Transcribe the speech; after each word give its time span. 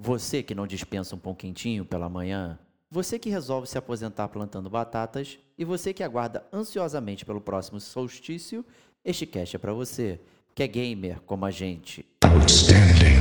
Você 0.00 0.44
que 0.44 0.54
não 0.54 0.64
dispensa 0.64 1.16
um 1.16 1.18
pão 1.18 1.34
quentinho 1.34 1.84
pela 1.84 2.08
manhã, 2.08 2.56
você 2.88 3.18
que 3.18 3.28
resolve 3.28 3.66
se 3.66 3.76
aposentar 3.76 4.28
plantando 4.28 4.70
batatas 4.70 5.40
e 5.58 5.64
você 5.64 5.92
que 5.92 6.04
aguarda 6.04 6.46
ansiosamente 6.52 7.24
pelo 7.24 7.40
próximo 7.40 7.80
solstício, 7.80 8.64
este 9.04 9.26
cast 9.26 9.56
é 9.56 9.58
para 9.58 9.72
você, 9.72 10.20
que 10.54 10.62
é 10.62 10.68
gamer 10.68 11.20
como 11.22 11.44
a 11.44 11.50
gente. 11.50 12.06
Outstanding. 12.22 13.18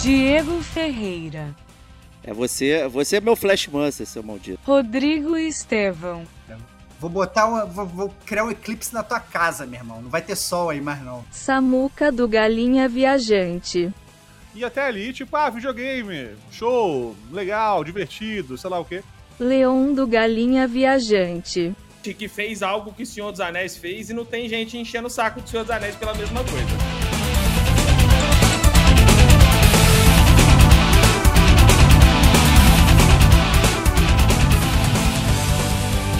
Diego 0.00 0.62
Ferreira. 0.62 1.54
É 2.22 2.32
você, 2.32 2.86
você 2.88 3.16
é 3.16 3.20
meu 3.20 3.34
Flash 3.34 3.66
Mancer, 3.68 4.06
seu 4.06 4.22
maldito. 4.22 4.60
Rodrigo 4.64 5.36
Estevão. 5.36 6.24
Vou 7.00 7.08
botar 7.08 7.46
um, 7.46 7.66
vou, 7.66 7.86
vou, 7.86 8.14
criar 8.26 8.44
um 8.44 8.50
eclipse 8.50 8.92
na 8.92 9.02
tua 9.02 9.18
casa, 9.18 9.64
meu 9.64 9.80
irmão. 9.80 10.02
Não 10.02 10.10
vai 10.10 10.20
ter 10.20 10.36
sol 10.36 10.68
aí 10.68 10.82
mais 10.82 11.02
não. 11.02 11.24
Samuca 11.30 12.12
do 12.12 12.28
Galinha 12.28 12.86
Viajante. 12.88 13.90
E 14.54 14.64
até 14.64 14.82
ali, 14.82 15.12
tipo, 15.12 15.34
ah, 15.34 15.48
videogame, 15.48 16.36
show, 16.50 17.16
legal, 17.32 17.82
divertido, 17.82 18.58
sei 18.58 18.68
lá 18.68 18.78
o 18.78 18.84
quê. 18.84 19.02
Leon 19.38 19.94
do 19.94 20.06
Galinha 20.06 20.66
Viajante. 20.66 21.74
Que 22.02 22.28
fez 22.28 22.62
algo 22.62 22.92
que 22.92 23.04
o 23.04 23.06
Senhor 23.06 23.30
dos 23.30 23.40
Anéis 23.40 23.76
fez 23.76 24.10
e 24.10 24.14
não 24.14 24.24
tem 24.24 24.48
gente 24.48 24.76
enchendo 24.76 25.06
o 25.06 25.10
saco 25.10 25.40
do 25.40 25.48
Senhor 25.48 25.62
dos 25.62 25.70
Anéis 25.70 25.96
pela 25.96 26.12
mesma 26.14 26.44
coisa. 26.44 26.89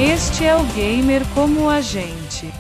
Este 0.03 0.47
é 0.47 0.57
o 0.57 0.65
gamer 0.73 1.21
como 1.35 1.69
a 1.69 1.83
gente. 1.83 2.51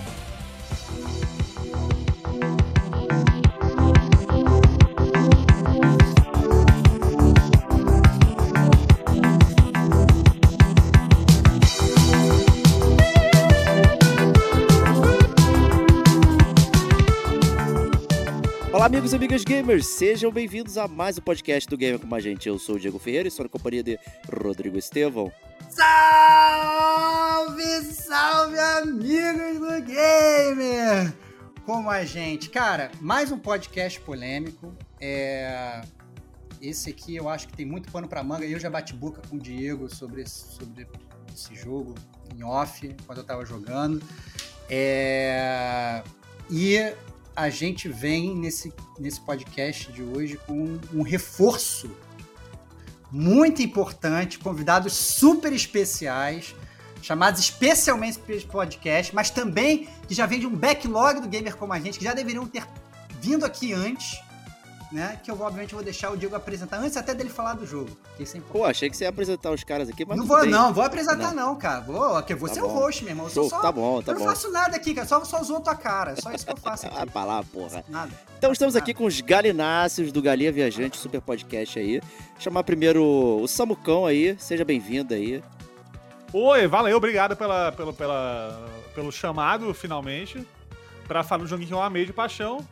Olá, 18.70 18.84
amigos 18.84 19.14
e 19.14 19.16
amigas 19.16 19.44
gamers, 19.44 19.86
sejam 19.86 20.30
bem-vindos 20.30 20.77
a 20.77 20.86
mais 20.86 21.16
um 21.16 21.22
podcast 21.22 21.66
do 21.70 21.78
Gamer 21.78 21.98
com 22.00 22.14
a 22.14 22.20
gente. 22.20 22.50
Eu 22.50 22.58
sou 22.58 22.75
o 22.75 22.78
Diego 22.78 22.98
Ferreira 22.98 23.27
e 23.27 23.30
estou 23.30 23.44
na 23.44 23.48
companhia 23.48 23.82
de 23.82 23.98
Rodrigo 24.30 24.77
Estevão. 24.77 25.32
Salve, 25.70 27.62
salve, 27.94 28.58
amigos 28.58 29.60
do 29.60 29.80
Gamer! 29.82 31.14
Como 31.64 31.88
a 31.88 32.04
gente. 32.04 32.50
Cara, 32.50 32.90
mais 33.00 33.30
um 33.30 33.38
podcast 33.38 34.00
polêmico. 34.00 34.74
É... 35.00 35.80
Esse 36.60 36.91
aqui 36.91 37.14
eu 37.14 37.28
acho 37.28 37.46
que 37.46 37.56
tem 37.56 37.64
muito 37.64 37.88
pano 37.92 38.08
pra 38.08 38.20
manga. 38.24 38.44
Eu 38.44 38.58
já 38.58 38.68
bati 38.68 38.92
boca 38.94 39.22
com 39.28 39.36
o 39.36 39.38
Diego 39.38 39.88
sobre 39.88 40.22
esse, 40.22 40.52
sobre 40.52 40.88
esse 41.32 41.54
jogo 41.54 41.94
em 42.36 42.42
off, 42.42 42.92
quando 43.06 43.18
eu 43.18 43.24
tava 43.24 43.46
jogando. 43.46 44.02
É... 44.68 46.02
E 46.50 46.92
a 47.36 47.48
gente 47.48 47.88
vem 47.88 48.36
nesse, 48.36 48.74
nesse 48.98 49.20
podcast 49.20 49.92
de 49.92 50.02
hoje 50.02 50.36
com 50.36 50.80
um 50.92 51.02
reforço 51.02 51.88
muito 53.11 53.62
importante, 53.62 54.39
convidados 54.39 54.92
super 54.92 55.53
especiais, 55.53 56.55
chamados 57.03 57.41
especialmente 57.41 58.19
para 58.19 58.34
esse 58.34 58.47
podcast, 58.47 59.14
mas 59.14 59.30
também 59.30 59.89
que 60.06 60.14
já 60.14 60.27
vem 60.27 60.41
de 60.41 60.47
um 60.47 60.55
backlog 60.55 61.20
do 61.20 61.28
Gamer 61.28 61.56
Como 61.56 61.72
a 61.72 61.81
Gente, 61.81 61.98
que 61.98 62.05
já 62.05 62.14
deveriam 62.14 62.47
ter 62.47 62.64
vindo 63.20 63.44
aqui 63.44 63.72
antes, 63.72 64.19
né? 64.92 65.18
Que 65.22 65.30
eu, 65.30 65.40
obviamente, 65.40 65.74
vou 65.74 65.82
deixar 65.82 66.10
o 66.10 66.16
Diego 66.16 66.34
apresentar, 66.34 66.78
antes 66.78 66.96
até 66.96 67.14
dele 67.14 67.30
falar 67.30 67.54
do 67.54 67.64
jogo. 67.66 67.90
Que 68.16 68.24
isso 68.24 68.36
é 68.36 68.40
Pô, 68.40 68.64
achei 68.64 68.90
que 68.90 68.96
você 68.96 69.04
ia 69.04 69.10
apresentar 69.10 69.50
os 69.52 69.62
caras 69.62 69.88
aqui, 69.88 70.04
mas. 70.04 70.18
Não 70.18 70.26
vou, 70.26 70.40
bem. 70.40 70.50
não, 70.50 70.72
vou 70.72 70.84
apresentar, 70.84 71.32
não, 71.32 71.50
não 71.50 71.56
cara. 71.56 71.80
Vou, 71.80 72.18
okay, 72.18 72.34
você 72.34 72.54
tá 72.54 72.60
é 72.60 72.64
o 72.64 72.68
host, 72.68 73.04
meu 73.04 73.12
irmão. 73.12 73.26
Eu 73.34 73.48
só, 73.48 73.60
tá 73.60 73.70
bom, 73.70 74.02
tá 74.02 74.12
eu 74.12 74.16
bom. 74.16 74.22
Eu 74.22 74.26
não 74.26 74.34
faço 74.34 74.50
nada 74.50 74.76
aqui, 74.76 74.94
cara. 74.94 75.06
Só, 75.06 75.24
só 75.24 75.40
usou 75.40 75.58
a 75.58 75.60
tua 75.60 75.76
cara. 75.76 76.20
Só 76.20 76.32
isso 76.32 76.44
que 76.44 76.52
eu 76.52 76.56
faço 76.56 76.86
aqui. 76.86 76.96
Ah, 76.98 77.06
pra 77.06 77.24
lá, 77.24 77.42
porra. 77.44 77.84
Nada. 77.88 78.10
Então 78.38 78.52
estamos 78.52 78.74
aqui 78.74 78.92
com 78.92 79.04
os 79.04 79.20
galináceos 79.20 80.10
do 80.10 80.20
Galinha 80.20 80.50
Viajante, 80.50 80.98
super 80.98 81.20
podcast 81.20 81.78
aí. 81.78 82.00
Chamar 82.38 82.64
primeiro 82.64 83.04
o 83.04 83.46
Samucão 83.46 84.06
aí. 84.06 84.36
Seja 84.38 84.64
bem-vindo 84.64 85.14
aí. 85.14 85.42
Oi, 86.32 86.68
valeu, 86.68 86.96
obrigado 86.96 87.36
pela, 87.36 87.72
pela, 87.72 87.92
pela, 87.92 88.66
pelo 88.94 89.10
chamado, 89.10 89.74
finalmente, 89.74 90.46
para 91.08 91.24
falar 91.24 91.42
do 91.42 91.48
joguinho 91.48 91.68
que 91.68 91.74
eu 91.74 91.82
amei 91.82 92.06
de 92.06 92.12
paixão. 92.12 92.64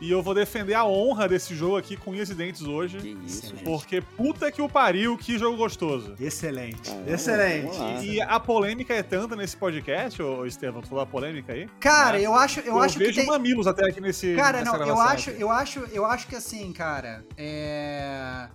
E 0.00 0.10
eu 0.10 0.22
vou 0.22 0.34
defender 0.34 0.74
a 0.74 0.84
honra 0.84 1.28
desse 1.28 1.54
jogo 1.54 1.76
aqui 1.76 1.96
com 1.96 2.12
unhas 2.12 2.30
e 2.30 2.34
dentes 2.34 2.62
hoje. 2.62 2.98
Que 2.98 3.18
isso, 3.26 3.54
porque 3.64 4.00
puta 4.00 4.50
que 4.52 4.62
o 4.62 4.68
pariu, 4.68 5.18
que 5.18 5.36
jogo 5.38 5.56
gostoso. 5.56 6.14
Excelente, 6.20 6.90
ah, 6.90 7.12
excelente. 7.12 7.76
e 8.04 8.20
a 8.20 8.38
polêmica 8.38 8.94
é 8.94 9.02
tanta 9.02 9.34
nesse 9.34 9.56
podcast, 9.56 10.22
ô 10.22 10.46
Estevam, 10.46 10.80
tu 10.80 10.88
falou 10.88 11.02
a 11.02 11.06
polêmica 11.06 11.52
aí? 11.52 11.68
Cara, 11.80 12.18
né? 12.18 12.24
eu 12.24 12.34
acho, 12.34 12.60
eu, 12.60 12.74
eu 12.74 12.78
acho 12.80 12.98
vejo 12.98 13.12
que 13.12 13.20
tem... 13.20 13.26
mamilos 13.26 13.66
até 13.66 13.88
aqui 13.88 14.00
nesse 14.00 14.36
Cara, 14.36 14.64
não, 14.64 14.76
eu 14.76 15.00
acho, 15.00 15.30
eu 15.30 15.50
acho, 15.50 15.80
eu 15.92 16.04
acho 16.04 16.26
que 16.28 16.36
assim, 16.36 16.72
cara, 16.72 17.24
é 17.36 18.48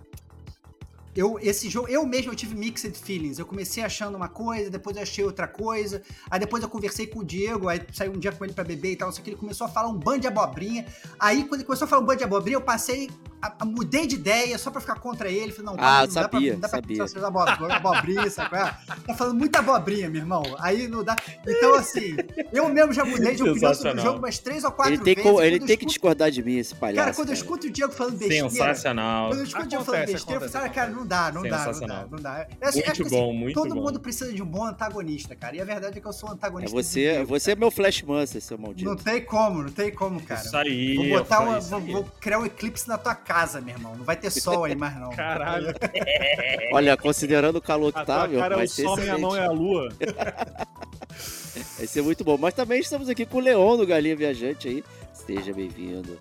eu, 1.16 1.38
esse 1.40 1.68
jogo, 1.68 1.88
eu 1.88 2.04
mesmo 2.06 2.32
eu 2.32 2.36
tive 2.36 2.54
mixed 2.54 2.96
feelings. 2.98 3.38
Eu 3.38 3.46
comecei 3.46 3.82
achando 3.82 4.16
uma 4.16 4.28
coisa, 4.28 4.68
depois 4.68 4.96
eu 4.96 5.02
achei 5.02 5.24
outra 5.24 5.46
coisa. 5.46 6.02
Aí 6.30 6.40
depois 6.40 6.62
eu 6.62 6.68
conversei 6.68 7.06
com 7.06 7.20
o 7.20 7.24
Diego, 7.24 7.68
aí 7.68 7.80
saí 7.92 8.08
um 8.08 8.18
dia 8.18 8.32
com 8.32 8.44
ele 8.44 8.52
para 8.52 8.64
beber 8.64 8.92
e 8.92 8.96
tal, 8.96 9.12
só 9.12 9.22
que 9.22 9.30
ele 9.30 9.36
começou 9.36 9.66
a 9.66 9.70
falar 9.70 9.88
um 9.88 9.98
bando 9.98 10.20
de 10.20 10.26
abobrinha. 10.26 10.86
Aí 11.18 11.44
quando 11.44 11.60
ele 11.60 11.64
começou 11.64 11.86
a 11.86 11.88
falar 11.88 12.02
um 12.02 12.04
bando 12.04 12.18
de 12.18 12.24
abobrinha, 12.24 12.56
eu 12.56 12.60
passei, 12.60 13.08
a, 13.40 13.54
a, 13.60 13.64
mudei 13.64 14.06
de 14.06 14.16
ideia 14.16 14.58
só 14.58 14.70
para 14.70 14.80
ficar 14.80 14.96
contra 14.96 15.30
ele. 15.30 15.52
Falei, 15.52 15.66
não, 15.66 15.76
ah, 15.78 16.04
não 16.04 16.10
sabia, 16.10 16.20
dá 16.20 16.28
pra, 16.28 16.40
não 16.40 16.60
dá 16.60 16.68
sabia. 16.68 17.56
pra 17.56 17.76
abobrinha, 17.76 18.30
sabe? 18.30 18.56
É? 18.56 18.74
Tá 19.06 19.14
falando 19.14 19.38
muita 19.38 19.58
abobrinha, 19.60 20.08
meu 20.10 20.22
irmão. 20.22 20.42
Aí 20.58 20.88
não 20.88 21.04
dá. 21.04 21.16
Então, 21.46 21.74
assim, 21.74 22.16
eu 22.52 22.68
mesmo 22.68 22.92
já 22.92 23.04
mudei 23.04 23.34
de 23.34 23.42
opinião 23.42 23.74
sobre 23.74 24.00
o 24.00 24.02
jogo 24.02 24.18
umas 24.18 24.38
três 24.38 24.64
ou 24.64 24.72
quatro 24.72 24.94
ele 24.94 25.02
tem 25.02 25.14
vezes. 25.14 25.30
Co, 25.30 25.42
ele 25.42 25.58
tem 25.58 25.66
escuto... 25.66 25.78
que 25.78 25.86
discordar 25.86 26.30
de 26.30 26.42
mim, 26.42 26.56
esse 26.56 26.74
palhaço. 26.74 27.04
Cara, 27.04 27.14
quando 27.14 27.28
cara. 27.28 27.38
eu 27.38 27.42
escuto 27.42 27.66
o 27.66 27.70
Diego 27.70 27.92
falando 27.92 28.18
besteira. 28.18 28.50
Sensacional. 28.50 29.28
Quando 29.28 29.38
eu 29.38 29.44
escuto 29.44 29.64
o 29.64 29.68
Diego 29.68 29.84
falando 29.84 30.06
besteira, 30.06 30.44
eu 30.44 30.50
falo, 30.50 30.70
cara, 30.70 30.90
não 30.90 31.03
dá, 31.04 31.32
não 31.32 31.42
dá, 31.42 31.72
não 31.72 31.80
dá, 31.80 32.06
não 32.10 32.18
dá. 32.18 32.46
Eu 32.60 32.68
acho, 32.68 32.76
muito 32.76 32.90
acho 32.90 33.02
que, 33.02 33.06
assim, 33.06 33.16
bom, 33.16 33.32
muito 33.32 33.54
todo 33.54 33.74
bom. 33.74 33.82
mundo 33.82 34.00
precisa 34.00 34.32
de 34.32 34.42
um 34.42 34.46
bom 34.46 34.64
antagonista, 34.64 35.34
cara. 35.34 35.56
E 35.56 35.60
a 35.60 35.64
verdade 35.64 35.98
é 35.98 36.00
que 36.00 36.06
eu 36.06 36.12
sou 36.12 36.30
um 36.30 36.32
antagonista. 36.32 36.76
É 36.76 36.82
você, 36.82 37.24
você 37.24 37.52
é 37.52 37.56
meu 37.56 37.70
Flash 37.70 38.02
Mancer, 38.02 38.40
seu 38.40 38.58
maldito. 38.58 38.88
Não 38.88 38.96
tem 38.96 39.24
como, 39.24 39.62
não 39.62 39.70
tem 39.70 39.92
como, 39.92 40.20
cara. 40.22 40.40
Isso 40.40 40.56
aí. 40.56 40.96
Vou 40.96 41.18
botar 41.18 41.40
uma, 41.40 41.60
vou, 41.60 41.80
vou, 41.80 42.04
criar 42.20 42.38
um 42.38 42.46
eclipse 42.46 42.88
na 42.88 42.98
tua 42.98 43.14
casa, 43.14 43.60
meu 43.60 43.74
irmão. 43.74 43.94
Não 43.96 44.04
vai 44.04 44.16
ter 44.16 44.30
sol 44.30 44.64
aí 44.64 44.74
mais 44.74 44.98
não. 44.98 45.10
Caralho. 45.10 45.74
Olha, 46.72 46.96
considerando 46.96 47.56
o 47.56 47.62
calor 47.62 47.92
que 47.92 47.98
a 47.98 48.04
tá, 48.04 48.26
meu, 48.26 48.40
cara 48.40 48.56
vai 48.56 48.64
é 48.64 48.68
o 48.68 48.70
ser 48.70 48.82
sol, 48.82 48.96
minha 48.96 49.18
mão 49.18 49.36
é 49.36 49.44
a 49.44 49.50
lua. 49.50 49.88
vai 51.76 51.86
ser 51.86 52.02
muito 52.02 52.24
bom. 52.24 52.36
Mas 52.38 52.54
também 52.54 52.80
estamos 52.80 53.08
aqui 53.08 53.26
com 53.26 53.38
o 53.38 53.40
Leon 53.40 53.76
do 53.76 53.86
Galinha 53.86 54.16
Viajante 54.16 54.68
aí. 54.68 54.84
Seja 55.12 55.52
bem-vindo. 55.52 56.18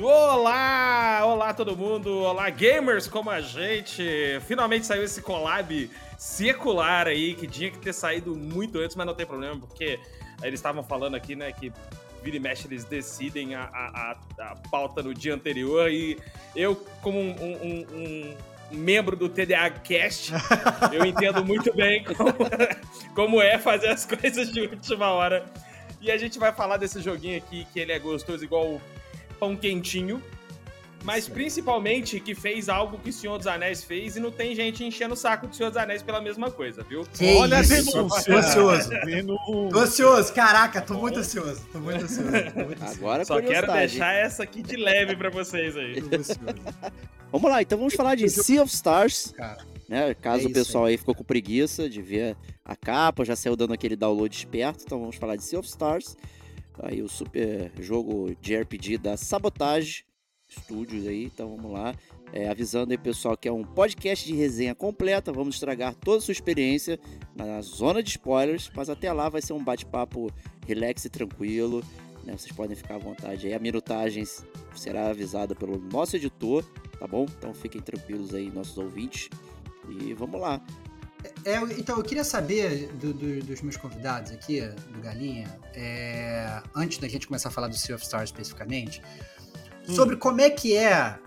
Olá! 0.00 1.22
Olá 1.24 1.52
todo 1.52 1.76
mundo! 1.76 2.20
Olá 2.20 2.48
gamers 2.50 3.08
como 3.08 3.30
a 3.30 3.40
gente! 3.40 4.04
Finalmente 4.46 4.86
saiu 4.86 5.02
esse 5.02 5.20
collab 5.20 5.90
secular 6.16 7.08
aí, 7.08 7.34
que 7.34 7.48
tinha 7.48 7.68
que 7.68 7.78
ter 7.78 7.92
saído 7.92 8.36
muito 8.36 8.78
antes, 8.78 8.94
mas 8.94 9.04
não 9.04 9.14
tem 9.14 9.26
problema, 9.26 9.58
porque 9.58 9.98
eles 10.40 10.60
estavam 10.60 10.84
falando 10.84 11.16
aqui, 11.16 11.34
né, 11.34 11.50
que 11.50 11.72
vira 12.22 12.36
e 12.36 12.40
mexe 12.40 12.68
eles 12.68 12.84
decidem 12.84 13.56
a, 13.56 13.62
a, 13.64 14.16
a, 14.38 14.56
pauta 14.70 15.02
no 15.02 15.12
dia 15.12 15.34
anterior 15.34 15.90
e 15.90 16.16
eu, 16.54 16.76
como 17.02 17.18
um, 17.18 17.32
um, 17.32 17.86
um, 17.92 18.36
membro 18.70 19.16
do 19.16 19.28
TDA 19.28 19.68
Cast, 19.82 20.32
eu 20.92 21.04
entendo 21.04 21.44
muito 21.44 21.74
bem 21.74 22.04
como, 22.04 22.34
como 23.16 23.42
é 23.42 23.58
fazer 23.58 23.88
as 23.88 24.06
coisas 24.06 24.52
de 24.52 24.60
última 24.60 25.10
hora. 25.10 25.44
E 26.00 26.12
a 26.12 26.16
gente 26.16 26.38
vai 26.38 26.52
falar 26.52 26.76
desse 26.76 27.00
joguinho 27.00 27.38
aqui, 27.38 27.66
que 27.72 27.80
ele 27.80 27.90
é 27.90 27.98
gostoso 27.98 28.44
igual 28.44 28.80
pão 29.38 29.56
quentinho, 29.56 30.22
mas 31.04 31.28
principalmente 31.28 32.18
que 32.20 32.34
fez 32.34 32.68
algo 32.68 32.98
que 32.98 33.10
o 33.10 33.12
Senhor 33.12 33.38
dos 33.38 33.46
Anéis 33.46 33.84
fez 33.84 34.16
e 34.16 34.20
não 34.20 34.30
tem 34.30 34.54
gente 34.54 34.84
enchendo 34.84 35.14
o 35.14 35.16
saco 35.16 35.46
do 35.46 35.54
Senhor 35.54 35.70
dos 35.70 35.76
Anéis 35.76 36.02
pela 36.02 36.20
mesma 36.20 36.50
coisa, 36.50 36.82
viu? 36.82 37.04
Que 37.14 37.36
Olha 37.36 37.60
isso? 37.60 37.92
denúncia. 37.92 38.24
Tô 38.24 38.38
ansioso. 38.38 38.90
Tô 39.70 39.78
ansioso, 39.78 40.32
caraca, 40.34 40.80
tô 40.82 40.94
muito 40.94 41.20
ansioso. 41.20 41.66
Tô 41.72 41.78
muito 41.78 42.04
ansioso. 42.04 42.30
Tô 42.30 42.64
muito 42.64 42.82
ansioso. 42.82 42.98
Agora 42.98 43.24
Só 43.24 43.40
quero 43.40 43.72
deixar 43.72 44.12
essa 44.14 44.42
aqui 44.42 44.62
de 44.62 44.76
leve 44.76 45.16
pra 45.16 45.30
vocês 45.30 45.76
aí. 45.76 46.02
vamos 47.30 47.50
lá, 47.50 47.62
então 47.62 47.78
vamos 47.78 47.94
falar 47.94 48.14
de 48.16 48.28
Sea 48.28 48.62
of 48.62 48.74
Stars. 48.74 49.34
Né, 49.88 50.12
caso 50.14 50.46
é 50.46 50.50
o 50.50 50.52
pessoal 50.52 50.84
aí. 50.84 50.92
aí 50.92 50.98
ficou 50.98 51.14
com 51.14 51.24
preguiça 51.24 51.88
de 51.88 52.02
ver 52.02 52.36
a 52.62 52.76
capa, 52.76 53.24
já 53.24 53.34
saiu 53.34 53.56
dando 53.56 53.72
aquele 53.72 53.96
download 53.96 54.36
esperto, 54.36 54.84
então 54.84 55.00
vamos 55.00 55.16
falar 55.16 55.36
de 55.36 55.44
Sea 55.44 55.58
of 55.58 55.66
Stars 55.66 56.14
aí 56.82 57.02
o 57.02 57.08
super 57.08 57.70
jogo 57.80 58.34
de 58.40 58.56
RPG 58.56 58.98
da 58.98 59.16
Sabotage. 59.16 60.04
Studios 60.50 61.06
aí, 61.06 61.24
então 61.24 61.54
vamos 61.56 61.72
lá. 61.72 61.94
É, 62.32 62.48
avisando 62.48 62.92
aí, 62.92 62.98
pessoal, 62.98 63.36
que 63.36 63.48
é 63.48 63.52
um 63.52 63.62
podcast 63.62 64.26
de 64.26 64.34
resenha 64.34 64.74
completa. 64.74 65.30
Vamos 65.30 65.56
estragar 65.56 65.94
toda 65.94 66.18
a 66.18 66.20
sua 66.20 66.32
experiência 66.32 66.98
na 67.36 67.60
zona 67.60 68.02
de 68.02 68.10
spoilers, 68.10 68.70
mas 68.74 68.88
até 68.88 69.12
lá 69.12 69.28
vai 69.28 69.42
ser 69.42 69.52
um 69.52 69.62
bate-papo 69.62 70.30
relax 70.66 71.04
e 71.04 71.10
tranquilo. 71.10 71.82
Né? 72.24 72.36
Vocês 72.36 72.52
podem 72.52 72.76
ficar 72.76 72.94
à 72.94 72.98
vontade 72.98 73.46
aí. 73.46 73.52
A 73.52 73.58
minutagem 73.58 74.24
será 74.74 75.08
avisada 75.08 75.54
pelo 75.54 75.78
nosso 75.78 76.16
editor, 76.16 76.64
tá 76.98 77.06
bom? 77.06 77.26
Então 77.38 77.52
fiquem 77.52 77.80
tranquilos 77.80 78.34
aí, 78.34 78.50
nossos 78.50 78.76
ouvintes. 78.78 79.28
E 79.88 80.14
vamos 80.14 80.40
lá. 80.40 80.62
É, 81.48 81.56
então, 81.78 81.96
eu 81.96 82.02
queria 82.02 82.24
saber 82.24 82.88
do, 82.88 83.14
do, 83.14 83.42
dos 83.42 83.62
meus 83.62 83.78
convidados 83.78 84.30
aqui, 84.32 84.60
do 84.60 85.00
Galinha, 85.00 85.48
é, 85.72 86.62
antes 86.76 86.98
da 86.98 87.08
gente 87.08 87.26
começar 87.26 87.48
a 87.48 87.52
falar 87.52 87.68
do 87.68 87.74
Sea 87.74 87.94
of 87.94 88.04
Stars 88.04 88.28
especificamente, 88.28 89.00
hum. 89.88 89.94
sobre 89.94 90.16
como 90.16 90.42
é 90.42 90.50
que 90.50 90.76
é 90.76 91.18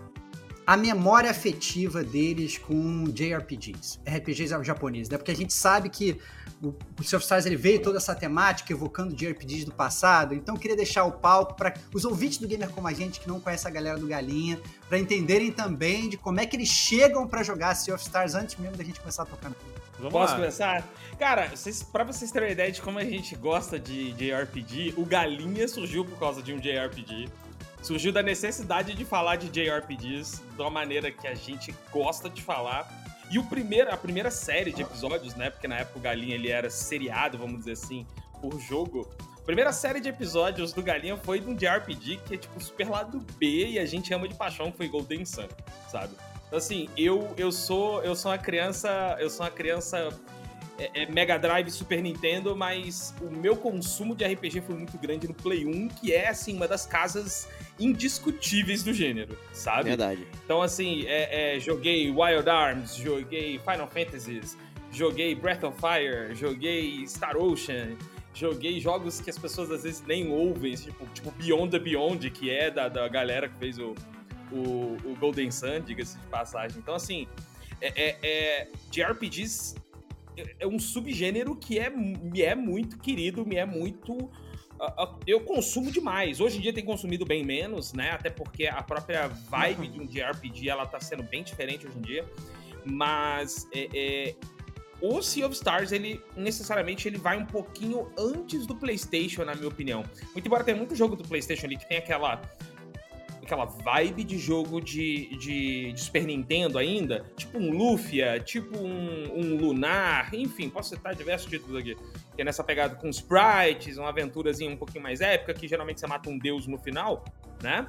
a 0.72 0.76
memória 0.76 1.30
afetiva 1.30 2.02
deles 2.02 2.56
com 2.56 3.04
JRPGs, 3.04 4.00
RPGs 4.06 4.64
japoneses, 4.64 5.10
né? 5.10 5.18
Porque 5.18 5.30
a 5.30 5.36
gente 5.36 5.52
sabe 5.52 5.90
que 5.90 6.18
o, 6.62 6.74
o 6.98 7.04
Sea 7.04 7.18
of 7.18 7.24
Stars 7.24 7.44
ele 7.44 7.56
veio 7.56 7.82
toda 7.82 7.98
essa 7.98 8.14
temática 8.14 8.72
evocando 8.72 9.14
JRPGs 9.14 9.66
do 9.66 9.74
passado, 9.74 10.34
então 10.34 10.54
eu 10.54 10.58
queria 10.58 10.74
deixar 10.74 11.04
o 11.04 11.12
palco 11.12 11.56
para 11.56 11.74
os 11.92 12.06
ouvintes 12.06 12.38
do 12.38 12.48
Gamer 12.48 12.70
como 12.70 12.88
a 12.88 12.92
gente 12.94 13.20
que 13.20 13.28
não 13.28 13.38
conhece 13.38 13.68
a 13.68 13.70
galera 13.70 13.98
do 13.98 14.06
Galinha, 14.06 14.58
para 14.88 14.98
entenderem 14.98 15.52
também 15.52 16.08
de 16.08 16.16
como 16.16 16.40
é 16.40 16.46
que 16.46 16.56
eles 16.56 16.70
chegam 16.70 17.28
para 17.28 17.42
jogar 17.42 17.74
Sea 17.74 17.94
of 17.94 18.02
Stars 18.02 18.34
antes 18.34 18.56
mesmo 18.56 18.74
da 18.74 18.82
gente 18.82 18.98
começar 18.98 19.24
a 19.24 19.26
tocar. 19.26 19.52
Vamos 19.98 20.10
Posso 20.10 20.32
lá. 20.32 20.38
começar? 20.38 20.88
Cara, 21.18 21.50
vocês, 21.54 21.82
pra 21.82 22.02
vocês 22.02 22.32
terem 22.32 22.48
uma 22.48 22.52
ideia 22.52 22.72
de 22.72 22.80
como 22.80 22.98
a 22.98 23.04
gente 23.04 23.36
gosta 23.36 23.78
de 23.78 24.12
JRPG, 24.12 24.94
o 24.96 25.04
Galinha 25.04 25.68
surgiu 25.68 26.02
por 26.02 26.18
causa 26.18 26.42
de 26.42 26.50
um 26.50 26.58
JRPG 26.58 27.28
surgiu 27.82 28.12
da 28.12 28.22
necessidade 28.22 28.94
de 28.94 29.04
falar 29.04 29.36
de 29.36 29.48
JRPGs 29.48 30.42
de 30.54 30.60
uma 30.60 30.70
maneira 30.70 31.10
que 31.10 31.26
a 31.26 31.34
gente 31.34 31.74
gosta 31.90 32.30
de 32.30 32.42
falar. 32.42 32.88
E 33.30 33.38
o 33.38 33.44
primeiro, 33.44 33.92
a 33.92 33.96
primeira 33.96 34.30
série 34.30 34.72
de 34.72 34.82
episódios, 34.82 35.34
né? 35.34 35.50
Porque 35.50 35.66
na 35.66 35.78
época 35.78 35.98
o 35.98 36.02
Galinha 36.02 36.34
ele 36.34 36.48
era 36.48 36.70
seriado, 36.70 37.36
vamos 37.36 37.60
dizer 37.60 37.72
assim, 37.72 38.06
por 38.40 38.58
jogo. 38.60 39.10
A 39.36 39.44
primeira 39.44 39.72
série 39.72 40.00
de 40.00 40.08
episódios 40.08 40.72
do 40.72 40.82
Galinha 40.82 41.16
foi 41.16 41.40
de 41.40 41.50
um 41.50 41.56
JRPG 41.56 42.20
que 42.24 42.34
é 42.34 42.36
tipo 42.36 42.62
super 42.62 42.88
lado 42.88 43.18
B 43.38 43.70
e 43.70 43.78
a 43.78 43.84
gente 43.84 44.14
ama 44.14 44.28
de 44.28 44.34
paixão, 44.34 44.72
foi 44.72 44.86
Golden 44.86 45.24
Sun, 45.24 45.48
sabe? 45.88 46.14
Então 46.46 46.58
assim, 46.58 46.88
eu 46.96 47.34
eu 47.36 47.50
sou 47.50 48.04
eu 48.04 48.14
sou 48.14 48.30
uma 48.30 48.38
criança, 48.38 49.16
eu 49.18 49.28
sou 49.28 49.44
uma 49.44 49.50
criança 49.50 50.10
é, 50.82 51.02
é 51.02 51.06
Mega 51.06 51.38
Drive 51.38 51.70
Super 51.70 52.02
Nintendo, 52.02 52.56
mas 52.56 53.14
o 53.20 53.30
meu 53.30 53.56
consumo 53.56 54.14
de 54.14 54.24
RPG 54.24 54.62
foi 54.62 54.74
muito 54.74 54.98
grande 54.98 55.28
no 55.28 55.34
Play 55.34 55.64
1, 55.64 55.88
que 55.88 56.12
é 56.12 56.28
assim 56.28 56.56
uma 56.56 56.66
das 56.66 56.84
casas 56.84 57.48
indiscutíveis 57.78 58.82
do 58.82 58.92
gênero, 58.92 59.38
sabe? 59.52 59.90
Verdade. 59.90 60.26
Então, 60.44 60.60
assim, 60.60 61.04
é, 61.06 61.56
é, 61.56 61.60
joguei 61.60 62.10
Wild 62.10 62.48
Arms, 62.48 62.96
joguei 62.96 63.58
Final 63.58 63.88
Fantasies, 63.88 64.56
joguei 64.90 65.34
Breath 65.34 65.64
of 65.64 65.78
Fire, 65.78 66.34
joguei 66.34 67.06
Star 67.06 67.36
Ocean, 67.36 67.96
joguei 68.34 68.80
jogos 68.80 69.20
que 69.20 69.30
as 69.30 69.38
pessoas 69.38 69.70
às 69.70 69.84
vezes 69.84 70.02
nem 70.06 70.30
ouvem, 70.30 70.74
tipo, 70.74 71.06
tipo 71.14 71.30
Beyond 71.32 71.70
the 71.70 71.78
Beyond, 71.78 72.30
que 72.30 72.50
é 72.50 72.70
da, 72.70 72.88
da 72.88 73.06
galera 73.08 73.48
que 73.48 73.56
fez 73.58 73.78
o, 73.78 73.94
o, 74.50 74.96
o 75.04 75.16
Golden 75.20 75.50
Sun, 75.50 75.80
diga-se 75.84 76.18
de 76.18 76.26
passagem. 76.26 76.78
Então, 76.78 76.94
assim, 76.94 77.28
é, 77.80 77.88
é, 77.96 78.18
é, 78.22 78.68
de 78.90 79.02
RPGs 79.02 79.74
é 80.58 80.66
um 80.66 80.78
subgênero 80.78 81.54
que 81.56 81.78
é, 81.78 81.90
me 81.90 82.42
é 82.42 82.54
muito 82.54 82.98
querido, 82.98 83.44
me 83.46 83.56
é 83.56 83.66
muito 83.66 84.30
eu 85.26 85.40
consumo 85.40 85.90
demais. 85.90 86.40
Hoje 86.40 86.58
em 86.58 86.60
dia 86.60 86.72
tem 86.72 86.84
consumido 86.84 87.24
bem 87.24 87.44
menos, 87.44 87.92
né? 87.92 88.10
Até 88.10 88.30
porque 88.30 88.66
a 88.66 88.82
própria 88.82 89.28
vibe 89.28 89.88
de 89.88 90.00
um 90.00 90.06
JRPG 90.06 90.68
ela 90.68 90.86
tá 90.86 90.98
sendo 90.98 91.22
bem 91.22 91.42
diferente 91.42 91.86
hoje 91.86 91.98
em 91.98 92.02
dia. 92.02 92.24
Mas 92.84 93.68
é, 93.72 93.88
é, 93.94 94.34
o 95.00 95.22
Sea 95.22 95.46
of 95.46 95.54
Stars, 95.54 95.92
ele 95.92 96.20
necessariamente 96.36 97.06
ele 97.06 97.18
vai 97.18 97.38
um 97.38 97.46
pouquinho 97.46 98.10
antes 98.18 98.66
do 98.66 98.74
PlayStation, 98.74 99.44
na 99.44 99.54
minha 99.54 99.68
opinião. 99.68 100.04
Muito 100.32 100.46
embora 100.46 100.64
tenha 100.64 100.76
muito 100.76 100.96
jogo 100.96 101.14
do 101.14 101.22
PlayStation 101.22 101.66
ali 101.66 101.76
que 101.76 101.88
tem 101.88 101.98
aquela 101.98 102.42
aquela 103.42 103.64
vibe 103.64 104.24
de 104.24 104.38
jogo 104.38 104.80
de, 104.80 105.36
de, 105.36 105.92
de, 105.92 106.00
Super 106.00 106.24
Nintendo 106.24 106.78
ainda, 106.78 107.24
tipo 107.36 107.58
um 107.58 107.70
Lufia, 107.70 108.38
tipo 108.40 108.78
um, 108.78 109.38
um, 109.38 109.56
Lunar, 109.56 110.32
enfim, 110.32 110.70
posso 110.70 110.90
citar 110.90 111.14
diversos 111.14 111.50
títulos 111.50 111.76
aqui, 111.76 111.96
que 112.34 112.42
é 112.42 112.44
nessa 112.44 112.62
pegada 112.62 112.94
com 112.94 113.08
sprites, 113.08 113.98
uma 113.98 114.10
aventurazinha 114.10 114.70
um 114.70 114.76
pouquinho 114.76 115.02
mais 115.02 115.20
épica, 115.20 115.52
que 115.52 115.66
geralmente 115.66 116.00
você 116.00 116.06
mata 116.06 116.30
um 116.30 116.38
deus 116.38 116.66
no 116.66 116.78
final, 116.78 117.24
né? 117.60 117.86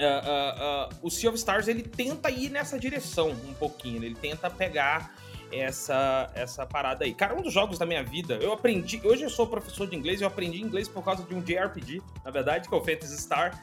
Uh, 0.00 0.04
uh, 0.04 0.94
uh, 0.94 0.98
o 1.02 1.10
Sea 1.10 1.28
of 1.28 1.36
Stars 1.36 1.66
ele 1.66 1.82
tenta 1.82 2.30
ir 2.30 2.50
nessa 2.50 2.78
direção 2.78 3.30
um 3.30 3.54
pouquinho, 3.54 4.04
ele 4.04 4.14
tenta 4.14 4.48
pegar 4.48 5.12
essa 5.50 6.30
essa 6.34 6.66
parada 6.66 7.04
aí. 7.04 7.12
Cara, 7.14 7.34
um 7.34 7.42
dos 7.42 7.52
jogos 7.52 7.78
da 7.78 7.86
minha 7.86 8.04
vida, 8.04 8.34
eu 8.34 8.52
aprendi, 8.52 9.00
hoje 9.02 9.24
eu 9.24 9.30
sou 9.30 9.46
professor 9.46 9.88
de 9.88 9.96
inglês, 9.96 10.20
eu 10.20 10.28
aprendi 10.28 10.60
inglês 10.60 10.86
por 10.86 11.02
causa 11.02 11.24
de 11.24 11.34
um 11.34 11.40
JRPG, 11.40 12.00
na 12.24 12.30
verdade, 12.30 12.68
que 12.68 12.74
é 12.74 12.78
o 12.78 12.84
Phantasy 12.84 13.16
Star 13.20 13.58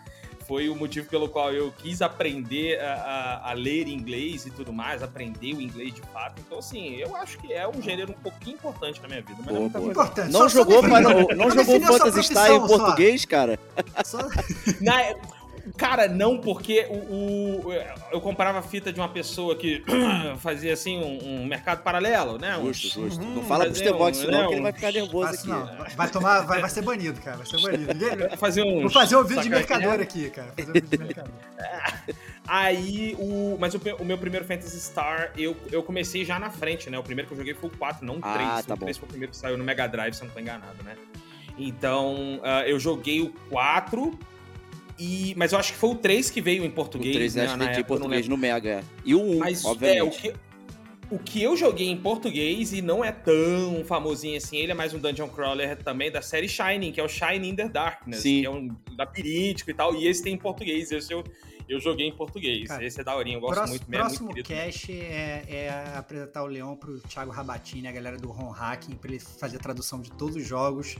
foi 0.47 0.69
o 0.69 0.75
motivo 0.75 1.07
pelo 1.09 1.27
qual 1.27 1.53
eu 1.53 1.71
quis 1.77 2.01
aprender 2.01 2.79
a, 2.79 2.93
a, 2.93 3.51
a, 3.51 3.53
ler 3.53 3.87
inglês 3.87 4.45
e 4.45 4.51
tudo 4.51 4.71
mais, 4.71 5.01
aprender 5.01 5.53
o 5.53 5.61
inglês 5.61 5.93
de 5.93 6.01
fato. 6.13 6.41
Então, 6.45 6.59
assim, 6.59 6.95
eu 6.95 7.15
acho 7.15 7.37
que 7.39 7.51
é 7.51 7.67
um 7.67 7.81
gênero 7.81 8.11
um 8.11 8.21
pouquinho 8.21 8.55
importante 8.55 9.01
na 9.01 9.07
minha 9.07 9.21
vida. 9.21 9.41
Mas 9.45 9.55
boa, 9.55 9.69
boa. 9.69 9.91
Importante. 9.91 10.31
Não 10.31 10.41
só, 10.41 10.49
jogou, 10.49 10.81
só 10.81 11.01
não, 11.01 11.27
não 11.35 11.51
jogou 11.51 11.81
Phantasy 11.81 12.23
Star 12.23 12.51
em 12.51 12.67
português, 12.67 13.21
só. 13.21 13.27
cara? 13.27 13.59
Só... 14.03 14.19
Na, 14.81 15.15
Cara, 15.77 16.07
não, 16.07 16.37
porque 16.37 16.85
o, 16.89 16.95
o, 16.95 17.73
eu 18.11 18.21
comprava 18.21 18.61
fita 18.61 18.93
de 18.93 18.99
uma 18.99 19.09
pessoa 19.09 19.55
que 19.55 19.83
fazia 20.39 20.73
assim 20.73 20.97
um, 20.99 21.41
um 21.41 21.45
mercado 21.45 21.81
paralelo, 21.81 22.37
né? 22.37 22.55
Justo, 22.61 23.01
justo. 23.01 23.23
Uhum, 23.23 23.35
não 23.35 23.43
fala 23.43 23.65
pro 23.65 23.75
Stevox 23.75 24.21
não, 24.23 24.31
né? 24.31 24.47
que 24.47 24.53
ele 24.53 24.61
vai 24.61 24.73
ficar 24.73 24.91
nervoso 24.91 25.33
aqui. 25.33 25.47
Não. 25.47 25.65
Vai 25.95 26.09
tomar, 26.09 26.41
vai, 26.41 26.61
vai 26.61 26.69
ser 26.69 26.81
banido, 26.81 27.19
cara. 27.19 27.37
Vai 27.37 27.45
ser 27.45 27.61
banido. 27.61 27.93
Ninguém... 27.93 28.37
Fazer 28.37 28.63
um, 28.63 28.81
Vou 28.81 28.91
fazer 28.91 29.15
um 29.15 29.23
vídeo 29.23 29.43
de 29.43 29.49
mercador 29.49 29.99
aqui, 29.99 30.29
cara. 30.29 30.53
Fazer 30.55 30.69
um 30.69 30.73
vídeo 30.73 30.89
de 30.89 30.97
mercador. 30.97 31.33
Aí, 32.47 33.15
o, 33.17 33.57
mas 33.59 33.73
o, 33.73 33.81
o, 33.99 34.05
meu 34.05 34.17
primeiro 34.17 34.45
Phantasy 34.45 34.79
Star, 34.79 35.31
eu, 35.35 35.57
eu 35.71 35.81
comecei 35.81 36.23
já 36.23 36.37
na 36.37 36.51
frente, 36.51 36.89
né? 36.91 36.99
O 36.99 37.03
primeiro 37.03 37.27
que 37.27 37.33
eu 37.33 37.37
joguei 37.37 37.55
foi 37.55 37.69
o 37.69 37.77
4, 37.77 38.05
não 38.05 38.17
o 38.17 38.21
3. 38.21 38.35
Ah, 38.39 38.63
tá 38.65 38.75
o 38.75 38.77
3 38.77 38.97
bom. 38.97 38.99
foi 38.99 39.07
o 39.07 39.09
primeiro 39.09 39.31
que 39.31 39.37
saiu 39.37 39.57
no 39.57 39.63
Mega 39.63 39.87
Drive, 39.87 40.13
se 40.13 40.21
eu 40.21 40.27
não 40.27 40.33
tô 40.33 40.39
enganado, 40.39 40.83
né? 40.83 40.95
Então, 41.57 42.39
uh, 42.43 42.67
eu 42.67 42.79
joguei 42.79 43.21
o 43.21 43.29
4 43.49 44.17
e, 44.97 45.33
mas 45.35 45.51
eu 45.51 45.59
acho 45.59 45.73
que 45.73 45.77
foi 45.77 45.89
o 45.89 45.95
3 45.95 46.29
que 46.29 46.41
veio 46.41 46.63
em 46.63 46.71
português. 46.71 47.15
O 47.15 47.17
3 47.17 47.35
né, 47.35 47.45
acho 47.45 47.53
que 47.53 47.65
veio 47.65 47.79
em 47.79 47.83
português 47.83 48.27
no 48.27 48.37
Mega. 48.37 48.83
E 49.03 49.13
o 49.13 49.21
1, 49.21 49.37
mas, 49.37 49.65
obviamente. 49.65 49.99
É, 49.99 50.03
o 50.03 50.09
que, 50.09 50.33
o 51.09 51.19
que 51.19 51.43
eu 51.43 51.55
joguei 51.55 51.87
em 51.87 51.97
português 51.97 52.73
e 52.73 52.81
não 52.81 53.03
é 53.03 53.11
tão 53.11 53.83
famosinho 53.85 54.37
assim, 54.37 54.57
ele 54.57 54.71
é 54.71 54.75
mais 54.75 54.93
um 54.93 54.99
dungeon 54.99 55.27
crawler 55.27 55.77
também 55.77 56.09
da 56.09 56.21
série 56.21 56.47
Shining, 56.47 56.91
que 56.91 56.99
é 56.99 57.03
o 57.03 57.07
Shining 57.07 57.49
in 57.49 57.55
the 57.55 57.69
Darkness, 57.69 58.21
Sim. 58.21 58.41
que 58.41 58.45
é 58.45 58.49
um 58.49 58.69
labiríntico 58.97 59.69
e 59.69 59.73
tal, 59.73 59.95
e 59.95 60.07
esse 60.07 60.23
tem 60.23 60.33
em 60.33 60.37
português, 60.37 60.91
esse 60.91 61.13
eu, 61.13 61.23
eu 61.67 61.79
joguei 61.79 62.07
em 62.07 62.11
português. 62.11 62.67
Cara, 62.67 62.85
esse 62.85 63.01
é 63.01 63.03
daorinho, 63.03 63.37
eu 63.37 63.41
gosto 63.41 63.55
próximo, 63.55 63.77
muito 63.77 63.89
mesmo. 63.89 64.05
Próximo 64.05 64.43
cast 64.43 64.91
é, 64.91 65.43
é, 65.47 65.93
apresentar 65.97 66.43
o 66.43 66.47
Leão 66.47 66.75
pro 66.75 66.99
Thiago 66.99 67.31
Rabatini, 67.31 67.87
a 67.87 67.91
galera 67.91 68.17
do 68.17 68.29
Ron 68.29 68.51
Hacking, 68.51 68.95
pra 68.95 69.09
ele 69.09 69.19
fazer 69.19 69.57
a 69.57 69.59
tradução 69.59 69.99
de 69.99 70.11
todos 70.11 70.35
os 70.35 70.47
jogos 70.47 70.95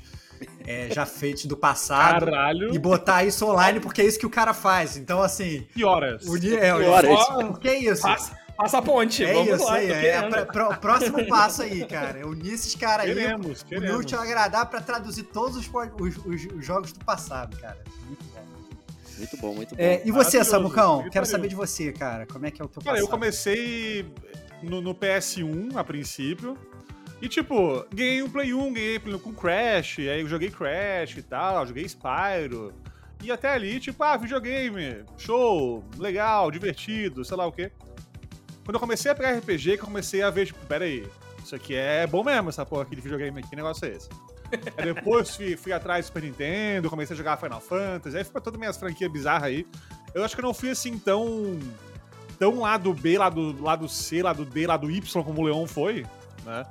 é, 0.66 0.90
já 0.92 1.06
feitos 1.08 1.46
do 1.46 1.56
passado. 1.56 2.26
Caralho. 2.26 2.74
E 2.74 2.80
botar 2.80 3.24
isso 3.24 3.46
online, 3.46 3.80
porque 3.80 4.02
é 4.02 4.06
isso 4.06 4.20
que 4.20 4.26
o 4.26 4.30
cara 4.30 4.54
faz. 4.54 4.98
Então, 4.98 5.22
assim. 5.22 5.68
Que 5.74 5.84
horas? 5.84 6.26
O, 6.28 6.36
é, 6.36 6.40
que 6.40 6.84
horas? 6.84 7.26
Porque 7.48 7.68
é 7.68 7.80
isso. 7.80 8.02
Passa, 8.02 8.36
passa 8.58 8.78
a 8.80 8.82
ponte. 8.82 9.24
É 9.24 9.34
Vamos 9.34 9.56
isso 9.56 9.66
lá, 9.66 9.74
aí. 9.76 9.92
É, 9.92 10.22
o 10.22 10.78
próximo 10.78 11.28
passo 11.28 11.62
aí, 11.62 11.86
cara. 11.86 12.20
É 12.20 12.26
unir 12.26 12.54
esses 12.54 12.74
caras 12.76 13.06
aí. 13.06 13.14
Queremos, 13.14 13.64
queremos. 13.64 14.00
O 14.00 14.04
Thiago 14.04 14.24
Agradar 14.24 14.68
pra 14.68 14.82
traduzir 14.82 15.24
todos 15.24 15.58
os, 15.58 15.68
os, 15.68 16.18
os, 16.26 16.46
os 16.54 16.66
jogos 16.66 16.92
do 16.92 17.06
passado, 17.06 17.56
cara. 17.58 17.78
Muito. 18.08 18.35
Muito 19.18 19.38
bom, 19.38 19.54
muito 19.54 19.76
bom. 19.76 19.82
É, 19.82 20.02
e 20.06 20.12
você, 20.12 20.44
Samucão? 20.44 21.10
Quero 21.10 21.26
saber 21.26 21.48
de 21.48 21.56
você, 21.56 21.92
cara. 21.92 22.26
Como 22.26 22.46
é 22.46 22.52
que 22.52 22.62
é 22.62 22.66
o 22.66 22.68
teu 22.68 22.82
Cara, 22.82 22.96
passado? 22.96 23.06
eu 23.06 23.10
comecei 23.10 24.06
no, 24.62 24.82
no, 24.82 24.94
PS1 24.94 25.76
a 25.76 25.84
princípio. 25.84 26.58
E, 27.22 27.30
tipo, 27.30 27.86
ganhei 27.94 28.22
um 28.22 28.30
Play 28.30 28.54
1, 28.54 28.74
ganhei 28.74 29.00
com 29.00 29.34
Crash, 29.34 30.00
aí 30.00 30.22
eu 30.22 30.28
joguei 30.28 30.52
Crash 30.52 31.18
e 31.18 31.22
tal, 31.22 31.66
joguei 31.66 31.86
Spyro. 31.86 32.74
E 33.24 33.32
até 33.32 33.50
ali, 33.54 33.80
tipo, 33.80 34.04
ah, 34.04 34.18
videogame, 34.18 35.04
show, 35.18 35.84
legal, 35.98 36.52
divertido, 36.52 37.24
sei 37.24 37.38
lá 37.38 37.48
o 37.48 37.52
quê. 37.52 37.72
Quando 38.66 38.76
eu 38.76 38.80
comecei 38.80 39.10
a 39.12 39.16
pegar 39.16 39.38
RPG, 39.38 39.78
que 39.78 39.84
eu 39.84 39.88
comecei 39.88 40.22
a 40.22 40.30
ver, 40.30 40.48
tipo, 40.48 40.64
pera 40.66 40.86
aí, 40.86 41.08
isso 41.44 41.56
aqui 41.56 41.74
é 41.74 42.06
bom 42.06 42.24
mesmo, 42.24 42.50
essa 42.50 42.66
porra 42.66 42.84
aqui 42.84 42.96
de 42.96 43.02
videogame, 43.02 43.42
que 43.42 43.56
negócio 43.56 43.86
é 43.86 43.92
esse? 43.92 44.10
Depois 44.84 45.36
fui, 45.36 45.58
fui, 45.58 45.72
atrás 45.72 46.06
do 46.06 46.08
Super 46.08 46.24
Nintendo, 46.24 46.90
comecei 46.90 47.14
a 47.14 47.18
jogar 47.18 47.38
Final 47.38 47.60
Fantasy, 47.60 48.18
aí 48.18 48.24
foi 48.24 48.42
todas 48.42 48.60
minhas 48.60 48.78
franquias 48.78 49.12
bizarras 49.12 49.44
aí. 49.44 49.68
Eu 50.14 50.24
acho 50.24 50.36
que 50.36 50.42
eu 50.42 50.46
não 50.46 50.54
fui 50.54 50.70
assim 50.70 50.98
tão. 50.98 51.60
tão 52.40 52.60
lado 52.60 52.94
B, 52.94 53.18
lado, 53.18 53.62
lado 53.62 53.90
C, 53.90 54.22
lado 54.22 54.46
D, 54.46 54.68
lado 54.68 54.90
Y 54.90 55.24
como 55.24 55.42
o 55.42 55.46
Leon 55.46 55.68
foi, 55.68 56.06
né? 56.46 56.66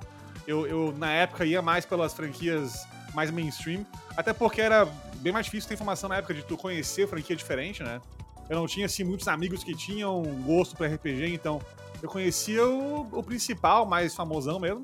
Eu, 0.46 0.66
eu, 0.66 0.94
na 0.96 1.10
época, 1.10 1.44
ia 1.44 1.62
mais 1.62 1.86
pelas 1.86 2.12
franquias 2.12 2.86
mais 3.14 3.30
mainstream, 3.30 3.86
até 4.16 4.32
porque 4.32 4.60
era 4.60 4.86
bem 5.16 5.32
mais 5.32 5.46
difícil 5.46 5.68
ter 5.68 5.74
informação 5.74 6.08
na 6.08 6.16
época 6.16 6.34
de 6.34 6.42
tu 6.42 6.56
conhecer 6.56 7.08
franquia 7.08 7.36
diferente, 7.36 7.82
né? 7.82 8.00
Eu 8.48 8.56
não 8.56 8.66
tinha, 8.66 8.86
assim, 8.86 9.04
muitos 9.04 9.26
amigos 9.28 9.64
que 9.64 9.74
tinham 9.74 10.22
gosto 10.44 10.76
pra 10.76 10.86
RPG, 10.86 11.32
então 11.32 11.60
eu 12.02 12.08
conhecia 12.08 12.66
o, 12.66 13.08
o 13.10 13.22
principal, 13.22 13.86
mais 13.86 14.14
famosão 14.14 14.60
mesmo. 14.60 14.82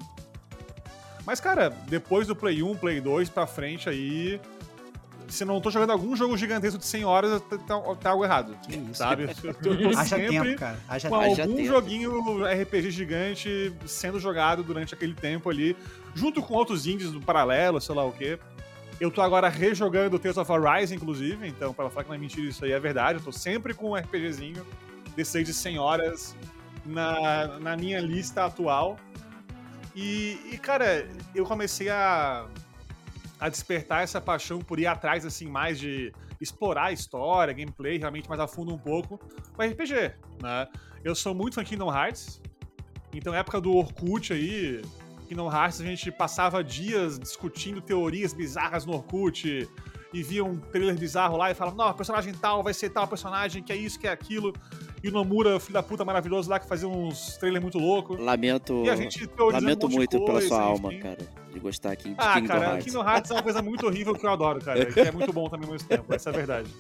Mas, 1.27 1.41
cara, 1.41 1.71
depois 1.87 2.27
do 2.27 2.35
Play 2.35 2.63
1, 2.63 2.77
Play 2.77 3.01
2 3.01 3.29
pra 3.29 3.47
frente 3.47 3.89
aí. 3.89 4.41
Se 5.29 5.45
eu 5.45 5.47
não 5.47 5.61
tô 5.61 5.71
jogando 5.71 5.91
algum 5.91 6.17
jogo 6.17 6.37
gigantesco 6.37 6.77
de 6.79 6.85
100 6.85 7.05
horas, 7.05 7.41
tá, 7.43 7.57
tá- 7.59 7.95
tá 7.95 8.11
algo 8.11 8.25
errado. 8.25 8.57
Que 8.67 8.77
isso. 8.77 8.95
Sabe? 8.95 9.29
Eu 9.45 9.55
tô 9.55 9.71
Haja 9.97 10.05
sempre 10.05 10.29
tempo, 10.29 10.59
cara. 10.59 10.77
Haja 10.89 11.09
com 11.09 11.19
tempo. 11.21 11.41
Algum 11.43 11.55
tempo. 11.57 11.69
joguinho 11.69 12.45
RPG 12.45 12.91
gigante 12.91 13.73
sendo 13.87 14.19
jogado 14.19 14.65
durante 14.65 14.93
aquele 14.93 15.15
tempo 15.15 15.49
ali, 15.49 15.77
junto 16.17 16.43
com 16.43 16.55
outros 16.55 16.85
indies 16.85 17.13
do 17.13 17.21
paralelo, 17.21 17.81
sei 17.81 17.95
lá 17.95 18.05
o 18.05 18.11
quê. 18.13 18.41
Eu 18.99 19.09
tô 19.11 19.23
agora 19.23 19.49
rejogando 19.49 20.19
Tales 20.19 20.37
of 20.37 20.51
Arise, 20.53 20.95
inclusive, 20.95 21.47
então, 21.47 21.73
pra 21.73 21.89
falar 21.89 22.03
que 22.03 22.09
não 22.11 22.17
é 22.17 22.19
mentira, 22.19 22.47
isso 22.49 22.65
aí 22.65 22.73
é 22.73 22.81
verdade. 22.81 23.19
Eu 23.21 23.25
tô 23.25 23.31
sempre 23.31 23.73
com 23.73 23.93
um 23.93 23.95
RPGzinho 23.95 24.67
desse 25.15 25.39
aí 25.39 25.45
de 25.45 25.55
100 25.55 25.79
horas 25.79 26.35
na, 26.85 27.59
na 27.61 27.77
minha 27.77 28.01
lista 28.01 28.45
atual. 28.45 28.99
E, 29.95 30.39
e, 30.53 30.59
cara, 30.59 31.09
eu 31.35 31.45
comecei 31.45 31.89
a, 31.89 32.47
a 33.39 33.49
despertar 33.49 34.03
essa 34.03 34.21
paixão 34.21 34.61
por 34.61 34.79
ir 34.79 34.87
atrás, 34.87 35.27
assim, 35.27 35.47
mais 35.47 35.79
de 35.79 36.13
explorar 36.41 36.87
a 36.87 36.93
história, 36.93 37.53
gameplay, 37.53 37.99
realmente 37.99 38.29
mais 38.29 38.41
a 38.41 38.47
fundo 38.47 38.73
um 38.73 38.79
pouco, 38.79 39.19
com 39.55 39.63
RPG, 39.63 40.15
né? 40.43 40.69
Eu 41.05 41.15
sou 41.15 41.35
muito 41.35 41.55
fã 41.55 41.65
de 41.65 41.71
Kingdom 41.71 41.93
Hearts, 41.93 42.41
então, 43.13 43.35
época 43.35 43.61
do 43.61 43.75
Orkut 43.75 44.33
aí, 44.33 44.83
Kingdom 45.29 45.51
Hearts, 45.53 45.81
a 45.81 45.85
gente 45.85 46.11
passava 46.13 46.63
dias 46.63 47.19
discutindo 47.19 47.81
teorias 47.81 48.33
bizarras 48.33 48.87
no 48.87 48.93
Orkut 48.93 49.69
e 50.13 50.23
via 50.23 50.45
um 50.45 50.57
trailer 50.59 50.97
bizarro 50.97 51.37
lá 51.37 51.51
e 51.51 51.55
falava, 51.55 51.77
não, 51.77 51.93
personagem 51.93 52.33
tal 52.35 52.63
vai 52.63 52.75
ser 52.75 52.91
tal 52.91 53.07
personagem, 53.07 53.63
que 53.63 53.73
é 53.73 53.77
isso, 53.77 53.99
que 53.99 54.07
é 54.07 54.13
aquilo. 54.13 54.53
E 55.03 55.09
o 55.09 55.13
Nomura, 55.13 55.59
filho 55.59 55.73
da 55.75 55.83
puta 55.83 56.05
maravilhoso 56.05 56.51
lá, 56.51 56.59
que 56.59 56.67
fazia 56.67 56.87
uns 56.87 57.37
trailers 57.39 57.63
muito 57.63 57.79
loucos. 57.79 58.19
Lamento, 58.21 58.83
lamento 59.53 59.87
um 59.87 59.91
muito 59.91 60.19
pela 60.19 60.33
coisa, 60.33 60.49
sua 60.49 60.61
alma, 60.61 60.93
enfim. 60.93 61.03
cara, 61.03 61.19
de 61.53 61.59
gostar 61.59 61.93
aqui 61.93 62.11
de 62.11 62.15
Ah, 62.19 62.35
Kingdom 62.35 62.47
cara, 62.49 62.65
Hearts. 62.67 62.85
Kingdom 62.85 63.09
Hearts 63.09 63.31
é 63.31 63.35
uma 63.35 63.43
coisa 63.43 63.63
muito 63.63 63.87
horrível 63.87 64.15
que 64.15 64.27
eu 64.27 64.31
adoro, 64.31 64.61
cara. 64.61 64.85
Que 64.87 65.01
é 65.01 65.11
muito 65.11 65.33
bom 65.33 65.49
também 65.49 65.67
ao 65.67 65.73
mesmo 65.73 65.89
tempo, 65.89 66.15
essa 66.15 66.29
é 66.31 66.33
a 66.33 66.37
verdade. 66.37 66.71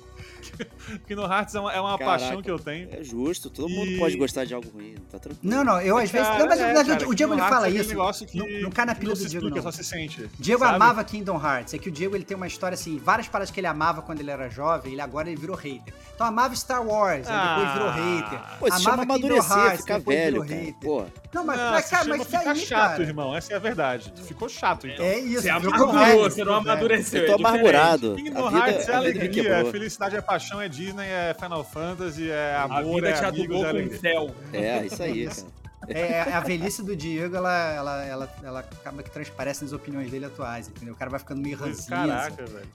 Kingdom 1.06 1.30
Hearts 1.32 1.54
é 1.54 1.60
uma, 1.60 1.72
é 1.72 1.80
uma 1.80 1.98
Caraca. 1.98 2.18
paixão 2.18 2.42
que 2.42 2.50
eu 2.50 2.58
tenho. 2.58 2.88
É 2.92 3.02
justo, 3.02 3.50
todo 3.50 3.68
mundo 3.68 3.90
E- 3.92 3.98
pode 3.98 4.16
gostar 4.16 4.44
de 4.44 4.54
algo 4.54 4.68
ruim, 4.70 4.94
tá 5.10 5.18
tranquilo. 5.18 5.40
Não, 5.54 5.64
não, 5.64 5.80
eu 5.80 5.96
às 5.96 6.10
vezes. 6.10 6.26
Cara, 6.28 6.38
não, 6.40 6.46
mas, 6.48 6.60
é, 6.60 6.72
mas 6.74 6.86
cara, 6.88 7.08
o 7.08 7.14
Diego 7.14 7.32
ele 7.34 7.40
fala 7.42 7.66
Hearts 7.66 7.76
é 7.76 7.80
isso. 7.80 7.88
negócio 7.90 8.26
que 8.26 8.38
Não, 8.38 8.46
não 8.62 8.70
cai 8.70 8.84
na 8.86 8.94
pilha 8.94 9.12
do 9.14 9.18
Diego, 9.18 9.46
explica, 9.46 9.56
não. 9.56 9.62
só 9.62 9.70
se 9.70 9.84
sente. 9.84 10.28
Diego 10.38 10.60
sabe? 10.64 10.74
amava 10.76 11.04
Kingdom 11.04 11.40
Hearts. 11.44 11.74
É 11.74 11.78
que 11.78 11.88
o 11.88 11.92
Diego 11.92 12.16
ele 12.16 12.24
tem 12.24 12.36
uma 12.36 12.46
história 12.46 12.74
assim, 12.74 12.98
várias 12.98 13.28
paradas 13.28 13.50
que 13.50 13.60
ele 13.60 13.66
amava 13.66 14.02
quando 14.02 14.20
ele 14.20 14.30
era 14.30 14.48
jovem, 14.48 14.92
ele 14.92 15.00
agora 15.00 15.28
ele 15.30 15.40
virou 15.40 15.56
hater. 15.56 15.92
Então 16.14 16.26
amava 16.26 16.54
Star 16.54 16.86
Wars, 16.86 17.26
aí 17.28 17.48
depois 17.48 17.72
virou 17.72 17.88
Ah. 17.88 17.92
hater. 17.92 18.58
Pô, 18.58 18.68
isso 18.68 18.80
chama 18.82 19.02
amava 19.02 19.14
Kingdom 19.20 19.34
Hearts, 19.36 19.80
ficar 19.80 19.98
depois 19.98 20.16
velho, 20.18 20.42
virou 20.42 20.46
cara. 20.48 20.60
hater. 20.60 20.80
Pô, 20.80 21.04
Não, 21.32 21.44
mas, 21.44 21.58
Não, 21.60 21.70
mas, 21.70 21.88
cara, 21.88 22.04
mas 22.08 22.24
ficar 22.26 22.42
daí, 22.44 22.56
chato, 22.56 22.90
cara. 22.90 23.02
irmão. 23.04 23.36
Essa 23.36 23.52
é 23.52 23.56
a 23.56 23.58
verdade. 23.60 24.12
Tu 24.16 24.22
ficou 24.24 24.48
chato, 24.48 24.86
então. 24.88 25.04
É 25.04 25.18
isso, 25.18 25.42
Você 25.42 25.48
amargurou, 25.48 25.86
você 26.28 26.44
não 26.44 26.54
velho. 26.60 26.70
amadureceu. 26.72 27.20
eu 27.22 27.26
tô 27.26 27.32
é 27.32 27.36
diferente. 27.36 27.46
amargurado. 27.60 28.14
Kingdom 28.16 28.46
a 28.46 28.50
vida, 28.50 28.66
Hearts 28.70 28.88
é 28.88 28.94
alegria, 28.94 29.48
é 29.54 29.64
felicidade, 29.66 30.16
é 30.16 30.20
paixão, 30.30 30.60
é 30.60 30.68
Disney, 30.68 31.06
é 31.06 31.34
Final 31.34 31.64
Fantasy, 31.64 32.30
é 32.30 32.54
A 32.54 32.64
amor, 32.64 32.96
vida 32.96 33.08
é 33.08 33.24
adubou 33.24 33.66
é 33.66 33.82
com 33.82 33.90
fel. 33.90 34.34
É, 34.52 34.86
isso 34.86 35.02
aí, 35.02 35.26
cara. 35.26 35.60
É, 35.88 36.00
é, 36.00 36.32
a 36.34 36.40
velhice 36.40 36.82
do 36.82 36.94
Diego, 36.94 37.34
ela, 37.34 37.72
ela, 37.72 38.04
ela, 38.04 38.34
ela 38.44 38.60
acaba 38.60 39.02
que 39.02 39.10
transparece 39.10 39.64
nas 39.64 39.72
opiniões 39.72 40.10
dele 40.10 40.26
atuais, 40.26 40.68
entendeu? 40.68 40.94
O 40.94 40.96
cara 40.96 41.10
vai 41.10 41.18
ficando 41.18 41.40
meio 41.40 41.56
velho. 41.56 41.74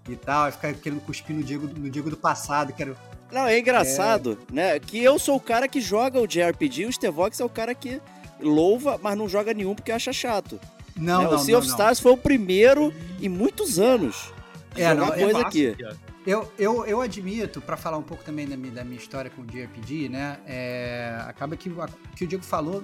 e 0.09 0.15
tal, 0.15 0.41
vai 0.43 0.51
ficar 0.51 0.74
querendo 0.74 1.00
cuspir 1.01 1.35
no 1.35 1.43
Diego, 1.43 1.67
no 1.67 1.89
Diego 1.89 2.09
do 2.09 2.17
passado, 2.17 2.74
que 2.74 2.81
era... 2.81 2.95
Não, 3.31 3.47
é 3.47 3.59
engraçado, 3.59 4.38
né? 4.51 4.79
Que 4.79 5.01
eu 5.01 5.17
sou 5.19 5.38
o 5.38 5.39
cara 5.39 5.67
que 5.67 5.79
joga 5.79 6.19
o 6.19 6.27
JRPG 6.27 6.81
e 6.81 6.85
o 6.88 6.91
Stevox 6.91 7.39
é 7.39 7.45
o 7.45 7.50
cara 7.50 7.74
que 7.74 8.01
louva, 8.39 9.00
mas 9.01 9.17
não 9.17 9.29
joga 9.29 9.53
nenhum 9.53 9.75
porque 9.75 9.91
acha 9.91 10.12
chato. 10.12 10.59
Não, 10.95 11.24
né? 11.24 11.29
não, 11.29 11.35
o 11.35 11.39
Sea 11.39 11.53
não, 11.53 11.59
of 11.59 11.67
não. 11.67 11.75
Stars 11.75 12.00
foi 12.00 12.12
o 12.12 12.17
primeiro 12.17 12.93
em 13.21 13.29
muitos 13.29 13.79
anos. 13.79 14.33
É, 14.75 14.93
não, 14.93 15.13
é 15.13 15.19
coisa 15.19 15.33
massa, 15.33 15.47
aqui. 15.47 15.75
cara. 15.75 15.97
Eu, 16.25 16.51
eu, 16.58 16.86
eu 16.86 17.01
admito, 17.01 17.62
pra 17.62 17.77
falar 17.77 17.98
um 17.98 18.03
pouco 18.03 18.24
também 18.24 18.48
da 18.48 18.58
minha, 18.58 18.74
da 18.74 18.84
minha 18.84 18.98
história 18.98 19.29
com 19.29 19.44
o 19.44 19.46
JRPG, 19.46 20.10
né? 20.10 20.39
é, 20.48 21.17
acaba 21.27 21.55
que 21.55 21.70
o 21.70 21.86
que 22.15 22.24
o 22.24 22.27
Diego 22.27 22.44
falou. 22.44 22.84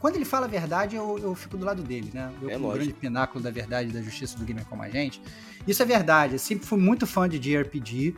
Quando 0.00 0.16
ele 0.16 0.24
fala 0.24 0.46
a 0.46 0.48
verdade, 0.48 0.96
eu, 0.96 1.16
eu 1.18 1.32
fico 1.32 1.56
do 1.56 1.64
lado 1.64 1.80
dele, 1.80 2.10
né? 2.12 2.32
Eu, 2.42 2.50
É 2.50 2.56
lógico. 2.56 2.78
grande 2.78 2.92
pináculo 2.94 3.42
da 3.42 3.52
verdade 3.52 3.92
da 3.92 4.02
justiça 4.02 4.36
do 4.36 4.44
gamer 4.44 4.64
como 4.66 4.82
a 4.82 4.90
gente. 4.90 5.22
Isso 5.64 5.80
é 5.80 5.86
verdade. 5.86 6.32
Eu 6.32 6.38
sempre 6.40 6.66
fui 6.66 6.78
muito 6.78 7.06
fã 7.06 7.28
de 7.28 7.38
JRPG, 7.38 8.16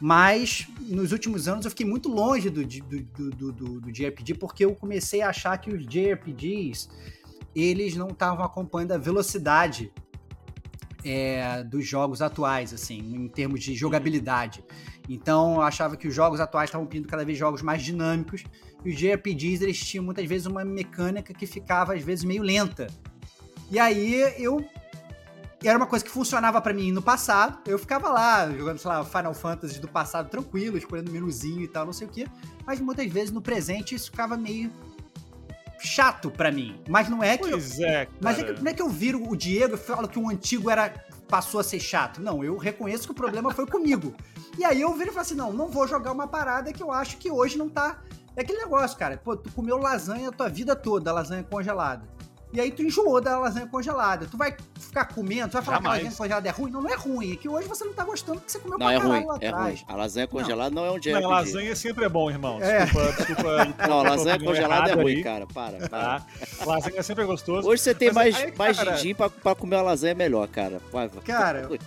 mas 0.00 0.68
nos 0.78 1.10
últimos 1.10 1.48
anos 1.48 1.64
eu 1.64 1.70
fiquei 1.70 1.84
muito 1.84 2.08
longe 2.08 2.48
do, 2.48 2.64
do, 2.64 2.80
do, 3.02 3.30
do, 3.30 3.52
do, 3.52 3.80
do 3.80 3.92
JRPG, 3.92 4.34
porque 4.34 4.64
eu 4.64 4.72
comecei 4.76 5.20
a 5.20 5.30
achar 5.30 5.58
que 5.58 5.74
os 5.74 5.84
JRPGs 5.84 6.88
eles 7.56 7.96
não 7.96 8.08
estavam 8.08 8.44
acompanhando 8.44 8.92
a 8.92 8.98
velocidade 8.98 9.90
é, 11.06 11.62
dos 11.62 11.86
jogos 11.86 12.20
atuais, 12.20 12.74
assim, 12.74 12.98
em 12.98 13.28
termos 13.28 13.62
de 13.62 13.74
jogabilidade. 13.74 14.64
Então, 15.08 15.54
eu 15.54 15.62
achava 15.62 15.96
que 15.96 16.08
os 16.08 16.14
jogos 16.14 16.40
atuais 16.40 16.68
estavam 16.68 16.86
pedindo 16.86 17.08
cada 17.08 17.24
vez 17.24 17.38
jogos 17.38 17.62
mais 17.62 17.82
dinâmicos, 17.82 18.44
e 18.84 18.90
os 18.90 18.96
JRPGs, 18.98 19.62
eles 19.62 19.78
tinham 19.78 20.04
muitas 20.04 20.26
vezes 20.26 20.46
uma 20.46 20.64
mecânica 20.64 21.32
que 21.32 21.46
ficava, 21.46 21.94
às 21.94 22.02
vezes, 22.02 22.24
meio 22.24 22.42
lenta. 22.42 22.88
E 23.70 23.78
aí, 23.78 24.34
eu... 24.38 24.64
Era 25.64 25.78
uma 25.78 25.86
coisa 25.86 26.04
que 26.04 26.10
funcionava 26.10 26.60
pra 26.60 26.74
mim 26.74 26.92
no 26.92 27.00
passado, 27.00 27.58
eu 27.66 27.78
ficava 27.78 28.10
lá, 28.10 28.48
jogando, 28.50 28.78
sei 28.78 28.90
lá, 28.90 29.04
Final 29.04 29.32
Fantasy 29.32 29.80
do 29.80 29.88
passado 29.88 30.28
tranquilo, 30.28 30.76
escolhendo 30.76 31.10
menuzinho 31.10 31.62
e 31.62 31.66
tal, 31.66 31.86
não 31.86 31.94
sei 31.94 32.06
o 32.06 32.10
quê, 32.10 32.28
mas 32.66 32.78
muitas 32.78 33.10
vezes 33.10 33.32
no 33.32 33.40
presente 33.40 33.94
isso 33.94 34.10
ficava 34.10 34.36
meio 34.36 34.70
chato 35.78 36.30
pra 36.30 36.50
mim. 36.50 36.80
Mas 36.88 37.08
não 37.08 37.22
é 37.22 37.36
que 37.36 37.44
eu, 37.44 37.50
Pois 37.50 37.78
é, 37.80 38.08
mas 38.20 38.38
é 38.38 38.42
cara. 38.42 38.54
que, 38.54 38.62
não 38.62 38.70
é 38.70 38.74
que 38.74 38.82
eu 38.82 38.88
viro 38.88 39.22
o 39.28 39.36
Diego 39.36 39.74
e 39.74 39.78
falo 39.78 40.08
que 40.08 40.18
o 40.18 40.28
antigo 40.28 40.70
era 40.70 40.92
passou 41.28 41.60
a 41.60 41.64
ser 41.64 41.80
chato. 41.80 42.20
Não, 42.20 42.42
eu 42.44 42.56
reconheço 42.56 43.04
que 43.04 43.12
o 43.12 43.14
problema 43.14 43.52
foi 43.52 43.66
comigo. 43.66 44.14
E 44.58 44.64
aí 44.64 44.80
eu 44.80 44.92
viro 44.94 45.10
e 45.10 45.12
falo 45.12 45.20
assim: 45.20 45.34
não, 45.34 45.52
não 45.52 45.68
vou 45.68 45.86
jogar 45.86 46.12
uma 46.12 46.26
parada 46.26 46.72
que 46.72 46.82
eu 46.82 46.92
acho 46.92 47.18
que 47.18 47.30
hoje 47.30 47.58
não 47.58 47.68
tá. 47.68 48.00
É 48.36 48.42
aquele 48.42 48.58
negócio, 48.58 48.98
cara. 48.98 49.16
Pô, 49.16 49.36
tu 49.36 49.50
comeu 49.52 49.78
lasanha 49.78 50.28
a 50.28 50.32
tua 50.32 50.48
vida 50.48 50.76
toda, 50.76 51.12
lasanha 51.12 51.42
congelada. 51.42 52.06
E 52.56 52.60
aí 52.60 52.72
tu 52.72 52.82
enjoou 52.82 53.20
da 53.20 53.38
lasanha 53.38 53.66
congelada. 53.66 54.26
Tu 54.30 54.34
vai 54.34 54.56
ficar 54.80 55.04
comendo, 55.04 55.50
tu 55.50 55.52
vai 55.52 55.62
falar 55.62 55.76
que 55.78 55.82
a 55.82 55.90
Jamais. 55.90 56.02
lasanha 56.04 56.16
congelada 56.16 56.48
é 56.48 56.50
ruim? 56.50 56.70
Não, 56.70 56.80
não 56.80 56.90
é 56.90 56.94
ruim. 56.94 57.32
É 57.34 57.36
que 57.36 57.46
hoje 57.50 57.68
você 57.68 57.84
não 57.84 57.92
tá 57.92 58.02
gostando 58.02 58.38
porque 58.38 58.50
você 58.50 58.58
comeu 58.58 58.78
Não, 58.78 58.86
pra 58.86 58.94
é 58.94 58.98
caralho 58.98 59.12
ruim, 59.14 59.26
lá 59.26 59.38
é 59.42 59.46
atrás. 59.48 59.80
ruim. 59.80 59.84
A 59.88 59.94
lasanha 59.96 60.26
congelada 60.26 60.74
não, 60.74 60.86
é 60.86 60.90
um 60.90 60.98
JRPG. 60.98 61.20
Não, 61.20 61.30
lasanha 61.30 61.76
sempre 61.76 62.04
é 62.06 62.08
bom, 62.08 62.30
irmão. 62.30 62.58
É. 62.62 62.84
Desculpa, 62.86 63.12
desculpa. 63.12 63.74
Não, 63.86 64.02
lasanha 64.02 64.38
congelada 64.40 64.90
é 64.90 64.94
ruim, 64.94 65.16
aí, 65.16 65.22
cara. 65.22 65.46
Para, 65.46 65.76
para. 65.86 65.88
Tá? 66.20 66.26
Lasanha 66.64 67.02
sempre 67.02 67.24
é 67.24 67.26
gostoso. 67.26 67.68
Hoje 67.68 67.82
você 67.82 67.94
tem 67.94 68.08
Mas 68.10 68.32
mais, 68.34 68.36
aí, 68.46 68.56
mais 68.56 68.76
cara- 68.78 68.92
din-din 68.92 69.14
pra, 69.14 69.28
pra 69.28 69.54
comer 69.54 69.76
uma 69.76 69.82
lasanha 69.82 70.14
melhor, 70.14 70.48
cara. 70.48 70.80
Vai, 70.90 71.08
vai. 71.08 71.22
Cara, 71.24 71.68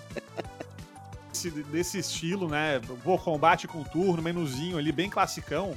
Desse, 1.34 1.50
desse 1.50 1.98
estilo, 1.98 2.48
né? 2.48 2.80
Pô, 3.04 3.18
combate 3.18 3.68
com 3.68 3.84
turno, 3.84 4.22
menuzinho 4.22 4.78
ali, 4.78 4.92
bem 4.92 5.10
classicão. 5.10 5.76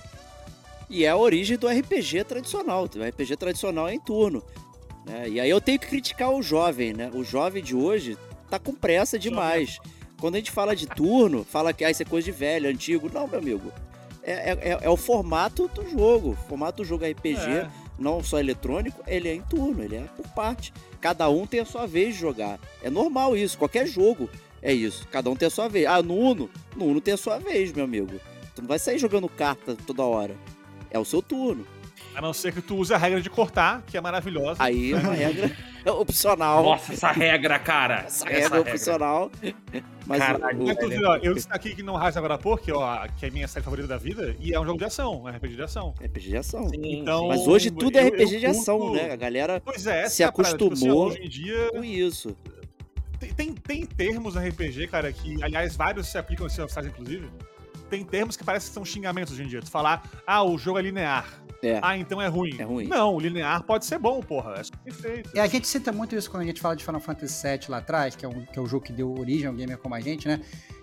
E 0.91 1.05
é 1.07 1.09
a 1.09 1.17
origem 1.17 1.57
do 1.57 1.67
RPG 1.67 2.25
tradicional. 2.25 2.83
O 2.83 3.03
RPG 3.09 3.37
tradicional 3.37 3.89
é 3.89 3.95
em 3.95 4.01
turno. 4.01 4.43
Né? 5.07 5.29
E 5.29 5.41
aí 5.41 5.49
eu 5.51 5.61
tenho 5.61 5.79
que 5.79 5.87
criticar 5.87 6.31
o 6.33 6.43
jovem, 6.43 6.93
né? 6.93 7.11
O 7.15 7.25
jovem 7.25 7.63
de 7.63 7.75
hoje 7.75 8.17
tá 8.51 8.59
com 8.59 8.75
pressa 8.75 9.19
demais. 9.19 9.79
Quando 10.21 10.37
a 10.37 10.39
gente 10.39 10.51
fala 10.51 10.77
de 10.77 10.87
turno, 10.87 11.45
fala 11.45 11.73
que 11.73 11.85
ah, 11.85 11.91
isso 11.91 12.03
é 12.03 12.05
coisa 12.05 12.25
de 12.27 12.33
velho, 12.33 12.69
antigo. 12.69 13.11
Não, 13.13 13.27
meu 13.27 13.39
amigo. 13.39 13.73
É, 14.23 14.33
é- 14.53 14.59
é- 14.71 14.79
é 14.83 14.89
o 14.89 14.97
formato 14.97 15.67
do 15.69 15.89
jogo. 15.89 16.31
O 16.31 16.49
formato 16.49 16.83
do 16.83 16.85
jogo 16.89 17.05
RPG, 17.05 17.41
É. 17.51 17.69
não 17.99 18.23
só 18.23 18.39
eletrônico, 18.39 19.03
ele 19.07 19.29
é 19.29 19.35
em 19.35 19.43
turno, 19.43 19.83
ele 19.83 19.97
é 19.97 20.03
por 20.17 20.29
parte. 20.29 20.73
Cada 21.01 21.29
um 21.29 21.45
tem 21.45 21.59
a 21.59 21.65
sua 21.65 21.87
vez 21.87 22.15
de 22.15 22.21
jogar. 22.21 22.61
É 22.83 22.89
normal 22.89 23.37
isso, 23.37 23.59
qualquer 23.59 23.85
jogo 23.87 24.31
é 24.63 24.73
isso. 24.73 25.09
Cada 25.09 25.29
um 25.29 25.35
tem 25.35 25.49
a 25.49 25.51
sua 25.51 25.67
vez. 25.69 25.87
Ah, 25.87 26.01
no 26.01 26.15
Uno, 26.17 26.49
no 26.77 26.85
Uno 26.85 27.01
tem 27.01 27.15
a 27.15 27.17
sua 27.17 27.39
vez, 27.39 27.73
meu 27.73 27.85
amigo. 27.85 28.21
Tu 28.55 28.63
não 28.63 28.69
vai 28.69 28.79
sair 28.79 28.99
jogando 29.01 29.29
carta 29.29 29.77
toda 29.87 30.05
hora. 30.05 30.37
É 30.89 30.99
o 31.01 31.05
seu 31.05 31.21
turno. 31.21 31.67
A 32.15 32.21
não 32.21 32.33
ser 32.33 32.53
que 32.53 32.61
tu 32.61 32.77
use 32.77 32.93
a 32.93 32.99
regra 32.99 33.21
de 33.21 33.31
cortar, 33.31 33.83
que 33.87 33.97
é 33.97 34.01
maravilhosa. 34.01 34.63
Aí 34.63 34.93
é 34.95 34.97
uma 34.97 35.13
regra 35.15 35.51
opcional. 35.95 36.63
Nossa, 36.63 36.93
essa 36.93 37.11
regra, 37.11 37.59
cara. 37.59 38.01
Essa 38.07 38.25
regra 38.29 38.57
é 38.59 38.61
opcional. 38.61 39.31
Mas 40.07 40.19
Caralho, 40.19 40.59
o- 40.61 40.65
o- 40.67 41.09
ó, 41.09 41.17
eu 41.17 41.33
destaquei 41.35 41.75
que 41.75 41.83
não 41.83 41.97
Rise 41.97 42.19
agora 42.19 42.35
há 42.35 42.39
pouco, 42.39 42.63
que, 42.65 42.73
ó, 42.73 43.07
que 43.19 43.25
é 43.25 43.29
a 43.29 43.33
minha 43.33 43.49
série 43.49 43.65
favorita 43.65 43.89
da 43.89 43.97
vida, 43.97 44.35
e 44.41 44.53
é 44.53 44.61
um 44.61 44.65
jogo 44.67 44.79
de 44.79 44.85
ação, 44.85 45.23
um 45.23 45.29
RPG 45.29 45.55
de 45.57 45.63
ação. 45.63 45.95
RPG 46.03 46.29
de 46.31 46.37
ação. 46.37 46.69
Sim, 46.69 46.81
Então, 47.01 47.29
Mas 47.29 47.47
hoje 47.47 47.71
tudo 47.71 47.97
é 47.97 48.03
eu- 48.03 48.09
RPG 48.09 48.35
eu 48.35 48.41
de 48.41 48.47
ação, 48.47 48.79
curto- 48.79 48.97
né? 48.97 49.11
A 49.13 49.17
galera 49.17 49.61
Pois 49.65 49.87
é, 49.87 50.01
essa 50.03 50.11
Se 50.17 50.23
é 50.23 50.27
a 50.27 50.33
parada, 50.33 50.57
tipo 50.59 50.73
assim, 50.73 50.85
acostumou. 50.89 51.09
hoje 51.09 51.23
em 51.23 51.29
dia, 51.29 51.71
com 51.71 51.85
isso. 51.85 52.37
tem, 53.19 53.33
tem, 53.33 53.55
tem 53.55 53.87
termos 53.87 54.35
no 54.35 54.41
RPG, 54.41 54.89
cara, 54.89 55.13
que, 55.13 55.43
aliás, 55.43 55.77
vários 55.77 56.09
se 56.09 56.19
aplicam 56.19 56.47
of 56.47 56.57
Stars, 56.67 56.87
inclusive. 56.89 57.29
Tem 57.93 58.03
termos 58.03 58.39
que 58.39 58.43
parecem 58.43 58.69
que 58.69 58.73
são 58.73 58.87
xingamentos 58.87 59.35
hoje 59.35 59.43
em 59.43 59.47
dia. 59.47 59.61
Tu 59.61 59.71
falar, 59.71 60.11
ah, 60.27 60.43
o 60.43 60.57
jogo 60.57 60.79
é 60.79 60.83
linear. 60.83 61.27
É. 61.63 61.79
Ah, 61.83 61.95
então 61.95 62.23
é 62.23 62.27
ruim. 62.27 62.57
É 62.59 62.63
ruim. 62.63 62.87
Não, 62.87 63.15
o 63.15 63.21
linear 63.21 63.63
pode 63.65 63.85
ser 63.85 63.99
bom, 63.99 64.23
porra. 64.23 64.55
É 64.55 64.63
perfeito. 64.83 65.31
E 65.35 65.39
a 65.39 65.47
gente 65.47 65.69
cita 65.69 65.93
muito 65.93 66.17
isso 66.17 66.31
quando 66.31 66.43
a 66.43 66.47
gente 66.47 66.59
fala 66.59 66.75
de 66.75 66.83
Final 66.83 67.03
Fantasy 67.03 67.47
VII 67.47 67.67
lá 67.69 67.77
atrás, 67.77 68.17
que 68.17 68.25
é, 68.25 68.29
um, 68.31 68.47
que 68.47 68.59
é 68.59 68.63
o 68.63 68.65
jogo 68.65 68.83
que 68.83 68.95
deu 68.95 69.13
origem 69.13 69.47
ao 69.47 69.53
gamer 69.53 69.77
como 69.77 69.95
a 69.95 70.01
gente, 70.01 70.27
né? 70.27 70.41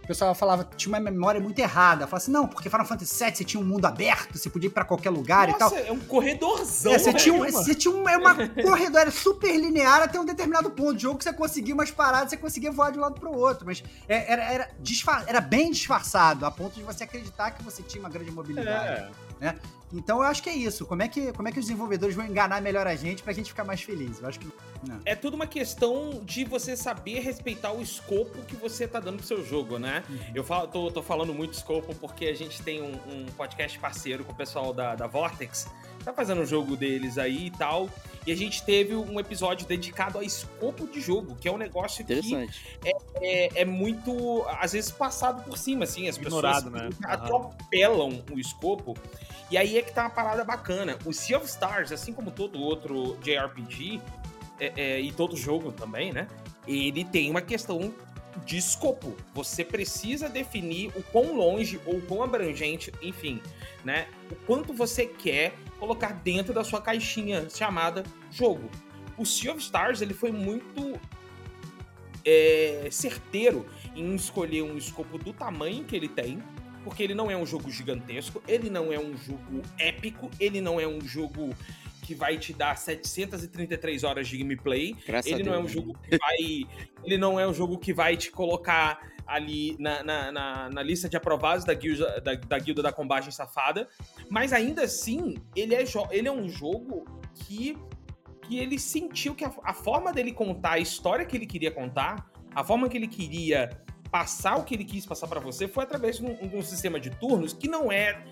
Pessoal 0.10 0.34
falava 0.34 0.68
tinha 0.76 0.92
uma 0.92 1.00
memória 1.00 1.40
muito 1.40 1.60
errada. 1.60 2.08
Falava 2.08 2.18
assim, 2.18 2.32
não, 2.32 2.48
porque 2.48 2.68
Final 2.70 2.86
Fantasy 2.86 3.24
VII 3.24 3.36
você 3.36 3.44
tinha 3.44 3.62
um 3.62 3.66
mundo 3.66 3.86
aberto, 3.86 4.38
você 4.38 4.50
podia 4.50 4.68
ir 4.68 4.72
pra 4.72 4.84
qualquer 4.84 5.12
lugar 5.12 5.48
e 5.50 5.54
tal. 5.54 5.70
Nossa, 5.70 5.82
é 5.84 5.92
um 5.92 6.00
corredorzão, 6.00 6.94
É, 6.94 6.98
você 6.98 7.14
tinha, 7.14 7.34
um, 7.36 7.42
velho. 7.42 7.54
você 7.54 7.76
tinha 7.76 7.94
um, 7.94 8.10
é 8.10 8.18
uma 8.18 8.36
corredor 8.64 9.02
era 9.02 9.12
super 9.12 9.56
linear 9.56 10.02
até 10.02 10.20
um 10.20 10.26
determinado 10.26 10.72
ponto 10.72 10.94
do 10.94 11.00
jogo 11.00 11.18
que 11.20 11.24
você 11.24 11.32
conseguia 11.34 11.74
umas 11.76 11.92
paradas, 11.92 12.32
você 12.32 12.38
conseguia 12.38 12.72
voar 12.72 12.92
de 12.92 12.98
um 12.98 13.02
lado 13.02 13.20
pro 13.20 13.32
outro. 13.32 13.66
Mas 13.68 13.84
é- 14.08 14.32
era, 14.34 14.44
era, 14.44 14.70
disfa- 14.80 15.24
era 15.28 15.40
bem 15.40 15.70
disfarçado, 15.72 16.46
a 16.46 16.50
ponto 16.52 16.74
de 16.74 16.82
você 16.84 17.04
acreditar 17.04 17.52
que 17.52 17.64
você 17.64 17.84
tinha 17.84 18.02
uma 18.02 18.10
grande 18.10 18.32
mobilidade. 18.32 19.12
É. 19.42 19.56
Então 19.92 20.18
eu 20.18 20.24
acho 20.24 20.44
que 20.44 20.50
é 20.50 20.54
isso. 20.56 20.86
Como 20.86 21.02
é 21.02 21.08
que, 21.08 21.32
como 21.34 21.48
é 21.48 21.52
que 21.52 21.58
os 21.60 21.66
desenvolvedores 21.66 22.14
vão 22.16 22.26
enganar 22.26 22.62
melhor 22.62 22.86
a 22.86 22.96
gente 22.96 23.24
pra 23.24 23.34
gente 23.34 23.48
ficar 23.50 23.64
mais 23.64 23.82
feliz? 23.82 24.20
Eu 24.22 24.28
acho 24.28 24.40
que. 24.40 24.48
Não. 24.88 25.00
É 25.04 25.16
tudo 25.16 25.34
uma 25.34 25.48
questão 25.48 26.22
de 26.24 26.46
você 26.46 26.76
saber 26.76 27.20
respeitar 27.22 27.72
o 27.72 27.82
escopo 27.82 28.42
que 28.44 28.56
você 28.56 28.88
tá 28.88 29.00
dando 29.00 29.18
pro 29.18 29.26
seu 29.26 29.44
jogo, 29.44 29.80
né? 29.80 29.99
Eu 30.34 30.44
falo, 30.44 30.68
tô, 30.68 30.92
tô 30.92 31.02
falando 31.02 31.34
muito 31.34 31.54
escopo 31.54 31.94
porque 31.96 32.26
a 32.26 32.36
gente 32.36 32.62
tem 32.62 32.82
um, 32.82 32.94
um 33.08 33.26
podcast 33.38 33.78
parceiro 33.80 34.24
com 34.24 34.32
o 34.32 34.36
pessoal 34.36 34.74
da, 34.74 34.96
da 34.96 35.08
Vortex, 35.08 35.68
tá 36.04 36.14
fazendo 36.14 36.42
um 36.42 36.46
jogo 36.46 36.76
deles 36.76 37.18
aí 37.18 37.48
e 37.48 37.52
tal. 37.52 37.90
E 38.28 38.32
a 38.32 38.36
gente 38.36 38.64
teve 38.64 38.96
um 38.96 39.20
episódio 39.20 39.66
dedicado 39.66 40.20
a 40.20 40.24
escopo 40.24 40.86
de 40.88 41.02
jogo, 41.02 41.36
que 41.36 41.48
é 41.48 41.52
um 41.52 41.58
negócio 41.58 42.06
que 42.06 42.14
Interessante. 42.14 42.78
é, 43.22 43.62
é 43.62 43.66
muito, 43.66 44.46
às 44.60 44.74
vezes, 44.74 44.92
passado 44.92 45.44
por 45.44 45.58
cima, 45.58 45.86
assim. 45.86 46.08
As 46.08 46.18
Ignorado, 46.18 46.70
pessoas 46.70 46.90
né? 47.00 47.08
atropelam 47.08 48.22
o 48.32 48.40
escopo. 48.40 48.96
E 49.50 49.58
aí 49.58 49.78
é 49.78 49.82
que 49.82 49.92
tá 49.92 50.04
uma 50.04 50.10
parada 50.10 50.44
bacana. 50.44 50.98
O 51.06 51.14
Sea 51.14 51.38
of 51.38 51.48
Stars, 51.48 51.92
assim 51.92 52.14
como 52.14 52.30
todo 52.30 52.62
outro 52.62 53.18
JRPG, 53.24 54.00
é, 54.60 54.74
é, 54.76 55.00
e 55.00 55.12
todo 55.12 55.36
jogo 55.36 55.72
também, 55.72 56.12
né? 56.12 56.28
Ele 56.68 57.04
tem 57.04 57.32
uma 57.32 57.42
questão 57.42 57.94
de 58.46 58.58
escopo. 58.58 59.16
Você 59.34 59.64
precisa 59.64 60.30
definir 60.30 60.92
o 60.96 61.04
quão 61.04 61.36
longe 61.36 61.80
ou 61.86 62.02
quão 62.02 62.24
abrangente, 62.24 62.92
enfim, 63.02 63.42
né? 63.84 64.08
O 64.32 64.36
quanto 64.36 64.74
você 64.74 65.06
quer 65.06 65.54
colocar 65.80 66.14
dentro 66.14 66.54
da 66.54 66.64
sua 66.64 66.82
caixinha 66.82 67.50
chamada 67.50 68.04
jogo. 68.32 68.70
O 69.18 69.26
Sea 69.26 69.52
of 69.52 69.62
Stars, 69.62 70.02
ele 70.02 70.14
foi 70.14 70.32
muito 70.32 71.00
é, 72.26 72.88
certeiro 72.92 73.66
em 73.96 74.16
escolher 74.16 74.62
um 74.62 74.78
escopo 74.78 75.18
do 75.18 75.34
tamanho 75.34 75.84
que 75.84 75.96
ele 75.96 76.08
tem, 76.08 76.42
porque 76.84 77.04
ele 77.04 77.14
não 77.14 77.30
é 77.30 77.36
um 77.36 77.46
jogo 77.46 77.70
gigantesco, 77.70 78.42
ele 78.48 78.70
não 78.70 78.92
é 78.92 79.00
um 79.00 79.18
jogo 79.18 79.62
épico, 79.78 80.30
ele 80.40 80.62
não 80.62 80.80
é 80.80 80.88
um 80.88 81.02
jogo 81.02 81.54
que 82.10 82.16
vai 82.16 82.40
te 82.40 82.52
dar 82.54 82.76
733 82.76 84.04
horas 84.04 84.28
de 84.28 84.36
gameplay, 84.40 84.96
Graças 85.06 85.32
ele 85.32 85.44
não 85.44 85.54
é 85.54 85.58
um 85.60 85.62
Deus. 85.62 85.72
jogo 85.72 85.94
que 86.10 86.18
vai. 86.18 86.38
Ele 87.06 87.18
não 87.18 87.40
é 87.40 87.48
um 87.48 87.54
jogo 87.54 87.78
que 87.78 87.94
vai 87.94 88.18
te 88.18 88.30
colocar 88.32 89.00
ali 89.28 89.76
na, 89.80 90.04
na, 90.04 90.32
na- 90.32 90.70
na 90.72 90.82
lista 90.84 91.08
de 91.08 91.16
aprovados 91.16 91.64
da 91.64 91.74
guilda 91.74 92.20
da, 92.20 92.34
da 92.34 92.58
guilda 92.60 92.82
da 92.82 92.92
combagem 92.92 93.32
safada. 93.32 93.88
Mas 94.28 94.52
ainda 94.52 94.82
assim, 94.84 95.38
ele 95.56 95.76
é, 95.76 95.84
ele 96.12 96.28
é 96.28 96.32
um 96.32 96.50
jogo 96.50 97.06
que, 97.36 97.78
que 98.42 98.58
ele 98.58 98.78
sentiu 98.80 99.34
que 99.36 99.46
a, 99.46 99.54
a 99.64 99.74
forma 99.74 100.12
dele 100.12 100.34
contar 100.34 100.72
a 100.74 100.80
história 100.80 101.26
que 101.26 101.38
ele 101.38 101.46
queria 101.46 101.72
contar, 101.72 102.30
a 102.54 102.64
forma 102.64 102.90
que 102.90 102.98
ele 102.98 103.08
queria 103.08 103.70
passar 104.12 104.58
o 104.58 104.64
que 104.64 104.74
ele 104.74 104.84
quis 104.84 105.06
passar 105.06 105.28
pra 105.28 105.40
você 105.40 105.68
foi 105.68 105.84
através 105.84 106.18
de 106.18 106.26
um, 106.26 106.58
um 106.58 106.62
sistema 106.64 107.00
de 107.00 107.12
turnos 107.12 107.54
que 107.54 107.68
não 107.68 107.92
é 107.92 108.26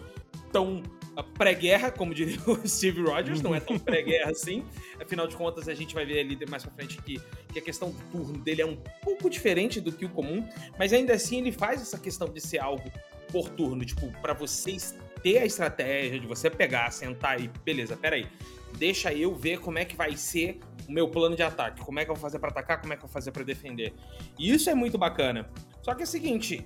tão 0.52 0.82
pré-guerra, 1.24 1.92
como 1.92 2.14
diria 2.14 2.40
o 2.46 2.56
Steve 2.68 3.02
Rogers, 3.02 3.42
não 3.42 3.56
é 3.56 3.60
tão 3.60 3.78
pré-guerra 3.78 4.32
assim. 4.32 4.64
Afinal 5.02 5.28
de 5.28 5.36
contas, 5.36 5.68
a 5.68 5.74
gente 5.74 5.94
vai 5.94 6.06
ver 6.06 6.20
ali 6.20 6.38
mais 6.50 6.64
pra 6.64 6.72
frente 6.74 6.98
que, 7.02 7.20
que 7.52 7.60
a 7.60 7.62
questão 7.62 7.92
do 7.92 8.00
turno 8.12 8.38
dele 8.38 8.62
é 8.62 8.66
um 8.66 8.78
pouco 9.04 9.30
diferente 9.30 9.82
do 9.82 9.92
que 9.92 10.06
o 10.06 10.10
comum, 10.10 10.48
mas 10.78 10.94
ainda 10.94 11.14
assim 11.14 11.40
ele 11.40 11.52
faz 11.52 11.82
essa 11.82 11.98
questão 11.98 12.30
de 12.30 12.40
ser 12.40 12.60
algo 12.60 12.92
por 13.32 13.50
turno, 13.50 13.84
tipo, 13.84 14.12
pra 14.22 14.34
vocês 14.34 14.96
ter 15.22 15.40
a 15.40 15.46
estratégia 15.46 16.20
de 16.20 16.28
você 16.28 16.50
pegar, 16.50 16.92
sentar 16.92 17.42
e, 17.42 17.50
beleza, 17.66 17.98
peraí, 17.98 18.28
deixa 18.78 19.14
eu 19.14 19.34
ver 19.36 19.60
como 19.60 19.80
é 19.80 19.86
que 19.86 19.96
vai 19.96 20.16
ser 20.16 20.60
o 20.88 20.92
meu 20.92 21.10
plano 21.10 21.36
de 21.36 21.44
ataque, 21.44 21.82
como 21.82 22.00
é 22.00 22.06
que 22.06 22.12
eu 22.12 22.16
vou 22.16 22.22
fazer 22.22 22.40
pra 22.40 22.50
atacar, 22.50 22.80
como 22.80 22.94
é 22.94 22.96
que 22.96 23.04
eu 23.04 23.08
vou 23.08 23.14
fazer 23.14 23.32
pra 23.32 23.44
defender. 23.44 23.94
E 24.40 24.54
isso 24.54 24.70
é 24.70 24.76
muito 24.76 24.98
bacana. 24.98 25.50
Só 25.82 25.94
que 25.94 26.02
é 26.02 26.06
o 26.06 26.08
seguinte, 26.08 26.66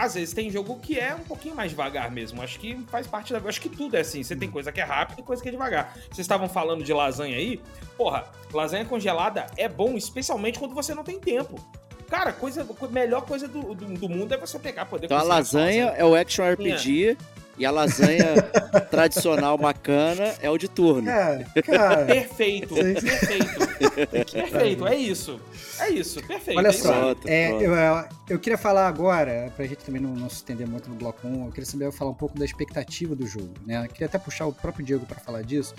às 0.00 0.14
vezes 0.14 0.32
tem 0.32 0.50
jogo 0.50 0.78
que 0.78 0.98
é 0.98 1.14
um 1.14 1.24
pouquinho 1.24 1.54
mais 1.54 1.70
devagar 1.70 2.10
mesmo. 2.10 2.42
Acho 2.42 2.58
que 2.58 2.74
faz 2.90 3.06
parte 3.06 3.32
da. 3.32 3.38
Acho 3.38 3.60
que 3.60 3.68
tudo 3.68 3.96
é 3.96 4.00
assim. 4.00 4.22
Você 4.22 4.34
tem 4.34 4.50
coisa 4.50 4.72
que 4.72 4.80
é 4.80 4.84
rápida 4.84 5.20
e 5.20 5.24
coisa 5.24 5.42
que 5.42 5.48
é 5.48 5.52
devagar. 5.52 5.94
Vocês 5.94 6.20
estavam 6.20 6.48
falando 6.48 6.82
de 6.82 6.92
lasanha 6.92 7.36
aí. 7.36 7.60
Porra, 7.96 8.24
lasanha 8.52 8.84
congelada 8.84 9.46
é 9.56 9.68
bom, 9.68 9.96
especialmente 9.96 10.58
quando 10.58 10.74
você 10.74 10.94
não 10.94 11.04
tem 11.04 11.18
tempo. 11.20 11.60
Cara, 12.08 12.32
coisa, 12.32 12.66
a 12.68 12.88
melhor 12.88 13.22
coisa 13.22 13.46
do, 13.46 13.74
do, 13.74 13.86
do 13.86 14.08
mundo 14.08 14.34
é 14.34 14.36
você 14.36 14.58
pegar, 14.58 14.86
poder 14.86 15.06
Então 15.06 15.16
a 15.18 15.22
lasanha 15.22 15.88
sozinho. 15.88 16.00
é 16.00 16.04
o 16.04 16.14
action 16.14 16.44
RPG 16.50 17.16
e 17.60 17.66
a 17.66 17.70
lasanha 17.70 18.34
tradicional 18.90 19.56
bacana 19.58 20.34
é 20.40 20.48
o 20.50 20.56
de 20.56 20.66
turno. 20.66 21.04
Cara, 21.06 21.44
cara. 21.62 22.06
Perfeito, 22.06 22.74
Sim. 22.74 22.94
perfeito. 22.94 24.32
perfeito, 24.32 24.86
é 24.86 24.96
isso. 24.96 25.40
É 25.78 25.90
isso, 25.90 26.22
perfeito. 26.26 26.58
Olha 26.58 26.68
é 26.68 26.72
só. 26.72 26.92
Pronto, 26.92 27.28
é, 27.28 27.48
pronto. 27.48 27.62
eu, 27.64 27.74
eu- 27.74 28.04
eu 28.30 28.38
queria 28.38 28.56
falar 28.58 28.88
agora, 28.88 29.52
pra 29.56 29.66
gente 29.66 29.84
também 29.84 30.00
não, 30.00 30.10
não 30.14 30.28
se 30.30 30.36
estender 30.36 30.66
muito 30.66 30.88
no 30.88 30.94
bloco 30.96 31.26
1, 31.28 31.44
eu 31.46 31.50
queria 31.52 31.66
saber 31.66 31.86
eu 31.86 31.92
falar 31.92 32.10
um 32.12 32.14
pouco 32.14 32.38
da 32.38 32.44
expectativa 32.44 33.14
do 33.14 33.26
jogo, 33.26 33.52
né? 33.66 33.84
Eu 33.84 33.88
queria 33.88 34.06
até 34.06 34.18
puxar 34.18 34.46
o 34.46 34.52
próprio 34.52 34.84
Diego 34.84 35.04
pra 35.04 35.18
falar 35.20 35.42
disso, 35.42 35.74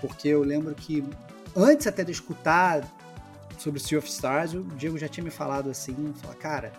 porque 0.00 0.28
eu 0.28 0.42
lembro 0.42 0.74
que 0.74 1.02
antes 1.56 1.86
até 1.86 2.02
de 2.04 2.10
eu 2.10 2.14
escutar 2.14 2.82
sobre 3.58 3.80
o 3.80 3.82
Sea 3.82 3.98
of 3.98 4.08
Stars, 4.08 4.52
o 4.54 4.62
Diego 4.76 4.98
já 4.98 5.08
tinha 5.08 5.24
me 5.24 5.30
falado 5.30 5.70
assim, 5.70 6.12
falar, 6.20 6.34
cara, 6.34 6.72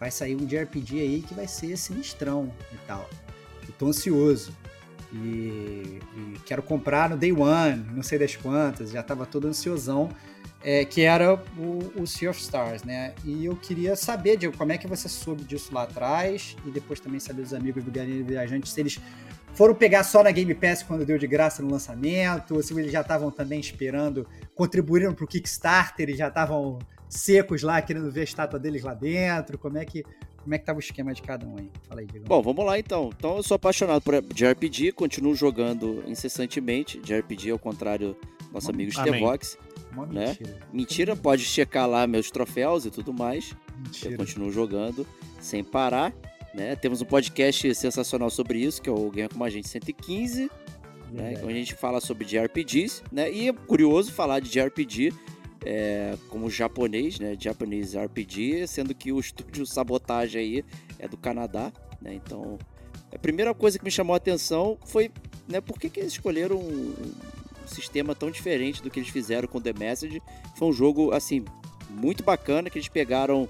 vai 0.00 0.10
sair 0.10 0.34
um 0.34 0.46
JRPG 0.46 1.00
aí 1.00 1.22
que 1.26 1.34
vai 1.34 1.46
ser 1.46 1.76
sinistrão 1.76 2.50
e 2.72 2.76
tal. 2.86 3.08
Tô 3.78 3.86
ansioso. 3.86 4.52
E, 5.12 6.00
e 6.16 6.38
quero 6.44 6.62
comprar 6.62 7.08
no 7.08 7.16
Day 7.16 7.32
One, 7.32 7.86
não 7.94 8.02
sei 8.02 8.18
das 8.18 8.34
quantas, 8.34 8.90
já 8.90 9.02
tava 9.02 9.24
todo 9.24 9.46
ansiosão 9.46 10.10
é, 10.66 10.84
que 10.84 11.02
era 11.02 11.34
o, 11.56 12.02
o 12.02 12.06
Sea 12.08 12.28
of 12.28 12.40
Stars, 12.40 12.82
né? 12.82 13.14
E 13.24 13.44
eu 13.44 13.54
queria 13.54 13.94
saber, 13.94 14.36
Diego, 14.36 14.56
como 14.56 14.72
é 14.72 14.78
que 14.78 14.88
você 14.88 15.08
soube 15.08 15.44
disso 15.44 15.72
lá 15.72 15.84
atrás 15.84 16.56
e 16.66 16.70
depois 16.72 16.98
também 16.98 17.20
saber 17.20 17.42
dos 17.42 17.54
amigos 17.54 17.84
do 17.84 17.90
Galinha 17.92 18.24
Viajante, 18.24 18.68
se 18.68 18.80
eles 18.80 18.98
foram 19.54 19.76
pegar 19.76 20.02
só 20.02 20.24
na 20.24 20.30
Game 20.32 20.52
Pass 20.54 20.82
quando 20.82 21.06
deu 21.06 21.18
de 21.18 21.26
graça 21.28 21.62
no 21.62 21.70
lançamento, 21.70 22.56
ou 22.56 22.62
se 22.64 22.74
eles 22.74 22.90
já 22.90 23.00
estavam 23.00 23.30
também 23.30 23.60
esperando, 23.60 24.26
contribuíram 24.56 25.14
pro 25.14 25.24
Kickstarter 25.24 26.10
e 26.10 26.16
já 26.16 26.26
estavam 26.26 26.80
secos 27.08 27.62
lá, 27.62 27.80
querendo 27.80 28.10
ver 28.10 28.22
a 28.22 28.24
estátua 28.24 28.58
deles 28.58 28.82
lá 28.82 28.92
dentro, 28.92 29.56
como 29.56 29.78
é 29.78 29.84
que 29.84 30.04
como 30.46 30.54
é 30.54 30.58
que 30.58 30.64
tava 30.64 30.78
o 30.78 30.80
esquema 30.80 31.12
de 31.12 31.22
cada 31.22 31.44
um 31.44 31.56
aí? 31.58 31.68
Fala 31.88 32.00
aí, 32.02 32.06
Diego. 32.06 32.24
Bom, 32.28 32.40
vamos 32.40 32.64
lá 32.64 32.78
então. 32.78 33.10
Então 33.16 33.36
eu 33.36 33.42
sou 33.42 33.56
apaixonado 33.56 34.00
por 34.00 34.22
JRPG, 34.22 34.92
continuo 34.92 35.34
jogando 35.34 36.04
incessantemente. 36.06 37.00
JRPG 37.00 37.50
ao 37.50 37.58
contrário 37.58 38.16
do 38.46 38.52
nosso 38.52 38.70
amigo 38.70 38.92
Amém. 38.96 39.14
Stevox. 39.14 39.58
Né? 40.12 40.26
mentira. 40.28 40.58
Mentira, 40.72 41.16
pode 41.16 41.44
checar 41.44 41.88
lá 41.88 42.06
meus 42.06 42.30
troféus 42.30 42.84
e 42.84 42.92
tudo 42.92 43.12
mais. 43.12 43.50
Eu 43.50 43.82
Mentira. 43.82 44.16
continuo 44.18 44.52
jogando 44.52 45.04
sem 45.40 45.64
parar. 45.64 46.14
Né? 46.54 46.76
Temos 46.76 47.02
um 47.02 47.06
podcast 47.06 47.74
sensacional 47.74 48.30
sobre 48.30 48.60
isso, 48.60 48.80
que 48.80 48.88
é 48.88 48.92
o 48.92 49.10
Game 49.10 49.28
com 49.28 49.42
a 49.42 49.50
Gente 49.50 49.68
115, 49.68 50.48
né? 51.10 51.34
Onde 51.42 51.54
a 51.54 51.56
gente 51.56 51.74
fala 51.74 52.00
sobre 52.00 52.24
JRPGs, 52.24 53.02
né? 53.10 53.32
E 53.32 53.48
é 53.48 53.52
curioso 53.52 54.12
falar 54.12 54.38
de 54.38 54.48
JRPG 54.48 55.12
é, 55.66 56.16
como 56.28 56.48
japonês, 56.48 57.18
né? 57.18 57.36
Japanese 57.38 57.98
RPG, 57.98 58.68
sendo 58.68 58.94
que 58.94 59.10
o 59.10 59.18
estúdio 59.18 59.66
Sabotagem 59.66 60.40
aí 60.40 60.64
é 60.96 61.08
do 61.08 61.16
Canadá, 61.16 61.72
né? 62.00 62.14
Então, 62.14 62.56
a 63.12 63.18
primeira 63.18 63.52
coisa 63.52 63.76
que 63.76 63.84
me 63.84 63.90
chamou 63.90 64.14
a 64.14 64.16
atenção 64.16 64.78
foi, 64.86 65.10
né? 65.48 65.60
Por 65.60 65.78
que, 65.78 65.90
que 65.90 65.98
eles 65.98 66.12
escolheram 66.12 66.56
um, 66.56 66.94
um 67.64 67.66
sistema 67.66 68.14
tão 68.14 68.30
diferente 68.30 68.80
do 68.80 68.88
que 68.88 69.00
eles 69.00 69.10
fizeram 69.10 69.48
com 69.48 69.60
The 69.60 69.72
Message? 69.72 70.22
Foi 70.56 70.68
um 70.68 70.72
jogo, 70.72 71.10
assim, 71.10 71.44
muito 71.90 72.22
bacana, 72.22 72.70
que 72.70 72.78
eles 72.78 72.88
pegaram 72.88 73.48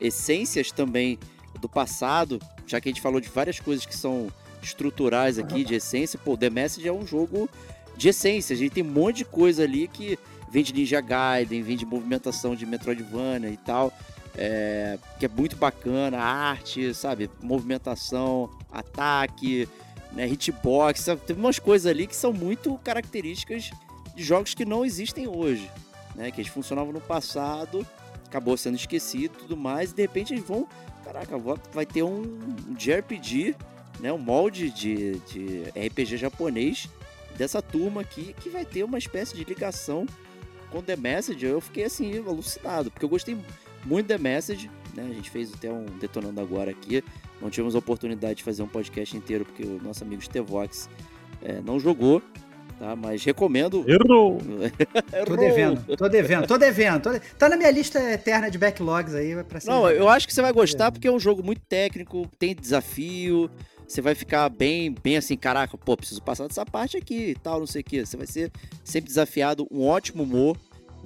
essências 0.00 0.70
também 0.70 1.18
do 1.60 1.68
passado, 1.68 2.38
já 2.64 2.80
que 2.80 2.88
a 2.88 2.92
gente 2.92 3.02
falou 3.02 3.20
de 3.20 3.28
várias 3.28 3.58
coisas 3.58 3.84
que 3.84 3.96
são 3.96 4.28
estruturais 4.62 5.36
aqui, 5.36 5.64
de 5.64 5.74
essência. 5.74 6.16
Pô, 6.16 6.36
The 6.36 6.48
Message 6.48 6.86
é 6.86 6.92
um 6.92 7.04
jogo 7.04 7.50
de 7.96 8.10
essência. 8.10 8.54
A 8.54 8.56
gente 8.56 8.72
tem 8.72 8.84
um 8.84 8.90
monte 8.90 9.16
de 9.16 9.24
coisa 9.24 9.64
ali 9.64 9.88
que 9.88 10.16
vem 10.48 10.62
de 10.62 10.72
Ninja 10.72 11.00
Gaiden, 11.00 11.62
vem 11.62 11.76
de 11.76 11.86
movimentação 11.86 12.54
de 12.54 12.64
Metroidvania 12.66 13.50
e 13.50 13.56
tal. 13.56 13.92
é, 14.36 14.98
que 15.18 15.24
é 15.24 15.28
muito 15.28 15.56
bacana, 15.56 16.18
arte, 16.18 16.92
sabe? 16.92 17.30
Movimentação, 17.42 18.50
ataque, 18.70 19.68
né? 20.12 20.28
hitbox, 20.28 21.00
sabe? 21.00 21.22
Tem 21.22 21.34
umas 21.34 21.58
coisas 21.58 21.86
ali 21.90 22.06
que 22.06 22.14
são 22.14 22.32
muito 22.32 22.76
características 22.78 23.70
de 24.14 24.22
jogos 24.22 24.54
que 24.54 24.64
não 24.64 24.84
existem 24.84 25.26
hoje, 25.26 25.70
né? 26.14 26.30
Que 26.30 26.40
eles 26.40 26.52
funcionavam 26.52 26.92
no 26.92 27.00
passado, 27.00 27.86
acabou 28.26 28.56
sendo 28.56 28.76
esquecido 28.76 29.34
e 29.36 29.40
tudo 29.40 29.56
mais, 29.56 29.90
e 29.90 29.94
de 29.94 30.02
repente 30.02 30.34
eles 30.34 30.44
vão, 30.44 30.68
caraca, 31.04 31.36
vai 31.72 31.86
ter 31.86 32.02
um 32.02 32.22
JRPG, 32.76 33.54
né? 34.00 34.12
Um 34.12 34.18
molde 34.18 34.70
de, 34.70 35.18
de 35.20 35.62
RPG 35.70 36.18
japonês 36.18 36.88
dessa 37.36 37.60
turma 37.62 38.00
aqui 38.00 38.34
que 38.40 38.48
vai 38.48 38.64
ter 38.64 38.82
uma 38.82 38.98
espécie 38.98 39.34
de 39.34 39.44
ligação 39.44 40.06
com 40.70 40.82
The 40.82 40.96
Message. 40.96 41.44
Eu 41.46 41.60
fiquei 41.60 41.84
assim 41.84 42.18
alucinado, 42.18 42.90
porque 42.90 43.04
eu 43.04 43.08
gostei 43.08 43.36
muito 43.84 44.06
The 44.06 44.18
Message, 44.18 44.70
né? 44.94 45.06
A 45.10 45.14
gente 45.14 45.30
fez 45.30 45.52
até 45.54 45.70
um 45.70 45.84
Detonando 46.00 46.40
Agora 46.40 46.70
aqui. 46.70 47.02
Não 47.40 47.50
tivemos 47.50 47.74
a 47.74 47.78
oportunidade 47.78 48.36
de 48.36 48.42
fazer 48.44 48.62
um 48.62 48.68
podcast 48.68 49.16
inteiro 49.16 49.44
porque 49.44 49.62
o 49.62 49.80
nosso 49.82 50.02
amigo 50.02 50.22
Stevox 50.22 50.88
é, 51.42 51.60
não 51.60 51.78
jogou, 51.78 52.22
tá? 52.78 52.96
Mas 52.96 53.22
recomendo. 53.24 53.84
Errou! 53.88 54.38
Tô 55.26 55.36
devendo, 55.36 55.96
tô 55.96 56.08
devendo, 56.08 56.46
tô 56.46 56.58
devendo. 56.58 57.00
Tô 57.02 57.12
de- 57.12 57.20
Tá 57.38 57.48
na 57.48 57.56
minha 57.56 57.70
lista 57.70 57.98
eterna 58.12 58.50
de 58.50 58.56
backlogs 58.58 59.14
aí 59.14 59.42
pra 59.44 59.60
ser. 59.60 59.68
Não, 59.68 59.88
eu 59.90 60.08
acho 60.08 60.26
que 60.26 60.32
você 60.34 60.40
vai 60.42 60.52
gostar 60.52 60.90
porque 60.90 61.06
é 61.08 61.12
um 61.12 61.18
jogo 61.20 61.42
muito 61.42 61.60
técnico, 61.68 62.26
tem 62.38 62.54
desafio. 62.54 63.50
Você 63.86 64.00
vai 64.00 64.14
ficar 64.14 64.48
bem, 64.48 64.92
bem 65.02 65.16
assim, 65.16 65.36
caraca, 65.36 65.78
pô, 65.78 65.96
preciso 65.96 66.20
passar 66.20 66.48
dessa 66.48 66.66
parte 66.66 66.96
aqui 66.96 67.30
e 67.30 67.34
tal, 67.34 67.60
não 67.60 67.66
sei 67.66 67.82
o 67.82 67.84
que. 67.84 68.04
Você 68.04 68.16
vai 68.16 68.26
ser 68.26 68.50
sempre 68.82 69.08
desafiado, 69.08 69.66
um 69.70 69.86
ótimo 69.86 70.24
humor, 70.24 70.56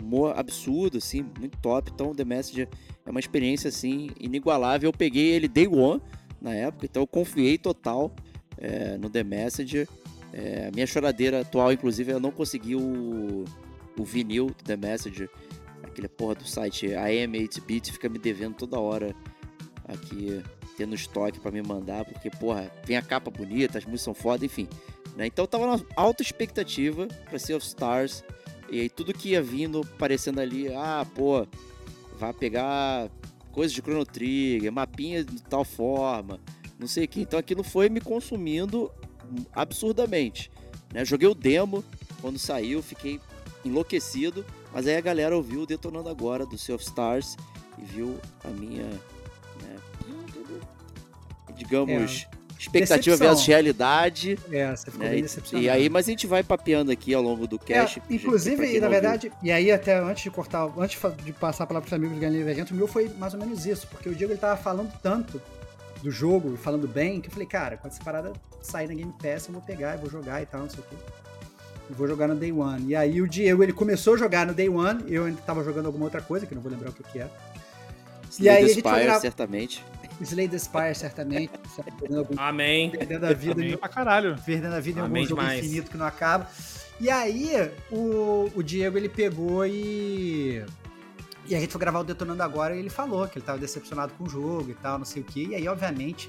humor 0.02 0.38
absurdo, 0.38 0.98
assim, 0.98 1.24
muito 1.38 1.58
top. 1.58 1.90
Então, 1.92 2.14
The 2.14 2.24
Messenger 2.24 2.68
é 3.04 3.10
uma 3.10 3.20
experiência, 3.20 3.68
assim, 3.68 4.10
inigualável. 4.18 4.88
Eu 4.88 4.92
peguei 4.92 5.30
ele 5.30 5.46
day 5.46 5.68
one 5.68 6.00
na 6.40 6.54
época, 6.54 6.86
então 6.86 7.02
eu 7.02 7.06
confiei 7.06 7.58
total 7.58 8.10
é, 8.56 8.96
no 8.96 9.10
The 9.10 9.24
Messenger. 9.24 9.86
É, 10.32 10.70
minha 10.72 10.86
choradeira 10.86 11.40
atual, 11.40 11.72
inclusive, 11.72 12.12
eu 12.12 12.20
não 12.20 12.30
consegui 12.30 12.76
o, 12.76 13.44
o 13.98 14.04
vinil 14.04 14.46
do 14.46 14.64
The 14.64 14.76
Messenger. 14.76 15.28
Aquele 15.82 16.08
porra 16.08 16.36
do 16.36 16.48
site 16.48 16.86
AM8bit 16.86 17.92
fica 17.92 18.08
me 18.08 18.18
devendo 18.18 18.54
toda 18.54 18.78
hora 18.78 19.14
aqui, 19.86 20.42
tendo 20.80 20.94
estoque 20.94 21.38
pra 21.38 21.50
me 21.50 21.60
mandar, 21.60 22.06
porque, 22.06 22.30
porra, 22.30 22.72
vem 22.86 22.96
a 22.96 23.02
capa 23.02 23.30
bonita, 23.30 23.76
as 23.76 23.84
músicas 23.84 24.00
são 24.00 24.14
foda, 24.14 24.46
enfim. 24.46 24.66
né? 25.14 25.26
Então 25.26 25.42
eu 25.42 25.46
tava 25.46 25.76
na 25.76 25.84
alta 25.94 26.22
expectativa 26.22 27.06
pra 27.28 27.38
Sea 27.38 27.54
of 27.54 27.66
Stars, 27.66 28.24
e 28.70 28.80
aí 28.80 28.88
tudo 28.88 29.12
que 29.12 29.30
ia 29.30 29.42
vindo 29.42 29.86
parecendo 29.98 30.40
ali, 30.40 30.72
ah, 30.72 31.06
pô, 31.14 31.46
vai 32.18 32.32
pegar 32.32 33.10
coisas 33.52 33.74
de 33.74 33.82
Chrono 33.82 34.06
Trigger, 34.06 34.72
mapinha 34.72 35.22
de 35.22 35.42
tal 35.42 35.66
forma, 35.66 36.40
não 36.78 36.88
sei 36.88 37.04
o 37.04 37.08
que. 37.08 37.20
Então 37.20 37.38
aquilo 37.38 37.62
foi 37.62 37.90
me 37.90 38.00
consumindo 38.00 38.90
absurdamente. 39.52 40.50
Né? 40.94 41.04
Joguei 41.04 41.28
o 41.28 41.34
demo 41.34 41.84
quando 42.22 42.38
saiu, 42.38 42.82
fiquei 42.82 43.20
enlouquecido, 43.62 44.46
mas 44.72 44.86
aí 44.86 44.96
a 44.96 45.00
galera 45.02 45.36
ouviu 45.36 45.60
o 45.60 45.66
Detonando 45.66 46.08
Agora 46.08 46.46
do 46.46 46.56
Sea 46.56 46.74
of 46.74 46.82
Stars 46.82 47.36
e 47.76 47.84
viu 47.84 48.18
a 48.42 48.48
minha, 48.48 48.88
digamos, 51.64 52.26
expectativa 52.58 53.16
decepção. 53.16 53.28
versus 53.28 53.46
realidade. 53.46 54.38
É, 54.50 54.74
você 54.74 54.90
ficou 54.90 55.04
né? 55.04 55.10
bem 55.10 55.18
E- 55.18 55.22
decepcionado. 55.22 55.64
E 55.64 55.70
aí, 55.70 55.88
mas 55.88 56.06
a 56.06 56.10
gente 56.10 56.26
vai 56.26 56.42
papeando 56.42 56.90
aqui 56.90 57.12
ao 57.14 57.22
longo 57.22 57.46
do 57.46 57.56
É, 57.56 57.58
cast. 57.58 58.00
pra 58.00 58.14
inclusive, 58.14 58.76
e 58.76 58.80
na 58.80 58.88
verdade, 58.88 59.32
e 59.42 59.50
aí 59.52 59.70
até 59.70 59.98
antes 59.98 60.22
de 60.22 60.30
cortar, 60.30 60.68
antes 60.78 61.00
de 61.24 61.32
passar 61.32 61.64
a 61.64 61.66
palavra 61.66 61.88
para 61.88 61.94
os 61.96 61.98
amigos 62.00 62.16
do 62.16 62.20
Galinha 62.20 62.40
Divergente, 62.40 62.72
o 62.72 62.76
meu 62.76 62.86
foi 62.86 63.08
mais 63.18 63.34
ou 63.34 63.40
menos 63.40 63.64
isso, 63.66 63.86
porque 63.86 64.08
o 64.08 64.14
Diego 64.14 64.32
ele 64.32 64.40
tava 64.40 64.56
falando 64.60 64.92
tanto 65.02 65.40
do 66.02 66.10
jogo, 66.10 66.54
e 66.54 66.56
falando 66.56 66.88
bem, 66.88 67.20
que 67.20 67.28
eu 67.28 67.32
falei, 67.32 67.46
cara, 67.46 67.76
quando 67.76 67.92
essa 67.92 68.02
parada 68.02 68.32
sair 68.62 68.88
na 68.88 68.94
Game 68.94 69.12
Pass, 69.22 69.46
eu 69.46 69.52
vou 69.52 69.62
pegar, 69.62 69.94
eu 69.94 69.98
vou 70.00 70.10
jogar 70.10 70.40
e 70.42 70.46
tal, 70.46 70.62
não 70.62 70.70
sei 70.70 70.80
o 70.80 70.82
quê. 70.82 70.96
E 71.90 71.92
vou 71.92 72.06
jogar 72.08 72.28
no 72.28 72.34
Day 72.36 72.52
One. 72.52 72.86
E 72.88 72.94
aí 72.96 73.20
o 73.20 73.28
Diego, 73.28 73.62
ele 73.62 73.72
começou 73.72 74.14
a 74.14 74.16
jogar 74.16 74.46
no 74.46 74.54
Day 74.54 74.68
One, 74.68 75.02
eu 75.08 75.24
ainda 75.24 75.40
tava 75.42 75.62
jogando 75.64 75.86
alguma 75.86 76.04
outra 76.04 76.20
coisa, 76.22 76.46
que 76.46 76.52
eu 76.52 76.56
não 76.56 76.62
vou 76.62 76.70
lembrar 76.72 76.90
o 76.90 76.92
que 76.92 77.02
que 77.02 77.18
é. 77.20 77.26
E 77.26 78.32
Slay 78.32 78.48
aí 78.48 78.56
the 78.58 78.64
a 78.64 78.68
gente 78.74 78.82
foi 78.82 78.90
Spire, 78.92 79.06
gra- 79.06 79.20
certamente. 79.20 79.84
Slay 80.24 80.48
the 80.48 80.58
Spire, 80.58 80.94
certamente, 80.94 81.50
algum- 82.14 82.38
Amém. 82.38 82.90
perdendo 82.90 83.24
a 83.26 83.32
vida 83.32 83.54
Também 83.54 83.72
em 83.72 83.76
pra 83.76 83.88
caralho. 83.88 84.36
perdendo 84.44 84.74
a 84.74 84.80
vida 84.80 84.98
em 84.98 85.02
algum 85.02 85.14
Amém 85.14 85.26
jogo 85.26 85.40
demais. 85.40 85.58
infinito 85.64 85.90
que 85.90 85.96
não 85.96 86.06
acaba. 86.06 86.46
E 87.00 87.08
aí, 87.08 87.72
o, 87.90 88.50
o 88.54 88.62
Diego, 88.62 88.98
ele 88.98 89.08
pegou 89.08 89.64
e... 89.66 90.62
E 91.46 91.54
a 91.54 91.58
gente 91.58 91.70
foi 91.72 91.80
gravar 91.80 92.00
o 92.00 92.04
Detonando 92.04 92.42
Agora 92.42 92.76
e 92.76 92.78
ele 92.78 92.90
falou 92.90 93.26
que 93.26 93.38
ele 93.38 93.44
tava 93.46 93.58
decepcionado 93.58 94.12
com 94.18 94.24
o 94.24 94.28
jogo 94.28 94.70
e 94.70 94.74
tal, 94.74 94.98
não 94.98 95.04
sei 95.06 95.22
o 95.22 95.24
quê. 95.24 95.46
E 95.50 95.54
aí, 95.54 95.66
obviamente, 95.66 96.28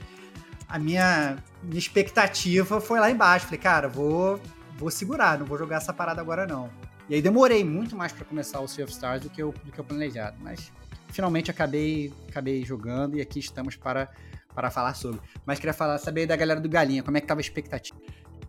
a 0.68 0.80
minha, 0.80 1.38
minha 1.62 1.78
expectativa 1.78 2.80
foi 2.82 3.00
lá 3.00 3.12
embaixo. 3.12 3.46
Falei, 3.46 3.60
cara, 3.60 3.88
vou, 3.90 4.40
vou 4.78 4.90
segurar, 4.90 5.38
não 5.38 5.46
vou 5.46 5.58
jogar 5.58 5.78
essa 5.78 5.92
parada 5.94 6.22
agora 6.22 6.48
não. 6.48 6.70
E 7.10 7.14
aí 7.16 7.22
demorei 7.22 7.64
muito 7.64 7.96
mais 7.96 8.12
pra 8.14 8.24
começar 8.26 8.62
o 8.62 8.68
Sea 8.68 8.86
of 8.86 8.94
Stars 8.94 9.22
do 9.22 9.30
que 9.30 9.44
eu, 9.44 9.54
do 9.66 9.72
que 9.72 9.78
eu 9.78 9.84
planejado. 9.84 10.38
Mas 10.40 10.72
finalmente 11.12 11.52
acabei, 11.52 12.12
acabei 12.30 12.64
jogando 12.64 13.18
e 13.18 13.22
aqui 13.22 13.40
estamos 13.40 13.76
para, 13.76 14.10
para 14.54 14.72
falar 14.72 14.94
sobre. 14.94 15.20
Mas 15.46 15.60
queria 15.60 15.74
falar, 15.74 15.98
saber 15.98 16.26
da 16.26 16.36
galera 16.36 16.60
do 16.60 16.70
Galinha, 16.70 17.04
como 17.04 17.18
é 17.18 17.22
que 17.22 17.28
tava 17.28 17.40
a 17.40 17.44
expectativa? 17.44 18.00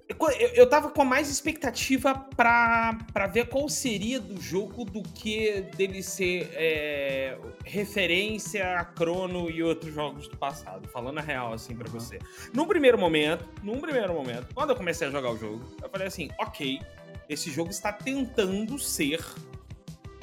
Eu, 0.08 0.48
eu 0.54 0.68
tava 0.68 0.90
com 0.90 1.04
mais 1.04 1.30
expectativa 1.30 2.14
pra 2.36 3.26
ver 3.32 3.48
qual 3.48 3.68
seria 3.68 4.20
do 4.20 4.40
jogo 4.40 4.84
do 4.84 5.02
que 5.02 5.62
dele 5.76 6.02
ser 6.02 6.50
é, 6.54 7.38
referência 7.64 8.78
a 8.78 8.84
Chrono 8.84 9.50
e 9.50 9.62
outros 9.62 9.94
jogos 9.94 10.28
do 10.28 10.36
passado. 10.36 10.88
Falando 10.88 11.18
a 11.18 11.22
real, 11.22 11.52
assim, 11.52 11.74
pra 11.74 11.88
você. 11.90 12.18
Num 12.52 12.66
primeiro 12.66 12.98
momento, 12.98 13.48
num 13.62 13.80
primeiro 13.80 14.12
momento, 14.12 14.48
quando 14.54 14.70
eu 14.70 14.76
comecei 14.76 15.08
a 15.08 15.10
jogar 15.10 15.30
o 15.30 15.38
jogo, 15.38 15.64
eu 15.82 15.88
falei 15.88 16.06
assim, 16.06 16.28
ok, 16.38 16.80
esse 17.28 17.50
jogo 17.50 17.70
está 17.70 17.92
tentando 17.92 18.78
ser 18.78 19.24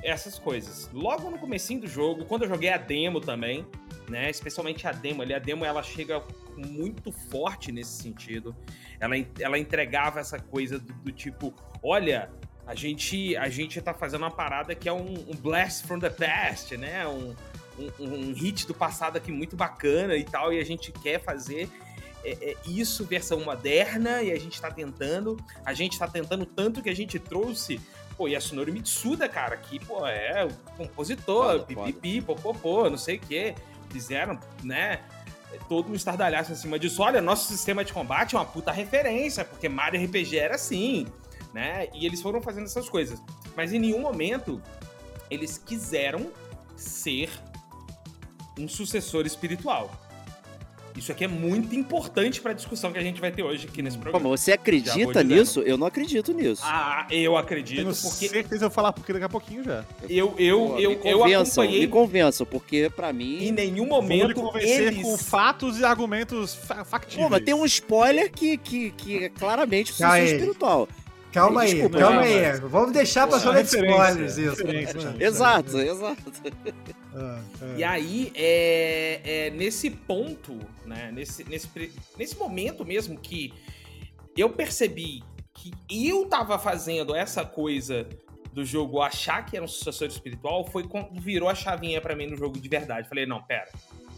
essas 0.04 0.38
coisas. 0.40 0.90
Logo 0.94 1.30
no 1.30 1.38
comecinho 1.38 1.82
do 1.82 1.88
jogo, 1.88 2.26
quando 2.26 2.44
eu 2.44 2.50
joguei 2.50 2.70
a 2.70 2.78
demo 2.78 3.20
também, 3.20 3.66
né, 4.10 4.30
especialmente 4.30 4.88
a 4.88 4.92
demo 4.92 5.22
ali, 5.22 5.34
a 5.34 5.40
demo 5.40 5.64
ela 5.66 5.84
chega 5.84 6.24
muito 6.56 7.12
forte 7.12 7.72
nesse 7.72 8.02
sentido. 8.02 8.56
Ela, 9.00 9.16
ela 9.40 9.58
entregava 9.58 10.20
essa 10.20 10.40
coisa 10.40 10.80
do, 10.80 10.94
do 10.94 11.12
tipo, 11.12 11.54
olha, 11.84 12.30
a 12.66 12.76
gente 12.76 13.36
a 13.36 13.50
gente 13.50 13.82
tá 13.82 13.94
fazendo 13.94 14.22
uma 14.22 14.32
parada 14.32 14.76
que 14.76 14.88
é 14.88 14.94
um, 14.94 15.14
um 15.28 15.36
blast 15.36 15.88
from 15.88 16.00
the 16.00 16.10
past, 16.10 16.76
né? 16.78 17.08
Um, 17.08 17.36
um, 18.00 18.30
um 18.30 18.34
hit 18.34 18.68
do 18.68 18.74
passado 18.74 19.18
aqui 19.18 19.32
muito 19.32 19.56
bacana 19.56 20.16
e 20.16 20.24
tal, 20.24 20.52
e 20.54 20.60
a 20.60 20.66
gente 20.66 20.92
quer 20.92 21.20
fazer 21.22 21.70
é, 22.24 22.52
é, 22.52 22.56
isso 22.66 23.06
versão 23.06 23.40
moderna 23.42 24.22
e 24.22 24.32
a 24.32 24.38
gente 24.38 24.60
tá 24.60 24.70
tentando, 24.70 25.38
a 25.64 25.74
gente 25.74 25.98
tá 25.98 26.08
tentando 26.08 26.46
tanto 26.46 26.82
que 26.82 26.90
a 26.90 26.96
gente 26.96 27.18
trouxe 27.18 27.80
Pô, 28.20 28.28
Yasunori 28.28 28.70
Mitsuda, 28.70 29.30
cara, 29.30 29.56
que, 29.56 29.80
pô, 29.80 30.06
é 30.06 30.44
o 30.44 30.50
compositor, 30.76 31.66
pipipi, 31.66 32.20
popopô, 32.20 32.90
não 32.90 32.98
sei 32.98 33.16
o 33.16 33.20
quê. 33.22 33.56
Fizeram, 33.90 34.38
né, 34.62 35.00
todo 35.70 35.90
um 35.90 35.96
estardalhaço 35.96 36.52
em 36.52 36.56
cima 36.56 36.78
disso. 36.78 37.02
Olha, 37.02 37.22
nosso 37.22 37.48
sistema 37.48 37.82
de 37.82 37.94
combate 37.94 38.36
é 38.36 38.38
uma 38.38 38.44
puta 38.44 38.74
referência, 38.74 39.46
porque 39.46 39.70
Mario 39.70 40.04
RPG 40.04 40.38
era 40.38 40.56
assim, 40.56 41.08
né? 41.54 41.88
E 41.94 42.06
eles 42.06 42.22
foram 42.22 42.42
fazendo 42.42 42.66
essas 42.66 42.90
coisas. 42.90 43.22
Mas 43.56 43.72
em 43.72 43.80
nenhum 43.80 44.02
momento 44.02 44.62
eles 45.32 45.58
quiseram 45.58 46.30
ser 46.76 47.30
um 48.60 48.68
sucessor 48.68 49.26
espiritual. 49.26 49.90
Isso 50.96 51.12
aqui 51.12 51.24
é 51.24 51.28
muito 51.28 51.76
importante 51.76 52.42
pra 52.42 52.54
discussão 52.54 52.92
que 52.92 52.98
a 53.00 53.02
gente 53.04 53.22
vai 53.22 53.32
ter 53.32 53.44
hoje 53.44 53.68
aqui 53.68 53.82
nesse 53.82 53.98
Pô, 53.98 54.04
programa. 54.04 54.30
mas 54.30 54.42
você 54.42 54.52
vou 54.52 54.60
acredita 54.62 55.24
nisso? 55.24 55.62
Eu 55.62 55.78
não 55.78 55.88
acredito 55.88 56.34
nisso. 56.34 56.62
Ah, 56.66 57.08
eu 57.10 57.38
acredito, 57.38 57.78
Tenho 57.84 57.96
porque 57.96 58.28
certeza 58.28 58.48
que 58.48 58.56
eu 58.56 58.60
vou 58.60 58.70
falar 58.72 58.92
porque 58.94 59.14
daqui 59.14 59.26
a 59.26 59.30
pouquinho 59.30 59.64
já. 59.64 59.86
eu, 60.10 60.34
eu, 60.38 60.60
Pô, 60.60 60.80
eu, 60.80 60.90
me 60.92 60.96
eu 60.96 61.20
convençam, 61.20 61.64
acompanhei 61.64 61.82
me 61.82 61.88
convençam, 61.88 62.46
porque 62.46 62.90
pra 62.96 63.12
em 63.12 63.14
mim. 63.14 63.52
nenhum 63.52 63.88
Vou 63.88 64.02
lhe 64.02 64.08
momento 64.08 64.34
convencer 64.36 64.88
eles... 64.88 65.02
com 65.02 65.18
fatos 65.18 65.80
e 65.80 65.86
argumentos 65.86 66.54
fa 66.56 66.84
factíveis. 66.84 67.24
Pô, 67.26 67.30
mas 67.30 67.44
tem 67.44 67.54
um 67.54 67.66
spoiler 67.66 68.32
que, 68.32 68.58
que, 68.58 68.92
que 68.92 69.24
é 69.26 69.30
claramente 69.30 69.94
Calma 69.94 70.16
sucessor 70.16 70.30
aí. 70.30 70.36
espiritual. 70.40 70.88
Calma 71.32 71.62
aí, 71.62 71.74
Desculpa, 71.74 72.00
calma 72.00 72.16
não, 72.16 72.24
aí. 72.24 72.60
Vamos 72.62 72.92
deixar 72.92 73.28
pra 73.28 73.38
zona 73.38 73.64
de 73.64 73.76
referência, 73.76 73.98
spoilers 73.98 74.38
isso. 74.38 74.50
referência. 74.50 75.16
Exato, 75.20 75.78
exato. 75.78 76.24
Ah, 77.16 77.42
ah. 77.62 77.74
E 77.78 77.84
aí, 77.84 78.32
é, 78.36 79.22
é 79.24 79.50
nesse 79.52 79.90
ponto, 79.90 80.58
né, 80.86 81.12
nesse, 81.12 81.44
nesse, 81.44 81.70
nesse 82.18 82.38
momento 82.38 82.84
mesmo 82.84 83.18
que 83.18 83.54
eu 84.36 84.50
percebi 84.50 85.24
que 85.54 85.74
eu 85.90 86.26
tava 86.26 86.58
fazendo 86.58 87.14
essa 87.14 87.46
coisa 87.46 88.08
do 88.54 88.66
jogo 88.66 89.02
achar 89.02 89.46
que 89.46 89.56
era 89.56 89.64
um 89.64 89.68
sucessor 89.68 90.08
espiritual, 90.08 90.66
foi 90.66 90.88
quando 90.88 91.20
virou 91.20 91.50
a 91.50 91.56
chavinha 91.56 92.02
pra 92.02 92.16
mim 92.16 92.28
no 92.28 92.38
jogo 92.38 92.60
de 92.60 92.68
verdade. 92.68 93.08
Falei, 93.08 93.26
não, 93.26 93.42
pera. 93.44 93.70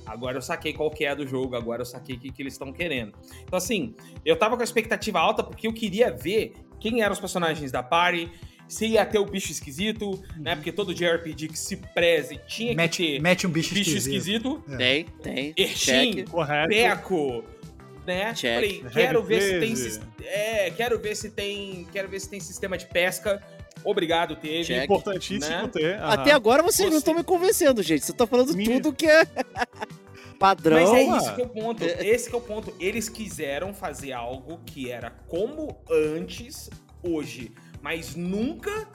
Agora 0.05 0.37
eu 0.37 0.41
saquei 0.41 0.73
qual 0.73 0.89
que 0.89 1.05
é 1.05 1.15
do 1.15 1.27
jogo, 1.27 1.55
agora 1.55 1.81
eu 1.81 1.85
saquei 1.85 2.15
o 2.15 2.19
que, 2.19 2.31
que 2.31 2.41
eles 2.41 2.53
estão 2.53 2.71
querendo. 2.71 3.13
Então, 3.43 3.57
assim, 3.57 3.95
eu 4.25 4.37
tava 4.37 4.55
com 4.55 4.61
a 4.61 4.63
expectativa 4.63 5.19
alta 5.19 5.43
porque 5.43 5.67
eu 5.67 5.73
queria 5.73 6.11
ver 6.11 6.53
quem 6.81 7.01
eram 7.01 7.13
os 7.13 7.19
personagens 7.19 7.71
da 7.71 7.81
party, 7.81 8.29
se 8.67 8.87
ia 8.87 9.05
ter 9.05 9.19
o 9.19 9.25
bicho 9.25 9.51
esquisito, 9.51 10.21
né? 10.37 10.55
Porque 10.55 10.71
todo 10.71 10.93
JRPG 10.93 11.47
que 11.49 11.59
se 11.59 11.77
preze 11.77 12.39
tinha 12.47 12.73
Mete, 12.75 12.97
que 13.03 13.11
ter 13.13 13.21
mete 13.21 13.47
um 13.47 13.49
bicho, 13.49 13.73
bicho 13.73 13.89
esquisito. 13.97 14.61
esquisito, 14.63 14.63
É. 14.73 15.05
Tem, 15.21 15.53
tem. 15.53 16.25
Correto. 16.25 16.69
Peco, 16.69 17.43
né? 18.07 18.33
Check. 18.33 18.53
Falei, 18.55 18.85
quero 18.91 19.23
ver 19.23 19.41
se 19.41 19.59
tem 19.59 20.25
é, 20.25 20.69
quero 20.71 20.97
ver 20.99 21.15
se 21.15 21.29
tem, 21.29 21.87
quero 21.91 22.07
ver 22.09 22.19
se 22.19 22.29
tem 22.29 22.39
sistema 22.39 22.77
de 22.77 22.85
pesca. 22.87 23.41
Obrigado, 23.83 24.35
teve. 24.35 24.63
Check. 24.63 24.83
Importantíssimo 24.85 25.55
Né? 25.63 25.69
ter. 25.73 25.95
aham. 25.99 26.13
Até 26.13 26.31
agora 26.31 26.61
vocês 26.63 26.85
não 26.87 26.93
Você- 26.93 26.97
estão 26.99 27.13
me 27.15 27.23
convencendo, 27.23 27.81
gente. 27.83 28.05
Você 28.05 28.13
tá 28.13 28.25
falando 28.27 28.53
Me- 28.55 28.63
tudo 28.65 28.93
que 28.93 29.05
é 29.07 29.23
padrão. 30.41 30.81
Mas 30.81 30.91
é 30.91 31.03
isso 31.03 31.35
que 31.35 31.41
é 31.41 31.45
o 31.45 31.49
ponto. 31.49 31.83
Esse 31.83 32.29
que 32.29 32.35
é 32.35 32.37
o 32.37 32.41
ponto. 32.41 32.73
Eles 32.79 33.07
quiseram 33.07 33.73
fazer 33.73 34.11
algo 34.11 34.59
que 34.65 34.91
era 34.91 35.11
como 35.27 35.77
antes, 35.89 36.69
hoje, 37.03 37.53
mas 37.81 38.15
nunca 38.15 38.87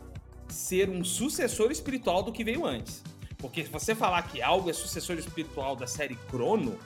ser 0.49 0.91
um 0.91 1.05
sucessor 1.05 1.71
espiritual 1.71 2.23
do 2.23 2.33
que 2.33 2.43
veio 2.43 2.65
antes. 2.67 3.03
Porque 3.39 3.65
se 3.65 3.71
você 3.71 3.95
falar 3.95 4.23
que 4.23 4.43
algo 4.43 4.69
é 4.69 4.73
sucessor 4.73 5.17
espiritual 5.19 5.77
da 5.77 5.87
série 5.87 6.19
Chrono, 6.29 6.79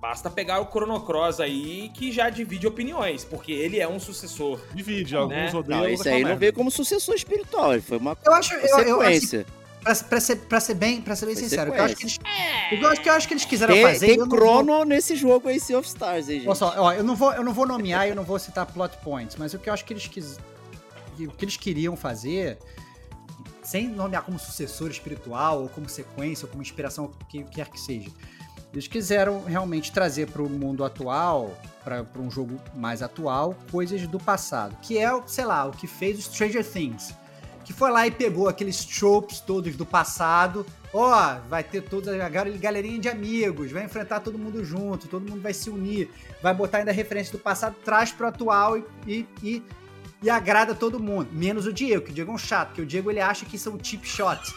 basta 0.00 0.30
pegar 0.30 0.60
o 0.60 0.66
Chrono 0.66 1.00
Cross 1.00 1.40
aí 1.40 1.90
que 1.94 2.12
já 2.12 2.28
divide 2.30 2.66
opiniões, 2.66 3.24
porque 3.24 3.52
ele 3.52 3.80
é 3.80 3.88
um 3.88 3.98
sucessor. 3.98 4.60
Divide, 4.74 5.16
alguns 5.16 5.34
Né? 5.34 5.54
odeiam. 5.54 5.80
Não, 5.80 5.88
esse 5.88 6.08
aí 6.08 6.22
não 6.22 6.36
veio 6.36 6.52
como 6.52 6.70
sucessor 6.70 7.14
espiritual, 7.14 7.72
ele 7.72 7.82
foi 7.82 7.98
uma 7.98 8.16
Eu 8.24 8.34
acho, 8.34 8.54
eu, 8.54 8.60
eu, 8.60 9.00
assim, 9.00 9.20
sequência. 9.20 9.46
Pra, 9.84 9.94
pra 9.94 10.20
ser, 10.20 10.36
pra 10.36 10.58
ser 10.60 10.74
bem, 10.74 11.00
pra 11.00 11.14
ser 11.14 11.26
bem 11.26 11.36
sincero, 11.36 11.70
o 11.70 11.74
que 11.74 11.80
eu 11.80 11.84
acho 11.84 11.96
que 11.96 12.02
eles, 12.04 12.18
que 12.18 12.74
eu 12.84 12.88
acho 12.88 13.00
que 13.02 13.08
eu 13.08 13.12
acho 13.12 13.28
que 13.28 13.34
eles 13.34 13.44
quiseram 13.44 13.74
tem 13.74 13.82
fazer. 13.84 14.06
tem 14.06 14.16
eu 14.16 14.26
não 14.26 14.36
vou- 14.36 14.84
nesse 14.84 15.14
jogo 15.14 15.48
aí, 15.48 15.60
Sea 15.60 15.78
of 15.78 15.86
Stars, 15.86 16.28
hein, 16.28 16.36
gente? 16.38 16.46
Olha 16.48 16.54
só, 16.56 16.74
ó, 16.76 16.92
eu 16.92 17.04
não 17.04 17.14
vou, 17.14 17.32
eu 17.32 17.44
não 17.44 17.52
vou 17.52 17.66
nomear, 17.66 18.08
eu 18.08 18.16
não 18.16 18.24
vou 18.24 18.38
citar 18.38 18.66
plot 18.66 18.96
points, 19.04 19.36
mas 19.36 19.54
o 19.54 19.58
que 19.58 19.68
eu 19.68 19.72
acho 19.74 19.84
que 19.84 19.92
eles 19.92 20.06
quis, 20.08 20.38
que- 21.16 21.26
o 21.26 21.30
que 21.30 21.44
eles 21.44 21.56
queriam 21.56 21.96
fazer, 21.96 22.58
sem 23.62 23.88
nomear 23.88 24.22
como 24.24 24.38
sucessor 24.38 24.90
espiritual 24.90 25.62
ou 25.62 25.68
como 25.68 25.88
sequência 25.88 26.46
ou 26.46 26.50
como 26.50 26.62
inspiração, 26.62 27.04
o 27.04 27.24
que 27.26 27.44
quer 27.44 27.68
que 27.68 27.78
seja, 27.80 28.10
eles 28.72 28.88
quiseram 28.88 29.44
realmente 29.44 29.92
trazer 29.92 30.26
para 30.26 30.42
o 30.42 30.48
mundo 30.50 30.84
atual, 30.84 31.56
para 31.84 32.04
um 32.18 32.30
jogo 32.30 32.58
mais 32.74 33.02
atual, 33.02 33.54
coisas 33.70 34.06
do 34.06 34.18
passado, 34.18 34.76
que 34.82 34.98
é, 34.98 35.08
sei 35.26 35.44
lá, 35.44 35.66
o 35.66 35.70
que 35.70 35.86
fez 35.86 36.18
o 36.18 36.22
Stranger 36.22 36.64
Things. 36.64 37.14
Que 37.64 37.72
foi 37.72 37.90
lá 37.90 38.06
e 38.06 38.10
pegou 38.10 38.48
aqueles 38.48 38.84
tropes 38.84 39.40
todos 39.40 39.74
do 39.76 39.86
passado. 39.86 40.66
Ó, 40.92 41.36
vai 41.48 41.64
ter 41.64 41.80
toda 41.82 42.24
a 42.24 42.28
gal- 42.28 42.46
galerinha 42.58 42.98
de 43.00 43.08
amigos, 43.08 43.72
vai 43.72 43.84
enfrentar 43.84 44.20
todo 44.20 44.38
mundo 44.38 44.64
junto, 44.64 45.08
todo 45.08 45.28
mundo 45.28 45.42
vai 45.42 45.52
se 45.52 45.68
unir, 45.68 46.08
vai 46.40 46.54
botar 46.54 46.78
ainda 46.78 46.92
referência 46.92 47.32
do 47.32 47.38
passado, 47.38 47.74
traz 47.84 48.12
pro 48.12 48.28
atual 48.28 48.78
e, 48.78 48.84
e, 49.06 49.26
e, 49.42 49.62
e 50.24 50.30
agrada 50.30 50.74
todo 50.74 50.98
mundo. 50.98 51.28
Menos 51.30 51.66
o 51.66 51.72
Diego, 51.72 52.06
que 52.06 52.10
o 52.10 52.14
Diego 52.14 52.30
é 52.32 52.34
um 52.34 52.38
chato, 52.38 52.68
porque 52.68 52.80
o 52.82 52.86
Diego 52.86 53.10
ele 53.10 53.20
acha 53.20 53.44
que 53.44 53.58
são 53.58 53.78
cheap 53.80 54.04
shots. 54.06 54.52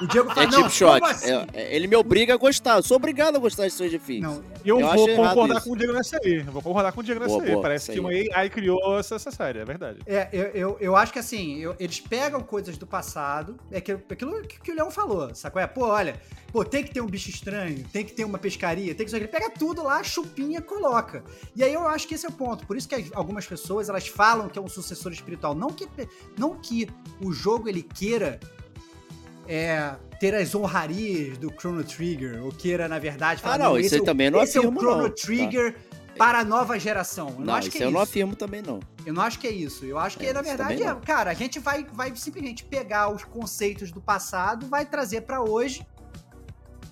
O 0.00 0.06
Diego 0.06 0.28
fala, 0.30 0.42
É 0.42 0.46
não, 0.46 0.58
tipo 0.62 0.70
shot. 0.70 1.04
assim? 1.04 1.30
É- 1.30 1.46
é- 1.52 1.76
ele 1.76 1.86
me 1.86 1.94
obriga 1.96 2.34
a 2.34 2.36
gostar. 2.36 2.76
Eu 2.78 2.82
sou 2.82 2.96
obrigado 2.96 3.36
a 3.36 3.38
gostar 3.38 3.66
de 3.66 3.72
Stranger 3.72 4.00
Things. 4.00 4.22
Não, 4.22 4.42
E 4.64 4.68
eu, 4.68 4.80
Eu 4.80 4.86
vou 4.88 5.08
concordar 5.16 5.56
isso. 5.58 5.64
com 5.66 5.72
o 5.72 5.76
Diego 5.76 5.92
nessa 5.92 6.18
aí. 6.24 6.38
Eu 6.38 6.44
vou 6.52 6.62
concordar 6.62 6.92
com 6.92 7.00
o 7.00 7.04
Diego 7.04 7.20
nessa 7.20 7.32
Boa, 7.34 7.44
aí. 7.44 7.50
boa, 7.50 7.62
Parece 7.62 7.86
que 7.86 7.92
aí. 7.92 8.00
uma 8.00 8.10
AI 8.38 8.48
criou 8.50 8.98
essa, 8.98 9.14
essa 9.16 9.30
série, 9.30 9.58
é 9.58 9.64
verdade. 9.64 9.98
É, 10.06 10.28
eu, 10.32 10.42
eu, 10.54 10.76
eu 10.80 10.96
acho 10.96 11.12
que 11.12 11.18
assim, 11.18 11.58
eu- 11.58 11.76
eles 11.78 12.00
pegam 12.00 12.40
coisas 12.40 12.76
do 12.78 12.86
passado, 12.86 13.56
é 13.70 13.78
aquilo, 13.78 14.00
aquilo 14.10 14.42
que, 14.42 14.60
que 14.60 14.72
o 14.72 14.74
Leão 14.74 14.90
falou, 14.90 15.34
sacou? 15.34 15.60
É, 15.60 15.66
pô, 15.66 15.86
olha, 15.86 16.14
pô, 16.52 16.64
tem 16.64 16.82
que 16.84 16.92
ter 16.92 17.00
um 17.00 17.06
bicho 17.06 17.30
estranho, 17.30 17.84
tem 17.92 18.04
que 18.04 18.12
ter 18.12 18.24
uma 18.24 18.38
pescaria, 18.38 18.94
tem 18.94 19.06
que 19.06 19.14
Ele 19.14 19.28
pega 19.28 19.50
tudo 19.50 19.82
lá, 19.82 20.02
chupinha, 20.02 20.60
coloca. 20.60 21.24
E 21.54 21.62
aí 21.62 21.72
eu 21.72 21.86
acho 21.86 22.06
que 22.08 22.14
esse 22.14 22.26
é 22.26 22.28
o 22.28 22.32
ponto. 22.32 22.66
Por 22.66 22.76
isso 22.76 22.88
que 22.88 23.10
algumas 23.14 23.46
pessoas, 23.46 23.88
elas 23.88 24.06
falam 24.08 24.48
que 24.48 24.58
é 24.58 24.62
um 24.62 24.68
sucessor 24.68 25.12
espiritual. 25.12 25.54
Não 25.54 25.68
que, 25.68 25.88
não 26.38 26.56
que 26.56 26.88
o 27.20 27.32
jogo, 27.32 27.68
ele 27.68 27.82
queira 27.82 28.38
é, 29.46 29.94
ter 30.20 30.34
as 30.34 30.54
honrarias 30.54 31.38
do 31.38 31.50
Chrono 31.50 31.82
Trigger, 31.82 32.44
ou 32.44 32.52
queira, 32.52 32.86
na 32.88 32.98
verdade, 32.98 33.40
Ah, 33.44 33.58
não, 33.58 33.76
esse 33.76 33.86
isso 33.86 33.94
aí 33.96 34.00
é 34.02 34.04
também 34.04 34.30
não 34.30 34.42
esse 34.42 34.56
é 34.56 34.60
o 34.60 34.64
afirmo, 34.64 34.80
Chrono 34.80 35.02
não, 35.02 35.08
tá? 35.08 35.14
Trigger 35.14 35.76
para 36.16 36.40
a 36.40 36.44
nova 36.44 36.78
geração. 36.78 37.28
Eu 37.30 37.34
não, 37.38 37.44
Não, 37.46 37.54
acho 37.54 37.68
isso 37.68 37.76
que 37.76 37.82
é 37.82 37.86
eu 37.86 37.88
isso. 37.88 37.94
não 37.96 38.02
afirmo 38.02 38.36
também, 38.36 38.60
não. 38.60 38.80
Eu 39.06 39.14
não 39.14 39.22
acho 39.22 39.38
que 39.38 39.46
é 39.46 39.50
isso. 39.50 39.86
Eu 39.86 39.98
acho 39.98 40.18
que, 40.18 40.26
É, 40.26 40.32
na 40.34 40.42
verdade, 40.42 40.82
é, 40.82 40.86
não. 40.92 41.00
cara, 41.00 41.30
a 41.30 41.34
gente 41.34 41.58
vai, 41.58 41.86
vai 41.94 42.14
simplesmente 42.14 42.62
pegar 42.62 43.08
os 43.08 43.24
conceitos 43.24 43.90
do 43.90 44.00
passado, 44.02 44.66
vai 44.66 44.84
trazer 44.84 45.22
pra 45.22 45.40
hoje 45.42 45.86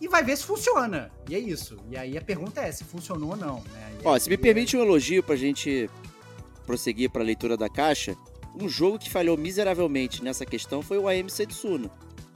e 0.00 0.08
vai 0.08 0.22
ver 0.22 0.36
se 0.36 0.44
funciona. 0.44 1.10
E 1.28 1.34
é 1.34 1.38
isso. 1.38 1.76
E 1.90 1.96
aí 1.96 2.16
a 2.16 2.22
pergunta 2.22 2.60
é 2.60 2.70
se 2.72 2.84
funcionou 2.84 3.30
ou 3.30 3.36
não. 3.36 3.56
Né? 3.72 3.92
Ó, 4.04 4.14
aí- 4.14 4.20
se 4.20 4.28
me 4.30 4.36
permite 4.36 4.76
um 4.76 4.80
elogio 4.82 5.22
pra 5.22 5.36
gente 5.36 5.88
prosseguir 6.66 7.10
pra 7.10 7.22
leitura 7.22 7.56
da 7.56 7.68
caixa, 7.68 8.16
um 8.60 8.68
jogo 8.68 8.98
que 8.98 9.10
falhou 9.10 9.36
miseravelmente 9.36 10.22
nessa 10.22 10.44
questão 10.44 10.82
foi 10.82 10.98
o 10.98 11.08
AM 11.08 11.28
Setsuna. 11.30 11.90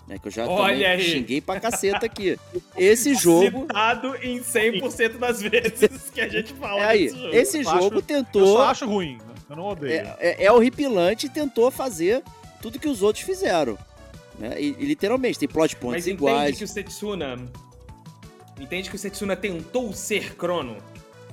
Né, 0.08 0.18
que 0.18 0.26
eu 0.26 0.32
já 0.32 0.48
Olha 0.48 0.72
também 0.74 0.84
aí. 0.84 1.00
xinguei 1.02 1.40
pra 1.40 1.60
caceta 1.60 2.04
aqui. 2.04 2.36
Esse 2.76 3.14
jogo. 3.14 3.60
Citado 3.62 4.16
em 4.16 4.40
100% 4.40 5.16
das 5.16 5.40
vezes 5.40 6.10
que 6.12 6.20
a 6.20 6.28
gente 6.28 6.52
fala 6.54 6.80
É 6.80 6.84
aí, 6.86 7.04
desse 7.04 7.16
jogo. 7.20 7.34
esse 7.36 7.56
Eu 7.58 7.64
jogo 7.64 7.76
acho- 7.86 7.94
Eu 7.94 8.02
tentou. 8.02 8.46
só 8.56 8.62
acho 8.64 8.84
ruim. 8.86 9.18
Eu 9.48 9.54
não 9.56 9.62
odeio. 9.64 9.92
É, 9.92 10.16
é, 10.18 10.44
é 10.46 10.52
horripilante 10.52 11.26
e 11.26 11.30
tentou 11.30 11.70
fazer 11.70 12.20
tudo 12.60 12.80
que 12.80 12.88
os 12.88 13.00
outros 13.00 13.24
fizeram. 13.24 13.78
Né? 14.42 14.60
E, 14.60 14.76
e 14.76 14.84
literalmente, 14.86 15.38
tem 15.38 15.48
plot 15.48 15.76
points 15.76 16.04
Mas 16.04 16.08
entende 16.08 16.30
iguais. 16.32 16.58
que 16.58 16.64
o 16.64 16.68
Setsuna... 16.68 17.38
Entende 18.60 18.90
que 18.90 18.96
o 18.96 18.98
Setsuna 18.98 19.36
tentou 19.36 19.92
ser 19.92 20.34
Chrono? 20.34 20.76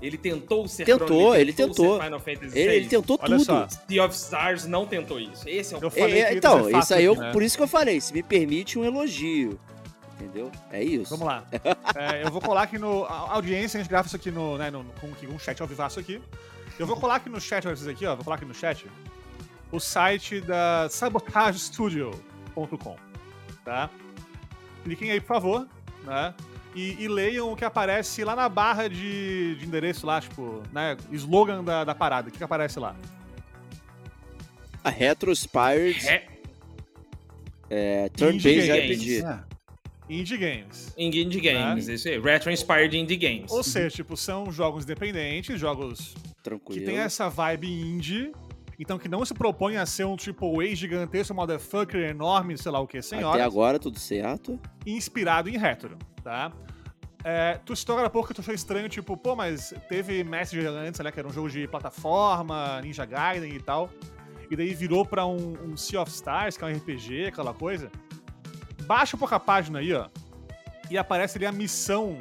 Ele 0.02 0.18
tentou 0.18 0.68
ser 0.68 0.86
Tentou, 0.86 1.08
Chrono, 1.08 1.36
ele 1.36 1.52
tentou. 1.52 1.98
ser 1.98 2.04
Final 2.06 2.20
Fantasy 2.20 2.58
Ele, 2.60 2.76
ele 2.76 2.88
tentou 2.88 3.20
Olha 3.22 3.38
tudo. 3.38 3.46
só. 3.46 3.68
Sea 3.68 4.06
of 4.06 4.16
Stars 4.16 4.66
não 4.66 4.86
tentou 4.86 5.20
isso. 5.20 5.50
Esse 5.50 5.74
é 5.74 5.78
o 5.78 5.82
Eu 5.82 5.88
É, 5.88 5.92
falei 5.92 6.22
é, 6.22 6.34
então, 6.36 6.60
fácil 6.66 6.80
isso 6.80 6.94
aí 6.94 7.06
eu, 7.06 7.16
né? 7.16 7.32
por 7.32 7.44
isso 7.44 7.58
que 7.58 7.64
eu 7.64 7.68
falei, 7.68 8.00
se 8.00 8.14
me 8.14 8.24
permite 8.24 8.80
um 8.80 8.86
elogio. 8.86 9.60
Entendeu? 10.14 10.52
É 10.72 10.84
isso. 10.84 11.10
Vamos 11.10 11.26
lá. 11.26 11.44
É, 11.96 12.24
eu 12.24 12.32
vou 12.32 12.40
colar 12.40 12.64
aqui 12.64 12.78
no. 12.78 13.04
A 13.06 13.34
audiência, 13.34 13.78
a 13.78 13.82
gente 13.82 13.90
grava 13.90 14.08
isso 14.08 14.16
aqui 14.16 14.32
no, 14.32 14.58
né, 14.58 14.70
no, 14.70 14.86
com, 15.02 15.08
um 15.28 15.40
chat 15.40 15.60
ao 15.62 15.68
vivaço 15.68 16.00
aqui. 16.00 16.22
Eu 16.78 16.86
vou 16.86 16.96
colar 16.96 17.16
aqui 17.16 17.28
no 17.30 17.42
chat, 17.42 17.64
vocês 17.64 17.88
aqui, 17.88 18.06
ó. 18.06 18.16
Vou 18.16 18.24
colar 18.24 18.36
aqui 18.38 18.46
no 18.46 18.54
chat 18.54 18.86
o 19.72 19.80
site 19.80 20.40
da 20.42 20.88
sabotagestudio.com. 22.68 22.96
Tá? 23.64 23.90
Cliquem 24.84 25.12
aí, 25.12 25.20
por 25.20 25.28
favor, 25.28 25.68
né? 26.04 26.34
E, 26.76 27.04
e 27.04 27.08
leiam 27.08 27.52
o 27.52 27.56
que 27.56 27.66
aparece 27.66 28.24
lá 28.24 28.36
na 28.36 28.48
barra 28.48 28.88
de, 28.88 29.56
de 29.56 29.66
endereço 29.66 30.06
lá, 30.06 30.22
tipo, 30.22 30.62
né? 30.72 30.96
Slogan 31.12 31.64
da, 31.64 31.84
da 31.84 31.96
parada. 31.96 32.30
O 32.30 32.32
que, 32.32 32.38
que 32.38 32.44
aparece 32.44 32.80
lá? 32.80 32.96
A 34.84 34.90
Retro 34.90 35.32
Inspired 35.32 36.00
É, 37.70 38.10
Turn-Based 38.10 38.70
Indie 38.72 38.94
RPG. 38.94 39.26
É. 39.26 39.40
Indie 40.10 40.38
Games. 40.38 40.94
Indie 40.98 41.40
Games, 41.42 41.88
isso 41.88 42.08
aí. 42.08 42.20
Retro 42.20 42.52
Inspired 42.52 42.98
Indie 42.98 43.18
Games. 43.18 43.52
Ou 43.52 43.62
seja, 43.64 43.96
tipo, 43.96 44.18
são 44.18 44.52
jogos 44.52 44.84
independentes, 44.86 45.60
jogos 45.60 46.16
Tranquilo. 46.42 46.80
que 46.80 46.86
tem 46.86 46.98
essa 46.98 47.30
vibe 47.30 47.68
indie, 47.70 48.32
então 48.80 48.98
que 48.98 49.10
não 49.10 49.26
se 49.26 49.34
propõe 49.34 49.76
a 49.76 49.86
ser 49.86 50.06
um 50.06 50.16
AAA 50.16 50.74
gigantesco, 50.74 51.34
motherfucker 51.34 52.10
enorme, 52.10 52.58
sei 52.58 52.72
lá 52.72 52.80
o 52.80 52.88
que, 52.88 53.02
sem 53.02 53.22
Até 53.22 53.44
agora 53.44 53.78
tudo 53.78 54.00
certo. 54.00 54.58
inspirado 54.86 55.50
em 55.50 55.58
retro, 55.58 55.98
tá? 56.24 56.52
É, 57.24 57.60
tu 57.66 57.76
citou 57.76 57.94
agora 57.94 58.08
há 58.08 58.10
pouco 58.10 58.30
que 58.30 58.34
tu 58.34 58.40
achou 58.40 58.54
estranho, 58.54 58.88
tipo, 58.88 59.18
pô, 59.18 59.36
mas 59.36 59.74
teve 59.90 60.24
Messenger 60.24 60.70
antes, 60.70 61.02
né, 61.02 61.12
que 61.12 61.20
era 61.20 61.28
um 61.28 61.34
jogo 61.34 61.50
de 61.50 61.68
plataforma, 61.68 62.82
Ninja 62.82 63.06
Gaiden 63.06 63.54
e 63.54 63.62
tal, 63.62 63.90
e 64.50 64.56
daí 64.56 64.74
virou 64.74 65.06
pra 65.06 65.26
um, 65.26 65.58
um 65.62 65.76
Sea 65.76 66.02
of 66.02 66.10
Stars, 66.10 66.56
que 66.56 66.64
é 66.64 66.68
um 66.68 66.72
RPG, 66.72 67.26
aquela 67.26 67.54
coisa. 67.54 67.92
Baixa 68.84 69.18
um 69.18 69.20
pouco 69.20 69.36
a 69.36 69.40
página 69.40 69.80
aí, 69.80 69.94
ó, 69.94 70.08
e 70.90 70.98
aparece 70.98 71.38
ali 71.38 71.46
a 71.46 71.52
missão 71.52 72.18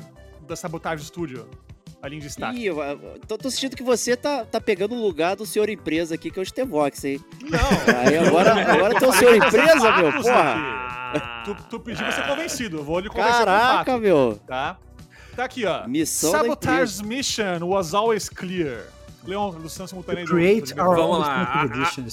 da 0.48 0.56
Sabotage 0.56 1.04
Studio, 1.04 1.48
ali 2.02 2.16
em 2.16 2.20
destaque. 2.20 2.58
Ih, 2.60 2.66
eu, 2.66 2.80
eu 2.82 3.20
tô, 3.26 3.36
tô 3.38 3.50
sentindo 3.50 3.76
que 3.76 3.82
você 3.82 4.16
tá, 4.16 4.44
tá 4.44 4.60
pegando 4.60 4.94
o 4.94 5.00
lugar 5.00 5.36
do 5.36 5.44
senhor 5.46 5.68
empresa 5.68 6.14
aqui, 6.14 6.30
que 6.30 6.38
é 6.38 6.42
o 6.42 6.46
Stevox, 6.46 7.04
hein? 7.04 7.20
Não, 7.42 7.96
Aí 7.98 8.16
agora, 8.18 8.52
agora 8.72 8.98
tem 8.98 9.08
o 9.08 9.12
senhor 9.12 9.34
empresa, 9.36 9.96
meu, 9.96 10.12
porra. 10.22 10.54
Ah, 11.14 11.42
Tu, 11.44 11.54
tu 11.70 11.80
pediu 11.80 12.04
pra 12.04 12.12
ser 12.12 12.26
convencido. 12.26 12.78
Eu 12.78 12.84
vou 12.84 13.00
lhe 13.00 13.08
convencer 13.08 13.32
com 13.32 13.44
Caraca, 13.44 13.92
fato, 13.92 14.00
meu. 14.00 14.38
tá? 14.46 14.78
Tá 15.34 15.44
aqui, 15.44 15.64
ó. 15.64 15.86
Missão 15.88 16.32
da 16.32 16.38
Sabotage's 16.40 17.00
mission 17.00 17.60
was 17.62 17.94
always 17.94 18.28
clear. 18.28 18.86
Leon, 19.24 19.50
tradução 19.52 19.86
simultânea 19.86 20.24
do- 20.24 20.30
Create 20.30 20.72
our 20.78 20.96
Vamos 20.96 21.16
own 21.16 21.18
lá. 21.20 21.42
A- 21.44 21.62
a- 21.64 21.68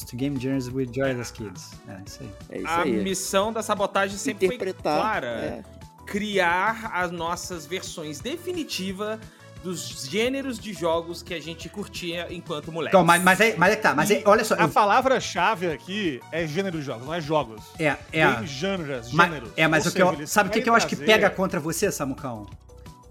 to 0.10 0.16
game 0.16 0.40
journeys 0.40 0.68
with 0.70 0.88
joyless 0.94 1.32
kids. 1.34 1.72
É, 1.88 1.98
isso 2.06 2.20
aí. 2.22 2.30
É 2.50 2.58
isso 2.60 2.68
a 2.68 2.82
aí. 2.84 2.92
missão 3.04 3.52
da 3.54 3.62
sabotagem 3.64 4.18
sempre 4.18 4.48
foi 4.58 4.74
clara. 4.74 5.28
é. 5.28 5.64
Criar 6.06 6.92
as 6.94 7.12
nossas 7.12 7.66
versões 7.66 8.20
definitivas 8.20 9.20
dos 9.66 10.08
gêneros 10.08 10.60
de 10.60 10.72
jogos 10.74 11.24
que 11.24 11.34
a 11.34 11.42
gente 11.42 11.68
curtia 11.70 12.28
enquanto 12.30 12.72
moleque. 12.72 12.96
Então, 12.96 13.04
mas, 13.04 13.24
mas, 13.24 13.40
é, 13.42 13.56
mas 13.58 13.74
é 13.74 13.76
que 13.76 13.82
tá, 13.82 13.96
mas 13.96 14.12
é, 14.12 14.22
olha 14.24 14.44
só. 14.46 14.54
A 14.60 14.68
palavra-chave 14.68 15.72
aqui 15.72 16.20
é 16.32 16.46
gênero 16.46 16.78
de 16.78 16.86
jogos, 16.86 17.04
não 17.04 17.14
é 17.14 17.20
jogos. 17.20 17.62
É, 17.80 17.96
é. 18.12 18.32
Tem 18.36 18.46
gêneros, 18.46 19.12
Mas- 19.12 19.28
gêneros. 19.28 19.50
é, 19.58 19.68
mas 19.68 19.86
o 19.88 19.92
que 19.92 20.00
eu, 20.02 20.28
sabe 20.28 20.50
o 20.50 20.52
que, 20.52 20.62
que 20.62 20.70
eu 20.70 20.76
acho 20.76 20.86
que 20.86 20.96
pega 20.96 21.32
contra 21.32 21.60
você, 21.60 21.92
Samucão? 21.92 22.46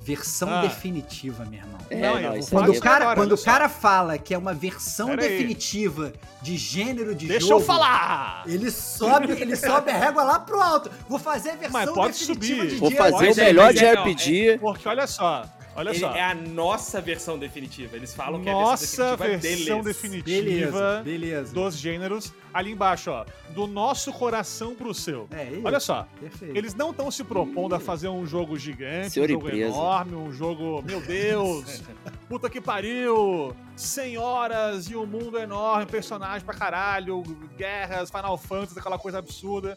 Versão 0.00 0.48
Ah. 0.48 0.60
definitiva, 0.60 1.44
meu 1.46 1.58
irmão. 1.60 1.78
É, 1.90 1.96
Não, 2.00 2.18
eu 2.20 2.36
não, 2.36 2.42
falar 2.42 2.46
Quando, 2.50 2.64
aí 2.64 2.70
o 2.70 2.74
é- 2.78 2.80
cara, 2.80 3.04
agora, 3.04 3.16
quando 3.16 3.32
o 3.32 3.42
cara 3.42 3.68
fala 3.70 4.18
que 4.18 4.34
é 4.34 4.38
uma 4.38 4.52
versão 4.54 5.08
Pera 5.08 5.22
aí. 5.22 5.28
definitiva 5.30 6.12
de 6.42 6.56
gênero 6.58 7.14
de 7.16 7.26
Deixa 7.26 7.46
jogo. 7.48 7.62
eu 7.62 7.64
falar! 7.66 8.44
Ele 8.46 8.70
sobe, 8.70 9.32
ele 9.32 9.56
sobe 9.56 9.90
a 9.90 9.96
régua 9.96 10.22
lá 10.22 10.38
pro 10.38 10.60
alto. 10.60 10.90
Vou 11.08 11.18
fazer 11.18 11.50
a 11.50 11.56
versão 11.56 11.72
Mas 11.72 11.90
pode 11.90 12.18
definitiva 12.18 12.56
subir. 12.62 12.70
de 12.70 12.76
Vou 12.76 12.90
fazer 12.92 13.28
o 13.28 13.40
é, 13.40 13.44
melhor 13.46 13.72
de 13.72 13.84
é, 13.84 13.92
RPG. 13.94 14.58
Porque 14.60 14.86
olha 14.86 15.06
só, 15.06 15.46
olha 15.76 15.90
Ele 15.90 15.98
só. 15.98 16.14
é 16.14 16.22
a 16.22 16.34
nossa 16.34 17.00
versão 17.00 17.38
definitiva. 17.38 17.96
Eles 17.96 18.14
falam 18.14 18.40
que 18.42 18.48
é 18.48 18.52
a 18.52 18.54
Nossa 18.54 19.16
versão 19.16 19.80
definitiva 19.82 19.82
versão 19.82 19.82
definitiva 19.82 20.32
Beleza, 20.40 21.02
beleza. 21.04 21.54
dos 21.54 21.76
gêneros. 21.76 22.32
Ali 22.52 22.70
embaixo, 22.70 23.10
ó. 23.10 23.24
Do 23.50 23.66
nosso 23.66 24.12
coração 24.12 24.74
pro 24.76 24.94
seu. 24.94 25.26
É 25.32 25.44
isso. 25.50 25.60
Olha 25.64 25.80
só. 25.80 26.06
Perfeito. 26.20 26.56
Eles 26.56 26.74
não 26.74 26.90
estão 26.90 27.10
se 27.10 27.24
propondo 27.24 27.74
a 27.74 27.80
fazer 27.80 28.08
um 28.08 28.24
jogo 28.24 28.56
gigante, 28.56 29.10
Senhor 29.10 29.26
um 29.28 29.32
jogo 29.32 29.46
empresa. 29.48 29.66
enorme, 29.74 30.14
um 30.14 30.32
jogo. 30.32 30.82
Meu 30.82 31.00
Deus! 31.00 31.82
puta 32.28 32.48
que 32.48 32.60
pariu! 32.60 33.54
100 33.76 34.18
horas 34.18 34.88
e 34.88 34.94
um 34.96 35.04
mundo 35.04 35.36
enorme, 35.36 35.84
personagem 35.86 36.44
pra 36.46 36.54
caralho, 36.54 37.22
guerras, 37.56 38.08
Final 38.10 38.38
Fantasy, 38.38 38.78
aquela 38.78 38.98
coisa 38.98 39.18
absurda. 39.18 39.76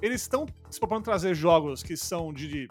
eles 0.00 0.22
estão 0.22 0.44
se 0.68 0.80
propondo 0.80 1.04
trazer 1.04 1.34
jogos 1.36 1.82
que 1.84 1.96
são 1.96 2.32
de, 2.32 2.48
de 2.48 2.68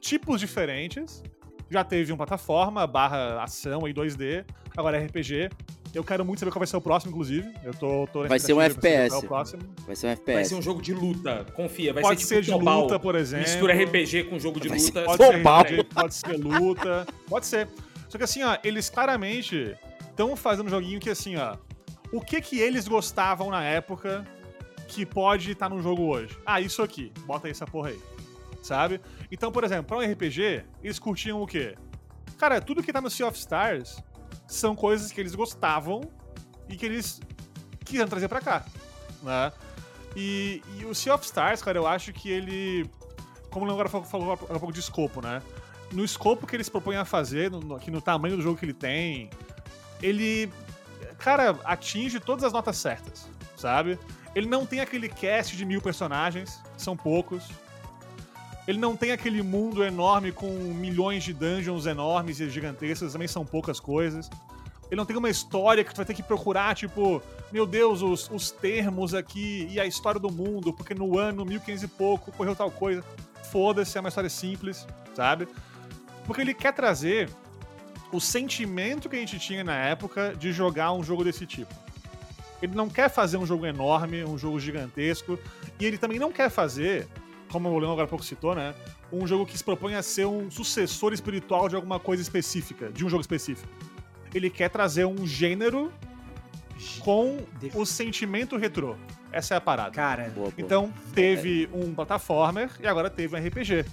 tipos 0.00 0.38
diferentes. 0.40 1.24
Já 1.70 1.84
teve 1.84 2.12
um 2.12 2.16
plataforma, 2.16 2.86
barra 2.86 3.42
ação 3.42 3.86
em 3.86 3.94
2D, 3.94 4.44
agora 4.76 4.98
é 5.00 5.04
RPG. 5.06 5.48
Eu 5.94 6.04
quero 6.04 6.24
muito 6.24 6.38
saber 6.38 6.52
qual 6.52 6.60
vai 6.60 6.66
ser 6.66 6.76
o 6.76 6.80
próximo, 6.80 7.10
inclusive. 7.12 7.52
Eu 7.64 7.72
tô, 7.74 8.06
tô 8.12 8.26
Vai 8.28 8.38
ser 8.38 8.52
um 8.52 8.60
FPS. 8.60 9.14
é 9.14 9.18
o 9.18 9.22
próximo. 9.22 9.62
Vai 9.86 9.96
ser 9.96 10.06
um 10.06 10.10
Vai 10.10 10.16
FPS. 10.16 10.48
ser 10.48 10.54
um 10.54 10.62
jogo 10.62 10.80
de 10.82 10.92
luta, 10.94 11.44
confia. 11.54 11.92
Vai 11.92 12.02
Pode 12.02 12.20
ser 12.22 12.26
ser 12.26 12.34
tipo 12.42 12.58
de 12.58 12.58
Tobal. 12.58 12.82
luta, 12.82 12.98
por 12.98 13.14
exemplo. 13.16 13.46
Mistura 13.48 13.72
RPG 13.74 14.24
com 14.24 14.38
jogo 14.38 14.60
de 14.60 14.68
Vai 14.68 14.78
ser- 14.78 14.88
luta. 14.88 15.04
Pode 15.04 15.24
ser. 15.24 15.36
RPG, 15.36 15.84
pode 15.94 16.14
ser 16.14 16.36
luta, 16.36 17.06
pode 17.28 17.46
ser. 17.46 17.68
Só 18.08 18.18
que 18.18 18.24
assim, 18.24 18.42
ó, 18.44 18.56
eles 18.62 18.88
claramente 18.90 19.76
estão 20.08 20.36
fazendo 20.36 20.66
um 20.66 20.70
joguinho 20.70 21.00
que 21.00 21.10
assim, 21.10 21.36
ó, 21.36 21.56
o 22.12 22.20
que 22.20 22.40
que 22.40 22.58
eles 22.60 22.86
gostavam 22.88 23.50
na 23.50 23.62
época 23.64 24.24
que 24.88 25.04
pode 25.06 25.52
estar 25.52 25.68
no 25.68 25.80
jogo 25.82 26.02
hoje? 26.04 26.36
Ah, 26.46 26.60
isso 26.60 26.82
aqui, 26.82 27.12
bota 27.26 27.46
aí 27.48 27.52
essa 27.52 27.66
porra 27.66 27.90
aí, 27.90 27.98
sabe? 28.62 29.00
Então, 29.30 29.50
por 29.50 29.64
exemplo, 29.64 29.84
pra 29.84 29.98
um 29.98 30.12
RPG, 30.12 30.64
eles 30.82 30.98
curtiam 30.98 31.40
o 31.42 31.46
quê? 31.46 31.76
Cara, 32.38 32.60
tudo 32.60 32.82
que 32.82 32.92
tá 32.92 33.00
no 33.00 33.10
Sea 33.10 33.26
of 33.26 33.38
Stars 33.38 34.02
são 34.46 34.74
coisas 34.74 35.12
que 35.12 35.20
eles 35.20 35.34
gostavam 35.34 36.00
e 36.68 36.76
que 36.76 36.86
eles 36.86 37.20
quiseram 37.84 38.08
trazer 38.08 38.28
pra 38.28 38.40
cá, 38.40 38.64
né? 39.22 39.52
E, 40.16 40.62
e 40.78 40.84
o 40.84 40.94
Sea 40.94 41.14
of 41.14 41.24
Stars, 41.24 41.62
cara, 41.62 41.78
eu 41.78 41.86
acho 41.86 42.12
que 42.12 42.30
ele 42.30 42.90
como 43.50 43.66
o 43.66 43.70
agora 43.70 43.88
falou, 43.88 44.32
há 44.32 44.36
pouco 44.36 44.72
de 44.72 44.80
escopo, 44.80 45.20
né? 45.20 45.42
No 45.92 46.04
escopo 46.04 46.46
que 46.46 46.54
eles 46.54 46.68
propõem 46.68 46.96
a 46.96 47.04
fazer, 47.04 47.50
no, 47.50 47.60
no 47.60 48.00
tamanho 48.00 48.36
do 48.36 48.42
jogo 48.42 48.56
que 48.56 48.64
ele 48.64 48.72
tem, 48.72 49.28
ele, 50.00 50.50
cara, 51.18 51.58
atinge 51.64 52.20
todas 52.20 52.44
as 52.44 52.52
notas 52.52 52.76
certas, 52.76 53.28
sabe? 53.56 53.98
Ele 54.34 54.46
não 54.46 54.64
tem 54.64 54.80
aquele 54.80 55.08
cast 55.08 55.56
de 55.56 55.64
mil 55.64 55.82
personagens, 55.82 56.62
são 56.76 56.96
poucos. 56.96 57.42
Ele 58.66 58.78
não 58.78 58.96
tem 58.96 59.12
aquele 59.12 59.42
mundo 59.42 59.82
enorme 59.82 60.32
com 60.32 60.48
milhões 60.48 61.24
de 61.24 61.32
dungeons 61.32 61.86
enormes 61.86 62.40
e 62.40 62.48
gigantescas, 62.48 63.12
também 63.12 63.28
são 63.28 63.44
poucas 63.44 63.80
coisas. 63.80 64.30
Ele 64.90 64.96
não 64.96 65.06
tem 65.06 65.16
uma 65.16 65.30
história 65.30 65.84
que 65.84 65.92
tu 65.92 65.98
vai 65.98 66.06
ter 66.06 66.14
que 66.14 66.22
procurar, 66.22 66.74
tipo, 66.74 67.22
meu 67.52 67.64
Deus, 67.64 68.02
os, 68.02 68.28
os 68.30 68.50
termos 68.50 69.14
aqui 69.14 69.68
e 69.70 69.78
a 69.78 69.86
história 69.86 70.20
do 70.20 70.30
mundo, 70.30 70.72
porque 70.72 70.94
no 70.94 71.16
ano 71.16 71.44
1500 71.44 71.82
e 71.84 71.88
pouco 71.88 72.30
ocorreu 72.30 72.56
tal 72.56 72.70
coisa. 72.70 73.04
Foda-se, 73.50 73.96
é 73.96 74.00
uma 74.00 74.08
história 74.08 74.30
simples, 74.30 74.86
sabe? 75.14 75.48
Porque 76.26 76.40
ele 76.40 76.54
quer 76.54 76.72
trazer 76.72 77.30
o 78.12 78.20
sentimento 78.20 79.08
que 79.08 79.16
a 79.16 79.20
gente 79.20 79.38
tinha 79.38 79.62
na 79.62 79.76
época 79.76 80.34
de 80.36 80.52
jogar 80.52 80.92
um 80.92 81.02
jogo 81.02 81.22
desse 81.22 81.46
tipo. 81.46 81.72
Ele 82.60 82.74
não 82.74 82.88
quer 82.88 83.08
fazer 83.08 83.36
um 83.36 83.46
jogo 83.46 83.64
enorme, 83.64 84.24
um 84.24 84.36
jogo 84.36 84.60
gigantesco, 84.60 85.38
e 85.78 85.84
ele 85.84 85.96
também 85.96 86.18
não 86.18 86.30
quer 86.30 86.50
fazer, 86.50 87.08
como 87.50 87.68
o 87.68 87.78
Leon 87.78 87.92
agora 87.92 88.04
há 88.04 88.08
pouco 88.08 88.24
citou, 88.24 88.54
né? 88.54 88.74
Um 89.12 89.26
jogo 89.26 89.44
que 89.46 89.56
se 89.58 89.64
propõe 89.64 89.94
a 89.94 90.02
ser 90.02 90.26
um 90.26 90.50
sucessor 90.50 91.12
espiritual 91.12 91.68
de 91.68 91.76
alguma 91.76 91.98
coisa 91.98 92.22
específica, 92.22 92.90
de 92.90 93.04
um 93.04 93.08
jogo 93.08 93.20
específico. 93.20 93.68
Ele 94.34 94.48
quer 94.48 94.68
trazer 94.70 95.04
um 95.04 95.26
gênero 95.26 95.92
com 97.00 97.38
o 97.74 97.84
sentimento 97.84 98.56
retrô. 98.56 98.96
Essa 99.32 99.54
é 99.54 99.56
a 99.56 99.60
parada. 99.60 99.90
Cara, 99.90 100.24
Boa, 100.24 100.50
boa. 100.50 100.52
Então, 100.58 100.92
teve 101.14 101.68
um 101.72 101.94
plataformer 101.94 102.70
e 102.80 102.86
agora 102.86 103.10
teve 103.10 103.36
um 103.36 103.38
RPG. 103.46 103.84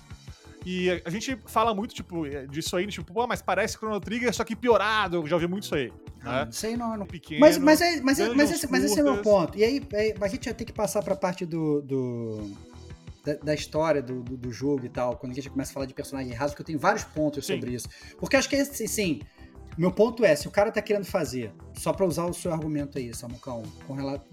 E 0.66 1.02
a- 1.06 1.10
gente 1.10 1.38
fala 1.46 1.74
muito, 1.74 1.94
tipo, 1.94 2.24
disso 2.50 2.76
aí, 2.76 2.86
tipo, 2.88 3.14
pô, 3.14 3.26
mas 3.28 3.42
parece 3.42 3.78
Chrono 3.78 4.00
Trigger, 4.00 4.34
só 4.34 4.44
que 4.44 4.56
piorado. 4.56 5.18
Eu 5.18 5.28
já 5.28 5.36
ouvi 5.36 5.48
muito 5.48 5.64
isso 5.64 5.76
aí. 5.76 5.92
não, 6.24 6.32
Né? 6.32 6.48
sei 6.52 6.76
não, 6.76 6.98
não. 6.98 7.06
Pequeno. 7.06 7.40
Mas, 7.40 7.58
mas, 7.58 7.80
é, 7.80 8.02
mas, 8.02 8.20
é, 8.20 8.34
mas, 8.34 8.52
esse, 8.52 8.70
mas 8.70 8.84
esse 8.84 9.00
é 9.00 9.04
o 9.04 9.06
meu 9.14 9.22
ponto. 9.22 9.58
E 9.58 9.64
aí, 9.64 9.82
aí 9.94 10.14
a 10.20 10.28
gente 10.28 10.46
vai 10.46 10.54
ter 10.54 10.66
que 10.66 10.74
passar 10.74 11.02
pra 11.04 11.16
parte 11.16 11.46
do. 11.46 11.82
do- 11.82 12.52
da, 13.28 13.34
da 13.34 13.54
história 13.54 14.02
do, 14.02 14.24
do, 14.24 14.38
do 14.38 14.52
jogo 14.52 14.86
e 14.86 14.90
tal, 14.90 15.18
quando 15.18 15.34
a 15.34 15.36
gente 15.36 15.50
começa 15.50 15.72
a 15.72 15.74
falar 15.74 15.86
de 15.86 15.94
personagem 15.94 16.32
raso, 16.32 16.54
porque 16.54 16.62
eu 16.62 16.66
tenho 16.66 16.80
vários 16.80 17.04
pontos 17.04 17.46
Sim. 17.46 17.56
sobre 17.56 17.74
isso. 17.74 17.90
Porque 18.18 18.38
acho 18.38 18.48
que, 18.48 18.56
assim, 18.56 18.88
sim, 18.88 19.20
meu 19.78 19.92
ponto 19.92 20.24
é, 20.24 20.36
se 20.36 20.48
o 20.48 20.52
cara 20.52 20.72
tá 20.72 20.82
querendo 20.82 21.06
fazer, 21.06 21.52
só 21.74 21.92
pra 21.92 22.06
usar 22.06 22.26
o 22.26 22.34
seu 22.34 22.54
argumento 22.54 22.98
aí, 22.98 23.14
Samucão, 23.14 23.64
com 23.86 23.94
relação 23.94 24.26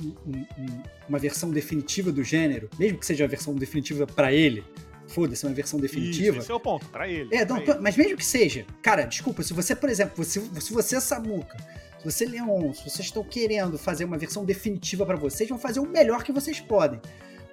uma 1.08 1.18
versão 1.18 1.50
definitiva 1.50 2.12
do 2.12 2.22
gênero, 2.22 2.70
mesmo 2.78 2.98
que 2.98 3.04
seja 3.04 3.24
a 3.24 3.28
versão 3.28 3.54
definitiva 3.54 4.06
pra 4.06 4.32
ele, 4.32 4.64
foda-se, 5.08 5.44
uma 5.44 5.52
versão 5.52 5.80
definitiva. 5.80 6.36
Isso, 6.36 6.44
esse 6.44 6.52
é 6.52 6.54
o 6.54 6.60
ponto, 6.60 6.86
pra 6.86 7.08
ele. 7.08 7.34
É, 7.34 7.44
pra 7.44 7.56
não, 7.56 7.62
ele. 7.62 7.78
mas 7.80 7.96
mesmo 7.96 8.16
que 8.16 8.24
seja, 8.24 8.64
cara, 8.80 9.04
desculpa, 9.04 9.42
se 9.42 9.52
você, 9.52 9.74
por 9.74 9.90
exemplo, 9.90 10.24
se, 10.24 10.40
se 10.40 10.72
você, 10.72 11.00
Samuca, 11.00 11.58
se 11.98 12.04
você, 12.04 12.24
Leon, 12.24 12.72
se 12.72 12.88
vocês 12.88 13.06
estão 13.06 13.24
querendo 13.24 13.76
fazer 13.76 14.04
uma 14.04 14.16
versão 14.16 14.44
definitiva 14.44 15.04
pra 15.04 15.16
vocês, 15.16 15.48
vão 15.48 15.58
fazer 15.58 15.80
o 15.80 15.86
melhor 15.86 16.22
que 16.22 16.32
vocês 16.32 16.60
podem. 16.60 17.00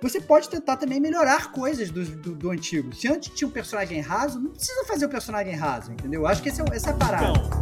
Você 0.02 0.20
pode 0.20 0.50
tentar 0.50 0.78
também 0.78 1.00
melhorar 1.00 1.52
coisas 1.52 1.92
do, 1.92 2.04
do, 2.04 2.32
do 2.34 2.50
antigo. 2.50 2.92
Se 2.96 3.08
antes 3.08 3.32
tinha 3.36 3.48
um 3.48 3.52
personagem 3.52 4.00
raso, 4.02 4.40
não 4.40 4.50
precisa 4.50 4.84
fazer 4.86 5.06
o 5.06 5.10
personagem 5.10 5.54
raso, 5.54 5.92
entendeu? 5.92 6.26
Acho 6.26 6.42
que 6.42 6.50
esse 6.50 6.60
é, 6.60 6.66
essa 6.74 6.90
é 6.90 6.94
a 6.94 6.96
parada. 6.96 7.30
Então, 7.30 7.62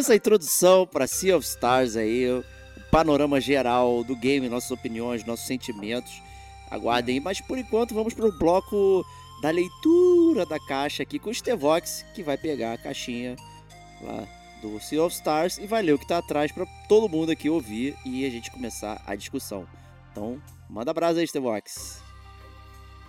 Então 0.00 0.12
é 0.12 0.12
isso, 0.12 0.12
a 0.12 0.16
introdução 0.16 0.86
para 0.86 1.06
Sea 1.06 1.36
of 1.36 1.46
Stars 1.46 1.94
aí, 1.94 2.26
o 2.26 2.42
panorama 2.90 3.38
geral 3.38 4.02
do 4.02 4.16
game, 4.16 4.48
nossas 4.48 4.70
opiniões, 4.70 5.26
nossos 5.26 5.46
sentimentos. 5.46 6.22
Aguardem, 6.70 7.20
mas 7.20 7.42
por 7.42 7.58
enquanto 7.58 7.94
vamos 7.94 8.14
pro 8.14 8.32
bloco 8.32 9.04
da 9.42 9.50
leitura 9.50 10.46
da 10.46 10.58
caixa 10.58 11.02
aqui 11.02 11.18
com 11.18 11.28
o 11.28 11.34
Stevox, 11.34 12.02
que 12.14 12.22
vai 12.22 12.38
pegar 12.38 12.72
a 12.72 12.78
caixinha 12.78 13.36
lá 14.00 14.26
do 14.62 14.80
Sea 14.80 15.04
of 15.04 15.14
Stars 15.14 15.58
e 15.58 15.66
vai 15.66 15.82
ler 15.82 15.92
o 15.92 15.98
que 15.98 16.08
tá 16.08 16.16
atrás 16.16 16.50
para 16.50 16.64
todo 16.88 17.06
mundo 17.06 17.30
aqui 17.30 17.50
ouvir 17.50 17.94
e 18.02 18.24
a 18.24 18.30
gente 18.30 18.50
começar 18.50 19.02
a 19.06 19.14
discussão. 19.14 19.66
Então, 20.12 20.40
manda 20.66 20.94
brasa 20.94 21.20
aí, 21.20 21.26
Stevox. 21.26 22.00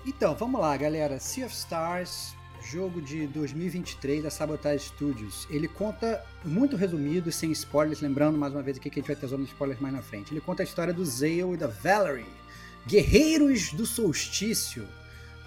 Então, 0.05 0.35
vamos 0.35 0.59
lá, 0.59 0.75
galera. 0.75 1.21
Sea 1.21 1.45
of 1.45 1.55
Stars, 1.55 2.35
jogo 2.61 3.01
de 3.01 3.27
2023 3.27 4.23
da 4.23 4.29
Sabotage 4.29 4.85
Studios. 4.85 5.47
Ele 5.49 5.67
conta, 5.67 6.23
muito 6.43 6.75
resumido, 6.75 7.31
sem 7.31 7.51
spoilers, 7.51 8.01
lembrando 8.01 8.37
mais 8.37 8.53
uma 8.53 8.61
vez 8.61 8.77
aqui 8.77 8.89
que 8.89 8.99
a 8.99 9.01
gente 9.01 9.07
vai 9.07 9.15
ter 9.15 9.27
zona 9.27 9.43
de 9.43 9.49
spoilers 9.49 9.79
mais 9.79 9.93
na 9.93 10.01
frente. 10.01 10.33
Ele 10.33 10.41
conta 10.41 10.61
a 10.61 10.65
história 10.65 10.93
do 10.93 11.03
Zale 11.03 11.53
e 11.53 11.57
da 11.57 11.67
Valerie, 11.67 12.25
guerreiros 12.85 13.73
do 13.73 13.85
solstício, 13.85 14.87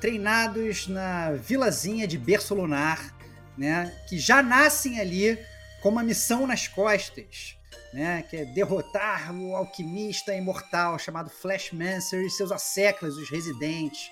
treinados 0.01 0.89
na 0.89 1.33
vilazinha 1.33 2.07
de 2.07 2.19
Berço 2.19 2.55
Lunar, 2.55 3.15
né, 3.57 3.95
que 4.09 4.19
já 4.19 4.43
nascem 4.43 5.01
ali 5.01 5.39
com 5.83 5.91
uma 5.91 6.03
missão 6.03 6.47
nas 6.47 6.69
costas. 6.69 7.57
Né, 7.93 8.25
que 8.29 8.37
é 8.37 8.45
derrotar 8.45 9.33
o 9.33 9.55
alquimista 9.55 10.35
imortal 10.35 10.99
chamado 10.99 11.31
Flashmancer 11.31 12.25
e 12.25 12.29
seus 12.29 12.51
asseclas, 12.51 13.17
os 13.17 13.31
residentes, 13.31 14.11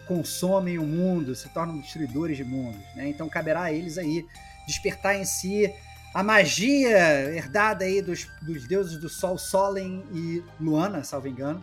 consomem 0.00 0.78
o 0.78 0.86
mundo, 0.86 1.34
se 1.34 1.48
tornam 1.48 1.78
destruidores 1.78 2.36
de 2.36 2.44
mundos. 2.44 2.82
Né? 2.94 3.08
Então 3.08 3.28
caberá 3.28 3.62
a 3.62 3.72
eles 3.72 3.98
aí 3.98 4.26
despertar 4.66 5.16
em 5.16 5.24
si 5.24 5.72
a 6.14 6.22
magia 6.22 7.30
herdada 7.34 7.84
aí 7.84 8.00
dos, 8.02 8.26
dos 8.42 8.66
deuses 8.66 8.98
do 8.98 9.08
Sol, 9.08 9.38
Solen 9.38 10.04
e 10.12 10.42
Luana, 10.60 11.04
salvo 11.04 11.28
engano, 11.28 11.62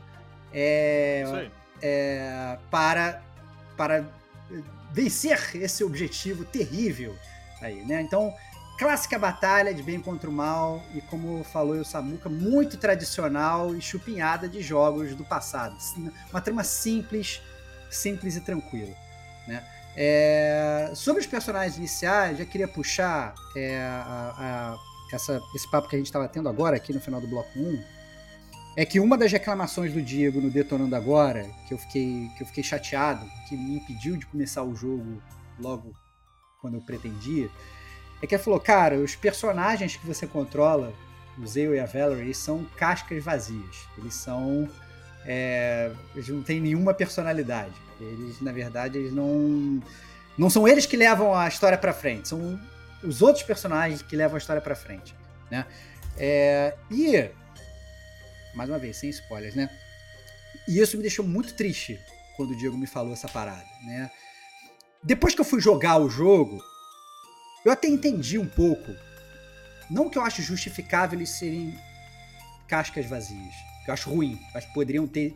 é, 0.54 1.50
é, 1.82 2.58
para, 2.70 3.22
para 3.76 4.06
vencer 4.92 5.56
esse 5.56 5.84
objetivo 5.84 6.46
terrível 6.46 7.16
aí, 7.62 7.84
né? 7.86 8.02
Então, 8.02 8.34
clássica 8.78 9.18
batalha 9.18 9.74
de 9.74 9.82
bem 9.82 10.00
contra 10.00 10.30
o 10.30 10.34
mal 10.34 10.82
e 10.94 11.02
como 11.02 11.44
falou 11.44 11.76
o 11.76 11.86
Samuca, 11.86 12.30
muito 12.30 12.78
tradicional 12.78 13.76
e 13.76 13.82
chupinhada 13.82 14.48
de 14.48 14.62
jogos 14.62 15.16
do 15.16 15.26
passado. 15.26 15.76
Uma 16.30 16.42
trama 16.42 16.64
simples, 16.64 17.42
simples 17.96 18.36
e 18.36 18.42
tranquila, 18.42 18.94
né? 19.48 19.64
É, 19.98 20.92
sobre 20.94 21.22
os 21.22 21.28
personagens 21.28 21.78
iniciais, 21.78 22.38
já 22.38 22.46
queria 22.46 22.68
puxar 22.68 23.34
é, 23.56 23.78
a- 23.80 24.36
a- 24.38 25.16
essa- 25.16 25.42
esse 25.56 25.70
papo 25.72 25.88
que 25.88 25.96
a 25.96 26.00
gente 26.00 26.08
estava 26.08 26.28
tendo 26.28 26.50
agora 26.50 26.76
aqui 26.76 26.92
no 26.92 27.00
final 27.00 27.22
do 27.22 27.28
bloco 27.28 27.50
1, 27.58 27.82
é 28.78 28.86
que 28.86 29.00
uma 29.00 29.18
das 29.18 29.32
reclamações 29.32 29.94
do 29.94 30.02
Diego 30.02 30.42
no 30.42 30.50
Detonando 30.50 30.96
Agora, 30.98 31.50
que 31.68 31.74
eu 31.74 31.78
fiquei, 31.78 32.30
que 32.36 32.44
eu 32.44 32.48
fiquei 32.48 32.64
chateado, 32.64 33.26
que 33.48 33.56
me 33.56 33.78
impediu 33.78 34.18
de 34.18 34.26
começar 34.26 34.64
o 34.64 34.76
jogo 34.76 35.22
logo 35.58 35.94
quando 36.60 36.74
eu 36.76 36.82
pretendia, 36.82 37.50
é 38.22 38.28
que 38.28 38.36
ele 38.36 38.44
falou, 38.44 38.60
cara, 38.60 38.98
os 38.98 39.16
personagens 39.16 39.96
que 39.96 40.06
você 40.06 40.28
controla, 40.28 40.94
o 41.38 41.48
Zeo 41.48 41.74
e 41.74 41.80
a 41.80 41.86
Valerie, 41.86 42.34
são 42.34 42.66
cascas 42.78 43.24
vazias. 43.24 43.78
Eles 43.98 44.14
são. 44.14 44.68
é, 45.26 45.92
eles 46.14 46.28
não 46.28 46.44
têm 46.44 46.60
nenhuma 46.60 46.94
personalidade. 46.94 47.74
Eles, 48.00 48.42
na 48.42 48.52
verdade, 48.52 48.98
eles 48.98 49.14
não. 49.14 49.82
Não 50.38 50.50
são 50.50 50.68
eles 50.68 50.86
que 50.86 50.98
levam 50.98 51.34
a 51.34 51.48
história 51.48 51.78
pra 51.78 51.94
frente, 51.94 52.28
são 52.28 52.60
os 53.02 53.22
outros 53.22 53.44
personagens 53.44 54.02
que 54.02 54.16
levam 54.16 54.36
a 54.36 54.38
história 54.38 54.62
pra 54.62 54.76
frente. 54.76 55.16
Né? 55.50 55.66
É, 56.18 56.76
e. 56.92 57.30
Mais 58.54 58.70
uma 58.70 58.80
vez, 58.80 58.98
sem 58.98 59.10
spoilers, 59.10 59.56
né? 59.56 59.70
E 60.68 60.80
isso 60.80 60.98
me 60.98 61.04
deixou 61.04 61.26
muito 61.26 61.54
triste 61.54 62.00
quando 62.36 62.52
o 62.52 62.58
Diego 62.58 62.78
me 62.78 62.88
falou 62.88 63.14
essa 63.14 63.28
parada, 63.28 63.66
né? 63.86 64.10
Depois 65.04 65.36
que 65.36 65.42
eu 65.42 65.46
fui 65.46 65.62
jogar 65.62 65.98
o 65.98 66.10
jogo, 66.10 66.62
eu 67.66 67.72
até 67.72 67.88
entendi 67.88 68.38
um 68.38 68.48
pouco. 68.48 68.92
Não 69.90 70.10
que 70.10 70.18
eu 70.18 70.22
acho 70.24 70.42
justificável 70.42 71.18
eles 71.18 71.30
serem 71.30 71.78
cascas 72.68 73.06
vazias. 73.06 73.54
Eu 73.88 73.94
acho 73.94 74.10
ruim. 74.10 74.40
Acho 74.54 74.68
que 74.68 74.74
poderiam 74.74 75.08
ter 75.08 75.36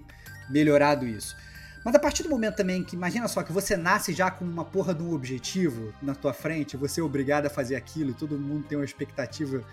melhorado 0.49 1.05
isso. 1.05 1.35
Mas 1.83 1.95
a 1.95 1.99
partir 1.99 2.23
do 2.23 2.29
momento 2.29 2.55
também 2.55 2.83
que, 2.83 2.95
imagina 2.95 3.27
só, 3.27 3.41
que 3.41 3.51
você 3.51 3.77
nasce 3.77 4.13
já 4.13 4.29
com 4.29 4.43
uma 4.43 4.65
porra 4.65 4.93
de 4.93 5.01
um 5.01 5.13
objetivo 5.13 5.93
na 6.01 6.13
tua 6.13 6.33
frente, 6.33 6.75
você 6.75 6.99
é 6.99 7.03
obrigado 7.03 7.45
a 7.45 7.49
fazer 7.49 7.75
aquilo, 7.75 8.11
e 8.11 8.13
todo 8.13 8.37
mundo 8.37 8.65
tem 8.67 8.77
uma 8.77 8.85
expectativa 8.85 9.63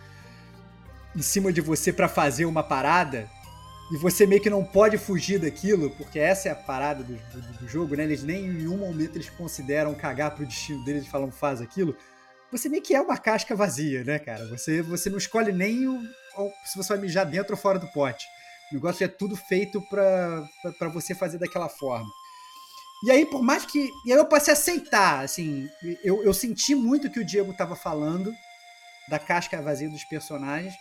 em 1.15 1.23
cima 1.23 1.53
de 1.53 1.61
você 1.61 1.93
para 1.93 2.09
fazer 2.09 2.45
uma 2.45 2.63
parada, 2.63 3.29
e 3.91 3.97
você 3.97 4.27
meio 4.27 4.41
que 4.41 4.51
não 4.51 4.65
pode 4.65 4.99
fugir 4.99 5.39
daquilo, 5.39 5.91
porque 5.91 6.19
essa 6.19 6.49
é 6.49 6.53
a 6.53 6.57
parada 6.57 7.05
do, 7.05 7.15
do, 7.15 7.59
do 7.61 7.69
jogo, 7.69 7.95
né? 7.95 8.03
Eles 8.03 8.23
nem 8.23 8.45
em 8.45 8.53
nenhum 8.53 8.77
momento 8.79 9.17
eles 9.17 9.31
consideram 9.31 9.95
cagar 9.95 10.33
pro 10.33 10.45
destino 10.45 10.85
deles 10.85 11.05
e 11.07 11.11
falam 11.11 11.31
faz 11.31 11.61
aquilo. 11.61 11.97
Você 12.51 12.69
meio 12.69 12.83
que 12.83 12.95
é 12.95 13.01
uma 13.01 13.17
casca 13.17 13.55
vazia, 13.55 14.03
né, 14.03 14.19
cara? 14.19 14.47
Você, 14.49 14.83
você 14.83 15.09
não 15.09 15.19
escolhe 15.19 15.53
nem 15.53 15.87
o, 15.87 16.01
se 16.65 16.77
você 16.77 16.95
vai 16.95 16.99
mijar 16.99 17.27
dentro 17.27 17.53
ou 17.53 17.59
fora 17.59 17.79
do 17.79 17.87
pote. 17.89 18.27
O 18.71 18.75
negócio 18.75 19.05
é 19.05 19.09
tudo 19.09 19.37
feito 19.37 19.81
para 19.89 20.89
você 20.93 21.15
fazer 21.15 21.39
daquela 21.39 21.69
forma. 21.69 22.11
E 23.05 23.11
aí, 23.11 23.27
por 23.27 23.43
mais 23.43 23.65
que. 23.65 23.91
E 24.05 24.13
aí 24.13 24.19
eu 24.19 24.27
passei 24.27 24.53
a 24.53 24.57
aceitar, 24.57 25.25
assim. 25.25 25.69
Eu, 26.03 26.23
eu 26.23 26.33
senti 26.33 26.75
muito 26.75 27.07
o 27.07 27.11
que 27.11 27.21
o 27.21 27.25
Diego 27.25 27.53
estava 27.53 27.77
falando, 27.77 28.35
da 29.09 29.19
casca 29.19 29.61
vazia 29.61 29.89
dos 29.89 30.05
personagens, 30.05 30.75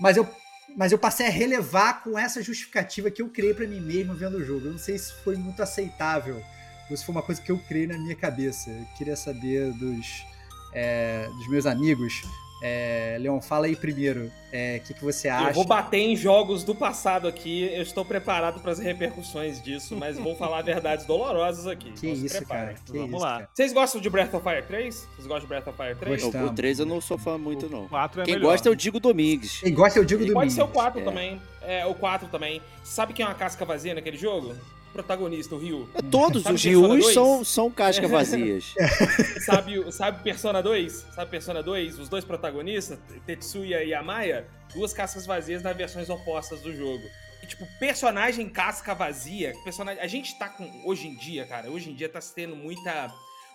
mas 0.00 0.16
eu 0.16 0.26
mas 0.74 0.90
eu 0.90 0.98
passei 0.98 1.26
a 1.26 1.30
relevar 1.30 2.02
com 2.02 2.18
essa 2.18 2.42
justificativa 2.42 3.10
que 3.10 3.22
eu 3.22 3.28
criei 3.28 3.54
para 3.54 3.66
mim 3.66 3.80
mesmo 3.80 4.14
vendo 4.14 4.38
o 4.38 4.44
jogo. 4.44 4.66
Eu 4.66 4.72
não 4.72 4.78
sei 4.78 4.98
se 4.98 5.12
foi 5.22 5.36
muito 5.36 5.62
aceitável 5.62 6.42
ou 6.90 6.96
se 6.96 7.04
foi 7.04 7.14
uma 7.14 7.22
coisa 7.22 7.40
que 7.40 7.52
eu 7.52 7.58
criei 7.58 7.86
na 7.86 7.98
minha 7.98 8.16
cabeça. 8.16 8.70
Eu 8.70 8.84
queria 8.96 9.16
saber 9.16 9.72
dos, 9.74 10.26
é, 10.72 11.28
dos 11.28 11.48
meus 11.48 11.66
amigos. 11.66 12.22
É, 12.62 13.16
Leon, 13.20 13.40
fala 13.40 13.66
aí 13.66 13.76
primeiro. 13.76 14.24
O 14.24 14.32
é, 14.50 14.78
que, 14.78 14.94
que 14.94 15.04
você 15.04 15.28
acha? 15.28 15.50
Eu 15.50 15.54
vou 15.54 15.66
bater 15.66 15.98
em 15.98 16.16
jogos 16.16 16.64
do 16.64 16.74
passado 16.74 17.28
aqui. 17.28 17.64
Eu 17.72 17.82
estou 17.82 18.04
preparado 18.04 18.60
para 18.60 18.72
as 18.72 18.78
repercussões 18.78 19.62
disso, 19.62 19.94
mas 19.94 20.18
vou 20.18 20.34
falar 20.34 20.62
verdades 20.62 21.04
dolorosas 21.06 21.66
aqui. 21.66 21.92
Que 21.92 22.06
Não 22.06 22.14
isso, 22.14 22.46
cara. 22.46 22.74
Que 22.74 22.92
Vamos 22.92 23.10
isso, 23.10 23.18
lá. 23.18 23.32
cara. 23.36 23.50
Vocês 23.52 23.72
gostam 23.72 24.00
de 24.00 24.08
Breath 24.08 24.32
of 24.32 24.42
Fire 24.42 24.62
3? 24.62 24.94
Vocês 24.94 25.26
gostam 25.26 25.40
de 25.40 25.46
Breath 25.46 25.66
of 25.66 25.76
Fire 25.76 25.94
3? 25.94 26.22
Gostamos. 26.22 26.46
Não, 26.46 26.52
o 26.52 26.56
3 26.56 26.78
eu 26.78 26.86
não 26.86 27.00
sou 27.00 27.18
fã 27.18 27.36
muito, 27.36 27.68
não. 27.68 27.84
O 27.84 27.88
4 27.88 28.22
é 28.22 28.24
Quem 28.24 28.34
melhor. 28.34 28.50
gosta 28.50 28.68
é 28.68 28.72
o 28.72 28.76
Digo 28.76 28.98
Domingues. 28.98 29.60
Quem 29.60 29.74
gosta, 29.74 29.98
eu 29.98 30.04
digo 30.04 30.22
E 30.22 30.28
do 30.28 30.32
pode 30.32 30.52
ser 30.52 30.62
o 30.62 30.68
4 30.68 31.00
é. 31.00 31.04
também. 31.04 31.42
É, 31.60 31.84
o 31.84 31.94
4 31.94 32.28
também. 32.28 32.62
Sabe 32.82 33.12
quem 33.12 33.24
é 33.24 33.28
uma 33.28 33.34
casca 33.34 33.64
vazia 33.64 33.94
naquele 33.94 34.16
jogo? 34.16 34.54
Protagonista, 34.96 35.54
o 35.54 35.58
Ryu. 35.58 35.90
É, 35.94 36.00
Todos 36.00 36.42
Sabe 36.42 36.54
os 36.54 36.64
Ryus 36.64 36.88
2? 36.88 37.14
são, 37.14 37.44
são 37.44 37.70
casca 37.70 38.08
vazias. 38.08 38.72
Sabe, 39.44 39.92
sabe 39.92 40.22
Persona 40.22 40.62
2? 40.62 40.92
Sabe 41.14 41.30
Persona 41.30 41.62
2? 41.62 41.98
Os 41.98 42.08
dois 42.08 42.24
protagonistas, 42.24 42.98
Tetsuya 43.26 43.84
e 43.84 43.92
Amaya, 43.92 44.48
duas 44.74 44.94
cascas 44.94 45.26
vazias 45.26 45.62
nas 45.62 45.76
versões 45.76 46.08
opostas 46.08 46.62
do 46.62 46.74
jogo. 46.74 47.04
E, 47.42 47.46
tipo, 47.46 47.66
personagem 47.78 48.48
casca 48.48 48.94
vazia, 48.94 49.52
personagem... 49.62 50.02
A 50.02 50.06
gente 50.06 50.36
tá 50.38 50.48
com... 50.48 50.64
Hoje 50.84 51.08
em 51.08 51.14
dia, 51.14 51.44
cara, 51.44 51.70
hoje 51.70 51.90
em 51.90 51.94
dia 51.94 52.08
tá 52.08 52.20
se 52.20 52.34
tendo 52.34 52.56
muita... 52.56 53.12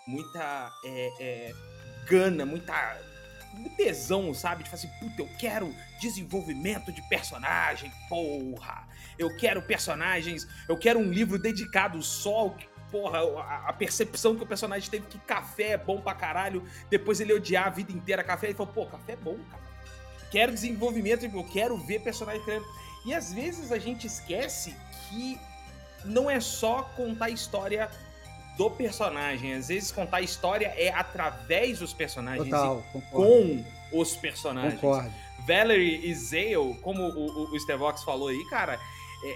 Muita... 0.07 0.71
é, 0.85 1.11
é, 1.19 1.53
gana, 2.07 2.45
muita... 2.45 3.01
tesão, 3.75 4.31
sabe? 4.33 4.63
De 4.63 4.69
falar 4.69 4.83
assim, 4.83 4.91
puta, 4.99 5.23
eu 5.23 5.29
quero 5.39 5.75
desenvolvimento 5.99 6.91
de 6.91 7.01
personagem, 7.09 7.91
porra! 8.07 8.87
Eu 9.21 9.35
quero 9.35 9.61
personagens, 9.61 10.47
eu 10.67 10.75
quero 10.75 10.99
um 10.99 11.11
livro 11.11 11.37
dedicado 11.37 12.01
só 12.01 12.39
ao 12.39 12.57
porra, 12.91 13.19
a, 13.67 13.71
percepção 13.71 14.35
que 14.35 14.43
o 14.43 14.45
personagem 14.45 14.89
teve 14.89 15.07
que 15.07 15.17
café 15.19 15.69
é 15.69 15.77
bom 15.77 16.01
pra 16.01 16.13
caralho, 16.13 16.61
depois 16.89 17.21
ele 17.21 17.33
odiar 17.33 17.67
a 17.67 17.69
vida 17.69 17.91
inteira 17.93 18.21
café, 18.21 18.47
ele 18.47 18.53
falou, 18.53 18.73
pô, 18.73 18.85
café 18.85 19.13
é 19.13 19.15
bom, 19.15 19.37
cara. 19.49 19.63
Quero 20.29 20.51
desenvolvimento, 20.51 21.23
eu 21.23 21.43
quero 21.45 21.77
ver 21.77 22.01
personagem 22.01 22.43
criando. 22.43 22.65
E 23.05 23.13
às 23.13 23.33
vezes 23.33 23.71
a 23.71 23.79
gente 23.79 24.05
esquece 24.07 24.75
que 25.09 25.39
não 26.03 26.29
é 26.29 26.39
só 26.39 26.83
contar 26.95 27.25
a 27.25 27.29
história 27.29 27.89
do 28.57 28.69
personagem, 28.69 29.53
às 29.53 29.69
vezes 29.69 29.91
contar 29.91 30.17
a 30.17 30.21
história 30.21 30.73
é 30.77 30.89
através 30.89 31.79
dos 31.79 31.93
personagens 31.93 32.49
Total, 32.49 32.83
e 32.93 33.01
com 33.01 33.65
os 33.93 34.15
personagens. 34.15 34.79
Concordo. 34.79 35.11
Valerie 35.47 36.07
e 36.07 36.13
Zale, 36.13 36.77
como 36.81 37.03
o, 37.03 37.49
o, 37.49 37.55
o 37.55 37.59
Stevox 37.59 38.03
falou 38.03 38.27
aí, 38.27 38.45
cara, 38.49 38.79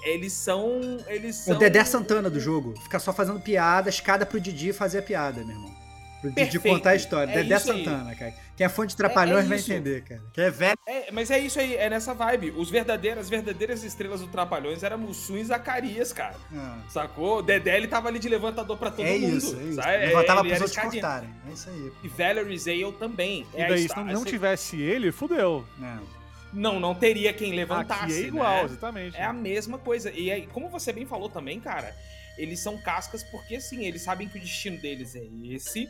eles 0.03 0.33
são. 0.33 0.79
Eles 1.07 1.39
É 1.41 1.43
são. 1.45 1.55
o 1.55 1.59
Dedé 1.59 1.83
Santana 1.85 2.29
do 2.29 2.39
jogo. 2.39 2.73
Fica 2.83 2.99
só 2.99 3.13
fazendo 3.13 3.39
piada, 3.39 3.89
escada 3.89 4.25
pro 4.25 4.39
Didi 4.39 4.73
fazer 4.73 4.99
a 4.99 5.03
piada, 5.03 5.43
meu 5.43 5.55
irmão. 5.55 5.75
Pro 6.21 6.29
Didi 6.31 6.51
Perfeito. 6.53 6.73
contar 6.77 6.91
a 6.91 6.95
história. 6.95 7.31
É 7.31 7.35
Dedé 7.43 7.55
isso 7.55 7.71
aí. 7.71 7.83
Santana, 7.85 8.15
cara. 8.15 8.33
Quem 8.57 8.65
é 8.65 8.69
fã 8.69 8.87
de 8.87 8.95
Trapalhões 8.95 9.43
É- 9.43 9.45
é 9.45 9.49
vai 9.49 9.59
entender, 9.59 10.01
cara. 10.05 10.21
Quem 10.33 10.43
é 10.45 10.49
velho. 10.49 10.77
É, 10.87 11.11
mas 11.11 11.29
é 11.29 11.37
isso 11.37 11.59
aí, 11.59 11.75
é 11.75 11.89
nessa 11.89 12.13
vibe. 12.13 12.51
Os 12.55 12.69
verdadeiros, 12.69 13.23
as 13.25 13.29
verdadeiras 13.29 13.83
estrelas 13.83 14.21
do 14.21 14.27
Trapalhões 14.27 14.81
eram 14.81 14.97
Mussum 14.97 15.35
e 15.37 15.43
Zacarias, 15.43 16.13
cara. 16.13 16.35
Ah, 16.55 16.77
Sacou? 16.89 17.39
O 17.39 17.41
Dedé, 17.41 17.75
ele 17.75 17.87
tava 17.89 18.07
ali 18.07 18.17
de 18.17 18.29
levantador 18.29 18.77
pra 18.77 18.89
todo 18.91 19.05
é 19.05 19.17
mundo. 19.17 19.37
isso, 19.37 19.57
é 19.59 19.63
isso. 19.63 19.75
sabe? 19.75 19.97
Levantava 20.05 20.39
Ele 20.39 20.49
pros 20.49 20.55
era 20.55 20.63
outros 20.63 20.71
escadinha. 20.71 21.01
cortarem. 21.01 21.29
É 21.49 21.53
isso 21.53 21.69
aí. 21.69 21.91
E 22.01 22.07
Valerie 22.07 22.57
Zale 22.57 22.91
também. 22.97 23.45
E 23.53 23.61
É 23.61 23.67
daí, 23.67 23.89
se 23.89 23.95
não, 23.97 24.05
não 24.05 24.25
tivesse 24.25 24.81
ele, 24.81 25.11
fudeu. 25.11 25.65
É. 25.83 25.97
Não, 26.55 26.79
não 26.79 26.95
teria 26.95 27.33
quem 27.33 27.53
levantasse. 27.53 28.03
Aqui 28.03 28.13
é 28.13 28.27
igual, 28.27 28.57
né? 28.57 28.63
exatamente. 28.63 29.17
É 29.17 29.23
a 29.23 29.33
mesma 29.33 29.77
coisa. 29.77 30.11
E 30.11 30.31
aí, 30.31 30.47
como 30.47 30.69
você 30.69 30.93
bem 30.93 31.05
falou 31.05 31.29
também, 31.29 31.59
cara, 31.59 31.95
eles 32.37 32.59
são 32.59 32.77
cascas 32.77 33.23
porque, 33.23 33.57
assim, 33.57 33.85
eles 33.85 34.01
sabem 34.01 34.27
que 34.27 34.37
o 34.37 34.41
destino 34.41 34.77
deles 34.77 35.15
é 35.15 35.23
esse 35.53 35.89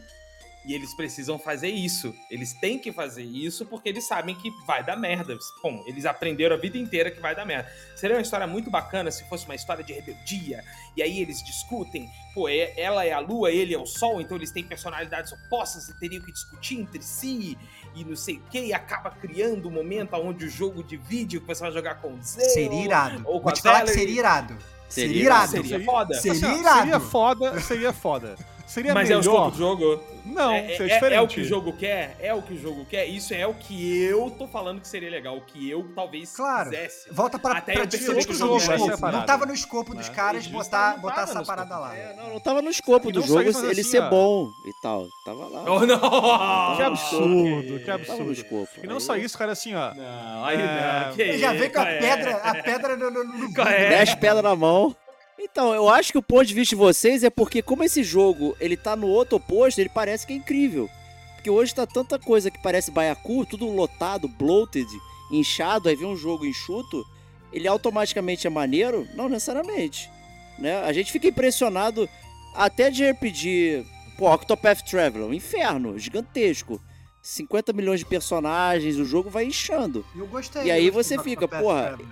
e 0.67 0.73
eles 0.73 0.93
precisam 0.95 1.37
fazer 1.37 1.69
isso. 1.69 2.13
Eles 2.29 2.53
têm 2.53 2.79
que 2.79 2.91
fazer 2.91 3.23
isso 3.23 3.65
porque 3.65 3.89
eles 3.89 4.07
sabem 4.07 4.33
que 4.35 4.49
vai 4.65 4.83
dar 4.83 4.95
merda. 4.95 5.37
Bom, 5.61 5.83
eles 5.85 6.05
aprenderam 6.05 6.55
a 6.55 6.59
vida 6.59 6.77
inteira 6.77 7.11
que 7.11 7.19
vai 7.21 7.35
dar 7.35 7.45
merda. 7.45 7.69
Seria 7.95 8.15
uma 8.15 8.21
história 8.21 8.47
muito 8.47 8.69
bacana 8.71 9.11
se 9.11 9.23
fosse 9.29 9.45
uma 9.45 9.55
história 9.55 9.83
de 9.83 9.93
rebeldia 9.93 10.63
e 10.97 11.03
aí 11.03 11.19
eles 11.19 11.43
discutem. 11.43 12.09
Pô, 12.33 12.49
é- 12.49 12.73
ela 12.77 13.05
é 13.05 13.13
a 13.13 13.19
lua, 13.19 13.51
ele 13.51 13.73
é 13.73 13.77
o 13.77 13.85
sol, 13.85 14.19
então 14.19 14.35
eles 14.37 14.51
têm 14.51 14.63
personalidades 14.63 15.31
opostas 15.31 15.87
e 15.89 15.99
teriam 15.99 16.21
que 16.23 16.31
discutir 16.31 16.79
entre 16.79 17.01
si 17.01 17.57
e 17.95 18.03
não 18.03 18.15
sei 18.15 18.37
o 18.37 18.41
que, 18.49 18.59
e 18.59 18.73
acaba 18.73 19.09
criando 19.11 19.69
um 19.69 19.71
momento 19.71 20.13
onde 20.15 20.45
o 20.45 20.49
jogo 20.49 20.83
divide, 20.83 21.39
que 21.39 21.45
você 21.47 21.61
vai 21.61 21.71
jogar 21.71 21.95
com 22.01 22.09
o 22.13 22.21
Zeo, 22.21 22.49
Seria 22.49 22.83
irado. 22.83 23.21
ou 23.25 23.35
com 23.39 23.43
Vou 23.43 23.49
a 23.49 23.53
te 23.53 23.61
falar 23.61 23.83
que 23.85 23.91
seria 23.91 24.19
irado. 24.19 24.57
Seria, 24.89 25.07
Seria- 25.09 25.23
irado. 25.23 25.51
Seria 25.51 25.85
foda. 25.85 26.13
Seria 26.19 26.53
irado. 26.59 26.79
Seria 26.79 26.99
foda, 26.99 27.61
seria 27.61 27.93
foda. 27.93 28.54
Seria 28.75 28.93
Mas 28.93 29.09
é 29.09 29.15
o 29.15 29.21
escopo 29.21 29.37
melhor. 29.39 29.51
do 29.51 29.57
jogo. 29.57 30.03
Não, 30.25 30.51
é, 30.51 30.67
seria 30.75 30.85
é- 30.91 30.95
diferente. 30.95 31.13
é 31.17 31.21
o 31.21 31.27
que 31.29 31.39
o 31.39 31.43
jogo 31.45 31.73
quer? 31.77 32.17
É 32.19 32.33
o 32.33 32.41
que 32.41 32.53
o 32.55 32.57
jogo 32.61 32.83
quer? 32.83 33.05
Isso 33.05 33.33
é 33.33 33.47
o 33.47 33.53
que 33.53 34.01
eu 34.03 34.29
tô 34.31 34.47
falando 34.47 34.81
que 34.81 34.87
seria 34.87 35.09
legal. 35.09 35.37
O 35.37 35.41
que 35.41 35.69
eu 35.69 35.87
talvez 35.95 36.35
Claro. 36.35 36.71
quisesse. 36.71 37.07
Volta 37.13 37.39
pra, 37.39 37.59
Até 37.59 37.71
pra 37.71 37.83
eu 37.83 37.87
percebi 37.87 38.03
diferente 38.03 38.27
que 38.27 38.33
do 38.33 38.35
o 38.35 38.59
jogo. 38.59 38.77
jogo 38.79 39.07
é 39.07 39.11
Não 39.13 39.25
tava 39.25 39.45
no 39.45 39.53
escopo 39.53 39.95
dos 39.95 40.09
Né? 40.09 40.13
caras 40.15 40.45
botar, 40.47 40.97
botar 40.97 41.15
tava 41.25 41.31
essa 41.31 41.43
parada 41.45 41.77
lá. 41.77 41.95
É, 41.95 42.15
não, 42.17 42.33
não 42.33 42.39
tava 42.41 42.61
no 42.61 42.69
escopo 42.69 43.09
E 43.09 43.13
do 43.13 43.21
jogo 43.21 43.39
ele 43.43 43.49
assim, 43.51 43.83
ser 43.83 44.01
ó. 44.01 44.09
bom 44.09 44.49
e 44.65 44.73
tal. 44.81 45.05
Tava 45.23 45.47
lá. 45.47 45.63
Oh, 45.71 45.85
não! 45.85 46.75
Que 46.75 46.83
absurdo, 46.83 47.79
que 47.79 47.85
Tava 47.85 47.97
no 47.99 48.03
absurdo. 48.11 48.31
escopo. 48.33 48.67
E 48.83 48.87
não 48.87 48.95
Aí- 48.95 49.01
só 49.01 49.15
isso, 49.15 49.37
cara, 49.37 49.53
assim, 49.53 49.73
ó. 49.73 49.93
Não, 49.93 50.43
aí 50.45 50.57
É, 50.59 51.05
não. 51.07 51.15
Que 51.15 51.21
Ele 51.21 51.37
já 51.37 51.53
veio 51.53 51.71
com 51.71 51.79
a 51.79 51.83
qual 51.83 51.87
é? 51.93 51.99
pedra, 51.99 52.35
a 52.37 52.55
pedra 52.55 52.97
no, 52.97 53.09
no, 53.11 53.23
no 53.23 53.53
Qual 53.53 53.67
é? 53.67 53.89
Dez 53.89 54.15
pedras 54.15 54.43
na 54.43 54.53
mão. 54.55 54.93
Então, 55.37 55.73
eu 55.73 55.89
acho 55.89 56.11
que 56.11 56.17
o 56.17 56.23
ponto 56.23 56.45
de 56.45 56.53
vista 56.53 56.75
de 56.75 56.79
vocês 56.79 57.23
é 57.23 57.29
porque, 57.29 57.61
como 57.61 57.83
esse 57.83 58.03
jogo 58.03 58.55
ele 58.59 58.77
tá 58.77 58.95
no 58.95 59.07
outro 59.07 59.37
oposto, 59.37 59.79
ele 59.79 59.89
parece 59.89 60.25
que 60.25 60.33
é 60.33 60.35
incrível. 60.35 60.89
Porque 61.35 61.49
hoje 61.49 61.75
tá 61.75 61.85
tanta 61.85 62.17
coisa 62.17 62.49
que 62.49 62.61
parece 62.61 62.91
baiacu, 62.91 63.45
tudo 63.45 63.69
lotado, 63.69 64.27
bloated, 64.27 64.87
inchado, 65.31 65.89
aí 65.89 65.95
vem 65.95 66.07
um 66.07 66.15
jogo 66.15 66.45
enxuto, 66.45 67.05
ele 67.51 67.67
automaticamente 67.67 68.47
é 68.47 68.49
maneiro? 68.49 69.07
Não 69.13 69.29
necessariamente. 69.29 70.09
Né? 70.57 70.77
A 70.83 70.91
gente 70.93 71.11
fica 71.11 71.27
impressionado 71.27 72.09
até 72.53 72.89
de 72.89 73.09
RPG, 73.09 73.85
pô, 74.17 74.33
Octopath 74.33 74.81
Traveler, 74.83 75.27
um 75.27 75.33
inferno, 75.33 75.99
gigantesco. 75.99 76.81
50 77.21 77.73
milhões 77.73 77.99
de 77.99 78.05
personagens, 78.05 78.97
o 78.97 79.05
jogo 79.05 79.29
vai 79.29 79.45
inchando. 79.45 80.05
Eu 80.15 80.27
gostei. 80.27 80.65
E 80.65 80.71
aí 80.71 80.89
você 80.89 81.17
fica, 81.21 81.47
porra, 81.47 81.87
Traveler, 81.87 82.07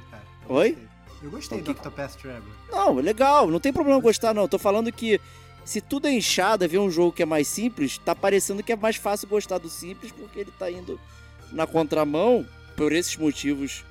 oi? 0.49 0.78
Eu 1.24 1.32
gostei 1.32 1.57
O 1.59 1.61
do 1.61 1.65
que- 1.65 1.71
Octopath 1.80 2.15
Traveler. 2.17 2.53
Não, 2.69 2.95
legal, 2.95 3.47
não 3.49 3.59
tem 3.59 3.71
problema 3.71 3.99
gostar, 4.01 4.34
não. 4.34 4.47
Tô 4.47 4.59
falando 4.59 4.91
que 4.91 5.19
se 5.63 5.80
tudo 5.80 6.07
é 6.07 6.11
inchado, 6.11 6.67
ver 6.67 6.78
um 6.80 6.91
jogo 6.91 7.13
que 7.13 7.24
é 7.24 7.26
mais 7.26 7.47
simples, 7.47 7.97
tá 7.97 8.13
parecendo 8.13 8.61
que 8.61 8.74
é 8.74 8.76
mais 8.76 8.97
fácil 8.97 9.28
gostar 9.30 9.57
do 9.57 9.69
simples 9.69 10.11
porque 10.11 10.39
ele 10.41 10.51
tá 10.59 10.69
indo 10.69 10.99
na 11.51 11.65
contramão 11.65 12.45
por 12.76 12.91
esses 12.91 13.15
motivos 13.15 13.86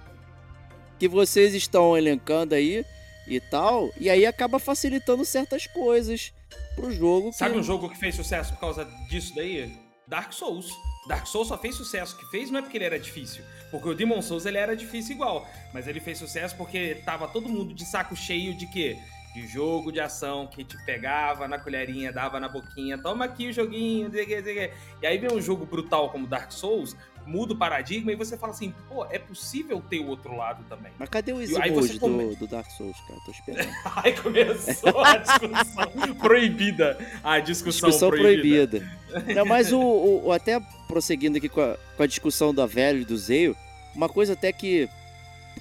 que 0.98 1.08
vocês 1.08 1.54
estão 1.54 1.96
elencando 1.96 2.54
aí. 2.54 2.84
e 3.28 3.38
tal, 3.40 3.88
e 4.00 4.10
aí 4.10 4.26
acaba 4.26 4.58
facilitando 4.58 5.24
certas 5.24 5.64
coisas 5.68 6.32
pro 6.74 6.90
jogo. 6.90 7.30
que- 7.30 7.36
Sabe 7.36 7.56
um 7.56 7.62
jogo 7.62 7.88
que 7.88 7.96
fez 7.96 8.16
sucesso 8.16 8.52
por 8.54 8.58
causa 8.60 8.84
disso 9.08 9.32
daí? 9.36 9.72
Dark 10.08 10.32
Souls. 10.32 10.66
Dark 11.06 11.26
Souls 11.26 11.48
só 11.48 11.58
fez 11.58 11.74
sucesso. 11.74 12.16
Que 12.16 12.24
fez 12.26 12.50
não 12.50 12.60
é 12.60 12.62
porque 12.62 12.76
ele 12.76 12.84
era 12.84 12.98
difícil. 12.98 13.44
Porque 13.70 13.88
o 13.88 13.94
Demon 13.94 14.22
Souls 14.22 14.46
ele 14.46 14.58
era 14.58 14.76
difícil 14.76 15.14
igual. 15.14 15.48
Mas 15.72 15.86
ele 15.88 16.00
fez 16.00 16.18
sucesso 16.18 16.56
porque 16.56 17.02
tava 17.04 17.28
todo 17.28 17.48
mundo 17.48 17.74
de 17.74 17.84
saco 17.84 18.14
cheio 18.14 18.54
de 18.56 18.66
quê? 18.66 18.98
De 19.34 19.46
jogo 19.46 19.90
de 19.90 19.98
ação 19.98 20.46
que 20.46 20.62
te 20.62 20.76
pegava 20.84 21.48
na 21.48 21.58
colherinha, 21.58 22.12
dava 22.12 22.38
na 22.38 22.48
boquinha, 22.48 22.98
toma 22.98 23.24
aqui 23.24 23.48
o 23.48 23.52
joguinho. 23.52 24.10
E 24.14 25.06
aí 25.06 25.18
vem 25.18 25.32
um 25.32 25.40
jogo 25.40 25.64
brutal 25.64 26.10
como 26.10 26.26
Dark 26.26 26.52
Souls, 26.52 26.94
muda 27.26 27.52
o 27.52 27.56
paradigma 27.56 28.10
e 28.12 28.16
você 28.16 28.36
fala 28.36 28.52
assim, 28.52 28.74
pô, 28.88 29.04
é 29.06 29.18
possível 29.18 29.82
ter 29.88 30.00
o 30.00 30.06
outro 30.08 30.36
lado 30.36 30.64
também. 30.68 30.92
Mas 30.98 31.08
cadê 31.08 31.32
o 31.32 31.40
easy 31.40 31.56
aí 31.60 31.70
mode 31.70 31.88
você 31.88 31.98
come- 31.98 32.26
do, 32.34 32.36
do 32.36 32.46
Dark 32.46 32.70
Souls, 32.70 32.96
cara? 33.06 33.20
Tô 33.24 33.30
esperando. 33.30 33.68
Aí 33.96 34.12
começou 34.12 35.00
a 35.04 35.16
discussão 35.16 36.14
proibida. 36.18 36.98
A 37.22 37.38
discussão, 37.40 37.88
Discussão 37.90 38.08
proibida. 38.10 38.80
proibida. 39.10 39.34
Não, 39.34 39.44
mas 39.44 39.72
o, 39.72 39.80
o- 39.80 40.26
o- 40.26 40.32
até 40.32 40.60
prosseguindo 40.88 41.38
aqui 41.38 41.48
com 41.48 41.60
a, 41.60 41.76
com 41.96 42.02
a 42.02 42.06
discussão 42.06 42.54
da 42.54 42.66
velho 42.66 43.00
e 43.00 43.04
do 43.04 43.16
Zeio, 43.16 43.56
uma 43.94 44.08
coisa 44.08 44.32
até 44.32 44.52
que, 44.52 44.88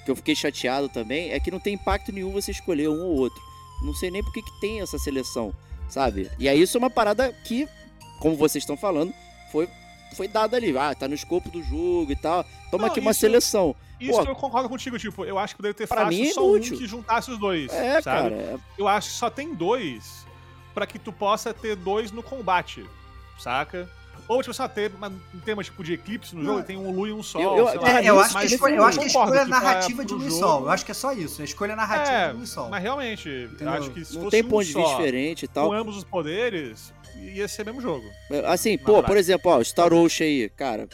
que 0.04 0.10
eu 0.10 0.16
fiquei 0.16 0.34
chateado 0.34 0.88
também 0.88 1.32
é 1.32 1.38
que 1.40 1.50
não 1.50 1.60
tem 1.60 1.74
impacto 1.74 2.12
nenhum 2.12 2.30
você 2.32 2.50
escolher 2.50 2.88
um 2.88 3.00
ou 3.02 3.16
outro. 3.16 3.40
Não 3.82 3.94
sei 3.94 4.10
nem 4.10 4.22
por 4.22 4.32
que, 4.32 4.42
que 4.42 4.60
tem 4.60 4.80
essa 4.80 4.98
seleção, 4.98 5.52
sabe? 5.88 6.30
E 6.38 6.48
aí 6.48 6.60
isso 6.60 6.76
é 6.76 6.78
uma 6.78 6.90
parada 6.90 7.32
que, 7.44 7.68
como 8.20 8.36
vocês 8.36 8.62
estão 8.62 8.76
falando, 8.76 9.12
foi, 9.50 9.68
foi 10.16 10.28
dada 10.28 10.56
ali. 10.56 10.76
Ah, 10.76 10.94
tá 10.94 11.06
no 11.08 11.14
escopo 11.14 11.48
do 11.50 11.62
jogo 11.62 12.10
e 12.12 12.16
tal. 12.16 12.44
Toma 12.70 12.84
Não, 12.86 12.90
aqui 12.90 13.00
uma 13.00 13.10
isso- 13.12 13.20
seleção. 13.20 13.74
Isso 14.00 14.18
Pô. 14.18 14.24
eu 14.24 14.34
concordo 14.34 14.68
contigo, 14.68 14.98
tipo, 14.98 15.24
eu 15.24 15.38
acho 15.38 15.54
que 15.54 15.58
poderia 15.58 15.74
ter 15.74 15.86
Pra 15.86 16.04
fácil 16.04 16.18
mim 16.18 16.28
é 16.28 16.32
só 16.32 16.44
um 16.44 16.56
inútil. 16.56 16.76
que 16.78 16.86
juntasse 16.86 17.30
os 17.30 17.38
dois, 17.38 17.72
É, 17.72 18.00
sabe? 18.00 18.30
cara. 18.30 18.34
é- 18.34 18.56
Eu 18.76 18.88
acho 18.88 19.10
que 19.10 19.14
só 19.16 19.30
tem 19.30 19.54
dois 19.54 20.26
pra 20.74 20.86
que 20.86 20.98
tu 20.98 21.12
possa 21.12 21.54
ter 21.54 21.76
dois 21.76 22.10
no 22.10 22.22
combate, 22.22 22.84
saca? 23.38 23.88
Ou, 24.28 24.40
tipo, 24.40 24.54
só 24.54 24.68
ter 24.68 24.90
um 25.34 25.40
tema 25.40 25.62
tipo 25.64 25.82
de 25.82 25.94
eclipse 25.94 26.34
no 26.34 26.42
Não. 26.42 26.54
jogo, 26.54 26.66
tem 26.66 26.76
um 26.76 26.90
Lu 26.92 27.06
e 27.08 27.12
um 27.12 27.22
Sol. 27.22 27.42
Eu- 27.42 27.68
eu- 27.68 27.80
lá. 27.82 28.00
É, 28.00 28.08
eu 28.08 28.20
acho 28.20 28.38
que 28.38 28.46
escolha, 28.46 28.74
eu 28.76 28.84
acho 28.84 28.98
que 28.98 29.04
a 29.04 29.08
concordo 29.08 29.34
escolha 29.34 29.48
narrativa 29.50 30.02
de 30.04 30.08
pro 30.08 30.16
Luiz 30.16 30.32
jogo- 30.34 30.46
Sol. 30.46 30.60
Eu 30.62 30.70
acho 30.70 30.84
que 30.84 30.90
é 30.90 30.94
só 30.94 31.12
isso. 31.12 31.42
A 31.42 31.44
escolha 31.44 31.74
narrativa 31.76 32.16
É, 32.16 32.28
de 32.30 32.36
Luiz 32.36 32.48
Sol. 32.50 32.68
mas 32.70 32.82
realmente, 32.82 33.48
acho 33.66 33.90
que 33.90 34.04
se 34.04 34.14
não 34.14 34.22
fosse 34.22 34.30
tem 34.30 34.42
um 34.46 34.48
ponto 34.48 34.64
de 34.64 34.74
vista 34.74 34.90
diferente 34.96 35.44
e 35.44 35.48
tal. 35.48 35.68
com 35.68 35.72
ambos 35.74 35.96
os 35.96 36.04
poderes, 36.04 36.92
ia 37.16 37.46
ser 37.48 37.62
o 37.62 37.66
mesmo 37.66 37.80
jogo. 37.80 38.10
Assim, 38.46 38.76
pô, 38.78 39.02
por 39.02 39.16
exemplo, 39.16 39.50
ó, 39.50 39.58
o 39.58 39.64
Star 39.64 39.92
Ocean 39.92 40.26
aí, 40.26 40.48
cara, 40.50 40.88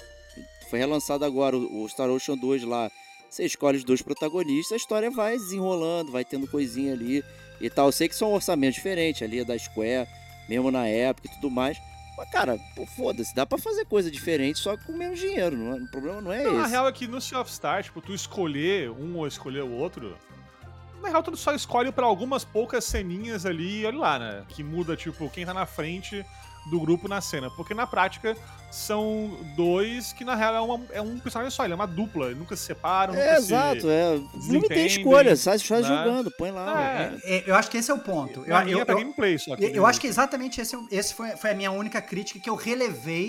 foi 0.70 0.78
relançado 0.78 1.24
agora 1.24 1.56
o 1.56 1.88
Star 1.88 2.08
Ocean 2.10 2.36
2 2.36 2.64
lá. 2.64 2.90
Você 3.30 3.44
escolhe 3.44 3.76
os 3.76 3.84
dois 3.84 4.00
protagonistas, 4.02 4.72
a 4.72 4.76
história 4.76 5.10
vai 5.10 5.36
desenrolando, 5.36 6.10
vai 6.10 6.24
tendo 6.24 6.46
coisinha 6.48 6.94
ali 6.94 7.22
e 7.60 7.68
tal. 7.68 7.86
Eu 7.86 7.92
sei 7.92 8.08
que 8.08 8.16
são 8.16 8.32
orçamentos 8.32 8.76
diferentes 8.76 9.22
ali, 9.22 9.40
é 9.40 9.44
da 9.44 9.58
Square, 9.58 10.08
mesmo 10.48 10.70
na 10.70 10.86
época 10.86 11.28
e 11.28 11.34
tudo 11.34 11.50
mais. 11.50 11.76
Mas, 12.16 12.30
cara, 12.30 12.58
foda-se, 12.96 13.32
dá 13.34 13.46
pra 13.46 13.58
fazer 13.58 13.84
coisa 13.84 14.10
diferente 14.10 14.58
só 14.58 14.76
com 14.76 14.92
menos 14.92 15.20
dinheiro. 15.20 15.56
Não 15.56 15.76
é- 15.76 15.80
o 15.80 15.86
problema 15.88 16.20
não 16.20 16.32
é 16.32 16.42
Não, 16.42 16.58
a 16.58 16.62
esse. 16.62 16.70
real 16.70 16.88
é 16.88 16.92
que 16.92 17.06
no 17.06 17.20
Sea 17.20 17.40
of 17.40 17.50
Stars, 17.50 17.86
tipo, 17.86 18.00
tu 18.00 18.12
escolher 18.12 18.90
um 18.90 19.16
ou 19.18 19.26
escolher 19.26 19.62
o 19.62 19.70
outro, 19.72 20.16
na 21.02 21.08
real 21.08 21.22
tu 21.22 21.36
só 21.36 21.54
escolhe 21.54 21.90
pra 21.92 22.06
algumas 22.06 22.44
poucas 22.44 22.84
ceninhas 22.84 23.44
ali, 23.46 23.84
olha 23.86 23.98
lá, 23.98 24.18
né? 24.18 24.44
Que 24.48 24.62
muda, 24.62 24.96
tipo, 24.96 25.28
quem 25.30 25.44
tá 25.46 25.54
na 25.54 25.66
frente 25.66 26.24
do 26.70 26.80
grupo 26.80 27.08
na 27.08 27.20
cena. 27.20 27.50
Porque 27.50 27.72
na 27.72 27.86
prática 27.86 28.36
são 28.70 29.38
dois 29.56 30.12
que 30.12 30.24
na 30.24 30.34
real 30.34 30.54
é, 30.54 30.60
uma- 30.60 30.86
é 30.92 31.00
um 31.00 31.18
personagem 31.18 31.50
só, 31.50 31.64
ele 31.64 31.72
é 31.72 31.76
uma 31.76 31.86
dupla, 31.86 32.26
eles 32.26 32.38
nunca 32.38 32.54
se 32.56 32.64
separam, 32.64 33.14
É, 33.14 33.16
nunca 33.16 33.40
se- 33.40 33.46
exato, 33.46 33.88
é. 33.88 34.18
Não 34.34 34.60
me 34.60 34.68
tem 34.68 34.86
escolha, 34.86 35.34
sai, 35.36 35.56
né? 35.56 35.82
jogando, 35.82 36.30
põe 36.36 36.50
lá. 36.50 36.82
É. 37.02 37.18
É, 37.24 37.44
eu 37.46 37.54
acho 37.54 37.70
que 37.70 37.78
esse 37.78 37.90
é 37.90 37.94
o 37.94 37.98
ponto. 37.98 38.40
Eu, 38.44 38.56
eu- 38.68 38.80
é 38.80 38.84
pra 38.84 38.94
eu- 38.94 38.98
gameplay 38.98 39.38
só. 39.38 39.54
eu- 39.54 39.68
eu 39.70 39.86
acho 39.86 40.00
que 40.00 40.06
exatamente 40.06 40.60
esse, 40.60 40.76
esse 40.90 41.14
foi, 41.14 41.30
foi 41.36 41.50
a 41.50 41.54
minha 41.54 41.70
única 41.70 42.02
crítica 42.02 42.38
que 42.38 42.50
eu 42.50 42.54
relevei 42.56 43.28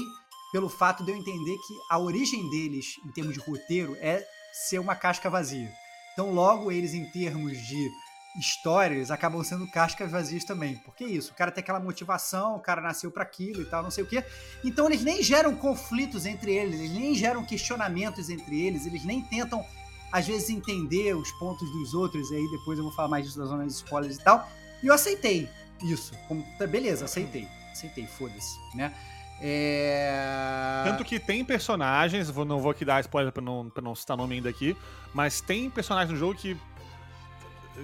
pelo 0.52 0.68
fato 0.68 1.04
de 1.06 1.12
eu 1.12 1.16
entender 1.16 1.56
que 1.68 1.74
a 1.92 1.98
origem 2.00 2.50
deles, 2.50 2.86
em 3.06 3.12
termos 3.12 3.34
de 3.36 3.40
roteiro, 3.40 3.96
é 4.02 4.22
ser 4.52 4.80
uma 4.80 4.96
casca 4.96 5.30
vazia. 5.30 5.70
Então, 6.14 6.32
logo, 6.32 6.72
eles, 6.72 6.94
em 6.94 7.06
termos 7.06 7.58
de 7.58 7.90
histórias, 8.38 9.10
acabam 9.12 9.44
sendo 9.44 9.68
cascas 9.68 10.12
vazias 10.12 10.44
também. 10.44 10.76
Porque 10.86 11.04
é 11.04 11.08
isso, 11.08 11.32
o 11.32 11.36
cara 11.36 11.52
tem 11.52 11.62
aquela 11.62 11.80
motivação, 11.80 12.56
o 12.56 12.60
cara 12.60 12.80
nasceu 12.82 13.10
para 13.12 13.24
aquilo 13.24 13.62
e 13.62 13.66
tal, 13.66 13.82
não 13.84 13.92
sei 13.92 14.04
o 14.04 14.08
quê. 14.08 14.24
Então, 14.64 14.86
eles 14.86 15.04
nem 15.04 15.22
geram 15.24 15.56
conflitos 15.56 16.26
entre 16.26 16.54
eles, 16.56 16.80
eles 16.80 16.92
nem 16.92 17.16
geram 17.16 17.44
questionamentos 17.44 18.30
entre 18.30 18.62
eles, 18.62 18.86
eles 18.86 19.04
nem 19.04 19.22
tentam, 19.22 19.66
às 20.12 20.28
vezes, 20.28 20.50
entender 20.50 21.16
os 21.16 21.32
pontos 21.34 21.70
dos 21.72 21.94
outros. 21.94 22.30
E 22.32 22.36
aí, 22.36 22.52
depois 22.52 22.78
eu 22.78 22.84
vou 22.84 22.94
falar 22.94 23.08
mais 23.08 23.26
disso 23.26 23.38
das 23.40 23.50
zonas 23.50 23.68
de 23.68 23.74
spoilers 23.74 24.18
e 24.18 24.24
tal. 24.24 24.48
E 24.84 24.88
eu 24.88 24.94
aceitei 24.94 25.50
isso. 25.82 26.14
Como, 26.28 26.46
tá, 26.58 26.66
beleza, 26.68 27.06
aceitei. 27.06 27.48
Aceitei, 27.72 28.06
foda-se, 28.08 28.58
né? 28.76 28.94
É... 29.42 30.84
Tanto 30.86 31.04
que 31.06 31.20
tem 31.20 31.44
personagens, 31.46 32.30
vou- 32.30 32.46
não 32.46 32.60
vou 32.60 32.72
aqui 32.72 32.84
dar 32.84 33.00
spoiler 33.02 33.32
pra 33.32 33.42
não, 33.42 33.70
pra 33.70 33.82
não 33.82 33.96
citar 33.96 34.18
nome 34.18 34.36
ainda 34.36 34.50
aqui, 34.50 34.76
mas 35.14 35.42
tem 35.42 35.70
personagens 35.70 36.12
no 36.12 36.18
jogo 36.18 36.36
que 36.36 36.56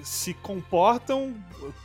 se 0.03 0.33
comportam 0.33 1.33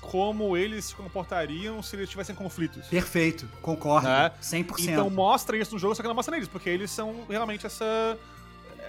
como 0.01 0.57
eles 0.57 0.87
se 0.87 0.95
comportariam 0.97 1.81
se 1.83 1.95
eles 1.95 2.11
tivessem 2.11 2.35
conflitos. 2.35 2.87
Perfeito, 2.89 3.49
concordo. 3.63 4.09
Né? 4.09 4.33
100%. 4.43 4.89
Então 4.89 5.09
mostra 5.09 5.57
isso 5.57 5.73
no 5.73 5.79
jogo, 5.79 5.95
só 5.95 6.03
que 6.03 6.09
não 6.09 6.15
mostra 6.15 6.33
neles, 6.33 6.49
porque 6.49 6.69
eles 6.69 6.91
são 6.91 7.25
realmente 7.29 7.67
essa. 7.67 8.19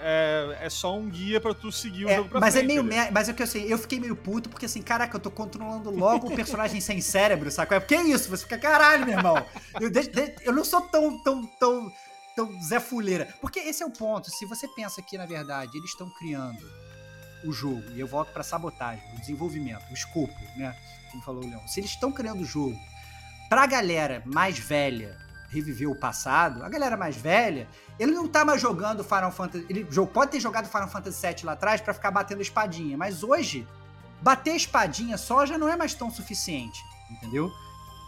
É, 0.04 0.58
é 0.62 0.68
só 0.70 0.96
um 0.98 1.08
guia 1.08 1.40
pra 1.40 1.54
tu 1.54 1.70
seguir 1.70 2.06
o 2.06 2.08
É, 2.08 2.16
jogo 2.16 2.28
pra 2.30 2.40
mas 2.40 2.56
é 2.56 2.58
frente. 2.58 2.66
meio 2.68 2.80
ali. 2.80 2.88
mer- 2.88 3.12
mas 3.12 3.28
é 3.28 3.32
o 3.32 3.34
que 3.36 3.42
eu 3.44 3.46
sei, 3.46 3.72
eu 3.72 3.78
fiquei 3.78 4.00
meio 4.00 4.16
puto 4.16 4.48
porque 4.48 4.66
assim, 4.66 4.82
caraca, 4.82 5.14
eu 5.16 5.20
tô 5.20 5.30
controlando 5.30 5.90
logo 5.92 6.26
o 6.26 6.34
personagem 6.34 6.80
sem 6.80 7.00
cérebro, 7.00 7.48
saco? 7.52 7.72
É 7.74 7.78
porque 7.78 7.94
é 7.94 8.02
isso, 8.02 8.28
você 8.28 8.42
fica 8.42 8.58
caralho, 8.58 9.06
meu 9.06 9.16
irmão. 9.16 9.46
Eu, 9.80 9.88
de- 9.88 10.08
de- 10.08 10.34
eu 10.42 10.52
não 10.52 10.64
sou 10.64 10.80
tão 10.80 11.22
tão 11.22 11.46
tão 11.46 11.92
tão 12.34 12.50
Zé 12.62 12.80
Fuleira, 12.80 13.28
porque 13.40 13.60
esse 13.60 13.82
é 13.82 13.86
o 13.86 13.90
ponto. 13.90 14.30
Se 14.30 14.46
você 14.46 14.66
pensa 14.68 15.02
que 15.02 15.18
na 15.18 15.26
verdade 15.26 15.76
eles 15.76 15.90
estão 15.90 16.08
criando 16.10 16.62
o 17.44 17.52
jogo 17.52 17.82
e 17.90 18.00
eu 18.00 18.06
volto 18.06 18.32
pra 18.32 18.42
sabotagem, 18.42 19.02
o 19.14 19.20
desenvolvimento, 19.20 19.82
o 19.90 19.94
escopo, 19.94 20.34
né? 20.56 20.76
Como 21.10 21.22
falou 21.22 21.42
o 21.42 21.46
Leão. 21.46 21.66
Se 21.68 21.80
eles 21.80 21.90
estão 21.90 22.12
criando 22.12 22.42
o 22.42 22.44
jogo 22.44 22.78
pra 23.48 23.66
galera 23.66 24.22
mais 24.26 24.58
velha 24.58 25.18
reviver 25.50 25.90
o 25.90 25.94
passado, 25.94 26.64
a 26.64 26.68
galera 26.68 26.96
mais 26.96 27.14
velha, 27.14 27.68
ele 27.98 28.12
não 28.12 28.26
tá 28.26 28.44
mais 28.44 28.60
jogando 28.60 29.04
Final 29.04 29.30
Fantasy. 29.30 29.66
Ele 29.68 29.84
pode 30.06 30.30
ter 30.30 30.40
jogado 30.40 30.66
Final 30.66 30.88
Fantasy 30.88 31.26
VII 31.26 31.44
lá 31.44 31.52
atrás 31.52 31.80
pra 31.80 31.92
ficar 31.92 32.10
batendo 32.10 32.40
espadinha, 32.40 32.96
mas 32.96 33.22
hoje, 33.22 33.68
bater 34.22 34.56
espadinha 34.56 35.18
só 35.18 35.44
já 35.44 35.58
não 35.58 35.68
é 35.68 35.76
mais 35.76 35.92
tão 35.92 36.10
suficiente, 36.10 36.80
entendeu? 37.10 37.52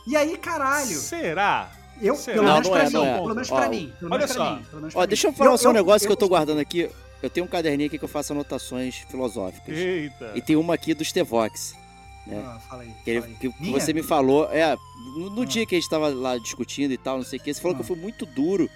E 0.06 0.16
aí, 0.16 0.38
caralho, 0.38 0.98
Será? 0.98 1.70
Eu, 2.00 2.16
Será? 2.16 2.34
pelo 2.36 2.46
Não, 2.46 2.54
menos 2.54 2.68
não 2.68 2.74
pra 2.74 2.82
é, 2.82 2.86
mim, 2.86 2.92
não 2.92 3.04
é. 3.06 3.14
pelo 3.14 3.34
menos 3.34 3.50
Ó, 3.52 3.56
pra 3.56 3.68
mim, 3.68 3.92
pelo 3.98 4.12
olha 4.12 4.18
menos 4.20 4.36
pra 4.36 4.44
só. 4.44 4.56
mim, 4.56 4.62
pelo 4.64 4.80
menos 4.82 4.94
Ó, 4.94 4.98
pra 4.98 5.06
deixa 5.06 5.26
eu 5.26 5.30
mim. 5.32 5.36
falar 5.36 5.56
só 5.58 5.70
um 5.70 5.72
negócio 5.72 6.06
que 6.06 6.12
eu 6.12 6.16
tô 6.16 6.28
guardando 6.28 6.58
aqui. 6.60 6.90
Eu 7.22 7.30
tenho 7.30 7.46
um 7.46 7.48
caderninho 7.48 7.86
aqui 7.88 7.98
que 7.98 8.04
eu 8.04 8.08
faço 8.08 8.32
anotações 8.32 8.96
filosóficas. 9.08 9.76
Eita. 9.76 10.32
E 10.34 10.42
tem 10.42 10.56
uma 10.56 10.74
aqui 10.74 10.92
do 10.94 11.04
Stevox. 11.04 11.74
né? 12.26 12.42
Ah, 12.46 12.58
fala 12.68 12.82
aí, 12.82 12.90
Que, 13.04 13.20
fala 13.20 13.26
aí. 13.32 13.34
que- 13.36 13.54
Minha? 13.60 13.78
você 13.80 13.92
me 13.92 14.02
falou, 14.02 14.48
é, 14.50 14.74
no, 15.16 15.30
no 15.30 15.42
Ah. 15.42 15.46
dia 15.46 15.66
que 15.66 15.74
a 15.74 15.78
gente 15.78 15.90
tava 15.90 16.08
lá 16.08 16.36
discutindo 16.38 16.92
e 16.92 16.96
tal, 16.98 17.18
não 17.18 17.24
sei 17.24 17.38
o 17.38 17.42
que, 17.42 17.52
você 17.52 17.60
falou 17.60 17.74
Ah. 17.74 17.76
que 17.76 17.82
eu 17.82 17.86
fui 17.86 17.96
muito 17.96 18.24
duro 18.26 18.68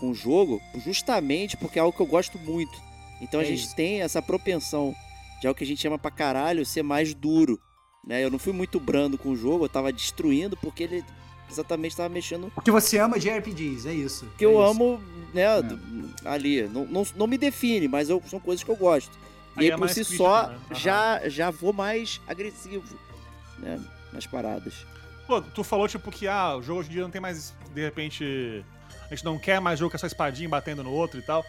com 0.00 0.10
o 0.10 0.14
jogo, 0.14 0.60
justamente 0.84 1.56
porque 1.58 1.78
é 1.78 1.82
algo 1.82 1.94
que 1.94 2.02
eu 2.02 2.06
gosto 2.06 2.38
muito. 2.38 2.78
Então 3.20 3.40
a 3.40 3.42
É 3.42 3.46
gente 3.46 3.64
isso. 3.64 3.76
tem 3.76 4.00
essa 4.02 4.20
propensão 4.22 4.94
de 5.40 5.46
algo 5.46 5.56
que 5.56 5.64
a 5.64 5.66
gente 5.66 5.80
chama 5.80 5.98
pra 5.98 6.10
caralho 6.10 6.64
ser 6.66 6.82
mais 6.82 7.14
duro. 7.14 7.58
Né? 8.06 8.22
Eu 8.24 8.30
não 8.30 8.38
fui 8.38 8.52
muito 8.52 8.78
brando 8.80 9.18
com 9.18 9.30
o 9.30 9.36
jogo, 9.36 9.64
eu 9.64 9.68
tava 9.68 9.92
destruindo 9.92 10.56
porque 10.56 10.82
ele 10.84 11.04
exatamente 11.50 11.96
tava 11.96 12.08
mexendo. 12.08 12.50
Porque 12.54 12.70
você 12.70 12.98
ama 12.98 13.18
JRPGs, 13.18 13.88
é 13.88 13.92
isso. 13.94 14.26
Que 14.36 14.44
é 14.44 14.48
eu 14.48 14.52
isso. 14.52 14.60
amo, 14.62 15.00
né, 15.34 15.42
É. 15.42 15.62
ali. 16.28 16.62
Não, 16.68 16.84
não, 16.86 17.06
não 17.16 17.26
me 17.26 17.38
define, 17.38 17.88
mas 17.88 18.08
eu- 18.10 18.22
são 18.28 18.40
coisas 18.40 18.62
que 18.64 18.70
eu 18.70 18.76
gosto. 18.76 19.12
E 19.56 19.60
Aí 19.60 19.66
aí, 19.66 19.70
é 19.72 19.76
por 19.76 19.88
si 19.88 19.96
crítico, 20.04 20.16
só, 20.18 20.48
né? 20.48 20.58
Já, 20.72 21.28
já 21.28 21.50
vou 21.50 21.72
mais 21.72 22.20
agressivo, 22.26 22.84
né, 23.58 23.80
nas 24.12 24.26
paradas. 24.26 24.74
Pô, 25.26 25.40
tu 25.40 25.64
falou, 25.64 25.88
tipo, 25.88 26.10
que 26.10 26.28
ah, 26.28 26.56
o 26.56 26.62
jogo 26.62 26.80
hoje 26.80 26.90
em 26.90 26.92
dia 26.92 27.02
não 27.02 27.10
tem 27.10 27.20
mais, 27.20 27.54
de 27.74 27.80
repente. 27.82 28.64
A 29.06 29.14
gente 29.14 29.24
não 29.24 29.38
quer 29.38 29.60
mais 29.60 29.78
jogo 29.78 29.90
com 29.90 29.96
essa 29.96 30.06
espadinha 30.06 30.48
batendo 30.48 30.82
no 30.84 30.92
outro 30.92 31.18
e 31.18 31.22
tal. 31.22 31.44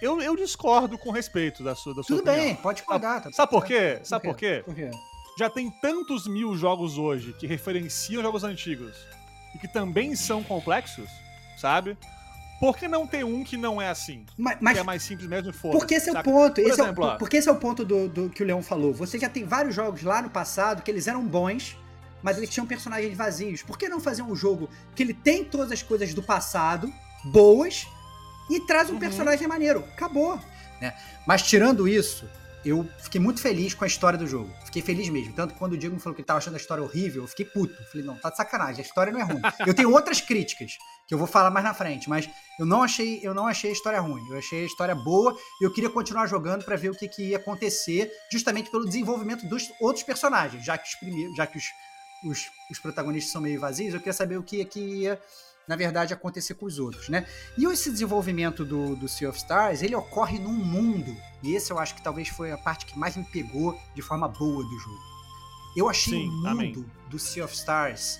Eu, 0.00 0.20
eu 0.20 0.34
discordo 0.36 0.96
com 0.98 1.10
respeito 1.12 1.62
da 1.62 1.74
sua, 1.74 1.94
da 1.94 2.02
sua 2.02 2.16
Tudo 2.16 2.28
opinião. 2.28 2.44
bem, 2.46 2.56
pode 2.56 2.78
discordar. 2.78 3.22
tá 3.22 3.30
Sabe 3.32 3.50
por 3.50 3.64
quê? 3.64 4.00
Sabe 4.02 4.24
por 4.24 4.36
quê? 4.36 4.62
Por 4.64 4.74
quê? 4.74 4.90
Já 5.38 5.48
tem 5.50 5.70
tantos 5.80 6.26
mil 6.26 6.56
jogos 6.56 6.98
hoje 6.98 7.32
que 7.34 7.46
referenciam 7.46 8.22
jogos 8.22 8.42
antigos 8.44 8.96
e 9.54 9.58
que 9.58 9.68
também 9.68 10.14
são 10.16 10.42
complexos, 10.42 11.08
sabe? 11.56 11.96
Por 12.60 12.76
que 12.76 12.86
não 12.86 13.06
ter 13.06 13.24
um 13.24 13.42
que 13.42 13.56
não 13.56 13.82
é 13.82 13.88
assim? 13.88 14.24
Mas, 14.38 14.56
mas 14.60 14.74
que 14.74 14.80
é 14.80 14.82
mais 14.84 15.02
simples 15.02 15.28
mesmo 15.28 15.50
e 15.50 15.52
foda 15.52 15.76
Porque 15.78 15.94
esse 15.94 16.08
é 16.08 16.12
o 16.12 16.22
ponto. 16.22 16.54
Por 16.54 16.60
esse 16.70 16.80
é 16.80 16.82
o- 16.82 16.86
exemplo, 16.86 17.18
porque 17.18 17.36
esse 17.38 17.48
é 17.48 17.52
o 17.52 17.56
ponto 17.56 17.84
do, 17.84 18.08
do 18.08 18.30
que 18.30 18.42
o 18.42 18.46
Leão 18.46 18.62
falou. 18.62 18.94
Você 18.94 19.18
já 19.18 19.28
tem 19.28 19.44
vários 19.44 19.74
jogos 19.74 20.02
lá 20.02 20.22
no 20.22 20.30
passado 20.30 20.80
que 20.82 20.90
eles 20.90 21.08
eram 21.08 21.26
bons, 21.26 21.76
mas 22.22 22.36
eles 22.36 22.48
tinham 22.48 22.64
personagens 22.64 23.16
vazios. 23.16 23.62
Por 23.62 23.76
que 23.76 23.88
não 23.88 23.98
fazer 24.00 24.22
um 24.22 24.36
jogo 24.36 24.70
que 24.94 25.02
ele 25.02 25.12
tem 25.12 25.44
todas 25.44 25.72
as 25.72 25.82
coisas 25.82 26.14
do 26.14 26.22
passado, 26.22 26.92
boas, 27.24 27.84
e 28.48 28.60
traz 28.60 28.90
um 28.90 28.92
Uhum. 28.94 28.98
personagem 29.00 29.48
maneiro? 29.48 29.80
Acabou. 29.94 30.38
Né? 30.80 30.94
Mas 31.26 31.42
tirando 31.42 31.88
isso, 31.88 32.28
eu 32.64 32.88
fiquei 32.98 33.20
muito 33.20 33.40
feliz 33.40 33.74
com 33.74 33.84
a 33.84 33.86
história 33.86 34.18
do 34.18 34.26
jogo. 34.26 34.50
Fiquei 34.64 34.80
feliz 34.82 35.08
mesmo. 35.08 35.32
Tanto 35.34 35.52
que 35.54 35.58
quando 35.58 35.72
o 35.72 35.76
Diego 35.76 35.94
me 35.94 36.00
falou 36.00 36.14
que 36.14 36.20
ele 36.20 36.26
tava 36.26 36.38
achando 36.38 36.54
a 36.54 36.58
história 36.58 36.82
horrível, 36.82 37.22
eu 37.22 37.28
fiquei 37.28 37.44
puto. 37.44 37.74
Eu 37.80 37.86
falei, 37.86 38.06
não, 38.06 38.16
tá 38.16 38.30
de 38.30 38.36
sacanagem, 38.36 38.78
a 38.78 38.86
história 38.86 39.12
não 39.12 39.20
é 39.20 39.24
ruim. 39.24 39.40
Eu 39.66 39.74
tenho 39.74 39.90
outras 39.92 40.20
críticas, 40.20 40.76
que 41.06 41.14
eu 41.14 41.18
vou 41.18 41.26
falar 41.26 41.50
mais 41.50 41.64
na 41.64 41.74
frente, 41.74 42.08
mas 42.08 42.28
eu 42.58 42.64
não 42.64 42.82
achei, 42.82 43.20
eu 43.22 43.34
não 43.34 43.46
achei 43.46 43.70
a 43.70 43.72
história 43.72 44.00
ruim. 44.00 44.22
Eu 44.30 44.38
achei 44.38 44.62
a 44.62 44.66
história 44.66 44.94
boa 44.94 45.36
e 45.60 45.64
eu 45.64 45.72
queria 45.72 45.90
continuar 45.90 46.26
jogando 46.26 46.64
pra 46.64 46.76
ver 46.76 46.90
o 46.90 46.94
que, 46.94 47.08
que 47.08 47.30
ia 47.30 47.36
acontecer, 47.36 48.10
justamente 48.30 48.70
pelo 48.70 48.84
desenvolvimento 48.84 49.46
dos 49.46 49.70
outros 49.80 50.04
personagens, 50.04 50.64
já 50.64 50.78
que 50.78 50.88
os 50.88 50.94
primeiros, 50.94 51.36
já 51.36 51.46
que 51.46 51.58
os, 51.58 51.64
os, 52.24 52.50
os 52.70 52.78
protagonistas 52.78 53.32
são 53.32 53.40
meio 53.40 53.60
vazios, 53.60 53.94
eu 53.94 54.00
queria 54.00 54.12
saber 54.12 54.36
o 54.36 54.42
que, 54.42 54.64
que 54.64 54.80
ia 54.80 55.20
na 55.68 55.76
verdade, 55.76 56.12
acontecer 56.12 56.54
com 56.54 56.66
os 56.66 56.78
outros, 56.78 57.08
né? 57.08 57.26
E 57.56 57.64
esse 57.66 57.90
desenvolvimento 57.90 58.64
do, 58.64 58.96
do 58.96 59.08
Sea 59.08 59.28
of 59.28 59.38
Stars, 59.38 59.82
ele 59.82 59.94
ocorre 59.94 60.38
num 60.38 60.52
mundo, 60.52 61.16
e 61.42 61.54
esse 61.54 61.70
eu 61.72 61.78
acho 61.78 61.94
que 61.94 62.02
talvez 62.02 62.28
foi 62.28 62.50
a 62.52 62.58
parte 62.58 62.84
que 62.86 62.98
mais 62.98 63.16
me 63.16 63.24
pegou 63.24 63.78
de 63.94 64.02
forma 64.02 64.26
boa 64.28 64.62
do 64.64 64.78
jogo. 64.78 65.00
Eu 65.76 65.88
achei 65.88 66.20
Sim, 66.20 66.28
o 66.28 66.32
mundo 66.32 66.48
amém. 66.48 66.86
do 67.08 67.18
Sea 67.18 67.44
of 67.44 67.54
Stars 67.54 68.18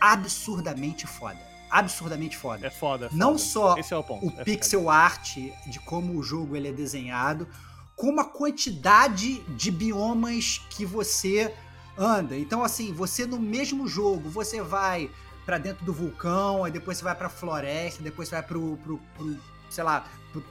absurdamente 0.00 1.06
foda. 1.06 1.38
Absurdamente 1.70 2.36
foda. 2.36 2.66
É 2.66 2.70
foda. 2.70 3.06
é 3.06 3.10
Não 3.12 3.32
foda. 3.32 3.38
só 3.38 3.76
Esse 3.78 3.92
é 3.92 3.96
o 3.96 4.00
o 4.00 4.02
é 4.02 4.06
foda. 4.30 4.44
pixel 4.44 4.88
art 4.88 5.36
de 5.66 5.78
como 5.80 6.18
o 6.18 6.22
jogo 6.22 6.56
ele 6.56 6.68
é 6.68 6.72
desenhado, 6.72 7.46
como 7.94 8.20
a 8.20 8.24
quantidade 8.24 9.40
de 9.54 9.70
biomas 9.70 10.62
que 10.70 10.84
você 10.86 11.54
anda. 11.96 12.36
Então 12.36 12.64
assim, 12.64 12.92
você 12.92 13.26
no 13.26 13.38
mesmo 13.38 13.86
jogo, 13.86 14.30
você 14.30 14.62
vai 14.62 15.10
pra 15.48 15.56
dentro 15.56 15.82
do 15.82 15.94
vulcão, 15.94 16.62
aí 16.62 16.70
depois 16.70 16.98
você 16.98 17.04
vai 17.04 17.14
pra 17.14 17.30
floresta, 17.30 18.02
depois 18.02 18.28
você 18.28 18.34
vai 18.34 18.44
pro, 18.44 18.76
pro, 18.84 18.98
pro 19.16 19.34
sei 19.70 19.82
lá, 19.82 20.04
pro, 20.30 20.44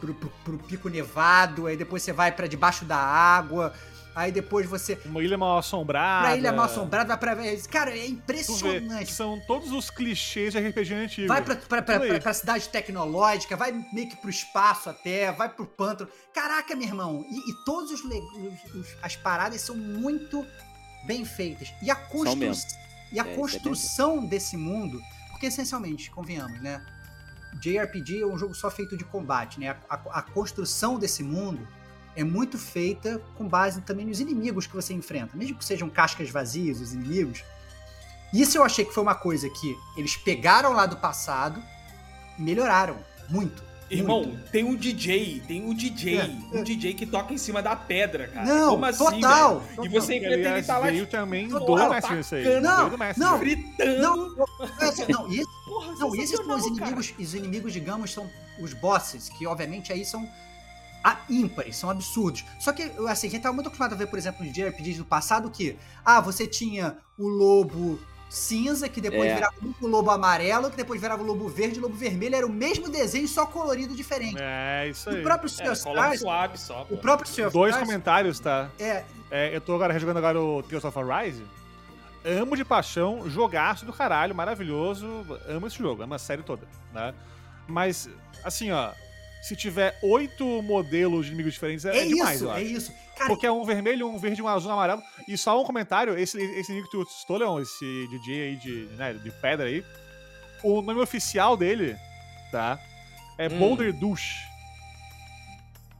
pro, 0.00 0.12
pro- 0.14 0.32
pro 0.42 0.58
pico 0.58 0.88
nevado, 0.88 1.68
aí 1.68 1.76
depois 1.76 2.02
você 2.02 2.12
vai 2.12 2.32
pra 2.32 2.48
debaixo 2.48 2.84
da 2.84 2.96
água, 2.96 3.72
aí 4.12 4.32
depois 4.32 4.66
você 4.68 4.98
Uma 5.04 5.22
ilha 5.22 5.38
mal 5.38 5.56
assombrada. 5.58 6.26
pra 6.26 6.36
ilha 6.36 6.52
mal 6.52 6.64
assombrada, 6.64 7.16
vai 7.16 7.16
pra 7.16 7.36
cara, 7.70 7.96
é 7.96 8.08
impressionante. 8.08 9.12
são 9.12 9.38
todos 9.46 9.70
os 9.70 9.88
clichês 9.88 10.52
de 10.52 10.58
RPG 10.58 10.94
antigo. 10.94 11.28
Vai 11.28 11.40
pra, 11.40 11.54
pra, 11.54 11.80
pra, 11.80 12.00
pra, 12.00 12.18
pra 12.20 12.34
cidade 12.34 12.68
tecnológica, 12.68 13.56
vai 13.56 13.70
meio 13.92 14.08
que 14.08 14.16
pro 14.16 14.28
espaço 14.30 14.90
até, 14.90 15.30
vai 15.30 15.48
pro 15.48 15.64
pântano. 15.64 16.10
Caraca, 16.34 16.74
meu 16.74 16.88
irmão, 16.88 17.24
e, 17.30 17.50
e 17.50 17.54
os- 18.80 18.96
as 19.00 19.14
paradas 19.14 19.60
são 19.60 19.76
muito 19.76 20.44
bem 21.06 21.24
feitas. 21.24 21.72
E 21.80 21.88
a, 21.88 21.94
constru... 21.94 22.34
e 23.12 23.18
a 23.20 23.26
É, 23.26 23.32
é 23.32 23.36
construção 23.36 24.26
desse 24.26 24.56
mundo, 24.56 25.00
porque 25.30 25.46
essencialmente, 25.46 26.10
convenhamos, 26.10 26.60
né? 26.60 26.84
JRPG 27.60 28.22
é 28.22 28.26
um 28.26 28.36
jogo 28.36 28.54
só 28.54 28.70
feito 28.70 28.96
de 28.96 29.04
combate, 29.04 29.60
né? 29.60 29.70
A, 29.88 29.94
a- 29.94 30.18
a 30.18 30.22
construção 30.22 30.98
desse 30.98 31.22
mundo 31.22 31.66
é 32.16 32.24
muito 32.24 32.58
feita 32.58 33.20
com 33.36 33.46
base 33.48 33.80
também 33.82 34.06
nos 34.06 34.20
inimigos 34.20 34.66
que 34.66 34.74
você 34.74 34.92
enfrenta. 34.92 35.36
Mesmo 35.36 35.56
que 35.58 35.64
sejam 35.64 35.88
cascas 35.88 36.30
vazias, 36.30 36.80
os 36.80 36.92
inimigos. 36.92 37.44
Isso 38.32 38.58
eu 38.58 38.64
achei 38.64 38.84
que 38.84 38.92
foi 38.92 39.02
uma 39.02 39.14
coisa 39.14 39.48
que 39.48 39.76
eles 39.96 40.16
pegaram 40.16 40.72
lá 40.72 40.86
do 40.86 40.96
passado 40.96 41.62
e 42.38 42.42
melhoraram 42.42 42.96
muito. 43.28 43.62
Irmão, 43.90 44.24
muito. 44.24 44.50
tem 44.50 44.64
um 44.64 44.74
DJ, 44.74 45.42
tem 45.46 45.62
um 45.64 45.74
DJ, 45.74 46.18
É, 46.18 46.58
um 46.58 46.62
DJ 46.62 46.94
que 46.94 47.06
toca 47.06 47.32
em 47.34 47.38
cima 47.38 47.62
da 47.62 47.76
pedra, 47.76 48.28
cara. 48.28 48.46
Não, 48.46 48.70
Como 48.70 48.84
assim, 48.86 49.04
total. 49.20 49.62
E 49.82 49.88
você 49.88 50.12
Que, 50.12 50.18
enfrenta 50.18 50.34
ele 50.34 50.46
aliás, 50.46 50.66
tá 50.66 50.78
lá 50.78 50.86
veio 50.86 51.06
também 51.06 51.48
do 51.48 51.60
Total, 51.64 51.90
Mestre 51.90 52.20
isso 52.20 52.34
aí. 52.34 52.44
do. 52.44 52.60
Não. 52.60 52.90
Não, 53.16 53.38
essa- 54.86 55.06
não, 55.08 55.28
e 55.30 55.40
esse- 55.40 55.54
Porra, 55.64 55.92
Não, 55.98 56.14
e 56.14 56.20
esses 56.20 56.36
são 56.36 56.46
os 56.46 56.62
cara. 56.62 56.66
inimigos, 56.68 57.14
os 57.18 57.34
inimigos, 57.34 57.72
digamos, 57.72 58.12
são 58.12 58.28
os 58.60 58.72
bosses, 58.72 59.28
que 59.28 59.46
obviamente 59.46 59.92
aí 59.92 60.04
são 60.04 60.28
a- 61.02 61.18
ímpares, 61.28 61.76
são 61.76 61.90
absurdos. 61.90 62.44
Só 62.58 62.72
que, 62.72 62.82
assim, 63.08 63.26
a 63.26 63.30
gente 63.30 63.42
tava 63.42 63.54
muito 63.54 63.66
acostumado 63.66 63.94
a 63.94 63.96
ver, 63.96 64.06
por 64.06 64.18
exemplo, 64.18 64.44
nos 64.44 64.54
JRPGs 64.54 64.98
do 64.98 65.04
passado 65.04 65.50
que, 65.50 65.76
ah, 66.04 66.20
você 66.20 66.46
tinha 66.46 66.96
o 67.18 67.26
lobo 67.28 67.98
cinza, 68.34 68.88
que 68.88 69.00
depois 69.00 69.30
É. 69.30 69.34
virava 69.36 69.54
o 69.80 69.86
lobo 69.86 70.10
amarelo, 70.10 70.70
que 70.70 70.76
depois 70.76 71.00
virava 71.00 71.22
o 71.22 71.26
lobo 71.26 71.48
verde, 71.48 71.78
o 71.78 71.82
lobo 71.82 71.94
vermelho, 71.94 72.34
era 72.36 72.46
o 72.46 72.50
mesmo 72.52 72.88
desenho, 72.88 73.26
só 73.28 73.46
colorido 73.46 73.94
diferente. 73.94 74.36
É, 74.38 74.88
isso 74.88 75.08
aí. 75.08 75.20
O 75.20 75.22
próprio 75.22 75.48
Sea 75.48 75.68
É, 75.68 75.72
Stars, 75.72 76.20
suave 76.20 76.58
só. 76.58 76.84
pô. 76.84 76.94
o 76.94 76.98
próprio 76.98 77.28
of 77.46 77.52
Dois 77.52 77.70
Stars, 77.74 77.88
comentários, 77.88 78.38
tá? 78.40 78.68
é, 78.78 79.04
É, 79.30 79.54
eu 79.56 79.60
tô 79.60 79.74
agora 79.74 79.98
jogando 79.98 80.18
agora 80.18 80.40
o 80.40 80.62
Tales 80.62 80.84
of 80.84 80.98
Arise. 80.98 81.42
Amo 82.24 82.56
de 82.56 82.64
paixão, 82.64 83.28
jogaço 83.28 83.84
do 83.84 83.92
caralho, 83.92 84.34
maravilhoso. 84.34 85.06
Amo 85.48 85.66
esse 85.66 85.76
jogo, 85.78 86.02
amo 86.02 86.14
a 86.14 86.18
série 86.18 86.42
toda, 86.42 86.66
né? 86.92 87.12
Mas, 87.66 88.08
assim, 88.42 88.70
ó, 88.70 88.92
se 89.42 89.54
tiver 89.56 89.98
oito 90.02 90.44
modelos 90.62 91.26
de 91.26 91.32
inimigos 91.32 91.52
diferentes, 91.54 91.84
é, 91.84 91.94
é, 91.96 92.02
é 92.02 92.06
demais, 92.06 92.36
isso, 92.36 92.44
eu 92.44 92.52
é 92.52 92.62
isso. 92.62 92.92
Cara, 93.16 93.28
Porque 93.28 93.46
é 93.46 93.52
um 93.52 93.64
vermelho, 93.64 94.08
um 94.08 94.18
verde, 94.18 94.42
um 94.42 94.48
azul, 94.48 94.70
um 94.70 94.74
amarelo. 94.74 95.02
E 95.28 95.36
só 95.38 95.60
um 95.60 95.64
comentário, 95.64 96.18
esse, 96.18 96.36
esse 96.40 96.72
inimigo 96.72 96.90
que 96.90 96.96
tu 97.04 97.10
citou, 97.10 97.36
Leon, 97.36 97.60
esse 97.60 98.08
DJ 98.10 98.42
aí 98.42 98.56
de, 98.56 98.86
né, 98.96 99.12
de 99.14 99.30
pedra 99.30 99.66
aí, 99.66 99.84
o 100.62 100.82
nome 100.82 101.00
oficial 101.00 101.56
dele, 101.56 101.96
tá? 102.50 102.78
É 103.38 103.46
Hum. 103.48 103.58
Boulder 103.58 103.92
Douche, 103.92 104.34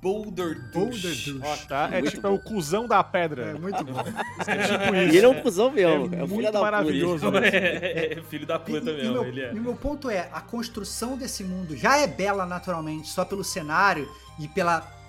Boulder 0.03 0.61
Boulder 0.71 1.01
Douche. 1.01 1.41
Ó, 1.43 1.57
tá? 1.67 1.89
É 1.91 2.01
Muito 2.03 2.11
tipo, 2.17 2.27
é 2.27 2.31
bom. 2.31 2.37
o 2.37 2.39
cuzão 2.43 2.87
da 2.87 3.03
pedra. 3.03 3.51
é 3.51 3.55
muito 3.55 3.83
bom. 3.85 4.01
É 4.01 4.05
tipo 4.05 4.95
E 4.97 5.07
isso. 5.09 5.17
ele 5.17 5.25
é 5.25 5.29
um 5.29 5.41
cuzão 5.41 5.71
mesmo. 5.71 5.93
É 6.15 6.19
É, 6.19 6.23
um 6.23 6.27
filho 6.27 6.29
muito 6.29 6.53
da 6.53 6.61
maravilhoso. 6.61 7.25
puta. 7.33 7.47
é, 7.47 8.23
filho 8.29 8.47
da 8.47 8.59
puta 8.59 8.91
E- 8.91 8.93
e, 8.93 8.97
mesmo, 8.97 9.13
meu, 9.15 9.25
ele 9.25 9.41
é. 9.41 9.53
e 9.55 9.59
o 9.59 9.63
meu 9.63 9.75
ponto 9.75 10.11
é, 10.11 10.29
a 10.33 10.41
construção 10.43 11.17
desse 11.17 11.43
mundo 11.43 11.75
já 11.77 11.97
é 11.97 12.07
bela 12.07 12.45
naturalmente, 12.45 13.09
só 13.09 13.25
pelo 13.25 13.43
cenário 13.43 14.07
e 14.39 14.47
pela 14.47 14.87
e 14.87 15.04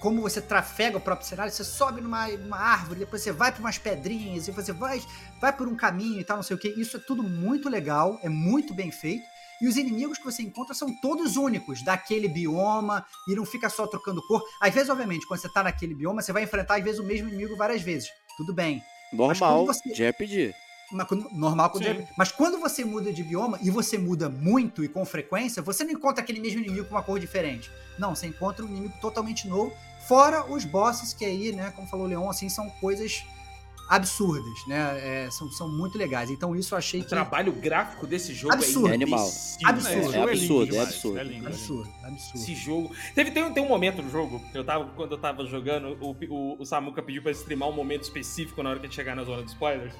como 0.00 0.22
você 0.22 0.40
trafega 0.40 0.96
o 0.96 1.00
próprio 1.00 1.26
cenário, 1.26 1.52
você 1.52 1.64
sobe 1.64 2.00
numa, 2.00 2.28
numa 2.28 2.56
árvore, 2.58 3.00
depois 3.00 3.22
você 3.22 3.32
vai 3.32 3.50
para 3.50 3.60
umas 3.60 3.78
pedrinhas, 3.78 4.46
e 4.46 4.50
você 4.52 4.72
vai, 4.72 5.02
vai 5.40 5.52
por 5.52 5.66
um 5.66 5.74
caminho 5.76 6.20
e 6.20 6.24
tal, 6.24 6.36
não 6.36 6.44
sei 6.44 6.56
o 6.56 6.58
que. 6.58 6.68
Isso 6.68 6.96
é 6.96 7.00
tudo 7.00 7.22
muito 7.22 7.68
legal, 7.68 8.18
é 8.22 8.28
muito 8.28 8.72
bem 8.72 8.90
feito. 8.90 9.24
E 9.60 9.66
os 9.66 9.76
inimigos 9.76 10.18
que 10.18 10.24
você 10.24 10.40
encontra 10.42 10.72
são 10.72 10.88
todos 11.00 11.36
únicos 11.36 11.82
daquele 11.82 12.28
bioma 12.28 13.04
e 13.26 13.34
não 13.34 13.44
fica 13.44 13.68
só 13.68 13.88
trocando 13.88 14.24
cor. 14.28 14.40
Às 14.60 14.72
vezes, 14.72 14.88
obviamente, 14.88 15.26
quando 15.26 15.40
você 15.40 15.48
tá 15.52 15.64
naquele 15.64 15.94
bioma, 15.96 16.22
você 16.22 16.32
vai 16.32 16.44
enfrentar 16.44 16.76
às 16.76 16.84
vezes 16.84 17.00
o 17.00 17.04
mesmo 17.04 17.28
inimigo 17.28 17.56
várias 17.56 17.82
vezes. 17.82 18.08
Tudo 18.36 18.54
bem. 18.54 18.80
Mas 19.12 19.18
Normal 19.40 19.64
quando 19.64 19.66
você- 19.74 19.92
de 19.92 20.04
RPG. 20.04 20.54
Mas 20.92 21.06
quando- 21.08 21.28
normal 21.32 21.70
quando 21.70 21.84
Sim. 21.84 22.06
Mas 22.16 22.30
quando 22.32 22.58
você 22.60 22.84
muda 22.84 23.12
de 23.12 23.22
bioma 23.24 23.58
e 23.60 23.68
você 23.68 23.98
muda 23.98 24.28
muito 24.30 24.82
e 24.84 24.88
com 24.88 25.04
frequência, 25.04 25.60
você 25.60 25.82
não 25.84 25.90
encontra 25.90 26.22
aquele 26.22 26.40
mesmo 26.40 26.60
inimigo 26.60 26.86
com 26.86 26.94
uma 26.94 27.02
cor 27.02 27.18
diferente. 27.18 27.68
Não, 27.98 28.14
você 28.14 28.26
encontra 28.28 28.64
um 28.64 28.68
inimigo 28.68 28.94
totalmente 29.00 29.46
novo, 29.48 29.74
fora 30.08 30.50
os 30.50 30.64
bosses 30.64 31.12
que 31.12 31.24
aí, 31.24 31.52
né, 31.52 31.70
como 31.76 31.86
falou 31.86 32.06
o 32.06 32.08
Leon, 32.08 32.28
assim, 32.28 32.48
são 32.48 32.68
coisas 32.80 33.22
absurdas, 33.88 34.66
né? 34.66 35.24
É, 35.26 35.30
são, 35.30 35.50
são 35.50 35.66
muito 35.68 35.96
legais. 35.96 36.28
Então 36.30 36.54
isso 36.54 36.74
eu 36.74 36.78
achei 36.78 37.00
O 37.00 37.04
que 37.04 37.08
trabalho 37.08 37.52
gráfico 37.52 38.06
desse 38.06 38.34
jogo 38.34 38.52
Absurdo. 38.52 38.88
é 38.88 38.90
É 38.90 38.94
animal. 38.94 39.26
Absurdo. 39.64 39.78
Esse 39.98 40.12
jogo 40.12 40.28
É 40.28 40.34
lindo 40.34 40.60
absurdo, 40.60 40.62
é 40.62 40.66
demais, 40.70 40.88
absurdo. 40.88 41.18
É 41.18 41.24
lindo, 41.24 41.44
é 41.46 41.48
absurdo, 41.48 41.90
absurdo. 42.04 42.38
Esse 42.42 42.54
jogo. 42.54 42.94
Teve, 43.14 43.30
tem, 43.30 43.44
um- 43.44 43.52
tem 43.54 43.62
um 43.62 43.68
momento 43.68 44.02
no 44.02 44.10
jogo, 44.10 44.40
que 44.52 44.58
eu 44.58 44.64
tava, 44.64 44.84
quando 44.94 45.12
eu 45.12 45.18
tava 45.18 45.46
jogando, 45.46 45.96
o, 46.02 46.14
o, 46.28 46.56
o 46.60 46.64
Samuka 46.66 47.02
pediu 47.02 47.22
pra 47.22 47.32
streamar 47.32 47.68
um 47.70 47.72
momento 47.72 48.02
específico 48.02 48.62
na 48.62 48.70
hora 48.70 48.78
que 48.78 48.84
a 48.84 48.88
gente 48.90 48.96
chegar 48.96 49.16
na 49.16 49.24
zona 49.24 49.42
de 49.42 49.48
spoilers. 49.50 49.94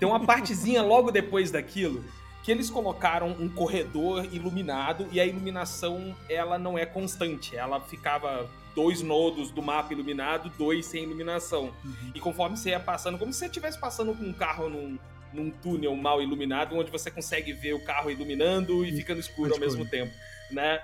Tem 0.00 0.08
uma 0.08 0.18
partezinha 0.26 0.82
logo 0.84 1.12
depois 1.12 1.52
daquilo 1.52 2.04
que 2.42 2.50
eles 2.50 2.68
colocaram 2.70 3.28
um 3.38 3.48
corredor 3.48 4.24
iluminado 4.34 5.06
e 5.12 5.20
a 5.20 5.24
iluminação 5.26 6.12
ela 6.28 6.58
não 6.58 6.76
é 6.76 6.84
constante. 6.84 7.54
Ela 7.56 7.80
ficava 7.80 8.50
dois 8.74 9.02
nodos 9.02 9.50
do 9.50 9.62
mapa 9.62 9.92
iluminado, 9.92 10.50
dois 10.56 10.86
sem 10.86 11.04
iluminação. 11.04 11.72
Uhum. 11.84 12.12
E 12.14 12.20
conforme 12.20 12.56
você 12.56 12.70
ia 12.70 12.80
passando, 12.80 13.18
como 13.18 13.32
se 13.32 13.40
você 13.40 13.46
estivesse 13.46 13.78
passando 13.78 14.14
com 14.14 14.24
um 14.24 14.32
carro 14.32 14.68
num, 14.68 14.98
num 15.32 15.50
túnel 15.50 15.94
mal 15.96 16.22
iluminado, 16.22 16.76
onde 16.76 16.90
você 16.90 17.10
consegue 17.10 17.52
ver 17.52 17.74
o 17.74 17.84
carro 17.84 18.10
iluminando 18.10 18.84
e 18.84 18.92
Hum, 18.92 18.96
ficando 18.96 19.20
escuro 19.20 19.54
ao 19.54 19.60
mesmo 19.60 19.86
tempo, 19.86 20.12
né? 20.50 20.80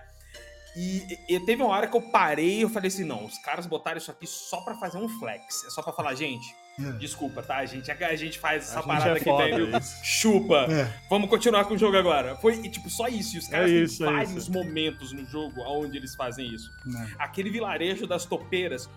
E, 0.76 1.18
e 1.28 1.40
teve 1.40 1.62
uma 1.62 1.74
hora 1.74 1.88
que 1.88 1.96
eu 1.96 2.02
parei 2.02 2.58
e 2.58 2.62
eu 2.62 2.68
falei 2.68 2.88
assim, 2.88 3.04
não, 3.04 3.24
os 3.24 3.38
caras 3.38 3.66
botaram 3.66 3.98
isso 3.98 4.10
aqui 4.10 4.26
só 4.26 4.60
pra 4.60 4.74
fazer 4.76 4.98
um 4.98 5.08
flex. 5.08 5.64
É 5.64 5.70
só 5.70 5.82
pra 5.82 5.92
falar, 5.92 6.14
gente. 6.14 6.54
Desculpa, 6.98 7.42
tá, 7.42 7.64
gente? 7.66 7.90
A 7.90 8.16
gente 8.16 8.38
faz 8.38 8.64
essa 8.64 8.78
A 8.78 8.82
gente 8.82 8.86
parada 8.88 9.10
é 9.10 9.12
aqui 9.14 9.24
foda, 9.24 9.56
viu? 9.56 9.78
isso. 9.78 9.94
Chupa. 10.04 10.66
É. 10.70 10.92
Vamos 11.10 11.28
continuar 11.28 11.64
com 11.64 11.74
o 11.74 11.78
jogo 11.78 11.96
agora. 11.96 12.36
Foi, 12.36 12.54
e, 12.54 12.68
tipo, 12.68 12.88
só 12.88 13.08
isso. 13.08 13.36
E 13.36 13.38
os 13.38 13.48
caras 13.48 13.70
É 13.70 13.74
isso, 13.74 14.02
é 14.04 14.06
têm 14.06 14.16
vários 14.16 14.36
isso. 14.36 14.52
momentos 14.52 15.12
no 15.12 15.24
jogo 15.26 15.60
onde 15.62 15.96
eles 15.96 16.14
fazem 16.14 16.46
isso. 16.52 16.70
Aquele 17.18 17.50
vilarejo 17.50 18.06
das 18.06 18.24
topeiras 18.24 18.88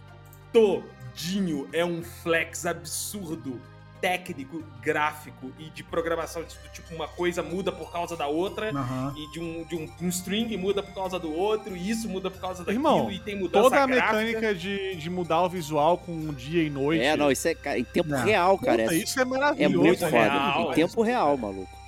todinho 0.53 1.67
é 1.73 1.83
um 1.83 2.03
flex 2.03 2.65
absurdo. 2.65 3.59
Técnico, 4.01 4.63
gráfico 4.81 5.51
e 5.59 5.69
de 5.69 5.83
programação. 5.83 6.43
Tipo, 6.73 6.95
uma 6.95 7.07
coisa 7.07 7.43
muda 7.43 7.71
por 7.71 7.91
causa 7.91 8.17
da 8.17 8.27
outra. 8.27 8.71
Aham. 8.71 9.13
E 9.15 9.31
de 9.31 9.39
um, 9.39 9.63
de 9.63 9.75
um, 9.75 9.87
um 10.01 10.09
string 10.09 10.57
muda 10.57 10.81
por 10.81 10.93
causa 10.93 11.19
do 11.19 11.31
outro, 11.33 11.77
e 11.77 11.89
isso 11.89 12.09
muda 12.09 12.31
por 12.31 12.41
causa 12.41 12.63
daquilo, 12.63 12.77
Irmão, 12.79 13.11
e 13.11 13.19
tem 13.19 13.35
mudança 13.37 13.63
Toda 13.63 13.83
a 13.83 13.85
gráfica. 13.85 14.13
mecânica 14.23 14.55
de, 14.55 14.95
de 14.95 15.09
mudar 15.09 15.43
o 15.43 15.49
visual 15.49 15.97
com 15.99 16.33
dia 16.33 16.63
e 16.63 16.69
noite. 16.69 17.03
É, 17.03 17.15
não, 17.15 17.31
isso 17.31 17.47
é 17.47 17.53
cara, 17.55 17.77
em 17.77 17.83
tempo 17.83 18.09
Não. 18.09 18.23
real, 18.23 18.57
cara. 18.57 18.83
Puta, 18.83 18.95
É, 18.95 18.97
isso 18.97 19.19
é 19.19 19.21
é 19.21 19.25
maravilhoso. 19.25 19.77
muito 19.77 20.01
né? 20.03 20.09
foda. 20.09 20.23
real, 20.23 20.61
em 20.67 20.71
é 20.71 20.73
tempo 20.73 21.01
real, 21.03 21.37
maluco. 21.37 21.81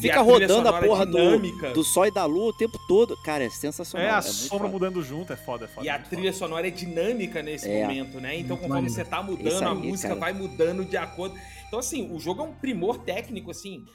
Fica 0.00 0.20
a 0.20 0.22
rodando 0.22 0.52
a 0.52 0.64
sonora 0.66 0.86
porra 0.86 1.04
do, 1.06 1.16
dinâmica. 1.18 1.70
do 1.70 1.82
sol 1.82 2.06
e 2.06 2.10
da 2.12 2.24
lua 2.24 2.50
o 2.50 2.52
tempo 2.52 2.78
todo. 2.86 3.16
Cara, 3.24 3.42
é 3.42 3.50
sensacional. 3.50 4.06
É, 4.06 4.10
a 4.10 4.14
muito 4.20 4.28
sombra 4.28 4.58
foda. 4.68 4.68
mudando 4.72 5.02
junto, 5.02 5.32
é 5.32 5.36
foda, 5.36 5.64
é 5.64 5.68
foda. 5.68 5.84
E 5.84 5.90
a 5.90 5.94
muito 5.98 6.08
trilha 6.08 6.32
sonora 6.32 6.68
é 6.68 6.70
dinâmica 6.70 7.42
nesse 7.42 7.68
É. 7.68 7.82
momento, 7.82 8.20
né? 8.20 8.36
Então, 8.38 8.56
Muito 8.56 8.60
conforme 8.68 8.74
maneiro. 8.88 8.94
você 8.94 9.04
tá 9.04 9.20
mudando, 9.20 9.62
a 9.64 9.72
aí, 9.72 9.88
música 9.90 10.08
cara. 10.10 10.20
vai 10.20 10.32
mudando 10.32 10.84
de 10.84 10.96
acordo. 10.96 11.34
Então, 11.68 11.78
assim, 11.78 12.10
o 12.10 12.18
jogo 12.18 12.42
é 12.42 12.44
um 12.46 12.54
primor 12.54 12.98
técnico, 12.98 13.50
assim, 13.50 13.86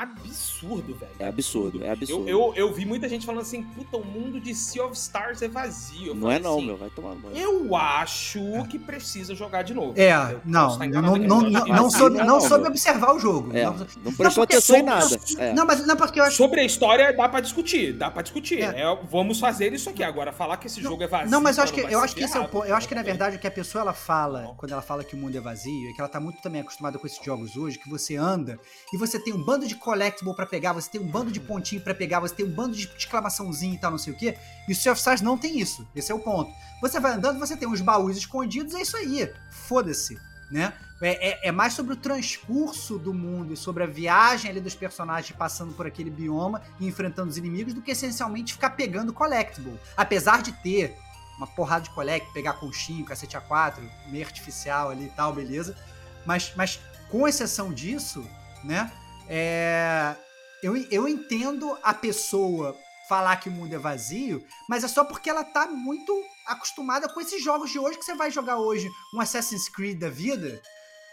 absurdo, 0.00 0.94
velho. 0.94 1.12
É 1.18 1.28
absurdo, 1.28 1.82
é 1.84 1.88
Eu, 1.88 1.92
absurdo. 1.92 2.28
eu, 2.28 2.52
eu 2.56 2.72
vi 2.72 2.84
muita 2.84 3.08
gente 3.08 3.26
falando 3.26 3.42
assim, 3.42 3.62
puta, 3.62 3.96
o 3.96 4.04
mundo 4.04 4.40
de 4.40 4.54
Sea 4.54 4.84
of 4.84 4.94
Stars 4.96 5.42
é 5.42 5.48
vazio. 5.48 6.08
Eu 6.08 6.14
Não 6.14 6.30
é 6.30 6.38
não, 6.38 6.56
assim, 6.56 6.66
meu. 6.66 6.76
Vai 6.76 6.90
tomar 6.90 7.14
banho. 7.14 7.36
Eu 7.36 7.76
acho 7.76 8.40
que 8.70 8.78
precisa 8.78 9.34
jogar 9.34 9.62
de 9.62 9.74
novo. 9.74 9.92
É, 10.00 10.12
Eu 10.12 10.40
não, 10.44 10.78
não, 10.78 11.02
não, 11.02 11.16
não, 11.18 11.40
mas 11.42 11.52
não, 11.52 11.66
eu 11.66 11.74
não, 11.74 11.90
soube, 11.90 12.18
não, 12.18 12.26
não 12.26 12.40
soube 12.40 12.66
observar 12.68 13.14
o 13.14 13.18
jogo. 13.18 13.56
É, 13.56 13.64
Não- 13.64 13.86
não 14.04 14.14
prestou 14.14 14.44
atenção 14.44 14.76
em 14.76 14.78
sou- 14.80 14.86
nada. 14.88 15.20
É. 15.38 15.52
Não, 15.52 15.66
mas 15.66 15.86
não 15.86 15.96
porque 15.96 16.18
eu 16.20 16.24
acho 16.24 16.36
Sobre 16.36 16.60
a 16.60 16.64
história, 16.64 17.12
dá 17.12 17.28
pra 17.28 17.40
discutir, 17.40 17.92
dá 17.92 18.10
pra 18.10 18.22
discutir. 18.22 18.62
É. 18.62 18.82
É, 18.82 18.98
vamos 19.10 19.38
fazer 19.38 19.72
isso 19.72 19.90
aqui. 19.90 20.02
Agora, 20.02 20.32
falar 20.32 20.56
que 20.56 20.66
esse 20.66 20.80
jogo 20.82 21.02
é 21.02 21.06
vazio... 21.06 21.30
Não, 21.30 21.40
mas 21.40 21.58
eu 21.58 21.64
acho 21.64 21.72
que, 21.72 21.80
eu 21.80 22.00
acho 22.00 22.14
que 22.14 22.24
esse 22.24 22.36
é 22.36 22.40
o 22.40 22.48
ponto. 22.48 22.66
Eu 22.66 22.74
acho 22.74 22.88
que, 22.88 22.94
na 22.94 23.02
verdade, 23.02 23.36
o 23.36 23.38
que 23.38 23.46
a 23.46 23.50
pessoa 23.50 23.82
ela 23.82 23.92
fala, 23.92 24.54
quando 24.56 24.72
ela 24.72 24.82
fala 24.82 25.04
que 25.04 25.14
o 25.14 25.18
mundo 25.18 25.36
é 25.36 25.40
vazio, 25.40 25.90
é 25.90 25.92
que 25.92 26.00
ela 26.00 26.08
tá 26.08 26.18
muito 26.20 26.40
também 26.40 26.60
acostumada 26.60 26.98
com 26.98 27.06
esses 27.06 27.22
jogos 27.24 27.56
hoje, 27.56 27.78
que 27.78 27.88
você 27.88 28.16
anda 28.16 28.58
e 28.92 28.96
você 28.96 29.18
tem 29.18 29.32
um 29.32 29.42
bando 29.42 29.66
de 29.66 29.74
collectible 29.82 30.34
pra 30.34 30.46
pegar, 30.46 30.72
você 30.72 30.88
tem 30.90 31.00
um 31.00 31.06
bando 31.06 31.30
de 31.30 31.40
pontinho 31.40 31.80
pra 31.82 31.94
pegar, 31.94 32.20
você 32.20 32.34
tem 32.34 32.46
um 32.46 32.50
bando 32.50 32.76
de 32.76 32.90
exclamaçãozinho 32.96 33.74
e 33.74 33.78
tal, 33.78 33.90
não 33.90 33.98
sei 33.98 34.12
o 34.12 34.16
quê. 34.16 34.36
E 34.68 34.72
o 34.72 34.76
Sea 34.76 34.92
of 34.92 34.98
Stars 34.98 35.20
não 35.20 35.36
tem 35.36 35.58
isso. 35.58 35.86
Esse 35.94 36.10
é 36.12 36.14
o 36.14 36.18
ponto. 36.20 36.50
Você 36.80 36.98
vai 37.00 37.12
andando, 37.12 37.38
você 37.38 37.56
tem 37.56 37.68
uns 37.68 37.80
baús 37.80 38.16
escondidos, 38.16 38.74
é 38.74 38.80
isso 38.82 38.96
aí. 38.96 39.32
Foda-se, 39.50 40.18
né? 40.50 40.72
É, 41.00 41.30
é- 41.30 41.48
é 41.48 41.52
mais 41.52 41.72
sobre 41.72 41.94
o 41.94 41.96
transcurso 41.96 42.96
do 42.98 43.12
mundo 43.12 43.52
e 43.52 43.56
sobre 43.56 43.82
a 43.82 43.86
viagem 43.86 44.50
ali 44.50 44.60
dos 44.60 44.74
personagens 44.74 45.36
passando 45.36 45.72
por 45.74 45.86
aquele 45.86 46.10
bioma 46.10 46.62
e 46.78 46.86
enfrentando 46.86 47.28
os 47.28 47.36
inimigos 47.36 47.74
do 47.74 47.82
que 47.82 47.90
essencialmente 47.90 48.52
ficar 48.52 48.70
pegando 48.70 49.12
collectible. 49.12 49.78
Apesar 49.96 50.42
de 50.42 50.52
ter 50.52 50.96
uma 51.36 51.46
porrada 51.46 51.82
de 51.84 51.90
collect, 51.90 52.32
pegar 52.32 52.52
conchinho, 52.54 53.04
cacete 53.04 53.36
A4, 53.36 53.80
meio 54.06 54.24
artificial 54.24 54.90
ali 54.90 55.06
e 55.06 55.10
tal, 55.10 55.32
beleza. 55.32 55.76
Mas, 56.24 56.52
mas 56.54 56.78
com 57.10 57.26
exceção 57.26 57.72
disso, 57.72 58.24
né? 58.62 58.90
É, 59.28 60.14
eu, 60.62 60.76
eu 60.90 61.08
entendo 61.08 61.76
a 61.82 61.92
pessoa 61.94 62.76
falar 63.08 63.36
que 63.36 63.48
o 63.48 63.52
mundo 63.52 63.74
é 63.74 63.78
vazio, 63.78 64.44
mas 64.68 64.84
é 64.84 64.88
só 64.88 65.04
porque 65.04 65.28
ela 65.28 65.44
tá 65.44 65.66
muito 65.66 66.12
acostumada 66.46 67.08
com 67.08 67.20
esses 67.20 67.42
jogos 67.42 67.70
de 67.70 67.78
hoje 67.78 67.98
que 67.98 68.04
você 68.04 68.14
vai 68.14 68.30
jogar 68.30 68.56
hoje 68.58 68.88
um 69.14 69.20
Assassin's 69.20 69.68
Creed 69.68 69.98
da 69.98 70.08
vida, 70.08 70.60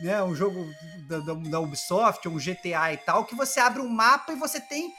né? 0.01 0.21
Um 0.23 0.33
jogo 0.35 0.65
da, 1.07 1.19
da, 1.19 1.33
da 1.33 1.59
Ubisoft, 1.59 2.27
um 2.27 2.37
GTA 2.37 2.93
e 2.93 2.97
tal, 2.97 3.25
que 3.25 3.35
você 3.35 3.59
abre 3.59 3.81
um 3.81 3.89
mapa 3.89 4.31
e 4.31 4.35
você 4.35 4.59
tem. 4.61 4.93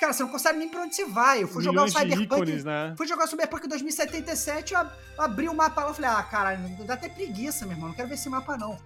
Cara, 0.00 0.12
você 0.12 0.22
não 0.22 0.30
consegue 0.30 0.58
nem 0.58 0.68
pra 0.68 0.82
onde 0.82 0.94
você 0.94 1.04
vai. 1.06 1.42
Eu 1.42 1.48
fui 1.48 1.62
jogar 1.64 1.84
o 1.84 1.88
Cyberpunk. 1.88 2.22
ícones, 2.24 2.64
né? 2.64 2.94
Fui 2.98 3.06
jogar 3.06 3.24
o 3.24 3.28
Cyberpunk 3.28 3.66
2077, 3.66 4.74
eu 4.74 4.80
ab- 4.80 4.92
abri 5.18 5.48
o 5.48 5.54
mapa 5.54 5.84
lá 5.84 5.90
e 5.90 5.94
falei, 5.94 6.10
ah, 6.10 6.22
caralho, 6.22 6.84
dá 6.84 6.94
até 6.94 7.08
preguiça, 7.08 7.64
meu 7.64 7.74
irmão. 7.74 7.88
Não 7.88 7.96
quero 7.96 8.08
ver 8.08 8.14
esse 8.14 8.28
mapa, 8.28 8.56
não. 8.58 8.78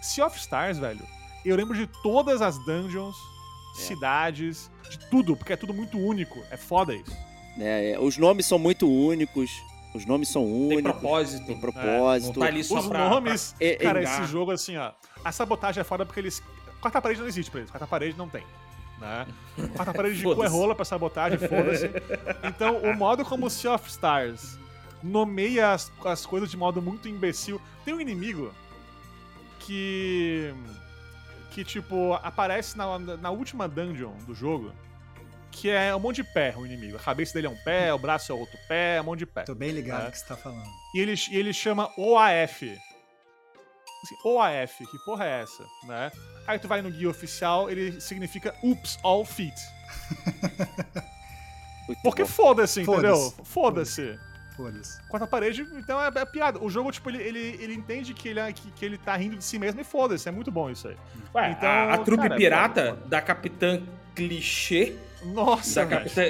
Sea 0.00 0.26
of 0.26 0.38
Stars, 0.38 0.78
velho, 0.78 1.06
eu 1.44 1.56
lembro 1.56 1.76
de 1.76 1.86
todas 1.86 2.42
as 2.42 2.58
dungeons, 2.64 3.16
É. 3.76 3.80
cidades, 3.80 4.70
de 4.90 4.98
tudo, 5.10 5.36
porque 5.36 5.52
é 5.52 5.56
tudo 5.56 5.72
muito 5.72 5.98
único. 5.98 6.42
É 6.50 6.56
foda 6.56 6.94
isso. 6.94 7.16
É, 7.58 7.92
é, 7.92 7.98
os 8.00 8.16
nomes 8.16 8.46
são 8.46 8.58
muito 8.58 8.88
únicos. 8.90 9.50
Os 9.94 10.06
nomes 10.06 10.28
são 10.28 10.42
Tem 10.44 10.52
únicos. 10.78 10.82
propósito. 10.92 11.46
Tem 11.46 11.54
Não 11.54 11.60
propósito. 11.60 12.38
tá 12.40 12.46
ali 12.46 12.62
só 12.62 12.78
Os 12.78 12.86
pra... 12.86 13.08
nomes, 13.10 13.54
É, 13.60 13.70
é, 13.72 13.76
cara, 13.76 14.00
engar. 14.02 14.22
esse 14.22 14.30
jogo, 14.30 14.50
assim, 14.52 14.76
ó. 14.76 14.92
A 15.24 15.32
sabotagem 15.32 15.80
é 15.80 15.84
foda 15.84 16.06
porque 16.06 16.20
eles. 16.20 16.42
Quarta 16.80 17.00
parede 17.02 17.20
não 17.20 17.26
existe 17.28 17.50
pra 17.50 17.60
eles. 17.60 17.70
Quarta 17.70 17.86
parede 17.86 18.16
não 18.16 18.28
tem. 18.28 18.42
Né? 18.98 19.26
Quarta 19.74 19.92
parede 19.94 20.16
de 20.18 20.22
cu 20.22 20.44
é 20.44 20.46
rola 20.46 20.74
pra 20.74 20.84
sabotagem, 20.84 21.38
foda-se. 21.38 21.90
Então, 22.44 22.76
o 22.78 22.94
modo 22.96 23.24
como 23.24 23.46
o 23.46 23.50
Sea 23.50 23.74
of 23.74 23.88
Stars 23.88 24.58
nomeia 25.02 25.72
as, 25.72 25.90
as 26.04 26.24
coisas 26.26 26.50
de 26.50 26.56
modo 26.56 26.80
muito 26.82 27.08
imbecil. 27.08 27.60
Tem 27.84 27.92
um 27.94 28.00
inimigo 28.00 28.52
que. 29.58 30.52
Que, 31.50 31.64
tipo, 31.64 32.14
aparece 32.22 32.78
na, 32.78 32.98
na 32.98 33.30
última 33.30 33.68
dungeon 33.68 34.12
do 34.26 34.34
jogo. 34.34 34.72
Que 35.50 35.68
é 35.68 35.94
um 35.94 35.98
monte 35.98 36.16
de 36.16 36.24
pé, 36.24 36.54
o 36.56 36.64
inimigo. 36.64 36.96
A 36.96 37.00
cabeça 37.00 37.34
dele 37.34 37.48
é 37.48 37.50
um 37.50 37.56
pé, 37.56 37.92
o 37.92 37.98
braço 37.98 38.30
é 38.30 38.34
outro 38.34 38.56
pé, 38.68 39.00
um 39.00 39.04
monte 39.04 39.18
de 39.20 39.26
pé. 39.26 39.42
Tô 39.42 39.54
bem 39.54 39.72
ligado 39.72 40.02
É. 40.02 40.04
no 40.06 40.12
que 40.12 40.18
você 40.18 40.26
tá 40.26 40.36
falando. 40.36 40.64
E 40.94 41.00
ele, 41.00 41.14
e 41.30 41.36
ele 41.36 41.52
chama 41.52 41.90
OAF. 41.98 42.78
Assim, 44.02 44.14
OAF, 44.24 44.86
que 44.86 44.98
porra 45.04 45.26
é 45.26 45.42
essa, 45.42 45.64
né? 45.88 46.10
Aí 46.46 46.58
tu 46.58 46.68
vai 46.68 46.80
no 46.80 46.90
guia 46.90 47.10
oficial, 47.10 47.68
ele 47.68 48.00
significa 48.00 48.54
Oops, 48.62 48.98
All 49.02 49.24
Feet. 49.24 49.54
Porque 52.02 52.24
foda-se, 52.24 52.82
entendeu? 52.82 53.16
Foda-se. 53.44 53.52
Foda-se. 53.52 54.18
Foda-se. 54.56 55.00
Quarta 55.08 55.26
parede, 55.26 55.66
então 55.76 56.00
é, 56.02 56.10
é 56.14 56.24
piada. 56.24 56.62
O 56.62 56.68
jogo, 56.68 56.90
tipo, 56.92 57.08
ele, 57.10 57.22
ele, 57.22 57.58
ele 57.60 57.74
entende 57.74 58.12
que 58.12 58.28
ele, 58.28 58.40
é- 58.40 58.52
que, 58.52 58.70
que 58.72 58.84
ele 58.84 58.98
tá 58.98 59.16
rindo 59.16 59.36
de 59.36 59.44
si 59.44 59.58
mesmo 59.58 59.80
e 59.80 59.84
foda-se. 59.84 60.28
É 60.28 60.32
muito 60.32 60.50
bom 60.50 60.68
isso 60.70 60.88
aí. 60.88 60.96
Ué, 61.34 61.50
Então, 61.52 61.68
a, 61.68 61.94
a 61.94 61.98
trupe 61.98 62.22
cara, 62.22 62.34
é 62.34 62.36
pirata 62.36 62.86
foda. 62.96 63.06
da 63.08 63.22
Capitã 63.22 63.80
Clichê, 64.14 64.94
Nossa, 65.24 65.86
da. 65.86 65.96
Capitã, 65.96 66.22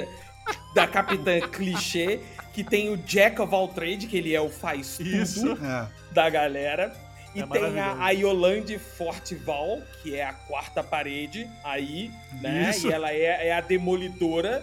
da 0.75 0.87
Capitã 0.87 1.39
Clichê, 1.41 2.19
que 2.53 2.63
tem 2.63 2.89
o 2.89 2.97
Jack 2.97 3.41
of 3.41 3.53
all 3.53 3.67
trade, 3.69 4.07
que 4.07 4.17
ele 4.17 4.33
é 4.35 4.41
o 4.41 4.49
faz 4.49 4.97
tudo 4.97 5.09
Isso. 5.09 5.51
É. 5.63 5.87
da 6.13 6.29
galera. 6.29 6.93
E 7.33 7.41
É 7.41 7.47
tem 7.47 7.79
a 7.79 8.09
Yolande 8.09 8.77
Fortival, 8.77 9.81
que 10.03 10.15
é 10.15 10.25
a 10.25 10.33
quarta 10.33 10.83
parede 10.83 11.49
aí, 11.63 12.11
né? 12.41 12.69
Isso. 12.69 12.87
E 12.89 12.91
ela 12.91 13.09
é, 13.11 13.47
é 13.47 13.53
a 13.53 13.61
demolidora 13.61 14.61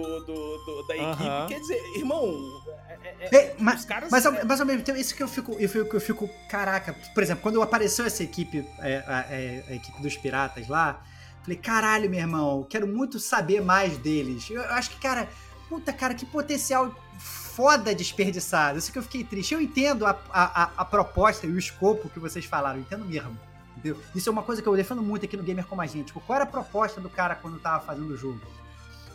do, 0.00 0.20
do- 0.24 0.58
do- 0.64 0.86
da 0.86 0.96
equipe. 0.96 1.48
Quer 1.48 1.60
dizer, 1.60 1.80
irmão, 1.96 2.62
é- 2.88 3.14
é- 3.20 3.36
É, 3.36 3.56
mas, 3.58 3.80
os 3.80 3.86
caras... 3.86 4.10
mas, 4.10 4.24
ao, 4.26 4.32
é- 4.34 4.44
mas 4.44 4.60
ao 4.60 4.66
mesmo 4.66 4.82
tempo, 4.82 4.98
isso 4.98 5.14
que 5.14 5.22
eu 5.22 5.28
fico, 5.28 5.52
eu 5.58 5.68
fico, 5.68 5.96
eu 5.96 6.00
fico, 6.00 6.30
caraca, 6.48 6.92
por 7.14 7.22
exemplo, 7.22 7.42
quando 7.42 7.60
apareceu 7.62 8.04
essa 8.04 8.22
equipe, 8.22 8.66
é, 8.80 8.98
a, 9.06 9.26
a 9.70 9.74
equipe 9.74 10.00
dos 10.02 10.16
piratas 10.16 10.68
lá, 10.68 11.02
falei, 11.42 11.56
caralho, 11.58 12.08
meu 12.08 12.20
irmão, 12.20 12.66
quero 12.68 12.86
muito 12.86 13.18
saber 13.18 13.60
mais 13.62 13.96
deles. 13.98 14.48
Eu, 14.50 14.62
eu 14.62 14.70
acho 14.74 14.90
que, 14.90 14.96
cara, 15.00 15.28
puta, 15.68 15.92
cara, 15.92 16.14
que 16.14 16.24
potencial 16.26 16.94
foda 17.18 17.94
desperdiçado. 17.94 18.78
Isso 18.78 18.90
que 18.92 18.98
eu 18.98 19.02
fiquei 19.02 19.22
triste. 19.24 19.52
Eu 19.52 19.60
entendo 19.60 20.06
a, 20.06 20.18
a, 20.32 20.70
a- 20.78 20.84
proposta 20.84 21.46
e 21.46 21.50
o 21.50 21.58
escopo 21.58 22.08
que 22.08 22.18
vocês 22.18 22.44
falaram, 22.44 22.76
eu 22.78 22.82
entendo 22.82 23.04
mesmo. 23.04 23.38
Entendeu? 23.76 24.00
Isso 24.14 24.28
é 24.28 24.32
uma 24.32 24.42
coisa 24.42 24.62
que 24.62 24.68
eu 24.68 24.76
defendo 24.76 25.02
muito 25.02 25.24
aqui 25.26 25.36
no 25.36 25.42
Gamer 25.42 25.66
Como 25.66 25.80
a 25.82 25.86
Gente. 25.86 26.06
Tipo, 26.06 26.20
qual 26.20 26.36
era 26.36 26.44
a 26.44 26.46
proposta 26.46 27.00
do 27.00 27.10
cara 27.10 27.34
quando 27.34 27.58
tava 27.58 27.82
fazendo 27.84 28.12
o 28.12 28.16
jogo? 28.16 28.40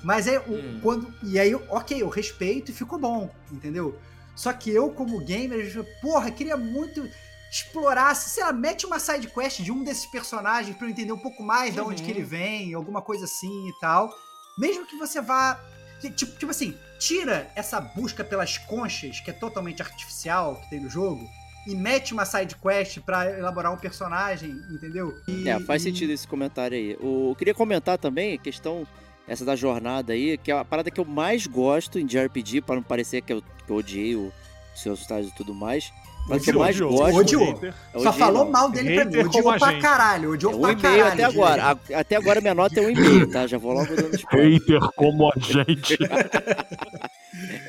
Mas 0.04 0.28
é 0.28 0.40
o, 0.40 0.54
Hum. 0.54 0.80
quando. 0.82 1.14
E 1.24 1.40
aí, 1.40 1.54
ok, 1.56 2.02
eu 2.02 2.10
respeito 2.10 2.72
e 2.72 2.74
ficou 2.74 2.98
bom, 3.00 3.30
entendeu? 3.52 3.98
Só 4.36 4.54
que 4.54 4.70
eu, 4.70 4.92
como 4.92 5.20
gamer, 5.24 5.72
eu, 5.76 5.84
porra, 6.02 6.30
queria 6.32 6.56
muito 6.58 7.10
explorar, 7.52 8.14
sei 8.16 8.44
lá, 8.44 8.52
mete 8.52 8.86
uma 8.86 9.00
side 9.00 9.28
quest 9.28 9.62
de 9.62 9.72
um 9.72 9.84
desses 9.84 10.06
personagens 10.06 10.76
pra 10.76 10.86
eu 10.86 10.92
entender 10.92 11.12
um 11.12 11.18
pouco 11.18 11.42
mais 11.42 11.74
de 11.74 11.80
onde 11.80 12.02
Uhum. 12.02 12.06
que 12.06 12.12
ele 12.12 12.24
vem, 12.24 12.74
alguma 12.74 13.02
coisa 13.02 13.26
assim 13.26 13.70
e 13.70 13.74
tal. 13.80 14.14
Mesmo 14.58 14.86
que 14.86 14.98
você 14.98 15.22
vá. 15.22 15.60
que- 16.00 16.12
Tipo, 16.12 16.38
tipo 16.38 16.52
assim, 16.52 16.78
tira 17.00 17.50
essa 17.56 17.82
busca 17.82 18.24
pelas 18.24 18.56
conchas, 18.60 19.20
que 19.20 19.32
é 19.32 19.34
totalmente 19.34 19.82
artificial, 19.82 20.58
que 20.62 20.70
tem 20.70 20.80
no 20.80 20.88
jogo, 20.92 21.28
e 21.66 21.74
mete 21.74 22.14
uma 22.14 22.24
side 22.24 22.56
quest 22.56 23.00
pra 23.00 23.26
elaborar 23.32 23.74
um 23.74 23.78
personagem, 23.78 24.52
entendeu? 24.70 25.20
E- 25.28 25.50
É, 25.50 25.60
faz 25.62 25.82
e- 25.82 25.86
sentido 25.86 26.12
esse 26.12 26.28
comentário 26.28 26.78
aí. 26.78 26.96
O, 27.02 27.32
eu 27.32 27.36
queria 27.36 27.56
comentar 27.56 27.98
também 27.98 28.36
a 28.36 28.38
questão, 28.38 28.86
essa 29.28 29.44
da 29.46 29.56
jornada 29.56 30.14
aí, 30.14 30.38
que 30.38 30.52
é 30.52 30.58
a 30.58 30.64
parada 30.66 30.90
que 30.90 31.00
eu 31.00 31.06
mais 31.06 31.46
gosto 31.48 32.00
em 32.00 32.06
JRPG, 32.06 32.62
para 32.62 32.76
não 32.76 32.84
parecer 32.84 33.22
que 33.22 33.34
eu, 33.34 33.42
que 33.42 33.70
eu 33.72 33.76
odiei 33.76 34.16
o 34.16 34.32
Seus 34.76 35.02
Stars 35.02 35.28
e 35.28 35.36
tudo 35.36 35.54
mais. 35.54 35.92
Mas 36.30 36.42
o 36.42 36.44
que 36.44 36.50
eu 36.52 36.60
Odiou, 36.60 36.64
mais 36.64 36.76
odiou. 36.76 36.92
gosto. 36.92 37.18
Odiou. 37.20 37.46
Hater. 37.54 37.74
eu 37.94 38.00
Só 38.02 38.10
odiei, 38.10 38.26
falou 38.26 38.44
não. 38.46 38.52
mal 38.52 38.70
dele 38.70 38.96
pra 38.96 39.06
mim. 39.06 39.12
Hater 39.12 39.26
Odiou 39.28 39.44
como 39.44 39.56
a 39.56 39.60
pra 39.60 39.72
gente. 39.72 39.82
caralho. 39.82 40.32
Odiou 40.34 40.52
É 40.52 40.56
um 40.56 40.60
pra 40.62 40.76
caralho. 40.76 41.08
até 41.08 41.24
agora. 41.24 41.64
A- 41.72 42.00
até 42.00 42.16
agora 42.18 42.42
minha 42.42 42.54
nota 42.54 42.80
é 42.82 42.84
um 42.86 42.90
e-mail, 42.90 43.32
tá? 43.32 43.48
Já 43.48 43.58
vou 43.58 43.72
logo 43.72 43.96
dando 43.96 44.14
spoiler. 44.16 44.60
Hater 44.60 44.80
como 44.98 45.32
a 45.32 45.40
gente. 45.40 45.98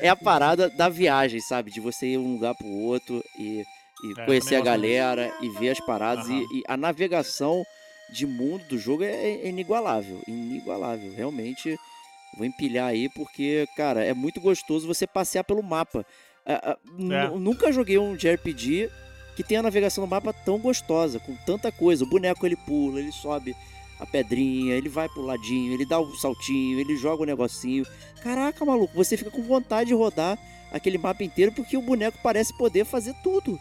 É 0.01 0.09
a 0.09 0.15
parada 0.15 0.69
da 0.69 0.89
viagem, 0.89 1.39
sabe? 1.39 1.71
De 1.71 1.79
você 1.79 2.07
ir 2.07 2.11
de 2.13 2.17
um 2.17 2.33
lugar 2.33 2.55
pro 2.55 2.67
outro 2.67 3.23
e, 3.37 3.61
e 4.03 4.19
É, 4.21 4.25
conhecer 4.25 4.55
a 4.55 4.59
gosto 4.59 4.65
galera 4.71 5.31
e 5.41 5.49
ver 5.59 5.69
as 5.69 5.79
paradas. 5.85 6.27
E, 6.27 6.33
e 6.39 6.63
a 6.67 6.75
navegação 6.75 7.63
de 8.11 8.25
mundo 8.25 8.63
do 8.65 8.77
jogo 8.77 9.03
é, 9.03 9.47
inigualável. 9.47 10.21
Inigualável. 10.27 11.13
Realmente, 11.15 11.77
vou 12.35 12.45
empilhar 12.45 12.87
aí 12.87 13.09
porque, 13.09 13.67
cara, 13.75 14.03
é 14.03 14.13
muito 14.13 14.39
gostoso 14.41 14.87
você 14.87 15.05
passear 15.07 15.43
pelo 15.43 15.63
mapa. 15.63 16.05
Ah, 16.45 16.71
ah, 16.73 16.77
É. 16.97 17.29
Nunca 17.37 17.71
joguei 17.71 17.97
um 17.97 18.15
JRPG 18.15 18.89
que 19.35 19.43
tenha 19.43 19.59
a 19.59 19.63
navegação 19.63 20.03
no 20.03 20.09
mapa 20.09 20.33
tão 20.33 20.57
gostosa, 20.57 21.19
com 21.19 21.35
tanta 21.45 21.71
coisa. 21.71 22.03
O 22.03 22.09
boneco 22.09 22.45
ele 22.45 22.55
pula, 22.55 22.99
ele 22.99 23.11
sobe 23.11 23.55
a 23.99 24.05
pedrinha, 24.05 24.75
ele 24.75 24.89
vai 24.89 25.07
pro 25.09 25.21
ladinho, 25.21 25.73
ele 25.73 25.85
dá 25.85 25.99
o 25.99 26.15
saltinho, 26.15 26.79
ele 26.79 26.95
joga 26.97 27.23
o 27.23 27.25
negocinho. 27.25 27.85
Caraca, 28.23 28.65
maluco, 28.65 28.93
você 28.93 29.15
fica 29.15 29.29
com 29.31 29.41
vontade 29.43 29.89
de 29.89 29.93
rodar 29.93 30.37
aquele 30.71 30.97
mapa 30.97 31.23
inteiro 31.23 31.51
porque 31.51 31.75
o 31.75 31.81
boneco 31.81 32.17
parece 32.21 32.55
poder 32.57 32.85
fazer 32.85 33.13
tudo 33.23 33.59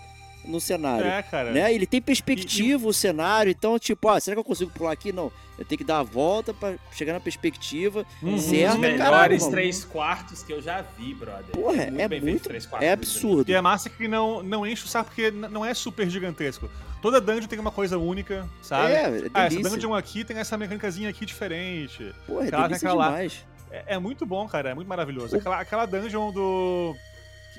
no 0.49 0.61
cenário. 0.61 1.07
É, 1.07 1.22
cara. 1.22 1.53
Né? 1.53 1.72
Ele 1.72 1.86
tem 1.86 2.01
perspectiva, 2.01 2.88
o 2.88 2.92
cenário, 2.92 3.51
então, 3.51 3.78
tipo, 3.78 4.09
ó, 4.09 4.18
será 4.18 4.34
que 4.34 4.40
eu 4.40 4.44
consigo 4.44 4.70
pular 4.70 4.92
aqui? 4.92 5.12
Não. 5.12 5.30
Eu 5.59 5.64
tenho 5.64 5.78
que 5.78 5.84
dar 5.84 5.99
a 5.99 6.03
volta 6.05 6.55
pra 6.55 6.74
chegar 6.92 7.12
na 7.12 7.20
perspectiva 7.20 8.07
Uhum. 8.22 8.38
certa. 8.38 8.74
Os 8.74 8.80
melhores 8.80 8.99
caralho, 9.03 9.51
três 9.51 9.84
quartos 9.84 10.42
que 10.42 10.53
eu 10.53 10.62
já 10.62 10.82
vi, 10.96 11.12
brother. 11.14 11.46
Porra, 11.53 11.82
é 11.82 11.90
bem 11.90 12.09
feito 12.09 12.22
muito- 12.26 12.42
três 12.44 12.64
quartos 12.64 12.88
É 12.88 12.94
do 12.94 13.01
absurdo. 13.01 13.51
E 13.51 13.55
é 13.55 13.61
massa 13.61 13.90
que 13.90 14.07
não, 14.09 14.42
não 14.42 14.64
enche 14.66 14.84
o 14.84 14.88
saco 14.88 15.11
porque 15.11 15.30
não 15.30 15.64
é 15.64 15.74
super 15.74 16.09
gigantesco. 16.09 16.70
Toda 17.03 17.20
dungeon 17.20 17.46
tem 17.49 17.59
uma 17.59 17.70
coisa 17.72 17.99
única, 17.99 18.49
sabe? 18.62 18.92
É, 18.92 18.96
é 19.03 19.30
ah, 19.34 19.44
essa 19.46 19.61
dungeon 19.61 19.94
aqui 19.94 20.24
tem 20.24 20.36
essa 20.38 20.57
mecânicazinha 20.57 21.09
aqui 21.11 21.26
diferente. 21.26 22.12
Porra, 22.26 22.44
é 22.44 22.49
aquela- 22.49 22.66
aquela 22.66 22.94
lá. 22.94 23.07
demais. 23.09 23.44
É, 23.70 23.84
é 23.94 23.99
muito 23.99 24.24
bom, 24.24 24.49
cara. 24.49 24.70
É 24.70 24.74
muito 24.74 24.88
maravilhoso. 24.88 25.36
Aquela, 25.36 25.61
aquela 25.61 25.86
dungeon 25.86 26.32
do. 26.32 26.96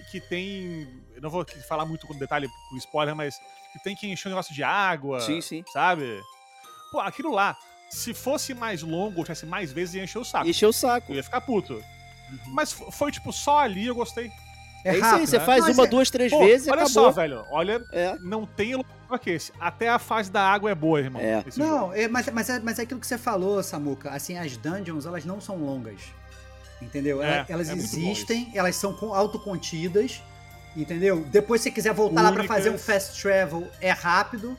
Que, 0.06 0.12
que 0.12 0.22
tem. 0.22 0.88
Eu 1.16 1.22
não 1.22 1.30
vou 1.30 1.46
falar 1.68 1.86
muito 1.86 2.06
com 2.08 2.18
detalhe 2.18 2.48
com 2.70 2.78
spoiler, 2.78 3.16
mas 3.16 3.36
que 3.74 3.80
tem 3.84 3.96
que 3.96 4.08
encher 4.12 4.28
um 4.28 4.32
negócio 4.32 4.54
de 4.54 4.64
água. 4.64 5.20
Sim, 5.22 5.42
sim. 5.42 5.64
Sabe? 5.72 6.20
Pô, 6.92 7.00
aquilo 7.00 7.32
lá, 7.32 7.56
se 7.90 8.14
fosse 8.14 8.54
mais 8.54 8.82
longo, 8.82 9.18
ou 9.20 9.24
tivesse 9.24 9.46
mais 9.46 9.72
vezes, 9.72 9.96
ia 9.96 10.04
encher 10.04 10.20
o 10.20 10.24
saco. 10.26 10.48
Encheu 10.48 10.70
o 10.70 10.74
saco. 10.74 11.12
Eu 11.12 11.18
ia 11.18 11.24
ficar 11.24 11.42
puto. 11.42 11.82
Mas 12.48 12.72
f- 12.74 12.92
foi, 12.92 13.12
tipo, 13.12 13.32
só 13.34 13.60
ali 13.60 13.88
eu 13.88 13.96
gostei. 13.96 14.32
É, 14.86 14.96
isso 14.96 15.04
aí, 15.06 15.12
rápido, 15.12 15.28
você 15.28 15.38
né? 15.40 15.46
faz 15.46 15.62
Mas 15.66 15.78
uma, 15.78 15.86
é- 15.86 15.90
duas, 15.90 16.10
três 16.10 16.32
Pô, 16.32 16.40
vezes 16.40 16.68
e 16.68 16.72
olha 16.72 16.84
acabou. 16.84 17.04
só, 17.04 17.12
velho. 17.12 17.44
Olha, 17.52 17.84
É. 17.92 18.16
não 18.22 18.46
tem 18.46 18.76
lugar 18.76 19.20
que 19.20 19.30
esse. 19.32 19.52
Até 19.60 19.90
a 19.90 20.00
fase 20.00 20.32
da 20.32 20.42
água 20.42 20.72
é 20.72 20.76
boa, 20.76 21.00
irmão. 21.00 21.22
É. 21.22 21.44
Não, 21.58 21.94
é, 21.94 22.08
mas, 22.08 22.28
mas, 22.30 22.50
é, 22.50 22.60
mas 22.60 22.80
é 22.80 22.84
aquilo 22.84 23.00
que 23.00 23.06
você 23.08 23.18
falou, 23.18 23.62
Samuca. 23.62 24.10
Assim, 24.12 24.38
as 24.38 24.56
dungeons, 24.56 25.06
elas 25.06 25.26
não 25.26 25.42
são 25.42 25.58
longas. 25.58 26.02
Entendeu? 26.82 27.22
É, 27.22 27.28
Ela- 27.40 27.46
elas 27.50 27.70
é 27.70 27.74
existem, 27.74 28.50
elas 28.54 28.76
são 28.76 28.94
com- 28.94 29.14
autocontidas. 29.14 30.22
Entendeu? 30.78 31.26
Depois, 31.32 31.62
se 31.62 31.66
você 31.70 31.72
quiser 31.72 31.94
voltar 31.94 32.22
lá 32.22 32.32
pra 32.32 32.42
Únicas. 32.42 32.58
fazer 32.58 32.70
um 32.70 32.78
fast 32.78 33.20
travel, 33.22 33.68
é 33.82 33.90
rápido. 33.92 34.56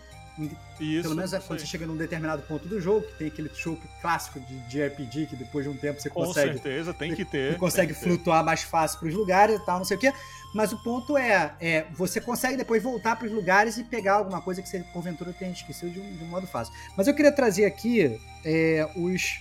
Isso, 0.80 1.02
Pelo 1.02 1.14
menos 1.14 1.32
é 1.34 1.38
quando 1.40 1.60
você 1.60 1.66
chega 1.66 1.86
num 1.86 1.96
determinado 1.96 2.42
ponto 2.42 2.66
do 2.66 2.80
jogo, 2.80 3.02
que 3.02 3.12
tem 3.18 3.26
aquele 3.28 3.50
trope 3.50 3.86
clássico 4.00 4.40
de, 4.40 4.58
de 4.60 4.82
RPG, 4.82 5.26
que 5.26 5.36
depois 5.36 5.64
de 5.66 5.70
um 5.70 5.76
tempo 5.76 6.00
você 6.00 6.08
Com 6.08 6.24
consegue 6.24 6.54
certeza, 6.54 6.94
tem 6.94 7.14
que 7.14 7.24
ter. 7.26 7.52
e 7.52 7.56
consegue 7.56 7.92
que 7.92 7.98
ter. 8.00 8.06
flutuar 8.06 8.42
mais 8.42 8.62
fácil 8.62 8.98
para 8.98 9.08
os 9.08 9.14
lugares 9.14 9.60
e 9.60 9.64
tal, 9.66 9.78
não 9.78 9.84
sei 9.84 9.98
o 9.98 10.00
quê. 10.00 10.12
Mas 10.54 10.72
o 10.72 10.82
ponto 10.82 11.16
é, 11.18 11.52
é 11.60 11.84
você 11.92 12.20
consegue 12.20 12.56
depois 12.56 12.82
voltar 12.82 13.16
para 13.16 13.26
os 13.26 13.32
lugares 13.32 13.76
e 13.76 13.84
pegar 13.84 14.14
alguma 14.14 14.40
coisa 14.40 14.62
que 14.62 14.68
você 14.68 14.80
porventura 14.92 15.32
tenha 15.34 15.52
esquecido 15.52 15.92
de 15.92 16.00
um, 16.00 16.12
de 16.16 16.24
um 16.24 16.28
modo 16.28 16.46
fácil. 16.46 16.72
Mas 16.96 17.06
eu 17.06 17.14
queria 17.14 17.30
trazer 17.32 17.66
aqui 17.66 18.18
é, 18.42 18.88
os, 18.96 19.38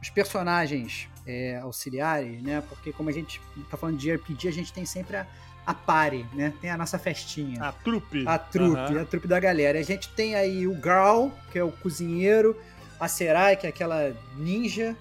os 0.00 0.10
personagens 0.10 1.08
é, 1.26 1.58
auxiliares, 1.58 2.42
né? 2.42 2.62
Porque 2.68 2.92
como 2.92 3.08
a 3.08 3.12
gente 3.12 3.40
tá 3.70 3.76
falando 3.76 3.98
de 3.98 4.12
RPG, 4.12 4.48
a 4.48 4.52
gente 4.52 4.72
tem 4.72 4.86
sempre 4.86 5.16
a, 5.16 5.26
a 5.66 5.74
party, 5.74 6.24
né? 6.32 6.52
Tem 6.60 6.70
a 6.70 6.76
nossa 6.76 6.98
festinha. 6.98 7.62
A 7.62 7.72
trupe. 7.72 8.24
A 8.26 8.38
trupe, 8.38 8.78
Aham. 8.78 9.02
a 9.02 9.04
trupe 9.04 9.28
da 9.28 9.38
galera. 9.38 9.78
A 9.78 9.82
gente 9.82 10.08
tem 10.10 10.34
aí 10.34 10.66
o 10.66 10.74
Grau, 10.74 11.32
que 11.52 11.58
é 11.58 11.64
o 11.64 11.72
cozinheiro, 11.72 12.56
a 12.98 13.08
Serai, 13.08 13.56
que 13.56 13.66
é 13.66 13.70
aquela 13.70 14.16
ninja, 14.36 14.96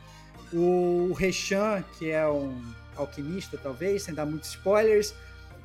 o 0.54 1.14
Reshan, 1.14 1.84
que 1.98 2.12
é 2.12 2.28
um 2.28 2.62
alquimista, 2.96 3.58
talvez, 3.58 4.04
sem 4.04 4.14
dar 4.14 4.26
muitos 4.26 4.50
spoilers, 4.50 5.14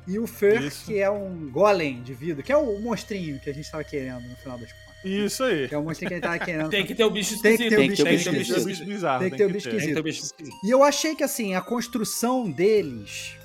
e 0.07 0.19
o 0.19 0.27
Fer, 0.27 0.61
Isso. 0.61 0.85
que 0.85 0.99
é 0.99 1.09
um 1.09 1.49
golem 1.49 2.01
de 2.03 2.13
vidro, 2.13 2.43
que 2.43 2.51
é 2.51 2.57
o 2.57 2.79
monstrinho 2.79 3.39
que 3.39 3.49
a 3.49 3.53
gente 3.53 3.69
tava 3.69 3.83
querendo 3.83 4.27
no 4.27 4.35
final 4.35 4.57
das 4.57 4.71
contas. 4.71 4.92
Isso 5.03 5.43
aí. 5.43 5.67
Que 5.67 5.75
é 5.75 5.77
o 5.77 5.83
monstrinho 5.83 6.09
que 6.09 6.15
gente 6.15 6.23
tava 6.23 6.39
querendo. 6.39 6.69
Tem 6.69 6.85
que 6.85 6.95
ter 6.95 7.03
o 7.03 7.09
bicho 7.09 7.41
Tem 7.41 7.57
que 7.57 7.63
esquisito. 7.63 7.69
ter 7.69 7.75
o 7.75 7.79
Tem 7.79 7.89
que 7.89 7.91
bicho 7.91 8.03
ter 8.03 8.03
o 8.03 8.05
Tem 8.33 8.39
bicho 8.39 8.51
esquisito. 8.51 8.65
bicho 8.67 8.85
bizarro. 8.85 9.19
Tem 9.21 9.29
que 9.31 9.37
ter 9.37 9.45
o 9.45 9.49
bicho 9.49 9.69
Tem 9.69 9.79
que 9.79 9.85
ter 9.85 9.85
o 9.85 9.89
esquisito. 9.89 10.03
bicho 10.03 10.23
esquisito. 10.23 10.55
E 10.65 10.69
eu 10.69 10.83
achei 10.83 11.15
que 11.15 11.23
assim, 11.23 11.55
a 11.55 11.61
construção 11.61 12.49
deles 12.49 13.35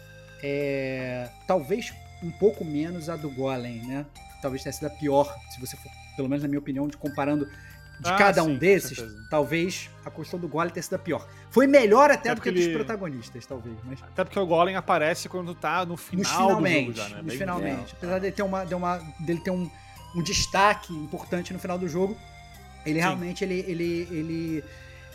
é 0.42 1.28
talvez 1.46 1.92
um 2.22 2.30
pouco 2.30 2.64
menos 2.64 3.08
a 3.08 3.16
do 3.16 3.30
Golem, 3.30 3.82
né? 3.86 4.06
Talvez 4.42 4.62
tenha 4.62 4.72
sido 4.72 4.86
a 4.86 4.90
pior, 4.90 5.34
se 5.50 5.60
você 5.60 5.76
for, 5.76 5.90
pelo 6.16 6.28
menos 6.28 6.42
na 6.42 6.48
minha 6.48 6.58
opinião, 6.60 6.86
de 6.86 6.96
comparando 6.96 7.46
de 8.00 8.08
Ah, 8.10 8.14
cada 8.14 8.42
sim, 8.44 8.50
um 8.50 8.56
desses, 8.56 9.02
talvez 9.28 9.90
a 10.04 10.10
construção 10.10 10.38
do 10.38 10.46
Golem 10.46 10.72
tenha 10.72 10.82
sido 10.82 10.94
a 10.94 10.98
pior. 11.00 11.26
Foi 11.50 11.66
melhor 11.66 12.10
até 12.12 12.28
É 12.30 12.34
do 12.34 12.40
que 12.40 12.48
a 12.48 12.52
porque 12.52 12.52
dos 12.52 12.64
ele- 12.66 12.74
protagonistas, 12.74 13.44
talvez, 13.44 13.76
mas 13.84 14.00
Até 14.02 14.22
porque 14.22 14.38
o 14.38 14.46
Golem 14.46 14.76
aparece 14.76 15.28
quando 15.28 15.52
tá 15.54 15.84
no 15.84 15.96
final 15.96 16.20
nos 16.22 16.28
do 16.30 16.34
jogo 16.38 16.48
finalmente, 16.48 16.96
já, 16.96 17.08
né? 17.08 17.16
nos 17.16 17.24
Bem- 17.26 17.38
finalmente. 17.38 17.94
Apesar 17.96 18.20
dele 18.20 18.32
ter, 18.32 18.42
uma, 18.42 18.64
de 18.64 18.74
uma- 18.74 18.98
dele 19.18 19.40
ter 19.40 19.50
um, 19.50 19.68
um 20.14 20.22
destaque 20.22 20.92
importante 20.92 21.52
no 21.52 21.58
final 21.58 21.78
do 21.78 21.88
jogo, 21.88 22.16
ele 22.84 22.98
Sim. 22.98 23.00
realmente 23.00 23.44
ele, 23.44 23.60
ele, 23.66 24.08
ele, 24.10 24.64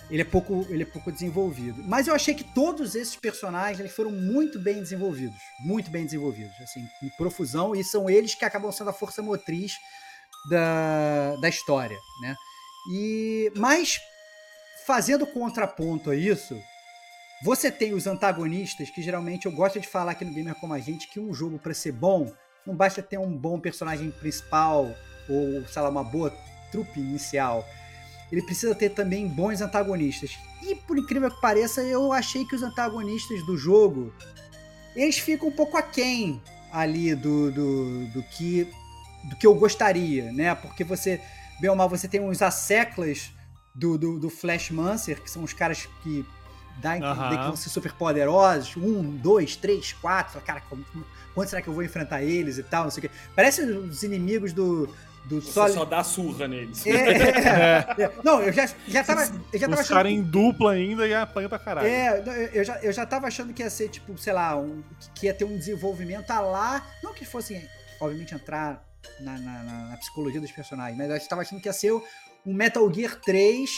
ele, 0.09 0.21
é 0.21 0.25
pouco, 0.25 0.65
ele 0.69 0.83
é 0.83 0.85
pouco 0.85 1.11
desenvolvido. 1.11 1.83
Mas 1.85 2.07
eu 2.07 2.13
achei 2.13 2.33
que 2.33 2.43
todos 2.43 2.95
esses 2.95 3.15
personagens 3.15 3.79
eles 3.79 3.91
foram 3.91 4.11
muito 4.11 4.59
bem 4.59 4.75
desenvolvidos. 4.75 5.39
Muito 5.61 5.89
bem 5.89 6.05
desenvolvidos, 6.05 6.53
assim, 6.61 6.87
em 7.01 7.09
profusão, 7.17 7.75
e 7.75 7.83
são 7.83 8.09
eles 8.09 8.35
que 8.35 8.45
acabam 8.45 8.71
sendo 8.71 8.89
a 8.89 8.93
força 8.93 9.21
motriz 9.21 9.73
da, 10.49 11.35
da 11.37 11.49
história, 11.49 11.97
né? 12.21 12.35
E, 12.91 13.51
mas, 13.55 13.99
fazendo 14.85 15.25
contraponto 15.25 16.09
a 16.09 16.15
isso, 16.15 16.59
você 17.43 17.71
tem 17.71 17.93
os 17.93 18.07
antagonistas, 18.07 18.89
que 18.89 19.01
geralmente 19.01 19.45
eu 19.45 19.51
gosto 19.51 19.79
de 19.79 19.87
falar 19.87 20.11
aqui 20.11 20.25
no 20.25 20.33
Gamer 20.33 20.55
Como 20.55 20.73
a 20.73 20.79
Gente, 20.79 21.07
que 21.07 21.19
um 21.19 21.33
jogo, 21.33 21.59
para 21.59 21.73
ser 21.73 21.91
bom, 21.91 22.31
não 22.65 22.75
basta 22.75 23.01
ter 23.01 23.17
um 23.17 23.35
bom 23.35 23.59
personagem 23.59 24.11
principal 24.11 24.95
ou, 25.29 25.65
sei 25.67 25.81
lá, 25.81 25.89
uma 25.89 26.03
boa 26.03 26.33
trupe 26.71 26.99
inicial. 26.99 27.65
Ele 28.31 28.41
precisa 28.41 28.73
ter 28.73 28.89
também 28.89 29.27
bons 29.27 29.61
antagonistas. 29.61 30.37
E, 30.61 30.75
por 30.75 30.97
incrível 30.97 31.29
que 31.29 31.41
pareça, 31.41 31.81
eu 31.83 32.11
achei 32.11 32.45
que 32.45 32.55
os 32.55 32.63
antagonistas 32.63 33.45
do 33.45 33.57
jogo, 33.57 34.13
eles 34.95 35.19
ficam 35.19 35.49
um 35.49 35.51
pouco 35.51 35.77
aquém 35.77 36.41
ali 36.71 37.13
do, 37.13 37.51
do, 37.51 38.07
do 38.07 38.23
que 38.23 38.67
do 39.23 39.35
que 39.35 39.47
eu 39.47 39.55
gostaria, 39.55 40.31
né? 40.31 40.53
Porque 40.53 40.83
você, 40.83 41.21
bem 41.59 41.69
ou 41.69 41.75
mal, 41.75 41.87
você 41.87 42.07
tem 42.07 42.19
uns 42.19 42.41
asseclas 42.41 43.31
do, 43.73 43.97
do, 43.97 44.19
do 44.19 44.29
Flash 44.29 44.69
Mancer, 44.69 45.21
que 45.21 45.29
são 45.29 45.43
os 45.43 45.53
caras 45.53 45.87
que 46.01 46.25
dá 46.81 46.91
a 46.91 46.97
entender 46.97 47.11
Aham. 47.13 47.37
que 47.37 47.43
vão 47.47 47.55
ser 47.55 47.69
super 47.69 47.93
poderosos. 47.93 48.75
Um, 48.77 49.15
dois, 49.17 49.55
três, 49.55 49.93
quatro. 49.93 50.33
Fala, 50.33 50.45
Cara, 50.45 50.61
como- 50.69 50.85
quando 51.33 51.47
será 51.49 51.61
que 51.61 51.67
eu 51.67 51.73
vou 51.73 51.83
enfrentar 51.83 52.21
eles 52.21 52.57
e 52.57 52.63
tal? 52.63 52.83
Não 52.85 52.91
sei 52.91 53.05
o 53.05 53.09
quê. 53.09 53.15
Parece 53.35 53.61
os 53.63 54.03
inimigos 54.03 54.53
do. 54.53 54.87
do 55.25 55.41
Você 55.41 55.51
Solid- 55.51 55.73
só 55.73 55.85
dá 55.85 56.03
surra 56.03 56.47
neles. 56.47 56.85
É, 56.85 56.91
é, 56.91 58.03
é. 58.03 58.11
Não, 58.23 58.41
eu 58.41 58.51
já, 58.53 58.69
já 58.87 59.03
tava. 59.03 59.21
Eu 59.51 59.59
já 59.59 59.67
tava 59.67 59.73
Os 59.73 59.79
achando. 59.79 59.97
caras 59.97 60.11
em 60.11 60.21
dupla 60.21 60.73
ainda 60.73 61.07
e 61.07 61.13
apanham 61.13 61.49
pra 61.49 61.57
caralho. 61.59 61.87
É, 61.87 62.21
eu 62.53 62.63
já, 62.63 62.75
eu 62.83 62.91
já 62.93 63.05
tava 63.05 63.27
achando 63.27 63.53
que 63.53 63.63
ia 63.63 63.69
ser, 63.69 63.89
tipo, 63.89 64.17
sei 64.17 64.33
lá, 64.33 64.55
um, 64.57 64.83
que 65.15 65.25
ia 65.27 65.33
ter 65.33 65.45
um 65.45 65.57
desenvolvimento 65.57 66.29
a 66.29 66.39
lá. 66.41 66.85
Não 67.01 67.13
que 67.13 67.23
fosse, 67.25 67.67
obviamente, 67.99 68.35
entrar 68.35 68.83
na, 69.19 69.37
na- 69.39 69.63
na- 69.63 69.85
na 69.89 69.97
psicologia 69.97 70.39
dos 70.41 70.51
personagens, 70.51 70.97
mas 70.97 71.09
eu 71.09 71.15
estava 71.15 71.41
achando 71.41 71.61
que 71.61 71.67
ia 71.69 71.73
ser 71.73 71.93
um 72.45 72.53
Metal 72.53 72.93
Gear 72.93 73.15
3, 73.25 73.69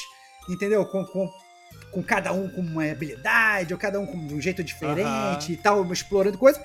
entendeu? 0.49 0.85
Com, 0.87 1.05
com, 1.05 1.31
com 1.91 2.03
cada 2.03 2.33
um 2.33 2.49
com 2.49 2.61
uma 2.61 2.89
habilidade, 2.89 3.73
ou 3.73 3.79
cada 3.79 3.99
um 3.99 4.05
com 4.05 4.27
de 4.27 4.33
um 4.33 4.41
jeito 4.41 4.63
diferente 4.63 5.05
Aham. 5.05 5.51
e 5.51 5.57
tal, 5.57 5.93
explorando 5.93 6.37
coisa. 6.37 6.61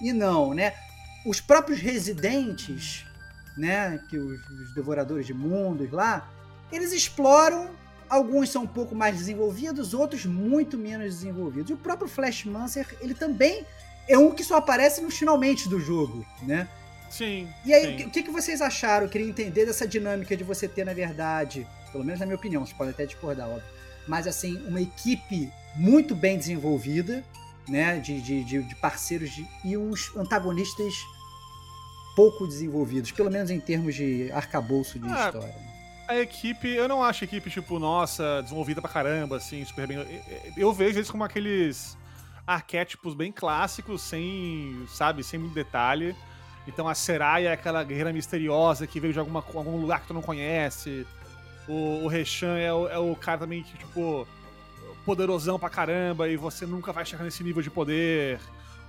E 0.00 0.12
não, 0.12 0.54
né? 0.54 0.74
Os 1.24 1.40
próprios 1.40 1.80
residentes, 1.80 3.04
né? 3.56 4.00
Que 4.08 4.18
os, 4.18 4.40
os 4.48 4.74
devoradores 4.74 5.26
de 5.26 5.34
mundos 5.34 5.90
lá, 5.90 6.30
eles 6.70 6.92
exploram 6.92 7.70
Alguns 8.08 8.48
são 8.48 8.62
um 8.62 8.66
pouco 8.66 8.94
mais 8.94 9.18
desenvolvidos, 9.18 9.92
outros 9.92 10.24
muito 10.24 10.78
menos 10.78 11.16
desenvolvidos. 11.16 11.70
E 11.70 11.74
o 11.74 11.76
próprio 11.76 12.08
Flash 12.08 12.44
Mancer, 12.44 12.86
ele 13.00 13.14
também 13.14 13.66
é 14.08 14.16
um 14.16 14.30
que 14.30 14.42
só 14.42 14.56
aparece 14.56 15.02
nos 15.02 15.16
finalmente 15.16 15.68
do 15.68 15.78
jogo, 15.78 16.26
né? 16.42 16.66
Sim. 17.10 17.48
E 17.64 17.74
aí, 17.74 17.98
sim. 17.98 18.06
o 18.06 18.10
que, 18.10 18.22
que 18.22 18.30
vocês 18.30 18.62
acharam? 18.62 19.06
Eu 19.06 19.10
queria 19.10 19.28
entender 19.28 19.66
dessa 19.66 19.86
dinâmica 19.86 20.34
de 20.36 20.42
você 20.42 20.66
ter, 20.66 20.84
na 20.84 20.94
verdade, 20.94 21.66
pelo 21.92 22.02
menos 22.02 22.20
na 22.20 22.26
minha 22.26 22.36
opinião, 22.36 22.64
vocês 22.64 22.76
podem 22.76 22.94
até 22.94 23.04
discordar, 23.04 23.48
óbvio, 23.48 23.77
mas 24.08 24.26
assim, 24.26 24.56
uma 24.66 24.80
equipe 24.80 25.52
muito 25.76 26.14
bem 26.14 26.36
desenvolvida, 26.38 27.22
né? 27.68 27.98
De, 27.98 28.20
de, 28.20 28.42
de, 28.44 28.62
de 28.62 28.74
parceiros 28.76 29.30
de- 29.30 29.46
e 29.64 29.76
uns 29.76 30.10
antagonistas 30.16 30.94
pouco 32.16 32.46
desenvolvidos, 32.46 33.12
pelo 33.12 33.30
menos 33.30 33.50
em 33.50 33.60
termos 33.60 33.94
de 33.94 34.30
arcabouço 34.32 34.98
de 34.98 35.06
Ah, 35.08 35.26
história. 35.26 35.54
A 36.08 36.18
equipe, 36.18 36.66
eu 36.68 36.88
não 36.88 37.02
acho 37.04 37.22
a 37.22 37.26
equipe, 37.26 37.50
tipo, 37.50 37.78
nossa, 37.78 38.40
desenvolvida 38.42 38.80
pra 38.80 38.90
caramba, 38.90 39.36
assim, 39.36 39.64
super 39.64 39.86
bem. 39.86 39.98
Eu, 39.98 40.06
eu 40.56 40.72
vejo 40.72 40.98
eles 40.98 41.10
como 41.10 41.22
aqueles 41.22 41.96
arquétipos 42.46 43.14
bem 43.14 43.30
clássicos, 43.30 44.00
sem, 44.02 44.84
sabe, 44.88 45.22
sem 45.22 45.38
muito 45.38 45.54
detalhe. 45.54 46.16
Então 46.66 46.88
a 46.88 46.94
Seraya 46.94 47.50
é 47.50 47.52
aquela 47.52 47.84
guerreira 47.84 48.12
misteriosa 48.12 48.86
que 48.86 48.98
veio 48.98 49.12
de 49.12 49.18
alguma, 49.18 49.44
algum 49.54 49.76
lugar 49.80 50.00
que 50.00 50.06
tu 50.08 50.14
não 50.14 50.22
conhece. 50.22 51.06
O, 51.68 52.04
o 52.04 52.08
Reshan 52.08 52.58
é 52.58 52.72
o, 52.72 52.88
é 52.88 52.98
o 52.98 53.14
cara 53.14 53.38
também 53.40 53.62
que, 53.62 53.76
tipo, 53.76 54.26
poderosão 55.04 55.58
pra 55.58 55.70
caramba 55.70 56.28
e 56.28 56.36
você 56.36 56.66
nunca 56.66 56.92
vai 56.92 57.04
chegar 57.04 57.24
nesse 57.24 57.44
nível 57.44 57.62
de 57.62 57.70
poder. 57.70 58.40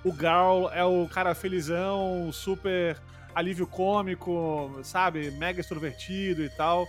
O 0.04 0.14
Garl 0.14 0.70
é 0.70 0.84
o 0.84 1.08
cara 1.08 1.36
felizão, 1.36 2.32
super 2.32 3.00
alívio 3.36 3.68
cômico, 3.68 4.80
sabe? 4.84 5.32
Mega 5.32 5.60
extrovertido 5.60 6.44
e 6.44 6.50
tal. 6.50 6.88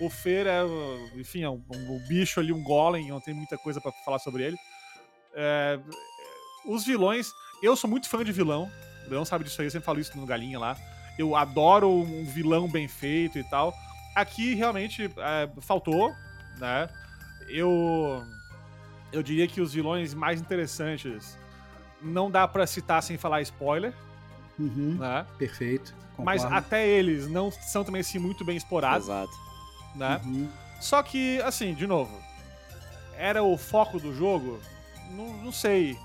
O 0.00 0.10
Fer 0.10 0.46
é, 0.46 0.62
enfim, 1.16 1.42
é 1.42 1.50
um, 1.50 1.62
um 1.70 1.98
bicho 2.08 2.40
ali, 2.40 2.52
um 2.52 2.62
golem, 2.62 3.08
não 3.08 3.20
tem 3.20 3.34
muita 3.34 3.56
coisa 3.56 3.80
pra 3.80 3.92
falar 4.04 4.18
sobre 4.18 4.42
ele. 4.42 4.56
É, 5.34 5.78
os 6.66 6.84
vilões, 6.84 7.28
eu 7.62 7.76
sou 7.76 7.88
muito 7.88 8.08
fã 8.08 8.24
de 8.24 8.32
vilão. 8.32 8.70
O 9.06 9.10
Leão 9.10 9.24
sabe 9.24 9.44
disso 9.44 9.60
aí, 9.60 9.66
eu 9.66 9.70
sempre 9.70 9.86
falo 9.86 10.00
isso 10.00 10.16
no 10.16 10.26
Galinha 10.26 10.58
lá. 10.58 10.76
Eu 11.18 11.36
adoro 11.36 11.88
um 11.88 12.24
vilão 12.24 12.68
bem 12.68 12.88
feito 12.88 13.38
e 13.38 13.44
tal. 13.44 13.74
Aqui 14.14 14.54
realmente 14.54 15.04
é, 15.16 15.48
faltou, 15.60 16.12
né? 16.58 16.88
Eu 17.48 18.22
eu 19.12 19.22
diria 19.22 19.46
que 19.46 19.60
os 19.60 19.72
vilões 19.74 20.14
mais 20.14 20.40
interessantes 20.40 21.38
não 22.00 22.30
dá 22.30 22.48
pra 22.48 22.66
citar 22.66 23.02
sem 23.02 23.16
falar 23.18 23.42
spoiler, 23.42 23.92
Uhum, 24.58 24.96
né? 24.98 25.26
Perfeito. 25.38 25.94
Mas 26.18 26.42
concordo. 26.42 26.64
até 26.66 26.86
eles 26.86 27.26
não 27.28 27.50
são 27.50 27.82
também 27.84 28.00
assim 28.02 28.18
muito 28.18 28.44
bem 28.44 28.56
explorados, 28.56 29.08
Exato. 29.08 29.32
né? 29.96 30.20
Uhum. 30.24 30.48
Só 30.80 31.02
que, 31.02 31.40
assim, 31.42 31.74
de 31.74 31.86
novo, 31.86 32.20
era 33.16 33.42
o 33.42 33.56
foco 33.56 33.98
do 33.98 34.14
jogo? 34.14 34.60
Não, 35.10 35.32
não 35.38 35.52
sei. 35.52 35.96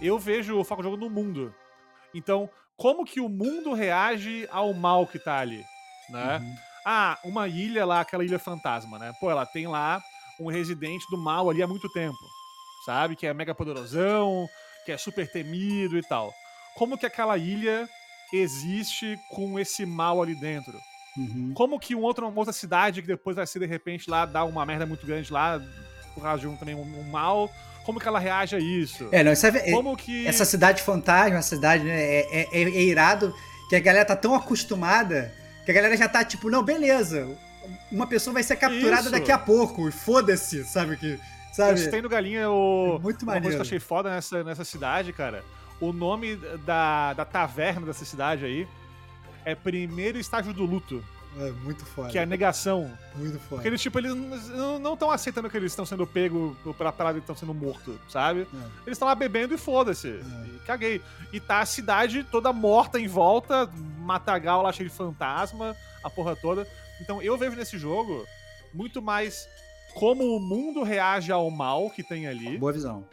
Eu 0.00 0.18
vejo 0.18 0.56
o 0.58 0.64
foco 0.64 0.82
do 0.82 0.90
jogo 0.90 0.96
no 0.96 1.10
mundo. 1.10 1.54
Então, 2.14 2.48
como 2.76 3.04
que 3.04 3.20
o 3.20 3.28
mundo 3.28 3.74
reage 3.74 4.48
ao 4.50 4.72
mal 4.72 5.06
que 5.06 5.18
tá 5.18 5.38
ali, 5.38 5.62
né? 6.08 6.38
Uhum. 6.38 6.54
Ah, 6.84 7.18
uma 7.24 7.46
ilha 7.48 7.84
lá, 7.84 8.00
aquela 8.00 8.24
ilha 8.24 8.38
fantasma, 8.38 8.98
né? 8.98 9.12
Pô, 9.20 9.30
ela 9.30 9.44
tem 9.46 9.66
lá 9.66 10.00
um 10.40 10.48
residente 10.48 11.04
do 11.10 11.18
mal 11.18 11.50
ali 11.50 11.62
há 11.62 11.66
muito 11.66 11.88
tempo, 11.90 12.16
sabe? 12.86 13.14
Que 13.16 13.26
é 13.26 13.34
mega 13.34 13.54
poderosão, 13.54 14.46
que 14.86 14.92
é 14.92 14.96
super 14.96 15.30
temido 15.30 15.98
e 15.98 16.02
tal. 16.02 16.32
Como 16.76 16.96
que 16.96 17.04
aquela 17.06 17.36
ilha 17.36 17.88
existe 18.32 19.18
com 19.30 19.58
esse 19.58 19.84
mal 19.84 20.22
ali 20.22 20.34
dentro? 20.40 20.72
Uhum. 21.16 21.52
Como 21.54 21.78
que 21.78 21.94
um 21.94 22.00
outro, 22.00 22.26
uma 22.28 22.38
outra 22.38 22.52
cidade 22.52 23.02
que 23.02 23.08
depois 23.08 23.36
vai 23.36 23.46
ser 23.46 23.58
de 23.58 23.66
repente 23.66 24.08
lá 24.08 24.24
dar 24.24 24.44
uma 24.44 24.64
merda 24.64 24.86
muito 24.86 25.04
grande 25.06 25.32
lá, 25.32 25.60
por 26.14 26.22
causa 26.22 26.40
de 26.40 26.48
um, 26.48 26.56
também 26.56 26.74
um, 26.74 27.00
um 27.00 27.02
mal, 27.10 27.50
como 27.84 27.98
que 28.00 28.06
ela 28.06 28.18
reage 28.18 28.54
a 28.54 28.58
isso? 28.60 29.08
É, 29.10 29.22
não, 29.22 29.32
isso 29.32 29.46
é, 29.46 29.50
é- 29.50 29.72
Como 29.72 29.96
que. 29.96 30.26
essa 30.26 30.44
cidade 30.44 30.82
fantasma, 30.82 31.38
essa 31.38 31.56
cidade, 31.56 31.82
né, 31.84 32.00
é, 32.00 32.48
é- 32.52 32.62
é 32.62 32.82
irado 32.82 33.34
que 33.68 33.76
a 33.76 33.80
galera 33.80 34.04
tá 34.04 34.16
tão 34.16 34.34
acostumada 34.34 35.34
que 35.72 35.78
a 35.78 35.82
galera 35.82 35.96
já 35.96 36.08
tá 36.08 36.24
tipo, 36.24 36.50
não, 36.50 36.62
beleza, 36.62 37.28
uma 37.90 38.06
pessoa 38.06 38.34
vai 38.34 38.42
ser 38.42 38.56
capturada 38.56 39.02
Isso. 39.02 39.10
daqui 39.10 39.30
a 39.30 39.38
pouco, 39.38 39.88
e 39.88 39.92
foda-se, 39.92 40.64
sabe 40.64 40.96
que, 40.96 41.18
sabe? 41.52 41.80
Gostei 41.80 42.02
do 42.02 42.08
Galinha, 42.08 42.50
o. 42.50 42.96
É 42.96 42.98
muito 42.98 43.22
Uma 43.22 43.32
coisa 43.32 43.40
que 43.40 43.40
maneiro. 43.42 43.56
eu 43.56 43.60
achei 43.62 43.78
foda 43.78 44.10
nessa, 44.10 44.44
nessa 44.44 44.64
cidade, 44.64 45.12
cara. 45.12 45.44
O 45.80 45.92
nome 45.92 46.36
da, 46.66 47.14
da 47.14 47.24
taverna 47.24 47.86
dessa 47.86 48.04
cidade 48.04 48.44
aí 48.44 48.68
é 49.44 49.54
Primeiro 49.54 50.18
Estágio 50.18 50.52
do 50.52 50.64
Luto, 50.64 51.02
É 51.38 51.50
muito 51.52 51.84
foda, 51.86 52.08
que 52.10 52.18
é 52.18 52.22
a 52.22 52.26
negação. 52.26 52.92
muito 53.14 53.38
foda. 53.38 53.56
Porque 53.56 53.68
eles, 53.68 53.80
tipo, 53.80 53.98
eles 53.98 54.14
não 54.14 54.94
estão 54.94 55.10
aceitando 55.10 55.48
que 55.48 55.56
eles 55.56 55.70
estão 55.72 55.86
sendo 55.86 56.06
pegos 56.06 56.56
pela 56.76 56.90
parada 56.92 57.18
e 57.18 57.20
estão 57.20 57.36
sendo 57.36 57.54
mortos, 57.54 57.94
sabe? 58.08 58.40
É. 58.52 58.56
Eles 58.86 58.96
estão 58.96 59.06
lá 59.06 59.14
bebendo 59.14 59.54
e 59.54 59.58
foda-se. 59.58 60.08
E 60.08 60.60
caguei. 60.66 61.00
E 61.32 61.38
tá 61.38 61.60
a 61.60 61.66
cidade 61.66 62.24
toda 62.24 62.52
morta 62.52 62.98
em 62.98 63.06
volta, 63.06 63.70
matagal 63.98 64.62
lá 64.62 64.72
cheio 64.72 64.88
de 64.88 64.94
fantasma, 64.94 65.76
a 66.02 66.10
porra 66.10 66.34
toda. 66.34 66.66
Então 67.00 67.22
eu 67.22 67.38
vejo 67.38 67.56
nesse 67.56 67.78
jogo 67.78 68.26
muito 68.74 69.00
mais 69.00 69.48
como 69.94 70.36
o 70.36 70.40
mundo 70.40 70.82
reage 70.82 71.30
ao 71.32 71.50
mal 71.50 71.90
que 71.90 72.02
tem 72.02 72.26
ali, 72.26 72.58
Boa 72.58 72.72
visão. 72.72 73.04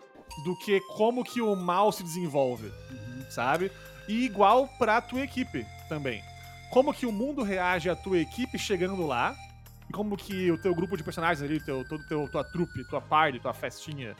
do 0.43 0.55
que 0.57 0.79
como 0.95 1.23
que 1.23 1.41
o 1.41 1.55
mal 1.55 1.91
se 1.91 2.03
desenvolve, 2.03 2.71
sabe? 3.29 3.71
E 4.07 4.25
igual 4.25 4.67
pra 4.79 5.01
tua 5.01 5.21
equipe 5.21 5.65
também. 5.87 6.23
Como 6.71 6.93
que 6.93 7.05
o 7.05 7.11
mundo 7.11 7.43
reage 7.43 7.89
à 7.89 7.95
tua 7.95 8.19
equipe 8.19 8.57
chegando 8.59 9.05
lá, 9.05 9.35
e 9.89 9.93
como 9.93 10.17
que 10.17 10.51
o 10.51 10.57
teu 10.57 10.75
grupo 10.75 10.97
de 10.97 11.03
personagens 11.03 11.41
ali, 11.41 11.59
teu, 11.59 11.87
todo 11.87 12.05
teu, 12.07 12.27
tua 12.27 12.43
trupe, 12.43 12.83
tua 12.89 13.01
party, 13.01 13.39
tua 13.39 13.53
festinha, 13.53 14.15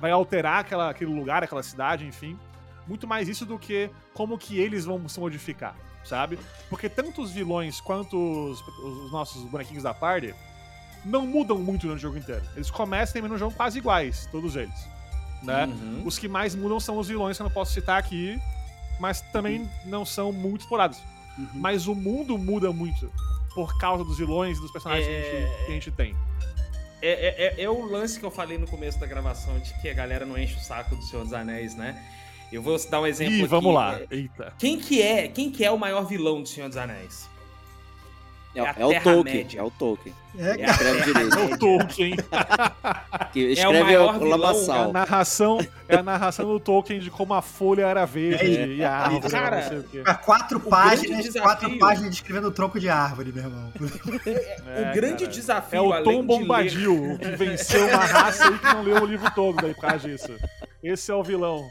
vai 0.00 0.10
alterar 0.10 0.60
aquela, 0.60 0.90
aquele 0.90 1.12
lugar, 1.12 1.42
aquela 1.42 1.62
cidade, 1.62 2.06
enfim. 2.06 2.38
Muito 2.86 3.06
mais 3.06 3.28
isso 3.28 3.46
do 3.46 3.58
que 3.58 3.90
como 4.14 4.36
que 4.36 4.58
eles 4.58 4.84
vão 4.84 5.08
se 5.08 5.18
modificar, 5.20 5.74
sabe? 6.04 6.38
Porque 6.68 6.88
tanto 6.88 7.22
os 7.22 7.30
vilões 7.30 7.80
quanto 7.80 8.16
os, 8.50 8.60
os 8.60 9.12
nossos 9.12 9.42
bonequinhos 9.44 9.84
da 9.84 9.94
party 9.94 10.34
não 11.04 11.26
mudam 11.26 11.58
muito 11.58 11.86
no 11.86 11.96
jogo 11.96 12.18
inteiro. 12.18 12.42
Eles 12.54 12.70
começam 12.70 13.12
e 13.12 13.14
terminam 13.14 13.36
o 13.36 13.38
jogo 13.38 13.54
quase 13.54 13.78
iguais, 13.78 14.28
todos 14.30 14.56
eles. 14.56 14.88
Né? 15.42 15.64
Uhum. 15.66 16.02
Os 16.04 16.18
que 16.18 16.28
mais 16.28 16.54
mudam 16.54 16.78
são 16.78 16.98
os 16.98 17.08
vilões 17.08 17.36
que 17.36 17.42
eu 17.42 17.46
não 17.46 17.52
posso 17.52 17.72
citar 17.72 17.98
aqui, 17.98 18.40
mas 18.98 19.20
também 19.32 19.68
não 19.86 20.04
são 20.04 20.32
muito 20.32 20.62
explorados. 20.62 20.98
Uhum. 21.38 21.46
Mas 21.54 21.86
o 21.86 21.94
mundo 21.94 22.36
muda 22.38 22.72
muito 22.72 23.10
por 23.54 23.78
causa 23.78 24.04
dos 24.04 24.18
vilões 24.18 24.58
e 24.58 24.60
dos 24.60 24.70
personagens 24.70 25.06
que, 25.06 25.12
a 25.12 25.16
É. 25.18 25.22
gente, 25.46 25.56
que 25.66 25.70
a 25.70 25.74
gente 25.74 25.90
tem. 25.90 26.16
É, 27.02 27.08
é- 27.08 27.46
é- 27.60 27.62
é 27.64 27.70
o 27.70 27.82
lance 27.86 28.18
que 28.20 28.26
eu 28.26 28.30
falei 28.30 28.58
no 28.58 28.66
começo 28.66 28.98
da 29.00 29.06
gravação 29.06 29.58
de 29.58 29.72
que 29.80 29.88
a 29.88 29.94
galera 29.94 30.26
não 30.26 30.36
enche 30.36 30.56
o 30.56 30.60
saco 30.60 30.94
do 30.94 31.02
Senhor 31.02 31.22
dos 31.24 31.32
Anéis, 31.32 31.74
né? 31.74 31.98
Eu 32.52 32.60
vou 32.62 32.76
dar 32.90 33.00
um 33.00 33.06
exemplo 33.06 33.32
Ih, 33.32 33.38
aqui. 33.40 33.46
vamos 33.48 33.72
lá. 33.72 33.98
É, 34.00 34.06
Eita. 34.10 34.52
Quem 34.58 34.78
que 34.78 35.00
é, 35.00 35.28
quem 35.28 35.50
que 35.50 35.64
é 35.64 35.70
o 35.70 35.78
maior 35.78 36.04
vilão 36.04 36.42
do 36.42 36.48
Senhor 36.48 36.66
dos 36.68 36.76
Anéis? 36.76 37.29
É, 38.54 38.60
É 38.60 38.74
é 38.78 38.84
o 38.86 38.88
Terra 38.90 39.04
Tolkien. 39.04 39.36
Média. 39.36 39.60
É 39.60 39.62
o 39.62 39.70
Tolkien. 39.70 40.14
É, 40.38 40.50
É 40.62 40.64
Escreve 40.70 41.02
direito. 41.04 41.38
É 41.38 41.42
o 41.44 41.58
Tolkien. 41.58 42.16
Que 43.32 43.44
É 43.44 43.48
o 43.48 43.52
escreve 43.52 43.82
maior 43.84 44.16
o 44.16 44.18
vilão, 44.18 44.30
É 44.30 44.32
a 44.32 44.36
Lamaçal. 44.36 44.92
narração, 44.92 45.58
é 45.88 45.96
a 45.96 46.02
narração 46.02 46.46
do 46.46 46.58
Tolkien 46.58 46.98
de 46.98 47.10
como 47.10 47.32
a 47.34 47.40
folha 47.42 47.82
era 47.86 48.04
verde 48.04 48.56
É, 48.56 48.66
e 48.66 48.84
a 48.84 48.92
árvore 48.92 49.30
cara, 49.30 49.46
era 49.46 49.60
não 49.60 49.68
sei 49.68 49.78
o 49.78 49.82
quê. 49.84 49.98
Pra 50.00 50.14
quatro 50.14 50.58
páginas, 50.60 51.18
desafio- 51.24 51.42
quatro 51.42 51.78
páginas 51.78 52.10
descrevendo 52.10 52.48
o 52.48 52.50
tronco 52.50 52.80
de 52.80 52.88
árvore, 52.88 53.32
meu 53.32 53.44
irmão. 53.44 53.72
É, 54.26 54.90
o 54.90 54.94
grande 54.94 55.24
cara. 55.24 55.30
desafio, 55.36 55.78
É 55.78 55.80
o 56.00 56.02
Tom 56.02 56.24
Bombadil, 56.24 57.12
o 57.12 57.18
que 57.18 57.28
venceu 57.36 57.86
uma 57.86 58.04
raça 58.04 58.48
aí 58.48 58.58
que 58.58 58.66
não 58.66 58.82
leu 58.82 59.02
o 59.02 59.06
livro 59.06 59.30
todo 59.32 59.62
daí 59.62 59.74
por 59.74 59.82
causa 59.82 60.08
disso. 60.08 60.34
Esse 60.82 61.10
é 61.12 61.14
o 61.14 61.22
vilão. 61.22 61.68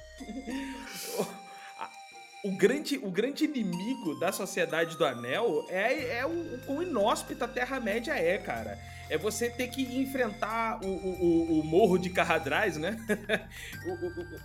O 2.44 2.56
grande, 2.56 2.98
o 2.98 3.12
grande 3.12 3.46
inimigo 3.46 4.16
da 4.20 4.32
Sociedade 4.32 4.96
do 4.98 5.06
Anel 5.06 5.66
é, 5.70 6.20
é 6.20 6.26
o, 6.26 6.30
o 6.56 6.60
quão 6.66 6.82
inóspita 6.82 7.46
a 7.46 7.48
Terra-média 7.48 8.14
é, 8.14 8.38
cara. 8.38 8.80
É 9.10 9.18
você 9.18 9.50
ter 9.50 9.68
que 9.70 9.82
enfrentar 10.00 10.80
o, 10.84 10.88
o, 10.88 11.60
o- 11.60 11.64
morro 11.64 11.98
de 11.98 12.10
Carradraz, 12.12 12.78
né? 12.78 12.98
O- 13.86 14.06
o- 14.06 14.22
o- 14.36 14.40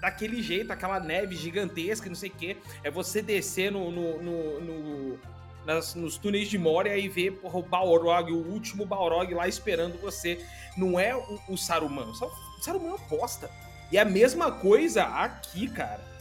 daquele 0.00 0.42
jeito, 0.42 0.70
aquela 0.72 1.00
neve 1.00 1.34
gigantesca, 1.36 2.08
não 2.08 2.14
sei 2.14 2.30
o 2.30 2.32
quê. 2.34 2.56
É 2.82 2.90
você 2.90 3.20
descer 3.20 3.70
no, 3.72 3.90
no, 3.90 4.22
no- 4.22 4.60
no- 4.60 5.18
nas- 5.66 5.94
nos 5.94 6.16
túneis 6.16 6.48
de 6.48 6.56
Moria 6.58 6.96
e 6.96 7.08
ver 7.08 7.32
porra, 7.32 7.58
o 7.58 7.62
Balrog, 7.62 8.30
o 8.32 8.36
último 8.52 8.86
Balrog 8.86 9.32
lá 9.34 9.48
esperando 9.48 9.98
você. 10.00 10.44
Não 10.76 10.98
é 10.98 11.14
o, 11.16 11.40
o 11.48 11.56
Saruman. 11.58 12.04
O 12.06 12.14
Sa- 12.14 12.26
o 12.26 12.62
Saruman 12.62 12.86
é 12.86 12.90
uma 12.94 12.98
bosta. 13.08 13.50
E 13.90 13.96
é 13.98 14.00
a 14.00 14.04
mesma 14.04 14.50
coisa 14.52 15.04
aqui, 15.04 15.68
cara. 15.68 16.13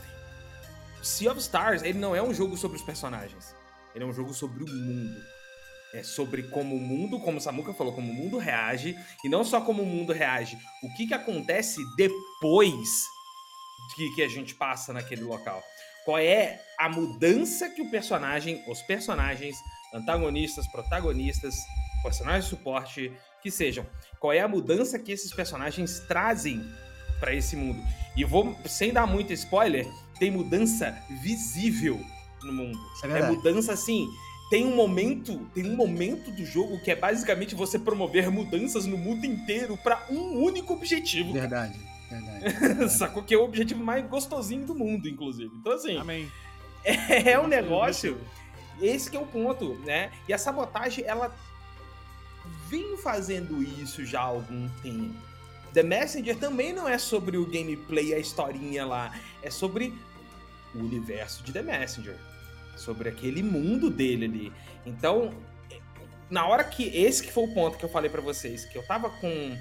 Sea 1.03 1.31
of 1.31 1.39
Stars, 1.39 1.83
ele 1.83 1.99
não 1.99 2.15
é 2.15 2.21
um 2.21 2.33
jogo 2.33 2.57
sobre 2.57 2.77
os 2.77 2.83
personagens. 2.83 3.55
Ele 3.93 4.03
é 4.03 4.07
um 4.07 4.13
jogo 4.13 4.33
sobre 4.33 4.63
o 4.63 4.67
mundo. 4.67 5.21
É 5.93 6.01
sobre 6.01 6.43
como 6.43 6.75
o 6.75 6.79
mundo, 6.79 7.19
como 7.19 7.39
Samuka 7.39 7.73
falou, 7.73 7.93
como 7.93 8.11
o 8.11 8.15
mundo 8.15 8.37
reage. 8.37 8.95
E 9.23 9.29
não 9.29 9.43
só 9.43 9.61
como 9.61 9.83
o 9.83 9.85
mundo 9.85 10.13
reage, 10.13 10.57
o 10.81 10.93
que, 10.95 11.07
que 11.07 11.13
acontece 11.13 11.79
depois 11.95 13.03
que, 13.95 14.15
que 14.15 14.23
a 14.23 14.27
gente 14.27 14.55
passa 14.55 14.93
naquele 14.93 15.23
local. 15.23 15.61
Qual 16.05 16.17
é 16.17 16.59
a 16.79 16.89
mudança 16.89 17.69
que 17.69 17.81
o 17.81 17.91
personagem, 17.91 18.63
os 18.67 18.81
personagens, 18.81 19.55
antagonistas, 19.93 20.67
protagonistas, 20.67 21.55
personagens 22.01 22.45
de 22.45 22.49
suporte, 22.49 23.13
que 23.41 23.51
sejam. 23.51 23.85
Qual 24.19 24.33
é 24.33 24.39
a 24.39 24.47
mudança 24.47 24.99
que 24.99 25.11
esses 25.11 25.33
personagens 25.33 25.99
trazem 26.01 26.61
para 27.19 27.33
esse 27.33 27.55
mundo. 27.55 27.81
E 28.17 28.25
vou, 28.25 28.53
sem 28.65 28.91
dar 28.91 29.07
muito 29.07 29.31
spoiler, 29.31 29.87
tem 30.19 30.31
mudança 30.31 30.97
visível 31.21 31.99
no 32.43 32.53
mundo. 32.53 32.79
É 33.03 33.07
É 33.19 33.29
mudança 33.29 33.73
assim. 33.73 34.07
Tem 34.49 34.65
um 34.65 34.75
momento, 34.75 35.39
tem 35.53 35.65
um 35.65 35.75
momento 35.75 36.29
do 36.31 36.45
jogo 36.45 36.79
que 36.79 36.91
é 36.91 36.95
basicamente 36.95 37.55
você 37.55 37.79
promover 37.79 38.29
mudanças 38.29 38.85
no 38.85 38.97
mundo 38.97 39.25
inteiro 39.25 39.77
para 39.77 40.05
um 40.09 40.43
único 40.43 40.73
objetivo. 40.73 41.33
Verdade, 41.33 41.79
verdade. 42.09 42.91
Sacou 42.91 43.23
que 43.23 43.33
é 43.33 43.37
o 43.37 43.43
objetivo 43.43 43.83
mais 43.83 44.05
gostosinho 44.07 44.65
do 44.65 44.75
mundo, 44.75 45.07
inclusive. 45.09 45.51
Então 45.55 45.73
assim, 45.73 45.97
Amém. 45.97 46.31
é 46.83 47.39
um 47.39 47.47
negócio 47.47 48.19
esse 48.81 49.09
que 49.09 49.17
é 49.17 49.19
o 49.19 49.25
ponto, 49.25 49.75
né? 49.85 50.11
E 50.27 50.33
a 50.33 50.37
sabotagem, 50.37 51.03
ela 51.05 51.33
vem 52.69 52.97
fazendo 52.97 53.61
isso 53.63 54.05
já 54.05 54.21
há 54.21 54.25
algum 54.25 54.67
tempo. 54.81 55.15
The 55.73 55.83
Messenger 55.83 56.37
também 56.37 56.71
não 56.71 56.87
é 56.87 56.97
sobre 56.97 57.37
o 57.37 57.45
gameplay, 57.45 58.13
a 58.13 58.19
historinha 58.19 58.85
lá. 58.85 59.13
É 59.41 59.49
sobre 59.49 59.93
o 60.73 60.79
universo 60.79 61.43
de 61.43 61.51
The 61.51 61.61
Messenger. 61.61 62.15
Sobre 62.75 63.09
aquele 63.09 63.41
mundo 63.41 63.89
dele 63.89 64.25
ali. 64.25 64.53
Então, 64.85 65.33
na 66.29 66.45
hora 66.45 66.63
que. 66.63 66.83
Esse 66.95 67.23
que 67.23 67.31
foi 67.31 67.45
o 67.45 67.53
ponto 67.53 67.77
que 67.77 67.85
eu 67.85 67.89
falei 67.89 68.09
pra 68.09 68.21
vocês, 68.21 68.65
que 68.65 68.77
eu 68.77 68.85
tava 68.85 69.09
com, 69.09 69.57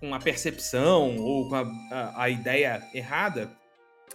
com 0.00 0.14
a 0.14 0.18
percepção 0.18 1.16
ou 1.16 1.48
com 1.48 1.54
a, 1.54 1.62
a, 1.90 2.22
a 2.24 2.30
ideia 2.30 2.82
errada 2.92 3.50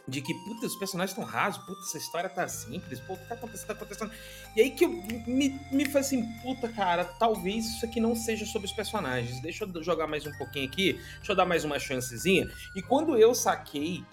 de 0.08 0.22
que, 0.22 0.34
puta, 0.34 0.66
os 0.66 0.76
personagens 0.76 1.12
estão 1.18 1.24
rasos, 1.24 1.64
puta, 1.64 1.82
essa 1.82 1.98
história 1.98 2.30
tá 2.30 2.48
simples, 2.48 3.00
pô, 3.02 3.14
o 3.14 3.18
que 3.18 3.28
tá 3.28 3.36
acontecendo, 3.36 3.68
tá 3.68 3.74
acontecendo. 3.74 4.12
E 4.56 4.62
aí 4.62 4.72
que 4.72 4.86
eu, 4.86 4.90
me, 4.90 5.60
me 5.72 5.86
foi 5.86 6.02
assim, 6.02 6.26
puta, 6.42 6.68
cara, 6.70 7.06
talvez 7.06 7.66
isso 7.66 7.86
aqui 7.86 8.00
não 8.00 8.16
seja 8.16 8.46
sobre 8.46 8.68
os 8.68 8.74
personagens. 8.74 9.40
Deixa 9.42 9.64
eu 9.66 9.84
jogar 9.84 10.08
mais 10.08 10.26
um 10.26 10.32
pouquinho 10.38 10.68
aqui, 10.68 10.94
deixa 11.18 11.32
eu 11.32 11.36
dar 11.36 11.46
mais 11.46 11.64
uma 11.64 11.80
chancezinha. 11.80 12.50
E 12.76 12.82
quando 12.82 13.18
eu 13.18 13.34
saquei, 13.36 14.04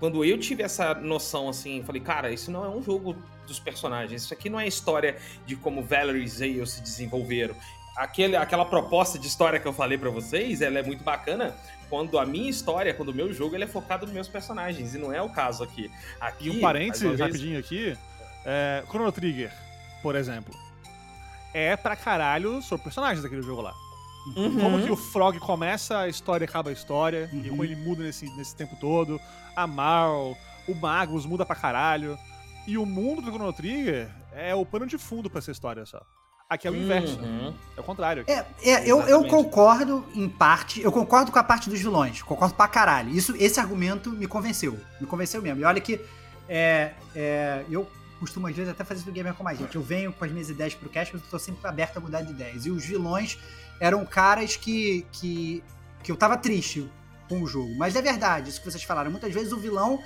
quando 0.00 0.24
eu 0.24 0.38
tive 0.38 0.62
essa 0.62 0.94
noção 0.94 1.48
assim, 1.48 1.82
falei, 1.84 2.00
cara, 2.00 2.32
isso 2.32 2.50
não 2.50 2.64
é 2.64 2.68
um 2.68 2.82
jogo 2.82 3.14
dos 3.46 3.60
personagens, 3.60 4.22
isso 4.22 4.34
aqui 4.34 4.48
não 4.48 4.58
é 4.58 4.66
história 4.66 5.18
de 5.46 5.56
como 5.56 5.82
Valerie 5.82 6.24
e 6.24 6.28
Zale 6.28 6.66
se 6.66 6.80
desenvolveram. 6.80 7.54
aquele, 7.96 8.36
aquela 8.36 8.64
proposta 8.64 9.18
de 9.18 9.26
história 9.26 9.60
que 9.60 9.66
eu 9.66 9.72
falei 9.72 9.98
pra 9.98 10.10
vocês, 10.10 10.62
ela 10.62 10.78
é 10.78 10.82
muito 10.82 11.04
bacana 11.04 11.54
quando 11.92 12.18
a 12.18 12.24
minha 12.24 12.48
história, 12.48 12.94
quando 12.94 13.10
o 13.10 13.14
meu 13.14 13.34
jogo, 13.34 13.54
ele 13.54 13.64
é 13.64 13.66
focado 13.66 14.06
nos 14.06 14.14
meus 14.14 14.26
personagens, 14.26 14.94
e 14.94 14.98
não 14.98 15.12
é 15.12 15.20
o 15.20 15.28
caso 15.28 15.62
aqui. 15.62 15.90
aqui 16.18 16.46
E 16.46 16.50
um 16.50 16.58
parênteses, 16.58 17.06
vez, 17.06 17.20
rapidinho 17.20 17.60
aqui. 17.60 17.94
É, 18.46 18.82
Chrono 18.88 19.12
Trigger, 19.12 19.52
por 20.00 20.16
exemplo. 20.16 20.54
É 21.52 21.76
pra 21.76 21.94
caralho 21.94 22.62
sobre 22.62 22.84
personagens 22.84 23.22
daquele 23.22 23.42
jogo 23.42 23.60
lá. 23.60 23.74
Uhum. 24.34 24.58
Como 24.58 24.82
que 24.82 24.90
o 24.90 24.96
Frog 24.96 25.38
começa 25.40 25.98
a 25.98 26.08
história 26.08 26.46
e 26.46 26.48
acaba 26.48 26.70
a 26.70 26.72
história, 26.72 27.28
e 27.30 27.36
Uhum. 27.36 27.48
como 27.50 27.64
ele 27.64 27.76
muda 27.76 28.02
nesse, 28.02 28.24
nesse 28.38 28.56
tempo 28.56 28.74
todo. 28.80 29.20
A 29.54 29.66
Marl, 29.66 30.32
o 30.66 30.74
Magus 30.74 31.26
muda 31.26 31.44
pra 31.44 31.54
caralho. 31.54 32.18
E 32.66 32.78
o 32.78 32.86
mundo 32.86 33.20
do 33.20 33.30
Chrono 33.30 33.52
Trigger 33.52 34.08
é 34.32 34.54
o 34.54 34.64
pano 34.64 34.86
de 34.86 34.96
fundo 34.96 35.28
pra 35.28 35.40
essa 35.40 35.50
história 35.50 35.84
só. 35.84 36.00
Aqui 36.52 36.68
é 36.68 36.70
o 36.70 36.76
inverso. 36.76 37.18
Uhum. 37.18 37.54
É 37.74 37.80
o 37.80 37.82
contrário. 37.82 38.24
É, 38.26 38.44
é 38.62 38.86
eu, 38.86 39.00
eu 39.08 39.26
concordo 39.26 40.04
em 40.14 40.28
parte, 40.28 40.82
eu 40.82 40.92
concordo 40.92 41.32
com 41.32 41.38
a 41.38 41.42
parte 41.42 41.70
dos 41.70 41.80
vilões, 41.80 42.20
concordo 42.20 42.54
pra 42.54 42.68
caralho. 42.68 43.08
Isso, 43.08 43.34
esse 43.38 43.58
argumento 43.58 44.10
me 44.10 44.26
convenceu, 44.26 44.78
me 45.00 45.06
convenceu 45.06 45.40
mesmo. 45.40 45.60
E 45.60 45.64
olha 45.64 45.80
que 45.80 45.98
é, 46.46 46.92
é, 47.16 47.64
eu 47.70 47.88
costumo 48.20 48.48
às 48.48 48.54
vezes 48.54 48.70
até 48.70 48.84
fazer 48.84 49.00
isso 49.00 49.10
do 49.10 49.12
gamer 49.12 49.32
com 49.32 49.42
mais 49.42 49.58
gente. 49.58 49.76
Eu 49.76 49.82
venho 49.82 50.12
com 50.12 50.26
as 50.26 50.30
minhas 50.30 50.50
ideias 50.50 50.74
pro 50.74 50.90
cast, 50.90 51.14
mas 51.14 51.24
eu 51.24 51.30
tô 51.30 51.38
sempre 51.38 51.66
aberto 51.66 51.96
a 51.96 52.00
mudar 52.00 52.20
de 52.20 52.32
ideias. 52.32 52.66
E 52.66 52.70
os 52.70 52.84
vilões 52.84 53.38
eram 53.80 54.04
caras 54.04 54.54
que, 54.54 55.06
que, 55.10 55.64
que 56.02 56.12
eu 56.12 56.16
tava 56.16 56.36
triste 56.36 56.86
com 57.30 57.40
o 57.40 57.46
jogo. 57.46 57.74
Mas 57.78 57.96
é 57.96 58.02
verdade, 58.02 58.50
isso 58.50 58.60
que 58.60 58.70
vocês 58.70 58.84
falaram. 58.84 59.10
Muitas 59.10 59.32
vezes 59.32 59.52
o 59.52 59.56
vilão 59.56 60.02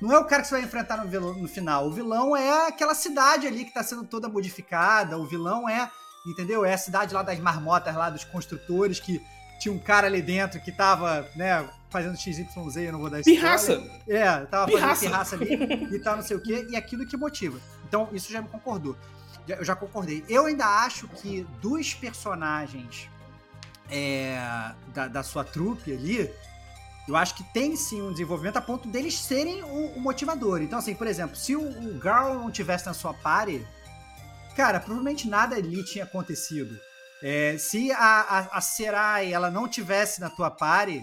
não 0.00 0.12
é 0.14 0.18
o 0.18 0.24
cara 0.24 0.42
que 0.42 0.48
você 0.48 0.54
vai 0.56 0.64
enfrentar 0.64 0.96
no, 0.98 1.08
vilão- 1.08 1.34
no 1.34 1.48
final. 1.48 1.86
O 1.86 1.92
vilão 1.92 2.36
é 2.36 2.68
aquela 2.68 2.94
cidade 2.94 3.46
ali 3.46 3.64
que 3.64 3.72
tá 3.74 3.82
sendo 3.82 4.04
toda 4.04 4.28
modificada. 4.28 5.18
O 5.18 5.26
vilão 5.26 5.68
é, 5.68 5.90
entendeu? 6.26 6.64
É 6.64 6.74
a 6.74 6.78
cidade 6.78 7.12
lá 7.14 7.22
das 7.22 7.38
marmotas, 7.38 7.94
lá 7.94 8.08
dos 8.10 8.24
construtores, 8.24 9.00
que 9.00 9.20
tinha 9.60 9.74
um 9.74 9.78
cara 9.78 10.06
ali 10.06 10.22
dentro 10.22 10.60
que 10.60 10.70
tava, 10.70 11.28
né, 11.34 11.68
fazendo 11.90 12.16
XYZ, 12.16 12.76
eu 12.76 12.92
não 12.92 13.00
vou 13.00 13.10
dar 13.10 13.18
spoiler. 13.20 13.42
Pirraça! 13.42 13.82
É, 14.06 14.40
tava 14.46 14.66
Pirraça. 14.66 14.94
fazendo 14.94 15.10
pirraça 15.10 15.34
ali 15.34 15.88
e 15.96 15.98
tal, 15.98 16.16
não 16.16 16.22
sei 16.22 16.36
o 16.36 16.40
quê, 16.40 16.66
e 16.70 16.76
aquilo 16.76 17.04
que 17.04 17.16
motiva. 17.16 17.58
Então, 17.88 18.08
isso 18.12 18.30
já 18.32 18.40
me 18.40 18.48
concordou. 18.48 18.96
Eu 19.48 19.64
já 19.64 19.74
concordei. 19.74 20.24
Eu 20.28 20.46
ainda 20.46 20.64
acho 20.64 21.08
que 21.08 21.44
dos 21.60 21.92
personagens 21.94 23.08
é, 23.90 24.38
da, 24.94 25.08
da 25.08 25.22
sua 25.22 25.42
trupe 25.42 25.92
ali, 25.92 26.30
eu 27.08 27.16
acho 27.16 27.34
que 27.34 27.42
tem 27.52 27.74
sim 27.74 28.02
um 28.02 28.12
desenvolvimento 28.12 28.58
a 28.58 28.60
ponto 28.60 28.86
deles 28.88 29.18
serem 29.18 29.62
o, 29.64 29.96
o 29.96 30.00
motivador. 30.00 30.60
Então, 30.62 30.78
assim, 30.78 30.94
por 30.94 31.06
exemplo, 31.06 31.34
se 31.36 31.56
o, 31.56 31.62
o 31.62 31.98
Garl 31.98 32.34
não 32.34 32.50
tivesse 32.50 32.86
na 32.86 32.92
sua 32.94 33.14
party, 33.14 33.66
cara, 34.54 34.78
provavelmente 34.78 35.26
nada 35.28 35.56
ali 35.56 35.82
tinha 35.84 36.04
acontecido. 36.04 36.76
É, 37.22 37.56
se 37.58 37.90
a, 37.92 37.98
a, 37.98 38.38
a 38.58 38.60
Serai 38.60 39.32
ela 39.32 39.50
não 39.50 39.66
tivesse 39.66 40.20
na 40.20 40.28
tua 40.30 40.50
party, 40.50 41.02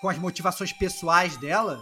com 0.00 0.08
as 0.08 0.18
motivações 0.18 0.72
pessoais 0.72 1.36
dela, 1.36 1.80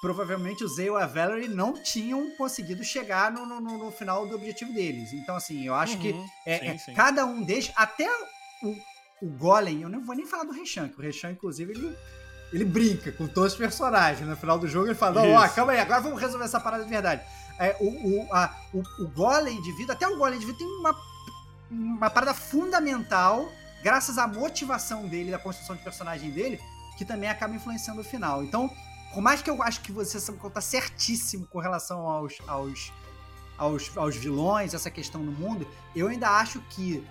provavelmente 0.00 0.62
o 0.62 0.68
Zay 0.68 0.90
ou 0.90 0.96
a 0.96 1.06
Valerie 1.06 1.48
não 1.48 1.72
tinham 1.82 2.30
conseguido 2.36 2.84
chegar 2.84 3.32
no, 3.32 3.46
no- 3.46 3.60
no- 3.78 3.90
final 3.90 4.26
do 4.28 4.34
objetivo 4.34 4.72
deles. 4.72 5.12
Então, 5.14 5.34
assim, 5.34 5.64
eu 5.66 5.74
acho 5.74 5.98
que 5.98 6.10
Uhum, 6.12 6.26
é, 6.46 6.58
sim, 6.58 6.66
é, 6.68 6.78
sim. 6.78 6.94
cada 6.94 7.24
um 7.24 7.42
deles, 7.42 7.72
até 7.74 8.06
o, 8.62 8.76
o 9.26 9.30
Golem, 9.38 9.80
eu 9.82 9.88
não 9.88 10.04
vou 10.04 10.14
nem 10.14 10.26
falar 10.26 10.44
do 10.44 10.52
Reshank, 10.52 10.94
o 10.98 11.02
Reshank, 11.02 11.34
inclusive, 11.36 11.72
ele, 11.72 11.96
ele 12.52 12.64
brinca 12.64 13.10
com 13.12 13.26
todos 13.26 13.52
os 13.52 13.58
personagens. 13.58 14.26
No 14.28 14.36
final 14.36 14.58
do 14.58 14.68
jogo 14.68 14.86
ele 14.86 14.94
fala, 14.94 15.22
não, 15.22 15.32
ó, 15.34 15.48
calma 15.48 15.72
aí, 15.72 15.80
agora 15.80 16.00
vamos 16.00 16.20
resolver 16.20 16.44
essa 16.44 16.60
parada 16.60 16.84
de 16.84 16.90
verdade. 16.90 17.22
É, 17.58 17.76
o, 17.80 17.84
o, 17.86 18.28
a- 18.32 18.54
o, 18.72 18.82
o 19.04 19.08
Golem 19.08 19.60
de 19.62 19.72
vida, 19.72 19.92
até 19.92 20.06
o 20.08 20.16
Golem 20.16 20.38
de 20.38 20.46
vida 20.46 20.58
tem 20.58 20.66
uma, 20.66 20.96
uma 21.70 22.10
parada 22.10 22.34
fundamental, 22.34 23.48
graças 23.82 24.18
à 24.18 24.26
motivação 24.26 25.06
dele, 25.06 25.30
da 25.30 25.38
construção 25.38 25.76
de 25.76 25.82
personagem 25.82 26.30
dele, 26.30 26.60
que 26.98 27.04
também 27.04 27.28
acaba 27.28 27.54
influenciando 27.54 28.00
o 28.00 28.04
final. 28.04 28.42
Então, 28.42 28.70
por 29.12 29.20
mais 29.20 29.40
que 29.42 29.50
eu 29.50 29.62
acho 29.62 29.80
que 29.80 29.92
você 29.92 30.18
está 30.18 30.60
certíssimo 30.60 31.46
com 31.46 31.58
relação 31.60 32.08
aos, 32.08 32.34
aos, 32.46 32.92
aos, 33.58 33.96
aos 33.96 34.16
vilões, 34.16 34.74
essa 34.74 34.90
questão 34.90 35.20
no 35.22 35.32
mundo, 35.32 35.66
eu 35.94 36.08
ainda 36.08 36.28
acho 36.30 36.60
que 36.70 37.04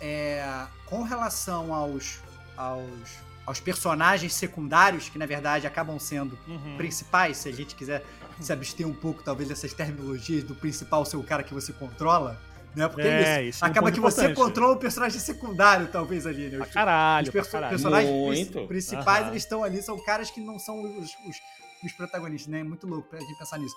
é, 0.00 0.66
com 0.86 1.02
relação 1.02 1.72
aos, 1.72 2.18
aos, 2.56 3.10
aos 3.46 3.60
personagens 3.60 4.32
secundários, 4.34 5.08
que 5.08 5.18
na 5.18 5.26
verdade 5.26 5.66
acabam 5.66 5.98
sendo 5.98 6.38
Uhum. 6.48 6.76
principais, 6.76 7.36
se 7.38 7.48
a 7.48 7.52
gente 7.52 7.74
quiser 7.74 8.04
se 8.40 8.52
abster 8.52 8.86
um 8.86 8.92
pouco, 8.94 9.22
talvez, 9.22 9.48
dessas 9.48 9.72
terminologias 9.72 10.42
do 10.44 10.54
principal 10.54 11.04
ser 11.04 11.16
o 11.16 11.22
cara 11.22 11.42
que 11.42 11.52
você 11.54 11.72
controla, 11.72 12.40
né? 12.74 12.88
Porque 12.88 13.02
é, 13.02 13.42
isso. 13.42 13.50
isso 13.58 13.64
é 13.64 13.68
um 13.68 13.70
Acaba 13.70 13.92
que 13.92 14.00
você 14.00 14.22
importante. 14.22 14.36
controla 14.36 14.72
o 14.74 14.76
personagem 14.78 15.20
secundário, 15.20 15.86
talvez, 15.88 16.26
ali, 16.26 16.48
né? 16.48 16.58
Os- 16.64 16.70
caralho, 16.72 17.26
os 17.28 17.32
perso- 17.32 17.50
caralho. 17.52 17.70
personagens 17.70 18.10
Muito. 18.10 18.52
prin- 18.52 18.66
principais, 18.66 19.22
Aham. 19.22 19.30
eles 19.30 19.42
estão 19.42 19.62
ali, 19.62 19.80
são 19.82 20.02
caras 20.04 20.30
que 20.30 20.40
não 20.40 20.58
são 20.58 20.82
os, 20.82 21.10
os- 21.26 21.38
os 21.84 21.92
protagonistas, 21.92 22.50
né? 22.50 22.60
É 22.60 22.64
muito 22.64 22.86
louco 22.86 23.08
pra 23.08 23.20
gente 23.20 23.38
pensar 23.38 23.58
nisso. 23.58 23.74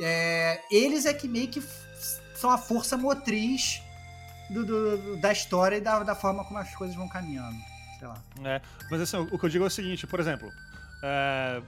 É, 0.00 0.60
eles 0.72 1.06
é 1.06 1.14
que 1.14 1.28
meio 1.28 1.46
que 1.48 1.62
são 2.34 2.50
a 2.50 2.58
força 2.58 2.96
motriz 2.96 3.80
do- 4.50 4.64
do- 4.66 4.96
do- 4.98 5.16
da 5.18 5.30
história 5.30 5.76
e 5.76 5.80
da, 5.80 6.02
da 6.02 6.14
forma 6.16 6.42
como 6.44 6.58
as 6.58 6.74
coisas 6.74 6.96
vão 6.96 7.08
caminhando. 7.08 7.56
Sei 8.04 8.08
lá. 8.08 8.50
É, 8.50 8.60
mas 8.90 9.00
assim, 9.00 9.16
o 9.30 9.38
que 9.38 9.46
eu 9.46 9.48
digo 9.48 9.64
é 9.64 9.66
o 9.66 9.70
seguinte, 9.70 10.06
por 10.06 10.20
exemplo, 10.20 10.52
é, 11.02 11.62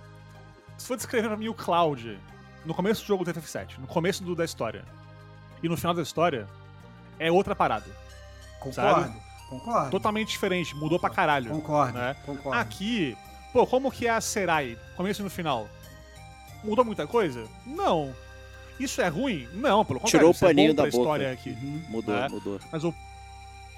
se 0.77 0.87
for 0.87 0.97
descrever 0.97 1.29
pra 1.29 1.37
mim 1.37 1.49
o 1.49 1.55
Cloud 1.55 2.19
no 2.65 2.75
começo 2.75 3.03
do 3.03 3.07
jogo 3.07 3.25
do 3.25 3.33
FF7, 3.33 3.79
no 3.79 3.87
começo 3.87 4.23
do- 4.23 4.35
da 4.35 4.45
história, 4.45 4.85
e 5.63 5.69
no 5.69 5.77
final 5.77 5.95
da 5.95 6.03
história, 6.03 6.47
é 7.19 7.33
outra 7.33 7.55
parada. 7.57 7.87
Concordo. 8.61 9.15
Concordo. 9.49 9.91
Totalmente 9.91 10.29
diferente, 10.29 10.75
mudou 10.77 10.99
pra 10.99 11.09
caralho. 11.09 11.51
Concordo. 11.51 11.97
né? 11.97 12.15
Concordo. 12.27 12.59
Aqui, 12.59 13.17
pô, 13.53 13.67
como 13.67 13.91
que 13.91 14.07
é 14.07 14.11
a 14.11 14.21
Serai, 14.21 14.77
começo 14.97 15.23
e 15.23 15.25
no 15.25 15.31
final? 15.31 15.69
Mudou 16.65 16.85
muita 16.85 17.07
coisa? 17.07 17.47
Não. 17.65 18.13
Isso 18.79 19.01
é 19.01 19.09
ruim? 19.09 19.49
Não, 19.55 19.85
pelo 19.87 20.01
contrário. 20.01 20.19
Tirou 20.19 20.33
o 20.33 20.37
é 20.37 20.49
paninho 20.55 20.75
pra 20.75 20.85
da 20.85 20.91
boca. 20.91 21.03
história 21.03 21.33
aqui. 21.33 21.51
Uhum. 21.51 21.83
Mudou, 21.89 22.15
É. 22.15 22.29
mudou. 22.29 22.61
Mas 22.71 22.85
o. 22.85 22.93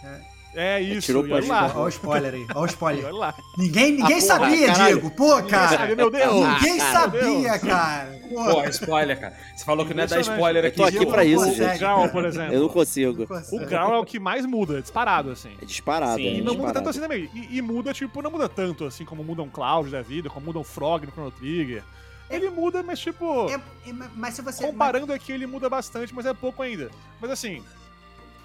É. 0.03 0.21
É 0.55 0.81
isso, 0.81 1.07
tirou 1.07 1.23
o 1.23 1.29
e 1.29 1.33
olha 1.33 1.47
lá. 1.47 1.67
Olha 1.75 1.79
o 1.85 1.89
spoiler 1.89 2.35
aí. 2.35 2.47
Olha 2.55 2.61
o 2.63 2.67
spoiler. 2.67 3.05
olha 3.05 3.15
lá. 3.15 3.35
Ninguém, 3.57 3.93
ninguém 3.93 4.05
Ah, 4.19 4.21
porra, 4.21 4.21
sabia, 4.23 4.67
caralho. 4.69 4.95
Diego. 4.95 5.11
Pô, 5.11 5.35
Ninguém 5.37 5.51
cara. 5.51 5.79
sabe, 5.79 5.95
meu 5.95 6.11
Deus. 6.11 6.35
Ninguém 6.35 6.81
Ah, 6.81 6.93
sabia, 6.93 7.59
cara. 7.59 8.21
Pô, 8.29 8.45
Pô, 8.55 8.65
spoiler, 8.65 9.21
cara. 9.21 9.37
Você 9.55 9.65
falou 9.65 9.87
que 9.87 9.95
não 9.95 10.03
é 10.03 10.07
dar 10.07 10.21
spoiler 10.21 10.65
Eu 10.65 10.69
aqui. 10.69 10.77
tô 10.77 10.85
aqui 10.85 11.07
pra 11.07 11.25
isso, 11.25 11.45
consegue, 11.45 11.65
gente. 11.65 11.77
O 11.77 11.81
Gal, 11.81 11.99
cara. 12.01 12.09
por 12.13 12.25
exemplo. 12.25 12.55
Eu 12.55 12.61
não 12.61 12.69
consigo. 12.69 13.27
O 13.53 13.67
Gal 13.67 13.95
é 13.95 13.99
o 13.99 14.05
que 14.05 14.19
mais 14.19 14.47
muda, 14.47 14.79
é 14.79 14.81
disparado, 14.81 15.31
assim. 15.31 15.51
É 15.63 15.65
disparado, 15.65 16.17
Sim, 16.17 16.27
é 16.27 16.33
E 16.33 16.37
não 16.41 16.55
muda 16.55 16.73
disparado. 16.73 16.75
tanto 16.75 16.89
assim 16.89 17.01
também. 17.01 17.31
E, 17.35 17.59
e 17.59 17.63
muda, 17.63 17.93
tipo, 17.93 18.23
não 18.23 18.31
muda 18.31 18.49
tanto 18.49 18.85
assim 18.87 19.05
como 19.05 19.23
muda 19.23 19.43
um 19.43 19.49
Cloud 19.51 19.91
da 19.91 20.03
vida, 20.03 20.29
como 20.31 20.47
muda 20.47 20.59
um 20.59 20.65
Frog 20.65 21.05
no 21.07 21.13
Chrono 21.13 21.31
Trigger. 21.31 21.83
Ele 22.31 22.51
muda, 22.51 22.83
mas 22.83 22.99
tipo. 22.99 23.49
É, 23.49 23.55
é, 23.55 23.93
mas 24.17 24.35
se 24.35 24.43
você. 24.43 24.65
comparando 24.65 25.13
aqui, 25.13 25.31
ele 25.31 25.47
muda 25.47 25.69
bastante, 25.69 26.15
mas 26.15 26.27
é 26.27 26.35
pouco 26.35 26.63
ainda. 26.63 26.91
Mas 27.21 27.31
assim, 27.31 27.63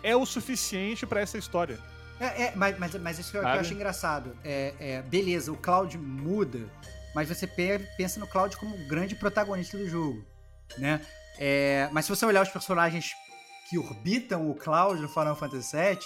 é 0.04 0.16
o 0.16 0.26
suficiente 0.26 1.06
pra 1.06 1.22
essa 1.22 1.38
história. 1.38 1.80
É, 2.20 2.44
é, 2.44 2.54
mas, 2.56 2.78
mas, 2.78 2.94
mas 2.96 3.20
isso 3.20 3.32
que 3.32 3.38
eu, 3.38 3.42
eu 3.42 3.48
acho 3.60 3.74
engraçado. 3.74 4.38
É, 4.44 4.74
é, 4.80 5.02
beleza, 5.02 5.52
o 5.52 5.58
Cloud 5.58 5.98
muda, 5.98 6.60
mas 7.14 7.28
você 7.28 7.46
pe- 7.48 7.80
pensa 7.98 8.20
no 8.20 8.28
Cloud 8.28 8.56
como 8.58 8.76
o 8.76 8.88
grande 8.88 9.16
protagonista 9.16 9.78
do 9.78 9.88
jogo, 9.90 10.24
né? 10.78 11.02
É, 11.38 11.90
mas 11.92 12.06
se 12.06 12.10
você 12.10 12.26
olhar 12.26 12.44
os 12.44 12.50
personagens 12.50 13.12
que 13.70 13.78
orbitam 13.78 14.50
o 14.50 14.56
Cloud 14.56 15.02
no 15.02 15.10
Final 15.10 15.36
Fantasy 15.36 15.76
VII, 15.76 16.00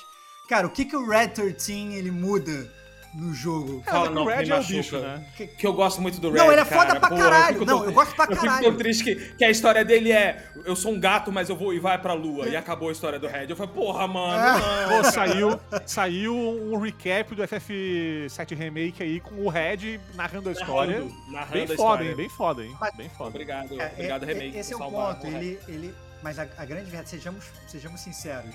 cara, 0.50 0.66
o 0.68 0.70
que, 0.70 0.86
que 0.86 0.96
o 0.96 1.08
Red 1.08 1.30
13 1.30 1.94
ele 1.96 2.12
muda 2.12 2.72
no 3.14 3.34
jogo? 3.34 3.82
É, 3.86 3.90
Fala 3.92 4.10
não, 4.10 4.24
o 4.24 4.28
que 4.28 4.34
Red 4.34 4.50
é 4.52 4.60
o 4.60 4.64
bicho, 4.64 5.00
né? 5.00 5.26
Que 5.58 5.66
eu 5.66 5.74
gosto 5.74 6.02
muito 6.02 6.20
do 6.22 6.30
Red, 6.32 6.38
Não, 6.38 6.52
ele 6.52 6.62
é 6.62 6.66
cara. 6.66 6.82
foda 6.88 7.00
pra 7.00 7.10
Pô, 7.10 7.16
eu 7.16 7.20
caralho. 7.24 7.54
fico 7.54 7.66
Não, 7.66 7.78
tão- 7.80 7.86
eu 7.88 7.94
gosto 7.94 8.16
pra 8.16 8.26
Eu 8.26 8.30
fico 8.32 8.46
caralho. 8.46 8.64
tão 8.66 8.76
triste 8.78 9.04
que, 9.04 9.16
que 9.36 9.44
a 9.46 9.50
história 9.50 9.84
dele 9.86 10.12
é 10.12 10.46
eu 10.66 10.76
sou 10.76 10.92
um 10.94 11.00
gato, 11.00 11.32
mas 11.32 11.50
eu 11.50 11.56
vou 11.56 11.74
e 11.74 11.80
vai 11.80 11.98
pra 11.98 12.14
lua. 12.14 12.48
E 12.50 12.56
acabou 12.56 12.90
a 12.90 12.92
história 12.92 13.18
do 13.20 13.28
Red. 13.28 13.48
Eu 13.50 13.56
falei, 13.56 13.74
porra, 13.74 14.08
mano, 14.08 14.34
É. 14.44 14.88
não. 14.90 14.98
Pô, 15.04 15.12
saiu, 15.12 15.60
saiu 15.86 16.36
um 16.36 16.78
recap 16.78 17.34
do 17.34 17.44
FF7 17.44 18.56
Remake 18.56 19.02
aí 19.04 19.20
com 19.20 19.36
o 19.46 19.50
Red 19.50 20.00
narrando 20.16 20.50
a 20.50 20.52
história. 20.52 21.00
Narrando, 21.00 21.32
narrando 21.32 21.54
Bem 21.54 21.64
a 21.64 21.68
foda, 21.68 21.74
história. 21.74 22.10
hein? 22.10 22.16
Bem 22.16 22.30
foda, 22.30 22.64
hein? 22.66 22.76
Mas- 22.80 22.96
Bem 22.96 23.10
foda. 23.10 23.30
Obrigado, 23.30 23.82
É, 23.82 23.92
obrigado, 23.94 24.24
é, 24.24 24.26
Remake. 24.34 24.58
Esse 24.58 24.74
é 24.74 24.78
por 24.78 24.84
o 24.88 24.92
salvar 24.92 25.16
ponto. 25.16 25.28
Ele, 25.28 25.60
ele, 25.68 25.96
mas 26.22 26.40
a, 26.40 26.48
a 26.58 26.66
grande 26.66 26.86
verdade, 26.90 27.10
sejamos, 27.10 27.46
sejamos 27.68 28.02
sinceros. 28.02 28.54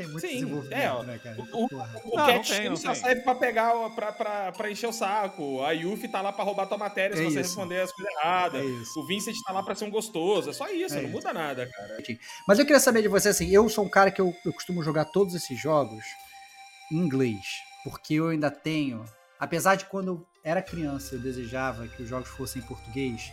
Tem 0.00 0.08
muito 0.08 0.20
Sim, 0.26 0.28
desenvolvimento, 0.32 0.72
é, 1.02 1.02
né, 1.04 1.20
cara? 1.22 1.36
O, 1.38 1.42
o, 1.42 1.64
o 1.66 1.68
Não, 2.16 2.26
não 2.26 2.26
Cat 2.26 2.48
tem, 2.56 2.74
só 2.76 2.92
tem. 2.92 3.02
serve 3.02 3.20
pra 3.20 3.34
pegar, 3.34 3.90
pra, 3.90 4.12
pra, 4.12 4.52
pra 4.52 4.70
encher 4.70 4.86
o 4.88 4.92
saco. 4.94 5.62
A 5.62 5.72
Yuffie 5.72 6.08
tá 6.08 6.22
lá 6.22 6.32
pra 6.32 6.42
roubar 6.42 6.66
tua 6.66 6.78
matéria 6.78 7.14
se 7.14 7.22
É 7.22 7.24
você 7.26 7.40
isso. 7.40 7.48
responder 7.50 7.80
as 7.82 7.92
coisas 7.92 8.10
erradas. 8.14 8.62
É. 8.64 8.98
O 8.98 9.06
Vincent 9.06 9.36
tá 9.44 9.52
lá 9.52 9.62
pra 9.62 9.74
ser 9.74 9.84
um 9.84 9.90
gostoso. 9.90 10.48
É 10.48 10.52
só 10.54 10.68
isso, 10.70 10.94
É 10.94 10.98
não 11.02 11.04
isso. 11.04 11.12
muda 11.12 11.34
nada, 11.34 11.66
cara. 11.70 11.98
Mas 12.48 12.58
eu 12.58 12.64
queria 12.64 12.80
saber 12.80 13.02
de 13.02 13.08
você, 13.08 13.28
assim, 13.28 13.50
eu 13.50 13.68
sou 13.68 13.84
um 13.84 13.90
cara 13.90 14.10
que 14.10 14.22
eu, 14.22 14.34
eu 14.46 14.52
costumo 14.54 14.82
jogar 14.82 15.04
todos 15.04 15.34
esses 15.34 15.60
jogos 15.60 16.02
em 16.90 16.96
inglês, 16.96 17.44
porque 17.84 18.14
eu 18.14 18.28
ainda 18.28 18.50
tenho, 18.50 19.04
apesar 19.38 19.74
de 19.74 19.84
quando 19.84 20.08
eu 20.08 20.26
era 20.42 20.62
criança 20.62 21.14
eu 21.14 21.20
desejava 21.20 21.86
que 21.88 22.02
os 22.02 22.08
jogos 22.08 22.30
fossem 22.30 22.62
em 22.62 22.64
português, 22.64 23.30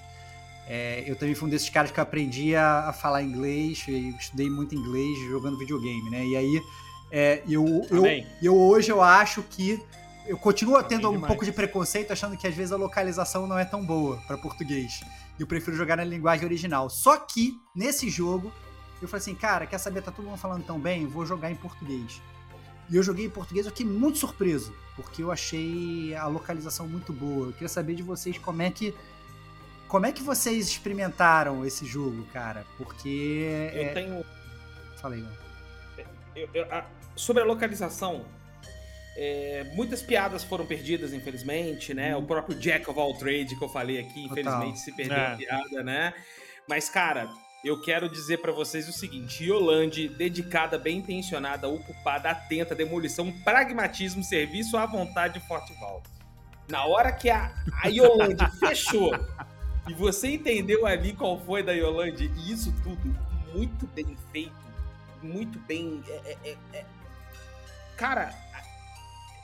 é, 0.67 1.03
eu 1.07 1.15
também 1.15 1.33
fui 1.33 1.47
um 1.47 1.49
desses 1.49 1.69
caras 1.69 1.91
que 1.91 1.99
aprendi 1.99 2.55
a, 2.55 2.89
a 2.89 2.93
falar 2.93 3.23
inglês, 3.23 3.85
estudei 4.19 4.49
muito 4.49 4.75
inglês 4.75 5.17
jogando 5.29 5.57
videogame, 5.57 6.09
né? 6.09 6.25
E 6.25 6.35
aí 6.35 6.61
É, 7.09 7.41
eu, 7.47 7.65
eu, 7.89 8.03
eu 8.41 8.55
hoje 8.55 8.91
eu 8.91 9.01
acho 9.01 9.41
que 9.43 9.81
eu 10.25 10.37
continuo 10.37 10.81
tendo 10.83 11.07
um 11.07 11.13
demais. 11.13 11.27
pouco 11.27 11.45
de 11.45 11.53
preconceito, 11.53 12.11
achando 12.11 12.35
que 12.35 12.45
às 12.45 12.53
vezes 12.53 12.73
a 12.73 12.75
localização 12.75 13.47
não 13.47 13.57
é 13.57 13.63
tão 13.63 13.85
boa 13.85 14.17
para 14.27 14.37
português. 14.37 14.99
E 15.39 15.41
eu 15.41 15.47
prefiro 15.47 15.77
jogar 15.77 15.95
na 15.95 16.03
linguagem 16.03 16.45
original. 16.45 16.89
Só 16.89 17.15
que 17.17 17.57
nesse 17.73 18.09
jogo 18.09 18.51
eu 19.01 19.07
falei 19.07 19.21
assim, 19.21 19.35
cara, 19.35 19.65
quer 19.65 19.77
saber? 19.77 20.01
Tá 20.01 20.11
todo 20.11 20.25
mundo 20.25 20.37
falando 20.37 20.65
tão 20.65 20.77
bem, 20.77 21.07
vou 21.07 21.25
jogar 21.25 21.49
em 21.49 21.55
português. 21.55 22.21
E 22.89 22.95
eu 22.97 23.03
joguei 23.03 23.25
em 23.25 23.29
português, 23.29 23.65
eu 23.65 23.71
fiquei 23.71 23.85
muito 23.85 24.17
surpreso, 24.17 24.73
porque 24.95 25.21
eu 25.21 25.31
achei 25.31 26.13
a 26.15 26.27
localização 26.27 26.87
muito 26.87 27.13
boa. 27.13 27.47
Eu 27.47 27.53
queria 27.53 27.69
saber 27.69 27.95
de 27.95 28.03
vocês 28.03 28.37
como 28.37 28.61
é 28.61 28.69
que 28.69 28.93
como 29.87 30.05
é 30.05 30.11
que 30.11 30.21
vocês 30.23 30.67
experimentaram 30.67 31.65
esse 31.65 31.85
jogo, 31.85 32.25
cara? 32.33 32.65
Porque 32.77 33.71
Eu 33.73 33.83
é... 33.83 33.89
tenho. 33.93 34.25
falei, 35.01 35.21
não. 35.21 35.31
eu- 36.35 36.49
eu- 36.53 36.65
a- 36.73 36.85
sobre 37.15 37.41
a 37.41 37.45
localização, 37.45 38.25
é, 39.17 39.63
muitas 39.73 40.01
piadas 40.01 40.43
foram 40.43 40.65
perdidas, 40.65 41.11
infelizmente, 41.13 41.93
né? 41.93 42.15
O 42.15 42.21
próprio 42.23 42.57
Jack 42.59 42.87
of 42.89 42.99
all 42.99 43.13
trade 43.17 43.55
que 43.57 43.63
eu 43.63 43.69
falei 43.69 43.99
aqui, 43.99 44.25
infelizmente, 44.25 44.79
se 44.79 44.91
perdeu 44.91 45.17
É. 45.17 45.33
a 45.33 45.35
piada, 45.35 45.83
né? 45.83 46.13
Mas, 46.69 46.89
cara, 46.89 47.27
eu 47.63 47.81
quero 47.81 48.07
dizer 48.09 48.37
pra 48.39 48.51
vocês 48.51 48.87
o 48.87 48.91
seguinte: 48.93 49.43
Yolande, 49.45 50.07
dedicada, 50.09 50.77
bem 50.77 50.97
intencionada, 50.99 51.67
ocupada, 51.67 52.29
atenta, 52.29 52.75
demolição, 52.75 53.31
pragmatismo, 53.43 54.23
serviço 54.23 54.77
à 54.77 54.85
vontade 54.85 55.39
Fortival. 55.47 56.03
Na 56.69 56.85
hora 56.85 57.11
que 57.13 57.29
a, 57.29 57.51
a 57.81 57.87
Yolande 57.87 58.45
fechou 58.59 59.11
e 59.87 59.93
você 59.93 60.29
entendeu 60.31 60.85
ali 60.85 61.13
qual 61.13 61.39
foi 61.39 61.63
da 61.63 61.71
Yolande, 61.71 62.31
e 62.37 62.51
isso 62.51 62.73
tudo 62.83 63.15
muito 63.53 63.87
bem 63.87 64.17
feito, 64.31 64.51
muito 65.21 65.59
bem. 65.59 66.03
é- 66.07 66.37
é- 66.43 66.49
é- 66.51 66.57
é- 66.79 66.85
Cara, 67.95 68.33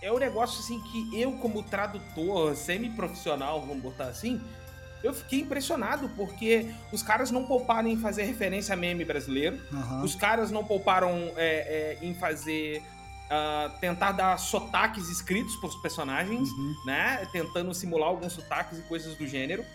é 0.02 0.12
um 0.12 0.20
negócio 0.20 0.60
assim 0.60 0.80
que 0.82 1.20
eu, 1.20 1.32
como 1.34 1.64
tradutor 1.64 2.56
semi-profissional, 2.56 3.62
vamos 3.62 3.82
botar 3.82 4.06
assim, 4.06 4.40
eu 5.04 5.14
fiquei 5.14 5.40
impressionado, 5.40 6.08
porque 6.10 6.72
os 6.92 7.02
caras 7.02 7.32
não 7.32 7.46
pouparam 7.46 7.90
em 7.90 7.98
fazer 7.98 8.24
referência 8.24 8.74
a 8.74 8.78
meme 8.78 9.04
brasileiro. 9.04 9.60
Aham. 9.74 10.04
Os 10.04 10.16
caras 10.16 10.52
não 10.52 10.64
pouparam 10.64 11.10
é, 11.36 11.98
é, 12.02 12.06
em 12.06 12.14
fazer. 12.14 12.82
ah, 13.36 13.72
tentar 13.82 14.12
dar 14.12 14.38
sotaques 14.38 15.10
escritos 15.10 15.56
pros 15.56 15.74
personagens, 15.78 16.48
Uhum. 16.52 16.76
né? 16.86 17.28
Tentando 17.32 17.74
simular 17.74 18.10
alguns 18.10 18.34
sotaques 18.34 18.78
e 18.78 18.82
coisas 18.84 19.16
do 19.16 19.26
gênero. 19.26 19.66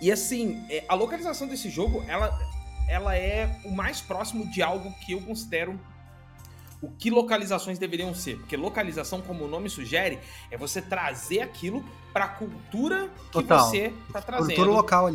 E 0.00 0.10
assim, 0.12 0.64
é, 0.70 0.84
a 0.88 0.94
localização 0.94 1.46
desse 1.46 1.68
jogo, 1.70 2.04
ela, 2.08 2.38
ela 2.88 3.16
é 3.16 3.60
o 3.64 3.70
mais 3.70 4.00
próximo 4.00 4.46
de 4.50 4.62
algo 4.62 4.92
que 5.04 5.12
eu 5.12 5.20
considero 5.20 5.78
o 6.80 6.88
que 6.88 7.10
localizações 7.10 7.76
deveriam 7.78 8.14
ser. 8.14 8.38
Porque 8.38 8.56
localização, 8.56 9.20
como 9.20 9.44
o 9.44 9.48
nome 9.48 9.68
sugere, 9.68 10.20
é 10.50 10.56
você 10.56 10.80
trazer 10.80 11.40
aquilo 11.40 11.84
para 12.12 12.24
a 12.26 12.28
cultura 12.28 13.10
que 13.26 13.32
Total. 13.32 13.58
você 13.68 13.92
está 14.06 14.22
trazendo 14.22 14.54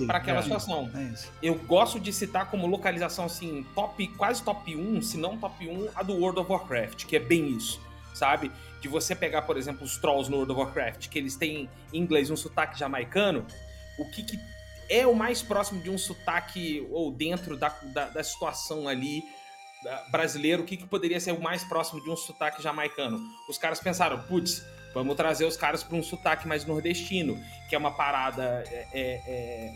para 0.06 0.18
aquela 0.18 0.40
É. 0.40 0.44
situação. 0.44 0.92
É. 0.94 1.14
Eu 1.42 1.56
gosto 1.56 2.00
de 2.02 2.12
citar 2.12 2.50
como 2.52 2.68
localização 2.68 3.26
assim, 3.26 3.66
top, 3.74 4.06
quase 4.10 4.44
top 4.44 4.76
1, 4.76 5.02
se 5.02 5.18
não 5.18 5.38
top 5.38 5.66
1, 5.68 5.90
a 5.96 6.04
do 6.04 6.14
World 6.14 6.40
of 6.42 6.52
Warcraft, 6.52 7.06
que 7.06 7.16
é 7.16 7.20
bem 7.20 7.48
isso, 7.50 7.80
sabe? 8.14 8.52
De 8.82 8.90
você 8.90 9.16
pegar, 9.16 9.44
por 9.44 9.56
exemplo, 9.56 9.86
os 9.86 9.98
trolls 9.98 10.30
no 10.30 10.38
World 10.38 10.52
of 10.52 10.62
Warcraft, 10.62 11.08
que 11.08 11.18
eles 11.18 11.38
têm 11.38 11.70
em 11.94 12.00
inglês 12.00 12.30
um 12.30 12.36
sotaque 12.36 12.78
jamaicano, 12.78 13.46
o 13.98 14.06
que, 14.12 14.24
que 14.24 14.38
é 14.90 15.06
o 15.08 15.16
mais 15.16 15.42
próximo 15.42 15.82
de 15.82 15.90
um 15.90 15.98
sotaque 15.98 16.88
ou 16.92 17.12
dentro 17.12 17.58
da, 17.58 17.70
da, 17.94 18.10
da 18.10 18.24
situação 18.24 18.88
ali 18.88 19.24
da- 19.84 20.04
brasileiro, 20.12 20.64
o 20.64 20.66
que, 20.66 20.78
que 20.78 20.86
poderia 20.88 21.20
ser 21.20 21.32
o 21.32 21.42
mais 21.42 21.64
próximo 21.64 22.02
de 22.02 22.10
um 22.10 22.16
sotaque 22.16 22.62
jamaicano? 22.62 23.20
Os 23.50 23.58
caras 23.58 23.80
pensaram, 23.80 24.22
putz, 24.24 24.64
vamos 24.94 25.16
trazer 25.16 25.46
os 25.46 25.58
caras 25.58 25.84
para 25.84 25.98
um 25.98 26.04
sotaque 26.04 26.48
mais 26.48 26.66
nordestino, 26.66 27.38
que 27.70 27.76
é 27.76 27.78
uma 27.78 27.92
parada 27.92 28.64
é, 28.68 28.88
é, 28.94 29.22
é, 29.28 29.74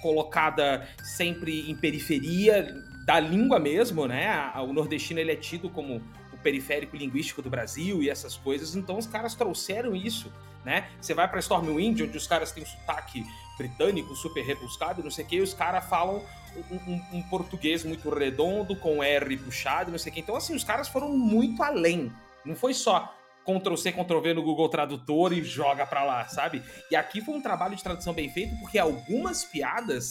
colocada 0.00 0.86
sempre 1.02 1.70
em 1.70 1.74
periferia 1.74 2.74
da 3.04 3.18
língua 3.20 3.58
mesmo, 3.58 4.06
né? 4.06 4.52
O 4.56 4.72
nordestino 4.72 5.20
ele 5.20 5.32
é 5.32 5.36
tido 5.36 5.70
como 5.70 6.02
o 6.32 6.36
periférico 6.42 6.96
linguístico 6.96 7.40
do 7.40 7.48
Brasil 7.48 8.02
e 8.02 8.10
essas 8.10 8.36
coisas, 8.36 8.76
então 8.76 8.98
os 8.98 9.06
caras 9.06 9.34
trouxeram 9.34 9.94
isso, 9.94 10.32
né? 10.64 10.88
Você 11.00 11.14
vai 11.14 11.28
para 11.28 11.38
Stormwind, 11.40 12.02
onde 12.02 12.16
os 12.16 12.26
caras 12.26 12.52
têm 12.52 12.62
um 12.62 12.66
sotaque 12.66 13.24
britânico 13.56 14.14
super 14.14 14.44
rebuscado, 14.44 15.02
não 15.02 15.10
sei 15.10 15.24
o 15.24 15.28
que, 15.28 15.36
e 15.36 15.40
os 15.40 15.54
caras 15.54 15.84
falam 15.88 16.22
um, 16.70 16.76
um- 16.92 17.02
um 17.18 17.22
português 17.22 17.84
muito 17.84 18.08
redondo, 18.10 18.76
com 18.76 19.02
R 19.02 19.36
puxado, 19.38 19.90
não 19.90 19.98
sei 19.98 20.10
o 20.10 20.14
que. 20.14 20.20
Então, 20.20 20.36
assim, 20.36 20.54
os 20.54 20.64
caras 20.64 20.88
foram 20.88 21.10
muito 21.16 21.62
além. 21.62 22.12
Não 22.44 22.54
foi 22.54 22.72
só 22.74 23.12
Ctrl-C, 23.44 23.92
Ctrl-V 23.92 24.34
no 24.34 24.42
Google 24.42 24.68
Tradutor 24.68 25.32
e 25.32 25.42
joga 25.44 25.86
pra 25.86 26.02
lá, 26.04 26.26
sabe? 26.28 26.62
E 26.90 26.96
aqui 26.96 27.20
foi 27.20 27.34
um 27.34 27.40
trabalho 27.42 27.76
de 27.76 27.82
tradução 27.82 28.12
bem 28.12 28.28
feito, 28.28 28.56
porque 28.60 28.78
algumas 28.78 29.44
piadas 29.44 30.08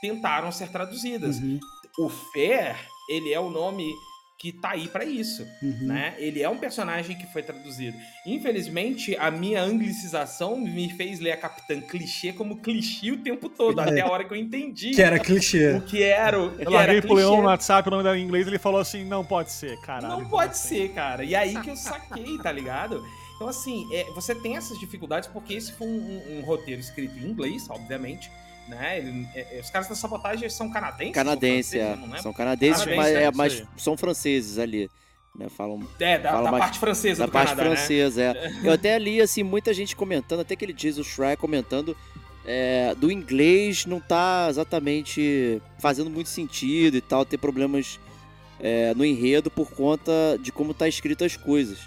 tentaram 0.00 0.50
ser 0.50 0.68
traduzidas. 0.70 1.38
Uhum, 1.38 1.58
O 1.98 2.08
Fer, 2.08 2.76
ele 3.08 3.32
é 3.32 3.38
o 3.38 3.50
nome 3.50 3.84
que 4.42 4.50
tá 4.52 4.70
aí 4.70 4.88
pra 4.88 5.04
isso, 5.04 5.46
uhum. 5.62 5.86
né? 5.86 6.14
Ele 6.18 6.42
é 6.42 6.48
um 6.48 6.58
personagem 6.58 7.16
que 7.16 7.24
foi 7.32 7.44
traduzido. 7.44 7.96
Infelizmente, 8.26 9.16
a 9.16 9.30
minha 9.30 9.62
anglicização 9.62 10.56
me 10.58 10.90
fez 10.94 11.20
ler 11.20 11.30
a 11.30 11.36
Capitã 11.36 11.80
Clichê 11.80 12.32
como 12.32 12.56
clichê 12.56 13.12
o 13.12 13.18
tempo 13.18 13.48
todo, 13.48 13.80
É. 13.80 13.84
até 13.84 14.00
a 14.00 14.08
hora 14.10 14.24
que 14.24 14.32
eu 14.34 14.36
entendi 14.36 14.90
Que 14.90 15.00
era 15.00 15.16
clichê. 15.20 15.74
o 15.76 15.82
que 15.82 16.02
era, 16.02 16.42
o 16.42 16.56
que 16.56 16.66
Eu 16.66 16.72
larguei 16.72 17.00
pro 17.00 17.14
Leão 17.14 17.36
no 17.36 17.44
WhatsApp, 17.46 17.86
o 17.86 17.90
nome 17.92 18.02
dela 18.02 18.18
em 18.18 18.24
inglês, 18.24 18.48
ele 18.48 18.58
falou 18.58 18.80
assim: 18.80 19.04
não 19.04 19.24
pode 19.24 19.52
ser, 19.52 19.80
caralho. 19.80 20.08
Não 20.20 20.28
pode 20.28 20.58
ser, 20.58 20.88
cara. 20.90 21.22
E 21.22 21.36
aí 21.36 21.56
que 21.62 21.70
eu 21.70 21.76
saquei, 21.76 22.36
tá 22.38 22.50
ligado? 22.50 23.00
Então, 23.36 23.46
assim, 23.48 23.88
é, 23.94 24.04
você 24.12 24.34
tem 24.34 24.56
essas 24.56 24.76
dificuldades 24.80 25.28
porque 25.28 25.54
esse 25.54 25.72
foi 25.72 25.86
um, 25.86 25.90
um- 26.00 26.38
um 26.38 26.40
roteiro 26.42 26.80
escrito 26.80 27.16
em 27.16 27.28
inglês, 27.28 27.70
obviamente. 27.70 28.28
Né? 28.68 28.98
Ele- 28.98 29.28
é- 29.34 29.58
é, 29.58 29.60
os 29.60 29.70
caras 29.70 29.88
da 29.88 29.94
sabotagem 29.94 30.48
são 30.48 30.70
canadenses? 30.70 31.14
Canadense, 31.14 31.78
é. 31.78 31.96
São 32.22 32.32
canadenses, 32.32 32.84
Canadense, 32.84 32.96
mas, 32.96 33.08
é 33.14 33.22
é, 33.24 33.30
mas 33.32 33.62
são 33.76 33.96
franceses 33.96 34.58
ali. 34.58 34.88
Né? 35.34 35.48
Falam 35.48 35.80
É, 35.98 36.18
da, 36.18 36.30
Fala 36.30 36.44
da 36.44 36.50
mais- 36.52 36.64
parte 36.64 36.78
francesa 36.78 37.20
da 37.20 37.26
do 37.26 37.32
parte 37.32 37.48
Canadá, 37.50 37.70
né? 37.70 37.76
francesa, 37.76 38.22
é. 38.22 38.52
Eu 38.62 38.72
até 38.72 38.98
li, 38.98 39.20
assim, 39.20 39.42
muita 39.42 39.72
gente 39.74 39.96
comentando, 39.96 40.40
até 40.40 40.54
aquele 40.54 40.72
diz 40.72 40.96
o 40.98 41.04
Schreier 41.04 41.36
comentando 41.38 41.96
é, 42.44 42.94
do 42.96 43.10
inglês 43.10 43.86
não 43.86 43.98
tá 44.00 44.46
exatamente 44.50 45.60
fazendo 45.78 46.10
muito 46.10 46.28
sentido 46.28 46.96
e 46.96 47.00
tal, 47.00 47.24
ter 47.24 47.38
problemas 47.38 47.98
é, 48.60 48.92
no 48.94 49.04
enredo 49.04 49.50
por 49.50 49.70
conta 49.70 50.12
de 50.40 50.52
como 50.52 50.74
tá 50.74 50.86
escrito 50.86 51.24
as 51.24 51.36
coisas, 51.36 51.78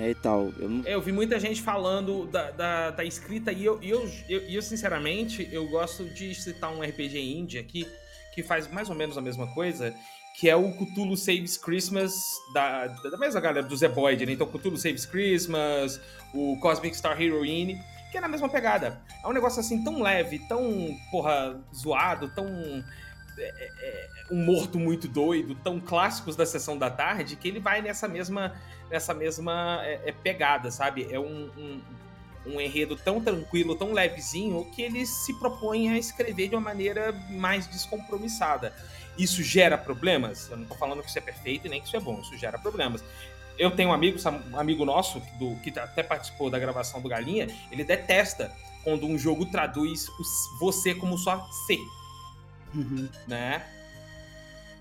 né, 0.00 0.10
e 0.10 0.14
tal. 0.14 0.52
Eu 0.58 0.68
não- 0.68 0.86
É, 0.86 0.94
Eu 0.94 1.00
vi 1.02 1.12
muita 1.12 1.38
gente 1.38 1.60
falando 1.62 2.26
da, 2.26 2.50
da, 2.50 2.90
da 2.90 3.04
escrita 3.04 3.52
e 3.52 3.64
eu, 3.64 3.78
e 3.82 3.90
eu, 3.90 4.10
eu, 4.28 4.40
eu, 4.48 4.62
sinceramente, 4.62 5.48
eu 5.52 5.68
gosto 5.68 6.04
de 6.04 6.34
citar 6.34 6.72
um 6.72 6.80
RPG 6.82 7.18
indie 7.20 7.58
aqui 7.58 7.86
que 8.34 8.42
faz 8.42 8.66
mais 8.70 8.88
ou 8.88 8.94
menos 8.94 9.18
a 9.18 9.20
mesma 9.20 9.46
coisa, 9.54 9.94
que 10.38 10.48
é 10.48 10.56
o 10.56 10.72
Cthulhu 10.72 11.16
Saves 11.16 11.56
Christmas 11.56 12.14
da, 12.54 12.86
da 12.86 13.18
mesma 13.18 13.40
galera 13.40 13.66
do 13.66 13.76
Zeboid, 13.76 14.24
né? 14.24 14.32
Então, 14.32 14.46
Cthulhu 14.46 14.76
Saves 14.78 15.04
Christmas, 15.04 16.00
o 16.32 16.56
Cosmic 16.60 16.96
Star 16.96 17.20
Heroine, 17.20 17.76
que 18.10 18.16
é 18.18 18.20
na 18.20 18.28
mesma 18.28 18.48
pegada. 18.48 19.00
É 19.22 19.26
um 19.28 19.32
negócio 19.32 19.60
assim 19.60 19.82
tão 19.84 20.00
leve, 20.00 20.38
tão, 20.48 20.96
porra, 21.10 21.60
zoado, 21.74 22.28
tão. 22.34 22.46
É, 23.38 23.42
é, 23.42 23.72
é, 23.80 24.08
um 24.30 24.44
morto 24.44 24.78
muito 24.78 25.08
doido, 25.08 25.54
tão 25.56 25.80
clássicos 25.80 26.36
da 26.36 26.46
sessão 26.46 26.76
da 26.76 26.90
tarde, 26.90 27.36
que 27.36 27.48
ele 27.48 27.60
vai 27.60 27.82
nessa 27.82 28.06
mesma 28.06 28.54
nessa 28.90 29.14
mesma 29.14 29.80
é, 29.84 30.00
é, 30.06 30.12
pegada, 30.12 30.70
sabe? 30.70 31.06
É 31.10 31.18
um, 31.18 31.48
um, 31.56 31.80
um 32.46 32.60
enredo 32.60 32.96
tão 32.96 33.20
tranquilo, 33.20 33.76
tão 33.76 33.92
levezinho, 33.92 34.64
que 34.74 34.82
ele 34.82 35.06
se 35.06 35.32
propõe 35.34 35.90
a 35.90 35.98
escrever 35.98 36.48
de 36.48 36.56
uma 36.56 36.60
maneira 36.60 37.12
mais 37.30 37.68
descompromissada. 37.68 38.74
Isso 39.16 39.42
gera 39.42 39.78
problemas? 39.78 40.50
Eu 40.50 40.56
não 40.56 40.66
tô 40.66 40.74
falando 40.74 41.02
que 41.02 41.08
isso 41.08 41.18
é 41.18 41.22
perfeito 41.22 41.68
nem 41.68 41.80
que 41.80 41.86
isso 41.86 41.96
é 41.96 42.00
bom, 42.00 42.20
isso 42.20 42.36
gera 42.36 42.58
problemas. 42.58 43.04
Eu 43.56 43.70
tenho 43.70 43.90
um 43.90 43.92
amigo, 43.92 44.18
um 44.50 44.58
amigo 44.58 44.84
nosso, 44.84 45.20
do, 45.38 45.54
que 45.56 45.78
até 45.78 46.02
participou 46.02 46.50
da 46.50 46.58
gravação 46.58 47.00
do 47.00 47.08
Galinha, 47.08 47.46
ele 47.70 47.84
detesta 47.84 48.50
quando 48.82 49.06
um 49.06 49.18
jogo 49.18 49.44
traduz 49.46 50.06
você 50.58 50.94
como 50.94 51.18
só 51.18 51.46
C 51.66 51.78
Uhum. 52.74 53.08
né? 53.26 53.62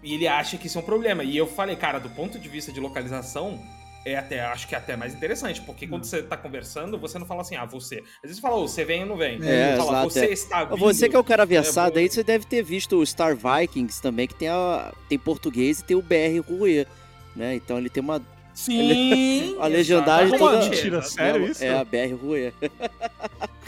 E 0.03 0.13
ele 0.13 0.27
acha 0.27 0.57
que 0.57 0.67
isso 0.67 0.77
é 0.77 0.81
um 0.81 0.85
problema. 0.85 1.23
E 1.23 1.35
eu 1.35 1.45
falei, 1.47 1.75
cara, 1.75 1.99
do 1.99 2.09
ponto 2.09 2.39
de 2.39 2.47
vista 2.47 2.71
de 2.71 2.79
localização, 2.79 3.59
é 4.05 4.15
até, 4.15 4.39
acho 4.39 4.65
que 4.67 4.73
é 4.73 4.77
até 4.77 4.95
mais 4.95 5.13
interessante, 5.13 5.59
porque 5.61 5.85
quando 5.85 6.05
você 6.05 6.23
tá 6.23 6.37
conversando, 6.37 6.97
você 6.97 7.19
não 7.19 7.25
fala 7.25 7.41
assim, 7.41 7.57
ah, 7.57 7.65
você. 7.65 7.97
Às 7.97 8.21
vezes 8.21 8.37
você 8.37 8.41
fala, 8.41 8.55
ô, 8.55 8.65
você 8.67 8.85
vem 8.85 9.01
ou 9.01 9.07
não 9.09 9.17
vem. 9.17 9.35
É, 9.43 9.71
Você 9.71 9.77
fala, 9.77 9.91
exato, 9.91 10.09
você 10.09 10.25
é. 10.25 10.31
está 10.31 10.63
vindo. 10.63 10.77
Você 10.77 11.09
que 11.09 11.15
é 11.15 11.19
o 11.19 11.23
cara 11.23 11.45
versado 11.45 11.95
vou- 11.95 11.99
aí, 12.01 12.09
você 12.09 12.23
deve 12.23 12.45
ter 12.45 12.63
visto 12.63 12.95
o 12.97 13.05
Star 13.05 13.35
Vikings 13.35 14.01
também, 14.01 14.25
que 14.25 14.35
tem, 14.35 14.47
a, 14.47 14.93
tem 15.09 15.19
português 15.19 15.79
e 15.79 15.83
tem 15.83 15.97
o 15.97 16.01
BR 16.01 16.39
Rue, 16.47 16.87
né? 17.35 17.55
Então 17.55 17.77
ele 17.77 17.89
tem 17.89 18.01
uma, 18.01 18.21
Sim! 18.53 19.57
a 19.59 19.67
legendagem 19.67 20.37
toda- 20.39 20.59
Mentira, 20.63 20.99
exatamente. 20.99 21.09
sério 21.13 21.51
isso? 21.51 21.63
é 21.65 21.77
a 21.77 21.83
BR 21.83 22.13
Rue. 22.13 22.53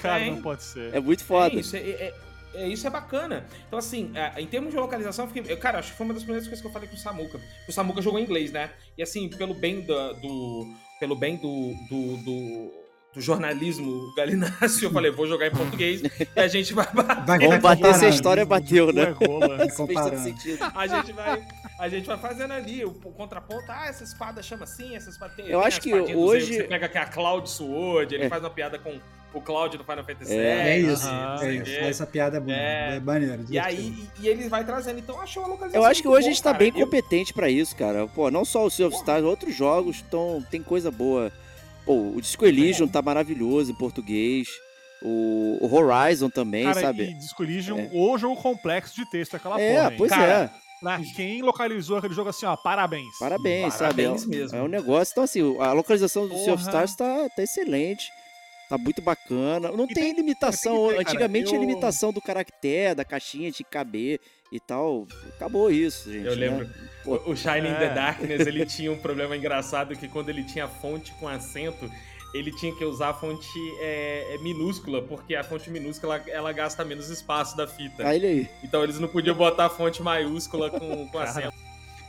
Cara, 0.01 0.25
não 0.27 0.41
pode 0.41 0.63
ser. 0.63 0.95
É 0.95 0.99
muito 1.01 1.21
É 1.23 1.25
foda. 1.25 1.55
isso, 1.59 1.75
é- 1.75 2.13
é- 2.53 2.67
isso 2.67 2.85
é 2.87 2.89
bacana. 2.89 3.45
Então, 3.67 3.77
assim, 3.79 4.11
é, 4.15 4.41
em 4.41 4.47
termos 4.47 4.71
de 4.71 4.77
localização, 4.77 5.25
eu 5.25 5.31
fiquei, 5.31 5.55
cara, 5.57 5.79
acho 5.79 5.91
que 5.91 5.97
foi 5.97 6.05
uma 6.05 6.13
das 6.13 6.23
primeiras 6.23 6.47
coisas 6.47 6.61
que 6.61 6.67
eu 6.67 6.71
falei 6.71 6.87
com 6.87 6.95
o 6.95 6.99
Samuka. 6.99 7.39
O 7.67 7.71
Samuka 7.71 8.01
jogou 8.01 8.19
em 8.19 8.23
inglês, 8.23 8.51
né? 8.51 8.71
E 8.97 9.03
assim, 9.03 9.29
pelo 9.29 9.53
bem 9.53 9.81
do. 9.81 10.13
do 10.13 10.91
pelo 10.99 11.15
bem 11.15 11.35
do, 11.35 11.73
do, 11.89 12.17
do, 12.17 12.71
do 13.13 13.19
jornalismo 13.19 14.13
galináceo, 14.15 14.85
eu 14.85 14.91
falei, 14.91 15.11
vou 15.11 15.27
jogar 15.27 15.47
em 15.47 15.51
português 15.51 16.01
e 16.35 16.39
a 16.39 16.47
gente 16.47 16.73
vai. 16.73 16.85
Vai, 16.93 17.39
Vamos 17.39 17.47
vai 17.47 17.59
bater 17.59 17.77
se 17.79 17.83
a 17.83 17.91
comparando. 17.91 18.15
história 18.15 18.45
bateu, 18.45 18.93
né? 18.93 19.15
Sentido. 20.23 20.59
A 20.75 20.87
gente 20.87 21.11
vai. 21.11 21.45
A 21.79 21.89
gente 21.89 22.05
vai 22.05 22.17
fazendo 22.17 22.53
ali 22.53 22.85
o, 22.85 22.89
o 22.89 23.11
contraponto. 23.11 23.65
Ah, 23.67 23.87
essa 23.87 24.03
espada 24.03 24.41
chama 24.41 24.63
assim, 24.63 24.95
essa 24.95 25.09
espada 25.09 25.33
tem. 25.35 25.45
Eu 25.47 25.59
tem 25.59 25.67
acho 25.67 25.81
que 25.81 25.93
hoje- 25.93 26.45
Zeus, 26.45 26.57
Você 26.57 26.63
pega 26.63 26.87
que 26.87 26.97
é 26.97 27.01
a 27.01 27.05
Cloud 27.05 27.49
Sword, 27.49 28.15
ele 28.15 28.25
É. 28.25 28.29
faz 28.29 28.43
uma 28.43 28.49
piada 28.49 28.77
com 28.77 28.99
o 29.33 29.41
Cloud 29.41 29.77
do 29.77 29.83
Final 29.83 30.03
Fantasy 30.05 30.33
É, 30.33 30.75
É 30.77 30.79
VII, 30.79 30.93
isso, 30.93 31.07
é 31.09 31.53
isso. 31.55 31.71
Essa 31.71 32.05
piada 32.05 32.37
é 32.37 32.39
boa, 32.39 32.55
É. 32.55 32.95
é 32.97 32.99
maneiro. 32.99 33.45
E 33.49 33.57
aí, 33.57 34.07
e, 34.19 34.25
e 34.25 34.27
ele 34.27 34.47
vai 34.47 34.63
trazendo. 34.63 34.99
Então, 34.99 35.15
eu 35.15 35.21
achei 35.21 35.41
uma 35.41 35.49
localização. 35.49 35.81
Eu 35.81 35.89
acho 35.89 36.01
que 36.01 36.07
hoje 36.07 36.17
a 36.17 36.21
boa, 36.21 36.29
gente 36.31 36.43
tá 36.43 36.51
cara. 36.51 36.59
bem 36.59 36.67
Eu- 36.75 36.85
competente 36.85 37.33
pra 37.33 37.49
isso, 37.49 37.75
cara. 37.75 38.07
Pô, 38.07 38.29
não 38.29 38.45
só 38.45 38.65
o 38.65 38.69
Sea 38.69 38.87
of 38.87 38.95
Stars, 38.95 39.23
outros 39.25 39.55
jogos 39.55 40.01
tão, 40.03 40.41
tem 40.51 40.61
coisa 40.61 40.91
boa. 40.91 41.31
Pô, 41.85 42.11
o 42.15 42.21
Disco 42.21 42.45
Elysium 42.45 42.87
tá 42.87 43.01
maravilhoso 43.01 43.71
em 43.71 43.75
português. 43.75 44.47
O, 45.03 45.57
o 45.61 45.73
Horizon 45.75 46.29
também, 46.29 46.63
Cara, 46.65 46.79
sabe? 46.79 47.03
e 47.09 47.13
Disco 47.15 47.41
Elysium, 47.43 47.79
É. 47.79 47.89
o 47.91 48.17
jogo 48.19 48.35
complexo 48.39 48.95
de 48.95 49.09
texto, 49.09 49.35
aquela 49.35 49.59
É, 49.59 49.73
porra, 49.75 49.91
hein? 49.91 49.97
pois 49.97 50.11
Cara, 50.11 50.51
é. 50.55 50.61
Quem 51.15 51.41
localizou 51.41 51.97
aquele 51.97 52.13
jogo 52.13 52.29
assim, 52.29 52.45
ó, 52.45 52.55
parabéns. 52.55 53.17
Parabéns, 53.19 53.75
Parabéns 53.75 54.21
sabe? 54.21 54.35
É, 54.35 54.39
mesmo. 54.39 54.57
é 54.57 54.61
um 54.63 54.67
negócio. 54.67 55.11
Então, 55.11 55.23
assim, 55.23 55.41
a 55.59 55.73
localização 55.73 56.27
do 56.27 56.35
Sea 56.43 56.53
of. 56.53 56.63
Stars 56.63 56.95
tá, 56.95 57.29
tá 57.35 57.43
excelente. 57.43 58.11
Tá 58.69 58.77
muito 58.77 59.01
bacana. 59.01 59.71
Não 59.71 59.85
tem, 59.85 59.95
tem- 60.05 60.13
limitação. 60.15 60.87
tem 60.87 60.97
cara. 60.97 61.01
Antigamente 61.01 61.47
tinha 61.49 61.59
Eu- 61.59 61.67
limitação 61.67 62.11
do 62.13 62.21
caractere, 62.21 62.95
da 62.95 63.03
caixinha 63.05 63.51
de 63.51 63.63
caber 63.63 64.19
e 64.51 64.59
tal. 64.59 65.07
Acabou 65.35 65.71
isso, 65.71 66.11
gente. 66.11 66.25
Eu 66.25 66.35
né? 66.35 66.49
lembro. 66.49 66.69
Pô, 67.03 67.15
O, 67.25 67.35
Shining 67.35 67.69
É. 67.69 67.79
the 67.79 67.89
Darkness, 67.93 68.45
ele 68.45 68.65
tinha 68.67 68.91
um 68.91 68.97
problema 68.97 69.35
engraçado 69.35 69.95
que 69.95 70.07
quando 70.07 70.29
ele 70.29 70.43
tinha 70.43 70.67
fonte 70.67 71.13
com 71.13 71.27
acento, 71.27 71.89
ele 72.33 72.51
tinha 72.51 72.75
que 72.75 72.83
usar 72.83 73.09
a 73.09 73.13
fonte 73.13 73.47
é, 73.79 74.35
é, 74.35 74.37
minúscula, 74.39 75.01
porque 75.01 75.35
a 75.35 75.43
fonte 75.43 75.69
minúscula 75.69 76.15
ela, 76.17 76.29
ela 76.29 76.51
gasta 76.51 76.83
menos 76.83 77.09
espaço 77.09 77.55
da 77.55 77.67
fita. 77.67 78.07
Aí. 78.07 78.49
Então 78.63 78.83
eles 78.83 78.99
não 78.99 79.07
podiam 79.07 79.35
botar 79.35 79.65
a 79.65 79.69
fonte 79.69 80.01
maiúscula 80.01 80.69
com, 80.69 81.07
com 81.07 81.19
acento. 81.19 81.53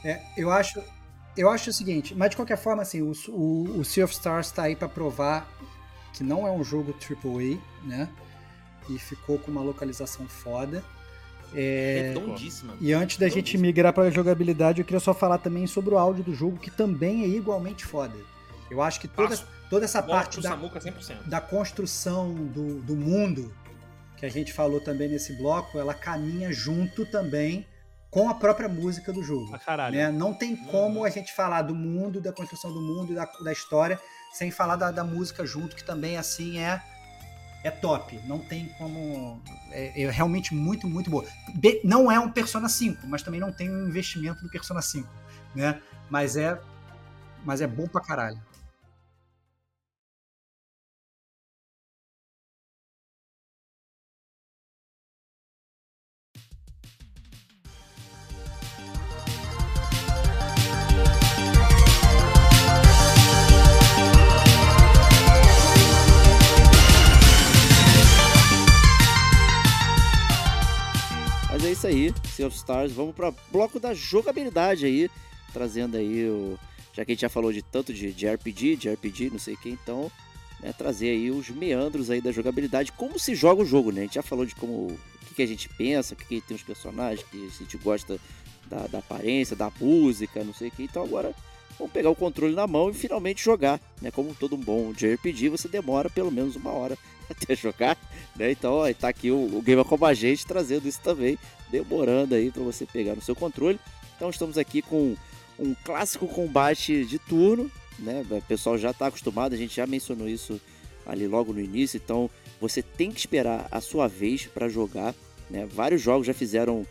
É, 0.04 0.20
eu 0.36 0.50
acho, 0.50 0.82
eu 1.36 1.48
acho 1.48 1.70
o 1.70 1.72
seguinte, 1.72 2.14
mas 2.14 2.30
de 2.30 2.36
qualquer 2.36 2.58
forma, 2.58 2.82
assim, 2.82 3.02
o, 3.02 3.12
o, 3.28 3.78
o 3.78 3.84
Sea 3.84 4.04
of 4.04 4.12
Stars 4.12 4.50
tá 4.50 4.64
aí 4.64 4.74
pra 4.74 4.88
provar 4.88 5.48
que 6.12 6.22
não 6.22 6.46
é 6.46 6.50
um 6.50 6.62
jogo 6.62 6.94
AAA, 6.94 7.58
né? 7.84 8.08
E 8.88 8.98
ficou 8.98 9.38
com 9.38 9.50
uma 9.50 9.62
localização 9.62 10.26
foda. 10.28 10.84
É, 11.54 12.12
Redondíssima. 12.14 12.74
e 12.80 12.92
antes 12.92 13.18
da 13.18 13.28
gente 13.28 13.56
migrar 13.58 13.92
para 13.92 14.10
jogabilidade, 14.10 14.80
eu 14.80 14.84
queria 14.84 15.00
só 15.00 15.12
falar 15.12 15.38
também 15.38 15.66
sobre 15.66 15.94
o 15.94 15.98
áudio 15.98 16.24
do 16.24 16.34
jogo, 16.34 16.58
que 16.58 16.70
também 16.70 17.24
é 17.24 17.28
igualmente 17.28 17.84
foda. 17.84 18.16
Eu 18.70 18.80
acho 18.80 19.00
que 19.00 19.06
toda, 19.06 19.28
Passo. 19.28 19.46
toda 19.68 19.84
essa 19.84 20.02
parte 20.02 20.40
da, 20.40 20.50
Samuka 20.50 20.80
100%. 20.80 21.26
da 21.26 21.40
construção 21.40 22.32
do, 22.34 22.80
do 22.80 22.96
mundo, 22.96 23.52
que 24.16 24.24
a 24.24 24.30
gente 24.30 24.52
falou 24.52 24.80
também 24.80 25.08
nesse 25.08 25.34
bloco, 25.34 25.78
ela 25.78 25.92
caminha 25.92 26.50
junto 26.52 27.04
também 27.04 27.66
com 28.10 28.28
a 28.28 28.34
própria 28.34 28.68
música 28.68 29.12
do 29.12 29.22
jogo. 29.22 29.58
Ah, 29.66 29.90
né? 29.90 30.10
Não 30.10 30.34
tem 30.34 30.54
como 30.54 31.04
a 31.04 31.10
gente 31.10 31.34
falar 31.34 31.62
do 31.62 31.74
mundo, 31.74 32.20
da 32.20 32.32
construção 32.32 32.72
do 32.72 32.80
mundo 32.80 33.12
e 33.12 33.14
da, 33.14 33.24
da 33.42 33.52
história, 33.52 33.98
sem 34.32 34.50
falar 34.50 34.76
da, 34.76 34.90
da 34.90 35.02
música 35.02 35.44
junto, 35.44 35.74
que 35.74 35.84
também 35.84 36.16
assim 36.16 36.58
é 36.58 36.80
é 37.64 37.70
top. 37.70 38.18
Não 38.26 38.38
tem 38.38 38.66
como. 38.78 39.40
É, 39.70 40.02
é 40.02 40.10
realmente 40.10 40.54
muito, 40.54 40.86
muito 40.86 41.10
boa. 41.10 41.24
Be- 41.54 41.80
não 41.84 42.10
é 42.10 42.18
um 42.18 42.30
Persona 42.30 42.68
5, 42.68 43.06
mas 43.06 43.22
também 43.22 43.40
não 43.40 43.52
tem 43.52 43.70
um 43.70 43.88
investimento 43.88 44.42
do 44.42 44.50
Persona 44.50 44.82
5, 44.82 45.08
né? 45.54 45.80
Mas 46.10 46.36
é. 46.36 46.60
Mas 47.44 47.60
é 47.60 47.66
bom 47.66 47.86
pra 47.88 48.00
caralho. 48.00 48.38
Isso 71.82 71.86
aí, 71.86 72.14
Sea 72.30 72.46
of 72.46 72.56
Stars. 72.56 72.92
Vamos 72.92 73.14
para 73.14 73.32
bloco 73.50 73.80
da 73.80 73.92
jogabilidade 73.92 74.86
aí, 74.86 75.10
trazendo 75.52 75.96
aí 75.96 76.28
o. 76.28 76.58
Já 76.92 77.04
que 77.04 77.12
a 77.12 77.14
gente 77.14 77.22
já 77.22 77.28
falou 77.28 77.52
de 77.52 77.62
tanto 77.62 77.92
de, 77.92 78.12
de 78.12 78.28
RPG, 78.28 78.76
de 78.76 78.90
RPG, 78.90 79.30
não 79.30 79.38
sei 79.38 79.54
o 79.54 79.56
que, 79.56 79.70
então, 79.70 80.12
né, 80.60 80.72
trazer 80.76 81.08
aí 81.08 81.30
os 81.30 81.48
meandros 81.48 82.10
aí 82.10 82.20
da 82.20 82.30
jogabilidade, 82.30 82.92
como 82.92 83.18
se 83.18 83.34
joga 83.34 83.62
o 83.62 83.66
jogo, 83.66 83.90
né? 83.90 84.02
A 84.02 84.04
gente 84.04 84.14
já 84.14 84.22
falou 84.22 84.44
de 84.44 84.54
como 84.54 84.88
o 84.88 84.98
que, 85.26 85.34
que 85.34 85.42
a 85.42 85.46
gente 85.46 85.68
pensa, 85.70 86.12
o 86.12 86.16
que, 86.16 86.24
que 86.26 86.40
tem 86.42 86.54
os 86.54 86.62
personagens, 86.62 87.26
que 87.28 87.46
a 87.46 87.58
gente 87.58 87.78
gosta 87.78 88.20
da, 88.68 88.86
da 88.86 88.98
aparência, 88.98 89.56
da 89.56 89.72
música, 89.80 90.44
não 90.44 90.52
sei 90.52 90.68
o 90.68 90.70
que. 90.70 90.84
Então 90.84 91.02
agora 91.02 91.34
vamos 91.78 91.92
pegar 91.92 92.10
o 92.10 92.14
controle 92.14 92.54
na 92.54 92.66
mão 92.66 92.90
e 92.90 92.94
finalmente 92.94 93.42
jogar, 93.42 93.80
né? 94.00 94.10
Como 94.10 94.34
todo 94.34 94.56
um 94.56 94.60
bom 94.60 94.92
JRPG, 94.92 95.48
você 95.48 95.68
demora 95.68 96.10
pelo 96.10 96.30
menos 96.30 96.56
uma 96.56 96.70
hora 96.70 96.96
até 97.28 97.54
jogar, 97.54 97.96
né? 98.36 98.50
Então, 98.50 98.74
ó, 98.74 98.92
tá 98.92 99.08
aqui 99.08 99.30
o, 99.30 99.56
o 99.56 99.62
Gamer 99.62 99.84
Como 99.84 100.04
a 100.04 100.14
gente 100.14 100.46
trazendo 100.46 100.88
isso 100.88 101.00
também, 101.00 101.38
demorando 101.70 102.34
aí 102.34 102.50
para 102.50 102.62
você 102.62 102.86
pegar 102.86 103.14
no 103.14 103.22
seu 103.22 103.34
controle. 103.34 103.78
Então 104.16 104.30
estamos 104.30 104.56
aqui 104.58 104.82
com 104.82 105.16
um 105.58 105.74
clássico 105.84 106.26
combate 106.28 107.04
de 107.04 107.18
turno, 107.18 107.70
né? 107.98 108.24
O 108.30 108.42
pessoal 108.42 108.78
já 108.78 108.90
está 108.90 109.06
acostumado, 109.06 109.54
a 109.54 109.58
gente 109.58 109.76
já 109.76 109.86
mencionou 109.86 110.28
isso 110.28 110.60
ali 111.06 111.26
logo 111.26 111.52
no 111.52 111.60
início, 111.60 111.96
então 111.96 112.30
você 112.60 112.82
tem 112.82 113.10
que 113.10 113.18
esperar 113.18 113.66
a 113.70 113.80
sua 113.80 114.06
vez 114.06 114.46
para 114.46 114.68
jogar, 114.68 115.14
né? 115.50 115.66
Vários 115.66 116.00
jogos 116.00 116.26
já 116.26 116.34
fizeram 116.34 116.86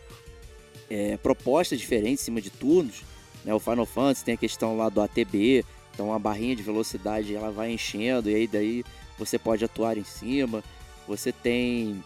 é, 0.90 1.16
propostas 1.16 1.78
diferentes 1.78 2.22
em 2.22 2.24
cima 2.26 2.40
de 2.40 2.50
turnos, 2.50 3.02
né? 3.44 3.54
O 3.54 3.58
Final 3.58 3.86
Fantasy 3.86 4.24
tem 4.24 4.34
a 4.34 4.38
questão 4.38 4.76
lá 4.76 4.88
do 4.88 5.00
ATB, 5.00 5.64
então 5.92 6.12
a 6.12 6.18
barrinha 6.18 6.56
de 6.56 6.62
velocidade 6.62 7.34
ela 7.34 7.50
vai 7.50 7.72
enchendo 7.72 8.30
e 8.30 8.34
aí 8.34 8.46
daí 8.46 8.84
você 9.18 9.38
pode 9.38 9.64
atuar 9.64 9.96
em 9.96 10.04
cima. 10.04 10.62
Você 11.06 11.32
tem 11.32 12.02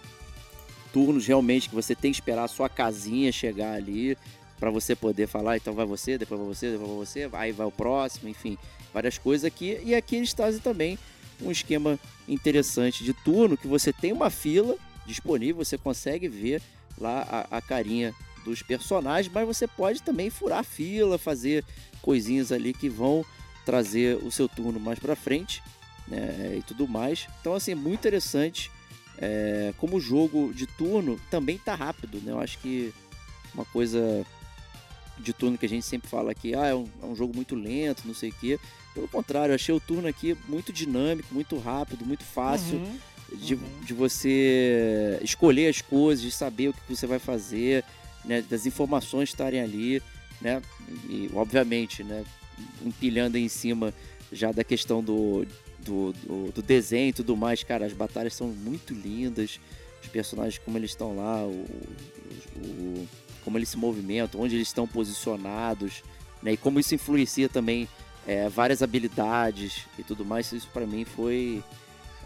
turnos 0.92 1.26
realmente 1.26 1.68
que 1.68 1.74
você 1.74 1.94
tem 1.94 2.10
que 2.10 2.16
esperar 2.16 2.44
a 2.44 2.48
sua 2.48 2.68
casinha 2.68 3.30
chegar 3.30 3.74
ali 3.74 4.16
para 4.58 4.70
você 4.70 4.96
poder 4.96 5.26
falar, 5.26 5.56
então 5.58 5.74
vai 5.74 5.84
você, 5.84 6.16
depois 6.16 6.40
vai 6.40 6.48
você, 6.48 6.70
depois 6.70 6.88
vai 6.88 6.98
você, 6.98 7.28
aí 7.32 7.52
vai 7.52 7.66
o 7.66 7.70
próximo, 7.70 8.28
enfim, 8.28 8.56
várias 8.92 9.18
coisas 9.18 9.44
aqui. 9.44 9.78
E 9.84 9.94
aqui 9.94 10.16
eles 10.16 10.32
trazem 10.32 10.60
também 10.60 10.98
um 11.42 11.50
esquema 11.50 11.98
interessante 12.26 13.04
de 13.04 13.12
turno 13.12 13.56
que 13.56 13.68
você 13.68 13.92
tem 13.92 14.12
uma 14.12 14.30
fila 14.30 14.76
disponível, 15.06 15.62
você 15.62 15.76
consegue 15.76 16.28
ver 16.28 16.62
lá 16.98 17.46
a, 17.50 17.58
a 17.58 17.60
carinha 17.60 18.14
dos 18.46 18.62
personagens, 18.62 19.32
mas 19.34 19.46
você 19.46 19.66
pode 19.66 20.00
também 20.02 20.30
furar 20.30 20.60
a 20.60 20.62
fila, 20.64 21.18
fazer 21.18 21.64
coisinhas 22.00 22.52
ali 22.52 22.72
que 22.72 22.88
vão 22.88 23.24
trazer 23.64 24.16
o 24.24 24.30
seu 24.30 24.48
turno 24.48 24.78
mais 24.78 24.98
para 24.98 25.16
frente, 25.16 25.60
né, 26.06 26.54
e 26.58 26.62
tudo 26.62 26.86
mais. 26.86 27.26
Então 27.40 27.52
assim, 27.54 27.72
é 27.72 27.74
muito 27.74 28.00
interessante. 28.00 28.70
É, 29.18 29.72
como 29.78 29.96
o 29.96 30.00
jogo 30.00 30.52
de 30.54 30.66
turno 30.66 31.18
também 31.30 31.58
tá 31.58 31.74
rápido, 31.74 32.20
né? 32.22 32.32
Eu 32.32 32.38
acho 32.40 32.58
que 32.58 32.92
uma 33.54 33.64
coisa 33.64 34.24
de 35.18 35.32
turno 35.32 35.56
que 35.56 35.64
a 35.64 35.68
gente 35.68 35.86
sempre 35.86 36.08
fala 36.08 36.30
aqui, 36.30 36.54
ah, 36.54 36.66
é 36.66 36.74
um, 36.74 36.86
é 37.02 37.06
um 37.06 37.16
jogo 37.16 37.34
muito 37.34 37.54
lento, 37.54 38.06
não 38.06 38.14
sei 38.14 38.28
o 38.28 38.34
quê. 38.34 38.60
Pelo 38.94 39.08
contrário, 39.08 39.52
eu 39.52 39.54
achei 39.56 39.74
o 39.74 39.80
turno 39.80 40.06
aqui 40.06 40.36
muito 40.46 40.72
dinâmico, 40.72 41.34
muito 41.34 41.58
rápido, 41.58 42.04
muito 42.04 42.24
fácil 42.24 42.78
Uhum. 42.78 42.98
de, 43.38 43.54
uhum. 43.54 43.60
de 43.82 43.94
você 43.94 45.18
escolher 45.22 45.68
as 45.68 45.80
coisas, 45.80 46.22
de 46.22 46.30
saber 46.30 46.68
o 46.68 46.72
que 46.74 46.94
você 46.94 47.06
vai 47.06 47.18
fazer, 47.18 47.82
né, 48.26 48.42
das 48.42 48.66
informações 48.66 49.28
estarem 49.30 49.60
ali, 49.60 50.02
né, 50.40 50.60
e 51.08 51.30
obviamente, 51.34 52.02
né, 52.04 52.24
empilhando 52.84 53.38
em 53.38 53.48
cima 53.48 53.92
já 54.32 54.50
da 54.52 54.64
questão 54.64 55.02
do, 55.02 55.46
do, 55.78 56.12
do, 56.12 56.52
do 56.52 56.62
desenho 56.62 57.10
e 57.10 57.12
tudo 57.12 57.36
mais, 57.36 57.62
cara, 57.62 57.86
as 57.86 57.92
batalhas 57.92 58.34
são 58.34 58.48
muito 58.48 58.92
lindas, 58.92 59.60
os 60.02 60.08
personagens 60.08 60.58
como 60.64 60.76
eles 60.76 60.90
estão 60.90 61.14
lá, 61.16 61.44
o- 61.46 61.64
o- 62.56 63.08
como 63.44 63.56
eles 63.58 63.68
se 63.68 63.76
movimentam, 63.76 64.40
onde 64.40 64.56
eles 64.56 64.66
estão 64.68 64.86
posicionados, 64.86 66.02
né, 66.42 66.52
e 66.52 66.56
como 66.56 66.80
isso 66.80 66.94
influencia 66.94 67.48
também 67.48 67.88
é, 68.26 68.48
várias 68.48 68.82
habilidades 68.82 69.82
e 69.96 70.02
tudo 70.02 70.24
mais, 70.24 70.50
isso 70.50 70.68
para 70.72 70.84
mim 70.84 71.04
foi 71.04 71.62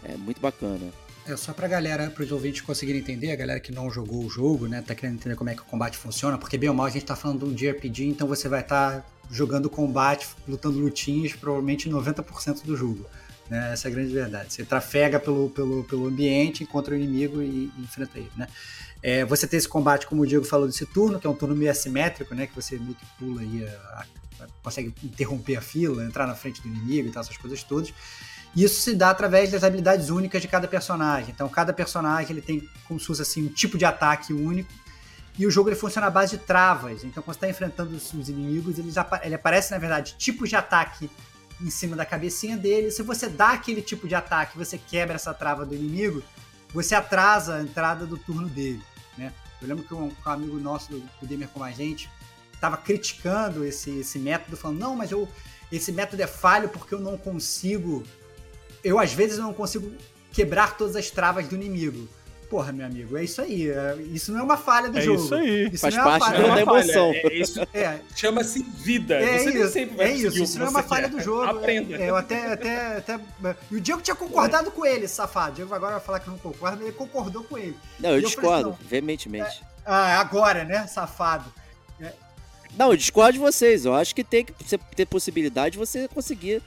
é, 0.03 0.17
muito 0.17 0.41
bacana. 0.41 0.91
É 1.25 1.37
só 1.37 1.53
pra 1.53 1.67
galera, 1.67 2.09
pros 2.09 2.31
ouvintes 2.31 2.61
conseguirem 2.61 2.99
entender, 2.99 3.31
a 3.31 3.35
galera 3.35 3.59
que 3.59 3.71
não 3.71 3.91
jogou 3.91 4.25
o 4.25 4.29
jogo, 4.29 4.67
né, 4.67 4.81
tá 4.81 4.95
querendo 4.95 5.15
entender 5.15 5.35
como 5.35 5.49
é 5.49 5.55
que 5.55 5.61
o 5.61 5.65
combate 5.65 5.95
funciona, 5.95 6.37
porque 6.37 6.57
bem 6.57 6.67
ou 6.67 6.75
mal 6.75 6.87
a 6.87 6.89
gente 6.89 7.05
tá 7.05 7.15
falando 7.15 7.45
de 7.45 7.45
um 7.45 7.53
JRPG, 7.53 8.07
então 8.07 8.27
você 8.27 8.49
vai 8.49 8.61
estar 8.61 9.05
jogando 9.29 9.69
combate, 9.69 10.27
lutando 10.47 10.79
lutinhas, 10.79 11.33
provavelmente 11.33 11.89
90% 11.89 12.63
do 12.63 12.75
jogo, 12.75 13.05
Né? 13.49 13.73
Essa 13.73 13.87
é 13.87 13.91
a 13.91 13.93
grande 13.93 14.13
verdade. 14.13 14.53
Você 14.53 14.65
trafega 14.65 15.19
pelo, 15.19 15.49
pelo, 15.49 15.83
pelo 15.83 16.07
ambiente, 16.07 16.63
encontra 16.63 16.93
o 16.93 16.97
inimigo 16.97 17.41
e, 17.41 17.71
e 17.77 17.81
enfrenta 17.81 18.17
ele, 18.17 18.31
né? 18.35 18.47
É, 19.03 19.25
você 19.25 19.47
tem 19.47 19.57
esse 19.57 19.67
combate, 19.67 20.07
como 20.07 20.21
o 20.21 20.27
Diego 20.27 20.45
falou, 20.45 20.67
desse 20.67 20.85
turno, 20.85 21.19
que 21.19 21.25
é 21.25 21.29
um 21.29 21.33
turno 21.35 21.55
meio 21.55 21.71
assimétrico, 21.71 22.33
né? 22.35 22.47
Que 22.47 22.55
você 22.55 22.77
meio 22.77 22.95
que 22.95 23.05
pula 23.17 23.43
e 23.43 23.65
a, 23.65 24.05
a, 24.41 24.47
consegue 24.63 24.93
interromper 25.03 25.57
a 25.57 25.61
fila, 25.61 26.03
entrar 26.03 26.27
na 26.27 26.35
frente 26.35 26.61
do 26.61 26.67
inimigo 26.67 27.07
e 27.07 27.11
tal, 27.11 27.21
essas 27.21 27.37
coisas 27.37 27.63
todas. 27.63 27.93
Isso 28.55 28.81
se 28.81 28.95
dá 28.95 29.09
através 29.09 29.49
das 29.51 29.63
habilidades 29.63 30.09
únicas 30.09 30.41
de 30.41 30.47
cada 30.47 30.67
personagem. 30.67 31.31
Então, 31.31 31.47
cada 31.47 31.71
personagem 31.71 32.31
ele 32.31 32.41
tem 32.41 32.67
como 32.87 32.99
se 32.99 33.05
fosse 33.05 33.21
assim, 33.21 33.45
um 33.45 33.49
tipo 33.49 33.77
de 33.77 33.85
ataque 33.85 34.33
único. 34.33 34.71
E 35.39 35.45
o 35.45 35.51
jogo 35.51 35.69
ele 35.69 35.75
funciona 35.75 36.07
à 36.07 36.09
base 36.09 36.37
de 36.37 36.43
travas. 36.43 37.03
Então, 37.03 37.23
quando 37.23 37.35
você 37.35 37.45
está 37.45 37.49
enfrentando 37.49 37.95
os, 37.95 38.13
os 38.13 38.27
inimigos, 38.27 38.77
ele, 38.77 38.91
ele 39.23 39.35
aparece, 39.35 39.71
na 39.71 39.77
verdade, 39.77 40.15
tipos 40.17 40.49
de 40.49 40.55
ataque 40.55 41.09
em 41.61 41.69
cima 41.69 41.95
da 41.95 42.05
cabecinha 42.05 42.57
dele. 42.57 42.91
Se 42.91 43.01
você 43.03 43.29
dá 43.29 43.51
aquele 43.51 43.81
tipo 43.81 44.07
de 44.07 44.15
ataque, 44.15 44.57
você 44.57 44.77
quebra 44.77 45.15
essa 45.15 45.33
trava 45.33 45.65
do 45.65 45.73
inimigo, 45.73 46.21
você 46.73 46.95
atrasa 46.95 47.55
a 47.55 47.61
entrada 47.61 48.05
do 48.05 48.17
turno 48.17 48.49
dele. 48.49 48.81
Né? 49.17 49.31
Eu 49.61 49.67
lembro 49.67 49.83
que 49.83 49.93
um, 49.93 50.07
um 50.07 50.29
amigo 50.29 50.57
nosso 50.59 50.91
do, 50.91 50.99
do 50.99 51.27
Gamer 51.27 51.47
com 51.49 51.63
a 51.63 51.71
gente 51.71 52.09
estava 52.53 52.77
criticando 52.77 53.63
esse, 53.63 53.99
esse 53.99 54.19
método, 54.19 54.57
falando: 54.57 54.79
não, 54.79 54.95
mas 54.95 55.11
eu, 55.11 55.27
esse 55.71 55.91
método 55.91 56.21
é 56.21 56.27
falho 56.27 56.69
porque 56.69 56.93
eu 56.93 56.99
não 56.99 57.17
consigo. 57.17 58.03
Eu, 58.83 58.99
às 58.99 59.13
vezes, 59.13 59.37
não 59.37 59.53
consigo 59.53 59.91
quebrar 60.31 60.77
todas 60.77 60.95
as 60.95 61.09
travas 61.11 61.47
do 61.47 61.55
inimigo. 61.55 62.07
Porra, 62.49 62.73
meu 62.73 62.85
amigo, 62.85 63.15
é 63.17 63.23
isso 63.23 63.41
aí. 63.41 63.69
é- 63.69 63.95
Isso 64.11 64.29
não 64.33 64.41
é 64.41 64.43
uma 64.43 64.57
falha 64.57 64.89
do 64.89 64.97
É 64.97 65.01
jogo. 65.01 65.23
isso 65.23 65.35
aí. 65.35 65.69
Isso 65.71 65.77
Faz 65.81 65.95
não 65.95 66.01
é 66.01 66.05
uma 66.05 66.19
parte 66.19 66.35
falha. 66.37 66.47
da 66.49 66.59
é 66.59 66.61
emoção. 66.63 67.11
é- 67.13 67.17
é 67.27 67.33
isso 67.33 67.59
É, 67.73 67.99
chama-se 68.13 68.61
vida. 68.61 69.15
É 69.15 69.37
você 69.39 69.49
isso, 69.57 69.71
sempre 69.71 69.95
vai 69.95 70.07
é 70.07 70.11
isso, 70.15 70.43
isso 70.43 70.59
não 70.59 70.65
é 70.65 70.69
uma 70.69 70.83
falha 70.83 71.07
quer. 71.09 71.15
do 71.15 71.21
jogo. 71.21 71.43
Aprenda. 71.43 71.95
É, 71.95 72.09
eu 72.09 72.15
até, 72.17 72.51
até, 72.51 72.97
até. 72.97 73.19
E 73.71 73.75
o 73.77 73.79
Diego 73.79 74.01
tinha 74.01 74.15
concordado 74.15 74.69
com 74.69 74.85
ele, 74.85 75.07
safado. 75.07 75.53
O 75.53 75.55
Diego 75.55 75.73
agora 75.73 75.93
vai 75.93 76.01
falar 76.03 76.19
que 76.19 76.29
não 76.29 76.37
concorda, 76.37 76.75
mas 76.75 76.87
ele 76.87 76.95
concordou 76.97 77.41
com 77.45 77.57
ele. 77.57 77.77
Não, 77.97 78.09
eu 78.09 78.15
eu 78.17 78.21
falei 78.21 78.35
discordo, 78.35 78.69
assim, 78.71 78.77
veementemente. 78.85 79.63
Ah, 79.85 80.19
agora, 80.19 80.65
né, 80.65 80.85
safado? 80.87 81.45
Não, 82.77 82.91
eu 82.91 82.97
discordo 82.97 83.33
de 83.33 83.39
vocês. 83.39 83.85
Eu 83.85 83.93
acho 83.93 84.13
que 84.15 84.23
tem 84.23 84.45
que 84.45 84.53
você 84.61 84.77
ter 84.95 85.05
possibilidade 85.05 85.73
de 85.73 85.77
você 85.77 86.07
conseguir 86.07 86.61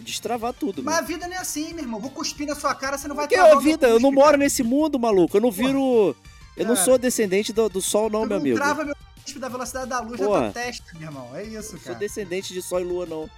destravar 0.00 0.52
tudo. 0.52 0.82
Mas 0.82 0.94
a 0.94 0.96
mano. 0.98 1.06
vida 1.08 1.26
não 1.28 1.34
é 1.34 1.38
assim, 1.38 1.72
meu 1.74 1.84
irmão. 1.84 2.00
Vou 2.00 2.10
cuspir 2.10 2.46
na 2.46 2.54
sua 2.54 2.74
cara, 2.74 2.96
você 2.98 3.08
não 3.08 3.14
vai 3.16 3.24
Porque 3.26 3.34
travar 3.36 3.52
a 3.54 3.58
o 3.58 3.62
meu 3.62 3.72
vida, 3.72 3.88
eu 3.88 4.00
não 4.00 4.12
moro 4.12 4.26
cara. 4.32 4.38
nesse 4.38 4.62
mundo, 4.62 4.98
maluco. 4.98 5.36
Eu 5.36 5.40
não 5.40 5.50
viro. 5.50 6.16
Eu 6.56 6.64
não 6.66 6.74
Cara. 6.74 6.84
sou 6.86 6.96
descendente 6.98 7.52
do, 7.52 7.68
do 7.68 7.82
sol, 7.82 8.08
não, 8.08 8.22
Tu 8.22 8.28
meu 8.28 8.36
não 8.36 8.36
amigo. 8.42 8.56
trava 8.56 8.82
meu 8.84 8.96
cuspe 9.22 9.38
da 9.38 9.48
velocidade 9.48 9.90
da 9.90 10.00
luz 10.00 10.18
na 10.18 10.26
Porra. 10.26 10.40
tua 10.50 10.62
testa, 10.62 10.84
meu 10.94 11.08
irmão. 11.08 11.30
É 11.34 11.42
isso, 11.42 11.56
Eu 11.56 11.62
sou 11.64 11.78
cara. 11.80 11.94
descendente 11.98 12.54
de 12.54 12.62
sol 12.62 12.80
e 12.80 12.84
lua, 12.84 13.04
não. 13.04 13.28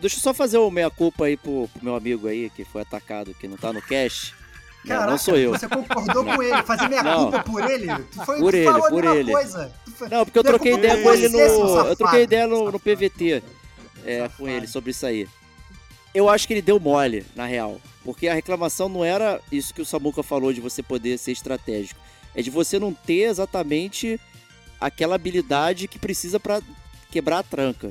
Deixa 0.00 0.16
eu 0.16 0.20
só 0.20 0.32
fazer 0.32 0.58
o 0.58 0.70
meia-culpa 0.70 1.24
aí 1.24 1.36
pro, 1.36 1.68
pro 1.72 1.84
meu 1.84 1.96
amigo 1.96 2.28
aí, 2.28 2.50
que 2.50 2.64
foi 2.64 2.82
atacado, 2.82 3.34
que 3.34 3.48
não 3.48 3.56
tá 3.56 3.72
no. 3.72 3.80
Não, 3.80 3.84
Caraca, 4.86 5.10
não 5.10 5.18
sou 5.18 5.36
eu. 5.36 5.50
Você 5.50 5.66
concordou 5.66 6.24
com 6.24 6.42
ele, 6.42 6.62
fazer 6.62 6.88
minha 6.88 7.02
Não. 7.02 7.22
culpa 7.30 7.42
por 7.42 7.70
ele? 7.70 7.86
Tu, 8.12 8.24
foi, 8.24 8.38
Por 8.38 8.52
tu 8.52 8.56
ele, 8.56 8.64
falou 8.66 8.86
a 8.86 8.90
por 8.90 9.04
ele. 9.04 9.32
coisa. 9.32 9.72
Não, 10.10 10.24
porque 10.26 10.38
eu 10.38 10.42
Minha 10.42 10.52
troquei 10.52 10.74
ideia 10.74 10.92
é 10.92 11.02
com 11.02 11.12
ele 11.12 11.28
no. 11.30 11.38
Eu 11.38 11.96
troquei 11.96 12.22
ideia 12.22 12.46
no, 12.46 12.70
no. 12.70 12.78
PVT 12.78 13.42
é, 14.04 14.28
com 14.36 14.46
ele 14.48 14.66
sobre 14.66 14.90
isso 14.90 15.06
aí. 15.06 15.26
Eu 16.14 16.28
acho 16.28 16.46
que 16.46 16.54
ele 16.54 16.62
deu 16.62 16.78
mole, 16.78 17.26
na 17.34 17.44
real. 17.44 17.80
Porque 18.04 18.28
a 18.28 18.34
reclamação 18.34 18.88
não 18.88 19.04
era 19.04 19.40
isso 19.50 19.74
que 19.74 19.82
o 19.82 19.84
Samuka 19.84 20.22
falou 20.22 20.52
de 20.52 20.60
você 20.60 20.82
poder 20.82 21.18
ser 21.18 21.32
estratégico. 21.32 21.98
É 22.34 22.40
de 22.42 22.50
você 22.50 22.78
não 22.78 22.92
ter 22.92 23.22
exatamente 23.28 24.20
aquela 24.80 25.14
habilidade 25.16 25.88
que 25.88 25.98
precisa 25.98 26.38
pra 26.38 26.60
quebrar 27.10 27.38
a 27.38 27.42
tranca. 27.42 27.90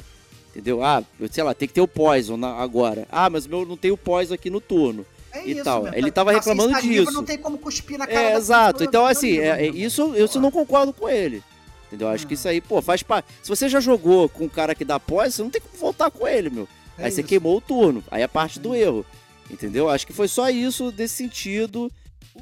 Entendeu? 0.52 0.84
Ah, 0.84 1.04
eu 1.20 1.28
sei 1.32 1.44
lá, 1.44 1.54
tem 1.54 1.68
que 1.68 1.74
ter 1.74 1.82
o 1.82 1.88
poison 1.88 2.38
na- 2.38 2.56
agora. 2.58 3.08
Ah, 3.12 3.30
mas 3.30 3.48
meu 3.48 3.66
não 3.66 3.76
tem 3.76 3.92
o 3.92 3.98
poison 3.98 4.36
aqui 4.36 4.50
no 4.50 4.62
turno. 4.62 5.06
É 5.32 5.48
e 5.48 5.64
tal. 5.64 5.84
meu. 5.84 5.94
Ele 5.96 6.12
tava 6.12 6.32
Tá 6.32 6.38
reclamando 6.38 6.74
sem 6.74 6.82
saliva, 6.82 7.02
disso. 7.06 7.12
Não 7.18 7.24
tem 7.24 7.38
como 7.40 7.58
cuspir 7.58 7.98
na 7.98 8.06
cara 8.06 8.22
É, 8.22 8.36
exato. 8.36 8.74
pessoa, 8.80 8.88
Então, 8.88 9.06
assim, 9.08 9.40
é- 9.40 9.48
é- 9.48 9.66
irmão. 9.66 9.82
isso 9.82 10.02
eu 10.16 10.26
isso 10.26 10.38
eu 10.38 10.42
não 10.44 10.52
concordo 10.52 10.94
com 10.94 11.10
ele. 11.10 11.42
Entendeu? 11.88 12.08
Acho 12.08 12.28
que 12.28 12.36
isso 12.36 12.48
aí, 12.48 12.62
pô, 12.62 12.82
faz 12.84 13.02
parte. 13.02 13.28
Se 13.42 13.50
você 13.50 13.68
já 13.68 13.80
jogou 13.80 14.30
com 14.30 14.44
um 14.46 14.50
cara 14.50 14.76
que 14.76 14.86
dá 14.86 15.00
pós, 15.00 15.34
você 15.34 15.42
não 15.42 15.50
tem 15.50 15.60
como 15.62 15.76
voltar 15.78 16.12
com 16.12 16.28
ele, 16.28 16.50
meu. 16.52 16.68
É 16.98 17.06
aí 17.06 17.12
você 17.12 17.22
isso. 17.22 17.28
queimou 17.28 17.58
o 17.58 17.62
turno. 17.62 18.04
Aí 18.10 18.22
é 18.22 18.28
parte 18.28 18.60
do 18.60 18.76
erro. 18.76 19.06
Entendeu? 19.50 19.90
Acho 19.90 20.08
que 20.08 20.14
foi 20.14 20.28
só 20.28 20.50
isso 20.50 20.92
desse 20.92 21.16
sentido. 21.16 21.92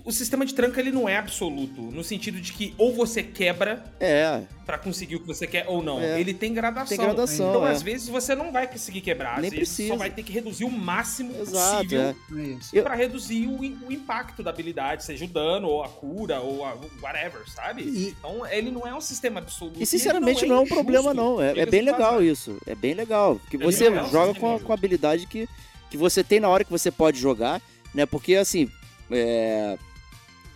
O 0.03 0.11
sistema 0.11 0.45
de 0.45 0.53
tranca 0.53 0.79
ele 0.79 0.91
não 0.91 1.07
é 1.07 1.17
absoluto, 1.17 1.81
no 1.81 2.03
sentido 2.03 2.39
de 2.39 2.53
que 2.53 2.73
ou 2.77 2.93
você 2.93 3.21
quebra 3.21 3.83
É, 3.99 4.41
pra 4.65 4.77
conseguir 4.77 5.17
o 5.17 5.19
que 5.19 5.27
você 5.27 5.45
quer 5.45 5.65
ou 5.67 5.83
não. 5.83 5.99
É. 5.99 6.19
Ele 6.19 6.33
tem 6.33 6.53
gradação. 6.53 6.97
tem 6.97 7.05
gradação. 7.05 7.49
Então, 7.49 7.67
é. 7.67 7.71
às 7.71 7.81
vezes, 7.81 8.07
você 8.07 8.33
não 8.35 8.51
vai 8.51 8.67
conseguir 8.67 9.01
quebrar. 9.01 9.39
Nem 9.41 9.49
precisa. 9.51 9.89
só 9.89 9.95
vai 9.97 10.09
ter 10.09 10.23
que 10.23 10.31
reduzir 10.31 10.63
o 10.63 10.71
máximo 10.71 11.33
Exato, 11.39 11.77
possível 11.83 12.01
é. 12.01 12.15
É. 12.53 12.57
Eu- 12.73 12.83
pra 12.83 12.95
reduzir 12.95 13.47
o, 13.47 13.59
o 13.59 13.91
impacto 13.91 14.41
da 14.41 14.49
habilidade, 14.49 15.03
seja 15.03 15.25
o 15.25 15.27
dano, 15.27 15.67
ou 15.67 15.83
a 15.83 15.89
cura, 15.89 16.39
ou 16.39 16.63
a 16.65 16.75
whatever, 17.01 17.41
sabe? 17.49 17.83
E- 17.83 18.15
Então, 18.17 18.45
ele 18.47 18.71
não 18.71 18.87
é 18.87 18.93
um 18.95 19.01
sistema 19.01 19.39
absoluto. 19.39 19.81
E 19.81 19.85
sinceramente 19.85 20.43
ele 20.43 20.51
não 20.51 20.59
é 20.59 20.61
um 20.61 20.67
problema, 20.67 21.13
não. 21.13 21.41
É, 21.41 21.59
é 21.59 21.65
bem 21.65 21.81
legal 21.81 22.23
isso. 22.23 22.57
É 22.65 22.75
bem 22.75 22.93
legal. 22.93 23.35
Porque 23.35 23.57
Ele 23.57 23.63
você 23.65 23.89
não 23.89 23.97
é 23.99 24.03
um 24.03 24.09
joga 24.09 24.33
com 24.39 24.55
a, 24.55 24.59
com 24.59 24.71
a 24.71 24.75
habilidade 24.75 25.25
que, 25.27 25.47
que 25.89 25.97
você 25.97 26.23
tem 26.23 26.39
na 26.39 26.47
hora 26.49 26.63
que 26.63 26.71
você 26.71 26.89
pode 26.91 27.19
jogar, 27.19 27.61
né? 27.93 28.05
Porque 28.05 28.35
assim, 28.35 28.69
é, 29.11 29.77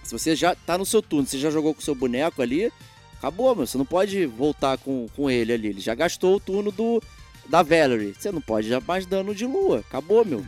se 0.04 0.12
você 0.12 0.36
já 0.36 0.56
tá 0.56 0.78
no 0.78 0.86
seu 0.86 1.02
turno, 1.02 1.28
você 1.28 1.38
já 1.40 1.50
jogou 1.50 1.74
com 1.74 1.82
o 1.82 1.84
seu 1.84 1.96
boneco 1.96 2.42
ali, 2.42 2.72
acabou, 3.18 3.56
meu. 3.56 3.66
Você 3.68 3.78
não 3.78 3.86
pode 3.86 4.26
voltar 4.26 4.78
com, 4.78 5.08
com 5.16 5.30
ele 5.30 5.54
ali. 5.54 5.68
Ele 5.70 5.82
já 5.82 5.96
gastou 5.96 6.36
o 6.36 6.40
turno 6.40 6.72
do 6.72 7.02
da 7.48 7.62
Valerie. 7.62 8.16
Você 8.18 8.32
não 8.32 8.42
pode 8.42 8.70
dar 8.70 8.82
mais 8.82 9.06
dano 9.06 9.34
de 9.36 9.46
lua. 9.46 9.80
Acabou, 9.80 10.26
meu. 10.26 10.44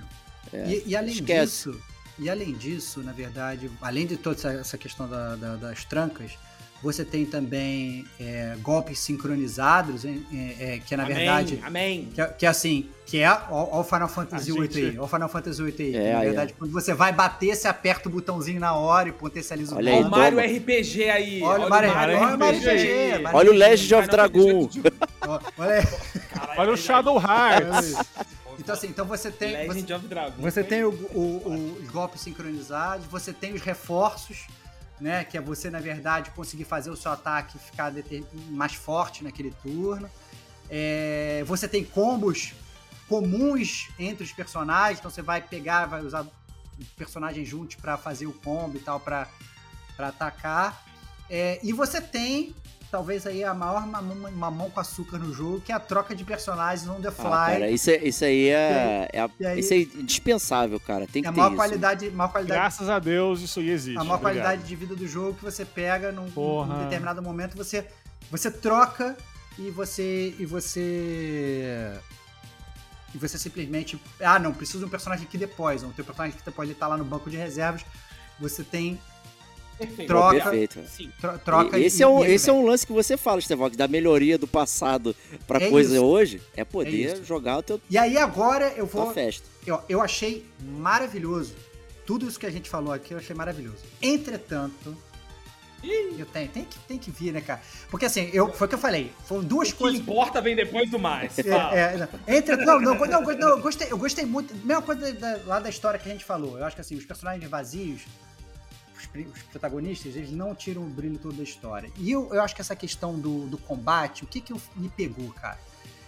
É, 0.52 0.68
E, 0.70 0.84
e 0.88 0.96
além 0.96 1.14
esquece. 1.14 1.70
disso, 1.70 1.82
e 2.18 2.30
além 2.30 2.54
disso, 2.54 3.02
na 3.02 3.12
verdade, 3.12 3.70
além 3.82 4.08
de 4.08 4.18
toda 4.18 4.36
essa, 4.36 4.52
essa 4.52 4.78
questão 4.78 5.08
da- 5.08 5.36
da- 5.36 5.56
das 5.58 5.84
trancas, 5.86 6.32
você 6.84 7.04
tem 7.04 7.26
também 7.26 8.06
é, 8.20 8.56
golpes 8.62 9.00
sincronizados, 9.00 10.06
é, 10.06 10.10
é, 10.60 10.80
que 10.86 10.96
na 10.96 11.04
Amém, 11.04 11.16
verdade 11.16 11.60
Amém. 11.64 12.10
que, 12.14 12.22
é- 12.22 12.28
que 12.28 12.46
é 12.46 12.50
assim, 12.50 12.90
que 13.06 13.20
é 13.20 13.32
o 13.50 13.84
Final 13.84 14.08
Fantasy 14.10 14.52
VIII 14.52 14.62
gente- 14.64 14.80
aí, 14.80 15.00
o 15.00 15.08
Final 15.08 15.30
Fantasy 15.30 15.64
VIII 15.64 15.76
aí. 15.80 15.96
É, 15.96 16.02
que, 16.04 16.12
na 16.14 16.20
aí, 16.20 16.26
verdade, 16.28 16.54
quando 16.58 16.72
você 16.72 16.94
vai 16.94 17.12
bater, 17.14 17.56
você 17.56 17.68
aperta 17.68 18.10
o 18.10 18.12
botãozinho 18.12 18.60
na 18.60 18.74
hora 18.76 19.10
e 19.10 19.12
potencializa 19.12 19.76
Olha 19.76 19.92
o 19.92 19.96
aí, 19.96 20.00
Olha 20.04 20.08
o 20.08 20.10
golpe. 20.10 20.36
Mario. 20.36 20.58
RPG 20.58 21.10
aí. 21.10 21.42
Olha 21.42 21.66
o 21.66 21.70
Mario, 21.70 21.94
Mario 21.94 22.18
olha 22.18 22.36
o 22.36 22.40
Mario 22.40 22.60
RPG. 22.60 22.70
RPG. 22.70 23.24
Mario 23.24 23.38
Olha 23.40 23.52
o. 23.52 23.54
Legend 23.54 23.96
of 23.96 24.08
Dragon. 24.10 24.70
Ó, 25.28 25.40
Olha 25.58 25.88
Olha 26.58 26.72
o 26.72 26.74
é 26.74 26.78
Shadow 26.78 27.18
Hearts. 27.22 27.96
Então 28.60 28.74
assim, 28.74 28.88
então 28.88 29.06
você 29.06 29.30
tem... 29.30 29.52
você- 29.52 29.68
Legend 29.68 29.94
of 29.94 30.08
Dragon. 30.08 30.42
Você 30.42 30.64
tem 30.64 30.84
o- 30.84 30.90
o- 30.90 31.42
o- 31.46 31.78
os 31.80 31.88
golpes 31.92 32.22
sincronizados, 32.22 33.06
você 33.06 33.32
tem 33.32 33.54
os 33.54 33.62
reforços, 33.62 34.48
né? 35.00 35.24
Que 35.24 35.38
é 35.38 35.42
você, 35.42 35.70
na 35.70 35.80
verdade, 35.80 36.32
conseguir 36.32 36.64
fazer 36.64 36.90
o 36.90 36.96
seu 36.96 37.12
ataque 37.12 37.58
ficar 37.60 37.94
mais 38.50 38.74
forte 38.74 39.24
naquele 39.24 39.52
turno. 39.64 40.10
É, 40.70 41.44
você 41.46 41.68
tem 41.68 41.84
combos 41.84 42.54
comuns 43.08 43.88
entre 43.98 44.24
os 44.24 44.34
personagens, 44.34 45.00
então 45.00 45.10
você 45.10 45.22
vai 45.22 45.42
pegar, 45.42 45.86
vai 45.86 46.02
usar 46.02 46.26
personagens 46.98 47.48
juntos 47.48 47.76
para 47.78 47.98
fazer 47.98 48.28
o 48.28 48.34
combo 48.34 48.78
e 48.78 48.80
tal, 48.80 49.00
para 49.00 49.28
atacar. 49.98 50.86
É, 51.30 51.60
e 51.64 51.74
você 51.74 52.02
tem, 52.02 52.56
talvez 52.92 53.26
aí, 53.28 53.44
a 53.44 53.54
maior 53.54 53.86
mamão, 53.86 54.32
mamão 54.32 54.70
com 54.70 54.80
açúcar 54.80 55.18
no 55.18 55.34
jogo, 55.34 55.60
que 55.62 55.72
é 55.72 55.76
a 55.76 55.80
troca 55.80 56.16
de 56.16 56.24
personagens 56.24 56.88
on 56.90 57.02
the 57.02 57.12
fly. 57.12 57.26
Ah, 57.28 57.46
cara, 57.52 57.70
isso, 57.72 57.90
é- 57.90 57.98
isso 58.04 58.24
aí 58.26 58.48
é, 58.50 59.10
é, 59.14 59.20
a- 59.22 59.30
aí- 59.50 59.60
isso 59.60 59.74
é 59.74 59.78
indispensável, 59.78 60.80
cara. 60.80 61.06
Tem 61.08 61.22
que 61.22 61.28
é 61.28 61.32
a 61.32 61.34
ter 61.34 61.38
maior 61.40 61.50
isso. 61.52 61.58
qualidade, 61.58 62.10
maior 62.12 62.30
qualidade 62.32 62.60
Graças 62.60 62.90
a 62.90 63.00
Deus 63.00 63.42
isso 63.42 63.60
aí 63.60 63.70
existe. 63.70 63.98
a 63.98 64.04
maior 64.04 64.16
Obrigado. 64.20 64.44
qualidade 64.46 64.68
de 64.68 64.76
vida 64.76 64.96
do 64.96 65.08
jogo 65.08 65.34
que 65.36 65.44
você 65.44 65.66
pega 65.66 66.12
num, 66.12 66.28
num 66.36 66.84
determinado 66.84 67.22
momento, 67.22 67.56
você, 67.58 67.86
você 68.32 68.50
troca 68.50 69.18
e 69.60 69.70
você. 69.72 70.34
E 70.40 70.46
você. 70.46 71.92
E 73.14 73.18
você 73.18 73.38
simplesmente. 73.38 74.00
Ah, 74.20 74.38
não, 74.38 74.54
preciso 74.54 74.80
de 74.80 74.86
um 74.86 74.90
personagem 74.90 75.26
aqui 75.26 75.38
depois. 75.38 75.84
O 75.84 75.88
teu 75.90 76.04
personagem 76.06 76.38
que 76.38 76.44
depois 76.44 76.70
ele 76.70 76.78
tá 76.78 76.88
lá 76.88 76.98
no 76.98 77.06
banco 77.06 77.30
de 77.30 77.38
reservas. 77.38 77.84
Você 78.40 78.64
tem. 78.64 79.00
Perfeito. 79.78 80.08
troca- 80.08 80.42
Perfeito. 80.42 80.80
Sim. 80.88 81.12
tro- 81.22 81.40
troca 81.40 81.78
E- 81.78 81.84
e- 81.84 81.86
esse 81.86 82.02
é, 82.04 82.08
um, 82.08 82.26
e 82.26 82.32
esse 82.32 82.50
é 82.50 82.54
um 82.54 82.66
lance 82.66 82.86
que 82.86 82.92
você 82.94 83.16
fala, 83.18 83.40
Stevox, 83.42 83.76
da 83.78 83.88
melhoria 83.88 84.38
do 84.38 84.48
passado 84.48 85.16
pra 85.48 85.60
É 85.64 85.70
coisa 85.70 85.96
isso. 85.96 86.04
hoje, 86.06 86.42
é 86.56 86.62
É 86.62 86.64
poder 86.66 86.90
isso. 87.14 87.24
jogar 87.24 87.58
o 87.58 87.64
teu 87.64 87.82
E 87.90 87.98
aí 87.98 88.18
agora 88.18 88.74
eu 88.76 88.86
vou. 88.86 89.12
festa. 89.14 89.46
Eu, 89.66 89.82
eu 89.88 90.02
achei 90.02 90.46
maravilhoso. 90.62 91.54
Tudo 92.06 92.28
isso 92.28 92.40
que 92.40 92.46
a 92.46 92.52
gente 92.52 92.70
falou 92.70 92.94
aqui 92.94 93.14
eu 93.14 93.18
achei 93.18 93.36
maravilhoso. 93.36 93.84
Entretanto. 94.02 94.96
Eu 96.18 96.26
tenho, 96.26 96.48
tem 96.50 96.66
que, 96.66 96.80
tem 96.88 96.98
que 96.98 97.12
vir, 97.12 97.32
né, 97.32 97.40
cara? 97.40 97.62
Porque 97.92 98.06
assim, 98.08 98.32
eu, 98.34 98.52
foi 98.52 98.66
o 98.66 98.70
que 98.70 98.74
eu 98.76 98.80
falei. 98.80 99.12
Foram 99.26 99.44
duas 99.44 99.70
O 99.70 99.72
que 99.74 99.78
coisas. 99.78 100.00
importa 100.00 100.42
vem 100.42 100.56
depois 100.56 100.90
do 100.90 100.98
mais. 100.98 101.36
Fala. 101.36 101.76
É, 101.78 101.94
é, 101.94 101.98
não. 101.98 102.36
Entre, 102.36 102.56
não, 102.58 102.82
não, 102.82 102.96
não, 102.96 103.22
não, 103.22 103.50
eu 103.50 103.60
gostei, 103.62 103.88
eu 103.92 103.98
gostei 103.98 104.26
muito. 104.26 104.56
Mesma 104.66 104.82
coisa 104.82 105.14
da- 105.14 105.40
lá 105.46 105.60
da 105.60 105.70
história 105.70 106.00
que 106.00 106.10
a 106.10 106.12
gente 106.12 106.26
falou. 106.26 106.58
Eu 106.58 106.66
acho 106.66 106.76
que 106.76 106.82
assim, 106.82 106.96
os 106.96 107.06
personagens 107.06 107.48
vazios, 107.48 108.02
os, 109.16 109.42
protagonistas, 109.44 110.16
eles 110.16 110.32
não 110.32 110.54
tiram 110.56 110.84
o 110.84 110.90
brilho 110.90 111.18
todo 111.18 111.36
da 111.36 111.44
história. 111.44 111.92
E 111.98 112.12
eu, 112.12 112.34
eu 112.34 112.42
acho 112.42 112.54
que 112.56 112.62
essa 112.62 112.76
questão 112.76 113.18
do, 113.20 113.48
do 113.48 113.58
combate, 113.58 114.24
o 114.24 114.28
que, 114.28 114.40
que 114.42 114.54
eu- 114.54 114.62
me 114.76 114.90
pegou, 114.90 115.30
cara? 115.34 115.60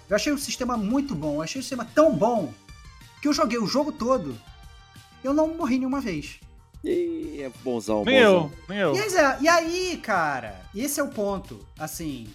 Eu 0.09 0.15
achei 0.15 0.31
o 0.33 0.37
sistema 0.37 0.75
muito 0.77 1.13
bom. 1.15 1.35
Eu 1.35 1.41
achei 1.41 1.59
o 1.59 1.63
sistema 1.63 1.85
tão 1.85 2.15
bom 2.15 2.53
que 3.21 3.27
eu 3.27 3.33
joguei 3.33 3.59
o 3.59 3.67
jogo 3.67 3.91
todo 3.91 4.35
eu 5.23 5.33
não 5.33 5.49
morri 5.55 5.77
nenhuma 5.77 5.99
vez. 5.99 6.39
Ih, 6.83 7.41
é 7.41 7.49
bonzão, 7.61 8.05
Nem 8.05 8.23
bonzão. 8.23 8.33
eu, 8.33 8.51
nem 8.69 8.77
eu. 8.79 8.91
Pois 8.93 9.13
é, 9.13 9.37
e 9.41 9.47
aí, 9.49 9.97
cara, 10.01 10.61
esse 10.73 10.99
é 10.99 11.03
o 11.03 11.09
ponto. 11.09 11.59
Assim, 11.77 12.29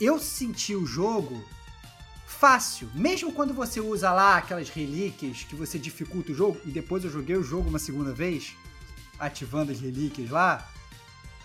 eu 0.00 0.18
senti 0.18 0.74
o 0.74 0.84
jogo 0.84 1.40
fácil. 2.26 2.90
Mesmo 2.94 3.32
quando 3.32 3.54
você 3.54 3.80
usa 3.80 4.12
lá 4.12 4.36
aquelas 4.38 4.68
relíquias 4.68 5.44
que 5.44 5.54
você 5.54 5.78
dificulta 5.78 6.32
o 6.32 6.34
jogo, 6.34 6.60
e 6.64 6.70
depois 6.70 7.04
eu 7.04 7.10
joguei 7.10 7.36
o 7.36 7.42
jogo 7.44 7.68
uma 7.68 7.78
segunda 7.78 8.12
vez, 8.12 8.56
ativando 9.18 9.72
as 9.72 9.80
relíquias 9.80 10.30
lá, 10.30 10.68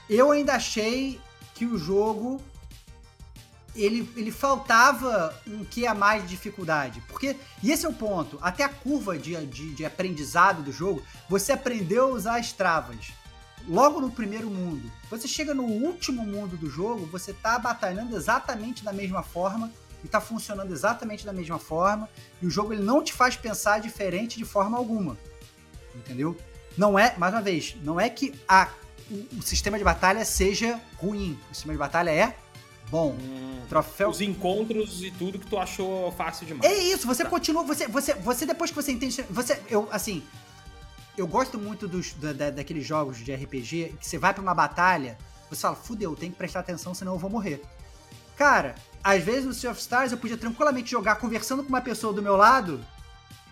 eu 0.09 0.31
ainda 0.31 0.53
achei 0.53 1.19
que 1.53 1.65
o 1.65 1.77
jogo 1.77 2.41
ele, 3.75 4.11
ele 4.15 4.31
faltava 4.31 5.35
um 5.47 5.63
que 5.63 5.85
a 5.85 5.93
mais 5.93 6.23
de 6.23 6.29
dificuldade. 6.29 7.01
Porque, 7.07 7.35
e 7.61 7.71
esse 7.71 7.85
é 7.85 7.89
o 7.89 7.93
ponto, 7.93 8.37
até 8.41 8.63
a 8.63 8.69
curva 8.69 9.17
de, 9.17 9.35
de, 9.45 9.73
de 9.75 9.85
aprendizado 9.85 10.63
do 10.63 10.71
jogo, 10.71 11.03
você 11.27 11.51
aprendeu 11.51 12.05
a 12.05 12.11
usar 12.11 12.39
as 12.39 12.51
travas. 12.51 13.13
Logo 13.67 13.99
no 13.99 14.09
primeiro 14.09 14.49
mundo. 14.49 14.91
Você 15.09 15.27
chega 15.27 15.53
no 15.53 15.63
último 15.63 16.25
mundo 16.25 16.57
do 16.57 16.69
jogo, 16.69 17.05
você 17.05 17.33
tá 17.33 17.59
batalhando 17.59 18.15
exatamente 18.15 18.83
da 18.83 18.93
mesma 18.93 19.21
forma 19.21 19.71
e 20.03 20.07
tá 20.07 20.21
funcionando 20.21 20.71
exatamente 20.71 21.25
da 21.25 21.33
mesma 21.33 21.59
forma, 21.59 22.09
e 22.41 22.47
o 22.47 22.49
jogo 22.49 22.71
ele 22.71 22.81
não 22.81 23.03
te 23.03 23.11
faz 23.11 23.35
pensar 23.35 23.79
diferente 23.79 24.37
de 24.37 24.45
forma 24.45 24.77
alguma. 24.77 25.17
Entendeu? 25.93 26.37
Não 26.79 26.97
é, 26.97 27.13
mais 27.17 27.33
uma 27.33 27.41
vez, 27.41 27.75
não 27.83 27.99
é 27.99 28.09
que 28.09 28.33
a, 28.47 28.69
o, 29.11 29.37
o 29.39 29.41
sistema 29.41 29.77
de 29.77 29.83
batalha 29.83 30.23
seja 30.23 30.79
ruim. 30.97 31.37
O 31.51 31.53
sistema 31.53 31.73
de 31.73 31.77
batalha 31.79 32.09
é 32.09 32.33
bom. 32.89 33.17
Hum, 33.19 33.59
Troféu 33.67 34.09
Os 34.09 34.21
encontros 34.21 35.03
e 35.03 35.11
tudo 35.11 35.37
que 35.37 35.45
tu 35.45 35.57
achou 35.59 36.09
fácil 36.13 36.45
demais. 36.47 36.71
é 36.71 36.75
isso, 36.77 37.05
você 37.05 37.25
continua, 37.25 37.63
você, 37.63 37.85
você, 37.85 38.13
você 38.13 38.45
depois 38.45 38.71
que 38.71 38.75
você 38.77 38.93
entende, 38.93 39.21
você, 39.29 39.61
eu, 39.69 39.89
assim, 39.91 40.23
eu 41.17 41.27
gosto 41.27 41.59
muito 41.59 41.85
dos, 41.85 42.13
da, 42.13 42.31
da- 42.31 42.49
daqueles 42.49 42.87
jogos 42.87 43.17
de 43.17 43.35
RPG 43.35 43.95
que 43.99 44.07
você 44.07 44.17
vai 44.17 44.33
pra 44.33 44.41
uma 44.41 44.55
batalha, 44.55 45.17
você 45.49 45.61
fala, 45.61 45.75
fudeu, 45.75 46.15
tem 46.15 46.31
que 46.31 46.37
prestar 46.37 46.61
atenção, 46.61 46.93
senão 46.95 47.11
eu 47.13 47.19
vou 47.19 47.29
morrer. 47.29 47.61
Cara, 48.37 48.75
às 49.03 49.21
vezes 49.21 49.43
no 49.45 49.53
Sea 49.53 49.69
of 49.71 49.81
Stars 49.81 50.13
eu 50.13 50.17
podia 50.17 50.37
tranquilamente 50.37 50.89
jogar 50.89 51.15
conversando 51.17 51.61
com 51.61 51.67
uma 51.69 51.81
pessoa 51.81 52.13
do 52.13 52.21
meu 52.21 52.37
lado 52.37 52.79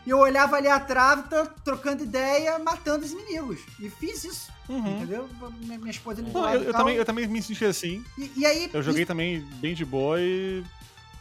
e 0.07 0.09
eu 0.09 0.19
olhava 0.19 0.55
ali 0.55 0.69
atrás, 0.69 1.21
tô 1.29 1.45
trocando 1.65 2.01
ideia, 2.01 2.57
matando 2.59 3.03
os 3.03 3.11
inimigos. 3.11 3.59
E 3.77 3.89
fiz 3.89 4.23
isso, 4.23 4.49
Uhum. 4.69 4.95
entendeu? 4.95 5.29
Minha, 5.59 5.77
minha 5.77 5.91
esposa 5.91 6.21
Não, 6.21 6.49
eu, 6.49 6.63
e 6.63 6.65
eu 6.67 6.73
também, 6.73 6.95
eu 6.95 7.03
também 7.03 7.27
me 7.27 7.41
senti 7.41 7.65
assim. 7.65 8.05
E, 8.17 8.31
e 8.37 8.45
aí... 8.45 8.69
Eu 8.73 8.81
joguei 8.81 9.05
também 9.05 9.41
bem 9.59 9.75
de 9.75 9.83
boa 9.83 10.21
e. 10.21 10.63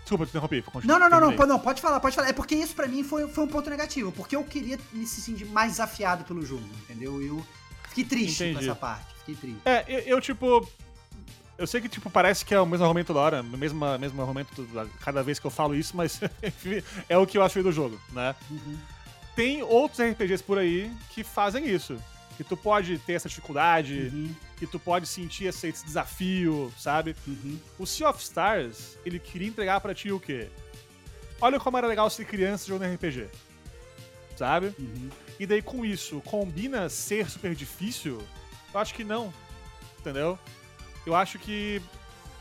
Desculpa, 0.03 0.25
te 0.25 0.29
interrompi. 0.29 0.65
Não, 0.85 1.01
não, 1.01 1.11
não, 1.11 1.21
não, 1.21 1.47
não, 1.49 1.59
pode 1.59 1.83
falar, 1.83 1.99
pode 1.99 2.15
falar. 2.15 2.29
É 2.29 2.33
porque 2.33 2.55
isso 2.55 2.77
pra 2.77 2.87
mim 2.87 3.03
foi, 3.03 3.27
foi 3.27 3.43
um 3.43 3.49
ponto 3.49 3.69
negativo, 3.69 4.13
porque 4.13 4.37
eu 4.37 4.45
queria 4.45 4.79
me 4.93 5.05
sentir 5.05 5.47
mais 5.47 5.73
desafiado 5.73 6.23
pelo 6.23 6.47
jogo, 6.47 6.63
entendeu? 6.85 7.21
Eu 7.21 7.45
fiquei 7.89 8.05
triste 8.05 8.39
com 8.39 8.51
Entendi. 8.51 8.67
essa 8.67 8.77
parte, 8.77 9.13
fiquei 9.19 9.35
triste. 9.35 9.63
É, 9.65 9.85
eu, 9.89 9.99
eu, 9.99 10.21
tipo. 10.21 10.65
Eu 11.59 11.67
sei 11.67 11.81
que, 11.81 11.89
tipo, 11.89 12.11
parece 12.11 12.45
que 12.45 12.55
é 12.55 12.61
o 12.61 12.67
mesmo 12.67 12.85
argumento 12.85 13.15
da 13.15 13.21
hora, 13.21 13.41
o 13.41 13.45
mesmo, 13.45 13.81
mesmo 13.99 14.21
argumento 14.21 14.63
da- 14.67 14.87
cada 15.01 15.23
vez 15.23 15.39
que 15.39 15.47
eu 15.47 15.51
falo 15.51 15.75
isso, 15.75 15.97
mas 15.97 16.21
é 17.09 17.17
o 17.17 17.27
que 17.27 17.39
eu 17.39 17.43
achei 17.43 17.63
do 17.63 17.73
jogo, 17.73 17.99
né? 18.13 18.35
Uhum. 18.51 18.79
Tem 19.35 19.63
outros 19.63 19.99
RPGs 20.01 20.43
por 20.43 20.59
aí 20.59 20.91
que 21.11 21.25
fazem 21.25 21.67
isso. 21.67 21.97
Que 22.37 22.45
tu 22.45 22.55
pode 22.57 22.99
ter 22.99 23.15
essa 23.15 23.29
dificuldade, 23.31 24.11
Uhum, 24.13 24.35
que 24.59 24.67
tu 24.67 24.79
pode 24.79 25.07
sentir 25.07 25.47
esse, 25.47 25.69
esse 25.69 25.85
desafio, 25.87 26.71
sabe? 26.79 27.17
uhum. 27.27 27.59
O 27.79 27.87
Sea 27.87 28.11
of 28.11 28.23
Stars, 28.23 28.99
ele 29.07 29.19
queria 29.19 29.49
entregar 29.49 29.81
pra 29.81 29.95
ti 29.95 30.13
o 30.13 30.21
quê? 30.21 30.49
Olha 31.41 31.59
como 31.59 31.79
era 31.79 31.87
legal 31.87 32.09
ser 32.11 32.27
criança 32.27 32.67
jogando 32.67 32.93
RPG. 32.95 33.29
Sabe? 34.37 34.75
Uhum. 34.79 35.09
E 35.41 35.47
daí 35.47 35.63
com 35.63 35.85
isso, 35.87 36.21
combina 36.27 36.91
ser 36.91 37.31
super 37.31 37.55
difícil? 37.55 38.23
Eu 38.75 38.81
acho 38.81 38.93
que 38.95 39.03
não. 39.05 39.33
Entendeu? 39.99 40.39
Eu 41.07 41.15
acho 41.15 41.39
que 41.39 41.81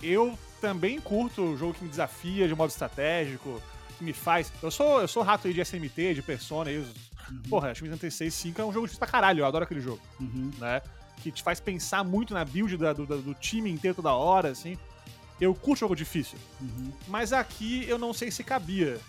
eu 0.02 0.38
também 0.60 1.00
curto 1.00 1.42
o 1.44 1.58
jogo 1.58 1.74
que 1.76 1.84
me 1.84 1.90
desafia 1.90 2.48
de 2.48 2.56
modo 2.56 2.70
estratégico, 2.72 3.62
que 3.98 4.04
me 4.04 4.12
faz. 4.12 4.52
Eu 4.62 4.72
sou, 4.72 5.00
eu 5.02 5.08
sou 5.08 5.24
rato 5.24 5.48
aí 5.48 5.54
de 5.54 5.62
SMT, 5.62 6.14
de 6.16 6.22
Persona, 6.22 6.70
aí, 6.70 6.80
os- 6.80 7.06
Porra, 7.50 7.74
Shin 7.74 7.86
86 7.86 8.34
5 8.34 8.62
é 8.62 8.66
um 8.66 8.72
jogo 8.74 8.86
difícil 8.86 9.00
pra 9.00 9.08
caralho, 9.08 9.40
eu 9.42 9.46
adoro 9.48 9.64
aquele 9.64 9.82
jogo, 9.82 10.00
Uhum. 10.20 10.52
né? 10.60 10.80
Que 11.24 11.32
te 11.32 11.42
faz 11.42 11.60
pensar 11.60 12.04
muito 12.04 12.34
na 12.36 12.46
build 12.46 12.78
da- 12.78 12.94
do, 12.94 13.06
do 13.06 13.34
time 13.34 13.72
inteiro 13.72 13.96
toda 13.96 14.12
hora, 14.14 14.50
assim. 14.50 14.78
Eu 15.42 15.54
curto 15.56 15.80
jogo 15.82 15.96
difícil. 15.96 16.38
Uhum. 16.62 16.92
Mas 17.08 17.34
aqui 17.34 17.84
eu 17.90 17.98
não 17.98 18.14
sei 18.14 18.30
se 18.32 18.44
cabia. 18.44 19.00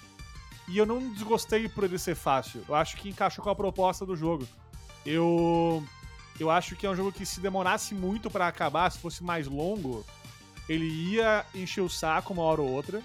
E 0.68 0.78
eu 0.78 0.86
não 0.86 1.12
desgostei 1.12 1.68
por 1.68 1.84
ele 1.84 1.98
ser 1.98 2.14
fácil. 2.16 2.64
Eu 2.68 2.74
acho 2.74 2.96
que 2.96 3.08
encaixou 3.10 3.44
com 3.44 3.50
a 3.50 3.54
proposta 3.54 4.04
do 4.06 4.16
jogo. 4.16 4.48
Eu. 5.04 5.84
Eu 6.38 6.50
acho 6.50 6.76
que 6.76 6.86
é 6.86 6.90
um 6.90 6.96
jogo 6.96 7.10
que 7.12 7.24
se 7.24 7.40
demorasse 7.40 7.94
muito 7.94 8.30
pra 8.30 8.46
acabar, 8.48 8.90
se 8.90 8.98
fosse 8.98 9.22
mais 9.24 9.46
longo, 9.46 10.04
ele 10.68 10.86
ia 10.86 11.44
encher 11.54 11.80
o 11.80 11.88
saco 11.88 12.32
uma 12.32 12.42
hora 12.42 12.60
ou 12.60 12.68
outra. 12.68 13.00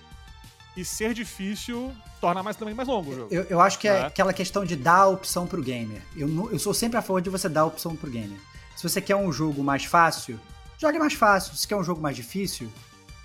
E 0.76 0.86
ser 0.86 1.14
difícil 1.14 1.92
torna 2.22 2.42
mais 2.42 2.56
também 2.56 2.74
mais 2.74 2.88
longo 2.88 3.12
o 3.12 3.16
jogo. 3.16 3.28
Eu, 3.34 3.44
eu 3.44 3.60
acho 3.60 3.78
que 3.78 3.88
é 3.90 3.92
É. 4.00 4.06
aquela 4.06 4.32
questão 4.32 4.64
de 4.64 4.76
dar 4.78 5.00
a 5.00 5.08
opção 5.08 5.46
pro 5.46 5.62
gamer. 5.62 6.02
Eu, 6.16 6.50
eu 6.52 6.58
sou 6.60 6.74
sempre 6.74 6.98
a 6.98 7.02
favor 7.02 7.22
de 7.22 7.30
você 7.30 7.50
dar 7.50 7.62
a 7.62 7.66
opção 7.66 7.94
pro 7.96 8.10
gamer. 8.10 8.40
Se 8.76 8.84
você 8.84 9.02
quer 9.02 9.16
um 9.18 9.32
jogo 9.34 9.62
mais 9.64 9.84
fácil, 9.84 10.40
jogue 10.78 10.98
mais 10.98 11.14
fácil. 11.14 11.56
Se 11.56 11.68
quer 11.68 11.76
um 11.76 11.84
jogo 11.84 12.00
mais 12.02 12.16
difícil, 12.16 12.72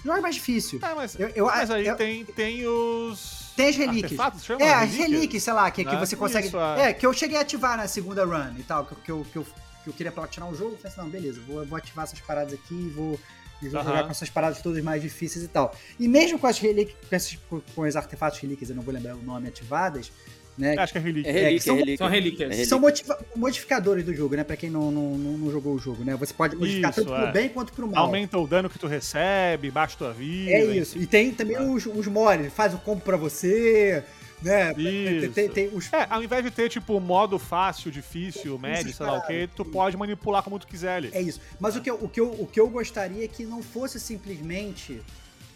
jogue 0.04 0.20
mais 0.20 0.34
difícil. 0.34 0.80
Ah, 0.82 0.94
mas, 0.96 1.14
Eu- 1.18 1.28
eu- 1.36 1.46
mas 1.46 1.70
aí 1.70 1.86
eu- 1.86 1.94
tem, 1.96 2.24
tem 2.24 2.66
os. 2.66 3.52
Tem 3.56 3.68
as 3.68 3.76
relíquias. 3.76 4.20
É, 4.60 4.74
as 4.74 4.92
Relíquias? 4.92 5.42
sei 5.44 5.52
lá, 5.52 5.70
que, 5.70 5.84
que 5.84 5.92
Né? 5.92 5.98
você 6.00 6.16
consegue. 6.16 6.48
Isso, 6.48 6.58
é. 6.58 6.90
é, 6.90 6.92
que 6.92 7.06
eu 7.06 7.12
cheguei 7.12 7.38
a 7.38 7.42
ativar 7.42 7.76
na 7.76 7.86
segunda 7.86 8.24
run 8.24 8.54
e 8.58 8.62
tal, 8.64 8.84
que, 8.84 8.94
que, 8.96 9.10
eu, 9.10 9.24
que, 9.32 9.36
eu, 9.38 9.46
que 9.86 9.90
eu 9.90 9.94
queria 9.94 10.10
platinar 10.12 10.50
o 10.50 10.54
jogo. 10.54 10.72
Eu 10.72 10.78
falei 10.78 10.92
assim, 10.92 11.00
não, 11.00 11.08
beleza, 11.08 11.40
vou, 11.46 11.64
vou 11.64 11.78
ativar 11.78 12.04
essas 12.04 12.20
paradas 12.20 12.52
aqui 12.54 12.74
e 12.74 12.88
vou, 12.88 13.18
e 13.62 13.68
vou 13.68 13.80
Aham. 13.80 13.88
jogar 13.88 14.04
com 14.04 14.10
essas 14.10 14.28
paradas 14.28 14.60
todas 14.60 14.82
mais 14.82 15.00
difíceis 15.00 15.44
e 15.44 15.48
tal. 15.48 15.74
E 15.98 16.08
mesmo 16.08 16.38
com 16.38 16.46
as 16.48 16.58
relíquias, 16.58 16.96
com, 17.08 17.14
esses, 17.16 17.38
com, 17.74 17.82
os 17.82 17.96
artefatos 17.96 18.38
relíquias, 18.40 18.68
eu 18.70 18.76
não 18.76 18.82
vou 18.82 18.92
lembrar 18.92 19.14
o 19.14 19.22
nome 19.22 19.46
ativadas, 19.48 20.10
né? 20.58 20.74
Acho 20.78 20.92
que 20.92 20.98
é 20.98 21.02
relíquia. 21.02 21.30
É 21.30 21.32
relíquia, 21.32 21.60
são- 21.60 21.74
é 21.74 21.78
relíquia. 21.78 21.98
São 21.98 22.08
relíquias. 22.08 22.40
É 22.40 22.44
relíquia. 22.52 22.66
São 22.68 22.80
motiva- 22.80 23.18
modificadores 23.36 24.04
do 24.04 24.12
jogo, 24.14 24.34
né? 24.34 24.42
Pra 24.42 24.56
quem 24.56 24.70
não, 24.70 24.90
não, 24.90 25.10
não, 25.16 25.38
não 25.38 25.50
jogou 25.52 25.74
o 25.74 25.78
jogo, 25.78 26.02
né? 26.02 26.16
Você 26.16 26.34
pode 26.34 26.56
modificar 26.56 26.90
Isso, 26.90 27.04
tanto 27.04 27.14
pro 27.14 27.26
é. 27.28 27.32
bem 27.32 27.48
quanto 27.50 27.72
pro 27.72 27.86
mal. 27.86 28.06
Aumenta 28.06 28.36
o 28.38 28.46
dano 28.46 28.68
que 28.68 28.78
tu 28.78 28.86
recebe, 28.88 29.70
baixa 29.70 29.96
tua 29.96 30.12
vida. 30.12 30.50
É 30.50 30.64
isso. 30.64 30.98
E 30.98 31.06
tem 31.06 31.30
também 31.32 31.56
É. 31.56 31.62
os, 31.62 31.86
os 31.86 32.06
mods, 32.08 32.52
faz 32.52 32.74
o 32.74 32.78
combo 32.78 33.02
pra 33.02 33.16
você, 33.16 34.02
né? 34.46 34.72
Tem, 34.74 35.16
Isso. 35.18 35.32
tem, 35.32 35.48
tem 35.48 35.68
os. 35.72 35.92
É, 35.92 36.06
ao 36.08 36.22
invés 36.22 36.42
de 36.44 36.50
ter, 36.50 36.68
tipo, 36.68 36.98
modo 37.00 37.38
fácil, 37.38 37.90
difícil, 37.90 38.58
médio, 38.58 38.94
sei 38.94 39.04
lá 39.06 39.18
o 39.18 39.26
que, 39.26 39.46
tu 39.54 39.64
pode 39.64 39.96
manipular 39.96 40.42
como 40.42 40.58
tu 40.58 40.66
quiser 40.66 40.96
ali. 40.96 41.10
É 41.12 41.20
isso. 41.20 41.40
Mas 41.60 41.76
o 41.76 41.80
que 41.80 41.90
eu, 41.90 41.96
o 41.96 42.08
que 42.08 42.20
eu, 42.20 42.30
o 42.30 42.46
que 42.46 42.58
eu 42.60 42.68
gostaria 42.68 43.24
é 43.24 43.28
que 43.28 43.44
não 43.44 43.62
fosse 43.62 43.98
simplesmente 44.00 45.02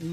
um. 0.00 0.06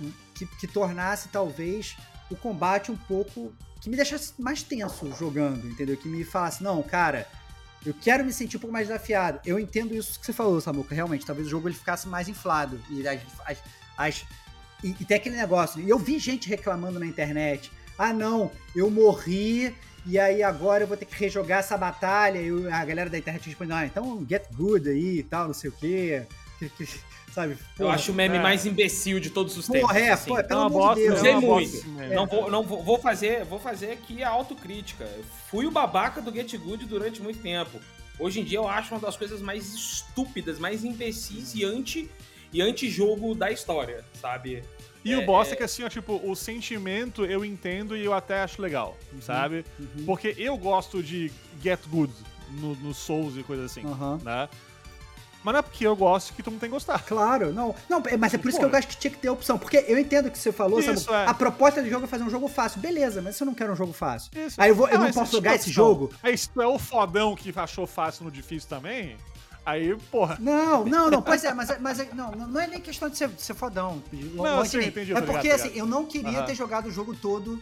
um- 0.00 0.12
que, 0.34 0.46
que 0.46 0.66
tornasse, 0.68 1.28
talvez, 1.30 1.96
o 2.30 2.36
combate 2.36 2.92
um 2.92 2.96
pouco. 2.96 3.52
que 3.80 3.90
me 3.90 3.96
deixasse 3.96 4.32
mais 4.38 4.62
tenso 4.62 5.12
jogando, 5.18 5.66
entendeu? 5.68 5.96
Que 5.96 6.08
me 6.08 6.22
falasse, 6.24 6.62
não, 6.62 6.80
cara. 6.82 7.26
Eu 7.86 7.94
quero 7.94 8.24
me 8.24 8.32
sentir 8.32 8.56
um 8.56 8.60
pouco 8.60 8.72
mais 8.72 8.88
desafiado. 8.88 9.40
Eu 9.46 9.58
entendo 9.58 9.94
isso 9.94 10.18
que 10.18 10.26
você 10.26 10.32
falou, 10.32 10.60
Samuca. 10.60 10.94
Realmente, 10.94 11.24
talvez 11.24 11.46
o 11.46 11.50
jogo 11.50 11.68
ele 11.68 11.76
ficasse 11.76 12.08
mais 12.08 12.28
inflado. 12.28 12.80
E, 12.90 13.06
as, 13.06 13.20
as- 13.46 13.58
as- 13.96 14.24
e, 14.82 14.88
e 15.00 15.04
tem 15.04 15.16
aquele 15.16 15.36
negócio. 15.36 15.80
E 15.80 15.88
eu 15.88 15.98
vi 15.98 16.18
gente 16.18 16.48
reclamando 16.48 16.98
na 17.00 17.06
internet. 17.06 17.70
Ah, 17.98 18.12
não, 18.12 18.50
eu 18.74 18.88
morri 18.88 19.74
e 20.06 20.18
aí 20.18 20.42
agora 20.42 20.84
eu 20.84 20.88
vou 20.88 20.96
ter 20.96 21.04
que 21.04 21.14
rejogar 21.14 21.58
essa 21.58 21.76
batalha. 21.76 22.38
E 22.38 22.68
a 22.68 22.84
galera 22.84 23.10
da 23.10 23.18
internet 23.18 23.46
responde, 23.46 23.72
ah, 23.72 23.84
então 23.84 24.24
get 24.28 24.44
good 24.54 24.88
aí 24.88 25.18
e 25.18 25.22
tal, 25.22 25.48
não 25.48 25.54
sei 25.54 25.70
o 25.70 25.72
quê. 25.72 26.22
Sabe? 27.32 27.58
Eu 27.78 27.90
acho 27.90 28.10
o 28.10 28.14
meme 28.14 28.36
é. 28.36 28.40
mais 28.40 28.64
imbecil 28.64 29.20
de 29.20 29.30
todos 29.30 29.56
os 29.56 29.66
tempos. 29.66 29.82
Porra, 29.82 29.98
é, 29.98 30.10
assim. 30.10 30.30
pô, 30.30 30.38
É 30.38 30.42
pelo 30.42 30.60
uma 30.60 30.66
amor 30.66 30.80
bosta, 30.80 31.00
de 31.00 31.08
Deus. 31.08 31.18
Usei 31.20 31.32
é 31.32 31.36
muito. 31.36 31.88
Não 32.14 32.26
vou, 32.26 32.50
não 32.50 32.62
vou, 32.62 32.82
vou 32.82 32.98
fazer, 32.98 33.44
vou 33.44 33.60
fazer 33.60 33.92
aqui 33.92 34.22
a 34.22 34.30
autocrítica. 34.30 35.04
Eu 35.04 35.24
Fui 35.50 35.66
o 35.66 35.70
babaca 35.70 36.20
do 36.20 36.32
Get 36.32 36.56
Good 36.56 36.86
durante 36.86 37.20
muito 37.20 37.40
tempo. 37.40 37.78
Hoje 38.18 38.40
em 38.40 38.44
dia 38.44 38.58
eu 38.58 38.66
acho 38.66 38.94
uma 38.94 39.00
das 39.00 39.16
coisas 39.16 39.40
mais 39.40 39.72
estúpidas, 39.72 40.58
mais 40.58 40.84
imbecis 40.84 41.54
e 41.54 41.64
anti 41.64 42.10
e 42.52 42.62
anti-jogo 42.62 43.34
da 43.34 43.52
história, 43.52 44.04
sabe? 44.20 44.64
E 45.08 45.12
É, 45.14 45.18
o 45.18 45.26
bosta 45.26 45.54
é- 45.54 45.54
é 45.54 45.56
que, 45.56 45.62
assim, 45.62 45.82
ó, 45.84 45.88
tipo, 45.88 46.20
o 46.24 46.34
sentimento 46.36 47.24
eu 47.24 47.44
entendo 47.44 47.96
e 47.96 48.04
eu 48.04 48.12
até 48.12 48.42
acho 48.42 48.60
legal, 48.60 48.96
sabe? 49.20 49.64
Uhum. 49.78 50.04
Porque 50.04 50.34
eu 50.38 50.56
gosto 50.56 51.02
de 51.02 51.32
get 51.62 51.80
good 51.88 52.12
no, 52.52 52.74
no 52.76 52.92
Souls 52.94 53.36
e 53.36 53.42
coisa 53.42 53.64
assim, 53.64 53.84
Aham. 53.84 54.20
né? 54.22 54.48
Mas 55.44 55.52
não 55.52 55.60
é 55.60 55.62
porque 55.62 55.86
eu 55.86 55.94
gosto 55.94 56.34
que 56.34 56.42
todo 56.42 56.52
mundo 56.52 56.60
tem 56.60 56.68
que 56.68 56.74
gostar. 56.74 56.98
Claro, 57.04 57.52
não. 57.52 57.72
Não, 57.88 58.02
é- 58.06 58.16
mas 58.16 58.34
é 58.34 58.38
por 58.38 58.48
isso 58.48 58.58
que 58.58 58.64
eu 58.64 58.74
acho 58.76 58.88
que 58.88 58.96
tinha 58.96 59.10
que 59.10 59.18
ter 59.18 59.30
opção. 59.30 59.56
Porque 59.56 59.82
eu 59.86 59.96
entendo 59.96 60.26
o 60.26 60.30
que 60.32 60.38
você 60.38 60.50
falou, 60.50 60.80
Isso, 60.80 60.96
sabe? 61.04 61.26
é. 61.28 61.30
A 61.30 61.32
proposta 61.32 61.80
do 61.80 61.88
jogo 61.88 62.04
é 62.04 62.08
fazer 62.08 62.24
um 62.24 62.28
jogo 62.30 62.48
fácil. 62.48 62.80
Beleza, 62.80 63.22
mas 63.22 63.36
se 63.36 63.42
eu 63.44 63.46
não 63.46 63.54
quero 63.54 63.72
um 63.72 63.76
jogo 63.76 63.92
fácil. 63.92 64.30
Isso. 64.36 64.60
Aí 64.60 64.70
eu, 64.70 64.74
vou, 64.74 64.88
eu 64.88 64.98
não 64.98 65.12
posso 65.12 65.32
jogar 65.32 65.54
esse 65.54 65.70
jogo. 65.70 66.12
Aí 66.22 66.36
se 66.36 66.50
tu 66.50 66.60
é 66.60 66.66
o 66.66 66.76
fodão 66.78 67.36
que 67.36 67.52
achou 67.56 67.86
fácil 67.86 68.24
no 68.24 68.32
difícil 68.32 68.68
também, 68.68 69.16
aí, 69.70 69.96
porra. 70.10 70.36
Não, 70.40 70.84
não, 70.84 71.10
não. 71.10 71.22
Pois 71.22 71.44
é, 71.44 71.52
mas, 71.54 71.70
é- 71.70 71.78
mas 71.78 72.00
é- 72.00 72.08
não, 72.14 72.30
não 72.32 72.60
é 72.60 72.66
nem 72.66 72.80
questão 72.80 73.08
de 73.08 73.16
ser, 73.16 73.28
de 73.28 73.40
ser 73.42 73.54
fodão. 73.54 74.02
Não, 74.12 74.64
sim, 74.64 74.78
entendi, 74.78 75.12
é 75.12 75.16
obrigado, 75.16 75.24
porque, 75.26 75.48
obrigado. 75.48 75.60
assim, 75.60 75.78
eu 75.78 75.86
não 75.86 76.04
queria 76.06 76.38
Aham. 76.38 76.46
ter 76.46 76.54
jogado 76.54 76.86
o 76.86 76.90
jogo 76.90 77.14
todo 77.14 77.60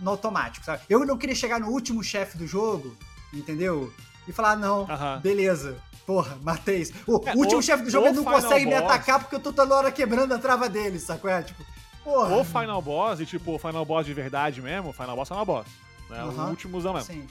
no 0.00 0.10
automático, 0.10 0.64
sabe? 0.66 0.82
Eu 0.88 1.04
não 1.06 1.16
queria 1.16 1.34
chegar 1.36 1.60
no 1.60 1.68
último 1.68 2.02
chefe 2.02 2.36
do 2.38 2.46
jogo 2.46 2.96
entendeu? 3.32 3.92
E 4.28 4.32
falar, 4.32 4.56
não, 4.56 4.82
Aham. 4.90 5.20
beleza. 5.20 5.76
Porra, 6.06 6.38
matei 6.42 6.82
isso. 6.82 6.92
O 7.06 7.20
É, 7.26 7.34
último 7.34 7.62
chefe 7.62 7.82
do 7.82 7.90
jogo 7.90 8.06
não 8.12 8.22
Final 8.22 8.34
consegue 8.42 8.64
me 8.66 8.70
Boss- 8.72 8.82
atacar 8.84 9.18
porque 9.20 9.34
eu 9.34 9.40
tô 9.40 9.52
toda 9.52 9.74
hora 9.74 9.90
quebrando 9.90 10.32
a 10.34 10.38
trava 10.38 10.68
dele, 10.68 10.98
sacou? 11.00 11.28
É, 11.30 11.42
tipo, 11.42 11.64
porra. 12.04 12.36
O 12.36 12.44
Final 12.44 12.80
Boss, 12.82 13.18
e 13.20 13.26
tipo, 13.26 13.54
o 13.54 13.58
Final 13.58 13.84
Boss 13.84 14.06
de 14.06 14.14
verdade 14.14 14.60
mesmo, 14.62 14.92
Final 14.92 15.16
Boss 15.16 15.30
é 15.30 15.34
uma 15.34 15.44
boss. 15.44 15.66
Né? 16.10 16.18
Aham. 16.20 16.46
O 16.46 16.50
últimozão 16.50 16.92
mesmo. 16.94 17.10
Assim, 17.10 17.26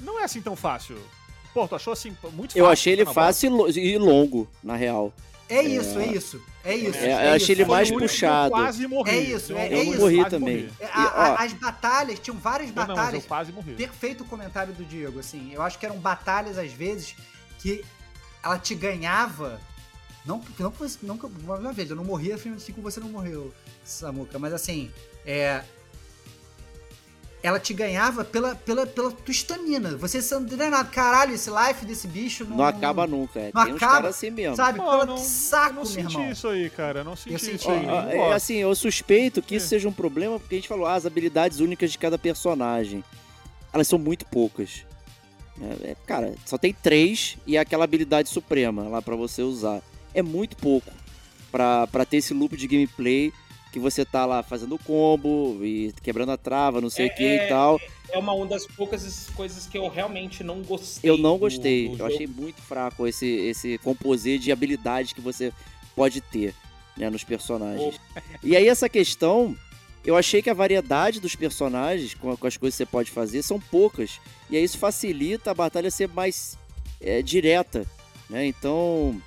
Não 0.00 0.18
é 0.20 0.24
assim 0.24 0.40
tão 0.42 0.54
fácil. 0.56 0.98
Pô, 1.52 1.66
tu 1.66 1.74
achou 1.74 1.92
assim 1.92 2.10
muito 2.32 2.50
fácil? 2.52 2.58
Eu 2.58 2.66
achei 2.68 2.92
ele 2.92 3.04
fácil 3.06 3.68
e 3.70 3.96
lo- 3.98 4.04
longo, 4.04 4.48
na 4.62 4.76
real. 4.76 5.12
é 5.48 5.62
isso, 5.62 5.98
é 5.98 6.06
isso. 6.06 6.40
É 6.62 6.74
isso. 6.76 6.98
É, 6.98 7.06
eu 7.12 7.18
é 7.18 7.32
achei 7.32 7.54
ele 7.54 7.64
mais 7.64 7.90
puxado. 7.90 8.46
Eu 8.54 8.58
quase 8.62 8.86
morri. 8.86 9.10
É 9.10 9.18
isso, 9.20 9.52
é- 9.56 9.72
Eu 9.72 9.78
é 9.78 9.82
isso. 9.84 9.98
Morri 10.00 10.24
também. 10.28 10.56
morri. 10.64 10.72
É, 10.78 10.86
a- 10.86 11.02
a- 11.02 11.42
as 11.42 11.52
batalhas, 11.54 12.18
tinham 12.20 12.36
várias 12.38 12.68
Eu 12.68 12.74
não, 12.76 12.82
mas 12.82 12.88
eu 12.90 12.94
batalhas. 12.96 13.26
quase 13.26 13.52
morri. 13.52 13.74
Perfeito 13.74 14.22
o 14.22 14.26
comentário 14.26 14.72
do 14.74 14.84
Diego, 14.84 15.18
assim. 15.18 15.50
Eu 15.52 15.62
acho 15.62 15.78
que 15.78 15.86
eram 15.86 15.96
batalhas, 15.98 16.56
às 16.58 16.70
vezes, 16.72 17.14
que 17.58 17.84
ela 18.44 18.58
te 18.58 18.74
ganhava. 18.74 19.60
Não, 20.24 20.42
não, 20.58 20.70
que 20.70 20.78
você- 20.78 20.98
não, 21.02 21.16
que- 21.16 21.26
uma 21.26 21.72
vez, 21.72 21.88
eu 21.90 21.96
não 21.96 22.04
morria 22.04 22.34
assim 22.34 22.72
como 22.72 22.82
você 22.90 23.00
não 23.00 23.08
morreu, 23.08 23.52
Samuca, 23.82 24.38
mas 24.38 24.52
assim, 24.52 24.90
é. 25.26 25.62
Ela 27.42 27.58
te 27.58 27.72
ganhava 27.72 28.22
pela, 28.22 28.54
pela, 28.54 28.86
pela 28.86 29.10
tua 29.10 29.30
estamina. 29.32 29.96
Você 29.96 30.20
sendo 30.20 30.54
treinado. 30.54 30.90
Caralho, 30.90 31.32
esse 31.34 31.48
life 31.50 31.86
desse 31.86 32.06
bicho 32.06 32.44
não. 32.44 32.58
Não 32.58 32.64
acaba 32.66 33.06
nunca. 33.06 33.40
É. 33.40 33.50
não 33.54 33.64
Tem 33.64 33.72
uns 33.72 33.76
acaba, 33.76 33.92
caras 33.94 34.16
assim 34.16 34.30
mesmo. 34.30 34.56
Sabe? 34.56 34.78
Pô, 34.78 34.84
Pela 34.84 35.02
eu 35.02 35.06
não, 35.06 35.16
saco, 35.16 35.70
eu 35.70 35.74
não 35.76 35.84
senti 35.86 36.14
irmão. 36.16 36.30
isso 36.30 36.48
aí, 36.48 36.68
cara. 36.68 37.00
Eu 37.00 37.04
não 37.04 37.16
senti 37.16 37.32
Eu 37.32 37.38
senti. 37.38 37.54
isso 37.56 37.70
aí. 37.70 37.86
Ó, 37.86 38.02
Não 38.02 38.10
é, 38.10 38.32
assim, 38.34 38.56
eu 38.56 38.74
suspeito 38.74 39.40
que 39.40 39.54
isso 39.56 39.66
É. 39.66 39.68
seja 39.70 39.88
um 39.88 39.92
problema, 39.92 40.38
porque 40.38 40.54
a 40.54 40.58
gente 40.58 40.68
falou, 40.68 40.84
ah, 40.86 40.94
as 40.94 41.06
habilidades 41.06 41.60
únicas 41.60 41.90
de 41.90 41.96
cada 41.98 42.18
personagem. 42.18 43.02
Elas 43.72 43.88
são 43.88 43.98
muito 43.98 44.26
poucas. 44.26 44.84
É, 45.62 45.90
é, 45.92 45.96
cara, 46.06 46.34
só 46.44 46.58
tem 46.58 46.74
três 46.74 47.38
e 47.46 47.56
é 47.56 47.60
aquela 47.60 47.84
habilidade 47.84 48.28
suprema 48.28 48.82
lá 48.88 49.00
pra 49.00 49.16
você 49.16 49.40
usar. 49.42 49.80
É 50.12 50.20
muito 50.22 50.56
pouco 50.56 50.90
pra 51.50 51.86
ter 52.08 52.18
esse 52.18 52.34
loop 52.34 52.56
de 52.56 52.66
gameplay 52.66 53.32
que 53.72 53.78
você 53.78 54.04
tá 54.04 54.26
lá 54.26 54.42
fazendo 54.42 54.78
combo 54.78 55.58
e 55.64 55.92
quebrando 56.02 56.32
a 56.32 56.36
trava, 56.36 56.80
não 56.80 56.90
sei 56.90 57.06
o 57.06 57.14
que 57.14 57.22
É, 57.24 57.46
e 57.46 57.48
tal. 57.48 57.80
É 58.10 58.18
uma 58.18 58.46
das 58.46 58.66
poucas 58.66 59.28
coisas 59.36 59.66
que 59.66 59.78
eu 59.78 59.88
realmente 59.88 60.42
não 60.42 60.60
gostei. 60.62 61.08
Eu 61.08 61.16
não 61.16 61.34
do- 61.34 61.38
gostei. 61.40 61.86
do 61.88 61.94
eu 61.94 61.98
jogo. 61.98 62.12
achei 62.12 62.26
muito 62.26 62.60
fraco 62.60 63.06
esse, 63.06 63.26
esse 63.26 63.78
composê 63.78 64.38
de 64.38 64.50
habilidades 64.50 65.12
que 65.12 65.20
você 65.20 65.52
pode 65.94 66.20
ter 66.20 66.54
né, 66.96 67.08
nos 67.08 67.22
personagens. 67.22 68.00
E 68.42 68.56
aí, 68.56 68.66
essa 68.66 68.88
questão, 68.88 69.56
eu 70.04 70.16
achei 70.16 70.42
que 70.42 70.50
a 70.50 70.54
variedade 70.54 71.20
dos 71.20 71.36
personagens, 71.36 72.14
com, 72.14 72.36
com 72.36 72.46
as 72.46 72.56
coisas 72.56 72.74
que 72.76 72.84
você 72.84 72.86
pode 72.90 73.10
fazer, 73.12 73.42
são 73.42 73.60
poucas. 73.60 74.20
E 74.50 74.56
aí 74.56 74.64
isso 74.64 74.78
facilita 74.78 75.52
a 75.52 75.54
batalha 75.54 75.90
ser 75.90 76.08
mais 76.08 76.58
é, 77.00 77.22
direta. 77.22 77.86
Né? 78.28 78.46
Então, 78.46 79.20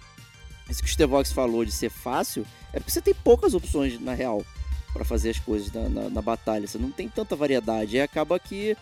isso 0.70 0.82
que 0.84 0.90
o 0.90 0.92
Stevox 0.92 1.32
falou 1.32 1.64
de 1.64 1.72
ser 1.72 1.90
fácil, 1.90 2.46
é 2.74 2.80
porque 2.80 2.92
você 2.92 3.02
tem 3.02 3.14
poucas 3.14 3.54
opções, 3.54 4.00
na 4.02 4.14
real, 4.14 4.44
para 4.92 5.06
fazer 5.06 5.30
as 5.30 5.40
coisas 5.40 5.72
na, 5.72 5.88
na- 5.90 6.10
na 6.10 6.22
batalha. 6.22 6.68
Você 6.68 6.78
não 6.78 6.92
tem 6.92 7.08
tanta 7.08 7.36
variedade. 7.36 7.96
E 7.98 8.02
acaba 8.02 8.40
que 8.40 8.76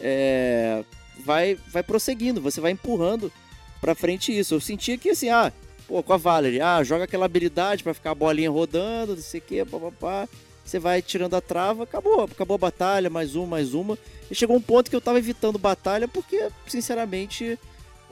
é, 0.00 0.84
vai, 1.24 1.56
vai 1.68 1.82
prosseguindo, 1.82 2.40
você 2.40 2.60
vai 2.60 2.72
empurrando 2.72 3.30
pra 3.80 3.94
frente 3.94 4.36
isso. 4.36 4.54
Eu 4.54 4.60
sentia 4.60 4.96
que 4.96 5.10
assim, 5.10 5.28
ah, 5.28 5.52
pô, 5.86 6.02
com 6.02 6.12
a 6.12 6.16
Valerie, 6.16 6.60
ah, 6.60 6.82
joga 6.82 7.04
aquela 7.04 7.26
habilidade 7.26 7.82
pra 7.82 7.94
ficar 7.94 8.12
a 8.12 8.14
bolinha 8.14 8.50
rodando, 8.50 9.14
não 9.14 9.22
sei 9.22 9.40
o 9.40 9.42
que, 9.42 9.64
papapá. 9.64 10.28
Você 10.64 10.78
vai 10.78 11.02
tirando 11.02 11.34
a 11.34 11.40
trava, 11.40 11.82
acabou, 11.82 12.22
acabou 12.22 12.54
a 12.54 12.58
batalha, 12.58 13.10
mais 13.10 13.34
uma, 13.34 13.46
mais 13.48 13.74
uma. 13.74 13.98
E 14.30 14.34
chegou 14.34 14.56
um 14.56 14.60
ponto 14.60 14.88
que 14.88 14.94
eu 14.94 15.00
tava 15.00 15.18
evitando 15.18 15.58
batalha 15.58 16.06
porque, 16.06 16.48
sinceramente, 16.68 17.58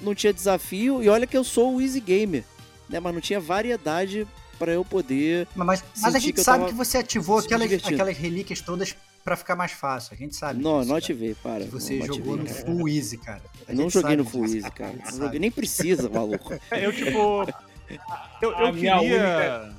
não 0.02 0.15
tinha 0.16 0.32
desafio. 0.32 1.01
E 1.02 1.09
olha 1.09 1.28
que 1.28 1.36
eu 1.36 1.44
sou 1.44 1.77
o 1.77 1.81
easy 1.81 2.01
gamer, 2.01 2.43
né? 2.89 2.98
Mas 2.98 3.15
não 3.15 3.20
tinha 3.20 3.39
variedade 3.39 4.27
pra 4.60 4.72
eu 4.72 4.84
poder. 4.84 5.48
Mas, 5.56 5.82
mas 6.00 6.14
a 6.14 6.18
gente 6.18 6.34
que 6.34 6.42
sabe 6.44 6.58
tava 6.60 6.70
que 6.70 6.76
você 6.76 6.98
ativou 6.98 7.38
aquelas, 7.38 7.72
aquelas 7.72 8.16
relíquias 8.16 8.60
todas 8.60 8.94
pra 9.24 9.34
ficar 9.36 9.56
mais 9.56 9.72
fácil. 9.72 10.14
A 10.14 10.16
gente 10.16 10.36
sabe. 10.36 10.62
Não, 10.62 10.80
disso, 10.80 10.88
não 10.88 10.94
cara. 10.94 10.98
ativei, 10.98 11.34
para. 11.34 11.64
Que 11.64 11.70
você 11.70 11.94
não 11.98 12.06
jogou 12.06 12.34
ativei, 12.34 12.36
no 12.36 12.44
cara. 12.54 12.66
full 12.78 12.88
easy, 12.88 13.16
cara. 13.16 13.42
A 13.66 13.72
Eu 13.72 13.76
não 13.76 13.82
gente 13.84 13.92
joguei 13.94 14.16
no 14.16 14.24
Full 14.24 14.44
Easy, 14.44 14.70
cara. 14.70 14.94
joguei, 15.16 15.38
nem 15.40 15.50
precisa, 15.50 16.08
maluco. 16.12 16.52
Eu 16.70 16.92
tipo. 16.92 17.48
Eu, 18.40 18.50
eu 18.52 18.72
queria. 18.74 19.72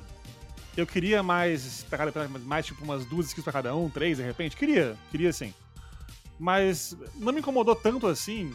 Eu 0.76 0.86
queria 0.86 1.22
mais. 1.22 1.84
pra 1.88 1.98
cada- 1.98 2.28
Mais 2.28 2.66
tipo 2.66 2.82
umas 2.84 3.04
duas 3.04 3.26
skills 3.26 3.44
pra 3.44 3.52
cada 3.52 3.74
um, 3.76 3.88
três 3.90 4.16
de 4.18 4.22
repente. 4.24 4.56
Queria, 4.56 4.96
queria 5.10 5.32
sim. 5.32 5.52
Mas 6.38 6.96
não 7.16 7.32
me 7.32 7.40
incomodou 7.40 7.76
tanto 7.76 8.06
assim, 8.06 8.52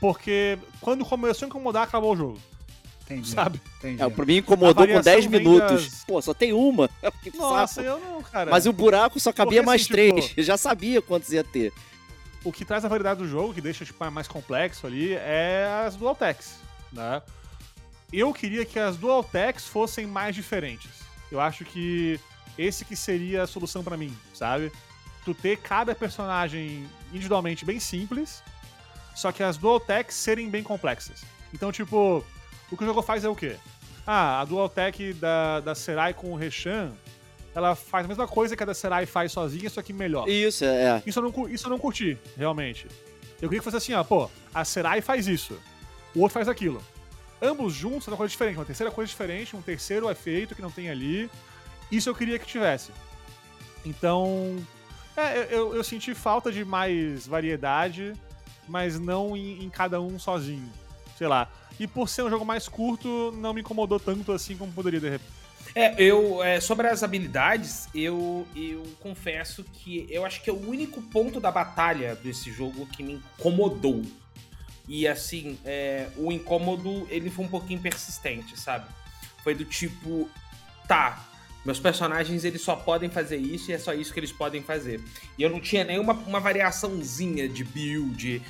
porque 0.00 0.58
quando 0.80 1.04
começou 1.04 1.46
a 1.46 1.48
incomodar, 1.48 1.82
acabou 1.84 2.12
o 2.12 2.16
jogo, 2.16 2.38
Entendi. 3.10 3.30
sabe? 3.30 3.60
entendi. 3.78 4.02
É, 4.02 4.08
pra 4.10 4.24
mim 4.26 4.36
incomodou 4.36 4.74
com 4.74 4.80
variação 4.80 5.12
10 5.12 5.24
vem 5.26 5.38
minutos. 5.40 5.84
das- 5.90 6.04
Pô, 6.04 6.20
só 6.20 6.34
tem 6.34 6.52
uma. 6.52 6.88
Que 7.22 7.36
Nossa, 7.36 7.74
saco. 7.82 7.86
eu 7.86 7.98
não, 7.98 8.22
cara. 8.22 8.50
Mas 8.50 8.66
o 8.66 8.72
buraco 8.72 9.18
só 9.18 9.32
cabia 9.32 9.60
Porque, 9.60 9.66
mais 9.66 9.80
assim, 9.82 9.90
três. 9.92 10.26
tipo- 10.28 10.40
Eu 10.40 10.44
já 10.44 10.56
sabia 10.56 11.00
quantos 11.00 11.32
ia 11.32 11.42
ter. 11.44 11.72
o 12.44 12.52
que 12.52 12.64
traz 12.64 12.84
a 12.84 12.88
variedade 12.88 13.20
do 13.20 13.28
jogo, 13.28 13.52
que 13.54 13.60
deixa 13.60 13.84
tipo, 13.84 14.10
mais 14.10 14.28
complexo 14.28 14.86
ali, 14.86 15.12
é 15.14 15.66
as 15.86 15.96
dual 15.96 16.14
techs, 16.14 16.56
né? 16.92 17.20
Eu 18.12 18.32
queria 18.32 18.64
que 18.64 18.78
as 18.78 18.96
dual 18.96 19.22
techs 19.24 19.66
fossem 19.66 20.06
mais 20.06 20.34
diferentes. 20.34 20.90
Eu 21.30 21.40
acho 21.40 21.64
que 21.64 22.18
esse 22.56 22.84
que 22.84 22.96
seria 22.96 23.42
a 23.42 23.46
solução 23.46 23.82
pra 23.84 23.96
mim, 23.96 24.16
sabe? 24.32 24.72
Tu 25.24 25.34
ter 25.34 25.58
cada 25.58 25.94
personagem 25.94 26.86
individualmente 27.12 27.64
bem 27.66 27.78
simples, 27.80 28.42
só 29.14 29.30
que 29.32 29.42
as 29.42 29.56
dual 29.58 29.78
techs 29.80 30.14
serem 30.14 30.48
bem 30.48 30.62
complexas. 30.62 31.22
Então, 31.52 31.70
tipo, 31.72 32.24
o 32.70 32.76
que 32.76 32.82
o 32.84 32.86
jogo 32.86 33.02
faz 33.02 33.24
é 33.24 33.28
o 33.28 33.34
quê? 33.36 33.56
Ah, 34.06 34.40
a 34.40 34.44
dual 34.44 34.68
tech 34.68 35.12
da, 35.14 35.60
da 35.60 35.74
Serai 35.74 36.14
com 36.14 36.32
o 36.32 36.36
Reshan, 36.36 36.92
ela 37.54 37.74
faz 37.74 38.04
a 38.04 38.08
mesma 38.08 38.26
coisa 38.26 38.56
que 38.56 38.62
a 38.62 38.66
da 38.66 38.74
Serai 38.74 39.04
faz 39.06 39.32
sozinha, 39.32 39.68
só 39.68 39.82
que 39.82 39.92
melhor. 39.92 40.28
Isso, 40.28 40.64
é. 40.64 41.02
Isso 41.06 41.18
eu, 41.18 41.22
não, 41.22 41.48
isso 41.48 41.66
eu 41.66 41.70
não 41.70 41.78
curti, 41.78 42.16
realmente. 42.36 42.86
Eu 43.40 43.48
queria 43.48 43.60
que 43.60 43.64
fosse 43.64 43.76
assim, 43.76 43.92
ó, 43.94 44.02
pô, 44.02 44.30
a 44.54 44.64
Serai 44.64 45.00
faz 45.00 45.26
isso, 45.28 45.58
o 46.14 46.20
outro 46.20 46.34
faz 46.34 46.48
aquilo. 46.48 46.82
Ambos 47.40 47.72
juntos 47.74 48.08
é 48.08 48.10
uma 48.10 48.16
coisa 48.16 48.30
diferente, 48.30 48.56
uma 48.58 48.64
terceira 48.64 48.90
coisa 48.90 49.08
diferente, 49.08 49.54
um 49.54 49.62
terceiro 49.62 50.10
efeito 50.10 50.54
que 50.56 50.62
não 50.62 50.70
tem 50.70 50.90
ali. 50.90 51.30
Isso 51.92 52.08
eu 52.08 52.14
queria 52.14 52.38
que 52.38 52.46
tivesse. 52.46 52.90
Então, 53.84 54.56
é, 55.16 55.38
eu, 55.38 55.42
eu- 55.50 55.76
eu 55.76 55.84
senti 55.84 56.14
falta 56.14 56.50
de 56.50 56.64
mais 56.64 57.26
variedade, 57.26 58.12
mas 58.66 58.98
não 58.98 59.36
em, 59.36 59.62
em 59.64 59.70
cada 59.70 60.00
um 60.00 60.18
sozinho. 60.18 60.68
Sei 61.16 61.26
lá. 61.26 61.48
E 61.78 61.86
por 61.86 62.08
ser 62.08 62.22
um 62.22 62.30
jogo 62.30 62.44
mais 62.44 62.68
curto, 62.68 63.32
não 63.36 63.54
me 63.54 63.60
incomodou 63.60 64.00
tanto 64.00 64.32
assim 64.32 64.56
como 64.56 64.72
poderia 64.72 65.00
de 65.00 65.10
repente. 65.10 65.38
É, 65.74 65.94
eu, 66.02 66.42
é, 66.42 66.60
sobre 66.60 66.88
as 66.88 67.02
habilidades, 67.02 67.88
eu, 67.94 68.46
eu 68.56 68.82
confesso 69.00 69.62
que 69.64 70.06
eu 70.10 70.24
acho 70.24 70.42
que 70.42 70.50
é 70.50 70.52
o 70.52 70.68
único 70.68 71.00
ponto 71.02 71.38
da 71.38 71.50
batalha 71.50 72.16
desse 72.16 72.50
jogo 72.50 72.86
que 72.86 73.02
me 73.02 73.14
incomodou. 73.14 74.02
E 74.88 75.06
assim, 75.06 75.58
é, 75.64 76.08
o 76.16 76.32
incômodo, 76.32 77.06
ele 77.10 77.30
foi 77.30 77.44
um 77.44 77.48
pouquinho 77.48 77.80
persistente, 77.80 78.58
sabe? 78.58 78.86
Foi 79.44 79.54
do 79.54 79.64
tipo, 79.64 80.28
tá, 80.88 81.27
meus 81.68 81.78
personagens 81.78 82.44
eles 82.44 82.62
só 82.62 82.74
podem 82.74 83.10
fazer 83.10 83.36
isso 83.36 83.70
e 83.70 83.74
é 83.74 83.78
só 83.78 83.92
isso 83.92 84.10
que 84.10 84.18
eles 84.18 84.32
podem 84.32 84.62
fazer. 84.62 85.02
E 85.36 85.42
eu 85.42 85.50
não 85.50 85.60
tinha 85.60 85.84
nenhuma 85.84 86.14
uma 86.14 86.40
variaçãozinha 86.40 87.46
de 87.46 87.62
build 87.62 88.40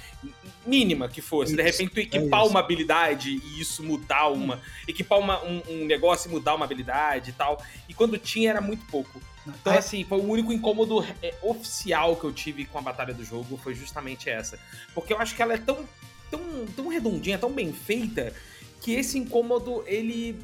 mínima 0.65 1.09
que 1.09 1.20
fosse. 1.20 1.57
De 1.57 1.61
repente 1.61 1.90
tu 1.90 1.99
equipar 1.99 2.43
isso. 2.43 2.51
uma 2.51 2.61
habilidade 2.61 3.31
e 3.31 3.61
isso 3.61 3.82
mudar 3.82 4.28
uma. 4.28 4.61
Equipar 4.86 5.19
uma- 5.19 5.43
um, 5.45 5.61
um 5.69 5.85
negócio 5.85 6.28
e 6.28 6.31
mudar 6.31 6.55
uma 6.55 6.65
habilidade 6.65 7.31
e 7.31 7.32
tal. 7.32 7.61
E 7.89 7.95
quando 7.95 8.16
tinha 8.19 8.51
era 8.51 8.61
muito 8.61 8.86
pouco. 8.86 9.20
Então, 9.45 9.73
Aí- 9.73 9.78
assim, 9.81 10.05
foi 10.05 10.19
o 10.19 10.24
único 10.31 10.53
incômodo 10.53 11.05
é, 11.20 11.35
oficial 11.43 12.15
que 12.15 12.24
eu 12.24 12.32
tive 12.32 12.66
com 12.66 12.78
a 12.78 12.82
batalha 12.82 13.12
do 13.12 13.24
jogo, 13.24 13.57
foi 13.57 13.74
justamente 13.74 14.31
essa. 14.31 14.61
Porque 14.95 15.12
eu 15.12 15.19
acho 15.19 15.35
que 15.35 15.43
ela 15.43 15.55
é 15.55 15.59
tão, 15.59 15.85
tão, 16.31 16.40
tão 16.77 16.86
redondinha, 16.86 17.36
tão 17.36 17.51
bem 17.51 17.73
feita, 17.73 18.32
que 18.81 18.93
esse 18.93 19.19
incômodo, 19.19 19.82
ele. 19.89 20.39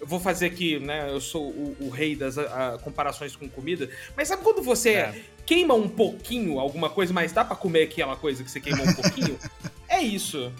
Eu 0.00 0.06
vou 0.06 0.20
fazer 0.20 0.46
aqui, 0.46 0.78
né? 0.78 1.10
Eu 1.10 1.20
sou 1.20 1.48
o, 1.48 1.76
o 1.80 1.88
rei 1.90 2.14
das 2.16 2.36
ah, 2.38 2.78
comparações 2.82 3.34
com 3.36 3.48
comida. 3.48 3.88
Mas 4.16 4.28
sabe 4.28 4.42
quando 4.42 4.62
você 4.62 4.90
É. 4.90 5.22
queima 5.46 5.74
um 5.74 5.88
pouquinho 5.88 6.58
alguma 6.58 6.90
coisa, 6.90 7.12
mas 7.12 7.32
dá 7.32 7.44
pra 7.44 7.56
comer 7.56 7.84
aquela 7.84 8.16
coisa 8.16 8.42
que 8.44 8.50
você 8.50 8.60
queimou 8.60 8.86
um 8.86 8.92
pouquinho? 8.94 9.38
é 9.88 10.00
isso. 10.02 10.52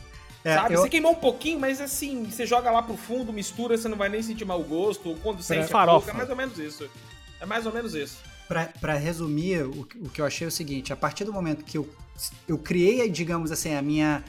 É, 0.44 0.55
sabe? 0.56 0.74
eu- 0.74 0.81
Você 0.82 0.89
queimou 0.89 1.12
um 1.12 1.16
pouquinho, 1.16 1.59
mas 1.59 1.81
assim, 1.81 2.24
você 2.24 2.47
joga 2.47 2.70
lá 2.70 2.82
pro 2.82 2.97
fundo, 2.97 3.32
mistura, 3.32 3.77
você 3.77 3.89
não 3.89 3.97
vai 3.97 4.09
nem 4.09 4.23
sentir 4.23 4.44
mau 4.44 4.62
gosto. 4.62 5.11
Ou 5.11 5.16
quando 5.16 5.43
sente 5.43 5.61
é 5.65 5.66
farofa. 5.66 6.11
é 6.11 6.15
mais 6.15 6.31
ou 6.31 6.36
menos 6.36 6.59
isso. 6.59 6.89
É 7.40 7.47
mais 7.47 7.66
ou 7.66 7.73
menos 7.73 7.94
isso. 7.94 8.19
Pra, 8.47 8.66
pra 8.81 8.94
resumir, 8.94 9.62
o, 9.65 9.85
que- 9.85 9.98
o 9.98 10.09
que 10.11 10.20
eu 10.20 10.27
achei 10.27 10.44
é 10.47 10.48
o 10.48 10.51
seguinte: 10.51 10.93
a 10.93 10.97
partir 10.97 11.24
do 11.24 11.32
momento 11.32 11.65
que 11.65 11.77
eu, 11.78 11.89
eu 12.47 12.59
criei, 12.59 13.09
digamos 13.09 13.51
assim, 13.51 13.74
a 13.74 13.81
minha, 13.81 14.23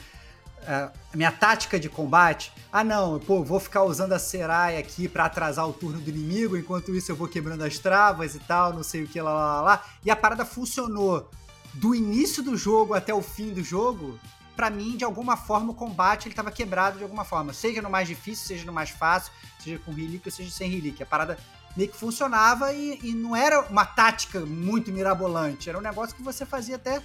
a, 0.68 0.92
minha 1.14 1.32
tática 1.32 1.80
de 1.80 1.90
combate, 1.90 2.52
ah 2.72 2.84
não, 2.84 3.20
pô, 3.20 3.44
vou 3.44 3.60
ficar 3.60 3.84
usando 3.84 4.14
a 4.14 4.20
Serai 4.20 4.78
aqui 4.78 5.08
pra 5.08 5.26
atrasar 5.26 5.68
o 5.68 5.74
turno 5.74 6.00
do 6.00 6.10
inimigo, 6.10 6.58
enquanto 6.58 6.96
isso 6.96 7.12
eu 7.12 7.16
vou 7.16 7.28
quebrando 7.28 7.64
as 7.64 7.80
travas 7.80 8.36
e 8.36 8.40
tal, 8.40 8.74
não 8.74 8.84
sei 8.84 9.04
o 9.04 9.08
que, 9.08 9.22
lá, 9.22 9.34
lá, 9.34 9.62
lá. 9.62 9.86
E 10.04 10.12
a 10.12 10.16
parada 10.16 10.46
funcionou 10.46 11.30
do 11.74 11.94
início 11.94 12.42
do 12.42 12.58
jogo 12.58 12.94
até 12.94 13.14
o 13.14 13.22
fim 13.22 13.54
do 13.54 13.64
jogo. 13.64 14.20
pra 14.56 14.70
mim, 14.70 14.96
de 14.96 15.04
alguma 15.04 15.36
forma, 15.36 15.72
o 15.72 15.76
combate 15.76 16.30
ele 16.30 16.36
tava 16.36 16.50
quebrado 16.50 16.98
de 16.98 17.04
alguma 17.04 17.26
forma. 17.26 17.52
Seja 17.52 17.82
no 17.82 17.90
mais 17.90 18.08
difícil, 18.08 18.48
seja 18.48 18.66
no 18.66 18.72
mais 18.72 18.90
fácil, 18.90 19.32
seja 19.60 19.78
com 19.80 19.92
relíquia, 19.92 20.32
seja 20.32 20.50
sem 20.50 20.70
relíquia. 20.70 21.04
A 21.04 21.08
parada 21.08 21.38
meio 21.76 21.90
que 21.90 21.98
funcionava 21.98 22.72
e, 22.72 23.00
e 23.04 23.14
não 23.14 23.36
era 23.36 23.62
uma 23.64 23.86
tática 23.86 24.40
muito 24.40 24.92
mirabolante. 24.94 25.70
Era 25.70 25.78
um 25.78 25.82
negócio 25.82 26.16
que 26.16 26.24
você 26.24 26.46
fazia 26.46 26.78
até 26.78 27.02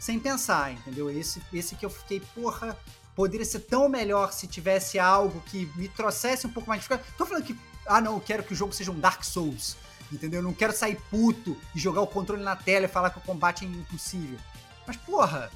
sem 0.00 0.18
pensar, 0.18 0.72
entendeu? 0.72 1.10
Esse, 1.10 1.42
esse 1.52 1.74
que 1.74 1.84
eu 1.86 1.90
fiquei, 1.90 2.20
porra, 2.34 2.76
poderia 3.14 3.44
ser 3.46 3.60
tão 3.60 3.88
melhor 3.88 4.32
se 4.32 4.46
tivesse 4.46 4.98
algo 4.98 5.40
que 5.46 5.70
me 5.76 5.88
trouxesse 5.88 6.46
um 6.46 6.50
pouco 6.52 6.68
mais 6.68 6.82
de. 6.82 6.88
Tô 7.16 7.24
falando 7.26 7.44
que, 7.44 7.58
ah, 7.86 8.00
não, 8.00 8.14
eu 8.14 8.20
quero 8.20 8.42
que 8.42 8.52
o 8.52 8.56
jogo 8.56 8.72
seja 8.72 8.90
um 8.90 8.98
Dark 9.00 9.24
Souls, 9.24 9.76
entendeu? 10.12 10.40
Eu 10.40 10.44
não 10.44 10.52
quero 10.52 10.72
sair 10.76 11.00
puto 11.10 11.56
e 11.74 11.78
jogar 11.78 12.00
o 12.02 12.06
controle 12.06 12.42
na 12.42 12.54
tela 12.56 12.84
e 12.84 12.88
falar 12.88 13.10
que 13.10 13.18
o 13.18 13.22
combate 13.22 13.64
é 13.64 13.68
impossível. 13.68 14.38
Mas, 14.86 14.96
porra, 14.96 15.50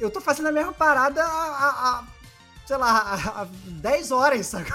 eu 0.00 0.10
tô 0.10 0.20
fazendo 0.20 0.48
a 0.48 0.52
mesma 0.52 0.72
parada 0.72 1.22
há, 1.22 1.26
há- 1.26 1.88
há, 2.00 2.04
sei 2.66 2.76
lá, 2.76 2.90
há, 2.98 3.42
há 3.42 3.48
10 3.66 4.10
horas, 4.10 4.46
sabe? 4.46 4.66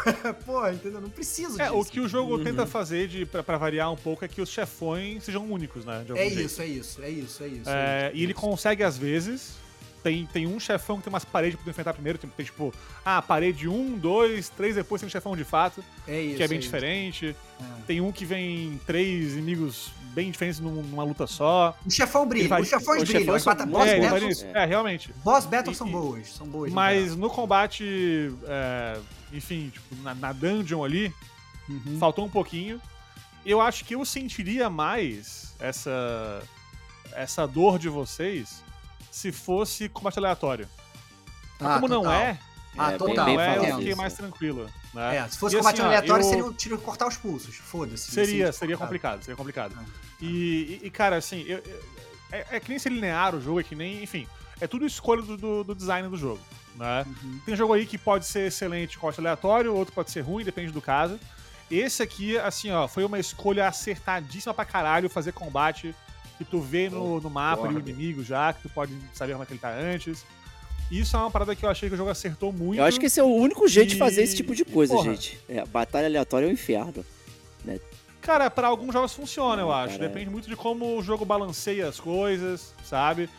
Porra, 0.45 0.71
entendeu? 0.73 1.01
Não 1.01 1.09
preciso 1.09 1.59
É, 1.61 1.65
disso. 1.65 1.79
o 1.79 1.85
que 1.85 1.99
o 1.99 2.07
jogo 2.07 2.43
tenta 2.43 2.65
fazer, 2.65 3.07
de, 3.07 3.25
pra, 3.25 3.43
pra 3.43 3.57
variar 3.57 3.91
um 3.91 3.97
pouco, 3.97 4.23
é 4.23 4.27
que 4.27 4.41
os 4.41 4.49
chefões 4.49 5.23
sejam 5.23 5.45
únicos, 5.45 5.83
né? 5.85 6.03
de 6.05 6.11
algum 6.11 6.23
É 6.23 6.29
jeito. 6.29 6.41
isso, 6.45 6.61
é 6.61 6.65
isso, 6.67 7.01
é 7.03 7.09
isso, 7.09 7.43
é 7.43 7.47
isso. 7.47 7.69
É, 7.69 7.73
é 8.03 8.07
isso, 8.07 8.17
e 8.17 8.23
ele 8.23 8.31
é 8.31 8.35
consegue, 8.35 8.83
às 8.83 8.97
vezes. 8.97 9.55
Tem, 10.03 10.25
tem 10.25 10.47
um 10.47 10.59
chefão 10.59 10.97
que 10.97 11.03
tem 11.03 11.13
umas 11.13 11.23
paredes 11.25 11.55
pra 11.55 11.63
tu 11.63 11.69
enfrentar 11.69 11.93
primeiro. 11.93 12.17
Tem, 12.17 12.29
tem, 12.29 12.45
tipo, 12.45 12.73
ah, 13.05 13.21
parede 13.21 13.67
1, 13.67 13.97
2, 13.99 14.49
3, 14.49 14.75
depois 14.75 14.99
tem 15.01 15.07
um 15.07 15.11
chefão 15.11 15.35
de 15.37 15.43
fato, 15.43 15.83
É 16.07 16.19
isso, 16.21 16.37
que 16.37 16.43
é 16.43 16.47
bem 16.47 16.57
isso. 16.59 16.67
diferente. 16.67 17.35
É. 17.59 17.63
Tem 17.85 18.01
um 18.01 18.11
que 18.11 18.25
vem 18.25 18.79
três 18.85 19.33
inimigos 19.33 19.91
bem 20.13 20.31
diferentes 20.31 20.59
num- 20.59 20.81
numa 20.81 21.03
luta 21.03 21.25
só. 21.27 21.77
O 21.85 21.89
chefão 21.91 22.25
brilha, 22.27 22.49
vai- 22.49 22.61
os 22.61 22.67
chefões 22.67 23.03
os 23.03 23.09
brilham. 23.09 23.39
bata- 23.43 23.65
boss, 23.65 23.87
é, 23.87 23.99
battles. 24.09 24.43
É, 24.53 24.65
realmente. 24.65 25.13
boss 25.23 25.45
battles 25.45 25.75
E- 25.75 25.77
são 25.77 25.87
boas, 25.89 26.27
são 26.33 26.47
boas. 26.47 26.71
Mas 26.71 27.15
no 27.15 27.29
combate, 27.29 28.33
é, 28.45 28.97
enfim, 29.31 29.69
tipo, 29.73 29.95
na, 30.03 30.13
na 30.15 30.33
dungeon 30.33 30.83
ali. 30.83 31.13
Uhum. 31.69 31.97
faltou 31.99 32.25
um 32.25 32.29
pouquinho. 32.29 32.81
Eu 33.45 33.61
acho 33.61 33.85
que 33.85 33.95
eu 33.95 34.03
sentiria 34.03 34.69
mais 34.69 35.53
essa 35.59 36.41
essa 37.13 37.45
dor 37.45 37.77
de 37.79 37.87
vocês 37.87 38.61
se 39.11 39.31
fosse 39.31 39.87
combate 39.89 40.17
aleatório. 40.17 40.67
Mas 41.59 41.69
Ah, 41.69 41.75
como 41.75 41.87
não 41.87 42.01
total. 42.03 42.13
é, 42.19 42.39
Ah, 42.77 42.93
É, 42.93 42.97
total. 42.97 43.25
bem 43.25 43.35
não 43.35 43.41
é, 43.43 43.69
eu 43.69 43.77
fiquei 43.79 43.95
mais 43.95 44.13
é. 44.13 44.15
tranquilo. 44.15 44.69
Né? 44.93 45.17
É, 45.17 45.27
se 45.27 45.37
fosse 45.37 45.55
E 45.55 45.59
combate 45.59 45.75
assim, 45.75 45.83
aleatório, 45.85 46.23
eu- 46.23 46.29
seria 46.29 46.45
um 46.45 46.53
tiro 46.53 46.77
cortar 46.79 47.05
os 47.07 47.17
pulsos. 47.17 47.53
Foda-se. 47.55 48.09
Seria, 48.11 48.25
Seria 48.25 48.53
seria 48.53 48.77
complicado. 48.77 49.21
seria 49.21 49.35
complicado. 49.35 49.75
Ah. 49.77 49.83
E, 50.21 50.79
e- 50.81 50.87
e, 50.87 50.89
cara, 50.89 51.17
assim, 51.17 51.41
eu- 51.45 51.57
eu- 51.59 51.83
é, 52.31 52.45
é 52.51 52.59
que 52.61 52.69
nem 52.69 52.79
ser 52.79 52.89
linear 52.89 53.35
o 53.35 53.41
jogo, 53.41 53.59
é 53.59 53.63
que 53.63 53.75
nem, 53.75 54.01
enfim, 54.01 54.25
é 54.61 54.67
tudo 54.67 54.85
escolha 54.85 55.21
do, 55.21 55.35
do- 55.35 55.63
do 55.65 55.75
design 55.75 56.07
do 56.07 56.15
jogo, 56.15 56.39
né? 56.77 57.05
Uhum. 57.05 57.41
Tem 57.45 57.55
jogo 57.57 57.73
aí 57.73 57.85
que 57.85 57.97
pode 57.97 58.25
ser 58.25 58.47
excelente 58.47 58.97
com 58.97 59.09
aleatório, 59.09 59.75
outro 59.75 59.93
pode 59.93 60.09
ser 60.09 60.21
ruim, 60.21 60.45
depende 60.45 60.71
do 60.71 60.81
caso. 60.81 61.19
Esse 61.69 62.01
aqui, 62.01 62.37
assim, 62.37 62.71
ó, 62.71 62.87
foi 62.87 63.03
uma 63.03 63.19
escolha 63.19 63.67
acertadíssima 63.67 64.53
pra 64.53 64.63
caralho 64.63 65.09
fazer 65.09 65.33
combate 65.33 65.93
que 66.43 66.49
tu 66.51 66.59
vê 66.59 66.89
no, 66.89 67.19
no 67.21 67.29
mapa 67.29 67.65
ali 67.67 67.75
o 67.75 67.79
inimigo 67.79 68.23
já, 68.23 68.51
que 68.53 68.63
tu 68.63 68.69
pode 68.69 68.93
saber 69.13 69.33
como 69.33 69.43
é 69.43 69.45
que 69.45 69.53
ele 69.53 69.59
tá 69.59 69.69
antes. 69.71 70.25
Isso 70.89 71.15
é 71.15 71.19
uma 71.19 71.31
parada 71.31 71.55
que 71.55 71.65
eu 71.65 71.69
achei 71.69 71.87
que 71.87 71.95
o 71.95 71.97
jogo 71.97 72.09
acertou 72.09 72.51
muito. 72.51 72.79
Eu 72.79 72.83
acho 72.83 72.99
que 72.99 73.05
esse 73.05 73.19
é 73.19 73.23
o 73.23 73.27
único 73.27 73.67
jeito 73.67 73.89
de 73.89 73.95
E- 73.95 73.99
fazer 73.99 74.23
esse 74.23 74.35
tipo 74.35 74.53
de 74.55 74.65
coisa, 74.65 74.93
porra. 74.93 75.11
gente. 75.11 75.39
É, 75.47 75.63
batalha 75.65 76.07
aleatória 76.07 76.45
é 76.45 76.49
um 76.49 76.51
inferno. 76.51 77.05
Cara, 78.21 78.49
pra 78.51 78.67
alguns 78.67 78.93
jogos 78.93 79.13
funciona, 79.13 79.61
eu 79.61 79.71
acho. 79.71 79.97
cara, 79.97 80.07
Depende 80.09 80.29
muito 80.29 80.47
de 80.47 80.55
como 80.55 80.97
o 80.97 81.01
jogo 81.03 81.25
balanceia 81.25 81.87
as 81.87 81.99
coisas, 81.99 82.73
sabe? 82.83 83.29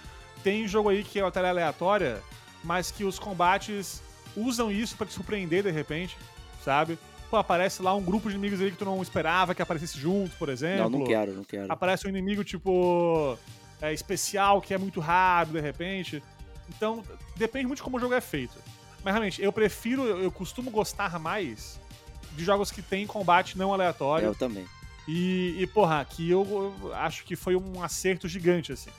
Tem 0.43 0.67
jogo 0.67 0.89
aí 0.89 1.05
que 1.05 1.19
é 1.21 1.23
batalha 1.23 1.51
aleatória, 1.51 2.21
mas 2.65 2.91
que 2.91 3.05
os 3.05 3.19
combates 3.19 4.03
usam 4.37 4.73
isso 4.73 4.97
pra 4.97 5.07
te 5.07 5.13
surpreender 5.13 5.63
de 5.63 5.71
repente, 5.71 6.17
sabe? 6.65 6.99
Pô, 7.33 7.39
aparece 7.39 7.81
lá 7.81 7.95
um 7.95 8.03
grupo 8.03 8.29
de 8.29 8.35
inimigos 8.35 8.61
aí 8.61 8.71
que 8.71 8.77
tu 8.77 8.85
não 8.85 9.01
esperava 9.01 9.55
que 9.55 9.63
aparecesse 9.63 9.99
junto, 9.99 10.37
por 10.37 10.51
exemplo. 10.51 10.91
Não, 10.91 10.99
não 10.99 11.07
quero, 11.07 11.33
não 11.33 11.45
quero. 11.45 11.73
Aparece 11.73 12.07
um 12.07 12.11
inimigo, 12.11 12.45
tipo, 12.45 13.39
é, 13.81 13.91
especial, 13.91 14.61
que 14.61 14.75
é 14.75 14.77
muito 14.77 15.01
raro, 15.01 15.53
de 15.53 15.61
repente. 15.61 16.23
Então, 16.69 17.03
depende 17.35 17.67
muito 17.67 17.79
de 17.79 17.85
como 17.85 17.97
o 17.97 18.01
jogo 18.01 18.13
é 18.13 18.21
feito. 18.21 18.59
Mas, 19.03 19.15
realmente, 19.15 19.43
eu 19.43 19.51
prefiro, 19.51 20.05
eu, 20.05 20.31
costumo 20.31 20.71
gostar 20.71 21.19
mais 21.19 21.81
de 22.33 22.45
jogos 22.45 22.71
que 22.71 22.83
tem 22.83 23.07
combate 23.07 23.57
não 23.57 23.73
aleatório. 23.73 24.27
Eu 24.27 24.35
também. 24.35 24.67
E, 25.09 25.57
e, 25.59 25.67
porra, 25.67 26.03
aqui 26.03 26.31
eu 26.31 26.77
eu 26.85 26.95
acho 26.95 27.25
que 27.25 27.35
foi 27.35 27.57
um 27.57 27.83
acerto 27.83 28.29
gigante, 28.29 28.73
assim. 28.73 28.91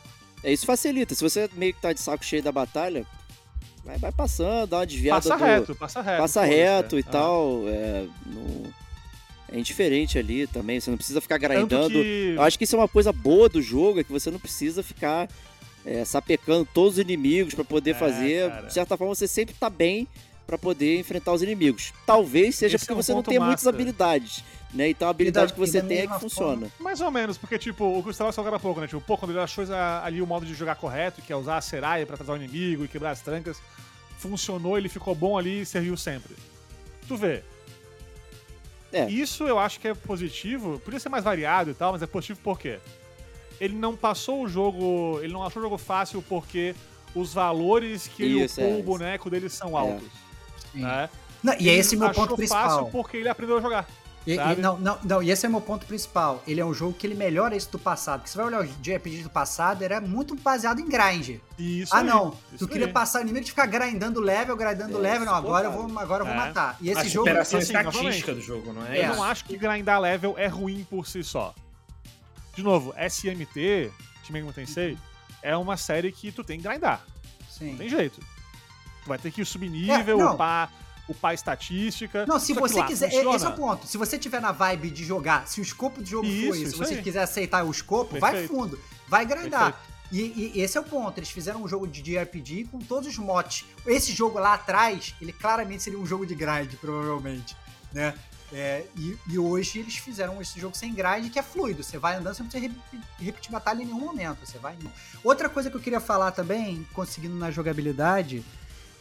É, 0.44 0.52
isso 0.52 0.66
facilita. 0.66 1.14
Se 1.14 1.22
você 1.22 1.48
meio 1.54 1.72
que 1.72 1.82
tá 1.82 1.94
de 1.94 2.00
saco 2.00 2.26
cheio 2.26 2.42
da 2.42 2.52
batalha, 2.52 3.06
vai, 3.84 3.98
vai 3.98 4.12
passando, 4.12 4.68
dá 4.70 4.78
uma 4.80 4.86
desviada 4.86 5.22
Passa 5.22 5.38
do- 5.38 5.44
reto, 5.44 5.76
passa 5.76 6.02
reto. 6.02 6.22
passa 6.22 6.44
reto 6.44 6.96
né? 6.96 7.02
e 7.02 7.06
Ah. 7.08 7.12
tal. 7.12 7.64
É, 7.68 8.06
não- 8.26 8.74
é 9.52 9.60
indiferente 9.60 10.18
ali 10.18 10.48
também. 10.48 10.80
Você 10.80 10.90
não 10.90 10.98
precisa 10.98 11.22
ficar 11.22 11.38
grindando. 11.38 11.90
que... 11.90 12.34
Eu 12.36 12.42
acho 12.42 12.58
que 12.58 12.64
isso 12.64 12.76
é 12.76 12.80
uma 12.80 12.88
coisa 12.88 13.12
boa 13.12 13.48
do 13.48 13.62
jogo, 13.62 14.00
é 14.00 14.04
que 14.04 14.12
você 14.12 14.32
não 14.32 14.40
precisa 14.40 14.82
ficar 14.82 15.30
é, 15.86 16.06
sapecando 16.06 16.66
todos 16.74 16.94
os 16.94 17.00
inimigos 17.00 17.54
pra 17.54 17.64
poder 17.66 17.92
É, 17.92 17.94
fazer. 17.94 18.50
cara. 18.50 18.68
De 18.68 18.74
certa 18.74 18.96
forma, 18.98 19.14
você 19.14 19.28
sempre 19.28 19.54
tá 19.54 19.70
bem 19.70 20.08
pra 20.46 20.58
poder 20.58 21.00
enfrentar 21.00 21.32
os 21.34 21.42
inimigos. 21.42 21.94
Talvez 22.06 22.56
seja 22.56 22.76
Esse 22.76 22.86
porque 22.86 22.94
é 22.94 22.96
um 22.96 23.02
você 23.02 23.14
não 23.14 23.24
tem 23.24 23.40
muitas 23.40 23.66
habilidades, 23.66 24.44
né? 24.74 24.90
Então 24.90 25.08
a 25.08 25.12
habilidade 25.12 25.48
da- 25.48 25.54
que 25.54 25.60
você 25.60 25.82
tem 25.82 26.00
é 26.00 26.08
que 26.08 26.20
funciona. 26.20 26.68
Mais 26.80 27.00
ou 27.02 27.10
menos, 27.10 27.38
porque, 27.38 27.58
tipo, 27.58 27.86
o 27.86 28.00
que 28.02 28.08
você 28.12 28.18
tava 28.20 28.32
falando 28.34 28.48
agora 28.48 28.58
há 28.58 28.60
pouco, 28.60 28.82
né? 28.82 28.88
Tipo, 28.88 29.02
pô, 29.02 29.18
quando 29.18 29.32
ele 29.32 29.40
achou 29.40 29.64
a- 29.74 30.04
ali 30.06 30.22
o 30.22 30.28
modo 30.28 30.46
de 30.46 30.54
jogar 30.54 30.76
correto, 30.76 31.22
que 31.22 31.32
é 31.32 31.36
usar 31.36 31.58
a 31.58 31.62
Seraya 31.62 32.06
pra 32.06 32.16
atrasar 32.16 32.36
o 32.38 32.44
inimigo 32.44 32.84
e 32.84 32.88
quebrar 32.88 33.12
as 33.12 33.22
trancas, 33.22 33.58
funcionou, 34.18 34.78
ele 34.78 34.90
ficou 34.90 35.16
bom 35.16 35.38
ali 35.38 35.62
e 35.62 35.66
serviu 35.66 35.96
sempre. 35.98 36.36
Tu 37.08 37.16
vê. 37.16 37.42
É. 38.92 39.10
Isso 39.10 39.46
eu 39.46 39.58
acho 39.58 39.80
que 39.80 39.88
é 39.88 39.94
positivo, 39.94 40.80
podia 40.80 41.00
ser 41.00 41.10
mais 41.10 41.24
variado 41.24 41.72
e 41.72 41.74
tal, 41.74 41.94
mas 41.94 42.02
é 42.04 42.06
positivo 42.08 42.40
por 42.44 42.60
quê? 42.60 42.80
Ele 43.60 43.76
não 43.76 43.96
passou 43.96 44.44
o 44.44 44.48
jogo, 44.48 45.20
ele 45.24 45.34
não 45.34 45.44
achou 45.44 45.62
o 45.62 45.66
jogo 45.66 45.78
fácil 45.78 46.22
porque 46.30 46.76
os 47.16 47.34
valores 47.34 48.08
que 48.08 48.24
ele 48.24 48.44
Isso, 48.44 48.60
upou 48.60 48.72
é, 48.72 48.74
o 48.74 48.78
isso. 48.78 48.84
boneco 48.86 49.30
dele 49.30 49.50
são 49.50 49.76
altos. 49.78 50.08
Né? 50.74 51.10
Não, 51.44 51.54
e 51.60 51.70
é 51.70 51.74
esse 51.74 51.96
o 51.96 52.00
meu 52.00 52.10
ponto 52.10 52.30
fácil 52.30 52.38
principal. 52.38 52.86
porque 52.90 53.18
ele 53.18 53.30
aprendeu 53.30 53.58
a 53.58 53.62
jogar. 53.62 53.88
E, 54.26 54.36
e- 54.36 54.56
não, 54.56 54.78
não, 54.78 54.98
não, 55.04 55.22
e 55.22 55.30
esse 55.30 55.46
é 55.46 55.50
o 55.50 55.52
meu 55.52 55.60
ponto 55.60 55.86
principal. 55.86 56.42
Ele 56.48 56.62
é 56.62 56.66
um 56.66 56.74
jogo 56.74 56.94
que 56.94 57.06
ele 57.06 57.14
melhora 57.14 57.56
isso 57.58 57.70
do 57.70 57.78
passado. 57.78 58.22
Porque 58.22 58.32
você 58.32 58.38
vai 58.38 58.48
olhar 58.48 58.62
os 58.62 58.70
JRPGs 58.82 59.24
do 59.24 59.30
passado, 59.30 59.84
era 59.84 60.00
muito 60.00 60.34
baseado 60.36 60.80
em 60.80 60.88
grind. 60.88 61.42
E 61.60 61.82
isso 61.82 61.94
ah, 61.94 62.00
aí, 62.00 62.06
não. 62.06 62.38
Tu 62.58 62.66
queria 62.68 62.88
aí. 62.88 62.94
passar 62.94 63.20
o 63.20 63.22
inimigo 63.24 63.44
de 63.44 63.52
ficar 63.52 63.66
grindando 63.66 64.22
level, 64.22 64.56
grindando 64.56 64.98
É, 64.98 65.02
level. 65.02 65.26
Não, 65.26 65.36
agora 65.36 65.68
eu 65.68 65.72
vou, 65.72 65.82
insuportável. 65.82 66.04
agora 66.16 66.22
eu 66.24 66.26
vou 66.28 66.36
É. 66.36 66.48
matar. 66.48 66.78
E 66.80 66.90
esse 66.90 67.02
a 67.02 67.04
jogo. 67.04 67.30
assim, 67.30 67.58
estatística 67.58 68.34
do 68.34 68.42
jogo, 68.42 68.72
não 68.72 68.86
é? 68.88 69.00
É. 69.00 69.10
Eu 69.10 69.16
não 69.18 69.24
acho 69.24 69.44
que 69.44 69.58
grindar 69.58 70.00
level 70.00 70.36
é 70.38 70.48
ruim 70.48 70.88
por 70.90 71.06
si 71.06 71.22
só. 71.22 71.54
De 72.56 72.64
novo, 72.64 72.94
SMT, 72.98 73.92
Shin 74.24 74.32
Megami 74.32 74.54
Tensei, 74.54 74.98
é 75.42 75.58
uma 75.58 75.76
série 75.76 76.14
que 76.14 76.32
tu 76.32 76.46
tem 76.46 76.62
que 76.62 76.68
grindar. 76.68 77.06
Sim. 77.50 77.72
Não 77.72 77.78
tem 77.78 77.90
jeito. 77.90 78.22
Vai 79.06 79.18
ter 79.18 79.32
que 79.32 79.44
subir 79.46 79.70
nível, 79.70 80.20
É, 80.22 80.32
upar, 80.32 80.72
upar 81.08 81.34
estatística. 81.34 82.26
Não, 82.26 82.40
se 82.40 82.54
você 82.54 82.80
lá 82.80 82.86
quiser. 82.88 83.10
funciona. 83.10 83.36
Esse 83.36 83.46
é 83.46 83.50
o 83.50 83.54
ponto. 83.54 83.88
Se 83.88 83.98
você 83.98 84.18
tiver 84.18 84.42
na 84.42 84.52
vibe 84.52 84.90
de 84.90 85.04
jogar, 85.04 85.48
se 85.48 85.60
o 85.60 85.64
escopo 85.64 86.02
do 86.02 86.08
jogo 86.08 86.26
for 86.26 86.32
Isso, 86.32 86.46
isso, 86.48 86.56
se 86.56 86.64
isso 86.68 86.78
você 86.78 86.94
aí. 86.96 87.02
quiser 87.04 87.24
aceitar 87.24 87.64
o 87.66 87.72
escopo, 87.72 88.20
vai 88.20 88.32
Perfeito. 88.32 88.54
fundo. 88.54 88.80
Vai 89.08 89.26
grindar. 89.26 89.80
E, 90.12 90.52
e 90.56 90.62
esse 90.62 90.78
é 90.78 90.82
o 90.82 90.84
ponto. 90.84 91.18
Eles 91.18 91.30
fizeram 91.32 91.64
um 91.64 91.68
jogo 91.68 91.88
de 91.88 92.02
JRPG 92.02 92.66
com 92.72 92.80
todos 92.80 93.10
os 93.10 93.18
mods. 93.18 93.66
Esse 93.86 94.12
jogo 94.14 94.38
lá 94.40 94.54
atrás, 94.54 95.16
ele 95.20 95.34
claramente 95.34 95.82
seria 95.84 95.98
um 96.00 96.06
jogo 96.06 96.26
de 96.26 96.36
grind, 96.36 96.74
provavelmente. 96.80 97.56
Né? 97.92 98.14
É, 98.56 98.86
e, 98.96 99.18
e 99.28 99.40
hoje 99.40 99.80
eles 99.80 99.96
fizeram 99.96 100.40
esse 100.40 100.60
jogo 100.60 100.78
sem 100.78 100.94
grind, 100.94 101.32
que 101.32 101.40
é 101.40 101.42
fluido. 101.42 101.84
Você 101.84 101.98
vai 101.98 102.16
andando, 102.16 102.36
você 102.36 102.44
não 102.44 102.50
precisa 102.50 102.72
repetir, 102.72 103.02
repetir 103.20 103.52
batalha 103.52 103.82
em 103.82 103.86
nenhum 103.88 104.00
momento. 104.00 104.46
Você 104.46 104.60
vai. 104.60 104.78
Outra 105.24 105.50
coisa 105.50 105.72
que 105.72 105.76
eu 105.78 105.82
queria 105.82 106.00
falar 106.00 106.30
também, 106.32 106.88
conseguindo 106.94 107.36
na 107.36 107.50
jogabilidade, 107.50 108.46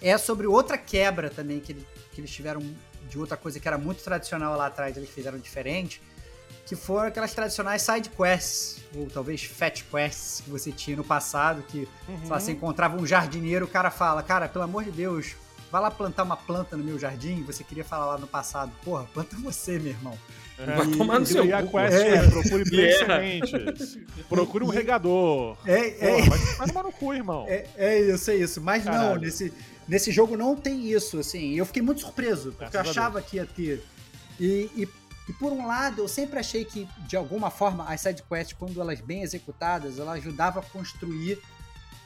é 0.03 0.19
sobre 0.19 0.47
outra 0.47 0.77
quebra 0.77 1.31
também 1.31 1.61
que, 1.61 1.73
ele- 1.73 1.87
que 2.13 2.21
eles 2.21 2.31
tiveram 2.31 2.61
de 3.09 3.19
outra 3.19 3.37
coisa 3.37 3.61
que 3.61 3.69
era 3.69 3.79
muito 3.79 4.03
tradicional 4.03 4.57
lá 4.57 4.67
atrás, 4.67 4.97
eles 4.97 5.11
fizeram 5.11 5.39
diferente, 5.39 6.03
que 6.67 6.75
foram 6.77 7.09
aquelas 7.09 7.33
tradicionais 7.35 7.83
side 7.83 8.09
quests, 8.11 8.79
ou 8.97 9.07
talvez 9.07 9.43
fat 9.45 9.83
quests 9.91 10.41
que 10.43 10.51
você 10.51 10.73
tinha 10.73 10.97
no 10.97 11.05
passado, 11.05 11.63
que 11.69 11.87
Uhum. 12.09 12.19
sei 12.21 12.29
lá, 12.29 12.41
você 12.41 12.53
encontrava 12.53 12.97
um 12.97 13.07
jardineiro, 13.07 13.67
o 13.67 13.69
cara 13.69 13.91
fala, 13.91 14.23
cara, 14.23 14.49
pelo 14.49 14.65
amor 14.65 14.85
de 14.85 14.91
Deus, 14.91 15.35
vai 15.71 15.81
lá 15.83 15.91
plantar 15.91 16.23
uma 16.23 16.37
planta 16.37 16.77
no 16.77 16.85
meu 16.85 16.99
jardim, 16.99 17.43
você 17.43 17.63
queria 17.65 17.85
falar 17.85 18.07
lá 18.07 18.19
no 18.19 18.27
passado, 18.27 18.73
porra, 18.85 19.05
planta 19.13 19.37
você, 19.37 19.79
meu 19.79 19.93
irmão. 19.93 20.19
Vai 20.77 20.87
tomar 20.97 21.19
no 21.19 21.25
E 21.25 21.27
seu 21.27 21.43
aí 21.43 21.53
a 21.53 21.63
cu. 21.63 21.71
quest 21.73 21.95
É. 21.97 22.15
é, 22.15 22.31
procure 22.31 22.65
três 22.71 22.95
Yeah. 23.01 23.15
sementes. 23.17 23.99
Procure 24.29 24.65
um 24.65 24.69
regador. 24.69 25.57
É, 25.67 25.89
é, 25.89 26.17
Porra, 26.23 26.31
vai, 26.31 26.39
vai 26.57 26.67
tomar 26.69 26.83
no 26.85 26.93
cu, 26.93 27.15
irmão. 27.15 27.47
É, 27.49 27.67
é 27.77 28.01
isso, 28.01 28.31
é 28.31 28.37
isso. 28.37 28.61
Mas 28.61 28.85
não, 28.85 28.93
Caralho. 28.93 29.21
nesse, 29.21 29.53
nesse 29.93 30.11
jogo 30.11 30.39
não 30.39 30.57
tem 30.57 30.91
isso, 30.91 31.19
assim. 31.19 31.53
Eu 31.53 31.67
fiquei 31.67 31.83
muito 31.83 32.01
surpreso, 32.01 32.53
porque 32.53 32.75
eu 32.75 32.81
achava 32.81 33.21
que 33.21 33.37
ia 33.37 33.45
ter. 33.45 33.85
E, 34.41 34.71
e, 34.75 34.89
e 35.29 35.33
por 35.35 35.53
um 35.53 35.67
lado, 35.67 36.01
eu 36.01 36.09
sempre 36.09 36.39
achei 36.39 36.65
que, 36.65 36.89
de 37.07 37.15
alguma 37.15 37.51
forma, 37.51 37.85
as 37.85 38.01
sidequests, 38.01 38.57
quando 38.59 38.81
elas 38.81 39.03
bem 39.03 39.21
executadas, 39.21 39.99
elas 39.99 40.15
ajudavam 40.15 40.63
a 40.63 40.65
construir 40.65 41.39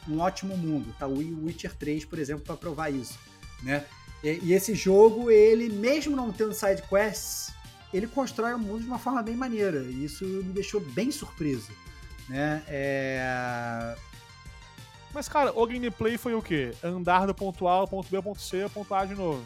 um 0.09 0.19
ótimo 0.19 0.57
mundo. 0.57 0.93
Tá 0.99 1.07
o 1.07 1.45
Witcher 1.45 1.77
3, 1.77 2.05
por 2.05 2.19
exemplo, 2.19 2.45
para 2.45 2.57
provar 2.57 2.91
isso, 2.91 3.17
né? 3.63 3.85
E, 4.21 4.31
e, 4.43 4.53
esse 4.53 4.75
jogo, 4.75 5.31
ele 5.31 5.69
mesmo 5.69 6.17
não 6.17 6.33
tendo 6.33 6.55
side 6.55 6.83
quests, 6.83 7.55
ele 7.95 8.09
constrói 8.09 8.53
o 8.53 8.59
mundo 8.59 8.81
de 8.81 8.89
uma 8.89 8.99
forma 8.99 9.23
bem 9.23 9.37
maneira. 9.37 9.85
E 9.85 10.05
isso 10.05 10.25
me 10.25 10.53
deixou 10.53 10.81
bem 10.81 11.13
surpreso, 11.13 11.71
né? 12.29 12.65
É... 12.67 13.97
Mas, 15.17 15.31
cara, 15.31 15.51
o 15.59 15.67
gameplay 15.67 16.19
foi 16.19 16.35
o 16.35 16.43
quê? 16.43 16.75
Andar 16.85 17.27
do 17.27 17.35
ponto 17.35 17.67
A 17.67 17.73
ao 17.73 17.89
ponto 17.89 18.07
B 18.11 18.19
ao 18.19 18.23
ponto 18.23 18.39
C 18.39 18.65
ao 18.65 18.69
ponto 18.69 18.93
A 18.95 19.03
de 19.07 19.15
novo. 19.15 19.43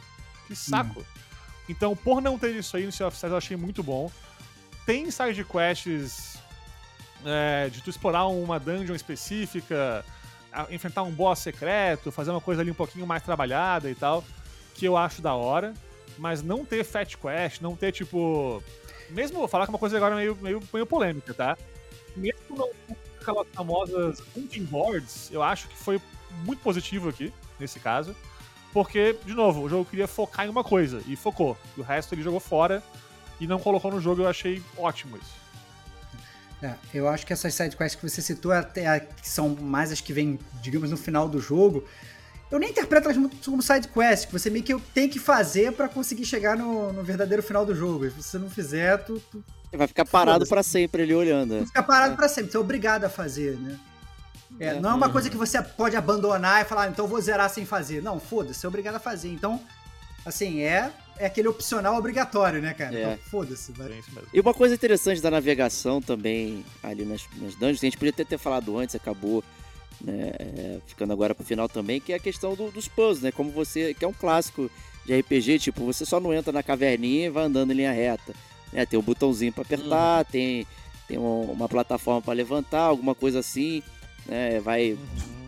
Que 0.49 0.57
saco. 0.57 0.99
Hum. 0.99 1.05
Então, 1.69 1.95
por 1.95 2.21
não 2.21 2.37
ter 2.37 2.57
isso 2.57 2.77
aí 2.77 2.85
no 2.85 2.91
Sea 2.91 3.07
of 3.07 3.15
Stars, 3.15 3.31
eu 3.31 3.39
achei 3.39 3.57
muito 3.57 3.81
bom. 3.81 4.11
Tem 4.85 5.09
side 5.13 5.45
quests 5.45 6.39
é, 7.25 7.69
de 7.69 7.81
tu 7.83 7.89
explorar 7.89 8.27
uma 8.27 8.59
dungeon 8.59 8.97
específica, 8.97 10.05
enfrentar 10.71 11.05
um 11.05 11.13
boss 11.13 11.39
secreto, 11.39 12.11
fazer 12.11 12.33
uma 12.33 12.41
coisa 12.41 12.63
ali 12.63 12.73
um 12.73 12.75
pouquinho 12.75 13.07
mais 13.07 13.23
trabalhada 13.23 13.89
e 13.89 13.95
tal, 13.95 14.25
que 14.75 14.85
eu 14.85 14.97
acho 14.97 15.23
da 15.23 15.37
hora. 15.37 15.73
Mas 16.19 16.43
não 16.43 16.65
ter 16.65 16.83
fat 16.83 17.17
quest, 17.17 17.61
não 17.61 17.77
ter 17.77 17.93
tipo. 17.93 18.61
Mesmo 19.09 19.39
vou 19.39 19.47
falar 19.47 19.67
que 19.67 19.71
é 19.71 19.75
uma 19.75 19.79
coisa 19.79 19.97
agora 19.97 20.17
meio, 20.17 20.37
meio, 20.43 20.61
meio 20.73 20.85
polêmica, 20.85 21.33
tá? 21.33 21.57
Mesmo 22.17 22.57
não 22.57 22.69
aquelas 23.21 23.47
famosas 23.53 24.23
hunting 24.37 24.65
boards, 24.65 25.31
eu 25.31 25.43
acho 25.43 25.69
que 25.69 25.77
foi 25.77 26.01
muito 26.45 26.61
positivo 26.63 27.09
aqui, 27.09 27.33
nesse 27.59 27.79
caso. 27.81 28.15
Porque, 28.73 29.17
de 29.25 29.35
novo, 29.35 29.63
o 29.63 29.69
jogo 29.69 29.85
queria 29.85 30.07
focar 30.07 30.47
em 30.47 30.49
uma 30.49 30.63
coisa, 30.63 31.03
e 31.07 31.17
focou. 31.17 31.57
E 31.77 31.81
o 31.81 31.85
resto 31.85 32.15
ele 32.15 32.23
jogou 32.23 32.39
fora 32.39 32.83
e 33.41 33.47
não 33.47 33.59
colocou 33.59 33.91
no 33.91 34.01
jogo, 34.01 34.23
eu 34.23 34.29
achei 34.29 34.63
ótimo 34.77 35.17
isso. 35.17 35.41
É, 36.63 36.75
eu 36.93 37.09
acho 37.09 37.27
que 37.27 37.33
essas 37.33 37.55
sidequests 37.55 37.99
que 37.99 38.09
você 38.09 38.21
citou, 38.21 38.53
até 38.53 39.01
que 39.01 39.29
são 39.29 39.49
mais 39.49 39.91
as 39.91 40.01
que 40.01 40.13
vêm, 40.13 40.39
digamos, 40.61 40.91
no 40.91 40.97
final 40.97 41.27
do 41.27 41.41
jogo, 41.41 41.85
eu 42.51 42.59
nem 42.59 42.71
interpreto 42.71 43.07
elas 43.07 43.17
muito 43.17 43.37
como 43.51 43.63
sidequest, 43.63 44.27
que 44.27 44.33
você 44.33 44.51
meio 44.51 44.65
que 44.65 44.79
tem 44.93 45.09
que 45.09 45.19
fazer 45.19 45.73
para 45.73 45.89
conseguir 45.89 46.25
chegar 46.25 46.57
no, 46.57 46.93
no, 46.93 47.03
verdadeiro 47.03 47.43
final 47.43 47.65
do 47.65 47.75
jogo. 47.75 48.05
E 48.05 48.11
se 48.11 48.23
você 48.23 48.39
não 48.39 48.51
fizer, 48.51 48.99
tu. 48.99 49.21
tu... 49.31 49.43
Vai 49.73 49.87
ficar 49.87 50.05
parado 50.05 50.47
para 50.47 50.63
sempre 50.63 51.03
ali 51.03 51.15
olhando. 51.15 51.57
Vai 51.59 51.67
ficar 51.67 51.83
parado 51.83 52.15
é. 52.15 52.17
para 52.17 52.29
sempre, 52.29 52.51
você 52.51 52.57
é 52.57 52.61
obrigado 52.61 53.05
a 53.05 53.09
fazer, 53.09 53.57
né? 53.57 53.79
É, 54.59 54.67
é, 54.67 54.81
não 54.81 54.91
é 54.91 54.95
uma 54.95 55.09
coisa 55.09 55.31
que 55.31 55.37
você 55.37 55.63
pode 55.63 55.97
abandonar 55.97 56.63
e 56.63 56.65
falar, 56.65 56.83
ah, 56.83 56.89
então 56.89 57.07
vou 57.07 57.21
zerar 57.21 57.49
sem 57.49 57.65
fazer. 57.65 58.03
Não, 58.03 58.19
foda-se, 58.19 58.65
é 58.65 58.69
obrigado 58.69 58.97
a 58.97 58.99
fazer. 58.99 59.29
Então, 59.29 59.61
assim, 60.27 60.61
é, 60.61 60.91
é 61.17 61.27
aquele 61.27 61.49
opcional 61.49 61.97
obrigatório, 61.97 62.61
né, 62.61 62.75
cara? 62.75 62.95
É. 62.95 63.03
Então, 63.03 63.19
foda-se. 63.31 63.73
Vai. 63.73 64.03
E 64.33 64.41
uma 64.41 64.53
coisa 64.53 64.75
interessante 64.75 65.21
da 65.21 65.31
navegação 65.31 66.03
também 66.03 66.65
ali 66.83 67.05
nas, 67.05 67.23
nas 67.37 67.55
dungeons, 67.55 67.79
a 67.79 67.87
gente 67.87 67.97
podia 67.97 68.13
ter, 68.13 68.25
ter 68.25 68.39
falado 68.39 68.77
antes, 68.77 68.95
acabou 68.97 69.45
né, 70.01 70.33
é, 70.39 70.79
ficando 70.87 71.13
agora 71.13 71.35
pro 71.35 71.45
final 71.45 71.69
também, 71.69 72.01
que 72.01 72.13
é 72.13 72.17
a 72.17 72.21
questão 72.21 72.55
do, 72.55 72.71
dos 72.71 72.89
puzzles, 72.89 73.23
né? 73.23 73.31
Como 73.31 73.51
você, 73.51 73.95
que 73.95 74.05
é 74.05 74.09
um 74.09 74.13
clássico 74.13 74.71
de 75.07 75.19
RPG, 75.19 75.59
tipo, 75.59 75.85
você 75.85 76.05
só 76.05 76.19
não 76.21 76.35
entra 76.35 76.53
na 76.53 76.63
caverninha 76.63 77.27
e 77.27 77.31
vai 77.31 77.45
andando 77.45 77.73
em 77.73 77.77
linha 77.77 77.93
reta. 77.93 78.35
Né? 78.73 78.87
Tem 78.87 78.99
um 78.99 79.03
botãozinho 79.03 79.53
para 79.53 79.63
apertar, 79.63 80.19
uhum. 80.19 80.31
tem, 80.31 80.67
tem 81.09 81.19
uma 81.19 81.69
plataforma 81.69 82.23
para 82.23 82.35
levantar, 82.35 82.83
alguma 82.83 83.15
coisa 83.15 83.41
assim 83.41 83.83
né? 84.27 84.61
Vai 84.61 84.93
uhum. 84.93 84.99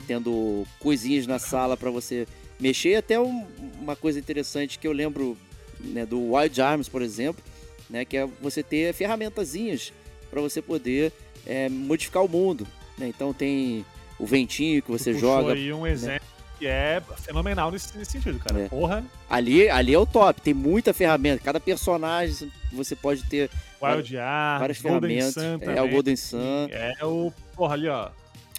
tendo 0.07 0.66
coisinhas 0.78 1.27
na 1.27 1.39
sala 1.39 1.77
para 1.77 1.90
você 1.90 2.27
mexer. 2.61 2.97
Até 2.97 3.19
um, 3.19 3.47
uma 3.81 3.97
coisa 3.97 4.19
interessante 4.19 4.78
que 4.78 4.86
eu 4.86 4.93
lembro 4.93 5.36
né, 5.81 6.07
do 6.07 6.35
Wild 6.35 6.61
Arms, 6.61 6.89
por 6.89 7.03
exemplo, 7.03 7.43
né? 7.89 8.05
Que 8.05 8.19
é 8.19 8.28
você 8.40 8.62
ter 8.62 8.93
ferramentazinhas 8.93 9.93
para 10.31 10.40
você 10.40 10.62
poder 10.62 11.12
é, 11.47 11.69
modificar 11.69 12.24
o 12.24 12.28
mundo. 12.28 12.66
Né? 12.99 13.09
Então 13.09 13.32
tem 13.32 13.85
o 14.19 14.27
ventinho 14.27 14.82
que 14.82 14.90
você 14.90 15.15
joga. 15.15 15.55
aí 15.55 15.73
um 15.73 15.82
né? 15.82 15.93
exemplo 15.93 16.32
que 16.59 16.66
é 16.66 17.03
fenomenal 17.16 17.73
nesse, 17.73 17.97
nesse 17.99 18.12
sentido, 18.12 18.39
cara. 18.39 18.61
É. 18.61 18.69
Porra. 18.69 19.05
Ali, 19.28 19.69
ali 19.69 19.93
é 19.93 19.99
o 19.99 20.07
top, 20.07 20.40
tem 20.40 20.55
muita 20.55 20.94
ferramenta. 20.94 21.43
Cada 21.43 21.59
personagem 21.59 22.53
você 22.73 22.97
pode 22.97 23.23
ter 23.24 23.51
Wild 23.81 24.19
Arms, 24.19 24.61
várias 24.61 24.78
ferramentas. 24.78 25.35
Sun 25.35 25.59
é 25.61 25.82
o 25.82 25.89
Golden 25.89 26.16
Sun. 26.16 26.69
É 26.70 27.05
o. 27.05 27.32
Porra, 27.55 27.74
ali, 27.74 27.89
ó 27.89 28.11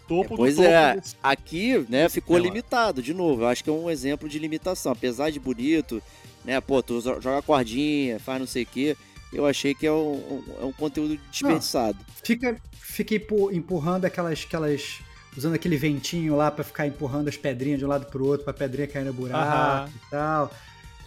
topo 0.08 0.34
é, 0.34 0.38
pois 0.38 0.56
do 0.56 0.62
topo. 0.62 0.74
é, 0.74 1.02
aqui, 1.22 1.86
né, 1.90 2.10
ficou 2.10 2.38
limitado, 2.38 3.02
de 3.02 3.14
novo. 3.14 3.44
Eu 3.44 3.48
acho 3.48 3.64
que 3.64 3.70
é 3.70 3.74
um 3.74 3.90
exemplo 3.90 4.28
de 4.28 4.38
limitação. 4.40 4.92
Apesar 4.92 5.30
de 5.30 5.40
bonito, 5.40 6.02
né, 6.44 6.60
pô, 6.62 6.82
tu 6.82 7.00
joga 7.02 7.42
cordinha, 7.42 8.20
faz 8.20 8.40
não 8.40 8.48
sei 8.48 8.64
o 8.64 8.68
quê. 8.68 8.98
Eu 9.32 9.46
achei 9.46 9.74
que 9.74 9.88
é 9.88 9.92
um, 9.92 10.44
é 10.62 10.66
um 10.66 10.72
conteúdo 10.72 11.18
desperdiçado. 11.32 11.98
Não, 11.98 12.16
fica, 12.24 12.56
fica 12.72 13.16
empurrando 13.52 14.06
aquelas, 14.06 14.44
aquelas. 14.46 15.00
Usando 15.36 15.56
aquele 15.56 15.76
ventinho 15.76 16.36
lá 16.36 16.52
para 16.52 16.64
ficar 16.64 16.86
empurrando 16.86 17.28
as 17.28 17.36
pedrinhas 17.36 17.80
de 17.80 17.86
um 17.86 17.88
lado 17.88 18.06
pro 18.06 18.24
outro, 18.24 18.44
pra 18.44 18.54
pedrinha 18.54 18.88
cair 18.88 19.04
no 19.04 19.12
buraco 19.12 19.90
e 19.90 20.10
tal. 20.12 20.52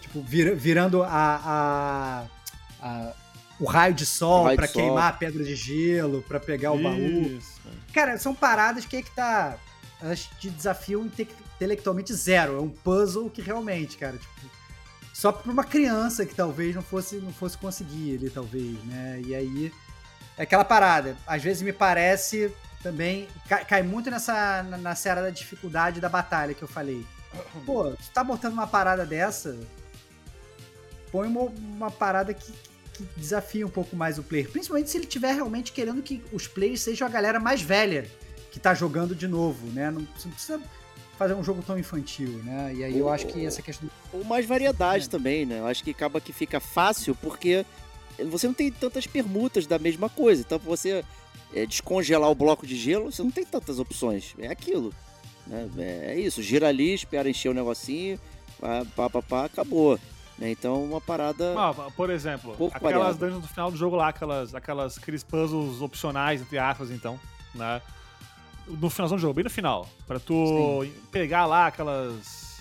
Tipo, 0.01 0.21
vir, 0.21 0.53
virando 0.53 1.01
a, 1.01 1.07
a, 1.09 2.23
a 2.87 3.13
o 3.59 3.65
raio 3.65 3.93
de 3.93 4.05
sol 4.05 4.55
para 4.55 4.67
queimar 4.67 5.09
a 5.09 5.13
pedra 5.13 5.43
de 5.43 5.55
gelo, 5.55 6.21
para 6.21 6.39
pegar 6.39 6.71
o 6.71 6.81
baú. 6.81 7.39
Cara, 7.93 8.17
são 8.17 8.33
paradas 8.33 8.85
que 8.85 8.97
é 8.97 9.01
que 9.01 9.11
tá. 9.11 9.57
Elas 10.01 10.29
te 10.39 10.49
desafiam 10.49 11.05
intelectualmente 11.05 12.13
zero. 12.13 12.57
É 12.57 12.61
um 12.61 12.69
puzzle 12.69 13.29
que 13.29 13.41
realmente, 13.41 13.97
cara, 13.97 14.17
tipo, 14.17 14.51
só 15.11 15.31
pra 15.31 15.51
uma 15.51 15.63
criança 15.63 16.25
que 16.25 16.35
talvez 16.35 16.75
não 16.75 16.83
fosse, 16.83 17.15
não 17.15 17.33
fosse 17.33 17.57
conseguir 17.57 18.17
ali, 18.17 18.29
talvez, 18.29 18.77
né? 18.85 19.21
E 19.25 19.33
aí. 19.33 19.73
É 20.37 20.43
aquela 20.43 20.63
parada. 20.63 21.17
Às 21.25 21.41
vezes 21.41 21.63
me 21.63 21.73
parece 21.73 22.53
também. 22.83 23.27
Cai, 23.49 23.65
cai 23.65 23.81
muito 23.81 24.11
nessa. 24.11 24.61
Na, 24.63 24.77
na 24.77 24.95
seara 24.95 25.23
da 25.23 25.31
dificuldade 25.31 25.99
da 25.99 26.09
batalha 26.09 26.53
que 26.53 26.61
eu 26.61 26.67
falei. 26.67 27.03
Pô, 27.65 27.89
tu 27.91 28.09
tá 28.13 28.23
botando 28.23 28.53
uma 28.53 28.67
parada 28.67 29.03
dessa. 29.03 29.57
Põe 31.11 31.27
uma, 31.27 31.41
uma 31.41 31.89
parada 31.89 32.33
que, 32.33 32.53
que 32.97 33.07
desafia 33.15 33.65
um 33.65 33.69
pouco 33.69 33.95
mais 33.95 34.17
o 34.17 34.23
player. 34.23 34.49
Principalmente 34.49 34.89
se 34.89 34.97
ele 34.97 35.05
estiver 35.05 35.33
realmente 35.33 35.71
querendo 35.71 36.01
que 36.01 36.21
os 36.33 36.47
players 36.47 36.81
sejam 36.81 37.07
a 37.07 37.11
galera 37.11 37.39
mais 37.39 37.61
velha 37.61 38.09
que 38.51 38.59
tá 38.59 38.73
jogando 38.73 39.13
de 39.13 39.27
novo, 39.27 39.67
né? 39.67 39.91
Não, 39.91 40.03
precisa 40.03 40.59
fazer 41.17 41.33
um 41.33 41.43
jogo 41.43 41.61
tão 41.65 41.77
infantil, 41.77 42.41
né? 42.43 42.73
E 42.75 42.83
aí 42.83 42.97
eu 42.97 43.09
acho 43.09 43.27
que 43.27 43.45
essa 43.45 43.61
questão... 43.61 43.89
Ou 44.11 44.23
mais 44.23 44.45
variedade 44.45 45.05
é. 45.05 45.09
também, 45.09 45.45
né? 45.45 45.59
Eu 45.59 45.67
acho 45.67 45.83
que 45.83 45.91
acaba 45.91 46.19
que 46.19 46.33
fica 46.33 46.59
fácil 46.59 47.15
porque 47.15 47.65
você 48.25 48.47
não 48.47 48.53
tem 48.53 48.71
tantas 48.71 49.05
permutas 49.05 49.67
da 49.67 49.77
mesma 49.77 50.09
coisa. 50.09 50.41
Então, 50.41 50.57
você 50.59 51.03
é, 51.53 51.65
descongelar 51.65 52.29
o 52.29 52.35
bloco 52.35 52.65
de 52.65 52.75
gelo, 52.75 53.11
você 53.11 53.21
não 53.21 53.31
tem 53.31 53.45
tantas 53.45 53.79
opções. 53.79 54.33
É 54.39 54.47
aquilo. 54.47 54.93
Né? 55.45 55.69
É, 55.77 56.13
é 56.13 56.19
isso. 56.19 56.41
Gira 56.41 56.67
ali, 56.67 56.93
espera 56.93 57.29
encher 57.29 57.49
o 57.49 57.53
negocinho, 57.53 58.19
pá, 58.59 58.85
pá, 58.95 59.09
pá, 59.09 59.21
pá 59.21 59.45
acabou. 59.45 59.99
Né? 60.37 60.51
Então, 60.51 60.83
uma 60.83 61.01
parada. 61.01 61.55
Ah, 61.57 61.73
por 61.95 62.09
exemplo, 62.09 62.53
aquelas 62.53 62.81
variada. 62.81 63.13
dungeons 63.13 63.41
do 63.41 63.47
final 63.47 63.71
do 63.71 63.77
jogo 63.77 63.95
lá, 63.95 64.09
aquelas, 64.09 64.53
aquelas, 64.53 64.97
aqueles 64.97 65.23
puzzles 65.23 65.81
opcionais, 65.81 66.41
entre 66.41 66.57
aspas, 66.57 66.91
então, 66.91 67.19
né? 67.55 67.81
No 68.67 68.89
finalzão 68.89 69.17
do 69.17 69.21
jogo, 69.21 69.33
bem 69.33 69.43
no 69.43 69.49
final. 69.49 69.89
Pra 70.05 70.19
tu 70.19 70.83
Sim. 70.83 70.93
pegar 71.11 71.45
lá 71.45 71.67
aquelas. 71.67 72.57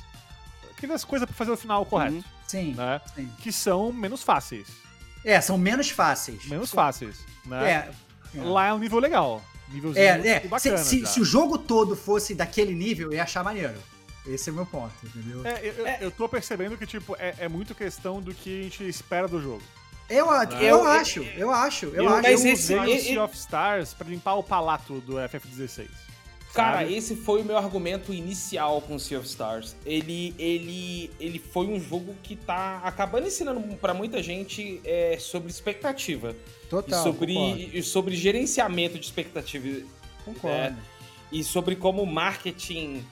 Aquelas 0.70 1.04
coisas 1.04 1.26
pra 1.26 1.34
fazer 1.34 1.50
o 1.50 1.56
final 1.56 1.84
correto. 1.84 2.14
Uhum. 2.14 2.24
Sim. 2.46 2.74
Né? 2.74 3.00
Sim. 3.14 3.30
Que 3.38 3.50
são 3.50 3.92
menos 3.92 4.22
fáceis. 4.22 4.68
É, 5.24 5.40
são 5.40 5.58
menos 5.58 5.90
fáceis. 5.90 6.46
Menos 6.46 6.70
fáceis. 6.70 7.24
Né? 7.44 7.70
É. 8.34 8.40
Lá 8.40 8.66
é 8.66 8.74
um 8.74 8.78
nível 8.78 8.98
legal. 8.98 9.42
Nívelzinho 9.68 10.04
é, 10.04 10.28
é. 10.28 10.40
Bacana, 10.40 10.78
se, 10.78 11.00
se, 11.00 11.06
se, 11.06 11.20
o 11.20 11.24
jogo 11.24 11.58
todo 11.58 11.96
fosse 11.96 12.34
daquele 12.34 12.74
nível, 12.74 13.08
eu 13.10 13.16
ia 13.16 13.24
achar 13.24 13.42
maneiro. 13.42 13.74
Esse 14.26 14.50
é 14.50 14.52
o 14.52 14.56
meu 14.56 14.66
ponto, 14.66 14.92
entendeu? 15.04 15.46
É, 15.46 15.60
eu, 15.62 15.86
é. 15.86 15.98
eu 16.00 16.10
tô 16.10 16.28
percebendo 16.28 16.76
que, 16.76 16.86
tipo, 16.86 17.16
é, 17.18 17.34
é 17.38 17.48
muito 17.48 17.74
questão 17.74 18.20
do 18.20 18.34
que 18.34 18.60
a 18.60 18.62
gente 18.64 18.88
espera 18.88 19.28
do 19.28 19.40
jogo. 19.40 19.62
Eu, 20.08 20.26
eu, 20.26 20.60
eu, 20.60 20.84
acho, 20.84 21.22
eu 21.22 21.50
acho, 21.50 21.86
eu, 21.86 22.04
eu 22.04 22.08
acho. 22.08 22.22
Mas 22.22 22.44
eu 22.44 22.52
esse, 22.52 22.74
usei 22.74 22.96
o 22.96 23.00
Sea 23.00 23.24
of 23.24 23.36
Stars 23.36 23.92
pra 23.94 24.08
limpar 24.08 24.34
o 24.34 24.42
palato 24.42 25.00
do 25.00 25.14
FF16. 25.14 25.88
Cara, 26.56 26.78
sabe? 26.78 26.96
esse 26.96 27.14
foi 27.14 27.42
o 27.42 27.44
meu 27.44 27.56
argumento 27.58 28.14
inicial 28.14 28.80
com 28.80 28.98
Sea 28.98 29.18
of 29.18 29.26
Stars. 29.26 29.76
Ele, 29.84 30.34
ele, 30.38 31.10
ele 31.20 31.38
foi 31.38 31.66
um 31.66 31.78
jogo 31.78 32.14
que 32.22 32.34
tá 32.34 32.80
acabando 32.82 33.26
ensinando 33.26 33.60
para 33.76 33.92
muita 33.92 34.22
gente 34.22 34.80
é, 34.84 35.18
sobre 35.20 35.50
expectativa. 35.50 36.34
Total. 36.70 36.98
E 36.98 37.02
sobre, 37.02 37.70
e 37.74 37.82
sobre 37.82 38.16
gerenciamento 38.16 38.98
de 38.98 39.04
expectativa. 39.04 39.84
Concordo. 40.24 40.56
É, 40.56 40.74
e 41.30 41.44
sobre 41.44 41.76
como 41.76 42.06
marketing 42.06 43.04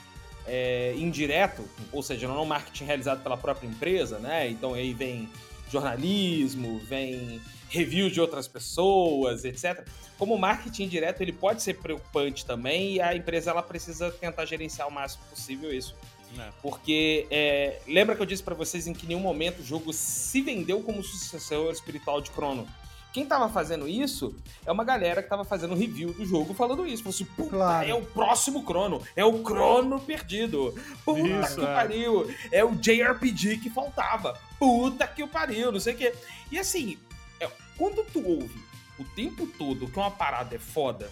é, 0.46 0.94
indireto, 0.96 1.68
ou 1.92 2.02
seja, 2.02 2.28
não 2.28 2.36
é 2.36 2.40
um 2.40 2.46
marketing 2.46 2.84
realizado 2.84 3.22
pela 3.22 3.36
própria 3.36 3.66
empresa, 3.66 4.18
né? 4.18 4.48
Então 4.48 4.74
aí 4.74 4.92
vem 4.92 5.28
jornalismo, 5.70 6.78
vem 6.80 7.40
reviews 7.68 8.12
de 8.12 8.20
outras 8.20 8.46
pessoas, 8.46 9.44
etc. 9.44 9.86
Como 10.18 10.38
marketing 10.38 10.86
direto, 10.88 11.20
ele 11.20 11.32
pode 11.32 11.62
ser 11.62 11.74
preocupante 11.74 12.46
também 12.46 12.94
e 12.94 13.00
a 13.00 13.16
empresa 13.16 13.50
ela 13.50 13.62
precisa 13.62 14.10
tentar 14.12 14.44
gerenciar 14.44 14.86
o 14.86 14.92
máximo 14.92 15.24
possível 15.30 15.72
isso. 15.72 15.96
É. 16.38 16.50
Porque 16.62 17.26
é, 17.30 17.80
lembra 17.86 18.14
que 18.14 18.22
eu 18.22 18.26
disse 18.26 18.42
para 18.42 18.54
vocês 18.54 18.86
em 18.86 18.92
que 18.92 19.06
nenhum 19.06 19.20
momento 19.20 19.60
o 19.60 19.64
jogo 19.64 19.92
se 19.92 20.40
vendeu 20.40 20.80
como 20.82 21.02
sucessor 21.02 21.72
espiritual 21.72 22.20
de 22.20 22.30
Chrono. 22.30 22.66
Quem 23.14 23.24
tava 23.24 23.48
fazendo 23.48 23.86
isso 23.86 24.34
é 24.66 24.72
uma 24.72 24.82
galera 24.82 25.22
que 25.22 25.28
tava 25.28 25.44
fazendo 25.44 25.76
review 25.76 26.12
do 26.12 26.26
jogo 26.26 26.52
falando 26.52 26.84
isso. 26.84 27.04
Falou 27.04 27.14
assim, 27.14 27.24
puta, 27.24 27.50
Claro. 27.50 27.88
é 27.88 27.94
o 27.94 28.02
próximo 28.02 28.64
Crono. 28.64 29.00
É 29.14 29.24
o 29.24 29.38
Crono 29.40 30.00
perdido. 30.00 30.74
Puta 31.04 31.20
Isso, 31.20 31.54
que 31.54 31.62
é. 31.64 31.74
pariu. 31.74 32.34
É 32.50 32.64
o 32.64 32.74
JRPG 32.74 33.58
que 33.58 33.70
faltava. 33.70 34.36
Puta 34.58 35.06
que 35.06 35.22
o 35.22 35.28
pariu, 35.28 35.70
não 35.70 35.78
sei 35.78 35.94
o 35.94 35.96
quê. 35.96 36.12
E 36.50 36.58
assim, 36.58 36.98
é, 37.38 37.48
quando 37.78 38.04
tu 38.04 38.18
ouve 38.26 38.60
o 38.98 39.04
tempo 39.04 39.46
todo 39.46 39.86
que 39.86 39.96
uma 39.96 40.10
parada 40.10 40.56
é 40.56 40.58
foda 40.58 41.08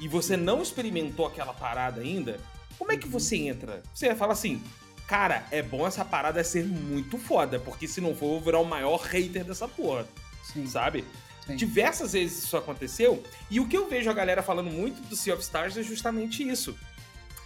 e 0.00 0.08
você 0.08 0.34
não 0.34 0.62
experimentou 0.62 1.26
aquela 1.26 1.52
parada 1.52 2.00
ainda, 2.00 2.40
como 2.78 2.90
é 2.90 2.96
que 2.96 3.06
você 3.06 3.36
entra? 3.36 3.82
Você 3.92 4.14
fala 4.14 4.32
assim, 4.32 4.62
cara, 5.06 5.46
é 5.50 5.60
bom 5.62 5.86
essa 5.86 6.06
parada 6.06 6.42
ser 6.42 6.64
muito 6.64 7.18
foda, 7.18 7.58
porque 7.60 7.86
se 7.86 8.00
não 8.00 8.14
for, 8.14 8.24
eu 8.26 8.30
vou 8.30 8.40
virar 8.40 8.60
o 8.60 8.64
maior 8.64 8.98
hater 9.02 9.44
dessa 9.44 9.68
porra, 9.68 10.06
Sim, 10.52 10.66
sabe? 10.66 11.04
sim. 11.46 11.56
Diversas 11.56 12.12
vezes 12.12 12.44
isso 12.44 12.56
aconteceu, 12.56 13.22
e 13.50 13.58
o 13.60 13.66
que 13.66 13.76
eu 13.76 13.88
vejo 13.88 14.10
a 14.10 14.12
galera 14.12 14.42
falando 14.42 14.70
muito 14.70 15.00
do 15.02 15.16
Sea 15.16 15.34
of 15.34 15.42
Stars 15.42 15.76
é 15.76 15.82
justamente 15.82 16.46
isso. 16.46 16.76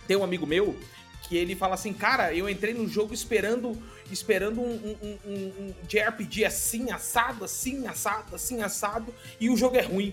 Tem 0.09 0.17
um 0.17 0.25
amigo 0.25 0.47
meu 0.47 0.77
que 1.29 1.37
ele 1.37 1.55
fala 1.55 1.75
assim, 1.75 1.93
cara, 1.93 2.35
eu 2.35 2.49
entrei 2.49 2.75
no 2.75 2.89
jogo 2.89 3.15
esperando 3.15 3.81
esperando 4.11 4.61
um, 4.61 4.97
um, 5.03 5.19
um, 5.25 5.33
um- 5.33 5.75
JRPG 5.89 6.45
assim, 6.45 6.91
assado, 6.91 7.45
assim, 7.45 7.87
assado, 7.87 8.35
assim, 8.35 8.61
assado, 8.61 9.15
e 9.41 9.49
o 9.49 9.57
jogo 9.57 9.77
é 9.77 9.81
ruim. 9.83 10.13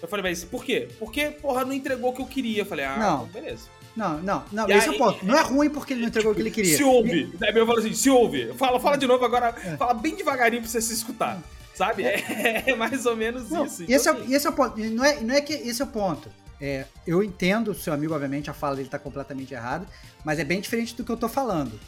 Eu 0.00 0.06
falei, 0.06 0.22
mas 0.22 0.44
por 0.44 0.64
quê? 0.64 0.88
Porque, 0.98 1.30
porra, 1.30 1.64
não 1.64 1.72
entregou 1.72 2.10
o 2.10 2.14
que 2.14 2.22
eu 2.22 2.26
queria. 2.26 2.62
Eu 2.62 2.66
falei, 2.66 2.84
ah, 2.84 2.96
Não. 2.96 3.26
beleza. 3.26 3.64
Não, 3.96 4.18
não, 4.22 4.44
não. 4.52 4.68
E 4.68 4.72
esse 4.72 4.86
é 4.86 4.90
aí- 4.90 4.94
o 4.94 4.98
ponto. 4.98 5.26
Não 5.26 5.36
é 5.36 5.42
ruim 5.42 5.68
porque 5.68 5.92
ele 5.94 6.02
não 6.02 6.08
entregou 6.08 6.30
o 6.30 6.34
que 6.34 6.40
ele 6.42 6.50
queria. 6.50 6.76
Se 6.76 6.84
ouve. 6.84 7.32
Daí 7.38 7.52
eu 7.54 7.66
falo 7.66 7.80
assim, 7.80 7.92
se 7.92 8.08
ouve. 8.08 8.52
Fala, 8.54 8.78
fala 8.78 8.96
de 8.96 9.06
novo 9.06 9.24
agora, 9.24 9.48
É. 9.64 9.76
fala 9.76 9.92
bem 9.94 10.14
devagarinho 10.14 10.62
pra 10.62 10.70
você 10.70 10.80
se 10.80 10.92
escutar. 10.92 11.42
Sabe? 11.74 12.02
É, 12.04 12.74
mais 12.76 13.06
ou 13.06 13.16
menos 13.16 13.50
Não, 13.50 13.64
isso. 13.66 13.82
e 13.84 13.92
esse, 13.92 14.08
é, 14.08 14.12
Então, 14.12 14.24
o- 14.24 14.28
e 14.30 14.34
esse 14.34 14.46
é 14.46 14.50
o 14.50 14.52
ponto. 14.52 14.78
Não 14.78 15.04
é, 15.04 15.20
não 15.20 15.34
é 15.34 15.40
que 15.40 15.52
esse 15.52 15.80
é 15.80 15.84
o 15.84 15.88
ponto. 15.88 16.30
É, 16.60 16.84
eu 17.06 17.22
entendo 17.22 17.70
o 17.70 17.74
seu 17.74 17.92
amigo, 17.92 18.12
obviamente, 18.12 18.50
a 18.50 18.52
fala 18.54 18.76
dele 18.76 18.88
tá 18.88 18.98
completamente 18.98 19.54
errada, 19.54 19.86
mas 20.24 20.38
é 20.38 20.44
bem 20.44 20.60
diferente 20.60 20.94
do 20.94 21.04
que 21.04 21.10
eu 21.10 21.16
tô 21.16 21.28
falando. 21.28 21.78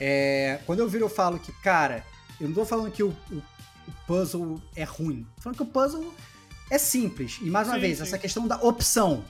É, 0.00 0.58
quando 0.64 0.78
eu 0.78 0.88
viro, 0.88 1.04
eu 1.04 1.08
falo 1.10 1.38
que, 1.38 1.52
cara, 1.62 2.04
eu 2.40 2.48
não 2.48 2.54
tô 2.54 2.64
falando 2.64 2.90
que 2.90 3.02
o, 3.02 3.08
o- 3.30 3.36
o 3.88 3.92
puzzle 4.06 4.60
é 4.74 4.84
ruim. 4.84 5.26
Tô 5.36 5.42
falando 5.42 5.56
que 5.56 5.62
o 5.62 5.66
puzzle 5.66 6.14
é 6.70 6.78
simples. 6.78 7.38
E 7.42 7.50
mais 7.50 7.68
uma 7.68 7.74
Sim, 7.74 7.80
vez, 7.82 7.96
sim. 7.98 8.04
essa 8.04 8.16
questão 8.18 8.46
da 8.48 8.56
opção. 8.56 9.22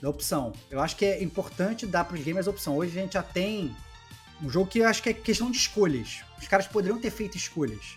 Da 0.00 0.08
opção. 0.10 0.52
Eu 0.70 0.80
acho 0.80 0.94
que 0.94 1.04
é 1.04 1.22
importante 1.22 1.86
dar 1.86 2.04
pros 2.04 2.22
gamers 2.22 2.46
a 2.46 2.50
opção. 2.50 2.76
Hoje 2.76 2.96
a 2.96 3.02
gente 3.02 3.14
já 3.14 3.22
tem 3.22 3.74
um 4.42 4.48
jogo 4.48 4.70
que 4.70 4.78
eu 4.78 4.86
acho 4.86 5.02
que 5.02 5.08
é 5.08 5.12
questão 5.14 5.50
de 5.50 5.56
escolhas. 5.56 6.20
Os 6.40 6.46
caras 6.46 6.66
poderiam 6.66 7.00
ter 7.00 7.10
feito 7.10 7.36
escolhas 7.36 7.96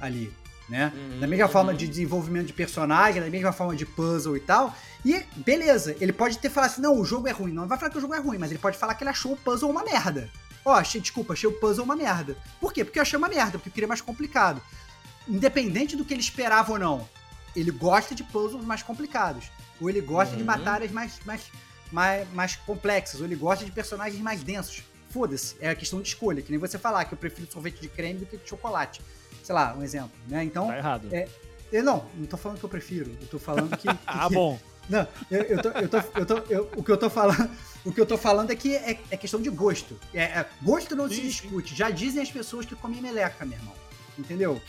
ali, 0.00 0.32
né? 0.68 0.92
Uhum, 0.94 1.20
da 1.20 1.26
mesma 1.26 1.48
forma 1.48 1.72
uhum. 1.72 1.76
de 1.76 1.86
desenvolvimento 1.86 2.46
de 2.46 2.52
personagem, 2.52 3.22
da 3.22 3.28
mesma 3.28 3.52
forma 3.52 3.76
de 3.76 3.84
puzzle 3.84 4.36
e 4.36 4.40
tal. 4.40 4.74
E 5.04 5.22
beleza, 5.36 5.96
ele 6.00 6.12
pode 6.12 6.38
ter 6.38 6.50
falado 6.50 6.70
assim: 6.70 6.82
não, 6.82 6.98
o 6.98 7.04
jogo 7.04 7.28
é 7.28 7.32
ruim. 7.32 7.52
Não 7.52 7.66
vai 7.66 7.78
falar 7.78 7.90
que 7.90 7.98
o 7.98 8.00
jogo 8.00 8.14
é 8.14 8.18
ruim, 8.18 8.38
mas 8.38 8.50
ele 8.50 8.58
pode 8.58 8.78
falar 8.78 8.94
que 8.94 9.02
ele 9.02 9.10
achou 9.10 9.32
o 9.32 9.36
puzzle 9.36 9.70
uma 9.70 9.84
merda. 9.84 10.30
Ó, 10.64 10.72
achei, 10.72 11.00
desculpa, 11.00 11.34
achei 11.34 11.48
o 11.48 11.52
puzzle 11.52 11.84
uma 11.84 11.94
merda. 11.94 12.36
Por 12.58 12.72
quê? 12.72 12.84
Porque 12.84 12.98
eu 12.98 13.02
achei 13.02 13.18
uma 13.18 13.28
merda, 13.28 13.52
porque 13.52 13.68
eu 13.68 13.72
queria 13.72 13.88
mais 13.88 14.00
complicado. 14.00 14.62
Independente 15.28 15.94
do 15.96 16.04
que 16.04 16.14
ele 16.14 16.22
esperava 16.22 16.72
ou 16.72 16.78
não, 16.78 17.08
ele 17.54 17.70
gosta 17.70 18.14
de 18.14 18.24
puzzles 18.24 18.64
mais 18.64 18.82
complicados. 18.82 19.50
Ou 19.80 19.90
ele 19.90 20.00
gosta 20.00 20.34
de 20.34 20.40
Uhum. 20.40 20.46
batalhas 20.46 20.90
mais, 20.90 21.18
mais, 21.26 21.42
mais, 21.92 22.26
mais 22.32 22.56
complexas. 22.56 23.20
Ou 23.20 23.26
ele 23.26 23.36
gosta 23.36 23.64
de 23.64 23.70
personagens 23.72 24.22
mais 24.22 24.42
densos. 24.42 24.82
Foda-se, 25.10 25.54
é 25.60 25.68
a 25.68 25.74
questão 25.74 26.00
de 26.00 26.08
escolha. 26.08 26.40
Que 26.42 26.50
nem 26.50 26.58
você 26.58 26.78
falar 26.78 27.04
que 27.04 27.12
eu 27.12 27.18
prefiro 27.18 27.50
sorvete 27.52 27.80
de 27.80 27.88
creme 27.88 28.20
do 28.20 28.26
que 28.26 28.36
de 28.38 28.48
chocolate. 28.48 29.02
Sei 29.44 29.54
lá, 29.54 29.74
um 29.78 29.82
exemplo, 29.84 30.10
né? 30.26 30.42
Então, 30.42 30.66
Tá 30.66 30.76
errado. 30.78 31.08
É, 31.12 31.28
eu 31.70 31.84
não, 31.84 32.04
não 32.16 32.26
tô 32.26 32.36
falando 32.36 32.58
que 32.58 32.64
eu 32.64 32.68
prefiro. 32.68 33.16
Eu 33.20 33.26
tô 33.28 33.38
falando 33.38 33.76
que. 33.76 33.86
Ah, 34.06 34.28
bom. 34.28 34.58
Não, 34.88 35.06
eu, 35.30 35.42
eu 35.42 35.62
tô, 35.62 35.68
eu 35.70 35.88
tô, 35.88 35.96
eu 36.18 36.26
tô, 36.26 36.36
eu- 36.52 36.70
o 36.76 36.82
que 36.82 36.90
eu 36.90 36.96
tô 36.98 37.08
falando, 37.08 37.48
o 37.86 37.92
que 37.92 38.00
eu 38.00 38.04
tô 38.06 38.18
falando 38.18 38.50
é 38.50 38.56
que 38.56 38.74
é, 38.76 38.98
é 39.10 39.16
questão 39.16 39.40
de 39.40 39.48
gosto. 39.50 39.98
É, 40.12 40.22
é- 40.24 40.46
gosto 40.62 40.96
não 40.96 41.08
se 41.08 41.14
Sim, 41.16 41.20
sim. 41.22 41.28
discute. 41.28 41.74
Já 41.76 41.88
dizem 41.90 42.22
as 42.22 42.30
pessoas 42.30 42.66
que 42.66 42.74
comem 42.74 43.00
meleca, 43.00 43.44
meu 43.46 43.56
irmão. 43.58 43.72
Entendeu? 44.18 44.60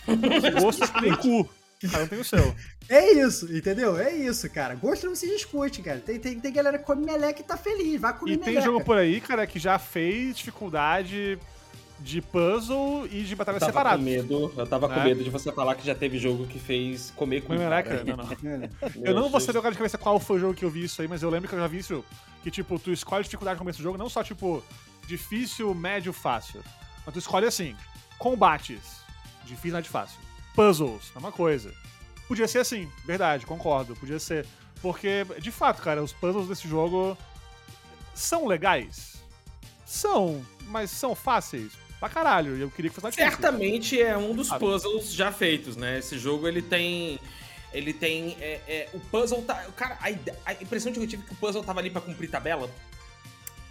Gosto 0.62 0.82
nem 1.02 1.16
cu. 1.16 1.50
Cada 1.82 2.04
um 2.04 2.08
tem 2.08 2.20
o 2.20 2.24
seu. 2.24 2.56
É 2.88 3.12
isso, 3.14 3.54
entendeu? 3.56 3.98
É 4.00 4.12
isso, 4.12 4.50
cara. 4.50 4.74
Gosto 4.76 5.06
não 5.08 5.16
se 5.16 5.28
discute, 5.28 5.82
cara. 5.82 6.00
Tem, 6.00 6.18
tem, 6.20 6.40
tem 6.40 6.54
galera 6.54 6.78
que 6.80 6.86
come 6.86 7.06
meleca 7.06 7.42
e 7.42 7.44
tá 7.44 7.58
feliz. 7.58 8.00
Vai 8.00 8.18
comer 8.18 8.32
E 8.34 8.38
tem 8.38 8.54
meleca. 8.54 8.66
jogo 8.66 8.84
por 8.84 8.98
aí, 8.98 9.20
cara, 9.20 9.46
que 9.46 9.60
já 9.60 9.78
fez 9.78 10.38
dificuldade 10.38 11.38
de 12.00 12.22
puzzle 12.22 13.08
e 13.10 13.24
de 13.24 13.36
batalha 13.36 13.56
Eu 13.56 13.60
tava 13.60 13.72
separada. 13.72 13.98
com 13.98 14.04
medo, 14.04 14.54
eu 14.58 14.68
tava 14.68 14.88
com 14.90 14.96
Né? 14.96 15.04
medo 15.06 15.24
de 15.24 15.30
você 15.30 15.52
falar 15.52 15.76
que 15.76 15.86
já 15.86 15.96
teve 15.96 16.18
jogo 16.20 16.46
que 16.46 16.60
fez 16.60 17.12
comer 17.16 17.42
com 17.42 17.54
meleca? 17.54 18.04
Não, 18.04 18.18
não. 18.18 18.26
É. 19.06 19.10
Eu 19.10 19.16
não 19.16 19.30
vou 19.30 19.40
saber 19.40 19.60
agora 19.60 19.72
de 19.74 19.78
cabeça 19.78 19.98
qual 19.98 20.20
foi 20.20 20.38
o 20.38 20.40
jogo 20.40 20.54
que 20.54 20.66
eu 20.66 20.70
vi 20.70 20.84
isso 20.84 21.02
aí, 21.02 21.08
mas 21.08 21.24
eu 21.24 21.30
lembro 21.30 21.48
que 21.48 21.56
eu 21.56 21.60
já 21.60 21.68
vi 21.68 21.80
isso. 21.80 22.04
Que, 22.44 22.52
tipo, 22.52 22.78
tu 22.78 22.92
escolhe 22.92 23.24
dificuldade 23.24 23.56
no 23.56 23.60
começo 23.60 23.80
do 23.80 23.84
jogo, 23.84 23.98
não 23.98 24.10
só, 24.10 24.24
tipo, 24.24 24.64
difícil, 25.08 25.74
médio, 25.74 26.12
fácil. 26.14 26.62
Mas 27.06 27.14
tu 27.14 27.20
escolhe 27.20 27.46
assim: 27.48 27.76
combates, 28.20 29.02
difícil, 29.46 29.74
médio, 29.78 29.90
fácil. 29.92 30.20
Puzzles, 30.54 31.12
é 31.16 31.20
uma 31.20 31.32
coisa. 31.32 31.74
Podia 32.28 32.48
ser 32.48 32.60
assim, 32.60 32.90
verdade, 33.06 33.46
concordo, 33.46 33.96
podia 33.96 34.20
ser. 34.20 34.46
Porque, 34.82 35.26
de 35.42 35.52
fato, 35.52 35.82
cara, 35.82 36.04
os 36.04 36.12
puzzles 36.14 36.48
desse 36.48 36.68
jogo 36.68 37.18
são 38.14 38.46
legais. 38.48 39.16
São, 39.86 40.46
mas 40.68 40.90
são 40.92 41.16
fáceis. 41.16 41.72
Pra 42.06 42.10
caralho, 42.10 42.56
e 42.56 42.62
eu 42.62 42.70
queria 42.70 42.92
que 42.92 43.02
fosse 43.02 43.18
difícil. 43.18 43.32
Certamente 43.32 44.00
é 44.00 44.16
um 44.16 44.36
dos 44.36 44.50
puzzles 44.50 45.12
já 45.12 45.32
feitos, 45.32 45.76
né? 45.76 45.98
Esse 45.98 46.20
jogo 46.20 46.48
ele 46.48 46.62
tem. 46.62 47.20
Ele 47.74 47.92
tem. 47.94 48.38
é, 48.40 48.62
é, 48.68 48.90
o 48.94 49.00
puzzle 49.00 49.42
tá. 49.42 49.56
Cara, 49.76 49.98
a, 50.00 50.10
a 50.52 50.54
impressão 50.54 50.92
que 50.94 51.00
eu 51.00 51.08
tive 51.08 51.24
é 51.24 51.26
que 51.26 51.34
o 51.34 51.38
puzzle 51.38 51.64
tava 51.64 51.80
ali 51.80 51.90
pra 51.90 52.00
cumprir 52.02 52.30
tabela. 52.30 52.70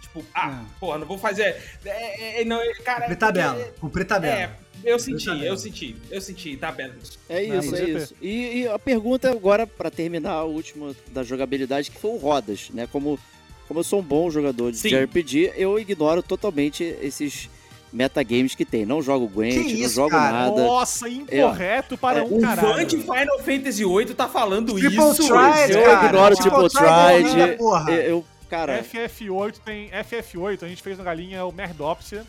Tipo, 0.01 0.21
ah, 0.33 0.61
É. 0.61 0.65
porra, 0.81 0.97
não 0.97 1.07
vou 1.07 1.17
fazer. 1.17 1.55
É, 1.85 2.41
é, 2.41 2.45
não, 2.45 2.59
é, 2.61 2.73
cara. 2.73 3.01
Cumprir 3.03 3.17
tabela. 3.17 3.73
Cumprir 3.79 4.05
tabela. 4.05 4.35
É, 4.35 4.49
eu 4.83 4.99
senti, 4.99 5.25
tabela. 5.27 5.45
eu 5.45 5.57
senti, 5.57 5.95
eu 6.11 6.19
senti, 6.21 6.57
tabela. 6.57 6.93
É 7.29 7.47
Não, 7.47 7.59
isso, 7.59 7.73
é 7.73 7.79
podia 7.79 7.95
ter. 7.95 8.03
isso. 8.03 8.15
E, 8.21 8.57
e 8.63 8.67
a 8.67 8.77
pergunta 8.77 9.31
agora, 9.31 9.65
pra 9.65 9.89
terminar, 9.89 10.33
a 10.33 10.43
última 10.43 10.93
da 11.11 11.23
jogabilidade, 11.23 11.89
que 11.89 11.97
foi 11.97 12.11
o 12.11 12.17
Rodas, 12.17 12.69
né? 12.71 12.85
Como, 12.91 13.17
como 13.65 13.79
eu 13.79 13.83
sou 13.85 14.01
um 14.01 14.03
bom 14.03 14.29
jogador 14.29 14.73
de 14.73 14.77
Sim. 14.77 14.89
JRPG, 14.89 15.53
eu 15.55 15.79
ignoro 15.79 16.21
totalmente 16.21 16.83
esses 17.01 17.49
metagames 17.95 18.53
que 18.55 18.65
tem. 18.65 18.85
Não 18.85 19.01
jogo 19.01 19.27
Gwent, 19.27 19.53
Que 19.53 19.73
não 19.73 19.79
isso, 19.85 19.95
jogo 19.95 20.09
cara? 20.11 20.31
nada. 20.49 20.63
Nossa, 20.63 21.07
incorreto 21.09 21.97
para 21.97 22.19
É, 22.19 22.23
um 22.23 22.37
O 22.37 22.41
caralho. 22.41 22.67
fã 22.75 22.85
de 22.85 22.97
Final 22.97 23.39
Fantasy 23.39 23.83
VIII 23.85 24.13
tá 24.13 24.27
falando 24.27 24.73
Triple 24.75 24.95
isso. 24.97 25.27
Tried, 25.27 25.71
eu 25.73 25.83
cara. 25.83 26.05
ignoro 26.07 26.33
o 26.33 26.37
Triple 26.37 26.69
Triple 26.69 26.69
Tried, 26.69 27.41
é. 27.41 27.99
Eu, 27.99 28.03
eu- 28.09 28.25
cara, 28.49 28.83
FF8 28.83 29.55
tem. 29.63 29.89
FF8, 29.91 30.63
a 30.63 30.67
gente 30.67 30.83
fez 30.83 30.97
no 30.97 31.03
Galinha 31.03 31.45
o 31.45 31.51
Merdopsia, 31.51 32.23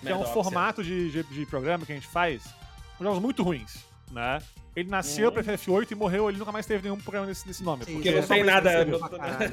que 0.00 0.08
é 0.08 0.14
um 0.14 0.18
Merdopsia. 0.18 0.34
formato 0.42 0.82
de, 0.82 1.10
de, 1.10 1.22
de 1.24 1.46
programa 1.46 1.84
que 1.84 1.92
a 1.92 1.94
gente 1.94 2.06
faz 2.08 2.42
com 2.96 3.04
jogos 3.04 3.20
muito 3.20 3.42
ruins, 3.42 3.76
né? 4.12 4.38
Ele 4.76 4.88
nasceu 4.90 5.26
Uhum. 5.28 5.32
pra 5.34 5.42
FF8 5.42 5.90
e 5.90 5.94
morreu, 5.96 6.28
ele 6.28 6.38
nunca 6.38 6.52
mais 6.52 6.64
teve 6.64 6.84
nenhum 6.84 6.96
programa 7.00 7.26
nesse, 7.26 7.44
nesse 7.48 7.64
nome. 7.64 7.84
Sim, 7.84 7.94
porque 7.94 8.12
Porque 8.12 8.20
não 8.20 8.28
tem 8.28 8.44
nada. 8.44 8.70
escrever. 8.70 8.98
Pra 9.00 9.08
caralho. 9.08 9.52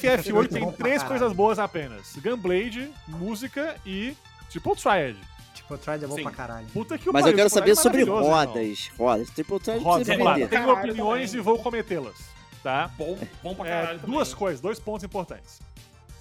FF8 0.00 0.48
tem 0.48 0.72
três 0.72 1.02
coisas 1.04 1.32
boas 1.32 1.60
apenas: 1.60 2.16
Gunblade, 2.16 2.90
música 3.06 3.76
e 3.86 4.14
Triple 4.50 4.76
Triad. 4.76 5.16
Tipo, 5.54 5.78
Tried 5.78 6.04
é 6.04 6.06
bom 6.06 6.16
Sim. 6.16 6.22
pra 6.24 6.32
caralho. 6.32 6.66
Puta 6.72 6.98
que 6.98 7.08
o 7.08 7.12
mas 7.12 7.20
eu 7.20 7.32
pariu, 7.32 7.36
quero 7.36 7.46
esse 7.46 7.54
saber 7.54 7.70
é 7.70 7.74
sobre 7.74 8.04
maravilhoso, 8.04 8.26
irmão. 8.28 8.46
rodas. 8.54 8.90
Rodas. 8.98 9.30
Triple 9.30 9.60
Triad 9.60 9.82
Rodas, 9.82 10.06
precisa 10.06 10.12
vamos 10.12 10.24
lá. 10.26 10.34
vender. 10.34 10.48
Tenho 10.48 10.72
opiniões 10.72 11.30
também. 11.30 11.40
e 11.40 11.44
vou 11.44 11.58
cometê-las, 11.58 12.16
tá? 12.62 12.90
Bom, 12.98 13.18
bom 13.42 13.54
pra 13.54 13.66
É, 13.66 13.70
caralho. 13.70 13.98
duas 14.00 14.28
também. 14.28 14.38
coisas, 14.38 14.60
dois 14.60 14.78
pontos 14.80 15.04
importantes. 15.04 15.60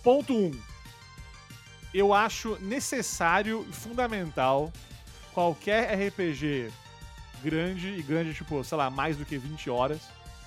Ponto 0.04 0.34
1. 0.34 0.38
Um, 0.46 0.52
eu 1.94 2.14
acho 2.14 2.58
necessário 2.62 3.66
e 3.70 3.74
fundamental 3.74 4.72
qualquer 5.34 5.94
RPG 6.08 6.72
grande, 7.44 7.90
e 7.90 8.02
grande, 8.02 8.34
tipo, 8.34 8.64
sei 8.64 8.78
lá, 8.78 8.90
mais 8.90 9.18
do 9.18 9.26
que 9.26 9.38
20 9.38 9.70
horas, 9.70 10.00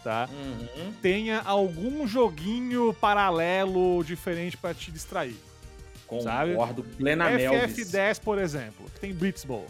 tá? 0.02 0.28
Uhum. 0.32 0.92
Tenha 1.02 1.42
algum 1.44 2.06
joguinho 2.06 2.94
paralelo 2.94 4.02
diferente 4.04 4.56
pra 4.56 4.72
te 4.72 4.90
distrair. 4.90 5.36
Sabe? 6.22 6.52
Concordo 6.52 6.82
plenamente. 6.84 7.44
FF10, 7.44 8.20
por 8.20 8.38
exemplo, 8.38 8.86
que 8.94 9.00
tem 9.00 9.12
Blitzball. 9.12 9.66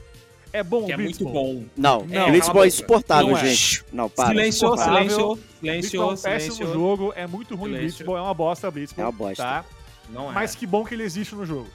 É 0.52 0.62
bom 0.62 0.86
Que 0.86 0.92
o 0.92 0.94
é 0.94 0.96
muito 0.96 1.24
bom. 1.24 1.64
Não, 1.76 2.04
Não, 2.06 2.30
Blitzball 2.30 2.64
é 2.64 2.68
insuportável, 2.68 3.30
Não 3.30 3.36
é. 3.38 3.44
gente. 3.46 3.84
Não, 3.92 4.08
para. 4.08 4.28
Silêncio, 4.28 4.76
silêncio, 4.78 5.38
silêncio, 5.60 6.02
é 6.02 6.06
um 6.06 6.16
péssimo 6.16 6.72
jogo, 6.72 7.12
é 7.16 7.26
muito 7.26 7.54
ruim 7.56 7.72
o 7.72 7.74
Silêncio. 7.74 7.96
Blitzball, 7.98 8.16
é 8.18 8.20
uma 8.22 8.34
bosta 8.34 8.70
Blitzball. 8.70 9.02
É 9.02 9.06
uma 9.06 9.12
bosta. 9.12 9.42
Tá? 9.42 9.64
Não 10.08 10.30
é. 10.30 10.34
Mas 10.34 10.54
que 10.54 10.66
bom 10.66 10.84
que 10.84 10.94
ele 10.94 11.02
existe 11.02 11.34
no 11.34 11.44
jogo. 11.44 11.68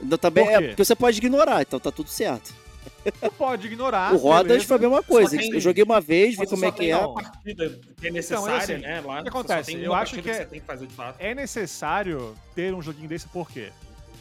Então, 0.00 0.16
também 0.16 0.44
Por 0.44 0.52
é 0.52 0.60
porque 0.68 0.84
você 0.84 0.94
pode 0.94 1.18
ignorar, 1.18 1.62
então 1.62 1.78
tá 1.78 1.90
tudo 1.92 2.08
certo. 2.08 2.54
Tu 3.20 3.30
pode 3.32 3.66
ignorar. 3.66 4.12
o 4.14 4.16
Rodas 4.16 4.46
beleza. 4.46 4.66
foi 4.66 4.76
a 4.76 4.80
mesma 4.80 5.02
coisa. 5.02 5.36
Tem- 5.36 5.52
Eu 5.52 5.60
joguei 5.60 5.82
uma 5.84 6.00
vez, 6.00 6.36
vi 6.36 6.46
como 6.46 6.64
é 6.64 6.70
que 6.72 6.90
é. 6.90 6.96
uma 6.96 7.14
partida 7.14 7.78
que 8.00 8.06
é 8.08 8.10
necessária, 8.10 8.56
assim, 8.56 8.76
né? 8.78 9.00
Lá, 9.00 9.20
o 9.20 9.22
que 9.22 9.28
acontece? 9.28 9.74
Eu 9.74 9.92
acho 9.94 10.14
partida 10.14 10.22
que 10.22 10.30
é- 10.30 10.44
você 10.44 10.50
tem 10.50 10.60
que 10.60 10.66
fazer 10.66 10.86
de 10.86 10.94
fato. 10.94 11.16
É 11.20 11.34
necessário 11.34 12.34
ter 12.54 12.72
um 12.74 12.80
joguinho 12.82 13.08
desse 13.08 13.26
por 13.28 13.50
quê? 13.50 13.70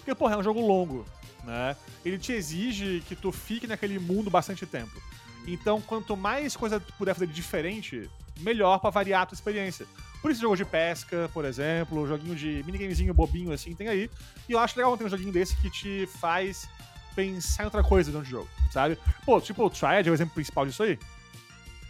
Porque, 0.01 0.15
porra, 0.15 0.33
é 0.35 0.37
um 0.37 0.43
jogo 0.43 0.59
longo, 0.65 1.05
né? 1.43 1.75
Ele 2.03 2.17
te 2.17 2.31
exige 2.33 3.01
que 3.07 3.15
tu 3.15 3.31
fique 3.31 3.67
naquele 3.67 3.99
mundo 3.99 4.29
bastante 4.29 4.65
tempo. 4.65 5.01
Então, 5.47 5.79
quanto 5.81 6.15
mais 6.17 6.55
coisa 6.55 6.79
tu 6.79 6.93
puder 6.93 7.13
fazer 7.13 7.27
de 7.27 7.33
diferente, 7.33 8.09
melhor 8.39 8.79
pra 8.79 8.89
variar 8.89 9.21
a 9.23 9.25
tua 9.25 9.35
experiência. 9.35 9.85
Por 10.21 10.29
isso, 10.31 10.41
jogo 10.41 10.55
de 10.55 10.65
pesca, 10.65 11.29
por 11.33 11.45
exemplo, 11.45 12.07
joguinho 12.07 12.35
de 12.35 12.61
minigamezinho 12.65 13.13
bobinho 13.13 13.51
assim, 13.51 13.73
tem 13.73 13.87
aí. 13.87 14.09
E 14.47 14.51
eu 14.51 14.59
acho 14.59 14.77
legal 14.77 14.95
ter 14.97 15.03
um 15.05 15.09
joguinho 15.09 15.31
desse 15.31 15.55
que 15.57 15.69
te 15.69 16.07
faz 16.19 16.67
pensar 17.15 17.63
em 17.63 17.65
outra 17.65 17.83
coisa 17.83 18.11
dentro 18.11 18.25
do 18.25 18.29
jogo, 18.29 18.47
sabe? 18.71 18.97
Pô, 19.25 19.41
tipo, 19.41 19.65
o 19.65 19.69
Triad 19.69 20.07
é 20.07 20.11
o 20.11 20.13
exemplo 20.13 20.35
principal 20.35 20.65
disso 20.65 20.83
aí. 20.83 20.97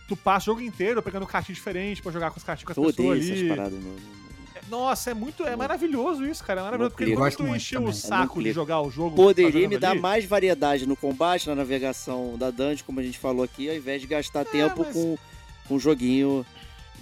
Tu 0.07 0.15
passa 0.15 0.43
o 0.43 0.53
jogo 0.53 0.61
inteiro 0.61 1.01
pegando 1.01 1.25
cartinha 1.27 1.53
diferente 1.55 2.01
pra 2.01 2.11
jogar 2.11 2.31
com 2.31 2.37
as 2.37 2.43
cartinhas 2.43 2.73
com 2.75 2.81
as 2.81 2.95
pessoas 2.95 3.19
essas 3.19 3.31
ali. 3.39 3.49
paradas. 3.49 3.73
Não, 3.83 3.91
não- 3.91 4.20
Nossa, 4.71 5.11
é 5.11 5.13
muito. 5.13 5.45
É 5.45 5.53
maravilhoso 5.53 6.25
isso, 6.25 6.41
cara. 6.45 6.61
É 6.61 6.63
maravilhoso. 6.63 6.95
Porque 6.95 7.13
quando 7.13 7.35
tu 7.35 7.47
encher 7.47 7.77
o. 7.77 7.89
É 7.89 7.91
saco 7.93 8.41
de 8.41 8.53
jogar 8.53 8.79
o 8.81 8.89
jogo. 8.89 9.17
Poderia 9.17 9.67
me 9.67 9.77
dar 9.77 9.91
ali, 9.91 9.99
mais 9.99 10.23
variedade 10.23 10.87
no 10.87 10.95
combate, 10.95 11.47
na 11.49 11.55
navegação 11.55 12.37
da 12.37 12.49
dungeon, 12.49 12.85
como 12.85 13.01
a 13.01 13.03
gente 13.03 13.19
falou 13.19 13.43
aqui, 13.43 13.69
ao 13.69 13.75
invés 13.75 13.99
de 14.01 14.07
gastar 14.07 14.45
tempo 14.45 14.81
É, 14.83 14.85
mas- 14.85 14.93
com, 14.95 15.17
com 15.67 15.75
um 15.75 15.79
joguinho 15.79 16.45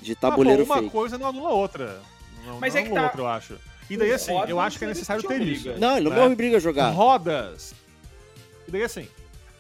de 0.02 0.16
tabuleiro 0.16 0.66
pô, 0.66 0.74
uma 0.74 0.82
fake. 0.82 0.92
coisa 0.92 1.18
não 1.20 1.28
anula 1.28 1.50
outra. 1.50 2.02
Não, 2.44 2.60
Mas 2.60 2.74
não 2.74 2.80
é 2.80 2.84
que 2.84 2.90
anula 2.90 3.02
tá- 3.02 3.08
outra, 3.08 3.22
eu 3.22 3.28
acho. 3.28 3.56
E 3.88 3.98
daí, 3.98 4.14
assim, 4.14 4.32
Rodas, 4.34 4.50
eu 4.50 4.60
acho 4.60 4.78
que 4.80 4.86
é 4.86 4.88
necessário 4.88 5.22
te 5.22 5.28
ter 5.28 5.42
isso. 5.42 5.70
Não, 5.80 5.98
ele 5.98 6.10
não 6.10 6.16
né? 6.16 6.28
me 6.28 6.34
obriga 6.34 6.58
a 6.58 6.60
jogar. 6.60 6.90
Rodas. 6.90 7.74
E 8.68 8.72
daí, 8.72 8.84
assim, 8.84 9.08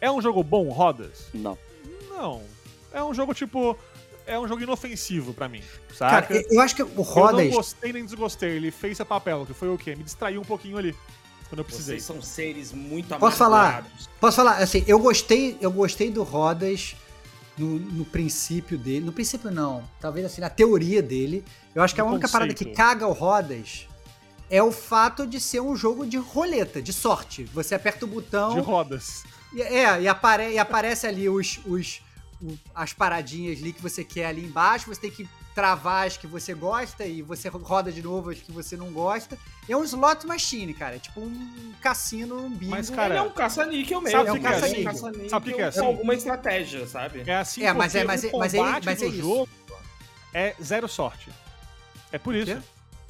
é 0.01 0.09
um 0.11 0.21
jogo 0.21 0.43
bom, 0.43 0.69
Rodas? 0.69 1.27
Não. 1.33 1.57
Não. 2.09 2.41
É 2.91 3.03
um 3.03 3.13
jogo, 3.13 3.33
tipo. 3.35 3.77
É 4.29 4.37
um 4.39 4.47
jogo 4.47 4.61
inofensivo 4.61 5.33
pra 5.33 5.49
mim. 5.49 5.61
Cara, 5.97 6.21
Saca? 6.21 6.33
eu- 6.35 6.45
eu 6.51 6.61
acho 6.61 6.75
que 6.75 6.83
o 6.83 6.87
Eu 6.87 6.95
não 6.95 7.03
Rodas. 7.03 7.49
gostei 7.51 7.91
nem 7.91 8.05
desgostei. 8.05 8.51
Ele 8.51 8.69
fez 8.71 8.95
seu 8.97 9.05
papel, 9.05 9.45
que 9.45 9.53
foi 9.53 9.69
o 9.69 9.77
quê? 9.77 9.95
Me 9.95 10.03
distraiu 10.03 10.39
um 10.41 10.45
pouquinho 10.45 10.77
ali. 10.77 10.95
Quando 11.49 11.59
eu 11.59 11.65
precisei. 11.65 11.95
Vocês 11.95 12.03
são 12.03 12.21
seres 12.21 12.71
muito 12.71 13.15
Posso 13.17 13.37
falar? 13.37 13.83
Posso 14.21 14.35
falar, 14.37 14.57
assim, 14.57 14.83
eu 14.85 14.99
gostei, 14.99 15.57
eu 15.59 15.71
gostei 15.71 16.11
do 16.11 16.21
Rodas 16.21 16.95
no, 17.57 17.79
no 17.79 18.05
princípio 18.05 18.77
dele. 18.77 19.03
No 19.03 19.11
princípio 19.11 19.49
não, 19.49 19.83
talvez 19.99 20.27
assim, 20.27 20.41
na 20.41 20.49
teoria 20.49 21.01
dele. 21.01 21.43
Eu 21.73 21.81
acho 21.81 21.95
que 21.95 22.01
a 22.01 22.03
No 22.03 22.11
única 22.11 22.29
parada 22.29 22.53
que 22.53 22.59
conceito. 22.65 22.77
caga 22.77 23.07
o 23.07 23.13
Rodas 23.13 23.87
é 24.47 24.61
o 24.61 24.71
fato 24.71 25.25
de 25.25 25.39
ser 25.39 25.59
um 25.59 25.75
jogo 25.75 26.05
de 26.05 26.17
roleta, 26.17 26.79
de 26.83 26.93
sorte. 26.93 27.45
Você 27.45 27.73
aperta 27.73 28.05
o 28.05 28.07
botão. 28.07 28.53
De 28.53 28.59
rodas. 28.59 29.23
E- 29.51 29.61
É, 29.63 30.01
e, 30.03 30.07
apare- 30.07 30.51
e 30.53 30.59
aparece 30.59 31.07
ali 31.07 31.27
os, 31.27 31.59
os, 31.65 32.01
as 32.73 32.93
paradinhas 32.93 33.59
ali 33.59 33.73
que 33.73 33.81
você 33.81 34.03
quer 34.03 34.25
ali 34.27 34.45
embaixo, 34.45 34.87
você 34.87 35.01
tem 35.01 35.11
que 35.11 35.27
travar 35.53 36.07
as 36.07 36.15
que 36.15 36.25
você 36.25 36.53
gosta 36.53 37.05
e 37.05 37.21
você 37.21 37.49
roda 37.49 37.91
de 37.91 38.01
novo 38.01 38.29
as 38.29 38.39
que 38.39 38.51
você 38.51 38.77
não 38.77 38.91
gosta. 38.91 39.37
É 39.67 39.75
um 39.75 39.83
slot 39.83 40.25
machine, 40.25 40.73
cara. 40.73 40.95
É 40.95 40.99
tipo 40.99 41.19
um 41.19 41.73
cassino, 41.81 42.45
um 42.45 42.49
bingo. 42.49 42.71
Mas, 42.71 42.89
cara, 42.89 43.15
Ele 43.15 43.17
é 43.17 43.21
um 43.21 43.31
caça-níquel 43.31 44.01
mesmo. 44.01 44.17
Sabe 44.17 44.29
o 44.29 44.31
é 44.31 44.37
assim? 44.37 44.39
um 44.39 44.83
caça-níquel 44.83 45.29
Sabe 45.29 45.51
o 45.51 45.55
que 45.55 45.61
é 45.61 45.65
assim? 45.65 45.79
Com 45.79 45.85
alguma 45.85 46.13
estratégia, 46.13 46.87
sabe? 46.87 47.23
É 47.25 47.35
assim 47.35 47.63
É, 47.63 47.73
mas 47.73 47.93
é- 47.95 48.03
mas 48.03 48.23
o 48.23 48.27
é- 48.27 48.31
mas 48.37 48.53
é- 48.53 48.57
combate 48.57 48.85
mas 48.85 49.01
é 49.01 49.05
do 49.05 49.11
isso. 49.11 49.21
jogo 49.21 49.49
é 50.33 50.55
zero 50.61 50.87
sorte. 50.87 51.29
É 52.11 52.17
por 52.17 52.33
isso. 52.35 52.61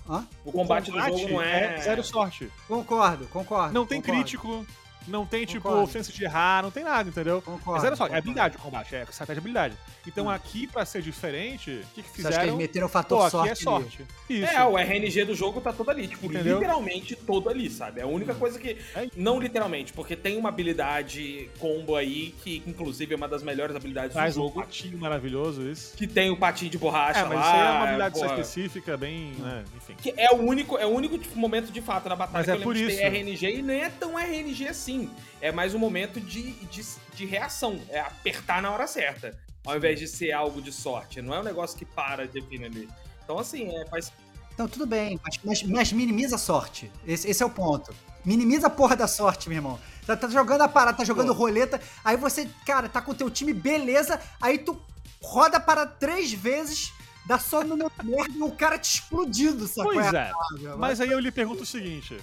Hã? 0.09 0.25
O 0.43 0.51
combate, 0.51 0.89
do 0.89 0.99
jogo 0.99 1.29
não 1.29 1.41
é... 1.41 1.79
zero 1.81 2.03
sorte. 2.03 2.51
Concordo, 2.67 3.27
concordo. 3.27 3.73
Não 3.73 3.85
tem 3.85 4.01
concordo, 4.01 4.21
crítico, 4.23 4.65
não 5.09 5.25
tem, 5.25 5.45
tipo, 5.45 5.87
chance 5.87 6.11
de 6.11 6.23
errar, 6.23 6.63
não 6.63 6.71
tem 6.71 6.83
nada, 6.83 7.09
entendeu? 7.09 7.41
Concordo, 7.41 7.79
é 7.79 7.81
zero 7.81 7.95
sorte. 7.97 8.11
É 8.13 8.15
concordo. 8.15 8.17
habilidade 8.29 8.55
o 8.57 8.59
combate, 8.59 8.95
é 8.95 9.01
estratégia 9.03 9.35
de 9.35 9.39
habilidade. 9.39 9.75
Então 10.07 10.25
Hum. 10.25 10.29
aqui, 10.29 10.65
pra 10.67 10.85
ser 10.85 11.01
diferente, 11.01 11.69
o 11.83 11.93
que, 11.95 12.01
que 12.01 12.01
Você 12.01 12.03
acha 12.03 12.11
que 12.11 12.21
eles 12.21 12.35
fizeram? 12.39 12.57
meteram 12.57 12.87
o 12.87 12.89
Pô, 12.89 12.93
fator 12.93 13.21
aqui 13.21 13.31
sorte? 13.31 13.51
é 13.51 13.55
sorte. 13.55 14.05
Isso. 14.29 14.51
É, 14.51 14.63
o 14.65 14.77
RNG 14.77 15.25
do 15.25 15.35
jogo 15.35 15.59
tá 15.61 15.71
todo 15.73 15.89
ali, 15.89 16.07
tipo, 16.07 16.25
Entendeu? 16.25 16.55
literalmente 16.57 17.15
todo 17.15 17.49
ali, 17.49 17.69
sabe? 17.69 17.99
É 17.99 18.03
a 18.03 18.07
única 18.07 18.33
coisa 18.33 18.57
que. 18.59 18.77
É. 18.95 19.07
Não 19.15 19.39
literalmente, 19.39 19.93
porque 19.93 20.15
tem 20.15 20.37
uma 20.37 20.49
habilidade 20.49 21.49
combo 21.59 21.95
aí, 21.95 22.33
que 22.43 22.63
inclusive 22.65 23.13
é 23.13 23.17
uma 23.17 23.27
das 23.27 23.43
melhores 23.43 23.75
habilidades 23.75 24.13
Traz 24.13 24.35
do 24.35 24.41
um 24.41 24.43
jogo. 24.47 24.61
patinho 24.61 24.97
maravilhoso, 24.97 25.61
isso. 25.69 25.95
Que 25.95 26.07
tem 26.07 26.29
o 26.29 26.37
patinho 26.37 26.71
de 26.71 26.77
borracha 26.77 27.19
É, 27.19 27.23
mas 27.23 27.33
lá. 27.33 27.41
isso 27.41 27.49
aí 27.51 27.59
é 27.59 27.71
uma 27.71 27.83
habilidade 27.83 28.17
só 28.19 28.25
porra. 28.27 28.39
específica, 28.41 28.97
bem, 28.97 29.33
né, 29.39 29.63
enfim. 29.75 29.95
Que 30.01 30.13
é 30.17 30.31
o 30.33 30.37
único, 30.37 30.77
é 30.77 30.85
o 30.85 30.89
único 30.89 31.17
tipo, 31.17 31.37
momento 31.37 31.71
de 31.71 31.81
fato 31.81 32.09
na 32.09 32.15
batalha 32.15 32.33
Mas 32.39 32.45
que 32.45 32.51
é 32.51 32.53
eu 32.53 32.57
lembro 32.59 32.73
por 32.73 32.75
de 32.75 32.85
ter 32.87 32.93
isso. 32.93 33.01
RNG 33.03 33.59
e 33.59 33.61
nem 33.61 33.81
é 33.81 33.89
tão 33.89 34.17
RNG 34.17 34.67
assim. 34.67 34.98
É 35.39 35.51
mais 35.51 35.73
um 35.75 35.79
momento 35.79 36.19
de, 36.19 36.51
de, 36.65 36.85
de 37.13 37.25
reação. 37.25 37.79
É 37.89 37.99
apertar 37.99 38.61
na 38.61 38.71
hora 38.71 38.87
certa. 38.87 39.37
Ao 39.65 39.75
invés 39.77 39.99
de 39.99 40.07
ser 40.07 40.31
algo 40.31 40.61
de 40.61 40.71
sorte. 40.71 41.21
Não 41.21 41.33
é 41.33 41.39
um 41.39 41.43
negócio 41.43 41.77
que 41.77 41.85
para 41.85 42.27
de 42.27 42.39
ali. 42.39 42.89
Então, 43.23 43.37
assim, 43.37 43.69
é, 43.75 43.85
faz. 43.85 44.11
Então, 44.53 44.67
tudo 44.67 44.85
bem, 44.85 45.19
mas, 45.23 45.39
mas- 45.43 45.63
mas 45.63 45.93
minimiza 45.93 46.35
a 46.35 46.39
sorte. 46.39 46.91
Esse, 47.05 47.29
esse 47.29 47.43
é 47.43 47.45
o 47.45 47.49
ponto. 47.49 47.93
Minimiza 48.25 48.67
a 48.67 48.69
porra 48.69 48.95
da 48.95 49.07
sorte, 49.07 49.47
meu 49.47 49.57
irmão. 49.57 49.79
Tá, 50.05 50.17
tá 50.17 50.27
jogando 50.27 50.61
a 50.61 50.67
parada, 50.67 50.97
tá 50.97 51.03
jogando 51.05 51.31
roleta, 51.33 51.79
aí 52.03 52.17
você, 52.17 52.49
cara, 52.65 52.89
tá 52.89 53.01
com 53.01 53.11
o 53.11 53.15
teu 53.15 53.29
time, 53.29 53.53
beleza, 53.53 54.19
aí 54.41 54.57
tu 54.57 54.81
roda 55.21 55.59
para 55.59 55.85
três 55.85 56.33
vezes, 56.33 56.91
dá 57.27 57.37
só 57.37 57.63
no 57.63 57.77
meu 57.77 57.91
merda 58.03 58.33
e 58.35 58.41
o 58.41 58.51
cara 58.51 58.77
te 58.79 58.95
explodindo, 58.95 59.67
sacou? 59.67 59.93
Pois 59.93 60.13
a 60.13 60.19
é. 60.19 60.31
Mas 60.77 60.99
aí 60.99 61.11
eu 61.11 61.19
lhe 61.19 61.31
pergunto 61.31 61.61
o 61.63 61.65
seguinte. 61.65 62.17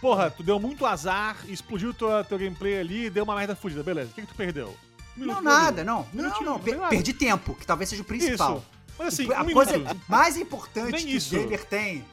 Porra, 0.00 0.30
tu 0.30 0.42
deu 0.42 0.60
muito 0.60 0.86
azar, 0.86 1.36
explodiu 1.48 1.92
tua, 1.92 2.22
teu 2.22 2.38
gameplay 2.38 2.78
ali 2.78 3.10
deu 3.10 3.24
uma 3.24 3.34
merda 3.34 3.56
fodida, 3.56 3.82
beleza. 3.82 4.10
O 4.10 4.14
que, 4.14 4.20
que 4.22 4.28
tu 4.28 4.34
perdeu? 4.34 4.76
Um 5.16 5.26
Não, 5.26 5.40
nada, 5.42 5.82
não. 5.82 6.06
Não, 6.12 6.40
não. 6.42 6.60
per- 6.60 6.76
nada. 6.76 6.88
perdi 6.90 7.12
tempo, 7.12 7.54
que 7.56 7.66
talvez 7.66 7.90
seja 7.90 8.02
o 8.02 8.04
principal. 8.04 8.58
Isso. 8.58 8.66
Mas 8.96 9.08
assim, 9.08 9.32
a 9.32 9.42
um 9.42 9.52
coisa 9.52 9.72
minuto. 9.78 9.96
mais 10.08 10.36
importante 10.36 10.92
Nem 10.92 11.04
que 11.06 11.16
isso. 11.16 11.34
o 11.36 11.40
gamer 11.40 11.64
tem, 11.64 12.04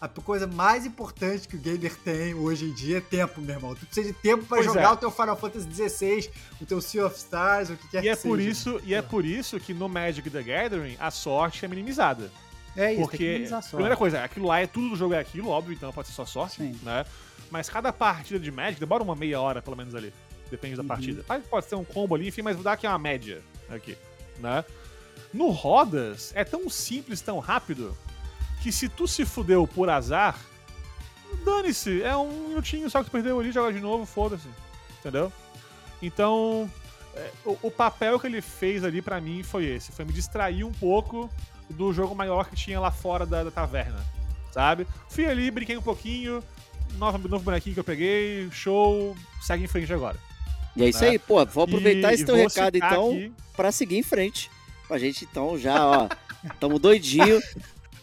a 0.00 0.08
coisa 0.08 0.46
mais 0.46 0.84
importante 0.84 1.48
que 1.48 1.56
o 1.56 1.58
gamer 1.58 1.94
tem 1.96 2.34
hoje 2.34 2.66
em 2.66 2.72
dia 2.74 2.98
é 2.98 3.00
tempo, 3.00 3.40
meu 3.40 3.54
irmão. 3.54 3.74
Tu 3.74 3.86
precisa 3.86 4.08
de 4.08 4.14
tempo 4.14 4.44
pra 4.44 4.56
Pois 4.58 4.66
jogar 4.66 4.82
é. 4.90 4.92
o 4.92 4.96
teu 4.96 5.10
Final 5.10 5.36
Fantasy 5.36 5.68
XVI, 5.72 6.30
o 6.60 6.66
teu 6.66 6.80
Sea 6.82 7.06
of 7.06 7.16
Stars, 7.16 7.70
o 7.70 7.76
que 7.76 7.88
quer 7.88 8.04
E 8.04 8.08
é 8.10 8.16
que 8.16 8.22
por 8.22 8.36
seja. 8.38 8.50
isso, 8.50 8.80
e 8.84 8.92
é 8.94 9.00
por 9.02 9.24
isso 9.24 9.58
que 9.58 9.72
no 9.72 9.88
Magic 9.88 10.28
the 10.28 10.42
Gathering 10.42 10.96
a 11.00 11.10
sorte 11.10 11.64
é 11.64 11.68
minimizada. 11.68 12.30
É 12.76 12.92
isso, 12.92 13.02
Porque, 13.02 13.46
primeira 13.72 13.96
coisa, 13.96 14.22
aquilo 14.22 14.46
lá 14.46 14.60
é 14.60 14.66
tudo 14.66 14.90
do 14.90 14.96
jogo 14.96 15.12
é 15.14 15.18
aquilo, 15.18 15.48
óbvio, 15.48 15.74
então 15.74 15.92
pode 15.92 16.08
ser 16.08 16.14
só 16.14 16.24
sorte, 16.24 16.56
Sim. 16.56 16.78
né? 16.82 17.04
Mas 17.50 17.68
cada 17.68 17.92
partida 17.92 18.38
de 18.38 18.50
Magic 18.50 18.78
demora 18.78 19.02
uma 19.02 19.16
meia 19.16 19.40
hora, 19.40 19.60
pelo 19.60 19.76
menos 19.76 19.94
ali. 19.94 20.12
Depende 20.50 20.76
Uhum. 20.78 20.86
da 20.86 20.94
partida. 20.94 21.24
Pode- 21.50 21.66
ser 21.66 21.74
um 21.74 21.84
combo 21.84 22.14
ali, 22.14 22.28
enfim, 22.28 22.42
mas 22.42 22.54
vou 22.54 22.62
dar 22.64 22.72
aqui 22.72 22.86
uma 22.86 22.98
média 22.98 23.42
aqui, 23.68 23.96
né? 24.38 24.64
No 25.34 25.50
Rodas, 25.50 26.32
é 26.34 26.44
tão 26.44 26.68
simples, 26.70 27.20
tão 27.20 27.38
rápido, 27.40 27.96
que 28.62 28.70
se 28.70 28.88
tu 28.88 29.06
se 29.08 29.24
fudeu 29.24 29.66
por 29.66 29.88
azar, 29.90 30.38
dane-se, 31.44 32.02
é 32.02 32.16
um 32.16 32.48
minutinho 32.48 32.88
só 32.90 33.00
que 33.00 33.06
tu 33.06 33.12
perdeu 33.12 33.38
ali, 33.38 33.52
joga 33.52 33.72
de 33.72 33.80
novo, 33.80 34.04
foda-se. 34.06 34.48
Entendeu? 34.98 35.32
Então, 36.02 36.70
é, 37.14 37.30
o, 37.44 37.58
o 37.62 37.70
papel 37.70 38.18
que 38.18 38.26
ele 38.26 38.40
fez 38.40 38.84
ali 38.84 39.00
pra 39.00 39.20
mim 39.20 39.42
foi 39.42 39.64
esse, 39.66 39.92
foi 39.92 40.04
me 40.04 40.12
distrair 40.12 40.64
um 40.64 40.72
pouco 40.72 41.30
do 41.70 41.92
jogo 41.92 42.14
maior 42.14 42.48
que 42.48 42.56
tinha 42.56 42.78
lá 42.80 42.90
fora 42.90 43.24
da, 43.24 43.44
da 43.44 43.50
taverna, 43.50 43.98
sabe? 44.52 44.86
Fui 45.08 45.26
ali, 45.26 45.50
brinquei 45.50 45.76
um 45.76 45.82
pouquinho, 45.82 46.42
novo, 46.98 47.18
novo 47.28 47.44
bonequinho 47.44 47.74
que 47.74 47.80
eu 47.80 47.84
peguei, 47.84 48.48
show, 48.50 49.16
segue 49.42 49.64
em 49.64 49.68
frente 49.68 49.92
agora. 49.92 50.16
E 50.76 50.84
é 50.84 50.88
isso 50.88 51.02
né? 51.02 51.10
aí, 51.10 51.18
pô. 51.18 51.44
Vou 51.46 51.64
aproveitar 51.64 52.12
E- 52.12 52.14
esse 52.14 52.24
teu 52.24 52.36
recado, 52.36 52.76
então, 52.76 53.10
aqui- 53.10 53.32
pra 53.56 53.72
seguir 53.72 53.96
em 53.98 54.02
frente. 54.02 54.50
Pra 54.86 54.98
gente, 54.98 55.24
então, 55.30 55.58
já, 55.58 55.84
ó. 55.86 56.08
Tamo 56.58 56.78
doidinho 56.78 57.40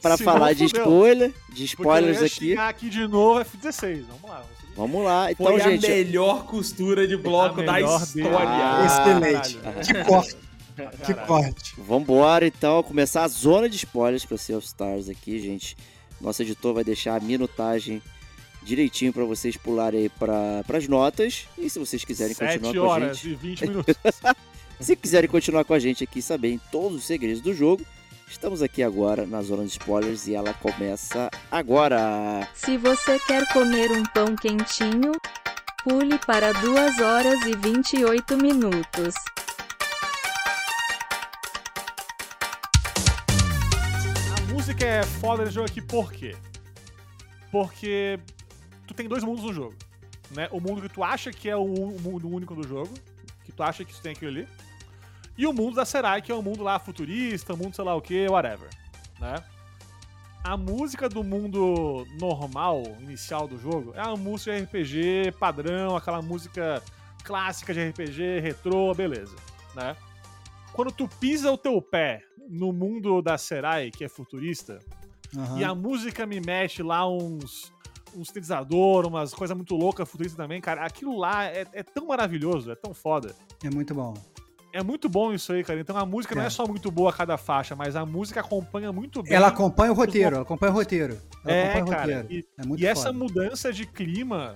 pra 0.02 0.15
Se 0.18 0.23
falar 0.23 0.53
de 0.53 0.65
spoiler, 0.65 1.34
de 1.52 1.64
spoilers 1.65 2.19
ia 2.22 2.26
aqui. 2.27 2.57
aqui 2.57 2.89
de 2.89 3.07
novo 3.07 3.39
F16, 3.41 4.03
vamos 4.07 4.30
lá. 4.30 4.35
Vamos 4.38 4.57
seguir. 4.61 4.73
Vamos 4.76 5.03
lá. 5.06 5.31
Então, 5.31 5.45
Foi 5.48 5.61
a 5.61 5.69
gente. 5.69 5.88
melhor 5.88 6.45
costura 6.45 7.07
de 7.07 7.18
bloco 7.18 7.61
A 7.61 7.64
da 7.65 7.81
história. 7.81 8.38
Ah, 8.48 8.85
Excelente. 8.85 9.57
Que 9.88 10.03
corte. 10.03 10.35
Que 11.05 11.13
corte. 11.13 11.73
Vambora, 11.77 12.45
então, 12.45 12.83
começar 12.83 13.23
a 13.23 13.27
zona 13.27 13.67
de 13.67 13.75
spoilers 13.77 14.25
pra 14.25 14.37
Sea 14.37 14.57
of 14.57 14.65
Stars 14.65 15.09
aqui, 15.09 15.39
gente. 15.39 15.75
Nosso 16.21 16.41
editor 16.41 16.73
vai 16.73 16.83
deixar 16.83 17.15
a 17.15 17.19
minutagem 17.19 18.01
direitinho 18.63 19.13
pra 19.13 19.23
vocês 19.23 19.55
pularem 19.55 20.01
aí 20.01 20.09
pra, 20.09 20.63
pras 20.65 20.87
notas. 20.87 21.47
E 21.57 21.69
se 21.69 21.79
vocês 21.79 22.03
quiserem 22.03 22.35
continuar 22.35 22.61
7 22.71 22.77
com 22.77 22.83
a 22.85 22.87
horas 22.89 23.17
gente, 23.17 23.29
e 23.29 23.35
20 23.35 23.61
minutos. 23.67 23.95
se 24.79 24.95
quiserem 24.95 25.29
continuar 25.29 25.63
com 25.63 25.73
a 25.73 25.79
gente 25.79 26.03
aqui 26.03 26.21
saberem 26.21 26.59
todos 26.71 26.97
os 26.97 27.03
segredos 27.05 27.41
do 27.41 27.53
jogo, 27.53 27.83
estamos 28.27 28.61
aqui 28.61 28.83
agora 28.83 29.25
na 29.25 29.41
zona 29.41 29.63
de 29.63 29.69
spoilers 29.71 30.27
e 30.27 30.35
ela 30.35 30.53
começa 30.53 31.29
agora. 31.49 32.47
Se 32.53 32.77
você 32.77 33.19
quer 33.19 33.47
comer 33.53 33.91
um 33.91 34.03
pão 34.03 34.35
quentinho, 34.35 35.13
pule 35.83 36.19
para 36.19 36.51
2 36.51 36.99
horas 36.99 37.39
e 37.45 37.55
28 37.55 38.37
minutos. 38.37 39.13
A 44.77 44.79
música 44.79 44.95
é 44.95 45.03
foda 45.03 45.43
nesse 45.43 45.55
jogo 45.55 45.67
aqui 45.67 45.81
por 45.81 46.11
quê? 46.11 46.35
Porque 47.51 48.19
tu 48.85 48.93
tem 48.93 49.07
dois 49.07 49.23
mundos 49.23 49.43
no 49.43 49.51
jogo. 49.51 49.73
Né? 50.29 50.47
O 50.51 50.59
mundo 50.59 50.83
que 50.83 50.89
tu 50.89 51.03
acha 51.03 51.31
que 51.31 51.49
é 51.49 51.55
o, 51.55 51.65
mundo 51.99 52.29
único 52.29 52.53
do 52.53 52.67
jogo, 52.67 52.93
que 53.43 53.51
tu 53.51 53.63
acha 53.63 53.83
que 53.83 53.91
tu 53.91 53.99
tem 53.99 54.11
aquilo 54.11 54.29
ali. 54.29 54.47
E 55.35 55.47
o 55.47 55.53
mundo 55.53 55.77
da 55.77 55.83
Serai, 55.83 56.21
que 56.21 56.31
é 56.31 56.35
um 56.35 56.43
mundo 56.43 56.63
lá 56.63 56.77
futurista, 56.77 57.55
mundo 57.55 57.75
sei 57.75 57.83
lá 57.83 57.95
o 57.95 58.01
que, 58.01 58.27
whatever. 58.27 58.69
Né? 59.19 59.43
A 60.43 60.55
música 60.55 61.09
do 61.09 61.23
mundo 61.23 62.05
normal, 62.19 62.83
inicial 62.99 63.47
do 63.47 63.59
jogo, 63.59 63.93
é 63.95 64.03
uma 64.03 64.15
música 64.15 64.55
de 64.55 64.63
RPG 64.63 65.31
padrão, 65.39 65.95
aquela 65.95 66.21
música 66.21 66.83
clássica 67.23 67.73
de 67.73 67.83
RPG, 67.89 68.41
retrô, 68.41 68.93
beleza. 68.93 69.35
Né? 69.73 69.97
Quando 70.71 70.91
tu 70.91 71.07
pisa 71.07 71.51
o 71.51 71.57
teu 71.57 71.81
pé 71.81 72.26
no 72.49 72.71
mundo 72.71 73.21
da 73.21 73.37
Serai, 73.37 73.91
que 73.91 74.03
é 74.03 74.09
futurista, 74.09 74.79
Aham. 75.37 75.59
e 75.59 75.63
a 75.63 75.73
música 75.75 76.25
me 76.25 76.39
mete 76.39 76.81
lá 76.83 77.07
uns 77.07 77.71
uns 78.15 78.29
sintetizador, 78.29 79.05
umas 79.05 79.33
coisas 79.33 79.55
muito 79.55 79.75
loucas 79.75 80.09
futuristas 80.09 80.37
também, 80.37 80.59
cara. 80.61 80.83
Aquilo 80.85 81.17
lá 81.17 81.45
é, 81.45 81.67
é 81.73 81.83
tão 81.83 82.07
maravilhoso, 82.07 82.71
é 82.71 82.75
tão 82.75 82.93
foda. 82.93 83.35
É 83.63 83.69
muito 83.69 83.93
bom. 83.93 84.13
É 84.73 84.81
muito 84.81 85.07
bom 85.09 85.33
isso 85.33 85.51
aí, 85.53 85.63
cara. 85.63 85.79
Então 85.79 85.95
a 85.97 86.05
música 86.05 86.33
não 86.33 86.41
É. 86.41 86.47
é 86.47 86.49
só 86.49 86.65
muito 86.65 86.89
boa 86.89 87.09
a 87.09 87.13
cada 87.13 87.37
faixa, 87.37 87.75
mas 87.75 87.95
a 87.95 88.05
música 88.05 88.39
acompanha 88.39 88.91
muito 88.91 89.21
bem. 89.21 89.33
Ela 89.33 89.47
acompanha 89.47 89.91
o 89.91 89.95
roteiro, 89.95 90.35
ela 90.35 90.41
acompanha 90.43 90.71
o 90.71 90.75
roteiro. 90.75 91.17
Ela 91.45 91.53
É, 91.53 91.63
acompanha 91.63 91.83
o 91.83 91.87
cara. 91.89 92.01
roteiro. 92.21 92.27
E, 92.33 92.61
É 92.61 92.65
muito 92.65 92.81
e 92.81 92.85
essa 92.87 93.11
mudança 93.13 93.71
de 93.73 93.85
clima 93.85 94.55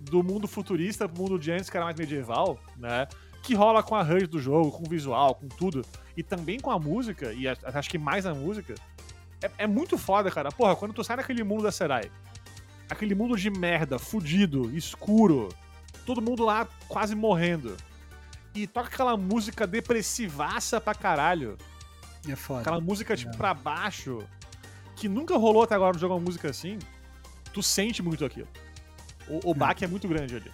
do 0.00 0.22
mundo 0.22 0.46
futurista 0.48 1.08
pro 1.08 1.22
mundo 1.22 1.38
de 1.38 1.52
antes, 1.52 1.70
que 1.70 1.76
era 1.76 1.86
mais 1.86 1.96
medieval, 1.96 2.58
né? 2.76 3.06
Que 3.42 3.54
rola 3.54 3.82
com 3.82 3.94
a 3.94 4.02
HUD 4.02 4.26
do 4.26 4.38
jogo, 4.38 4.70
com 4.72 4.84
o 4.84 4.90
visual, 4.90 5.34
com 5.36 5.48
tudo. 5.48 5.82
E 6.20 6.22
também 6.22 6.60
com 6.60 6.70
a 6.70 6.78
música, 6.78 7.32
e 7.32 7.48
acho 7.48 7.88
que 7.88 7.96
mais 7.96 8.26
a 8.26 8.34
música. 8.34 8.74
É, 9.40 9.50
é 9.64 9.66
muito 9.66 9.96
foda, 9.96 10.30
cara. 10.30 10.50
Porra, 10.52 10.76
quando 10.76 10.92
tu 10.92 11.02
sai 11.02 11.16
daquele 11.16 11.42
mundo 11.42 11.62
da 11.62 11.72
Serai, 11.72 12.10
aquele 12.90 13.14
mundo 13.14 13.38
de 13.38 13.48
merda, 13.48 13.98
fudido, 13.98 14.70
escuro, 14.76 15.48
todo 16.04 16.20
mundo 16.20 16.44
lá 16.44 16.68
quase 16.88 17.14
morrendo. 17.14 17.74
E 18.54 18.66
toca 18.66 18.88
aquela 18.88 19.16
música 19.16 19.66
depressivaça 19.66 20.78
pra 20.78 20.94
caralho. 20.94 21.56
É 22.28 22.36
foda. 22.36 22.60
Aquela 22.60 22.80
música, 22.82 23.16
tipo, 23.16 23.32
É. 23.32 23.36
pra 23.38 23.54
baixo, 23.54 24.18
que 24.96 25.08
nunca 25.08 25.34
rolou 25.38 25.62
até 25.62 25.74
agora 25.74 25.94
no 25.94 25.98
jogo 25.98 26.12
uma 26.12 26.20
música 26.20 26.50
assim, 26.50 26.78
tu 27.50 27.62
sente 27.62 28.02
muito 28.02 28.26
aquilo. 28.26 28.48
O, 29.26 29.52
o 29.52 29.54
baque 29.54 29.86
é 29.86 29.88
muito 29.88 30.06
grande 30.06 30.36
ali. 30.36 30.52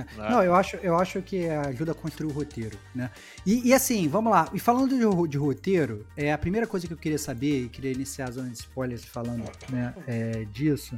É. 0.00 0.18
né? 0.18 0.30
Não, 0.30 0.42
eu 0.42 0.54
acho, 0.54 0.76
eu 0.76 0.96
acho 0.96 1.22
que 1.22 1.48
ajuda 1.48 1.92
a 1.92 1.94
construir 1.94 2.30
o 2.30 2.32
roteiro, 2.32 2.78
né? 2.94 3.10
E, 3.44 3.68
e 3.68 3.72
assim, 3.72 4.08
vamos 4.08 4.32
lá. 4.32 4.48
E 4.52 4.58
falando 4.58 4.90
de, 4.90 5.28
de 5.28 5.38
roteiro, 5.38 6.06
é 6.16 6.32
a 6.32 6.38
primeira 6.38 6.66
coisa 6.66 6.86
que 6.86 6.92
eu 6.92 6.98
queria 6.98 7.18
saber, 7.18 7.64
e 7.64 7.68
queria 7.68 7.92
iniciar 7.92 8.28
a 8.28 8.30
zona 8.30 8.48
de 8.48 8.58
spoilers 8.58 9.04
falando 9.04 9.44
né, 9.70 9.94
é, 10.06 10.44
disso, 10.52 10.96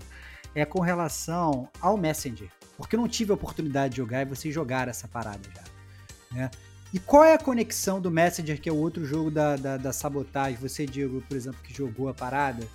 é 0.54 0.64
com 0.64 0.80
relação 0.80 1.68
ao 1.80 1.96
Messenger. 1.96 2.48
Porque 2.76 2.96
eu 2.96 3.00
não 3.00 3.08
tive 3.08 3.32
a 3.32 3.34
oportunidade 3.34 3.94
de 3.94 3.96
jogar 3.98 4.22
e 4.22 4.24
vocês 4.24 4.54
jogaram 4.54 4.90
essa 4.90 5.08
parada 5.08 5.40
já. 5.54 6.36
Né? 6.36 6.50
E 6.92 6.98
qual 6.98 7.22
é 7.22 7.34
a 7.34 7.38
conexão 7.38 8.00
do 8.00 8.10
Messenger, 8.10 8.60
que 8.60 8.68
é 8.68 8.72
o 8.72 8.76
outro 8.76 9.04
jogo 9.04 9.30
da, 9.30 9.56
da, 9.56 9.76
da 9.76 9.92
sabotagem? 9.92 10.56
Você, 10.56 10.86
Diego, 10.86 11.22
por 11.28 11.36
exemplo, 11.36 11.60
que 11.62 11.74
jogou 11.74 12.08
a 12.08 12.14
parada. 12.14 12.66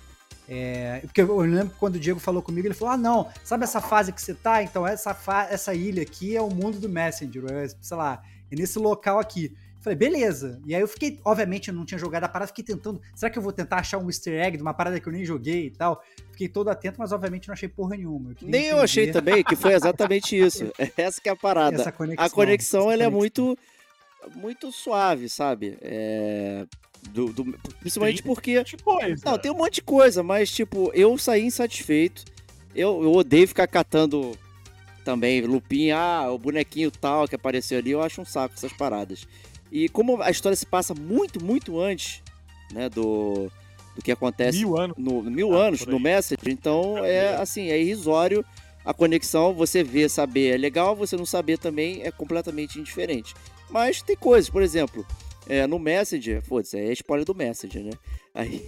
É, 0.48 1.00
porque 1.02 1.22
eu 1.22 1.40
lembro 1.40 1.74
quando 1.78 1.96
o 1.96 1.98
Diego 1.98 2.20
falou 2.20 2.42
comigo, 2.42 2.66
ele 2.66 2.74
falou: 2.74 2.94
Ah, 2.94 2.96
não, 2.96 3.28
sabe 3.42 3.64
essa 3.64 3.80
fase 3.80 4.12
que 4.12 4.20
você 4.20 4.34
tá? 4.34 4.62
Então, 4.62 4.86
essa, 4.86 5.16
essa 5.50 5.74
ilha 5.74 6.02
aqui 6.02 6.36
é 6.36 6.42
o 6.42 6.50
mundo 6.50 6.78
do 6.78 6.88
Messenger, 6.88 7.44
é, 7.50 7.68
sei 7.80 7.96
lá, 7.96 8.22
é 8.50 8.56
nesse 8.56 8.78
local 8.78 9.18
aqui. 9.18 9.52
Eu 9.54 9.64
Falei, 9.84 9.98
beleza. 9.98 10.62
E 10.64 10.74
aí 10.74 10.80
eu 10.80 10.88
fiquei, 10.88 11.20
obviamente, 11.22 11.68
eu 11.68 11.74
não 11.74 11.84
tinha 11.84 11.98
jogado 11.98 12.24
a 12.24 12.28
parada, 12.28 12.48
fiquei 12.48 12.64
tentando. 12.64 13.02
Será 13.14 13.28
que 13.28 13.38
eu 13.38 13.42
vou 13.42 13.52
tentar 13.52 13.76
achar 13.76 13.98
um 13.98 14.06
easter 14.06 14.42
egg 14.42 14.56
de 14.56 14.62
uma 14.62 14.72
parada 14.72 14.98
que 14.98 15.06
eu 15.06 15.12
nem 15.12 15.26
joguei 15.26 15.66
e 15.66 15.70
tal? 15.70 16.02
Fiquei 16.32 16.48
todo 16.48 16.70
atento, 16.70 16.98
mas 16.98 17.12
obviamente 17.12 17.48
não 17.48 17.52
achei 17.52 17.68
porra 17.68 17.94
nenhuma. 17.94 18.34
queria 18.34 18.50
Nem 18.50 18.68
eu 18.68 18.80
achei 18.80 19.10
também, 19.10 19.44
que 19.44 19.54
foi 19.54 19.74
exatamente 19.74 20.36
isso. 20.40 20.72
Essa 20.96 21.20
que 21.20 21.28
é 21.28 21.32
a 21.32 21.36
parada. 21.36 21.76
essa 21.76 21.92
conexão. 21.92 22.24
a 22.24 22.30
conexão 22.30 22.90
ela 22.90 23.02
é 23.02 23.10
conexão. 23.10 23.44
muito 23.44 23.58
muito 24.36 24.72
suave, 24.72 25.28
sabe? 25.28 25.76
É, 25.82 26.66
do- 27.10 27.32
do- 27.32 27.58
principalmente 27.80 28.22
Tem 28.22 28.34
porque 28.34 28.62
coisa. 28.82 29.22
não 29.24 29.38
tem 29.38 29.50
um 29.50 29.56
monte 29.56 29.74
de 29.74 29.82
coisa, 29.82 30.22
mas 30.22 30.50
tipo 30.50 30.90
eu 30.94 31.16
saí 31.18 31.44
insatisfeito. 31.44 32.24
Eu, 32.74 33.02
eu 33.02 33.12
odeio 33.12 33.46
ficar 33.46 33.66
catando 33.66 34.36
também 35.04 35.42
lupinha, 35.42 35.96
ah, 35.96 36.32
o 36.32 36.38
bonequinho 36.38 36.90
tal 36.90 37.28
que 37.28 37.34
apareceu 37.34 37.78
ali. 37.78 37.90
Eu 37.90 38.02
acho 38.02 38.20
um 38.20 38.24
saco 38.24 38.54
essas 38.56 38.72
paradas. 38.72 39.26
E 39.70 39.88
como 39.88 40.20
a 40.22 40.30
história 40.30 40.56
se 40.56 40.66
passa 40.66 40.94
muito 40.94 41.42
muito 41.44 41.78
antes, 41.80 42.22
né, 42.72 42.88
do 42.88 43.50
do 43.94 44.02
que 44.02 44.10
acontece 44.10 44.58
mil 44.58 44.76
anos. 44.76 44.96
no 44.98 45.22
mil 45.22 45.54
Ah, 45.56 45.66
anos 45.68 45.86
no. 45.86 46.00
Messenger, 46.00 46.48
então 46.52 46.98
é 47.04 47.36
assim, 47.36 47.68
é 47.70 47.80
irrisório 47.80 48.44
a 48.84 48.92
conexão, 48.92 49.54
você 49.54 49.84
vê, 49.84 50.08
saber 50.08 50.54
é 50.54 50.56
legal, 50.58 50.96
você 50.96 51.16
não 51.16 51.24
saber 51.24 51.58
também 51.58 52.02
é 52.02 52.10
completamente 52.10 52.78
indiferente. 52.78 53.34
Mas 53.70 54.02
tem 54.02 54.16
coisas, 54.16 54.50
por 54.50 54.62
exemplo, 54.62 55.06
é, 55.48 55.66
no 55.66 55.78
Messenger, 55.78 56.42
foda-se, 56.42 56.78
é 56.78 56.92
spoiler 56.92 57.24
do 57.26 57.34
Messenger, 57.34 57.82
né? 57.84 57.90
Aí 58.34 58.66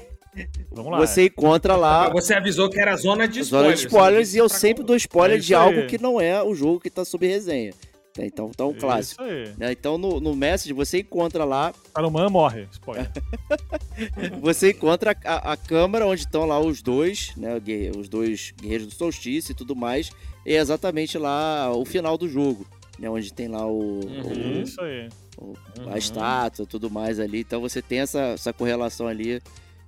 Vamos 0.71 0.93
lá. 0.93 0.99
você 0.99 1.25
encontra 1.27 1.77
lá 1.77 2.11
Você 2.11 2.35
avisou 2.35 2.69
que 2.69 2.79
era 2.79 2.95
zona 2.97 3.27
de 3.27 3.43
zona 3.43 3.73
spoilers. 3.73 3.81
de 3.81 3.87
spoilers 3.87 4.35
e 4.35 4.39
eu 4.39 4.47
disse 4.47 4.59
sempre 4.61 4.85
dou 4.85 4.95
spoiler 4.97 5.39
É 5.39 5.41
de 5.41 5.55
algo 5.55 5.81
aí. 5.81 5.87
que 5.87 5.97
não 6.01 6.21
é 6.21 6.43
o 6.43 6.55
jogo 6.55 6.79
que 6.81 6.91
tá 6.91 7.05
sob 7.07 7.27
resenha. 7.27 7.73
Tá, 8.13 8.25
Então, 8.25 8.51
então 8.53 8.69
um 8.71 8.75
clássico. 8.75 9.23
Isso 9.23 9.31
aí. 9.33 9.53
né? 9.57 9.73
Então 9.73 9.97
no, 9.97 10.21
no 10.21 10.37
Messenger 10.37 10.75
você 10.77 10.99
encontra 10.99 11.43
lá 11.45 11.73
Saruman 11.95 12.29
morre. 12.29 12.67
Spoiler. 12.73 13.11
Você 14.43 14.71
encontra 14.71 15.17
a, 15.25 15.53
a 15.53 15.57
câmara 15.57 16.07
onde 16.07 16.21
estão 16.23 16.45
lá 16.45 16.59
os 16.61 16.83
dois, 16.83 17.33
né? 17.37 17.61
Os 17.99 18.09
dois 18.09 18.53
guerreiros 18.61 18.87
do 18.89 18.95
solstício 18.95 19.53
e 19.53 19.55
tudo 19.55 19.75
mais. 19.75 20.11
E 20.45 20.53
é 20.55 20.59
exatamente 20.59 21.17
lá 21.19 21.73
o 21.75 21.85
final 21.85 22.17
do 22.19 22.29
jogo. 22.29 22.67
Né, 22.99 23.11
onde 23.11 23.31
tem 23.33 23.47
lá 23.49 23.67
o, 23.67 24.01
Uhum. 24.01 24.63
Isso 24.63 24.81
aí. 24.81 25.09
O- 25.37 25.55
Uhum. 25.79 25.93
a 25.93 25.99
estátua 25.99 26.63
e 26.65 26.67
tudo 26.67 26.91
mais 26.91 27.19
ali. 27.21 27.41
Então 27.41 27.61
você 27.61 27.81
tem 27.83 28.01
essa, 28.01 28.21
essa 28.21 28.53
correlação 28.53 29.07
ali. 29.07 29.43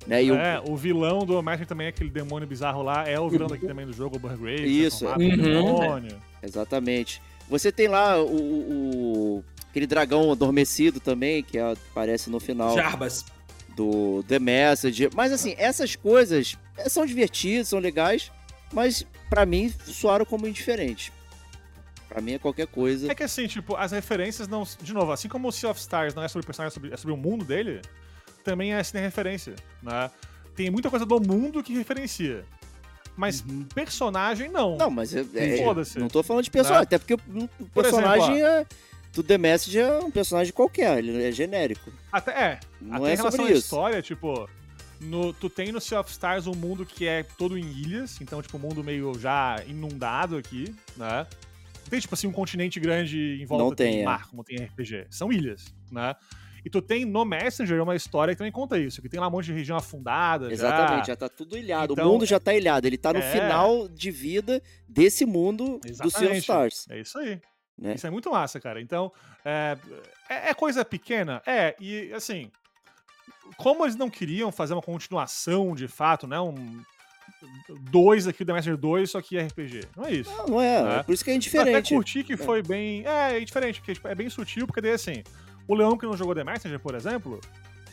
Né? 0.07 0.25
E 0.25 0.31
o- 0.31 0.35
É, 0.37 0.63
o 0.67 0.77
vilão 0.77 1.21
do 1.27 1.43
Mestre 1.43 1.67
também 1.67 1.87
é 1.87 1.91
aquele 1.91 2.11
demônio 2.11 2.47
bizarro 2.49 2.83
lá. 2.83 3.07
É 3.09 3.19
o 3.19 3.29
vilão 3.29 3.49
daqui 3.49 3.67
também 3.67 3.85
do 3.87 3.93
jogo, 3.93 4.17
o 4.17 4.19
Burgrave. 4.19 4.65
Isso, 4.67 5.05
Mata 5.05 5.19
o 5.19 5.23
Uhum. 5.23 5.37
demônio. 5.37 6.17
Exatamente. 6.43 7.21
Você 7.49 7.73
tem 7.73 7.89
lá 7.89 8.21
o, 8.23 8.27
o- 8.27 9.37
o- 9.39 9.45
aquele 9.71 9.87
dragão 9.87 10.31
adormecido 10.31 11.01
também, 11.01 11.43
que 11.43 11.59
é- 11.59 11.73
aparece 11.73 12.31
no 12.31 12.39
final 12.41 12.75
Jarbas. 12.75 13.25
do 13.77 14.23
The 14.29 14.39
Message. 14.39 15.09
Mas 15.15 15.33
assim, 15.33 15.55
essas 15.59 15.95
coisas 15.97 16.57
são 16.89 17.05
divertidas, 17.07 17.69
são 17.69 17.79
legais, 17.79 18.31
mas 18.73 19.05
pra 19.31 19.45
mim 19.47 19.73
soaram 19.85 20.25
como 20.25 20.47
indiferente. 20.47 21.13
Pra 22.09 22.21
mim 22.23 22.33
é 22.33 22.39
qualquer 22.39 22.67
coisa. 22.67 23.11
É 23.11 23.15
que 23.15 23.23
assim, 23.23 23.47
tipo, 23.47 23.77
as 23.77 23.93
referências 23.93 24.49
não. 24.49 24.65
De 24.81 24.93
novo, 24.95 25.13
assim 25.13 25.29
como 25.29 25.49
o 25.49 25.53
Sea 25.53 25.71
of 25.71 25.79
Stars 25.79 26.15
não 26.15 26.23
é 26.23 26.29
sobre 26.29 26.43
o 26.45 26.47
personagem, 26.47 26.73
é 26.73 26.75
sobre, 26.75 26.95
é 26.95 26.97
sobre 26.97 27.13
o 27.13 27.17
mundo 27.17 27.45
dele, 27.45 27.83
também 28.43 28.73
é 28.73 28.79
assim 28.81 28.99
referência, 28.99 29.55
né? 29.83 30.11
Tem 30.57 30.71
muita 30.71 30.89
coisa 30.91 31.05
do 31.05 31.21
mundo 31.21 31.63
que 31.63 31.75
referencia. 31.75 32.45
Mas 33.17 33.41
Uhum. 33.43 33.65
personagem, 33.75 34.49
não. 34.49 34.77
Não, 34.77 34.91
mas 34.91 35.15
é, 35.15 35.25
é- 35.35 35.59
Foda-se. 35.59 35.99
não 35.99 36.09
tô 36.09 36.23
falando 36.23 36.45
de 36.45 36.51
personagem, 36.51 36.81
Né? 36.81 36.85
até 36.85 36.99
porque 36.99 37.15
o, 37.15 37.67
personagem 37.75 38.43
é, 38.43 38.65
do 39.13 39.23
The 39.23 39.37
Message 39.37 39.79
é 39.79 39.99
um 39.99 40.11
personagem 40.11 40.53
qualquer, 40.53 40.99
ele 40.99 41.23
é 41.25 41.31
genérico. 41.33 41.93
Até 42.13 42.31
é. 42.31 42.61
Não 42.81 42.97
Até 42.97 43.11
é 43.11 43.13
em 43.13 43.17
relação 43.17 43.31
sobre 43.33 43.53
à 43.53 43.57
isso. 43.57 43.65
história, 43.67 44.01
tipo, 44.03 44.49
no, 45.01 45.33
tu 45.33 45.51
tem 45.51 45.73
no 45.73 45.81
Sea 45.81 46.01
of 46.01 46.11
Stars 46.11 46.47
um 46.47 46.55
mundo 46.55 46.87
que 46.87 47.07
é 47.07 47.25
todo 47.37 47.59
em 47.59 47.65
ilhas, 47.73 48.21
então, 48.21 48.41
tipo, 48.41 48.57
um 48.57 48.61
mundo 48.61 48.83
meio 48.85 49.13
já 49.19 49.57
inundado 49.67 50.37
aqui, 50.37 50.73
né? 50.97 51.27
Não 51.89 51.91
tem, 51.91 52.01
tipo 52.01 52.15
assim, 52.15 52.27
um 52.27 52.33
continente 52.33 52.79
grande 52.79 53.39
em 53.41 53.47
volta 53.47 53.65
Não 53.65 53.75
tem, 53.75 54.03
é. 54.03 54.05
mar, 54.05 54.29
como 54.29 54.45
tem 54.45 54.59
em 54.59 54.65
RPG. 54.65 55.07
São 55.09 55.33
ilhas, 55.33 55.75
né? 55.91 56.15
E 56.63 56.69
tu 56.69 56.83
tem 56.83 57.07
no 57.07 57.25
Messenger 57.25 57.83
uma 57.83 57.97
história 57.97 58.35
que 58.35 58.39
também 58.39 58.53
conta 58.53 58.79
isso, 58.79 59.01
que 59.01 59.09
tem 59.09 59.19
lá 59.19 59.29
um 59.29 59.31
monte 59.31 59.47
de 59.47 59.55
região 59.55 59.77
afundada. 59.79 60.53
Exatamente, 60.53 61.07
já. 61.07 61.13
já 61.13 61.17
tá 61.17 61.29
tudo 61.29 61.57
ilhado. 61.57 61.95
Então, 61.95 62.07
o 62.07 62.13
mundo 62.13 62.27
já 62.27 62.39
tá 62.39 62.53
ilhado, 62.53 62.87
ele 62.87 62.99
tá 62.99 63.11
no 63.11 63.21
é. 63.21 63.33
final 63.33 63.89
de 63.89 64.11
vida 64.11 64.63
desse 64.87 65.25
mundo 65.25 65.79
do 65.79 65.95
Sea 65.95 65.95
of 65.95 66.07
Exatamente. 66.09 66.39
Stars. 66.41 66.87
É 66.91 67.01
isso 67.01 67.19
aí. 67.19 67.41
Né? 67.79 67.95
Isso 67.95 68.07
é 68.07 68.11
muito 68.11 68.31
massa, 68.31 68.61
cara. 68.61 68.83
Então, 68.83 69.11
é, 69.43 69.79
é- 70.29 70.51
é 70.51 70.55
coisa 70.55 70.85
pequena? 70.85 71.41
É, 71.47 71.75
e 71.81 72.13
assim, 72.13 72.51
como 73.57 73.87
eles 73.87 73.97
não 73.97 74.11
queriam 74.11 74.53
fazer 74.53 74.75
uma 74.75 74.83
continuação 74.83 75.75
de 75.75 75.89
fato, 75.89 76.27
né? 76.27 76.39
Um. 76.39 76.83
Dois 77.91 78.27
aqui 78.27 78.45
do 78.45 78.53
Messenger 78.55 78.77
2, 78.79 79.11
só 79.11 79.21
que 79.21 79.37
é 79.37 79.43
RPG. 79.47 79.81
Não 79.97 80.05
é 80.05 80.13
isso. 80.13 80.31
Não, 80.31 80.47
não 80.47 80.61
é, 80.63 80.99
É. 80.99 81.03
por 81.03 81.13
isso 81.13 81.23
que 81.25 81.31
é 81.31 81.35
Eu 81.35 81.37
indiferente. 81.37 81.77
até 81.77 81.95
curti 81.95 82.25
que 82.25 82.37
foi 82.37 82.63
bem. 82.63 83.05
É, 83.07 83.37
é 83.37 83.41
diferente, 83.41 83.81
porque 83.81 83.95
tipo, 83.95 84.09
é 84.09 84.15
bem 84.15 84.29
sutil, 84.31 84.67
porque 84.67 84.81
daí 84.81 84.93
assim, 84.93 85.23
o 85.67 85.75
Leão 85.75 85.97
que 85.97 86.07
não 86.07 86.17
jogou 86.17 86.35
The 86.35 86.45
Messenger, 86.45 86.81
por 86.81 86.95
exemplo, 86.95 87.41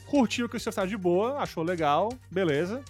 curtiu 0.07 0.48
que 0.48 0.56
o 0.56 0.57
estava 0.57 0.88
de 0.88 0.95
boa, 0.98 1.38
achou 1.40 1.64
legal, 1.64 2.10
beleza. 2.32 2.82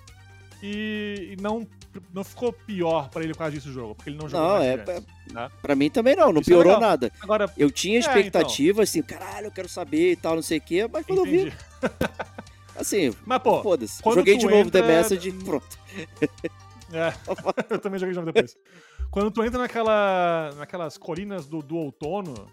E, 0.64 1.36
e 1.38 1.42
não, 1.42 1.68
não 2.14 2.24
ficou 2.24 2.52
pior 2.54 3.10
pra 3.10 3.22
ele 3.24 3.34
por 3.34 3.40
causa 3.40 3.54
disso 3.54 3.70
o 3.70 3.74
jogo, 3.74 3.94
porque 3.94 4.10
ele 4.10 4.18
não 4.18 4.28
jogou 4.30 4.48
Não, 4.48 4.60
The 4.60 4.66
é, 4.66 4.98
é- 4.98 5.34
né? 5.34 5.50
pra 5.62 5.76
mim 5.76 5.90
também 5.90 6.16
não, 6.16 6.32
não 6.32 6.42
Isso 6.42 6.50
é 6.50 6.54
piorou 6.54 6.74
legal. 6.74 6.90
nada. 6.90 7.12
Agora, 7.22 7.52
Eu 7.58 7.70
tinha 7.70 7.98
É, 7.98 8.00
expectativa, 8.00 8.82
assim, 8.84 9.02
caralho, 9.02 9.48
eu 9.48 9.52
quero 9.52 9.68
saber 9.70 10.12
e 10.14 10.16
tal, 10.16 10.36
não 10.36 10.42
sei 10.42 10.58
o 10.60 10.62
quê, 10.62 10.88
mas 10.92 11.06
quando 11.06 11.20
eu 11.20 11.28
entendi. 11.28 11.50
vi, 11.50 11.56
assim, 12.76 13.14
Mas, 13.26 13.40
pô, 13.42 13.62
foda-se. 13.64 14.02
quando 14.02 14.18
Joguei 14.18 14.36
tu 14.38 14.42
de 14.42 14.46
novo 14.48 14.72
The 14.72 14.80
entra- 14.80 14.88
Message, 14.96 15.32
pronto. 15.32 15.78
É, 16.94 17.12
eu 17.74 17.80
também 17.80 18.00
joguei 18.00 18.14
de 18.14 18.20
novo 18.20 18.32
depois. 18.32 18.56
Quando 19.10 19.32
tu 19.32 19.44
entra 19.44 19.60
naquela, 19.60 20.52
naquelas 20.56 20.98
colinas 20.98 21.48
do, 21.48 21.62
do 21.62 21.76
outono, 21.78 22.48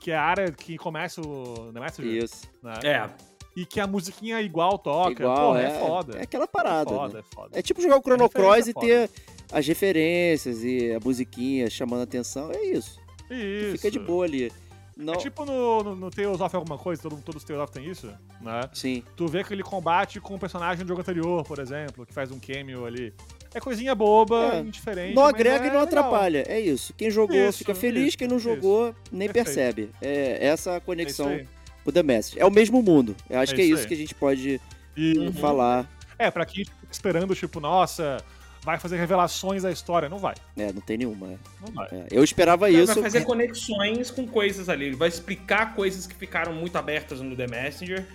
que 0.00 0.10
é 0.10 0.16
a 0.16 0.22
área 0.22 0.50
que 0.50 0.78
começa 0.78 1.20
o 1.20 1.70
The 1.72 1.78
Messenger, 1.80 2.24
Isso. 2.24 2.42
né? 2.62 2.74
É. 2.82 3.10
E 3.54 3.64
que 3.66 3.78
a 3.78 3.86
musiquinha 3.86 4.40
igual 4.40 4.78
toca, 4.78 5.12
Igual, 5.12 5.36
porra, 5.52 5.60
é, 5.62 5.66
é, 5.66 5.78
foda. 5.78 6.18
É 6.18 6.22
aquela 6.22 6.48
parada, 6.48 6.90
é 6.90 6.94
foda, 6.94 7.14
né? 7.14 7.20
é 7.20 7.34
foda. 7.34 7.58
É 7.58 7.62
tipo 7.62 7.80
jogar 7.82 7.98
o 7.98 8.02
Chrono 8.02 8.28
Cross 8.30 8.66
referência 8.66 8.70
e 8.86 8.90
é 8.90 9.06
ter 9.08 9.10
as 9.52 9.66
referências 9.66 10.64
e 10.64 10.92
a 10.92 11.00
musiquinha 11.00 11.68
chamando 11.70 12.00
a 12.00 12.04
atenção, 12.04 12.50
é 12.50 12.64
isso. 12.64 12.98
Isso. 13.30 13.72
Fica 13.72 13.90
de 13.90 13.98
boa 13.98 14.24
ali. 14.24 14.50
Não. 14.96 15.14
É 15.14 15.16
tipo 15.16 15.44
no, 15.44 15.82
no, 15.82 15.96
no 15.96 16.10
Tales 16.10 16.40
of 16.40 16.54
alguma 16.56 16.78
coisa, 16.78 17.02
todo, 17.02 17.16
todos 17.22 17.42
os 17.42 17.46
Tales 17.48 17.62
of 17.62 17.72
tem 17.72 17.84
isso, 17.90 18.06
né? 18.40 18.60
Sim. 18.72 19.02
Tu 19.16 19.26
vê 19.26 19.40
aquele 19.40 19.62
combate 19.62 20.20
com 20.20 20.34
um 20.34 20.38
personagem 20.38 20.84
do 20.84 20.88
jogo 20.88 21.00
anterior, 21.00 21.42
por 21.44 21.58
exemplo, 21.58 22.06
que 22.06 22.14
faz 22.14 22.30
um 22.30 22.38
cameo 22.38 22.86
ali. 22.86 23.12
É 23.52 23.60
coisinha 23.60 23.94
boba, 23.94 24.54
É. 24.56 24.60
indiferente. 24.60 25.14
Não 25.14 25.24
agrega 25.24 25.64
é 25.64 25.68
e 25.68 25.70
não 25.72 25.80
legal. 25.80 25.82
atrapalha. 25.84 26.44
É 26.48 26.60
isso. 26.60 26.92
Quem 26.94 27.10
jogou 27.10 27.36
Isso, 27.36 27.58
fica 27.58 27.74
feliz, 27.74 28.08
isso, 28.08 28.18
quem 28.18 28.26
não 28.28 28.36
isso. 28.36 28.44
jogou 28.48 28.94
nem 29.12 29.28
Perfeito. 29.28 29.44
percebe. 29.76 29.90
É 30.02 30.44
essa 30.46 30.70
a 30.70 30.74
É 30.74 30.76
isso 30.78 30.86
conexão 30.86 31.28
aí. 31.28 31.48
com 31.84 31.92
The 31.92 32.02
Message. 32.02 32.38
É 32.40 32.44
o 32.46 32.50
mesmo 32.50 32.82
mundo. 32.82 33.14
Eu 33.30 33.38
acho 33.40 33.52
É 33.52 33.56
que 33.56 33.62
é 33.62 33.64
isso 33.64 33.74
isso 33.74 33.82
aí. 33.82 33.88
que 33.88 33.94
a 33.94 33.96
gente 33.96 34.14
pode 34.14 34.60
E, 34.96 35.18
Uhum. 35.18 35.32
falar. 35.32 35.88
É, 36.18 36.30
pra 36.30 36.44
quem 36.46 36.64
fica 36.64 36.76
esperando, 36.90 37.34
tipo, 37.34 37.58
nossa, 37.58 38.18
vai 38.64 38.78
fazer 38.78 38.96
revelações 38.96 39.62
da 39.62 39.70
história. 39.70 40.08
Não 40.08 40.18
vai. 40.18 40.34
É, 40.56 40.72
não 40.72 40.80
tem 40.80 40.96
nenhuma. 40.98 41.26
é. 41.32 41.36
Não 41.60 41.72
vai. 41.74 41.88
É, 41.92 42.06
Eu 42.10 42.24
esperava 42.24 42.68
Ele 42.68 42.82
isso. 42.82 42.94
vai 42.94 43.02
fazer 43.04 43.24
conexões 43.24 44.10
com 44.10 44.26
coisas 44.26 44.68
ali. 44.68 44.86
Ele 44.86 44.96
vai 44.96 45.08
explicar 45.08 45.74
coisas 45.74 46.06
que 46.06 46.14
ficaram 46.14 46.52
muito 46.54 46.76
abertas 46.76 47.20
no 47.20 47.36
The 47.36 47.46
Messenger. 47.46 48.06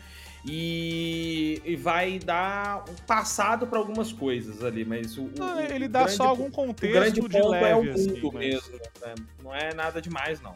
E, 0.46 1.62
e 1.66 1.76
vai 1.76 2.18
dar 2.18 2.86
um 2.90 2.96
passado 3.06 3.68
pra 3.68 3.78
algumas 3.78 4.12
coisas 4.14 4.64
ali, 4.64 4.86
mas 4.86 5.18
o, 5.18 5.24
o- 5.24 5.32
Não, 5.38 5.58
o 5.58 5.60
ele 5.60 5.88
dá 5.88 6.00
grande 6.04 6.16
só 6.16 6.24
algum 6.28 6.46
O 6.48 6.52
contexto 6.52 6.94
grande 6.94 7.22
de 7.22 7.28
ponto 7.30 7.50
leve, 7.50 7.66
é 7.66 7.76
o 7.76 7.84
mundo 7.84 7.92
assim, 7.94 8.22
mas- 8.24 8.34
mesmo. 8.34 8.80
né? 9.02 9.16
Não 9.44 9.54
é 9.56 9.74
nada 9.74 10.02
demais, 10.02 10.40
não. 10.42 10.56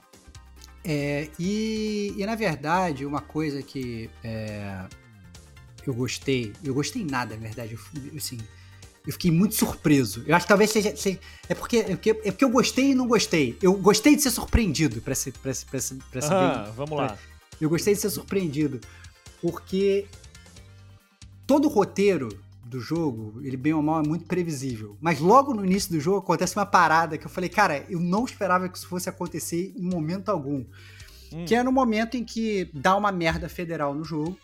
É, 0.86 1.28
e, 1.40 2.14
e 2.18 2.26
na 2.26 2.34
verdade, 2.36 3.06
uma 3.06 3.20
coisa 3.22 3.62
que 3.62 4.10
é, 4.24 4.86
eu 5.86 5.94
gostei, 5.94 6.54
eu 6.64 6.74
gostei 6.74 7.04
nada, 7.04 7.36
na 7.36 7.42
verdade, 7.42 7.74
eu, 7.74 8.18
assim, 8.18 8.38
eu 9.06 9.12
fiquei 9.14 9.30
muito 9.32 9.56
surpreso. 9.56 10.24
Eu 10.26 10.36
acho 10.36 10.46
que 10.46 10.50
talvez 10.50 10.70
seja. 10.72 10.96
seja- 10.96 11.20
é, 11.50 11.54
porque, 11.54 11.78
é, 11.78 11.84
porque, 11.96 12.10
é 12.12 12.32
porque 12.32 12.44
eu 12.46 12.50
gostei 12.50 12.92
e 12.92 12.96
não 12.96 13.08
gostei. 13.08 13.58
Eu 13.62 13.74
gostei 13.74 14.16
de 14.16 14.22
ser 14.22 14.32
surpreendido, 14.32 15.02
pra 15.02 15.14
ser, 15.16 15.34
pra, 15.34 15.52
pra, 15.70 15.80
pra 16.12 16.28
Ah, 16.30 16.64
bem- 16.66 16.74
vamos 16.74 16.98
lá. 16.98 17.18
Eu 17.60 17.70
gostei 17.70 17.94
de 17.94 18.00
ser 18.02 18.10
surpreendido. 18.10 18.80
Porque 19.42 20.06
todo 21.46 21.66
o 21.66 21.70
roteiro 21.70 22.30
do 22.66 22.80
jogo, 22.80 23.40
ele 23.44 23.58
bem 23.58 23.74
ou 23.74 23.82
mal 23.84 24.02
é 24.04 24.08
muito 24.08 24.26
previsível. 24.26 24.98
Mas 25.02 25.20
logo 25.20 25.54
no 25.54 25.64
início 25.66 25.92
do 25.92 26.00
jogo 26.00 26.18
acontece 26.20 26.56
uma 26.56 26.66
parada 26.66 27.18
que 27.18 27.26
eu 27.26 27.30
falei, 27.30 27.50
cara, 27.50 27.86
eu 27.90 28.00
não 28.00 28.26
esperava 28.26 28.68
que 28.70 28.78
isso 28.78 28.88
fosse 28.88 29.10
acontecer 29.10 29.74
em 29.78 29.82
momento 29.84 30.30
algum. 30.30 30.64
Hum. 31.32 31.46
Que 31.46 31.56
é 31.56 31.62
no 31.64 31.72
momento 31.72 32.16
em 32.16 32.24
que 32.24 32.70
dá 32.74 32.96
uma 32.96 33.12
merda 33.12 33.48
federal 33.50 33.94
no 33.94 34.04
jogo. 34.04 34.38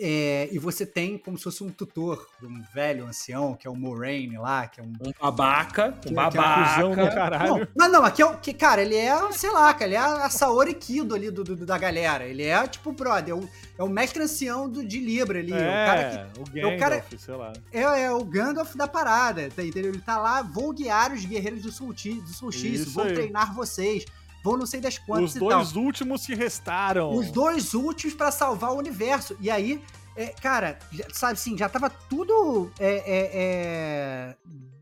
É, 0.00 0.48
e 0.50 0.58
você 0.58 0.86
tem 0.86 1.18
como 1.18 1.36
se 1.36 1.44
fosse 1.44 1.62
um 1.62 1.68
tutor, 1.70 2.26
um 2.42 2.62
velho 2.74 3.06
ancião, 3.06 3.54
que 3.54 3.66
é 3.66 3.70
o 3.70 3.76
Moraine 3.76 4.38
lá, 4.38 4.66
que 4.66 4.80
é 4.80 4.82
um 4.82 4.86
Um 5.06 5.12
babaca, 5.20 5.92
Que- 6.00 6.08
um 6.08 6.14
que 6.14 6.20
é 6.20 6.24
Cusão 6.24 6.90
do 6.90 6.96
babaca. 6.96 7.14
caralho. 7.14 7.68
não, 7.76 7.86
não, 7.88 7.92
não, 8.00 8.04
aqui 8.04 8.22
é 8.22 8.26
o 8.26 8.38
que, 8.38 8.52
cara, 8.54 8.80
ele 8.82 8.96
é, 8.96 9.14
sei 9.32 9.50
lá, 9.50 9.72
cara, 9.74 9.84
ele 9.86 9.94
é 9.94 9.98
a 9.98 10.30
Saori 10.30 10.74
Kido 10.74 11.14
ali 11.14 11.30
do, 11.30 11.44
do- 11.44 11.66
da 11.66 11.76
galera. 11.76 12.24
Ele 12.24 12.42
é, 12.42 12.66
tipo, 12.66 12.90
brother, 12.92 13.34
é 13.34 13.36
o, 13.36 13.48
é 13.78 13.82
o 13.82 13.88
mestre 13.88 14.22
ancião 14.22 14.68
do, 14.68 14.84
de 14.84 14.98
Libra 14.98 15.38
ali. 15.40 15.52
É, 15.52 15.56
o 15.56 15.60
cara 15.86 16.04
que 16.32 16.40
o 16.40 16.42
é 16.58 16.62
Gandalf, 16.62 16.74
o 16.74 16.78
cara- 16.78 17.04
sei 17.18 17.34
lá. 17.34 17.52
é, 17.72 17.80
é 18.04 18.10
o 18.10 18.24
Gandalf 18.24 18.74
da 18.74 18.88
parada, 18.88 19.48
tá, 19.54 19.62
entendeu? 19.62 19.90
Ele 19.92 20.00
tá 20.00 20.18
lá, 20.18 20.42
vou 20.42 20.72
guiar 20.72 21.12
os 21.12 21.24
guerreiros 21.24 21.62
do, 21.62 21.70
solti, 21.70 22.14
do 22.14 22.28
solstício, 22.32 22.90
vou 22.92 23.04
aí. 23.04 23.12
treinar 23.12 23.54
vocês, 23.54 24.04
vou 24.42 24.56
não 24.56 24.66
sei 24.66 24.80
das 24.80 24.98
quantas 24.98 25.30
Os 25.30 25.36
e 25.36 25.38
dois 25.38 25.72
tal. 25.72 25.82
últimos 25.82 26.26
que 26.26 26.34
restaram. 26.34 27.14
Os 27.14 27.30
dois 27.30 27.74
últimos 27.74 28.14
pra 28.14 28.30
salvar 28.30 28.72
o 28.72 28.78
universo. 28.78 29.36
E 29.40 29.50
aí, 29.50 29.82
é, 30.16 30.26
cara, 30.26 30.78
sabe 31.12 31.34
assim, 31.34 31.56
já 31.56 31.68
tava 31.68 31.88
tudo 31.88 32.70
é, 32.78 32.94
é, 32.94 33.30
é, 33.34 34.36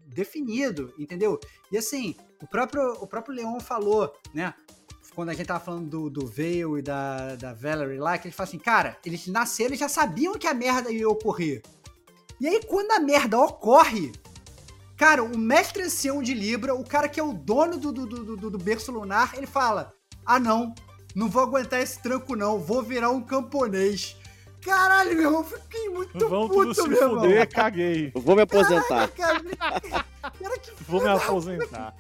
definido, 0.07 0.93
entendeu? 0.99 1.39
E 1.71 1.79
assim, 1.79 2.17
o 2.43 2.47
próprio, 2.47 2.93
o 3.01 3.07
próprio 3.07 3.35
Leon 3.35 3.61
falou, 3.61 4.13
né? 4.35 4.55
Quando 5.15 5.31
a 5.31 5.35
gente 5.35 5.47
tava 5.47 5.61
falando 5.61 5.89
do, 5.89 6.09
do 6.09 6.27
Veil 6.27 6.79
e 6.79 6.83
da, 6.83 7.35
da 7.35 7.53
Valerie 7.53 7.99
lá, 7.99 8.17
que 8.17 8.29
ele 8.29 8.35
fala 8.35 8.49
assim, 8.49 8.59
cara, 8.59 8.97
eles 9.05 9.27
nasceram 9.27 9.75
e 9.75 9.77
já 9.77 9.89
sabiam 9.89 10.35
que 10.35 10.47
a 10.47 10.55
merda 10.55 10.91
ia 10.91 11.09
ocorrer. 11.09 11.63
E 12.41 12.49
aí, 12.49 12.61
quando 12.65 12.93
a 12.93 13.01
merda 13.01 13.39
ocorre, 13.39 14.13
cara, 15.01 15.23
o 15.25 15.39
mestre 15.39 15.83
ancião 15.83 16.23
de 16.23 16.35
Libra, 16.35 16.75
o 16.75 16.85
cara 16.85 17.09
que 17.09 17.19
é 17.19 17.23
o 17.23 17.33
dono 17.33 17.79
do, 17.79 17.91
do, 17.91 18.07
do, 18.07 18.37
do, 18.37 18.51
do 18.51 18.59
berço 18.59 18.93
lunar, 18.93 19.33
ele 19.35 19.47
fala: 19.47 19.95
Ah, 20.27 20.39
não, 20.39 20.75
não 21.15 21.27
vou 21.27 21.43
aguentar 21.43 21.81
esse 21.81 21.99
tranco, 22.03 22.37
não, 22.37 22.59
vou 22.59 22.83
virar 22.83 23.09
um 23.09 23.23
camponês. 23.23 24.15
Caralho, 24.61 25.15
meu 25.17 25.25
irmão, 25.25 25.43
fiquei 25.43 25.89
muito 25.89 26.29
Vão 26.29 26.47
tudo 26.47 26.69
puto, 26.69 26.75
se 26.83 26.87
meu 26.89 27.01
irmão. 27.03 27.21
fuder, 27.21 27.49
caguei. 27.49 28.13
Vou 28.15 28.37
me 28.37 28.43
aposentar. 28.43 29.09
Cara, 29.09 29.41
cara, 30.39 30.59
que 30.59 30.71
Vou 30.87 31.03
me 31.03 31.09
aposentar. 31.09 31.95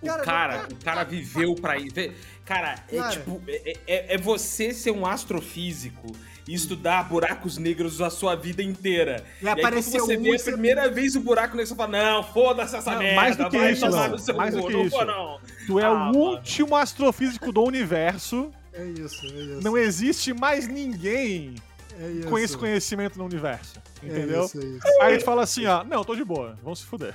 O 0.00 0.06
Cara, 0.06 0.22
cara, 0.22 0.68
o 0.70 0.84
cara 0.84 1.02
viveu 1.02 1.54
pra 1.56 1.76
ir. 1.76 1.90
vê- 1.92 2.12
Cara, 2.44 2.76
é 2.88 3.08
tipo. 3.08 3.42
É, 3.48 3.72
é- 3.86 4.14
é 4.14 4.18
você 4.18 4.72
ser 4.72 4.92
um 4.92 5.04
astrofísico 5.06 6.06
e 6.46 6.54
estudar 6.54 7.08
buracos 7.08 7.56
negros 7.58 8.00
a 8.00 8.10
sua 8.10 8.34
vida 8.34 8.62
inteira. 8.62 9.24
E 9.40 9.44
E 9.44 9.48
aí, 9.48 9.54
quando 9.54 9.58
apareceu 9.66 10.04
você 10.04 10.16
um, 10.16 10.22
vê 10.22 10.34
a 10.34 10.38
você- 10.38 10.52
primeira 10.52 10.88
vez 10.90 11.16
o 11.16 11.20
buraco 11.20 11.56
negro, 11.56 11.68
você 11.68 11.74
fala: 11.74 11.90
Não, 11.90 12.22
foda-se 12.22 12.76
essa 12.76 12.90
Não, 12.92 12.98
merda. 12.98 13.16
mais 13.16 13.36
do 13.36 13.48
que 13.50 13.58
vai 13.58 13.72
isso, 13.72 13.88
não. 13.88 14.36
Mais 14.36 14.54
do 14.54 14.66
que 14.66 14.76
isso. 14.76 15.04
não. 15.04 15.40
Tu 15.66 15.80
é 15.80 15.84
Ah, 15.84 15.92
o 15.92 15.98
mano. 15.98 16.18
último 16.18 16.76
astrofísico 16.76 17.50
do 17.52 17.62
universo. 17.62 18.50
É 18.72 18.84
isso, 18.84 19.24
é 19.24 19.28
isso. 19.28 19.60
Não 19.62 19.78
existe 19.78 20.34
mais 20.34 20.66
ninguém 20.68 21.54
é 21.98 22.10
isso. 22.10 22.28
com 22.28 22.38
esse 22.38 22.56
conhecimento 22.58 23.16
no 23.18 23.24
universo. 23.24 23.80
Entendeu? 24.02 24.42
É 24.42 24.44
isso, 24.46 24.60
é 24.60 24.64
isso. 24.64 25.02
Aí 25.02 25.18
tu 25.18 25.24
fala 25.24 25.42
assim, 25.44 25.64
ó, 25.66 25.82
não, 25.84 26.04
tô 26.04 26.14
de 26.14 26.24
boa, 26.24 26.58
vamos 26.62 26.80
se 26.80 26.84
fuder. 26.86 27.14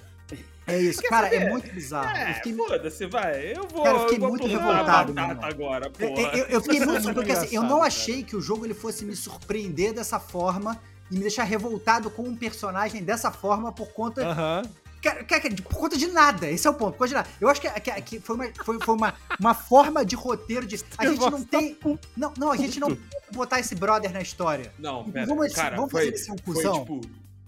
É 0.72 0.80
isso. 0.82 1.02
Cara, 1.04 1.28
é 1.34 1.50
muito 1.50 1.72
bizarro. 1.74 2.10
eu 2.10 2.16
É, 2.28 2.34
fiquei 2.36 2.54
foda-se, 2.56 3.06
vai. 3.08 3.54
Eu 3.56 3.68
vou. 3.68 3.84
Cara, 3.84 3.98
eu 3.98 4.04
fiquei 4.04 4.20
vou 4.20 4.30
muito 4.30 4.48
revoltado, 4.48 5.14
batata 5.14 5.46
agora, 5.48 5.86
Eu, 5.88 5.92
porra. 5.92 6.38
eu- 6.38 6.46
eu 6.46 6.62
fiquei 6.62 6.80
é 6.82 6.86
muito. 6.86 7.14
Porque 7.14 7.32
assim, 7.32 7.56
eu 7.56 7.64
não 7.64 7.82
achei 7.84 8.24
que 8.24 8.36
o 8.36 8.42
jogo 8.42 8.66
ele 8.66 8.74
fosse 8.74 9.06
me 9.06 9.16
surpreender 9.16 9.94
dessa 9.94 10.20
forma 10.20 10.80
e 11.12 11.16
me 11.16 11.22
deixar 11.22 11.44
revoltado 11.44 12.10
com 12.10 12.24
um 12.24 12.36
personagem 12.36 13.04
dessa 13.04 13.32
forma 13.32 13.72
por 13.72 13.88
conta. 13.94 14.26
Aham. 14.26 14.62
Cara, 15.02 15.24
cara, 15.24 15.42
cara, 15.42 15.56
por 15.64 15.78
conta 15.78 15.98
de 15.98 16.08
nada. 16.08 16.52
Esse 16.52 16.68
é 16.68 16.70
o 16.70 16.74
ponto, 16.74 16.92
por 16.92 16.98
conta 17.00 17.08
de 17.08 17.14
nada. 17.16 17.30
Eu 17.40 17.48
acho 17.48 17.62
que, 17.62 17.70
que- 17.80 18.02
que 18.02 18.20
foi, 18.20 18.36
uma, 18.36 18.46
foi, 18.66 18.80
foi 18.82 18.96
uma, 18.96 19.14
uma 19.40 19.54
forma 19.54 20.04
de 20.04 20.14
roteiro 20.14 20.66
de. 20.68 20.76
A 20.98 21.06
gente 21.06 21.20
não 21.32 21.42
tem. 21.42 21.78
Não, 22.18 22.34
não, 22.38 22.52
a 22.52 22.58
gente 22.58 22.82
não 22.82 22.90
tem 22.90 22.98
que 22.98 23.34
botar 23.34 23.62
esse 23.62 23.76
brother 23.76 24.12
na 24.12 24.22
história. 24.22 24.74
Não, 24.78 25.10
pera, 25.10 25.26
Vamos- 25.26 25.54
cara, 25.54 25.78
vamos 25.78 25.92
foi, 25.92 26.02
fazer 26.02 26.12
ele 26.12 26.18
ser 26.18 26.32
um 26.34 26.36
foi, 26.44 26.54
cuzão? 26.54 26.80
tipo, 26.82 27.02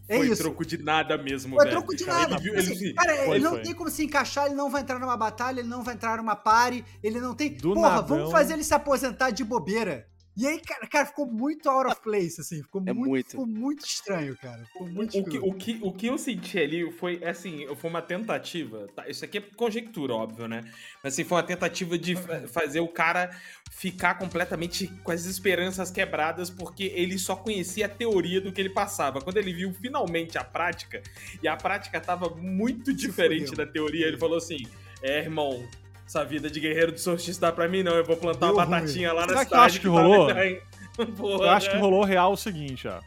É 0.07 0.17
foi 0.17 0.27
isso. 0.27 0.41
troco 0.43 0.65
de 0.65 0.77
nada 0.77 1.17
mesmo, 1.17 1.55
Foi 1.55 1.65
velho. 1.65 1.77
troco 1.77 1.95
de 1.95 2.05
nada. 2.05 2.33
Ele 2.35 2.41
viu, 2.41 2.57
Assim, 2.57 2.71
ele, 2.85 2.93
cara, 2.93 3.15
Foi, 3.25 3.35
ele 3.35 3.43
não 3.43 3.51
foi. 3.51 3.61
tem 3.61 3.73
como 3.73 3.89
se 3.89 4.03
encaixar, 4.03 4.45
ele 4.47 4.55
não 4.55 4.69
vai 4.69 4.81
entrar 4.81 4.99
numa 4.99 5.15
batalha, 5.15 5.59
ele 5.61 5.69
não 5.69 5.83
vai 5.83 5.93
entrar 5.93 6.17
numa 6.17 6.35
party, 6.35 6.83
ele 7.01 7.19
não 7.21 7.33
tem. 7.33 7.53
Do 7.53 7.73
Porra, 7.73 7.89
nadão. 7.95 8.17
vamos 8.17 8.31
fazer 8.31 8.53
ele 8.53 8.63
se 8.63 8.73
aposentar 8.73 9.29
de 9.29 9.43
bobeira. 9.43 10.07
E 10.41 10.47
aí, 10.47 10.59
cara, 10.59 10.87
cara, 10.87 11.05
ficou 11.05 11.27
muito 11.27 11.69
out 11.69 11.91
of 11.91 12.01
place, 12.01 12.41
assim. 12.41 12.63
Ficou, 12.63 12.81
É 12.83 12.91
muito, 12.91 13.09
muito. 13.09 13.29
ficou 13.29 13.45
muito 13.45 13.85
estranho, 13.85 14.35
cara. 14.37 14.65
Ficou 14.65 14.87
muito 14.87 15.15
o, 15.19 15.23
que, 15.23 15.37
o, 15.37 15.53
que, 15.53 15.79
o 15.83 15.91
que 15.93 16.07
eu 16.07 16.17
senti 16.17 16.57
ali 16.57 16.91
foi, 16.93 17.23
assim, 17.23 17.67
foi 17.75 17.89
uma 17.89 18.01
tentativa. 18.01 18.87
tá? 18.95 19.07
Isso 19.07 19.23
aqui 19.23 19.37
é 19.37 19.41
conjectura, 19.41 20.15
óbvio, 20.15 20.47
né? 20.47 20.63
Mas 21.03 21.13
assim, 21.13 21.23
foi 21.23 21.37
uma 21.37 21.43
tentativa 21.43 21.95
de 21.95 22.15
fa- 22.15 22.47
fazer 22.47 22.79
o 22.79 22.87
cara 22.87 23.29
ficar 23.69 24.15
completamente 24.15 24.87
com 25.03 25.11
as 25.11 25.25
esperanças 25.25 25.91
quebradas, 25.91 26.49
porque 26.49 26.85
ele 26.95 27.19
só 27.19 27.35
conhecia 27.35 27.85
a 27.85 27.89
teoria 27.89 28.41
do 28.41 28.51
que 28.51 28.59
ele 28.59 28.71
passava. 28.71 29.21
Quando 29.21 29.37
ele 29.37 29.53
viu 29.53 29.71
finalmente 29.73 30.39
a 30.39 30.43
prática, 30.43 31.03
e 31.43 31.47
a 31.47 31.55
prática 31.55 32.01
tava 32.01 32.29
muito 32.35 32.91
diferente 32.93 33.53
da 33.55 33.65
teoria, 33.67 34.07
ele 34.07 34.17
falou 34.17 34.37
assim: 34.37 34.57
É, 35.03 35.19
irmão. 35.19 35.63
Essa 36.11 36.25
vida 36.25 36.49
de 36.49 36.59
guerreiro 36.59 36.91
do 36.91 36.99
solstício 36.99 37.39
dá 37.39 37.53
pra 37.53 37.69
mim, 37.69 37.83
não. 37.83 37.93
Eu 37.93 38.03
vou 38.03 38.17
plantar 38.17 38.47
Deu 38.47 38.55
uma 38.55 38.65
ruim. 38.65 38.71
batatinha 38.81 39.13
lá 39.13 39.21
na 39.21 39.27
Será 39.29 39.39
que 39.45 39.53
eu 39.53 39.57
cidade. 39.57 39.65
acho 39.65 39.79
que 39.79 39.87
rolou? 39.87 40.27
dar 40.27 40.45
em- 40.45 40.59
Porra, 41.15 41.45
Eu 41.45 41.49
acho 41.51 41.69
que 41.69 41.75
né? 41.77 41.81
rolou 41.81 42.03
real 42.03 42.33
o 42.33 42.37
seguinte, 42.37 42.85
ó. 42.85 42.99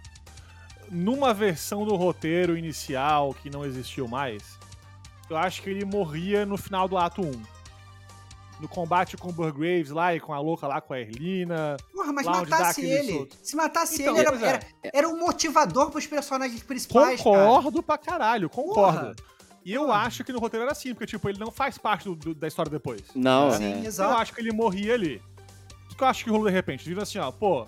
Numa 0.91 1.35
versão 1.35 1.85
do 1.85 1.97
roteiro 1.97 2.57
inicial 2.57 3.35
que 3.35 3.51
não 3.51 3.63
existiu 3.63 4.09
mais, 4.09 4.43
eu 5.29 5.37
acho 5.37 5.61
que 5.61 5.69
ele 5.69 5.85
morria 5.85 6.47
no 6.47 6.57
final 6.57 6.89
do 6.89 6.97
ato 6.97 7.21
1. 7.21 7.31
No 8.59 8.69
combate 8.69 9.19
com 9.19 9.29
o 9.29 9.33
Burgraves 9.33 9.91
lá 9.91 10.15
e 10.15 10.21
com 10.21 10.33
a 10.33 10.39
louca 10.41 10.67
lá 10.67 10.81
com 10.81 10.95
a 10.95 11.01
Erlina. 11.01 11.77
Porra, 11.93 12.11
mas 12.11 12.25
matasse 12.25 12.87
ele. 12.87 13.13
solto. 13.13 13.37
Se 13.43 13.55
matasse 13.55 14.01
Então, 14.01 14.17
ele, 14.17 14.27
era, 14.27 14.37
é. 14.37 14.49
era, 14.49 14.61
era 14.95 15.09
um 15.11 15.19
motivador 15.19 15.91
pros 15.91 16.07
personagens 16.07 16.63
principais, 16.63 17.21
cara. 17.23 17.37
Concordo 17.37 17.83
pra 17.83 17.99
caralho, 17.99 18.49
concordo. 18.49 18.99
Porra. 19.01 19.15
E 19.65 19.73
eu 19.73 19.91
acho 19.91 20.23
que 20.25 20.33
no 20.33 20.39
roteiro 20.39 20.65
era 20.65 20.73
assim, 20.73 20.93
porque, 20.93 21.07
tipo, 21.07 21.29
ele 21.29 21.39
não 21.39 21.51
faz 21.51 21.79
parte 21.79 22.05
do- 22.05 22.15
do- 22.15 22.35
da 22.35 22.47
história 22.47 22.71
depois. 22.71 23.01
Não, 23.15 23.51
Sim, 23.53 23.65
é. 23.73 23.79
Eu 23.81 23.85
exato. 23.85 24.15
acho 24.21 24.35
que 24.35 24.41
ele 24.41 24.53
morria 24.53 24.93
ali. 24.95 25.23
O 25.91 25.97
que 25.97 26.03
eu 26.03 26.09
acho 26.09 26.23
que 26.25 26.31
rolou 26.31 26.47
de 26.47 26.53
repente? 26.53 26.87
Viram 26.89 27.03
assim, 27.03 27.19
ó, 27.19 27.31
pô, 27.31 27.67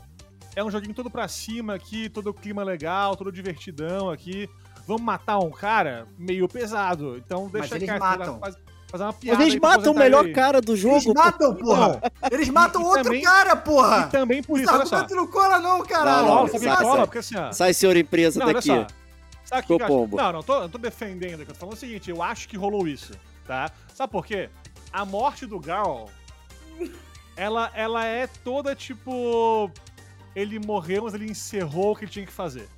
é 0.55 0.63
um 0.63 0.71
joguinho 0.71 0.93
todo 0.95 1.09
pra 1.11 1.27
cima 1.29 1.75
aqui, 1.75 2.09
todo 2.09 2.35
clima 2.35 2.63
legal, 2.63 3.17
todo 3.17 3.33
divertidão 3.33 4.11
aqui. 4.11 4.49
Vamos 4.87 5.03
matar 5.03 5.39
um 5.39 5.51
cara 5.51 6.07
meio 6.19 6.47
pesado. 6.49 7.17
Então 7.17 7.49
deixa 7.49 7.77
eles 7.77 7.89
quieto, 7.89 8.01
matam. 8.01 8.39
faz- 8.41 8.57
fazer 8.89 9.03
uma 9.05 9.13
piada. 9.13 9.39
Mas 9.39 9.49
eles 9.49 9.61
matam 9.61 9.93
o 9.93 9.97
melhor 9.99 10.25
ele. 10.25 10.35
cara 10.35 10.61
do 10.61 10.73
Eles 10.73 10.81
jogo. 10.83 11.15
matam, 11.15 11.55
porra! 11.57 12.01
Eles 12.31 12.49
matam 12.51 12.83
e 12.83 12.85
outro 12.85 13.03
também- 13.05 13.23
cara, 13.23 13.53
E 13.53 13.57
porra! 13.57 14.07
também 14.09 14.43
por 14.43 14.57
Esse 14.59 14.65
isso, 14.67 14.75
olha 14.75 14.87
só. 14.87 15.07
não 15.09 15.27
cola, 15.27 15.59
não, 15.59 15.83
caralho! 15.85 16.27
Não, 16.27 16.29
Cola, 16.29 16.41
não, 16.43 16.49
sabe 16.49 16.65
sai, 16.65 16.77
cola? 16.77 16.97
sai. 16.99 17.07
Porque 17.07 17.19
assim, 17.19 17.37
ó. 17.37 17.53
Sai, 17.53 17.75
senhor 17.75 17.97
empresa, 17.97 18.39
Não, 18.39 18.47
olha 18.47 18.55
daqui. 18.55 18.67
só. 18.69 18.87
Sabe 19.47 19.63
o 19.63 19.67
que 19.67 19.77
que 19.77 19.83
eu 19.83 20.05
acho? 20.05 20.17
Não, 20.17 20.33
não, 20.33 20.43
tô, 20.43 20.61
não 20.61 20.69
tô 20.69 20.77
defendendo 20.79 21.41
aqui. 21.41 21.51
Eu 21.51 21.55
tô 21.55 21.61
falando 21.61 21.75
o 21.75 21.79
seguinte, 21.79 22.11
eu 22.11 22.23
acho 22.23 22.49
que 22.49 22.57
rolou 22.57 22.87
isso, 22.87 23.13
tá? 23.47 23.71
Sabe 23.95 24.13
por 24.13 24.27
quê? 24.27 24.51
A 24.93 25.05
morte 25.05 25.47
do 25.47 25.59
Garl 25.59 26.07
ela, 27.37 27.71
ela 27.75 28.05
é 28.05 28.27
toda 28.27 28.75
tipo. 28.75 29.71
Ele 30.35 30.59
morreu, 30.59 31.05
mas 31.05 31.15
ele 31.15 31.31
encerrou 31.31 31.93
o 31.93 31.97
que 31.97 32.05
ele 32.05 32.11
tinha 32.13 32.27
que 32.27 32.33
fazer. 32.33 32.69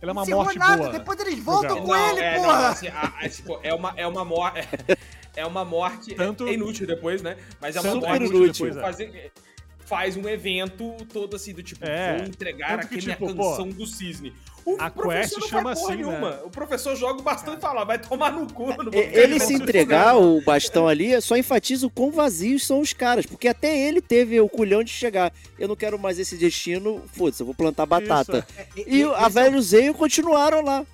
Ela 0.00 0.10
é 0.10 0.12
uma 0.12 0.22
Encerrou 0.22 0.44
morte 0.44 0.58
nada, 0.58 0.76
boa. 0.84 0.92
depois 0.92 1.18
eles 1.20 1.38
voltam 1.40 1.76
Não, 1.76 1.84
com 1.84 1.96
ele, 1.96 2.20
é, 2.20 2.36
não, 2.38 2.44
porra! 2.44 2.68
assim, 2.68 2.88
a- 2.88 3.12
a- 3.20 3.28
tipo, 3.28 3.58
é 3.62 3.74
uma, 3.74 3.92
é 3.96 4.06
uma 4.06 4.24
morte. 4.24 4.60
É 5.36 5.46
uma 5.46 5.64
morte. 5.64 6.12
Tanto- 6.16 6.48
é 6.48 6.54
inútil 6.54 6.88
depois, 6.88 7.22
né? 7.22 7.36
Mas 7.60 7.76
é 7.76 7.80
uma 7.80 7.94
morte 7.94 8.24
inútil, 8.24 8.52
tipo, 8.52 8.64
depois, 8.64 8.76
é. 8.76 8.80
fazer- 8.80 9.32
faz 9.90 10.16
um 10.16 10.28
evento 10.28 10.94
todo 11.12 11.34
assim 11.34 11.52
do 11.52 11.64
tipo, 11.64 11.84
É, 11.84 12.18
vou 12.18 12.26
entregar 12.28 12.76
tanto 12.76 12.88
que, 12.88 12.94
aquele 12.94 13.12
tipo, 13.12 13.24
a 13.24 13.34
canção 13.34 13.68
do 13.68 13.84
cisne. 13.84 14.32
O 14.64 14.76
a 14.78 14.88
professor 14.88 15.40
quest 15.40 15.40
não 15.40 15.48
chama 15.48 15.72
assim, 15.72 15.88
né? 15.88 15.96
nenhuma. 15.96 16.40
O 16.44 16.50
professor 16.50 16.94
joga 16.94 17.18
o 17.18 17.22
bastão 17.22 17.54
e 17.54 17.60
fala, 17.60 17.82
vai 17.84 17.98
tomar 17.98 18.30
no 18.30 18.46
cu. 18.52 18.68
não 18.68 18.90
vou 18.90 18.94
E- 18.94 19.06
ficar 19.06 19.18
Ele 19.18 19.40
se 19.40 19.54
entregar, 19.54 20.16
o 20.16 20.40
bastão 20.42 20.86
ali, 20.86 21.20
só 21.20 21.36
enfatiza 21.36 21.86
o 21.86 21.90
quão 21.90 22.12
vazios 22.12 22.64
são 22.64 22.78
os 22.80 22.92
caras. 22.92 23.26
Porque 23.26 23.48
até 23.48 23.76
ele 23.76 24.00
teve 24.00 24.40
o 24.40 24.48
culhão 24.48 24.84
de 24.84 24.90
chegar. 24.92 25.32
Eu 25.58 25.66
não 25.66 25.74
quero 25.74 25.98
mais 25.98 26.18
esse 26.20 26.36
destino, 26.36 27.02
foda-se, 27.12 27.42
eu 27.42 27.46
vou 27.46 27.54
plantar 27.54 27.84
batata. 27.86 28.46
E, 28.76 29.02
a 29.02 29.06
esse 29.08 29.24
é 29.24 29.28
velho 29.28 29.60
Zeio 29.60 29.94
continuaram 29.94 30.62
lá. 30.62 30.86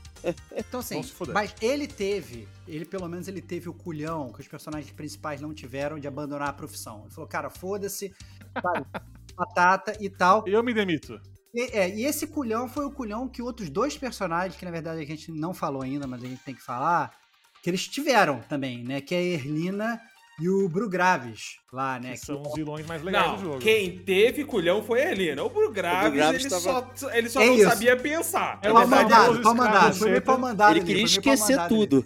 Então, 0.56 0.80
assim, 0.80 1.04
mas 1.32 1.54
ele 1.60 1.86
teve, 1.86 2.48
ele 2.66 2.84
pelo 2.84 3.08
menos 3.08 3.28
ele 3.28 3.40
teve 3.40 3.68
o 3.68 3.74
culhão 3.74 4.32
que 4.32 4.40
os 4.40 4.48
personagens 4.48 4.92
principais 4.92 5.40
não 5.40 5.54
tiveram 5.54 5.98
de 5.98 6.08
abandonar 6.08 6.48
a 6.48 6.52
profissão. 6.52 7.02
Ele 7.02 7.14
falou, 7.14 7.28
cara, 7.28 7.50
foda-se, 7.50 8.14
batata 9.36 9.96
e 10.00 10.08
tal. 10.08 10.44
Eu 10.46 10.62
me 10.62 10.74
demito. 10.74 11.20
E, 11.54 11.62
é, 11.72 11.88
e 11.88 12.04
esse 12.04 12.26
culhão 12.26 12.68
foi 12.68 12.84
o 12.84 12.90
culhão 12.90 13.28
que 13.28 13.40
outros 13.40 13.70
dois 13.70 13.96
personagens, 13.96 14.58
que 14.58 14.64
na 14.64 14.70
verdade 14.70 15.00
a 15.00 15.06
gente 15.06 15.30
não 15.32 15.54
falou 15.54 15.82
ainda, 15.82 16.06
mas 16.06 16.22
a 16.22 16.26
gente 16.26 16.42
tem 16.42 16.54
que 16.54 16.62
falar, 16.62 17.16
que 17.62 17.70
eles 17.70 17.86
tiveram 17.88 18.40
também, 18.40 18.84
né? 18.84 19.00
Que 19.00 19.14
é 19.14 19.18
a 19.18 19.22
Erlina 19.22 20.00
e 20.38 20.48
o 20.48 20.68
Brugraves 20.68 21.56
lá, 21.72 21.98
né? 21.98 22.12
Que 22.12 22.20
que- 22.20 22.26
são 22.26 22.42
os 22.42 22.54
vilões 22.54 22.86
mais 22.86 23.02
legais 23.02 23.24
do 23.24 23.32
Não, 23.32 23.38
jogo. 23.38 23.58
quem 23.58 23.98
teve 23.98 24.44
culhão 24.44 24.82
foi 24.82 25.02
a 25.02 25.10
Helena. 25.12 25.42
O 25.42 25.48
Bru 25.48 25.70
Graves, 25.72 26.12
ele, 26.34 26.48
tava- 26.50 26.90
só, 26.94 27.10
ele 27.12 27.28
só 27.30 27.40
É 27.40 27.46
não 27.46 27.54
isso. 27.54 27.68
sabia 27.70 27.96
pensar. 27.96 28.58
É 28.62 28.70
Pau 28.70 28.84
o 28.84 28.88
mandado, 28.88 29.40
pau 29.42 29.54
mandado. 29.54 29.96
Foi 29.96 30.10
meio 30.10 30.22
pau 30.22 30.38
mandado 30.38 30.72
Ele 30.72 30.80
ali, 30.80 30.86
queria 30.86 31.02
pau 31.02 31.34
esquecer 31.34 31.68
tudo. 31.68 32.04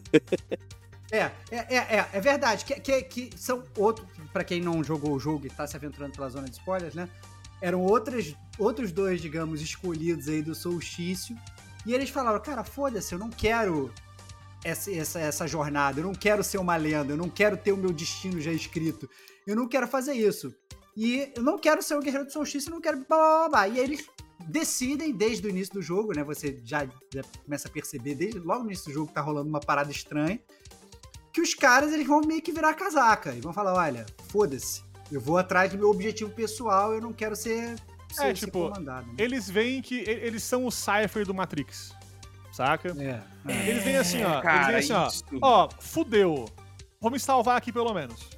É, 1.13 1.19
é, 1.19 1.31
é, 1.51 1.77
é, 1.77 2.09
é 2.13 2.21
verdade. 2.21 2.65
Que, 2.65 2.75
que, 2.79 3.03
que 3.03 3.31
são 3.37 3.65
outros, 3.77 4.07
pra 4.33 4.45
quem 4.45 4.61
não 4.61 4.83
jogou 4.85 5.13
o 5.13 5.19
jogo 5.19 5.47
e 5.47 5.51
tá 5.51 5.67
se 5.67 5.77
aventurando 5.77 6.13
pela 6.13 6.29
zona 6.29 6.49
de 6.49 6.53
spoilers, 6.57 6.95
né? 6.95 7.09
Eram 7.61 7.81
outras, 7.83 8.35
outros 8.59 8.93
dois, 8.93 9.21
digamos, 9.21 9.61
escolhidos 9.61 10.29
aí 10.29 10.41
do 10.41 10.55
solstício. 10.55 11.37
E 11.85 11.93
eles 11.93 12.11
falaram, 12.11 12.39
cara, 12.41 12.63
foda-se, 12.63 13.13
eu 13.13 13.19
não 13.19 13.29
quero 13.29 13.93
essa, 14.65 14.93
essa, 14.93 15.21
essa 15.21 15.47
jornada, 15.47 16.01
eu 16.01 16.05
não 16.05 16.15
quero 16.15 16.43
ser 16.45 16.59
uma 16.59 16.77
lenda, 16.77 17.13
eu 17.13 17.17
não 17.17 17.29
quero 17.29 17.57
ter 17.57 17.73
o 17.73 17.77
meu 17.77 17.93
destino 17.93 18.41
já 18.41 18.53
escrito. 18.53 19.09
Eu 19.47 19.57
não 19.57 19.69
quero 19.69 19.87
fazer 19.89 20.13
isso. 20.13 20.55
E 20.97 21.33
eu 21.37 21.43
não 21.43 21.59
quero 21.59 21.83
ser 21.83 21.95
o 21.95 22.01
guerreiro 22.01 22.27
do 22.27 22.33
solstício, 22.33 22.69
eu 22.69 22.75
não 22.75 22.81
quero 22.81 22.99
blá, 23.09 23.17
blá, 23.17 23.49
blá. 23.49 23.69
E 23.69 23.79
aí 23.79 23.85
eles 23.85 24.07
decidem 24.47 25.13
desde 25.13 25.47
o 25.47 25.51
início 25.51 25.75
do 25.75 25.83
jogo, 25.83 26.13
né? 26.15 26.25
Você 26.25 26.61
já, 26.65 26.87
já 27.13 27.23
começa 27.45 27.69
a 27.69 27.71
perceber 27.71 28.15
desde 28.15 28.39
logo 28.39 28.65
no 28.65 28.67
início 28.67 28.87
do 28.87 28.93
jogo 28.93 29.09
que 29.09 29.15
tá 29.15 29.21
rolando 29.21 29.49
uma 29.49 29.61
parada 29.61 29.91
estranha 29.91 30.41
que 31.33 31.41
os 31.41 31.55
caras 31.55 31.93
eles 31.93 32.07
vão 32.07 32.21
meio 32.21 32.43
que 32.43 32.53
virar 32.53 32.75
casaca 32.75 33.35
e 33.35 33.41
vão 33.41 33.53
falar, 33.53 33.75
olha, 33.75 34.07
foda-se, 34.29 34.83
eu 35.11 35.21
vou 35.21 35.39
atrás 35.39 35.71
do 35.73 35.79
meu 35.79 35.89
objetivo 35.89 36.31
pessoal, 36.31 36.93
eu 36.93 37.01
não 37.01 37.13
quero 37.13 37.37
ser, 37.37 37.77
ser, 38.13 38.37
ser 38.37 38.47
tipo, 38.47 38.69
comandado. 38.69 39.07
né? 39.09 39.15
Eles 39.19 39.49
veem 39.49 39.81
que 39.81 40.01
eles 40.01 40.43
são 40.43 40.67
o 40.67 40.71
Cypher 40.71 41.25
do 41.25 41.35
Matrix. 41.35 41.93
Saca? 42.53 42.95
É, 42.99 43.21
é. 43.53 43.69
Eles 43.69 43.85
vêm 43.85 43.97
assim, 43.97 44.23
ó. 44.25 44.41
cara, 44.41 44.73
eles 44.73 44.89
vêm 44.89 44.97
assim, 44.97 45.17
isso. 45.17 45.25
ó. 45.41 45.65
Ó, 45.65 45.69
fudeu. 45.81 46.49
Vou 47.01 47.11
me 47.11 47.19
salvar 47.21 47.57
aqui 47.57 47.73
pelo 47.73 47.93
menos. 47.95 48.29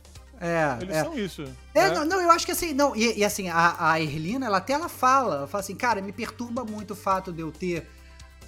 É, 0.40 0.76
Eles 0.82 0.96
é. 0.96 1.04
são 1.04 1.16
isso. 1.16 1.44
É, 1.72 1.88
né? 1.88 1.94
não, 1.94 2.04
não, 2.04 2.20
eu 2.20 2.30
acho 2.32 2.44
que 2.44 2.50
assim, 2.50 2.72
não, 2.74 2.96
e, 2.96 3.18
e 3.18 3.24
assim, 3.24 3.48
a, 3.48 3.92
a 3.92 4.00
Erlina, 4.00 4.46
ela 4.46 4.58
até 4.58 4.72
ela 4.72 4.88
fala, 4.88 5.36
ela 5.36 5.46
fala 5.46 5.62
assim, 5.62 5.76
cara, 5.76 6.02
me 6.02 6.10
perturba 6.10 6.64
muito 6.64 6.92
o 6.94 6.96
fato 6.96 7.32
de 7.32 7.40
eu 7.42 7.52
ter, 7.52 7.88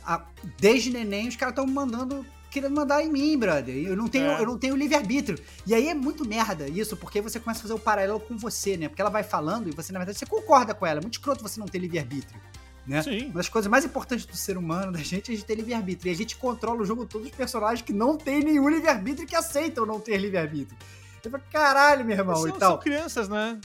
a- 0.05 0.25
desde 0.59 0.91
neném, 0.91 1.29
os 1.29 1.37
caras 1.37 1.53
estão 1.53 1.65
mandando, 1.67 2.27
querendo 2.51 2.75
mandar 2.75 3.01
em 3.05 3.09
mim, 3.09 3.39
brother, 3.39 3.77
eu 3.77 3.95
não 3.97 4.09
tenho, 4.09 4.27
É. 4.29 4.41
eu 4.41 4.47
não 4.47 4.59
tenho 4.59 4.75
livre-arbítrio, 4.75 5.39
e 5.65 5.73
aí 5.73 5.89
é 5.89 5.95
muito 5.95 6.27
merda 6.27 6.67
isso, 6.69 6.97
porque 6.97 7.21
você 7.21 7.39
começa 7.39 7.61
a 7.61 7.63
fazer 7.63 7.75
o 7.75 7.79
paralelo 7.79 8.19
com 8.19 8.37
você, 8.37 8.77
né, 8.77 8.89
porque 8.89 9.01
ela 9.01 9.11
vai 9.11 9.23
falando 9.23 9.69
e 9.69 9.71
você, 9.73 9.93
na 9.93 10.01
verdade, 10.01 10.19
você 10.19 10.27
concorda 10.27 10.75
com 10.75 10.85
ela, 10.85 10.99
é 10.99 11.01
muito 11.03 11.15
escroto 11.15 11.45
você 11.45 11.61
não 11.61 11.67
ter 11.69 11.79
livre-arbítrio, 11.79 12.41
né, 12.87 13.03
Sim. 13.03 13.27
uma 13.27 13.35
das 13.35 13.49
coisas 13.49 13.71
mais 13.71 13.85
importantes 13.85 14.27
do 14.27 14.37
ser 14.37 14.57
humano, 14.57 14.93
da 14.93 14.99
gente, 14.99 15.31
é 15.31 15.35
a 15.35 15.37
gente 15.37 15.47
ter 15.47 15.55
livre-arbítrio. 15.55 16.11
E 16.11 16.13
a 16.13 16.17
gente 16.17 16.37
controla 16.37 16.83
o 16.83 16.85
jogo 16.85 17.07
todos 17.07 17.29
os 17.29 17.35
personagens 17.35 17.83
que 17.83 17.93
não 17.93 18.17
têm 18.17 18.43
nenhum 18.43 18.69
livre-arbítrio 18.69 19.25
e 19.25 19.27
que 19.27 19.37
aceitam 19.37 19.87
não 19.87 19.99
ter 19.99 20.17
livre-arbítrio. 20.19 20.77
Eu 21.25 21.31
falo, 21.31 21.43
caralho, 21.51 22.05
meu 22.05 22.17
irmão, 22.17 22.37
São, 22.37 22.47
e 22.47 22.51
são 22.51 22.59
tal. 22.59 22.79
crianças, 22.79 23.29
né? 23.29 23.59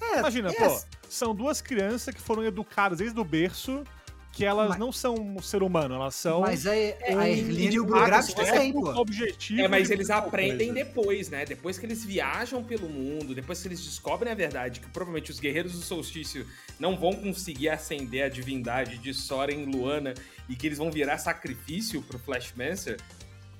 É, 0.00 0.18
Imagina, 0.18 0.50
é, 0.50 0.54
pô, 0.54 0.80
são 1.08 1.34
duas 1.34 1.60
crianças 1.60 2.14
que 2.14 2.20
foram 2.20 2.42
educadas 2.42 2.98
desde 2.98 3.18
o 3.20 3.24
berço, 3.24 3.84
que 4.32 4.44
elas 4.46 4.70
Mas- 4.70 4.78
não 4.78 4.90
são 4.90 5.14
um 5.14 5.42
ser 5.42 5.62
humano, 5.62 5.94
elas 5.94 6.14
são. 6.14 6.40
Mas 6.40 6.66
a, 6.66 6.70
um 7.10 7.18
a 7.18 7.28
Erline 7.28 7.74
e 7.74 7.78
o 7.78 7.82
Ah, 7.84 7.86
Brugraves 7.86 8.28
isso 8.28 8.36
também, 8.36 8.70
é 8.70 8.72
pô. 8.72 8.90
objetivo. 8.98 9.60
É, 9.60 9.68
mas 9.68 9.90
eles 9.90 10.08
aprendem 10.08 10.68
coisa. 10.72 10.84
depois, 10.84 11.28
né? 11.28 11.44
Depois 11.44 11.78
que 11.78 11.84
eles 11.84 12.02
viajam 12.04 12.64
pelo 12.64 12.88
mundo, 12.88 13.34
depois 13.34 13.60
que 13.60 13.68
eles 13.68 13.84
descobrem 13.84 14.32
a 14.32 14.34
verdade, 14.34 14.80
que 14.80 14.88
provavelmente 14.88 15.30
os 15.30 15.38
guerreiros 15.38 15.72
do 15.72 15.82
solstício 15.82 16.46
não 16.80 16.96
vão 16.96 17.12
conseguir 17.12 17.68
ascender 17.68 18.24
a 18.24 18.28
divindade 18.28 18.96
de 18.98 19.12
Sora 19.12 19.52
em 19.52 19.66
Luana 19.66 20.14
e 20.48 20.56
que 20.56 20.66
eles 20.66 20.78
vão 20.78 20.90
virar 20.90 21.18
sacrifício 21.18 22.00
pro 22.02 22.18
Flashmancer, 22.18 22.96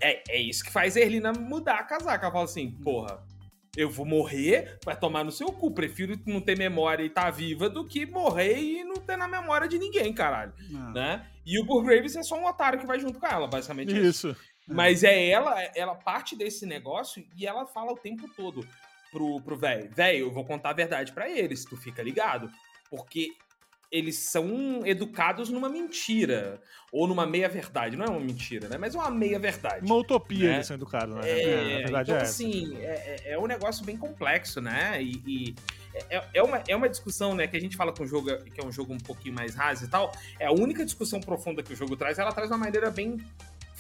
é, 0.01 0.23
é 0.29 0.41
isso 0.41 0.65
que 0.65 0.73
faz 0.73 0.97
a 0.97 1.01
Erlina 1.01 1.33
mudar 1.33 1.75
a 1.81 1.85
casaca. 1.85 2.25
Ela 2.25 2.33
fala 2.33 2.45
assim, 2.45 2.71
porra, 2.71 3.23
eu 3.77 3.89
vou 3.89 4.05
morrer, 4.05 4.79
vai 4.85 4.99
tomar 4.99 5.25
no 5.25 5.33
seu 5.33 5.49
cu. 5.49 5.71
Prefiro 5.71 6.19
não 6.27 6.41
ter 6.41 6.57
memória 6.57 7.03
e 7.03 7.07
estar 7.07 7.31
viva 7.31 7.69
do 7.69 7.87
que 7.87 8.05
morrer 8.07 8.59
e 8.59 8.85
não 8.85 8.97
ter 8.97 9.17
na 9.17 9.27
memória 9.27 9.67
de 9.67 9.79
ninguém, 9.79 10.13
caralho. 10.13 10.53
Não. 10.71 10.93
Né? 10.93 11.27
E 11.45 11.59
o 11.59 11.65
Burgraves 11.65 12.17
é 12.17 12.23
só 12.23 12.39
um 12.39 12.47
otário 12.47 12.79
que 12.79 12.87
vai 12.87 13.01
junto 13.01 13.19
com 13.19 13.27
ela, 13.27 13.47
basicamente. 13.47 13.95
é 13.95 13.99
isso. 13.99 14.31
Isso. 14.31 14.53
Mas 14.69 15.03
é 15.03 15.29
ela, 15.29 15.61
ela 15.75 15.95
parte 15.95 16.37
desse 16.37 16.65
negócio 16.65 17.25
e 17.37 17.47
ela 17.47 17.67
fala 17.67 17.93
o 17.93 17.97
tempo 17.97 18.29
todo 18.37 18.67
pro 19.11 19.41
pro 19.43 19.57
velho, 19.57 19.91
velho, 19.93 20.19
eu 20.27 20.31
vou 20.31 20.45
contar 20.45 20.71
a 20.71 20.75
verdade 20.75 21.13
pra 21.13 21.29
eles, 21.29 21.65
tu 21.65 21.77
fica 21.77 22.03
ligado, 22.03 22.51
porque 22.89 23.29
eles 23.93 24.17
são 24.17 24.81
educados 24.87 25.51
numa 25.51 25.69
mentira 25.69 26.63
ou 26.91 27.07
numa 27.07 27.27
meia 27.27 27.47
verdade, 27.49 27.95
não 27.95 28.07
é 28.07 28.09
uma 28.09 28.21
mentira, 28.21 28.67
né? 28.67 28.79
Mas 28.79 28.95
é 28.95 28.99
uma 28.99 29.11
meia 29.11 29.39
verdade. 29.39 29.85
Uma 29.85 29.97
utopia 29.97 30.49
Né? 30.49 30.55
eles 30.55 30.67
são 30.67 30.77
educados, 30.77 31.15
né? 31.15 31.21
É, 31.29 31.83
verdade 31.83 32.11
então, 32.11 32.17
é 32.21 32.23
assim, 32.23 32.77
é, 32.79 33.21
é- 33.27 33.33
é 33.33 33.39
um 33.39 33.47
negócio 33.47 33.85
bem 33.85 33.99
complexo, 33.99 34.63
né? 34.63 35.03
E, 35.03 35.23
e 35.27 35.55
é, 36.09 36.25
é 36.33 36.43
uma, 36.43 36.63
é 36.67 36.75
uma 36.75 36.89
discussão, 36.89 37.35
né, 37.35 37.47
que 37.47 37.57
a 37.57 37.61
gente 37.61 37.77
fala 37.77 37.93
com 37.93 38.03
o 38.03 38.07
jogo, 38.07 38.35
que 38.45 38.59
é 38.59 38.65
um 38.65 38.73
jogo 38.73 38.95
um 38.95 38.99
pouquinho 38.99 39.35
mais 39.35 39.55
raso 39.55 39.85
e 39.85 39.89
tal. 39.89 40.11
É 40.41 40.47
a 40.47 40.53
única 40.53 40.85
discussão 40.87 41.21
profunda 41.21 41.63
que 41.63 41.75
o 41.75 41.77
jogo 41.77 41.95
traz, 41.95 42.19
ela 42.19 42.33
traz 42.33 42.49
de 42.49 42.55
uma 42.55 42.65
maneira 42.65 42.91
bem 42.91 43.19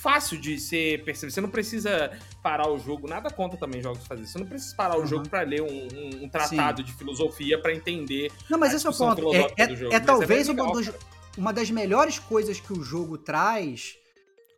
fácil 0.02 0.36
de 0.40 0.58
ser 0.58 1.04
percebido. 1.04 1.32
Você 1.32 1.40
não 1.40 1.48
precisa 1.48 2.10
parar 2.42 2.68
o 2.68 2.78
jogo, 2.78 3.06
nada 3.08 3.30
contra 3.30 3.56
também 3.56 3.80
jogos 3.80 4.04
fazer. 4.06 4.22
isso. 4.22 4.32
Você 4.32 4.38
não 4.40 4.46
precisa 4.46 4.74
parar 4.74 4.96
o 4.96 5.00
Uhum. 5.02 5.06
jogo 5.06 5.28
pra 5.28 5.42
ler 5.42 5.62
um, 5.62 5.66
um- 5.68 6.24
um 6.24 6.28
tratado 6.28 6.82
de 6.82 6.92
filosofia 6.92 7.60
pra 7.60 7.72
entender. 7.72 8.30
Não, 8.50 8.58
mas 8.58 8.72
a 8.72 8.76
esse 8.76 8.86
é 8.86 8.90
o 8.90 8.94
ponto. 8.94 9.32
É, 9.56 9.66
do 9.66 9.72
é- 9.72 9.76
jogo, 9.76 9.92
é 9.92 9.96
é 9.96 10.00
talvez 10.00 10.48
uma, 10.48 10.72
dos- 10.72 10.90
uma 11.38 11.52
das 11.52 11.70
melhores 11.70 12.18
coisas 12.18 12.58
que 12.60 12.72
o 12.72 12.82
jogo 12.82 13.16
traz 13.16 13.96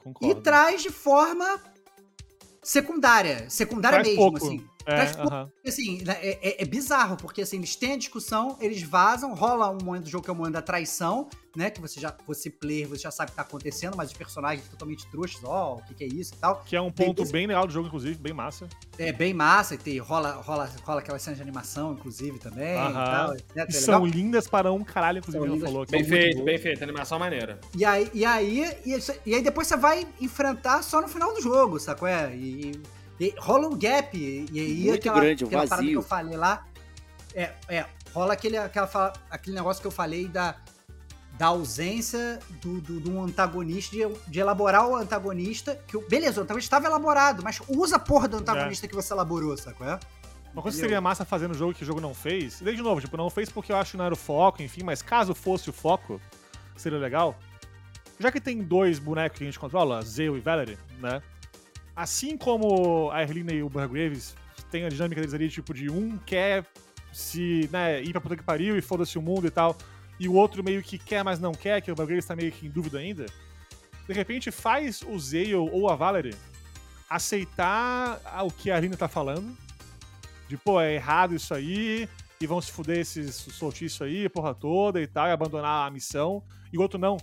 Concordo. 0.02 0.38
e 0.38 0.42
traz 0.42 0.82
de 0.82 0.90
forma 0.90 1.60
secundária. 2.62 3.48
Secundária 3.50 3.98
Traz 4.02 4.08
mesmo, 4.08 4.22
pouco. 4.32 4.46
assim. 4.46 4.64
É, 4.86 4.94
traz 4.94 5.12
pouco. 5.16 5.28
aham. 5.34 5.50
Assim, 5.66 6.02
né, 6.04 6.16
é, 6.20 6.38
é- 6.50 6.62
é 6.62 6.64
bizarro, 6.64 7.16
porque 7.16 7.42
assim, 7.42 7.56
eles 7.58 7.74
têm 7.76 7.92
a 7.94 7.96
discussão, 7.98 8.56
eles 8.60 8.82
vazam, 8.82 9.34
rola 9.34 9.70
um 9.70 9.78
momento 9.82 10.04
do 10.04 10.10
jogo 10.10 10.24
que 10.24 10.30
é 10.30 10.32
o 10.32 10.36
momento 10.36 10.54
da 10.54 10.62
traição, 10.62 11.28
né? 11.56 11.70
Que 11.70 11.80
você 11.80 12.00
já, 12.00 12.14
você 12.26 12.50
player, 12.50 12.88
você 12.88 13.02
já 13.02 13.10
sabe 13.10 13.28
o 13.28 13.30
que 13.32 13.36
tá 13.36 13.42
acontecendo, 13.42 13.96
mas 13.96 14.10
os 14.10 14.16
personagens 14.16 14.68
totalmente 14.68 15.08
trouxas, 15.10 15.40
ó, 15.44 15.76
o 15.76 15.82
que, 15.84 15.94
que 15.94 16.04
é 16.04 16.06
isso 16.08 16.34
e 16.34 16.36
tal. 16.36 16.62
Que 16.66 16.74
é 16.76 16.80
um 16.80 16.90
Tem 16.90 17.06
ponto 17.06 17.22
esse- 17.22 17.32
bem 17.32 17.46
legal 17.46 17.66
do 17.66 17.72
jogo, 17.72 17.86
inclusive, 17.86 18.18
bem 18.18 18.32
massa. 18.32 18.68
É 18.98 19.12
bem 19.12 19.32
massa, 19.32 19.74
e 19.74 19.78
tem, 19.78 19.98
rola, 19.98 20.32
rola, 20.32 20.70
rola 20.84 21.00
aquelas 21.00 21.22
cenas 21.22 21.36
de 21.38 21.42
animação, 21.42 21.92
inclusive, 21.94 22.38
também, 22.38 22.74
e 22.76 22.92
tal, 22.92 23.34
etc. 23.34 23.56
E 23.56 23.60
É 23.60 23.70
são 23.70 24.02
legal. 24.02 24.06
lindas 24.18 24.48
para 24.48 24.72
um 24.72 24.82
caralho, 24.84 25.18
inclusive, 25.18 25.46
lindas- 25.46 25.62
falou. 25.70 25.86
que 25.86 25.92
Bem 25.92 26.04
feito, 26.04 26.42
bem 26.44 26.58
feito, 26.58 26.82
animação 26.82 27.18
maneira. 27.18 27.58
E 27.76 27.84
aí, 27.84 28.10
e 28.12 28.24
aí, 28.24 28.64
e, 28.84 28.98
e 29.30 29.34
aí 29.34 29.42
depois 29.42 29.66
você 29.68 29.76
vai 29.76 30.06
enfrentar 30.20 30.82
só 30.82 31.00
no 31.00 31.08
final 31.08 31.32
do 31.32 31.40
jogo, 31.40 31.78
sacou? 31.78 32.08
É, 32.08 32.34
e, 32.34 32.72
e 33.18 33.34
rola 33.38 33.68
um 33.68 33.78
gap, 33.78 34.16
e, 34.16 34.46
e 34.50 34.60
aí 34.60 34.84
Muito 34.84 34.94
aquela, 34.96 35.20
grande, 35.20 35.44
um 35.44 35.46
aquela 35.46 35.68
parada 35.68 35.82
que 35.82 35.94
vazio. 35.94 35.98
eu 35.98 36.02
falei 36.02 36.36
lá, 36.36 36.66
é, 37.34 37.52
é 37.68 37.86
rola 38.12 38.32
aquele, 38.32 38.56
aquela, 38.56 39.12
aquele 39.30 39.56
negócio 39.56 39.80
que 39.80 39.86
eu 39.86 39.92
falei 39.92 40.28
da, 40.28 40.56
da 41.38 41.46
ausência 41.46 42.38
do, 42.60 42.80
do, 42.80 43.00
de 43.00 43.10
um 43.10 43.22
antagonista, 43.22 43.96
de, 43.96 44.02
de 44.28 44.40
elaborar 44.40 44.88
o 44.88 44.96
antagonista, 44.96 45.78
que, 45.86 45.98
beleza, 46.08 46.40
o 46.40 46.44
antagonista 46.44 46.76
estava 46.76 46.86
elaborado, 46.86 47.42
mas 47.42 47.60
usa 47.68 47.96
a 47.96 47.98
porra 47.98 48.28
do 48.28 48.36
antagonista 48.38 48.86
que 48.86 48.94
você 48.94 49.12
elaborou, 49.12 49.56
sacou? 49.56 49.86
É? 49.86 49.98
Uma 50.52 50.62
coisa 50.62 50.76
que 50.76 50.80
seria 50.80 51.00
massa 51.00 51.24
fazer 51.24 51.48
no 51.48 51.54
jogo 51.54 51.74
que 51.74 51.82
o 51.82 51.86
jogo 51.86 52.00
não 52.00 52.14
fez, 52.14 52.60
e 52.60 52.64
daí 52.64 52.76
de 52.76 52.82
novo, 52.82 53.00
tipo, 53.00 53.16
não 53.16 53.28
fez 53.28 53.50
porque 53.50 53.72
eu 53.72 53.76
acho 53.76 53.92
que 53.92 53.96
não 53.96 54.04
era 54.04 54.14
o 54.14 54.16
foco, 54.16 54.62
enfim, 54.62 54.84
mas 54.84 55.02
caso 55.02 55.34
fosse 55.34 55.68
o 55.68 55.72
foco, 55.72 56.20
seria 56.76 56.98
legal. 56.98 57.36
Já 58.20 58.30
que 58.30 58.40
tem 58.40 58.62
dois 58.62 59.00
bonecos 59.00 59.38
que 59.38 59.44
a 59.44 59.46
gente 59.46 59.58
controla, 59.58 60.00
Zeo 60.02 60.36
e 60.36 60.40
Valerie, 60.40 60.78
né? 61.00 61.20
Assim 61.96 62.36
como 62.36 63.10
a 63.12 63.22
Erlina 63.22 63.52
e 63.52 63.62
o 63.62 63.68
Burgraves 63.68 64.34
tem 64.70 64.84
a 64.84 64.88
dinâmica 64.88 65.20
deles 65.20 65.34
ali, 65.34 65.48
tipo, 65.48 65.72
de 65.72 65.90
um 65.90 66.18
quer 66.18 66.66
se 67.12 67.68
né, 67.72 68.02
ir 68.02 68.10
pra 68.10 68.20
puta 68.20 68.36
que 68.36 68.42
pariu 68.42 68.76
e 68.76 68.82
foda-se 68.82 69.16
o 69.16 69.22
mundo 69.22 69.46
e 69.46 69.50
tal, 69.50 69.76
e 70.18 70.28
o 70.28 70.34
outro 70.34 70.64
meio 70.64 70.82
que 70.82 70.98
quer, 70.98 71.22
mas 71.22 71.38
não 71.38 71.52
quer, 71.52 71.80
que 71.80 71.90
o 71.90 71.94
bagulho 71.94 72.18
está 72.18 72.34
meio 72.34 72.50
que 72.50 72.66
em 72.66 72.70
dúvida 72.70 72.98
ainda, 72.98 73.26
de 74.06 74.12
repente 74.12 74.50
faz 74.50 75.02
o 75.02 75.16
Zale 75.18 75.54
ou 75.54 75.88
a 75.88 75.94
Valerie 75.94 76.34
aceitar 77.08 78.20
o 78.44 78.50
que 78.50 78.70
a 78.70 78.76
Arina 78.76 78.96
tá 78.96 79.06
falando, 79.06 79.56
de 80.48 80.56
pô, 80.56 80.80
é 80.80 80.94
errado 80.94 81.36
isso 81.36 81.54
aí, 81.54 82.08
e 82.40 82.46
vão 82.46 82.60
se 82.60 82.72
fuder 82.72 82.98
esses 82.98 83.34
soltícios 83.34 84.02
aí, 84.02 84.28
porra 84.28 84.54
toda 84.54 85.00
e 85.00 85.06
tal, 85.06 85.28
e 85.28 85.30
abandonar 85.30 85.86
a 85.86 85.90
missão, 85.90 86.42
e 86.72 86.78
o 86.78 86.80
outro 86.80 86.98
não. 86.98 87.16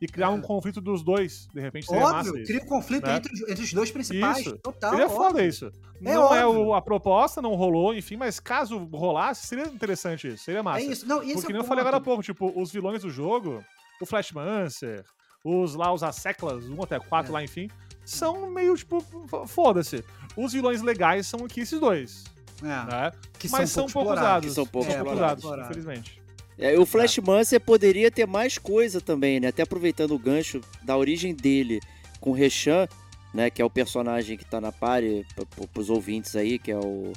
E 0.00 0.06
criar 0.06 0.30
um 0.30 0.40
conflito 0.40 0.80
dos 0.80 1.02
dois, 1.02 1.48
de 1.52 1.60
repente 1.60 1.86
seria 1.86 2.02
massa 2.02 2.28
Óbvio, 2.28 2.36
isso. 2.42 2.46
cria 2.52 2.62
um 2.62 2.66
conflito 2.68 3.04
né? 3.06 3.16
entre, 3.16 3.32
os- 3.32 3.42
entre 3.48 3.64
os 3.64 3.72
dois 3.72 3.90
principais. 3.90 4.38
Isso. 4.46 4.56
Total. 4.58 4.90
Seria 4.90 5.06
óbvio. 5.06 5.18
foda 5.20 5.44
isso. 5.44 5.66
É 6.00 6.14
não 6.14 6.32
é 6.34 6.46
óbvio. 6.46 6.66
o- 6.68 6.74
a 6.74 6.80
proposta, 6.80 7.42
não 7.42 7.54
rolou, 7.56 7.92
enfim, 7.92 8.16
mas 8.16 8.38
caso 8.38 8.78
rolasse, 8.92 9.46
seria 9.48 9.64
interessante 9.66 10.28
isso, 10.28 10.44
seria 10.44 10.62
massa. 10.62 10.80
É 10.80 10.84
isso. 10.84 11.04
Não, 11.06 11.18
Porque 11.18 11.32
é 11.46 11.48
nem 11.48 11.56
eu 11.56 11.64
falei 11.64 11.80
agora 11.80 11.96
há 11.96 12.00
ponto. 12.00 12.04
pouco, 12.04 12.22
tipo, 12.22 12.52
os 12.60 12.70
vilões 12.70 13.02
do 13.02 13.10
jogo, 13.10 13.64
o 14.00 14.06
Flashmancer, 14.06 15.04
os 15.44 15.74
lá, 15.74 15.92
os 15.92 16.02
Asseclas, 16.04 16.68
1 16.68 16.80
até 16.82 17.00
4 17.00 17.32
É. 17.32 17.34
lá, 17.34 17.42
enfim, 17.42 17.68
são 18.04 18.48
meio, 18.50 18.76
tipo, 18.76 19.02
foda-se. 19.48 20.04
Os 20.36 20.52
vilões 20.52 20.80
legais 20.80 21.26
são 21.26 21.44
aqui 21.44 21.62
esses 21.62 21.80
dois, 21.80 22.22
É, 22.62 22.66
né? 22.66 23.12
que 23.36 23.48
Mas 23.50 23.70
são, 23.70 23.86
pouco 23.86 24.10
explorados. 24.10 24.22
usados. 24.22 24.48
Que 24.48 24.54
são 24.54 24.66
pouco 24.66 24.86
pouco 24.88 25.02
explorados. 25.10 25.44
usados, 25.44 25.64
infelizmente. 25.64 26.17
É, 26.58 26.78
o 26.78 26.84
Flashmancer 26.84 27.60
poderia 27.60 28.10
ter 28.10 28.26
mais 28.26 28.58
coisa 28.58 29.00
também, 29.00 29.38
né? 29.38 29.48
Até 29.48 29.62
aproveitando 29.62 30.12
o 30.12 30.18
gancho 30.18 30.60
da 30.82 30.96
origem 30.96 31.32
dele 31.34 31.80
com 32.20 32.30
o 32.30 32.34
Reshan, 32.34 32.88
né? 33.32 33.48
Que 33.48 33.62
é 33.62 33.64
o 33.64 33.70
personagem 33.70 34.36
que 34.36 34.44
tá 34.44 34.60
na 34.60 34.72
party, 34.72 35.24
p- 35.36 35.46
p- 35.46 35.66
pros 35.68 35.88
ouvintes 35.88 36.34
aí, 36.34 36.58
que 36.58 36.72
é, 36.72 36.76
o, 36.76 37.12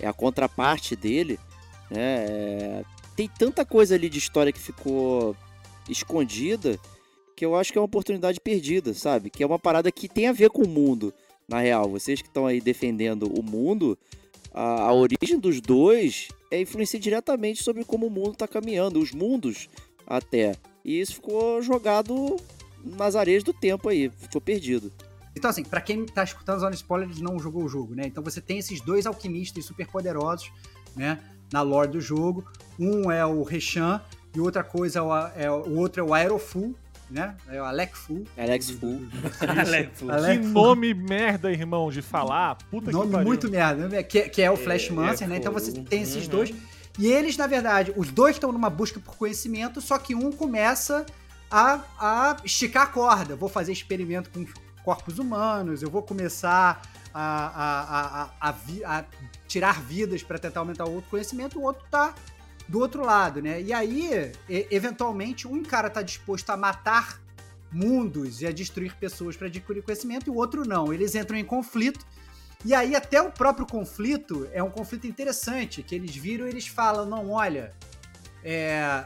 é 0.00 0.06
a 0.06 0.12
contraparte 0.12 0.96
dele, 0.96 1.38
né? 1.90 2.24
É, 2.28 2.84
tem 3.14 3.28
tanta 3.28 3.64
coisa 3.64 3.94
ali 3.94 4.08
de 4.08 4.18
história 4.18 4.52
que 4.52 4.60
ficou 4.60 5.36
escondida 5.88 6.78
que 7.36 7.44
eu 7.44 7.54
acho 7.54 7.70
que 7.72 7.78
é 7.78 7.80
uma 7.80 7.84
oportunidade 7.86 8.40
perdida, 8.40 8.92
sabe? 8.94 9.30
Que 9.30 9.42
é 9.42 9.46
uma 9.46 9.58
parada 9.60 9.92
que 9.92 10.08
tem 10.08 10.26
a 10.26 10.32
ver 10.32 10.50
com 10.50 10.62
o 10.62 10.68
mundo, 10.68 11.14
na 11.46 11.60
real. 11.60 11.88
Vocês 11.88 12.20
que 12.20 12.26
estão 12.26 12.46
aí 12.46 12.60
defendendo 12.60 13.32
o 13.32 13.42
mundo, 13.42 13.96
a, 14.58 14.88
a 14.88 14.92
origem 14.92 15.38
dos 15.38 15.60
dois 15.60 16.26
é 16.50 16.60
influencia 16.60 16.98
diretamente 16.98 17.62
sobre 17.62 17.84
como 17.84 18.08
o 18.08 18.10
mundo 18.10 18.32
está 18.32 18.48
caminhando, 18.48 18.98
os 18.98 19.12
mundos 19.12 19.68
até. 20.04 20.56
E 20.84 21.00
isso 21.00 21.14
ficou 21.14 21.62
jogado 21.62 22.36
nas 22.84 23.14
areias 23.14 23.44
do 23.44 23.52
tempo 23.52 23.88
aí, 23.88 24.10
ficou 24.10 24.40
perdido. 24.40 24.92
Então, 25.36 25.48
assim, 25.48 25.62
pra 25.62 25.80
quem 25.80 26.04
tá 26.04 26.24
escutando 26.24 26.58
Zona 26.58 26.74
Spoiler 26.74 27.08
e 27.16 27.22
não 27.22 27.38
jogou 27.38 27.62
o 27.62 27.68
jogo, 27.68 27.94
né? 27.94 28.02
Então 28.06 28.24
você 28.24 28.40
tem 28.40 28.58
esses 28.58 28.80
dois 28.80 29.06
alquimistas 29.06 29.64
super 29.64 29.86
poderosos, 29.86 30.50
né? 30.96 31.20
Na 31.52 31.62
lore 31.62 31.92
do 31.92 32.00
jogo. 32.00 32.44
Um 32.76 33.12
é 33.12 33.24
o 33.24 33.44
Reshan 33.44 34.00
e 34.34 34.40
outra 34.40 34.64
coisa 34.64 34.98
é 34.98 35.02
o, 35.02 35.16
é 35.36 35.50
o 35.50 35.78
outro 35.78 36.00
é 36.00 36.04
o 36.04 36.12
Aerofu, 36.12 36.74
né? 37.10 37.34
É 37.48 37.60
o 37.60 37.64
Alec 37.64 37.96
Fu. 37.96 38.24
Alex 38.36 38.70
Fu. 38.70 39.00
Alex, 39.46 39.92
Que 40.38 40.42
Fu. 40.46 40.52
nome 40.52 40.92
merda, 40.94 41.50
irmão, 41.50 41.90
de 41.90 42.02
falar. 42.02 42.56
Puta 42.70 42.90
Nome 42.90 43.06
que 43.06 43.12
pariu. 43.12 43.26
muito 43.26 43.50
merda, 43.50 43.88
né? 43.88 44.02
Que, 44.02 44.28
que 44.28 44.42
é 44.42 44.50
o 44.50 44.56
Flashmancer, 44.56 45.26
é, 45.26 45.30
né? 45.30 45.36
Então 45.36 45.52
você 45.52 45.72
tem 45.72 46.02
esses 46.02 46.24
uhum. 46.24 46.30
dois. 46.30 46.54
E 46.98 47.06
eles, 47.06 47.36
na 47.36 47.46
verdade, 47.46 47.92
os 47.96 48.10
dois 48.10 48.36
estão 48.36 48.50
numa 48.52 48.68
busca 48.68 48.98
por 49.00 49.14
conhecimento, 49.16 49.80
só 49.80 49.96
que 49.98 50.14
um 50.14 50.32
começa 50.32 51.06
a, 51.50 51.80
a 51.98 52.36
esticar 52.44 52.82
a 52.84 52.86
corda. 52.86 53.36
Vou 53.36 53.48
fazer 53.48 53.72
experimento 53.72 54.30
com 54.30 54.44
corpos 54.84 55.18
humanos, 55.18 55.82
eu 55.82 55.90
vou 55.90 56.02
começar 56.02 56.82
a, 57.14 57.22
a, 57.22 57.82
a, 57.82 58.22
a, 58.22 58.30
a 58.48 58.52
vi- 58.52 58.84
a 58.84 59.04
tirar 59.46 59.80
vidas 59.82 60.22
para 60.22 60.38
tentar 60.38 60.60
aumentar 60.60 60.86
o 60.86 60.94
outro 60.94 61.08
conhecimento, 61.10 61.58
o 61.58 61.62
outro 61.62 61.84
tá 61.90 62.14
do 62.68 62.78
outro 62.78 63.04
lado, 63.04 63.40
né? 63.40 63.62
E 63.62 63.72
aí, 63.72 64.32
eventualmente, 64.48 65.48
um 65.48 65.62
cara 65.62 65.88
tá 65.88 66.02
disposto 66.02 66.50
a 66.50 66.56
matar 66.56 67.20
mundos 67.72 68.42
e 68.42 68.46
a 68.46 68.52
destruir 68.52 68.94
pessoas 68.96 69.36
para 69.36 69.46
adquirir 69.46 69.82
conhecimento 69.82 70.28
e 70.28 70.30
o 70.30 70.36
outro 70.36 70.66
não. 70.66 70.92
Eles 70.92 71.14
entram 71.14 71.38
em 71.38 71.44
conflito 71.44 72.04
e 72.64 72.74
aí 72.74 72.96
até 72.96 73.22
o 73.22 73.30
próprio 73.30 73.66
conflito 73.66 74.48
é 74.52 74.62
um 74.62 74.70
conflito 74.70 75.06
interessante, 75.06 75.82
que 75.82 75.94
eles 75.94 76.14
viram 76.16 76.46
e 76.46 76.50
eles 76.50 76.66
falam, 76.66 77.06
não, 77.06 77.30
olha, 77.30 77.72
é, 78.42 79.04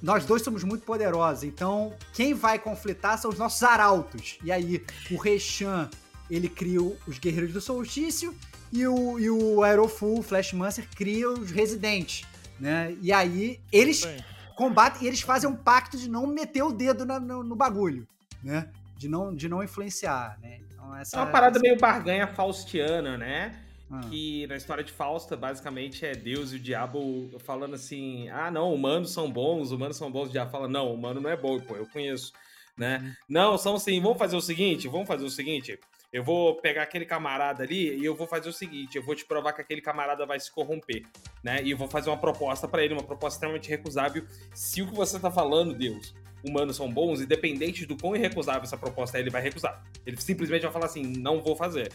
nós 0.00 0.24
dois 0.24 0.42
somos 0.42 0.62
muito 0.62 0.84
poderosos, 0.84 1.42
então 1.42 1.94
quem 2.12 2.32
vai 2.32 2.58
conflitar 2.58 3.18
são 3.18 3.30
os 3.30 3.38
nossos 3.38 3.62
arautos. 3.62 4.38
E 4.44 4.52
aí 4.52 4.84
o 5.10 5.16
Reshan, 5.16 5.90
ele 6.30 6.48
cria 6.48 6.80
os 6.80 7.18
Guerreiros 7.18 7.52
do 7.52 7.60
Solstício 7.60 8.34
e 8.72 8.86
o, 8.86 9.18
e 9.18 9.30
o 9.30 9.62
Aerofu, 9.64 10.20
o 10.20 10.22
Flashmancer, 10.22 10.88
cria 10.94 11.28
os 11.28 11.50
Residentes, 11.50 12.24
né? 12.58 12.96
E 13.00 13.12
aí 13.12 13.60
eles 13.72 13.98
Sim. 14.00 14.16
combatem 14.56 15.04
e 15.04 15.06
eles 15.06 15.20
fazem 15.20 15.48
um 15.48 15.56
pacto 15.56 15.96
de 15.96 16.08
não 16.08 16.26
meter 16.26 16.62
o 16.62 16.72
dedo 16.72 17.04
na- 17.04 17.20
no, 17.20 17.42
no 17.42 17.56
bagulho, 17.56 18.06
né? 18.42 18.68
De 18.96 19.08
não, 19.08 19.34
de 19.34 19.48
não 19.48 19.62
influenciar, 19.62 20.38
né? 20.40 20.60
Então, 20.72 20.96
essa 20.96 21.16
É 21.16 21.20
uma 21.20 21.30
parada 21.30 21.58
meio 21.58 21.78
barganha 21.78 22.26
faustiana, 22.26 23.16
né? 23.18 23.62
Ah. 23.90 24.00
Que 24.10 24.46
na 24.48 24.56
história 24.56 24.82
de 24.82 24.90
Fausta, 24.90 25.36
basicamente, 25.36 26.04
é 26.04 26.12
Deus 26.12 26.52
e 26.52 26.56
o 26.56 26.58
diabo 26.58 27.30
falando 27.44 27.74
assim: 27.74 28.28
ah, 28.30 28.50
não, 28.50 28.74
humanos 28.74 29.12
são 29.12 29.30
bons, 29.30 29.70
humanos 29.70 29.96
são 29.96 30.10
bons. 30.10 30.28
O 30.28 30.32
diabo 30.32 30.50
fala: 30.50 30.66
não, 30.66 30.92
humano 30.92 31.20
não 31.20 31.30
é 31.30 31.36
bom, 31.36 31.60
pô, 31.60 31.76
eu 31.76 31.86
conheço, 31.86 32.32
né? 32.76 33.14
Não, 33.28 33.56
são 33.56 33.78
sim, 33.78 34.00
vamos 34.00 34.18
fazer 34.18 34.34
o 34.34 34.40
seguinte, 34.40 34.88
vamos 34.88 35.06
fazer 35.06 35.24
o 35.24 35.30
seguinte. 35.30 35.78
Eu 36.16 36.24
vou 36.24 36.54
pegar 36.54 36.82
aquele 36.84 37.04
camarada 37.04 37.62
ali 37.62 37.94
e 37.98 38.02
eu 38.02 38.14
vou 38.16 38.26
fazer 38.26 38.48
o 38.48 38.52
seguinte: 38.52 38.96
eu 38.96 39.02
vou 39.02 39.14
te 39.14 39.22
provar 39.26 39.52
que 39.52 39.60
aquele 39.60 39.82
camarada 39.82 40.24
vai 40.24 40.40
se 40.40 40.50
corromper, 40.50 41.04
né? 41.44 41.62
E 41.62 41.72
eu 41.72 41.76
vou 41.76 41.88
fazer 41.88 42.08
uma 42.08 42.16
proposta 42.16 42.66
pra 42.66 42.82
ele, 42.82 42.94
uma 42.94 43.02
proposta 43.02 43.36
extremamente 43.36 43.68
recusável. 43.68 44.24
Se 44.54 44.80
o 44.80 44.86
que 44.88 44.94
você 44.94 45.20
tá 45.20 45.30
falando, 45.30 45.74
Deus, 45.74 46.14
humanos 46.42 46.74
são 46.76 46.90
bons, 46.90 47.20
independente 47.20 47.84
do 47.84 47.98
quão 47.98 48.16
irrecusável 48.16 48.62
essa 48.62 48.78
proposta 48.78 49.18
é, 49.18 49.20
ele 49.20 49.28
vai 49.28 49.42
recusar. 49.42 49.84
Ele 50.06 50.16
simplesmente 50.18 50.62
vai 50.62 50.72
falar 50.72 50.86
assim: 50.86 51.02
não 51.02 51.42
vou 51.42 51.54
fazer. 51.54 51.92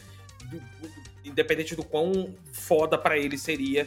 Independente 1.24 1.74
do 1.74 1.82
quão 1.82 2.32
foda 2.52 2.96
pra 2.96 3.18
ele 3.18 3.36
seria 3.36 3.86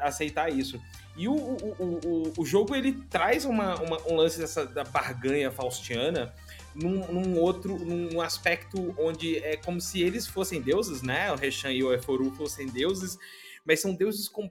aceitar 0.00 0.50
isso. 0.52 0.82
E 1.16 1.28
o, 1.28 1.32
o, 1.32 1.76
o, 1.78 2.00
o- 2.04 2.32
o 2.38 2.44
jogo 2.44 2.74
ele 2.74 2.92
traz 3.08 3.44
uma, 3.44 3.76
uma- 3.80 4.02
um 4.08 4.16
lance 4.16 4.40
dessa, 4.40 4.66
da 4.66 4.82
barganha 4.82 5.48
faustiana 5.52 6.34
num, 6.74 7.12
num 7.12 7.38
outro 7.38 7.78
num 7.78 8.20
aspecto 8.20 8.94
onde 8.98 9.38
é 9.38 9.56
como 9.56 9.80
se 9.80 10.02
eles 10.02 10.26
fossem 10.26 10.60
deuses, 10.60 11.02
né? 11.02 11.30
O 11.32 11.36
Reshan 11.36 11.72
e 11.72 11.82
o 11.82 11.92
Eforu 11.92 12.30
fossem 12.32 12.66
deuses, 12.68 13.18
mas 13.64 13.80
são 13.80 13.94
deuses 13.94 14.28
com- 14.28 14.50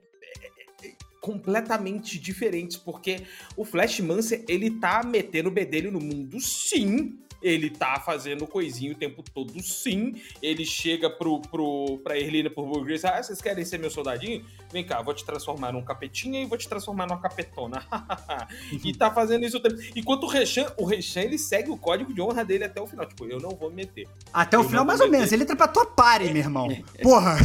completamente 1.24 2.18
diferentes, 2.18 2.76
porque 2.76 3.22
o 3.56 3.64
Flashmancer, 3.64 4.44
ele 4.46 4.72
tá 4.72 5.02
metendo 5.02 5.48
o 5.48 5.52
bedelho 5.52 5.90
no 5.90 5.98
mundo, 5.98 6.38
sim. 6.38 7.18
Ele 7.42 7.68
tá 7.68 8.00
fazendo 8.00 8.46
coisinho 8.46 8.92
o 8.92 8.94
tempo 8.94 9.22
todo, 9.22 9.62
sim. 9.62 10.14
Ele 10.40 10.64
chega 10.64 11.10
pro, 11.10 11.40
pro, 11.40 11.98
pra 12.02 12.18
Erlina 12.18 12.48
por 12.48 12.66
Burger 12.66 12.98
ah, 13.04 13.22
vocês 13.22 13.40
querem 13.40 13.64
ser 13.66 13.78
meu 13.78 13.90
soldadinho? 13.90 14.42
Vem 14.72 14.82
cá, 14.82 15.02
vou 15.02 15.12
te 15.12 15.26
transformar 15.26 15.72
num 15.72 15.82
capetinha 15.82 16.40
e 16.42 16.46
vou 16.46 16.56
te 16.56 16.66
transformar 16.66 17.06
numa 17.06 17.20
capetona. 17.20 17.86
e 18.82 18.94
tá 18.94 19.10
fazendo 19.10 19.44
isso 19.44 19.58
o 19.58 19.60
tempo. 19.60 19.76
Enquanto 19.94 20.24
o 20.24 20.26
Reshan, 20.26 20.72
o 20.78 20.86
Reshan, 20.86 21.20
ele 21.20 21.38
segue 21.38 21.70
o 21.70 21.76
código 21.76 22.14
de 22.14 22.20
honra 22.22 22.44
dele 22.46 22.64
até 22.64 22.80
o 22.80 22.86
final. 22.86 23.04
Tipo, 23.04 23.26
eu 23.26 23.38
não 23.38 23.50
vou 23.50 23.68
me 23.68 23.76
meter. 23.76 24.08
Até 24.32 24.56
o 24.56 24.62
Eu 24.62 24.64
final, 24.64 24.80
não 24.80 24.86
mais 24.86 25.00
ou 25.00 25.10
menos. 25.10 25.30
Ele 25.30 25.42
entra 25.42 25.54
pra 25.56 25.68
tua 25.68 25.84
party, 25.84 26.26
meu 26.26 26.36
irmão. 26.36 26.68
Porra! 27.02 27.36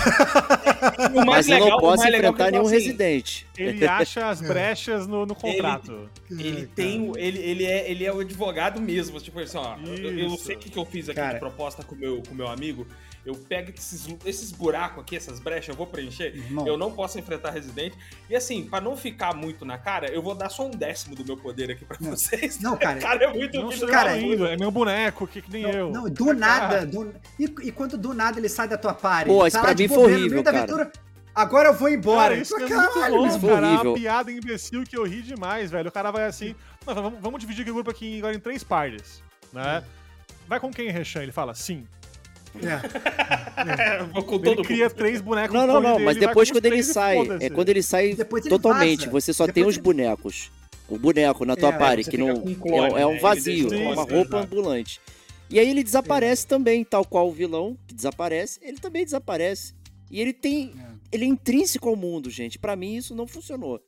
E 1.14 1.18
o 1.20 1.26
Mas 1.26 1.50
eu 1.50 1.56
legal- 1.56 1.70
não 1.72 1.78
o 1.78 1.82
posso 1.82 2.04
mais 2.04 2.12
legal 2.14 2.32
é 2.32 2.36
que 2.36 2.42
enfrentar 2.42 2.48
eu 2.48 2.52
nenhum 2.52 2.66
assim, 2.66 2.74
residente. 2.74 3.49
Ele 3.62 3.88
acha 3.88 4.30
as 4.30 4.40
brechas 4.46 5.06
no, 5.08 5.26
no 5.26 5.36
contrato. 5.36 6.10
Ele 6.30 6.66
tem. 6.68 7.10
o- 7.10 7.18
Ele, 7.18 7.40
ele, 7.40 7.66
é, 7.66 7.90
ele 7.90 8.06
é 8.06 8.14
o 8.14 8.20
advogado 8.20 8.80
mesmo. 8.82 9.20
Tipo 9.20 9.40
assim, 9.40 9.58
ó. 9.58 9.76
Eu, 9.86 9.96
eu 10.18 10.28
Isso. 10.28 10.46
sei 10.46 10.56
o 10.56 10.60
que, 10.60 10.70
que 10.70 10.78
eu 10.80 10.86
fiz 10.86 11.10
aqui 11.10 11.20
Cara. 11.20 11.34
de 11.34 11.40
proposta 11.40 11.84
com 11.84 11.96
meu, 11.96 12.20
o 12.20 12.28
com 12.28 12.34
meu 12.36 12.48
amigo. 12.48 12.88
Eu 13.26 13.36
pego 13.36 13.70
esses, 13.78 14.08
esses 14.26 14.50
buracos 14.52 15.04
aqui, 15.04 15.16
essas 15.16 15.40
brechas, 15.42 15.68
eu 15.70 15.76
vou 15.76 15.86
preencher. 15.86 16.34
Irmão. 16.36 16.66
Eu 16.66 16.78
não 16.78 16.90
posso 16.92 17.20
enfrentar 17.20 17.52
Resident. 17.52 17.94
E 18.30 18.36
assim, 18.36 18.64
pra 18.64 18.80
não 18.80 18.96
ficar 18.96 19.36
muito 19.36 19.66
na 19.66 19.78
cara, 19.78 20.10
eu 20.10 20.22
vou 20.22 20.34
dar 20.34 20.50
só 20.50 20.66
um 20.66 20.72
décimo 20.72 21.16
do 21.16 21.26
meu 21.26 21.36
poder 21.36 21.70
aqui 21.70 21.84
pra 21.84 21.98
Não. 22.00 22.12
vocês. 22.12 22.60
Não, 22.62 22.78
cara. 22.78 22.98
Cara, 23.00 23.26
é 23.26 23.34
muito 23.34 23.60
Não 23.62 23.70
cara, 23.88 24.16
lindo, 24.16 24.46
é 24.48 24.56
meu 24.58 24.72
boneco, 24.72 25.28
que, 25.28 25.42
que 25.42 25.52
nem 25.52 25.64
eu. 25.64 25.92
Não, 25.92 26.06
do 26.10 26.34
nada. 26.34 26.86
do- 26.86 27.14
E, 27.38 27.44
e 27.64 27.72
quando 27.74 27.98
do 27.98 28.14
nada 28.14 28.40
ele 28.40 28.48
sai 28.50 28.68
da 28.70 28.78
tua 28.78 28.94
party? 28.94 29.30
Pô, 29.30 29.42
Ele 29.42 29.48
isso 29.50 29.58
tá 29.58 29.64
pra 29.64 29.76
mim 29.76 29.88
foi 29.90 29.98
horrível, 30.14 30.44
cara. 30.44 30.58
aventura, 30.60 30.92
Agora 31.40 31.70
eu 31.70 31.74
vou 31.74 31.88
embora. 31.90 32.30
Cara, 32.32 32.42
isso 32.42 32.56
é 32.58 32.68
caralho, 32.68 33.18
muito 33.22 33.38
bom, 33.40 33.48
cara. 33.48 33.66
É 33.66 33.70
horrível. 33.70 33.92
uma 33.92 33.98
piada 33.98 34.32
imbecil 34.32 34.84
que 34.84 34.98
eu 34.98 35.04
ri 35.06 35.22
demais, 35.22 35.72
velho. 35.72 35.88
O 35.88 35.92
cara 35.92 36.12
vai 36.12 36.26
assim, 36.26 36.54
"Não, 36.86 36.94
vamos, 36.94 37.20
vamos 37.22 37.40
dividir 37.40 37.68
o 37.70 37.74
grupo 37.74 37.90
aqui 37.90 38.18
agora 38.20 38.36
em 38.36 38.40
três 38.40 38.64
partes, 38.64 39.24
né? 39.54 39.84
Vai 40.48 40.60
com 40.60 40.72
quem, 40.72 40.90
Rechan? 40.92 41.24
Ele 41.24 41.32
fala, 41.32 41.54
sim. 41.54 41.86
É. 42.62 42.80
É, 43.60 44.00
eu 44.00 44.08
vou 44.08 44.24
com 44.24 44.36
Ele 44.36 44.44
todo 44.56 44.64
cria 44.64 44.86
mundo. 44.86 44.96
três 44.96 45.20
bonecos 45.22 45.54
Não, 45.54 45.68
não, 45.68 45.82
não, 45.82 45.94
dele 45.94 46.06
mas 46.06 46.18
depois 46.18 46.50
quando 46.50 46.66
ele 46.66 46.82
sai, 46.82 47.18
é 47.42 47.50
quando 47.50 47.68
ele 47.68 47.84
sai 47.84 48.14
Depois 48.14 48.46
ele 48.46 48.50
totalmente, 48.56 49.10
você 49.10 49.34
só 49.34 49.46
Depois 49.46 49.54
tem 49.54 49.66
os 49.70 49.76
ele- 49.76 49.84
bonecos. 49.84 50.50
O 50.88 50.98
boneco 50.98 51.44
na 51.46 51.56
tua 51.58 51.70
É, 51.70 51.78
party, 51.78 52.10
que 52.10 52.18
não 52.18 52.30
um 52.30 52.56
clone, 52.56 52.94
é, 52.94 52.96
é 52.96 53.00
né? 53.00 53.06
um 53.06 53.12
Ele 53.12 53.20
vazio, 53.20 53.74
é 53.74 53.78
uma 53.90 53.96
roupa 54.04 54.38
exato. 54.38 54.38
ambulante. 54.38 55.02
E 55.50 55.60
aí 55.60 55.70
ele 55.70 55.84
desaparece 55.84 56.48
também, 56.48 56.84
tal 56.86 57.04
qual 57.06 57.28
o 57.28 57.32
vilão 57.34 57.78
que 57.86 57.94
desaparece, 57.94 58.60
ele 58.64 58.78
também 58.78 59.04
desaparece. 59.04 59.74
E 60.10 60.20
ele 60.22 60.32
tem 60.34 60.74
ele 61.12 61.26
é 61.26 61.28
intrínseco 61.28 61.88
ao 61.90 61.96
mundo, 61.96 62.30
gente. 62.30 62.58
Pra 62.60 62.76
mim 62.76 62.96
isso 62.96 63.16
não 63.16 63.28
funcionou. 63.28 63.80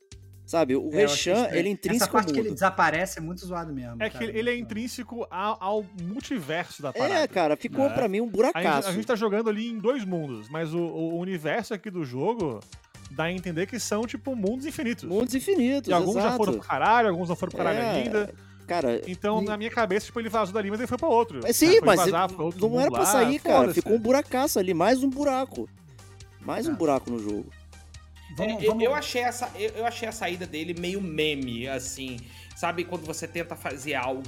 Sabe, 0.44 0.74
o 0.76 0.90
É, 0.92 0.96
Reshan, 1.06 1.32
estranho. 1.34 1.54
ele 1.54 1.68
é 1.68 1.72
intrínseco 1.72 2.04
Essa 2.04 2.10
ao 2.10 2.12
parte 2.12 2.32
que 2.32 2.38
ele 2.40 2.48
mundo. 2.48 2.54
desaparece 2.56 3.18
é 3.18 3.22
muito 3.22 3.46
zoado 3.46 3.72
mesmo. 3.72 4.02
É 4.02 4.10
cara. 4.10 4.26
que 4.26 4.36
ele 4.38 4.50
é 4.50 4.56
intrínseco 4.58 5.26
ao, 5.30 5.56
ao 5.62 5.86
multiverso 6.02 6.82
da 6.82 6.92
parada. 6.92 7.14
É, 7.20 7.28
cara, 7.28 7.56
ficou 7.56 7.88
né? 7.88 7.94
pra 7.94 8.08
mim 8.08 8.20
um 8.20 8.24
A 8.24 8.26
gente, 8.26 8.34
buracaço. 8.34 8.88
a 8.88 8.92
gente 8.92 9.06
tá 9.06 9.14
jogando 9.14 9.48
ali 9.48 9.68
em 9.70 9.78
dois 9.78 10.04
mundos, 10.04 10.48
mas 10.48 10.74
o, 10.74 10.78
o 10.80 11.18
universo 11.18 11.72
aqui 11.72 11.90
do 11.90 12.04
jogo 12.04 12.60
dá 13.12 13.24
a 13.24 13.32
entender 13.32 13.66
que 13.66 13.78
são, 13.78 14.02
tipo, 14.06 14.34
mundos 14.34 14.66
infinitos. 14.66 15.04
Mundos 15.04 15.34
infinitos, 15.34 15.88
e 15.88 15.92
alguns 15.92 16.14
já 16.14 16.20
exato. 16.20 16.36
foram 16.36 16.52
pro 16.54 16.62
caralho, 16.62 17.08
alguns 17.08 17.28
não 17.28 17.36
foram 17.36 17.50
pro 17.50 17.58
caralho 17.58 17.78
É, 17.78 17.90
ainda. 18.02 18.34
Cara, 18.66 19.00
Então, 19.06 19.42
E- 19.42 19.44
na 19.46 19.56
minha 19.56 19.70
cabeça, 19.70 20.06
tipo, 20.06 20.18
ele 20.20 20.28
vazou 20.28 20.52
dali, 20.54 20.70
mas 20.70 20.80
ele 20.80 20.86
foi 20.86 20.98
pra 20.98 21.08
outro. 21.08 21.40
Mas 21.42 21.56
sim, 21.56 21.78
Foi 21.78 21.80
mas 21.82 22.00
vazar, 22.00 22.30
ele- 22.30 22.42
outro 22.42 22.60
não 22.60 22.68
mundo 22.70 22.80
era 22.80 22.90
pra 22.90 23.00
lá, 23.00 23.06
sair, 23.06 23.38
cara. 23.38 23.72
Ficou 23.72 23.94
um 23.94 23.98
buracaço 24.00 24.58
ali, 24.58 24.74
mais 24.74 25.02
um 25.02 25.08
buraco. 25.10 25.68
Mais 26.44 26.66
um 26.66 26.74
buraco 26.74 27.10
no 27.10 27.18
jogo. 27.18 27.46
Vamos, 28.36 28.54
É, 28.62 28.64
eu- 28.66 28.70
vamos- 28.70 28.84
Eu, 28.84 28.94
achei 28.94 29.22
essa, 29.22 29.50
eu, 29.58 29.84
achei 29.84 30.08
a 30.08 30.12
saída 30.12 30.46
dele 30.46 30.74
meio 30.78 31.00
meme, 31.00 31.68
assim. 31.68 32.16
Sabe 32.56 32.84
quando 32.84 33.04
você 33.04 33.26
tenta 33.26 33.56
fazer 33.56 33.94
algo 33.94 34.22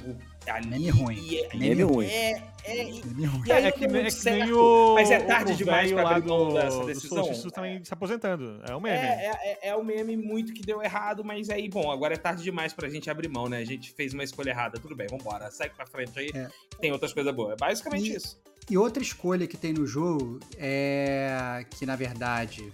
ali. 0.47 0.67
Meme 0.67 0.89
ruim. 0.89 1.17
e 1.17 1.39
é- 1.39 1.55
Meme 1.55 1.83
ruim. 1.83 2.05
É, 2.07 2.31
é, 2.65 2.83
Meme 2.83 3.25
ruim. 3.25 3.43
E 3.47 3.51
aí 3.51 3.59
É 3.59 3.63
não 3.65 3.71
que, 3.71 3.85
é 3.85 3.87
que 3.87 3.87
nem 4.31 4.53
o. 4.53 4.93
mas 4.93 5.09
é 5.09 5.19
tarde 5.21 5.53
o 5.53 5.55
demais 5.55 5.91
pra 5.91 6.09
abrir 6.09 6.27
mão 6.27 6.53
dessa 6.53 6.83
decisão. 6.85 7.23
Solstício 7.23 7.49
também 7.51 7.83
se 7.83 7.93
aposentando. 7.93 8.61
É 8.69 8.75
o 8.75 8.81
meme. 8.81 8.97
É, 8.97 9.01
é, 9.31 9.59
é, 9.63 9.69
é 9.69 9.75
o 9.75 9.83
meme 9.83 10.17
muito 10.17 10.53
que 10.53 10.61
deu 10.61 10.83
errado, 10.83 11.23
mas 11.23 11.49
aí, 11.49 11.69
bom, 11.69 11.89
agora 11.89 12.13
é 12.13 12.17
tarde 12.17 12.43
demais 12.43 12.73
pra 12.73 12.89
gente 12.89 13.09
abrir 13.09 13.29
mão, 13.29 13.47
né? 13.47 13.57
A 13.59 13.65
gente 13.65 13.91
fez 13.93 14.13
uma 14.13 14.23
escolha 14.23 14.49
errada. 14.49 14.79
Tudo 14.79 14.95
bem, 14.95 15.07
vambora. 15.09 15.49
Segue 15.49 15.73
pra 15.73 15.85
frente 15.87 16.19
aí. 16.19 16.29
É. 16.35 16.47
Tem 16.81 16.91
outras 16.91 17.13
coisas 17.13 17.33
boas. 17.33 17.53
É 17.53 17.55
basicamente 17.55 18.11
E- 18.11 18.15
isso. 18.17 18.37
E 18.69 18.77
outra 18.77 19.01
escolha 19.03 19.47
que 19.47 19.57
tem 19.57 19.73
no 19.73 19.85
jogo 19.85 20.39
é 20.57 21.65
que, 21.69 21.85
na 21.85 21.95
verdade, 21.95 22.73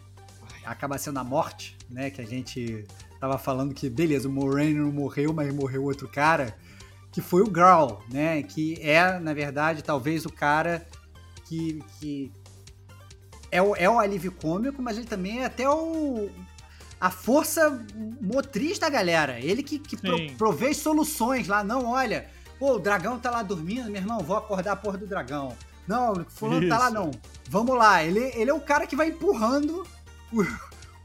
acaba 0.66 0.98
sendo 0.98 1.20
a 1.20 1.24
morte, 1.24 1.78
né? 1.90 2.10
Que 2.10 2.22
a 2.22 2.26
gente 2.26 2.86
tava 3.20 3.38
falando 3.38 3.74
que, 3.74 3.90
beleza, 3.90 4.28
o 4.28 4.32
Moraine 4.32 4.80
não 4.80 4.92
morreu, 4.92 5.34
mas 5.34 5.54
morreu 5.54 5.84
outro 5.84 6.08
cara, 6.08 6.56
que 7.12 7.22
foi 7.22 7.42
o 7.42 7.50
Growl, 7.50 8.02
né? 8.12 8.42
Que 8.42 8.80
é, 8.82 9.20
na 9.20 9.34
verdade, 9.34 9.84
talvez 9.84 10.26
o 10.26 10.32
cara 10.32 10.88
que, 11.46 11.84
que 12.00 12.32
é, 13.52 13.62
o, 13.62 13.76
é 13.76 13.90
o 13.90 14.00
alívio 14.00 14.32
cômico, 14.32 14.82
mas 14.82 14.98
ele 14.98 15.08
também 15.08 15.42
é 15.42 15.46
até 15.46 15.70
o 15.70 16.30
a 17.02 17.10
força 17.10 17.84
motriz 18.22 18.78
da 18.78 18.88
galera. 18.88 19.40
Ele 19.40 19.64
que, 19.64 19.80
que 19.80 19.98
pro, 19.98 20.32
provê 20.38 20.72
soluções 20.72 21.48
lá. 21.48 21.64
Não, 21.64 21.88
olha, 21.88 22.30
pô, 22.60 22.76
o 22.76 22.80
dragão 22.80 23.18
tá 23.18 23.32
lá 23.32 23.42
dormindo, 23.42 23.90
meu 23.90 24.00
irmão, 24.00 24.20
vou 24.20 24.38
acordar 24.38 24.74
a 24.74 24.76
porra 24.76 25.00
do 25.00 25.08
dragão. 25.08 25.58
Não, 25.92 26.14
o 26.14 26.26
fulano 26.30 26.68
tá 26.70 26.78
lá 26.78 26.86
Isso. 26.86 26.94
não. 26.94 27.12
Vamos 27.50 27.78
lá. 27.78 28.04
Ele, 28.04 28.20
ele 28.36 28.50
é 28.50 28.54
o 28.54 28.62
cara 28.62 28.88
que 28.88 28.96
vai 28.96 29.10
empurrando 29.10 29.86
o- 30.32 30.42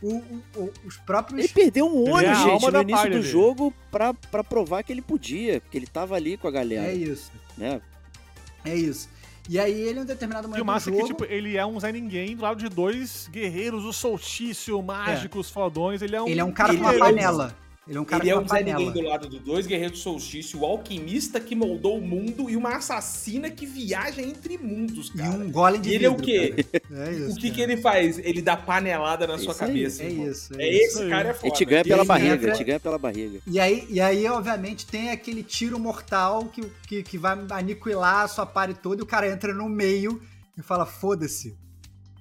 o- 0.02 0.42
o- 0.56 0.72
os 0.84 0.96
próprios... 0.98 1.40
Ele 1.40 1.48
perdeu 1.48 1.86
um 1.86 2.10
olho, 2.10 2.26
é 2.28 2.34
gente, 2.34 2.70
no 2.70 2.80
início 2.82 3.06
do 3.06 3.10
dele. 3.10 3.22
jogo 3.22 3.74
pra, 3.90 4.14
pra 4.14 4.44
provar 4.44 4.82
que 4.84 4.92
ele 4.92 5.02
podia, 5.02 5.60
porque 5.60 5.76
ele 5.76 5.86
tava 5.86 6.14
ali 6.14 6.36
com 6.36 6.46
a 6.46 6.50
galera, 6.50 6.86
É 6.86 6.94
isso. 6.94 7.32
né? 7.58 7.80
É 8.64 8.74
isso. 8.74 9.08
E 9.48 9.58
aí 9.58 9.72
ele, 9.72 10.00
em 10.00 10.02
um 10.02 10.04
determinado 10.04 10.46
E 10.46 10.48
momento 10.48 10.62
o 10.62 10.66
massa 10.66 10.90
do 10.90 10.96
é 10.96 11.00
jogo... 11.00 11.14
que, 11.14 11.22
tipo, 11.22 11.32
ele 11.32 11.56
é 11.56 11.64
um 11.64 11.78
Zé 11.78 11.92
Ninguém 11.92 12.34
do 12.36 12.42
lado 12.42 12.58
de 12.58 12.68
dois 12.68 13.28
guerreiros, 13.30 13.84
o 13.84 13.92
solstício, 13.92 14.80
mágicos, 14.82 15.50
fodões. 15.50 16.02
Ele 16.02 16.16
é 16.16 16.22
um. 16.22 16.26
ele 16.28 16.40
é 16.40 16.44
um 16.44 16.50
cara 16.52 16.74
com 16.74 16.80
uma 16.80 16.90
ele 16.92 16.96
é 17.02 17.04
panela. 17.04 17.56
Ele 17.88 17.98
é 17.98 18.00
um 18.00 18.04
cara 18.04 18.22
Ele 18.24 18.30
é 18.30 18.38
um 18.38 18.48
Zé 18.48 18.62
Ninguém 18.64 18.90
do 18.90 19.00
lado 19.00 19.28
do 19.28 19.38
dois 19.38 19.66
guerreiros 19.66 19.98
do 19.98 20.02
solstício, 20.02 20.60
o 20.60 20.64
alquimista 20.64 21.38
que 21.38 21.54
moldou 21.54 21.98
o 21.98 22.00
mundo 22.02 22.50
e 22.50 22.56
uma 22.56 22.76
assassina 22.76 23.48
que 23.48 23.64
viaja 23.64 24.20
entre 24.20 24.58
mundos, 24.58 25.08
E 25.14 25.18
cara. 25.18 25.30
um 25.38 25.50
golem 25.50 25.80
de 25.80 25.90
E 25.90 25.94
ele 25.94 26.04
é 26.06 26.10
o 26.10 26.16
vidro, 26.16 26.26
quê? 26.26 26.54
É 26.92 27.12
isso, 27.12 27.32
o 27.32 27.36
que, 27.36 27.50
que 27.50 27.60
ele 27.60 27.76
faz? 27.76 28.18
Ele 28.18 28.42
dá 28.42 28.56
panelada 28.56 29.26
na 29.26 29.34
É 29.34 29.38
sua 29.38 29.52
aí, 29.52 29.58
cabeça. 29.58 30.02
É 30.02 30.06
irmão. 30.10 30.30
isso. 30.30 30.60
É 30.60 30.68
isso. 30.68 30.98
esse 31.00 31.08
cara 31.08 31.28
é 31.28 31.34
foda. 31.34 31.46
Ele 31.46 31.54
te 31.54 31.64
ganha 31.64 31.80
E 31.82 31.84
pela 31.84 32.02
aí 32.02 32.08
barriga, 32.08 32.34
entra- 32.34 32.52
te 32.52 32.64
ganha 32.64 32.80
pela 32.80 32.98
barriga. 32.98 33.40
E 33.46 33.60
aí, 33.60 33.86
e 33.88 34.00
aí, 34.00 34.26
obviamente, 34.26 34.84
tem 34.86 35.10
aquele 35.10 35.42
tiro 35.44 35.78
mortal 35.78 36.44
que, 36.46 36.62
que, 36.88 37.02
que 37.04 37.16
vai 37.18 37.38
aniquilar 37.50 38.24
a 38.24 38.28
sua 38.28 38.46
pare 38.46 38.74
toda 38.74 39.00
e 39.00 39.04
o 39.04 39.06
cara 39.06 39.30
entra 39.30 39.54
no 39.54 39.68
meio 39.68 40.20
e 40.58 40.62
fala: 40.62 40.84
foda-se, 40.86 41.56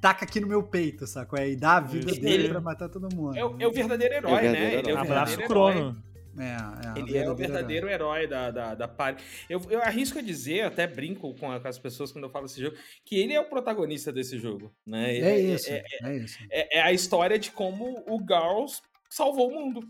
taca 0.07 0.23
aqui 0.26 0.40
no 0.40 0.48
meu 0.48 0.61
peito, 0.61 1.07
saco? 1.07 1.36
É, 1.38 1.49
e 1.49 1.56
dá 1.56 1.77
a 1.77 1.80
vida 1.80 2.11
Isso. 2.11 2.22
dele 2.22 2.44
Ele- 2.44 2.49
pra 2.49 2.61
matar 2.61 2.90
todo 2.90 3.14
mundo. 3.15 3.36
É, 3.36 3.44
o- 3.44 3.56
é 3.60 3.68
o 3.68 3.72
verdadeiro 3.72 4.14
herói, 4.14 4.32
É 4.32 4.49
o 4.49 4.52
né? 4.52 4.60
verdadeiro 4.60 4.80
Ele 4.80 4.90
é 4.90 4.94
o 4.94 4.98
herói. 4.98 5.07
Abraço, 5.07 5.34
herói. 5.34 5.48
Crono. 5.48 6.03
É, 6.38 6.44
é, 6.44 6.99
Ele 6.99 7.18
é 7.18 7.30
o 7.32 7.36
verdadeiro 7.36 7.88
herói 7.90 8.27
da, 8.27 8.52
da, 8.52 8.76
da 8.76 8.88
party. 8.90 9.23
Eu, 9.49 9.61
eu 9.69 9.82
arrisco 9.82 10.19
a 10.19 10.22
dizer, 10.22 10.57
eu 10.64 10.68
até 10.68 10.86
brinco 10.86 11.34
com, 11.36 11.49
a- 11.52 11.60
com 11.61 11.68
as 11.68 11.80
pessoas 11.80 12.11
quando 12.11 12.26
eu 12.26 12.30
falo 12.30 12.45
desse 12.45 12.61
jogo, 12.61 12.76
que 13.06 13.18
ele 13.18 13.34
é 13.34 13.40
o 13.40 13.45
protagonista 13.49 14.11
desse 14.11 14.38
jogo. 14.38 14.69
Né? 14.86 15.18
É 15.18 15.40
isso, 15.40 15.69
É, 15.72 15.84
é 16.03 16.18
isso. 16.18 16.38
é- 16.52 16.77
é 16.80 16.82
a 16.82 16.91
história 16.91 17.40
de 17.40 17.52
como 17.52 18.03
o 18.07 18.19
Garls 18.23 18.82
salvou 19.10 19.49
o 19.49 19.53
mundo. 19.56 19.88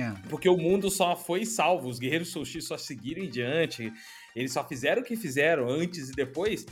É. 0.00 0.28
Porque 0.30 0.48
o 0.48 0.56
mundo 0.56 0.88
só 0.88 1.16
foi 1.16 1.44
salvo, 1.44 1.88
os 1.88 1.98
guerreiros 1.98 2.28
solstício 2.30 2.68
só 2.68 2.78
seguiram 2.78 3.20
em 3.20 3.28
diante, 3.28 3.92
eles 4.36 4.52
só 4.52 4.62
fizeram 4.66 5.02
o 5.02 5.04
que 5.04 5.16
fizeram 5.16 5.68
antes 5.68 6.10
e 6.10 6.12
depois 6.12 6.64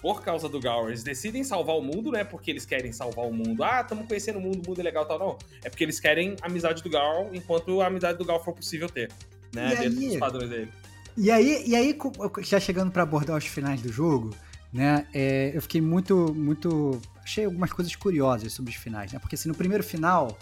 por 0.00 0.22
causa 0.22 0.48
do 0.48 0.60
Gaur. 0.60 0.88
Eles 0.88 1.02
decidem 1.02 1.42
salvar 1.44 1.76
o 1.76 1.82
mundo, 1.82 2.12
não 2.12 2.18
é 2.18 2.24
porque 2.24 2.50
eles 2.50 2.64
querem 2.64 2.92
salvar 2.92 3.26
o 3.26 3.32
mundo. 3.32 3.62
Ah, 3.62 3.80
estamos 3.80 4.06
conhecendo 4.06 4.38
o 4.38 4.42
mundo, 4.42 4.62
o 4.64 4.68
mundo 4.68 4.80
é 4.80 4.84
legal 4.84 5.04
e 5.04 5.08
tal, 5.08 5.18
não. 5.18 5.38
É 5.62 5.68
porque 5.68 5.84
eles 5.84 6.00
querem 6.00 6.36
a 6.40 6.46
amizade 6.46 6.82
do 6.82 6.90
Gaur 6.90 7.28
enquanto 7.32 7.80
a 7.80 7.86
amizade 7.86 8.18
do 8.18 8.24
Gaur 8.24 8.42
for 8.42 8.54
possível 8.54 8.88
ter. 8.88 9.10
Né? 9.54 9.72
E 9.72 9.76
Dentro 9.76 9.98
aí? 9.98 10.08
dos 10.08 10.16
padrões 10.16 10.50
dele. 10.50 10.70
E 11.16 11.30
aí, 11.30 11.64
e 11.66 11.74
aí, 11.74 11.98
já 12.42 12.60
chegando 12.60 12.92
pra 12.92 13.02
abordar 13.02 13.36
os 13.36 13.46
finais 13.46 13.82
do 13.82 13.90
jogo, 13.90 14.30
né? 14.72 15.06
é, 15.12 15.50
eu 15.52 15.60
fiquei 15.60 15.80
muito, 15.80 16.32
muito. 16.32 17.00
Achei 17.24 17.44
algumas 17.44 17.72
coisas 17.72 17.94
curiosas 17.96 18.52
sobre 18.52 18.70
os 18.70 18.76
finais, 18.76 19.12
né? 19.12 19.18
Porque 19.18 19.34
assim, 19.34 19.48
no 19.48 19.54
primeiro 19.54 19.82
final, 19.82 20.38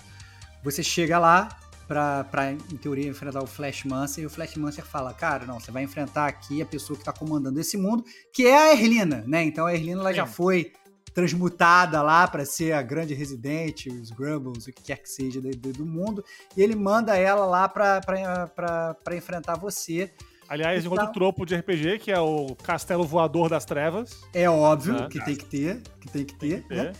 você 0.62 0.82
chega 0.82 1.18
lá 1.18 1.48
pra, 1.86 2.24
pra 2.24 2.52
em 2.52 2.56
teoria, 2.58 3.08
enfrentar 3.08 3.42
o 3.42 3.46
Flash 3.46 3.84
Mancer, 3.84 4.24
e 4.24 4.26
o 4.26 4.30
Flash 4.30 4.56
Mancer 4.56 4.84
fala, 4.84 5.12
cara, 5.14 5.44
não, 5.46 5.60
você 5.60 5.70
vai 5.70 5.82
enfrentar 5.82 6.26
aqui 6.26 6.60
a 6.62 6.66
pessoa 6.66 6.98
que 6.98 7.04
tá 7.04 7.12
comandando 7.12 7.60
esse 7.60 7.76
mundo, 7.76 8.04
que 8.32 8.46
é 8.46 8.56
a 8.56 8.72
Erlina, 8.72 9.24
né? 9.26 9.42
Então 9.44 9.66
a 9.66 9.74
Erlina 9.74 10.00
ela 10.00 10.12
já 10.12 10.26
foi 10.26 10.72
transmutada 11.14 12.02
lá 12.02 12.28
pra 12.28 12.44
ser 12.44 12.72
a 12.72 12.82
grande 12.82 13.14
residente, 13.14 13.88
os 13.88 14.10
Grumbles, 14.10 14.66
o 14.66 14.72
que 14.72 14.82
quer 14.82 14.98
que 14.98 15.08
seja 15.08 15.40
do, 15.40 15.50
do- 15.50 15.72
do 15.72 15.86
mundo, 15.86 16.22
e 16.54 16.62
ele 16.62 16.76
manda 16.76 17.16
ela 17.16 17.46
lá 17.46 17.66
pra 17.68 19.16
enfrentar 19.16 19.56
você. 19.56 20.10
Aliás, 20.48 20.84
Então- 20.84 20.92
outro 20.92 21.12
tropo 21.12 21.44
de 21.44 21.56
RPG, 21.56 21.98
que 21.98 22.12
é 22.12 22.20
o 22.20 22.54
Castelo 22.62 23.02
Voador 23.04 23.48
das 23.48 23.64
Trevas. 23.64 24.20
É 24.32 24.48
óbvio 24.48 24.96
Ah. 24.96 25.08
que 25.08 25.24
tem 25.24 25.34
que 25.34 25.44
ter, 25.44 25.82
que 26.00 26.08
tem 26.08 26.24
que 26.24 26.34
ter, 26.34 26.62
Tem 26.62 26.68
que 26.68 26.74
né? 26.74 26.92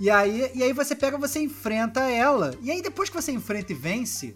E 0.00 0.08
aí, 0.08 0.50
e 0.54 0.62
aí 0.62 0.72
você 0.72 0.96
pega, 0.96 1.18
você 1.18 1.40
enfrenta 1.40 2.00
ela. 2.00 2.54
E 2.62 2.70
aí 2.70 2.80
depois 2.80 3.10
que 3.10 3.14
você 3.14 3.30
enfrenta 3.32 3.70
e 3.70 3.74
vence, 3.74 4.34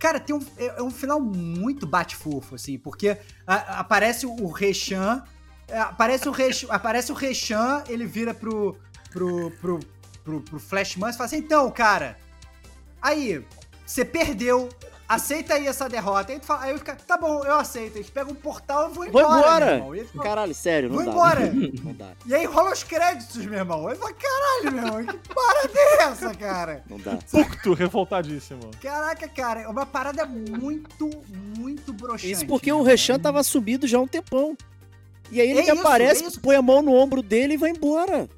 cara, 0.00 0.18
tem 0.18 0.34
um, 0.34 0.44
é, 0.58 0.66
é 0.78 0.82
um 0.82 0.90
final 0.90 1.20
muito 1.20 1.86
bate-fofo, 1.86 2.56
assim, 2.56 2.76
porque 2.76 3.16
a- 3.46 3.78
aparece 3.78 4.26
o 4.26 4.48
Rechan, 4.48 5.22
é, 5.68 5.78
aparece 5.78 6.28
o 6.28 6.32
Rechan, 6.32 6.66
aparece 6.74 7.12
o 7.12 7.14
Rechan, 7.14 7.84
ele 7.88 8.04
vira 8.04 8.34
pro, 8.34 8.76
pro, 9.12 9.52
pro, 9.52 9.80
pro, 10.24 10.40
pro 10.40 10.58
Flashman 10.58 11.10
e 11.10 11.12
fala 11.12 11.26
assim, 11.26 11.36
então, 11.38 11.70
cara, 11.70 12.18
aí, 13.00 13.46
você 13.86 14.04
perdeu, 14.04 14.68
aceita 15.14 15.54
aí 15.54 15.66
essa 15.66 15.88
derrota. 15.88 16.32
Aí, 16.32 16.38
tu 16.38 16.46
fala, 16.46 16.62
aí 16.62 16.70
eu 16.70 16.78
fico, 16.78 16.96
tá 17.06 17.16
bom, 17.18 17.44
eu 17.44 17.54
aceito. 17.56 17.96
Eles 17.96 18.08
pegam 18.08 18.32
um 18.32 18.34
portal 18.36 18.90
e 18.90 18.94
vou 18.94 19.10
Vou 19.10 19.20
embora, 19.20 19.36
meu 19.66 19.76
embora! 19.76 19.96
irmão. 19.96 20.06
Fala, 20.12 20.24
Caralho, 20.24 20.54
sério, 20.54 20.88
não 20.88 20.96
Vou 20.96 21.04
dá. 21.04 21.10
embora! 21.10 21.40
Não 21.84 21.92
dá, 21.94 22.12
E 22.26 22.34
aí 22.34 22.44
rola 22.46 22.72
os 22.72 22.82
créditos, 22.84 23.44
meu 23.46 23.58
irmão. 23.58 23.88
Aí 23.88 23.96
fala, 23.96 24.12
caralho, 24.14 24.72
meu 24.76 24.98
irmão, 25.00 25.06
que 25.18 25.34
parada 25.34 25.72
é 25.74 26.02
essa, 26.04 26.34
cara? 26.34 26.84
não 26.88 26.98
dá. 26.98 27.18
Pucto, 27.30 27.72
revoltadíssimo. 27.74 28.70
Caraca, 28.80 29.28
cara, 29.28 29.62
é 29.62 29.68
uma 29.68 29.84
parada 29.86 30.24
muito, 30.26 31.10
muito 31.58 31.92
broxante. 31.92 32.30
Isso 32.30 32.46
porque 32.46 32.66
meu 32.66 32.76
o 32.76 32.78
irmão. 32.80 32.90
Rechan 32.90 33.18
tava 33.18 33.42
subido 33.42 33.86
já 33.86 33.98
há 33.98 34.00
um 34.00 34.06
tempão. 34.06 34.56
E 35.30 35.40
aí 35.40 35.48
ele 35.50 35.60
É 35.60 35.62
que 35.64 35.70
isso, 35.72 35.80
aparece, 35.80 36.24
é 36.24 36.40
põe 36.40 36.56
a 36.56 36.62
mão 36.62 36.82
no 36.82 36.92
ombro 36.92 37.22
dele 37.22 37.54
e 37.54 37.56
vai 37.56 37.70
embora. 37.70 38.28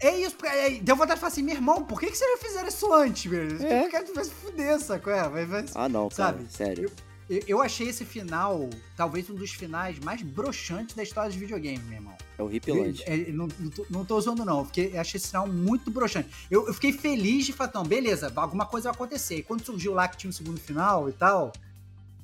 É 0.00 0.18
isso, 0.20 0.36
porque 0.36 0.48
aí 0.48 0.80
deu 0.80 0.94
vontade 0.94 1.14
de 1.14 1.20
falar 1.20 1.32
assim, 1.32 1.42
meu 1.42 1.54
irmão, 1.54 1.82
por 1.84 1.98
que, 1.98 2.06
que 2.06 2.16
vocês 2.16 2.30
não 2.30 2.38
fizeram 2.38 2.68
isso 2.68 2.92
antes, 2.92 3.30
velho? 3.30 3.64
É. 3.64 3.78
Tipo, 3.80 3.92
cara, 3.92 4.04
tu 4.04 4.14
vai 4.14 4.24
se 4.24 4.30
fuder, 4.30 4.80
sacou? 4.80 5.12
É, 5.12 5.28
vai, 5.28 5.46
vai... 5.46 5.64
Ah, 5.74 5.88
não, 5.88 6.08
cara, 6.08 6.32
Sabe? 6.32 6.46
sério. 6.52 6.90
Eu, 7.28 7.42
eu 7.48 7.62
achei 7.62 7.88
esse 7.88 8.04
final, 8.04 8.70
talvez 8.96 9.28
um 9.28 9.34
dos 9.34 9.50
finais 9.50 9.98
mais 9.98 10.22
broxantes 10.22 10.94
da 10.94 11.02
história 11.02 11.30
de 11.30 11.38
videogame, 11.38 11.82
meu 11.84 11.94
irmão. 11.94 12.14
É 12.38 12.42
horripilante. 12.42 13.02
É, 13.04 13.28
é, 13.28 13.32
não, 13.32 13.48
não, 13.58 13.70
tô, 13.70 13.86
não 13.90 14.04
tô 14.04 14.16
usando, 14.16 14.44
não. 14.44 14.64
Porque 14.64 14.90
eu 14.92 15.00
achei 15.00 15.18
esse 15.18 15.28
sinal 15.28 15.46
muito 15.48 15.90
broxante. 15.90 16.28
Eu, 16.50 16.66
eu 16.66 16.74
fiquei 16.74 16.92
feliz 16.92 17.46
de 17.46 17.52
falar, 17.52 17.72
não, 17.74 17.82
beleza, 17.82 18.32
alguma 18.36 18.66
coisa 18.66 18.90
vai 18.90 18.94
acontecer. 18.94 19.38
E 19.38 19.42
quando 19.42 19.64
surgiu 19.64 19.92
lá 19.92 20.06
que 20.06 20.16
tinha 20.16 20.28
um 20.28 20.32
segundo 20.32 20.60
final 20.60 21.08
e 21.08 21.12
tal, 21.12 21.52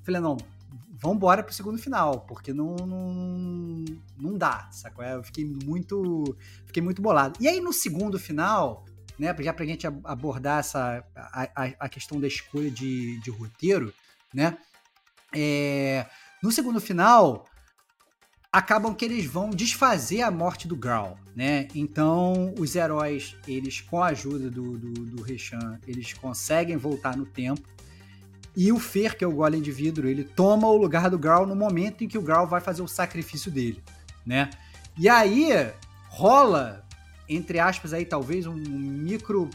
falei, 0.04 0.20
não, 0.20 0.36
vambora 1.02 1.42
pro 1.42 1.52
segundo 1.52 1.78
final, 1.78 2.20
porque 2.20 2.52
não, 2.52 2.76
não, 2.76 3.84
não 4.16 4.38
dá, 4.38 4.68
sacou? 4.70 5.04
Eu 5.04 5.22
fiquei 5.24 5.44
muito, 5.44 6.36
fiquei 6.64 6.82
muito 6.82 7.02
bolado. 7.02 7.36
E 7.40 7.48
aí 7.48 7.60
no 7.60 7.72
segundo 7.72 8.18
final, 8.18 8.84
né, 9.18 9.34
já 9.40 9.52
pra 9.52 9.66
gente 9.66 9.86
ab- 9.86 10.00
abordar 10.04 10.60
essa, 10.60 11.04
a, 11.16 11.48
a, 11.80 11.88
questão 11.88 12.20
da 12.20 12.28
escolha 12.28 12.70
de, 12.70 13.18
de 13.20 13.30
roteiro, 13.30 13.92
né, 14.32 14.56
é, 15.34 16.06
no 16.42 16.52
segundo 16.52 16.80
final, 16.80 17.46
acabam 18.52 18.94
que 18.94 19.04
eles 19.04 19.24
vão 19.24 19.50
desfazer 19.50 20.22
a 20.22 20.30
morte 20.30 20.68
do 20.68 20.76
Grawl, 20.76 21.18
né? 21.34 21.68
Então, 21.74 22.54
os 22.58 22.76
heróis, 22.76 23.34
eles, 23.48 23.80
com 23.80 24.02
a 24.02 24.08
ajuda 24.08 24.50
do, 24.50 24.76
do, 24.76 24.92
do 24.92 25.26
eles 25.86 26.12
conseguem 26.12 26.76
voltar 26.76 27.16
no 27.16 27.24
tempo. 27.24 27.62
E 28.56 28.70
o 28.70 28.78
Fer, 28.78 29.16
que 29.16 29.24
é 29.24 29.26
o 29.26 29.32
Golem 29.32 29.62
de 29.62 29.72
Vidro, 29.72 30.08
ele 30.08 30.24
toma 30.24 30.68
o 30.68 30.76
lugar 30.76 31.08
do 31.08 31.18
Grawl 31.18 31.46
no 31.46 31.56
momento 31.56 32.04
em 32.04 32.08
que 32.08 32.18
o 32.18 32.22
Grawl 32.22 32.46
vai 32.46 32.60
fazer 32.60 32.82
o 32.82 32.88
sacrifício 32.88 33.50
dele, 33.50 33.82
né? 34.26 34.50
E 34.98 35.08
aí 35.08 35.48
rola, 36.08 36.84
entre 37.26 37.58
aspas, 37.58 37.94
aí 37.94 38.04
talvez 38.04 38.46
um 38.46 38.54
micro 38.54 39.48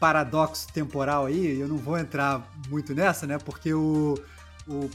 paradoxo 0.00 0.66
temporal 0.72 1.26
aí, 1.26 1.58
eu 1.58 1.68
não 1.68 1.76
vou 1.76 1.98
entrar 1.98 2.50
muito 2.68 2.94
nessa, 2.94 3.26
né? 3.26 3.38
Porque 3.38 3.74
o, 3.74 4.14
o, 4.66 4.90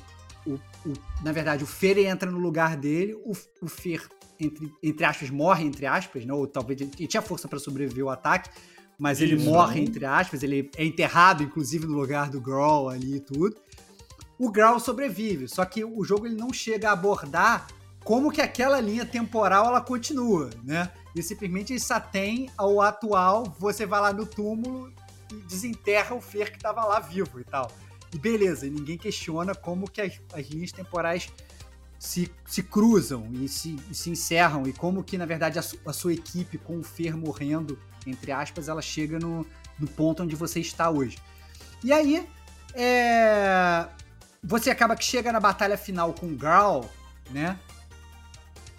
o, 0.45 0.53
o 0.85 0.93
na 1.23 1.31
verdade, 1.31 1.63
o 1.63 1.67
Fer 1.67 1.99
entra 1.99 2.29
no 2.29 2.39
lugar 2.39 2.75
dele, 2.75 3.13
o, 3.13 3.33
o 3.61 3.67
Fer, 3.67 4.07
entre, 4.39 4.73
entre 4.81 5.05
aspas, 5.05 5.29
morre, 5.29 5.63
entre 5.63 5.85
aspas, 5.85 6.25
né? 6.25 6.33
ou 6.33 6.47
talvez 6.47 6.81
ele 6.81 7.07
tinha 7.07 7.21
força 7.21 7.47
para 7.47 7.59
sobreviver 7.59 8.03
ao 8.03 8.09
ataque, 8.09 8.49
mas 9.01 9.19
ele 9.19 9.33
Isso. 9.33 9.49
morre, 9.49 9.81
entre 9.81 10.05
aspas, 10.05 10.43
ele 10.43 10.69
é 10.77 10.85
enterrado, 10.85 11.41
inclusive, 11.41 11.87
no 11.87 11.97
lugar 11.97 12.29
do 12.29 12.39
Grawl 12.39 12.87
ali 12.87 13.15
e 13.15 13.19
tudo. 13.19 13.55
O 14.37 14.51
Grawl 14.51 14.79
sobrevive, 14.79 15.47
só 15.47 15.65
que 15.65 15.83
o 15.83 16.03
jogo 16.03 16.27
ele 16.27 16.35
não 16.35 16.53
chega 16.53 16.89
a 16.89 16.91
abordar 16.91 17.65
como 18.03 18.31
que 18.31 18.39
aquela 18.39 18.79
linha 18.79 19.03
temporal 19.03 19.65
ela 19.65 19.81
continua, 19.81 20.51
né? 20.63 20.91
E 21.15 21.23
simplesmente 21.23 21.79
só 21.79 21.99
tem 21.99 22.51
ao 22.55 22.79
atual, 22.79 23.55
você 23.57 23.87
vai 23.87 24.01
lá 24.01 24.13
no 24.13 24.23
túmulo 24.23 24.93
e 25.31 25.35
desenterra 25.47 26.15
o 26.15 26.21
Fer 26.21 26.51
que 26.51 26.59
tava 26.59 26.85
lá 26.85 26.99
vivo 26.99 27.39
e 27.39 27.43
tal. 27.43 27.71
E 28.13 28.19
beleza, 28.19 28.67
e 28.67 28.69
ninguém 28.69 28.99
questiona 28.99 29.55
como 29.55 29.89
que 29.89 29.99
as, 29.99 30.21
as 30.31 30.45
linhas 30.45 30.71
temporais 30.71 31.27
se, 32.01 32.31
se 32.47 32.63
cruzam 32.63 33.29
e 33.31 33.47
se, 33.47 33.79
e 33.87 33.93
se 33.93 34.09
encerram 34.09 34.65
e 34.65 34.73
como 34.73 35.03
que, 35.03 35.19
na 35.19 35.25
verdade, 35.27 35.59
a, 35.59 35.61
su- 35.61 35.79
a 35.85 35.93
sua 35.93 36.11
equipe 36.11 36.57
com 36.57 36.79
o 36.79 36.83
Fer 36.83 37.15
morrendo, 37.15 37.77
entre 38.07 38.31
aspas, 38.31 38.67
ela 38.67 38.81
chega 38.81 39.19
no, 39.19 39.45
no 39.77 39.87
ponto 39.87 40.23
onde 40.23 40.35
você 40.35 40.59
está 40.59 40.89
hoje. 40.89 41.19
E 41.83 41.93
aí, 41.93 42.27
é, 42.73 43.85
você 44.43 44.71
acaba 44.71 44.95
que 44.95 45.05
chega 45.05 45.31
na 45.31 45.39
batalha 45.39 45.77
final 45.77 46.11
com 46.11 46.25
o 46.25 46.35
Grawl, 46.35 46.89
né? 47.29 47.59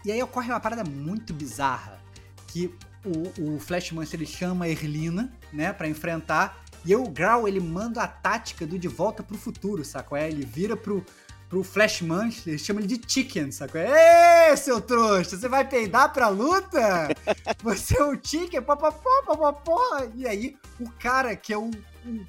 E 0.05 0.11
aí 0.11 0.21
ocorre 0.21 0.51
uma 0.51 0.59
parada 0.59 0.83
muito 0.83 1.33
bizarra, 1.33 2.01
que 2.49 2.75
o, 3.05 3.55
o 3.55 3.61
Flash 3.61 3.93
Monster 3.93 4.19
ele 4.19 4.27
chama 4.27 4.65
a 4.65 4.69
Erlina, 4.69 5.33
né, 5.53 5.73
pra 5.73 5.87
enfrentar, 5.87 6.61
e 6.85 6.97
o 6.97 7.09
Grawl 7.09 7.47
ele 7.47 7.61
manda 7.61 8.03
a 8.03 8.09
tática 8.09 8.67
do 8.67 8.77
De 8.77 8.89
Volta 8.89 9.23
pro 9.23 9.39
Futuro, 9.39 9.85
sacou? 9.85 10.19
É, 10.19 10.29
ele 10.29 10.45
vira 10.45 10.77
pro, 10.77 11.07
pro 11.53 11.63
Flash 11.63 12.01
Monster, 12.01 12.55
ele 12.55 12.59
chama 12.59 12.81
ele 12.81 12.97
de 12.97 13.01
Chicken, 13.07 13.51
sacou? 13.53 13.79
É, 13.79 14.53
Ê, 14.53 14.57
seu 14.57 14.81
trouxa, 14.81 15.37
você 15.37 15.47
vai 15.51 15.69
peidar 15.69 16.11
pra 16.11 16.29
luta? 16.29 17.09
Você 17.63 18.01
é 18.01 18.05
um 18.05 18.19
Chicken, 18.21 18.63
papapó, 18.63 19.23
papapó. 19.27 19.79
E 20.17 20.27
aí 20.27 20.57
o 20.81 20.89
cara 20.93 21.37
que 21.37 21.53
é 21.53 21.59
o, 21.59 21.71
o, 22.07 22.27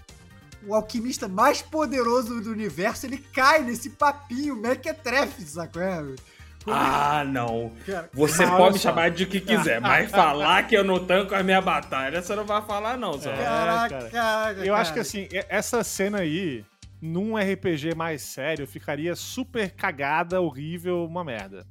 o 0.68 0.76
alquimista 0.76 1.30
mais 1.30 1.62
poderoso 1.62 2.42
do 2.42 2.52
universo, 2.52 3.06
ele 3.06 3.18
cai 3.18 3.62
nesse 3.62 3.92
papinho 3.92 4.58
mequetrefe, 4.58 5.42
sacou? 5.44 5.82
É? 5.82 6.04
Ah, 6.68 7.24
não. 7.26 7.72
Cara, 7.86 8.10
Você 8.14 8.46
pode 8.46 8.74
me 8.74 8.80
só. 8.80 8.90
chamar 8.90 9.10
de 9.10 9.26
que 9.26 9.40
quiser, 9.40 9.80
mas 9.80 10.12
falar 10.12 10.64
que 10.64 10.76
eu 10.76 10.84
não 10.84 11.06
tanco 11.06 11.34
a 11.34 11.42
minha 11.42 11.62
batalha, 11.62 12.22
você 12.22 12.36
não 12.36 12.44
vai 12.46 12.62
falar, 12.62 12.98
não, 12.98 13.18
seu. 13.18 13.32
É. 13.32 13.38
Caraca, 13.38 14.10
cara. 14.10 14.66
Eu 14.66 14.76
acho 14.76 14.92
que 14.92 15.00
cara. 15.00 15.08
assim, 15.08 15.30
essa 15.48 15.82
cena 15.82 16.20
aí, 16.20 16.66
num 17.06 17.36
RPG 17.36 17.94
mais 17.96 18.22
sério, 18.22 18.66
ficaria 18.66 19.16
super 19.16 19.72
cagada, 19.72 20.40
horrível, 20.42 21.06
uma 21.06 21.24
merda. 21.24 21.66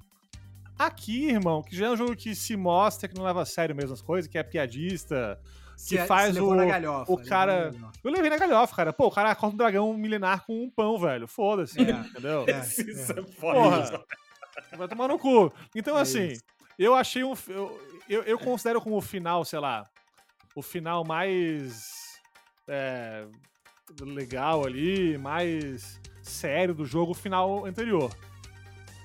Aqui, 0.79 1.29
irmão, 1.31 1.63
que 1.63 1.75
já 1.77 1.87
é 1.87 1.91
um 1.91 1.97
jogo 1.97 2.15
que 2.17 2.35
se 2.35 2.57
mostra 2.57 3.09
que 3.09 3.15
não 3.17 3.25
leva 3.25 3.43
a 3.43 3.47
sério 3.47 3.75
mesmo 3.75 3.93
as 3.95 4.03
coisas, 4.03 4.31
que 4.31 4.37
é 4.37 4.43
piadista, 4.43 5.41
Se- 5.77 5.97
que 5.97 6.05
faz 6.05 6.29
se 6.29 6.33
levou 6.35 6.51
o- 6.53 6.55
na 6.55 6.65
galhofa, 6.67 7.11
o 7.13 7.17
levou 7.17 7.29
cara- 7.29 7.65
na 7.67 7.71
galhofa. 7.71 7.93
Eu 8.05 8.11
levei 8.11 8.31
na 8.31 8.37
galhofa, 8.39 8.77
cara. 8.77 8.93
Pô, 8.93 9.07
o 9.07 9.11
cara 9.11 9.35
corta 9.35 9.55
um 9.55 9.59
dragão 9.59 9.95
milenar 9.95 10.45
com 10.45 10.65
um 10.65 10.71
pão, 10.71 10.99
velho. 10.99 11.27
Foda-se, 11.29 11.79
É. 11.81 11.91
entendeu? 11.93 12.45
É, 12.49 12.59
Isso 12.61 13.13
é. 13.13 13.21
é 13.21 13.23
foda. 13.25 13.59
Porra. 13.91 14.05
Vai 14.77 14.89
tomar 14.89 15.09
no 15.09 15.19
cu. 15.19 15.53
Então, 15.75 15.97
É 15.99 16.03
assim, 16.03 16.27
isso. 16.29 16.43
eu 16.79 16.95
achei 16.95 17.23
um. 17.25 17.33
Eu, 17.49 17.81
eu, 18.09 18.23
eu 18.25 18.39
considero 18.39 18.81
como 18.81 18.97
o 18.97 19.01
final, 19.01 19.45
sei 19.45 19.61
lá, 19.61 19.89
o 20.55 20.61
final 20.63 21.05
mais. 21.05 21.87
é, 22.69 23.27
legal 24.01 24.65
ali, 24.67 25.17
mais 25.19 26.01
sério 26.23 26.75
do 26.75 26.85
jogo, 26.85 27.15
final 27.15 27.65
anterior. 27.67 28.11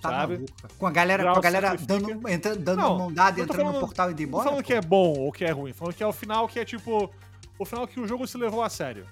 Tá 0.01 0.09
sabe? 0.09 0.33
maluco. 0.35 0.53
Com 0.77 0.87
a 0.87 0.91
galera, 0.91 1.23
Grau 1.23 1.33
com 1.33 1.39
a 1.39 1.43
galera 1.43 1.75
dando, 1.75 2.29
entra- 2.29 2.55
dando 2.55 2.77
Não, 2.79 2.97
mão 2.97 3.11
dada, 3.13 3.41
entrando 3.41 3.57
no 3.57 3.65
falando- 3.65 3.79
portal 3.79 4.09
e 4.09 4.13
indo 4.13 4.19
Não 4.21 4.27
embora. 4.27 4.43
falando 4.45 4.61
pô. 4.61 4.67
que 4.67 4.73
é 4.73 4.81
bom 4.81 5.13
ou 5.19 5.31
que 5.31 5.43
é 5.45 5.51
ruim, 5.51 5.73
falando 5.73 5.95
que 5.95 6.03
é 6.03 6.07
o 6.07 6.13
final 6.13 6.47
que 6.47 6.59
é 6.59 6.65
tipo. 6.65 7.11
O 7.59 7.65
final 7.65 7.87
que 7.87 7.99
o 7.99 8.07
jogo 8.07 8.27
se 8.27 8.37
levou 8.37 8.61
a 8.61 8.69
sério. 8.69 9.07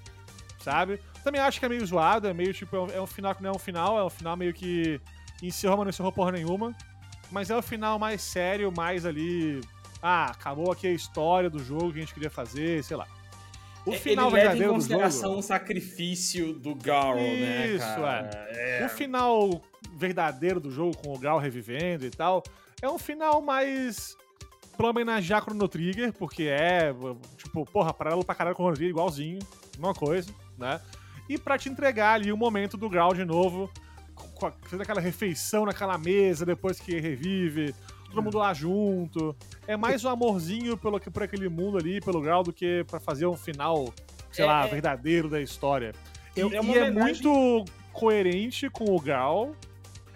Sabe? 0.60 1.00
Também 1.24 1.40
acho 1.40 1.58
que 1.58 1.66
é 1.66 1.68
meio 1.68 1.84
zoado, 1.84 2.28
é 2.28 2.32
meio 2.34 2.54
tipo. 2.54 2.76
É 2.76 2.80
um, 2.80 2.86
é 2.90 3.00
um 3.02 3.06
final 3.06 3.34
que 3.34 3.42
não 3.42 3.50
é 3.50 3.52
um 3.52 3.58
final, 3.58 3.98
é 3.98 4.04
um 4.04 4.10
final 4.10 4.36
meio 4.36 4.52
que 4.54 5.00
encerrou, 5.42 5.76
mas 5.76 5.84
não 5.86 5.90
encerrou 5.90 6.12
porra 6.12 6.32
nenhuma. 6.32 6.72
Mas 7.30 7.50
é 7.50 7.56
o 7.56 7.62
final 7.62 7.98
mais 7.98 8.22
sério, 8.22 8.72
mais 8.76 9.04
ali. 9.04 9.60
Ah, 10.00 10.26
acabou 10.26 10.70
aqui 10.70 10.86
a 10.86 10.92
história 10.92 11.50
do 11.50 11.58
jogo 11.58 11.90
que 11.92 11.98
a 11.98 12.00
gente 12.02 12.14
queria 12.14 12.30
fazer, 12.30 12.84
sei 12.84 12.96
lá. 12.96 13.06
O 13.86 13.92
final 13.92 14.36
É, 14.36 14.40
Ele 14.40 14.48
leva 14.48 14.64
em 14.64 14.68
consideração 14.68 15.38
o 15.38 15.42
sacrifício 15.42 16.52
do 16.52 16.74
Garl, 16.74 17.16
né, 17.16 17.68
Isso, 17.68 17.86
cara? 17.86 18.30
É. 18.50 18.84
O 18.84 18.88
final 18.88 19.62
verdadeiro 19.94 20.60
do 20.60 20.70
jogo, 20.70 20.96
com 20.98 21.14
o 21.14 21.18
Gal 21.18 21.38
revivendo 21.38 22.04
e 22.04 22.10
tal, 22.10 22.42
é 22.82 22.88
um 22.88 22.98
final 22.98 23.40
mais 23.40 24.16
pra 24.76 24.90
homenagear 24.90 25.42
Chrono 25.42 25.68
Trigger, 25.68 26.12
porque 26.12 26.44
é, 26.44 26.92
tipo, 27.38 27.64
porra, 27.64 27.94
paralelo 27.94 28.24
pra 28.24 28.34
caralho 28.34 28.54
com 28.56 28.62
o 28.62 28.66
Chrono 28.66 28.76
Trigger, 28.76 28.90
igualzinho, 28.90 29.38
uma 29.78 29.94
coisa, 29.94 30.30
né? 30.58 30.80
E 31.28 31.38
pra 31.38 31.56
te 31.56 31.68
entregar 31.68 32.12
ali 32.14 32.30
o 32.30 32.36
momento 32.36 32.76
do 32.76 32.90
Gal 32.90 33.14
de 33.14 33.24
novo, 33.24 33.70
fazendo 34.62 34.82
aquela 34.82 35.00
refeição 35.00 35.64
naquela 35.64 35.96
mesa 35.96 36.44
depois 36.44 36.78
que 36.78 36.98
revive, 37.00 37.74
todo 38.16 38.24
mundo 38.24 38.38
lá 38.38 38.54
junto. 38.54 39.36
É 39.66 39.76
mais 39.76 40.04
um 40.04 40.08
amorzinho 40.08 40.76
pelo, 40.76 40.98
por 40.98 41.22
aquele 41.22 41.48
mundo 41.48 41.76
ali, 41.76 42.00
pelo 42.00 42.20
Gal, 42.22 42.42
do 42.42 42.52
que 42.52 42.82
pra 42.84 42.98
fazer 42.98 43.26
um 43.26 43.36
final, 43.36 43.92
sei 44.32 44.44
É, 44.44 44.48
lá, 44.48 44.64
é- 44.66 44.68
verdadeiro 44.68 45.28
da 45.28 45.40
história. 45.40 45.92
E, 46.34 46.40
É- 46.40 46.56
é 46.56 46.60
uma 46.60 46.74
e 46.74 46.78
é 46.78 46.90
muito 46.90 47.64
coerente 47.92 48.68
com 48.70 48.84
o 48.94 48.98
Gal 49.00 49.52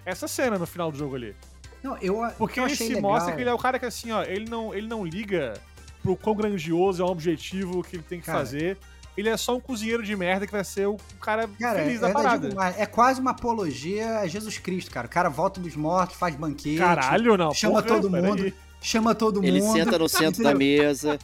essa 0.05 0.27
cena 0.27 0.59
no 0.59 0.67
final 0.67 0.91
do 0.91 0.97
jogo 0.99 1.15
ali. 1.17 1.37
Não, 1.83 1.97
eu, 1.99 2.21
Porque 2.39 2.59
eu 2.61 2.65
ele 2.67 2.77
se 2.77 2.89
legal. 2.89 3.03
mostra 3.03 3.35
que 3.35 3.41
ele 3.43 3.51
é 3.51 3.55
o 3.55 3.59
cara 3.59 3.79
que 3.79 3.87
assim, 3.87 4.11
ó, 4.13 4.23
ele 4.23 4.49
não, 4.49 4.75
ele 4.75 4.87
não 4.87 5.05
liga 5.05 5.55
pro 6.03 6.17
quão 6.17 6.35
grandioso 6.35 7.03
é 7.03 7.05
o 7.05 7.09
objetivo 7.09 7.83
que 7.83 7.97
ele 7.97 8.03
tem 8.03 8.21
que 8.21 8.27
Cara. 8.27 8.39
fazer. 8.39 8.79
Ele 9.17 9.29
é 9.29 9.37
só 9.37 9.57
um 9.57 9.61
cozinheiro 9.61 10.03
de 10.03 10.15
merda 10.17 10.47
que 10.47 10.53
vai 10.53 10.65
ser 10.65 10.87
o 10.87 10.97
cara, 11.21 11.49
Cara, 11.61 11.81
feliz 11.81 11.95
eu 11.97 12.01
da 12.01 12.07
ainda 12.09 12.23
parada. 12.23 12.75
é 12.79 12.87
quase 12.87 13.21
uma 13.21 13.33
apologia 13.33 14.21
a 14.21 14.27
Jesus 14.27 14.57
Cristo, 14.59 14.91
cara. 14.91 15.07
O 15.07 15.11
cara 15.11 15.29
volta 15.29 15.61
dos 15.61 15.75
mortos, 15.77 16.17
faz 16.17 16.35
banquete, 16.37 16.79
Caralho, 16.79 17.37
não. 17.37 17.53
chama 17.53 17.83
porra, 17.83 17.95
todo 18.01 18.11
mundo. 18.11 18.53
chama 18.81 19.15
todo 19.15 19.45
Ele 19.45 19.61
mundo. 19.61 19.73
senta 19.77 19.99
no 19.99 20.09
centro 20.09 20.43
da 20.43 20.55
mesa. 20.55 21.19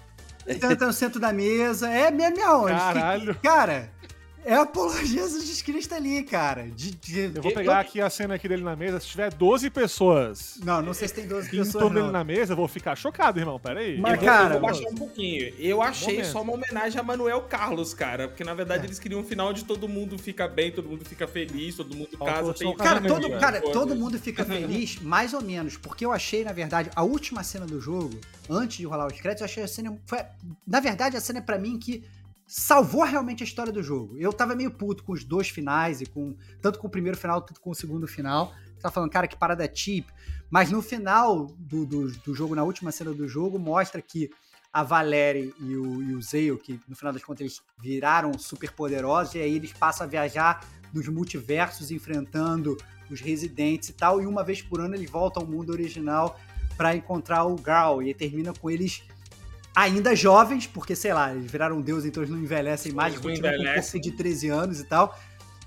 Senta 0.46 0.86
no 0.86 0.92
centro 0.92 1.18
da 1.18 1.32
mesa. 1.32 1.88
É 1.90 2.10
mesmo, 2.10 2.36
ele 2.68 2.78
fica- 2.78 2.92
Caralho. 2.92 3.34
Cara, 3.42 3.90
é 4.46 4.54
a 4.54 4.62
apologia 4.62 5.22
a 5.24 5.28
Jesus 5.28 5.60
Cristo 5.60 5.94
ali, 5.94 6.22
cara. 6.22 6.68
De, 6.70 6.92
de- 6.92 7.32
Eu 7.36 7.42
vou 7.42 7.52
pegar 7.52 7.80
aqui 7.80 8.00
a 8.00 8.08
cena 8.08 8.34
aqui 8.36 8.48
dele 8.48 8.62
na 8.62 8.74
mesa. 8.76 8.98
Se 9.00 9.08
tiver 9.08 9.32
12 9.34 9.68
pessoas 9.70 10.58
Não, 10.64 10.80
não 10.80 10.94
sei 10.94 11.08
se 11.08 11.14
tem 11.14 11.26
12 11.26 11.48
em 11.48 11.58
pessoas, 11.58 11.84
dele 11.92 12.06
não. 12.06 12.12
na 12.12 12.22
mesa, 12.24 12.52
eu 12.52 12.56
vou 12.56 12.68
ficar 12.68 12.94
chocado, 12.96 13.38
irmão. 13.40 13.58
Pera 13.58 13.80
aí. 13.80 13.98
Mas, 13.98 14.12
eu 14.14 14.18
vou, 14.20 14.26
cara, 14.28 14.54
eu 14.54 14.60
vou 14.60 14.70
baixar 14.70 14.88
um 14.88 14.94
pouquinho. 14.94 15.52
Eu 15.58 15.82
achei 15.82 16.14
Momento. 16.16 16.32
só 16.32 16.42
uma 16.42 16.52
homenagem 16.54 17.00
a 17.00 17.02
Manuel 17.02 17.42
Carlos, 17.42 17.92
cara. 17.92 18.28
Porque 18.28 18.44
na 18.44 18.54
verdade 18.54 18.84
É. 18.84 18.86
eles 18.86 18.98
queriam 18.98 19.20
um 19.20 19.24
final 19.24 19.52
de 19.52 19.64
todo 19.64 19.88
mundo 19.88 20.16
fica 20.18 20.46
bem, 20.46 20.70
todo 20.70 20.88
mundo 20.88 21.04
fica 21.04 21.26
feliz, 21.26 21.74
todo 21.76 21.94
mundo 21.94 22.16
casa. 22.18 22.54
Tem... 22.54 22.68
o 22.68 22.74
Cara, 22.74 23.00
todo, 23.00 23.30
cara, 23.38 23.60
todo 23.60 23.96
mundo 23.96 24.18
fica 24.18 24.44
feliz, 24.46 25.00
mais 25.00 25.34
ou 25.34 25.42
menos, 25.42 25.76
porque 25.76 26.04
eu 26.04 26.12
achei, 26.12 26.44
na 26.44 26.52
verdade, 26.52 26.90
a 26.94 27.02
última 27.02 27.42
cena 27.42 27.66
do 27.66 27.80
jogo, 27.80 28.18
antes 28.48 28.76
de 28.78 28.86
rolar 28.86 29.06
os 29.06 29.12
créditos, 29.20 29.40
eu 29.40 29.44
achei 29.46 29.62
a 29.64 29.68
cena. 29.68 29.98
Foi, 30.06 30.18
na 30.66 30.78
verdade, 30.80 31.16
a 31.16 31.20
cena 31.20 31.40
é 31.40 31.42
pra 31.42 31.58
mim 31.58 31.78
que 31.78 32.04
salvou 32.46 33.02
realmente 33.04 33.42
a 33.42 33.46
história 33.46 33.72
do 33.72 33.82
jogo. 33.82 34.16
Eu 34.16 34.32
tava 34.32 34.54
meio 34.54 34.70
puto 34.70 35.02
com 35.02 35.12
os 35.12 35.24
dois 35.24 35.48
finais, 35.48 36.00
e 36.00 36.06
com 36.06 36.36
tanto 36.62 36.78
com 36.78 36.86
o 36.86 36.90
primeiro 36.90 37.16
final, 37.16 37.42
tanto 37.42 37.60
com 37.60 37.70
o 37.70 37.74
segundo 37.74 38.06
final. 38.06 38.54
Tava 38.80 38.94
falando, 38.94 39.10
cara, 39.10 39.26
que 39.26 39.36
parada 39.36 39.68
cheap. 39.72 40.06
Mas 40.48 40.70
no 40.70 40.80
final 40.80 41.46
do, 41.58 41.84
do, 41.84 42.10
do 42.12 42.34
jogo, 42.34 42.54
na 42.54 42.62
última 42.62 42.92
cena 42.92 43.12
do 43.12 43.26
jogo, 43.26 43.58
mostra 43.58 44.00
que 44.00 44.30
a 44.72 44.82
Valéria 44.82 45.50
e 45.58 45.76
o, 45.76 46.02
e 46.02 46.50
o 46.52 46.58
que 46.58 46.78
no 46.86 46.94
final 46.94 47.12
das 47.12 47.24
contas 47.24 47.40
eles 47.40 47.62
viraram 47.80 48.38
super 48.38 48.70
poderosos, 48.72 49.34
e 49.34 49.38
aí 49.38 49.56
eles 49.56 49.72
passam 49.72 50.06
a 50.06 50.10
viajar 50.10 50.68
nos 50.92 51.08
multiversos 51.08 51.90
enfrentando 51.90 52.76
os 53.10 53.20
residentes 53.20 53.88
e 53.88 53.92
tal, 53.94 54.20
e 54.20 54.26
uma 54.26 54.44
vez 54.44 54.60
por 54.60 54.80
ano 54.80 54.94
eles 54.94 55.10
voltam 55.10 55.42
ao 55.42 55.48
mundo 55.48 55.70
original 55.70 56.38
para 56.76 56.94
encontrar 56.94 57.44
o 57.44 57.56
Gal, 57.56 58.02
e 58.02 58.12
termina 58.12 58.52
com 58.52 58.70
eles 58.70 59.02
ainda 59.76 60.16
jovens, 60.16 60.66
porque 60.66 60.96
sei 60.96 61.12
lá, 61.12 61.32
eles 61.32 61.48
viraram 61.50 61.80
deus, 61.80 62.04
então 62.04 62.22
eles 62.22 62.34
não 62.34 62.42
envelhecem 62.42 62.92
mais, 62.92 63.12
Eles 63.12 63.22
continuam 63.24 63.42
com 63.42 63.48
um 63.48 63.52
corpo 63.52 63.66
envelhecem. 63.68 64.00
de 64.00 64.10
13 64.12 64.48
anos 64.48 64.80
e 64.80 64.84
tal, 64.84 65.16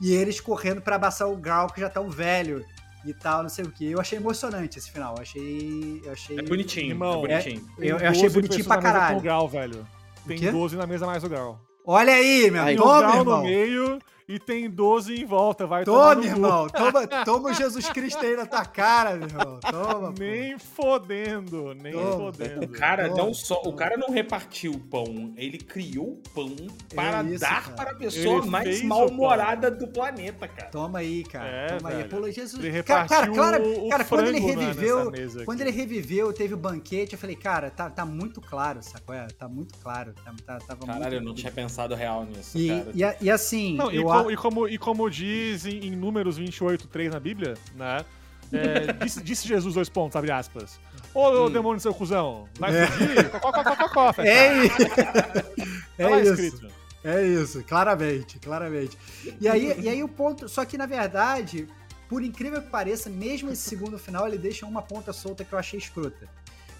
e 0.02 0.12
eles 0.14 0.42
correndo 0.42 0.82
para 0.82 0.96
abraçar 0.96 1.30
o 1.30 1.38
Gal 1.38 1.68
que 1.68 1.80
já 1.80 1.90
tá 1.90 2.02
um 2.02 2.10
velho. 2.10 2.66
e 3.06 3.14
tal, 3.14 3.42
não 3.44 3.50
sei 3.50 3.64
o 3.64 3.72
que. 3.72 3.90
Eu 3.90 4.02
achei 4.02 4.18
emocionante 4.20 4.78
esse 4.78 4.92
final. 4.92 5.16
Eu 5.16 5.22
achei. 5.22 6.02
Eu 6.04 6.12
achei. 6.12 6.38
É 6.38 6.42
bonitinho, 6.42 6.90
Irmão, 6.90 7.26
é 7.26 7.28
bonitinho. 7.28 7.66
Eu, 7.78 7.98
Tem 7.98 8.06
eu 8.06 8.12
achei 8.12 8.24
12 8.24 8.36
bonitinho 8.36 8.66
pra 8.66 8.78
caralho. 8.82 9.22
Gal, 9.22 9.48
velho. 9.48 9.88
Tem 10.28 10.38
quê? 10.38 10.52
12 10.52 10.76
na 10.76 10.86
mesa 10.86 11.06
mais 11.06 11.24
o 11.24 11.30
Gal. 11.30 11.62
Olha 11.86 12.12
aí, 12.14 12.52
meu 12.52 12.66
Tem 12.66 12.76
o 12.76 12.82
Toma, 12.84 13.02
Gal 13.02 13.12
no 13.14 13.20
irmão. 13.22 13.44
meio 13.44 14.00
e 14.30 14.38
tem 14.40 14.70
12 14.70 15.16
em 15.22 15.26
volta. 15.26 15.66
Vai 15.66 15.84
Toma, 15.84 16.24
irmão. 16.24 16.68
Toma, 16.70 17.08
toma 17.26 17.50
o 17.50 17.54
Jesus 17.54 17.90
Cristo 17.90 18.24
aí 18.24 18.36
na 18.36 18.46
tua 18.46 18.64
cara, 18.64 19.16
meu 19.16 19.28
irmão. 19.28 19.60
Toma. 19.60 20.14
pô. 20.14 20.20
Nem 20.20 20.58
fodendo, 20.60 21.74
nem 21.74 21.94
Toma. 21.94 22.12
fodendo. 22.32 22.66
O 22.66 22.70
cara 22.70 23.10
Toma. 23.10 23.24
não 23.24 23.34
só, 23.34 23.62
o 23.66 23.74
cara 23.74 23.98
não 23.98 24.10
repartiu 24.12 24.72
o 24.74 24.80
pão, 24.80 25.34
ele 25.36 25.58
criou 25.58 26.10
o 26.14 26.22
pão 26.34 26.56
para 26.94 27.24
isso, 27.24 27.40
dar 27.40 27.64
cara. 27.64 27.76
para 27.76 27.92
a 27.92 27.96
pessoa 27.96 28.38
Ele 28.40 28.50
mais 28.50 28.82
mal-humorada 28.84 29.72
do 29.72 29.88
planeta, 29.88 30.48
cara. 30.48 30.70
Toma 30.70 31.00
aí, 31.00 31.24
cara. 31.24 31.48
É, 31.50 31.68
Toma 31.78 31.90
aí. 31.90 31.96
velho. 31.98 32.10
Pô, 32.10 32.32
Jesus. 32.32 32.64
Ele 32.64 32.84
Cara, 32.84 33.08
cara, 33.08 33.26
repartiu 33.26 33.34
claro, 33.34 33.86
o 33.86 33.90
cara, 33.90 34.04
quando 34.06 34.28
ele 34.28 34.40
reviveu, 34.40 35.12
quando 35.46 35.62
ele 35.62 35.72
reviveu, 35.72 36.32
teve 36.34 36.54
o 36.54 36.58
banquete, 36.58 37.14
eu 37.14 37.20
falei, 37.20 37.36
cara, 37.36 37.72
tá, 37.72 37.90
tá 37.90 38.06
muito 38.06 38.40
claro, 38.42 38.82
sacou? 38.84 39.16
É, 39.16 39.28
Tá 39.40 39.48
muito 39.48 39.78
claro. 39.80 40.14
Tá, 40.24 40.34
tá, 40.46 40.58
tava 40.60 40.86
Caralho, 40.86 41.04
muito... 41.04 41.14
eu 41.16 41.22
não 41.22 41.34
tinha 41.34 41.52
pensado 41.52 41.96
real 41.96 42.26
nisso, 42.26 42.58
E, 42.58 42.68
cara. 42.68 43.16
e, 43.22 43.26
e 43.26 43.32
assim, 43.32 43.76
Não, 43.76 43.92
e, 43.92 43.96
eu 43.98 44.04
co- 44.04 44.12
a- 44.28 44.32
e 44.32 44.36
como, 44.36 44.68
e 44.68 44.78
como 44.78 45.10
diz 45.10 45.66
em, 45.66 45.86
em 45.88 45.92
Números 45.96 46.38
28, 46.38 46.88
3 46.88 47.12
na 47.14 47.20
Bíblia, 47.20 47.56
né? 47.76 48.04
é, 48.52 48.92
disse, 49.06 49.22
disse 49.24 49.48
Jesus, 49.48 49.76
dois 49.76 49.90
pontos, 49.90 50.16
abre 50.16 50.32
aspas. 50.32 50.80
Ô, 51.14 51.22
ô 51.46 51.50
demônio 51.50 51.80
seu 51.80 51.94
cuzão, 51.94 52.48
vai 52.60 52.76
É. 52.76 52.88
fugir? 52.88 53.30
Cocó, 53.32 53.52
cocó, 53.52 53.76
cocó, 53.76 54.14
fechado. 54.14 54.28
É 54.38 54.66
isso. 54.66 54.78
Tá 55.98 56.04
É 56.04 56.22
isso. 56.22 56.32
escrito. 56.34 56.68
É 57.04 57.24
isso, 57.26 57.64
claramente, 57.64 58.40
claramente. 58.40 58.98
E 59.40 59.48
aí, 59.48 59.80
e 59.80 59.88
aí 59.88 60.04
o 60.04 60.08
ponto. 60.10 60.50
Só 60.50 60.66
que 60.66 60.78
na 60.78 60.86
verdade, 60.86 61.66
por 62.10 62.22
incrível 62.22 62.62
que 62.62 62.70
pareça, 62.70 63.10
mesmo 63.10 63.50
esse 63.52 63.62
segundo 63.70 63.98
final, 63.98 64.28
ele 64.28 64.38
deixa 64.38 64.66
uma 64.66 64.82
ponta 64.82 65.14
solta 65.14 65.46
que 65.46 65.54
eu 65.54 65.58
achei 65.60 65.80
escrota. 65.80 66.28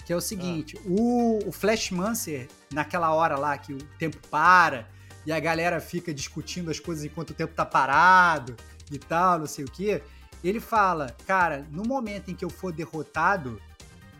Que 0.06 0.12
é 0.12 0.16
o 0.16 0.20
seguinte: 0.22 0.78
o, 0.86 1.40
o 1.48 1.52
Flashmancer, 1.54 2.48
naquela 2.74 3.14
hora 3.14 3.38
lá 3.38 3.58
que 3.58 3.72
o 3.74 3.78
tempo 3.98 4.18
para 4.30 4.88
e 5.30 5.32
a 5.32 5.40
galera 5.40 5.80
fica 5.80 6.12
discutindo 6.12 6.72
as 6.72 6.80
coisas 6.80 7.06
enquanto 7.06 7.30
o 7.30 7.34
tempo 7.36 7.54
tá 7.54 7.64
parado 7.64 8.56
e 8.92 8.98
tal, 8.98 9.38
não 9.38 9.46
sei 9.46 9.64
o 9.64 9.70
quê. 9.70 10.02
Ele 10.44 10.60
fala, 10.60 11.16
cara, 11.28 11.68
no 11.72 11.84
momento 11.84 12.32
em 12.32 12.36
que 12.36 12.44
eu 12.44 12.50
for 12.50 12.74
derrotado, 12.74 13.62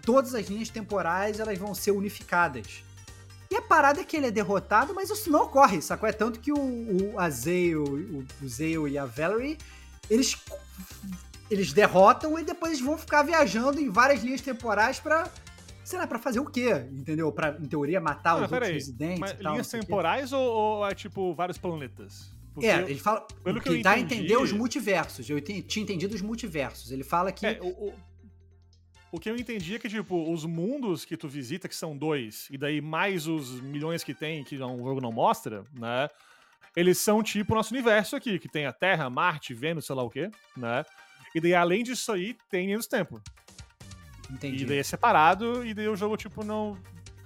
todas 0.04 0.36
as 0.36 0.46
linhas 0.46 0.70
temporais 0.70 1.40
elas 1.40 1.58
vão 1.58 1.74
ser 1.74 1.90
unificadas. 1.94 2.84
E 3.50 3.56
a 3.56 3.62
parada 3.64 4.02
é 4.02 4.04
que 4.04 4.18
ele 4.18 4.28
é 4.28 4.32
derrotado, 4.32 4.94
mas 4.94 5.10
isso 5.10 5.32
não 5.32 5.46
ocorre, 5.46 5.82
sacou? 5.82 6.08
É 6.08 6.12
tanto 6.12 6.40
que 6.40 6.52
o, 6.52 6.60
o 6.60 7.20
a 7.20 7.28
o, 7.76 8.80
o 8.80 8.88
e 8.88 8.96
a 8.96 9.06
Valerie, 9.06 9.58
eles, 10.12 10.38
eles 11.50 11.74
derrotam 11.74 12.38
e 12.38 12.44
depois 12.44 12.74
eles 12.74 12.86
vão 12.86 13.00
ficar 13.00 13.24
viajando 13.24 13.82
em 13.82 13.90
várias 13.90 14.22
linhas 14.22 14.42
temporais 14.42 15.00
pra, 15.00 15.28
sei 15.90 15.98
lá, 16.00 16.06
pra 16.06 16.20
fazer 16.20 16.40
o 16.40 16.46
quê? 16.46 16.70
Entendeu? 16.92 17.32
Pra, 17.32 17.58
em 17.60 17.66
teoria, 17.66 18.00
matar 18.00 18.32
Ah, 18.32 18.36
os 18.36 18.42
outros 18.44 18.60
peraí, 18.60 18.74
residentes 18.74 19.20
Mas 19.20 19.32
e 19.32 19.36
tal. 19.38 19.52
linhas 19.54 19.70
temporais 19.70 20.32
ou, 20.32 20.42
ou 20.54 20.88
é 20.88 20.94
tipo 20.94 21.34
vários 21.34 21.58
planetas? 21.58 22.32
Porque 22.54 22.68
É, 22.68 22.82
ele 22.82 23.00
fala. 23.00 23.26
pelo 23.44 23.60
que 23.62 23.70
eu 23.70 23.82
dá 23.82 23.92
a 23.92 24.00
entendi- 24.00 24.22
entender 24.22 24.38
os 24.38 24.52
multiversos. 24.52 25.30
Eu 25.30 25.40
tinha 25.42 25.60
entendido 25.84 26.14
os 26.16 26.22
multiversos. 26.22 26.92
Ele 26.92 27.04
fala 27.04 27.32
que. 27.32 27.46
É, 27.46 27.60
o, 27.62 27.68
o, 27.68 27.94
o 29.14 29.20
que 29.20 29.30
eu 29.30 29.36
entendi 29.36 29.76
é 29.76 29.80
que, 29.80 29.90
tipo, 29.90 30.32
os 30.32 30.46
mundos 30.46 31.06
que 31.06 31.18
tu 31.18 31.28
visita, 31.28 31.68
que 31.68 31.76
são 31.76 31.98
dois, 31.98 32.48
e 32.52 32.58
daí 32.58 32.80
mais 32.82 33.28
os 33.28 33.60
milhões 33.62 34.04
que 34.04 34.14
tem, 34.14 34.44
que 34.44 34.58
não- 34.58 34.76
o 34.76 34.84
jogo 34.88 35.02
não 35.02 35.12
mostra, 35.12 35.64
né? 35.74 36.08
Eles 36.76 37.00
são 37.00 37.24
tipo 37.24 37.54
o 37.54 37.56
nosso 37.56 37.74
universo 37.74 38.16
aqui, 38.16 38.38
que 38.38 38.48
tem 38.48 38.68
a 38.68 38.72
Terra, 38.74 39.10
Marte, 39.10 39.54
Vênus, 39.56 39.86
sei 39.88 39.96
lá 39.96 40.04
o 40.04 40.10
quê, 40.10 40.30
né? 40.56 40.86
E 41.34 41.42
daí, 41.42 41.54
além 41.56 41.84
disso 41.84 42.12
aí, 42.12 42.36
tem 42.50 42.68
linha 42.68 42.78
do 42.78 42.88
tempo. 42.88 43.20
Entendi. 44.30 44.64
E 44.64 44.66
daí 44.68 44.78
é 44.80 44.84
separado, 44.84 45.66
e 45.66 45.74
daí 45.74 45.88
o 45.88 45.96
jogo, 45.96 46.16
tipo, 46.18 46.44
não. 46.44 46.78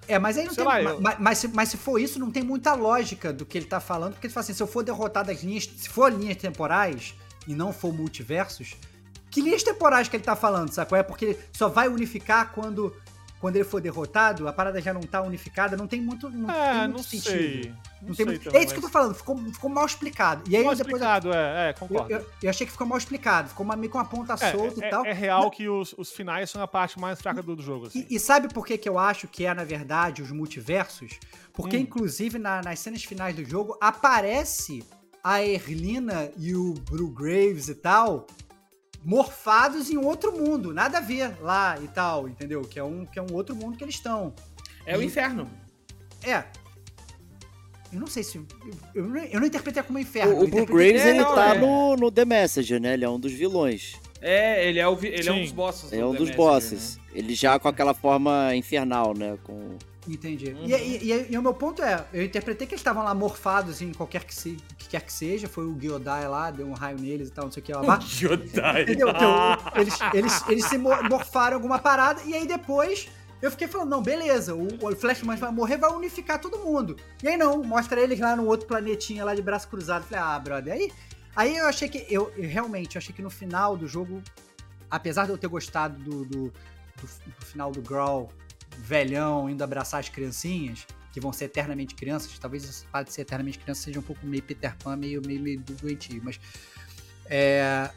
É, 0.08 0.20
mas 0.20 0.38
aí 0.38 0.46
não 0.46 0.54
Sei 0.54 0.64
tem. 0.64 0.74
lá, 0.74 0.82
eu- 0.82 1.00
ma- 1.02 1.16
mas, 1.20 1.38
se, 1.38 1.48
mas 1.48 1.70
se 1.70 1.78
for 1.78 1.98
isso, 2.00 2.20
não 2.20 2.30
tem 2.30 2.44
muita 2.44 2.74
lógica 2.74 3.32
do 3.32 3.46
que 3.46 3.58
ele 3.58 3.66
tá 3.68 3.80
falando, 3.80 4.14
porque 4.14 4.28
ele 4.28 4.34
fala 4.34 4.44
assim: 4.44 4.54
se 4.54 4.62
eu 4.62 4.68
for 4.68 4.84
derrotar 4.84 5.26
das 5.26 5.42
linhas. 5.44 5.64
Se 5.78 5.88
for 5.90 6.12
linhas 6.12 6.38
temporais 6.38 7.14
e 7.48 7.56
não 7.56 7.72
for 7.72 7.94
multiversos, 7.94 8.76
que 9.32 9.42
linhas 9.42 9.64
temporais 9.64 10.08
que 10.10 10.16
ele 10.18 10.24
tá 10.24 10.36
falando, 10.36 10.72
sacou? 10.72 10.98
É 10.98 11.04
porque 11.04 11.26
ele 11.26 11.40
só 11.54 11.70
vai 11.70 11.88
unificar 11.88 12.52
quando. 12.52 12.94
Quando 13.44 13.58
ele 13.58 13.66
for 13.66 13.82
derrotado, 13.82 14.48
a 14.48 14.54
parada 14.54 14.80
já 14.80 14.94
não 14.94 15.02
tá 15.02 15.22
unificada, 15.22 15.76
não 15.76 15.86
tem 15.86 16.00
muito, 16.02 16.30
não 16.30 16.48
tem 16.48 16.56
É, 16.56 16.74
muito 16.84 16.92
não 16.96 17.04
sentido. 17.04 17.24
sei. 17.30 17.74
Não, 18.02 18.08
Não 18.08 18.16
sei 18.16 18.26
tem 18.26 18.26
muito- 18.36 18.44
também, 18.46 18.62
é 18.62 18.64
isso 18.64 18.74
que 18.74 18.78
eu 18.78 18.82
tô 18.84 18.88
mas- 18.88 18.94
falando, 18.94 19.16
ficou, 19.16 19.38
ficou 19.52 19.70
mal 19.70 19.86
explicado. 19.86 20.50
E 20.50 20.56
aí 20.56 20.64
Mal 20.64 20.72
eu 20.72 20.78
depois. 20.78 20.94
explicado, 21.02 21.34
é, 21.34 21.68
é, 21.68 21.70
Eu, 21.72 21.74
concordo. 21.74 22.14
eu- 22.14 22.26
eu 22.42 22.50
achei 22.50 22.66
que 22.66 22.72
ficou 22.72 22.88
mal 22.88 22.98
explicado, 22.98 23.50
ficou 23.50 23.66
uma- 23.66 23.76
meio 23.76 23.92
com 23.92 23.98
uma 23.98 24.06
ponta 24.06 24.32
É, 24.36 24.52
solta 24.54 24.82
é- 24.82 24.88
e 24.88 24.90
tal. 24.90 25.06
é 25.06 25.12
real 25.12 25.52
que 25.52 25.68
os, 25.68 25.94
os 25.98 26.10
finais 26.14 26.50
são 26.50 26.62
a 26.62 26.68
parte 26.70 26.98
mais 26.98 27.22
fraca 27.22 27.44
do, 27.44 27.54
do 27.54 27.62
jogo, 27.62 27.88
assim. 27.88 28.08
E, 28.10 28.16
e 28.16 28.18
sabe 28.18 28.48
por 28.48 28.66
que, 28.66 28.78
que 28.78 28.88
eu 28.88 28.98
acho 28.98 29.28
que 29.28 29.46
é, 29.46 29.54
na 29.54 29.66
verdade, 29.66 30.22
os 30.22 30.32
multiversos? 30.32 31.20
Porque, 31.52 31.76
Hum. 31.76 31.82
inclusive, 31.82 32.40
na- 32.40 32.62
nas 32.62 32.80
cenas 32.80 33.04
finais 33.04 33.36
do 33.36 33.44
jogo, 33.44 33.78
aparece 33.82 34.86
a 35.22 35.44
Erlina 35.44 36.32
e 36.38 36.56
o 36.56 36.74
Blue 36.90 37.10
Graves 37.10 37.68
e 37.68 37.76
tal, 37.76 38.26
morfados 39.04 39.90
em 39.90 39.98
outro 39.98 40.32
mundo. 40.38 40.74
Nada 40.74 40.98
a 41.00 41.02
ver 41.02 41.38
lá 41.42 41.78
e 41.82 41.88
tal, 41.88 42.28
entendeu? 42.28 42.62
Que 42.62 42.80
é 42.80 42.84
um, 42.84 43.06
que 43.06 43.20
é 43.20 43.22
um 43.22 43.34
outro 43.34 43.56
mundo 43.56 43.78
que 43.78 43.84
eles 43.84 43.96
estão. 43.96 44.34
É 44.86 44.98
o 44.98 45.02
E- 45.02 45.06
inferno. 45.06 45.50
É. 46.24 46.44
Eu 47.92 48.00
não 48.00 48.08
sei 48.08 48.24
se. 48.24 48.38
Eu, 48.38 48.46
eu 48.96 49.04
não- 49.08 49.18
eu 49.24 49.40
não 49.40 49.48
interpretei 49.48 49.84
como 49.84 50.00
inferno. 50.00 50.36
O, 50.36 50.44
o 50.46 50.48
Blue 50.48 50.66
Graves, 50.66 51.02
É, 51.04 51.10
ele 51.10 51.20
não, 51.20 51.36
tá 51.36 51.56
é. 51.56 51.60
no, 51.60 51.96
no 51.96 52.12
The 52.12 52.26
Messenger, 52.26 52.82
né? 52.82 52.94
Ele 52.94 53.06
é 53.06 53.10
um 53.10 53.20
dos 53.20 53.32
vilões. 53.32 53.94
É, 54.20 54.68
ele 54.68 54.80
é, 54.80 54.88
o, 54.88 54.98
ele 55.04 55.28
é 55.30 55.32
um 55.32 55.42
dos 55.42 55.52
bosses. 55.52 55.94
É 55.94 56.00
do 56.00 56.08
um 56.08 56.12
The 56.14 56.18
dos 56.18 56.30
Messenger, 56.30 56.36
bosses. 56.38 56.98
né? 56.98 57.04
Ele 57.14 57.36
já 57.36 57.60
com 57.60 57.68
aquela 57.68 57.94
forma 57.94 58.56
infernal, 58.56 59.14
né? 59.16 59.38
Com... 59.44 59.78
Entendi. 60.08 60.52
Uhum. 60.52 60.66
E, 60.66 60.74
e- 60.74 61.28
e- 61.32 61.38
o 61.38 61.42
meu 61.42 61.54
ponto 61.54 61.82
é, 61.82 62.06
eu 62.14 62.24
interpretei 62.24 62.68
que 62.68 62.74
eles 62.74 62.82
estavam 62.82 63.04
lá 63.04 63.14
morfados 63.16 63.82
em 63.82 63.94
qualquer 63.94 64.24
que, 64.26 64.36
se, 64.36 64.58
que 64.78 64.90
quer 64.90 65.02
que 65.02 65.14
seja, 65.14 65.48
foi 65.48 65.66
o 65.66 65.80
Giodai 65.80 66.28
lá, 66.28 66.52
deu 66.52 66.68
um 66.68 66.74
raio 66.74 67.00
neles 67.00 67.30
e 67.30 67.32
tal, 67.32 67.46
não 67.46 67.52
sei 67.52 67.62
o 67.64 67.66
que 67.66 67.72
lá. 67.74 67.82
lá. 67.82 68.00
Jodai. 68.04 68.84
Entendeu? 68.84 69.10
Então, 69.10 69.58
eles, 69.76 70.00
eles, 70.14 70.44
eles 70.50 70.66
se 70.66 70.78
mo- 70.78 71.04
morfaram 71.10 71.56
alguma 71.56 71.80
parada, 71.80 72.22
e 72.26 72.34
aí 72.34 72.46
depois 72.46 73.08
eu 73.42 73.50
fiquei 73.52 73.68
falando, 73.68 73.90
não, 73.90 74.02
beleza, 74.02 74.54
o, 74.56 74.68
o 74.82 74.96
Flashman 74.96 75.36
vai 75.38 75.52
morrer, 75.52 75.78
vai 75.78 75.92
unificar 75.92 76.40
todo 76.40 76.60
mundo. 76.60 76.96
E 77.22 77.28
aí 77.28 77.38
não, 77.38 77.64
mostra 77.64 78.00
eles 78.02 78.20
lá 78.20 78.36
no 78.36 78.46
outro 78.46 78.68
planetinha 78.68 79.24
lá 79.26 79.34
de 79.36 79.42
braço 79.42 79.68
cruzado. 79.68 80.04
Falei, 80.06 80.24
ah, 80.24 80.40
brother, 80.40 80.74
aí, 80.74 80.92
aí 81.36 81.58
eu 81.58 81.66
achei 81.68 81.88
que, 81.90 82.06
eu, 82.10 82.32
eu 82.38 82.48
realmente, 82.50 82.96
eu 82.96 83.00
achei 83.00 83.14
que 83.16 83.22
no 83.22 83.30
final 83.30 83.76
do 83.78 83.88
jogo, 83.88 84.22
apesar 84.90 85.26
de 85.26 85.32
eu 85.32 85.38
ter 85.38 85.48
gostado 85.48 85.98
do, 86.02 86.24
do, 86.26 86.44
do, 86.46 86.52
do 87.40 87.46
final 87.46 87.72
do 87.72 87.82
Growl 87.82 88.30
velhão 88.78 89.50
indo 89.50 89.64
abraçar 89.64 90.00
as 90.00 90.10
criancinhas, 90.10 90.86
que 91.12 91.20
vão 91.20 91.32
ser 91.32 91.46
eternamente 91.46 91.96
crianças, 91.96 92.38
talvez 92.40 92.64
essa 92.64 92.86
parte 92.92 93.08
de 93.08 93.14
ser 93.14 93.22
eternamente 93.22 93.60
criança 93.60 93.84
seja 93.84 94.00
um 94.00 94.04
pouco 94.04 94.26
meio 94.26 94.42
Peter 94.42 94.76
Pan, 94.78 94.96
meio, 94.96 95.22
meio, 95.26 95.42
meio 95.42 95.60
doentio, 95.82 96.22
mas 96.24 96.40
é, 97.26 97.90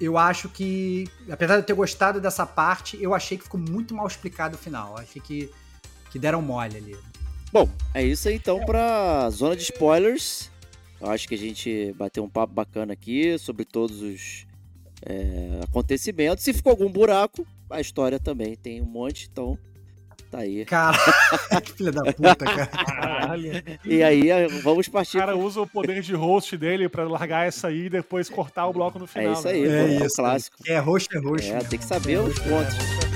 eu 0.00 0.16
acho 0.16 0.48
que, 0.48 1.06
apesar 1.30 1.56
de 1.56 1.60
eu 1.60 1.66
ter 1.66 1.74
gostado 1.74 2.20
dessa 2.20 2.46
parte, 2.46 2.96
eu 3.00 3.12
achei 3.12 3.36
que 3.36 3.44
ficou 3.44 3.60
muito 3.60 3.94
mal 3.94 4.06
explicado 4.06 4.56
o 4.56 4.58
final. 4.58 4.96
Achei 4.96 5.20
que, 5.20 5.50
que 6.10 6.18
deram 6.18 6.40
mole 6.40 6.76
ali. 6.76 6.96
Bom, 7.52 7.68
é 7.92 8.02
isso 8.02 8.28
aí 8.28 8.36
então 8.36 8.64
pra 8.64 9.28
zona 9.30 9.54
de 9.54 9.64
spoilers. 9.64 10.50
Eu 11.00 11.10
acho 11.10 11.28
que 11.28 11.34
a 11.34 11.38
gente 11.38 11.92
bateu 11.98 12.24
um 12.24 12.30
papo 12.30 12.54
bacana 12.54 12.94
aqui 12.94 13.36
sobre 13.38 13.64
todos 13.64 14.00
os 14.00 14.46
é, 15.04 15.60
acontecimentos. 15.64 16.44
Se 16.44 16.52
ficou 16.54 16.70
algum 16.70 16.90
buraco, 16.90 17.46
a 17.68 17.80
história 17.80 18.18
também 18.18 18.56
tem 18.56 18.80
um 18.80 18.86
monte, 18.86 19.28
então 19.30 19.58
tá 20.30 20.38
aí. 20.38 20.64
Cara, 20.64 20.96
que 21.64 21.72
filha 21.72 21.92
da 21.92 22.12
puta, 22.12 22.44
cara. 22.44 22.66
Caralho. 22.66 23.62
E 23.84 24.02
aí 24.02 24.30
é, 24.30 24.48
vamos 24.62 24.86
O 24.86 24.90
partir. 24.90 25.18
cara 25.18 25.36
usa 25.36 25.60
o 25.60 25.66
poder 25.66 26.00
de 26.02 26.14
host 26.14 26.56
dele 26.56 26.88
pra 26.88 27.04
largar 27.04 27.46
essa 27.46 27.68
aí 27.68 27.86
e 27.86 27.90
depois 27.90 28.28
cortar 28.28 28.66
o 28.66 28.72
bloco 28.72 28.98
no 28.98 29.06
final. 29.06 29.30
É 29.30 29.32
isso 29.32 29.48
aí, 29.48 29.66
né? 29.68 29.78
É 29.92 29.94
é, 29.96 30.00
o 30.02 30.06
isso, 30.06 30.16
clássico. 30.16 30.56
É 30.66 30.78
roxo, 30.78 31.08
é 31.12 31.18
roxo. 31.18 31.52
É, 31.52 31.58
tem 31.60 31.78
que 31.78 31.84
saber 31.84 32.14
É 32.14 32.20
os 32.20 32.38
roxo, 32.38 32.48
pontos. 32.48 33.09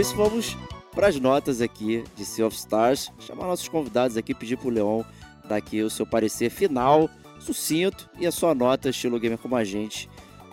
Isso 0.00 0.16
vamos 0.16 0.56
para 0.94 1.08
as 1.08 1.20
notas 1.20 1.60
aqui 1.60 2.02
de 2.16 2.24
Sea 2.24 2.46
of 2.46 2.56
Stars. 2.56 3.12
Chamar 3.18 3.46
nossos 3.46 3.68
convidados 3.68 4.16
aqui, 4.16 4.34
pedir 4.34 4.56
pro 4.56 4.70
Leon 4.70 5.02
dar 5.44 5.56
aqui 5.56 5.82
o 5.82 5.90
seu 5.90 6.06
parecer 6.06 6.48
final, 6.48 7.10
sucinto 7.38 8.08
e 8.18 8.26
a 8.26 8.32
sua 8.32 8.54
nota 8.54 8.88
estilo 8.88 9.20
gamer 9.20 9.36
como 9.36 9.56
a 9.56 9.64
gente 9.64 10.08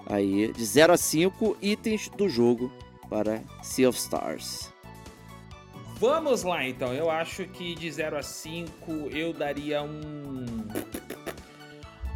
aí 0.05 0.51
de 0.51 0.65
0 0.65 0.93
a 0.93 0.97
5 0.97 1.57
itens 1.61 2.09
do 2.09 2.27
jogo 2.27 2.71
para 3.09 3.41
Sea 3.61 3.87
of 3.87 3.97
Stars. 3.97 4.73
Vamos 5.97 6.43
lá 6.43 6.67
então. 6.67 6.93
Eu 6.93 7.09
acho 7.09 7.45
que 7.45 7.73
de 7.73 7.89
0 7.89 8.17
a 8.17 8.23
5 8.23 8.91
eu 9.11 9.31
daria 9.31 9.81
um. 9.81 10.45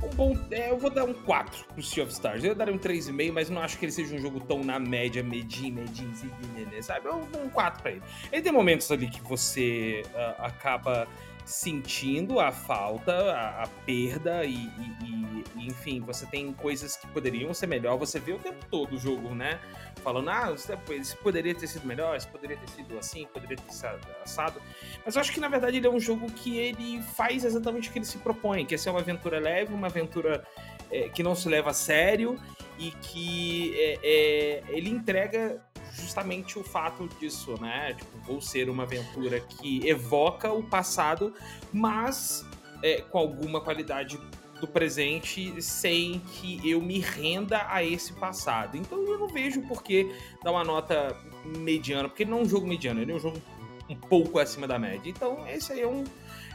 Um 0.04 0.10
bom. 0.16 0.38
é, 0.52 0.72
eu 0.72 0.78
vou 0.78 0.90
dar 0.90 1.04
um 1.04 1.14
4 1.14 1.66
pro 1.74 1.84
Sea 1.84 2.04
of 2.04 2.12
Stars. 2.12 2.44
Eu 2.44 2.56
daria 2.56 2.74
um 2.74 2.78
3,5, 2.78 3.32
mas 3.32 3.50
não 3.50 3.62
acho 3.62 3.78
que 3.78 3.86
ele 3.86 3.92
seja 3.92 4.16
um 4.16 4.20
jogo 4.20 4.40
tão 4.40 4.64
na 4.64 4.80
média, 4.80 5.22
medinho, 5.22 5.76
medinho, 5.76 6.12
medinho, 6.56 6.84
sabe? 6.84 7.08
Eu 7.08 7.28
dou 7.32 7.44
um 7.44 7.50
4 7.50 7.82
pra 7.82 7.92
ele. 7.92 8.02
Ele 8.32 8.42
tem 8.42 8.52
momentos 8.52 8.92
ali 8.92 9.08
que 9.08 9.22
você 9.22 10.04
ah, 10.16 10.48
acaba 10.48 11.08
sentindo 11.46 12.40
a 12.40 12.52
falta, 12.52 13.14
a, 13.34 13.64
a 13.64 13.68
perda 13.86 14.46
e, 14.46 14.56
e- 14.56 15.44
e, 15.58 15.68
enfim, 15.68 16.00
você 16.00 16.26
tem 16.26 16.52
coisas 16.54 16.96
que 16.96 17.08
poderiam 17.08 17.54
ser 17.54 17.68
melhor. 17.68 17.98
Você 17.98 18.20
vê 18.20 18.34
o 18.34 18.40
tempo 18.40 18.66
todo 18.70 18.96
o 18.96 19.00
jogo, 19.00 19.34
né? 19.36 19.60
Falando, 20.04 20.30
ah, 20.30 20.52
isso 20.56 20.72
isso 20.92 21.18
poderia 21.18 21.54
ter 21.54 21.68
sido 21.68 21.86
melhor, 21.86 22.18
isso 22.18 22.28
poderia 22.30 22.58
ter 22.58 22.70
sido 22.70 22.98
assim, 22.98 23.26
poderia 23.28 23.58
ter 23.58 23.72
sido 23.72 24.00
assado. 24.24 24.62
Mas 25.06 25.16
eu 25.16 25.22
acho 25.22 25.32
que 25.32 25.40
na 25.40 25.48
verdade 25.48 25.78
ele 25.78 25.88
é 25.88 25.90
um 25.90 26.00
jogo 26.00 26.32
que 26.32 26.58
ele 26.58 27.02
faz 27.16 27.44
exatamente 27.44 27.90
o 27.90 27.92
que 27.92 28.00
ele 28.00 28.06
se 28.06 28.18
propõe, 28.20 28.66
que 28.66 28.74
é 28.76 28.78
ser 28.78 28.90
uma 28.90 29.00
aventura 29.00 29.40
leve, 29.40 29.74
uma 29.74 29.88
aventura 29.88 30.44
é, 30.90 31.10
que 31.10 31.22
não 31.24 31.36
se 31.36 31.48
leva 31.50 31.70
a 31.72 31.74
sério 31.74 32.40
e 32.80 32.92
que 32.92 33.74
é, 33.78 34.00
é, 34.04 34.64
ele 34.70 34.90
entrega 34.90 35.62
justamente 35.96 36.58
o 36.58 36.64
fato 36.64 37.08
disso, 37.20 37.56
né? 37.62 37.94
Tipo, 37.94 38.18
vou 38.20 38.42
ser 38.42 38.70
uma 38.70 38.84
aventura 38.84 39.40
que 39.40 39.88
evoca 39.88 40.52
o 40.52 40.64
passado, 40.64 41.34
mas 41.72 42.46
é, 42.84 43.02
com 43.02 43.18
alguma 43.18 43.62
qualidade 43.62 44.20
do 44.60 44.68
presente 44.68 45.60
sem 45.62 46.20
que 46.20 46.62
eu 46.64 46.80
me 46.82 47.00
renda 47.00 47.66
a 47.68 47.84
esse 47.84 48.14
passado. 48.14 48.78
Então 48.78 49.02
eu 49.04 49.18
não 49.18 49.28
vejo 49.28 49.62
por 49.64 49.84
que 49.84 50.14
dar 50.44 50.52
uma 50.52 50.64
nota 50.64 51.18
mediana, 51.44 52.08
porque 52.08 52.24
não 52.24 52.40
é 52.40 52.42
um 52.42 52.46
jogo 52.46 52.68
mediano, 52.68 53.02
ele 53.02 53.12
é 53.12 53.16
um 53.16 53.20
jogo 53.20 53.42
um 53.90 53.96
pouco 53.96 54.40
acima 54.40 54.68
da 54.68 54.78
média. 54.78 55.10
Então 55.10 55.46
esse 55.48 55.74
aí 55.74 55.82
é 55.82 55.88
um, 55.88 56.04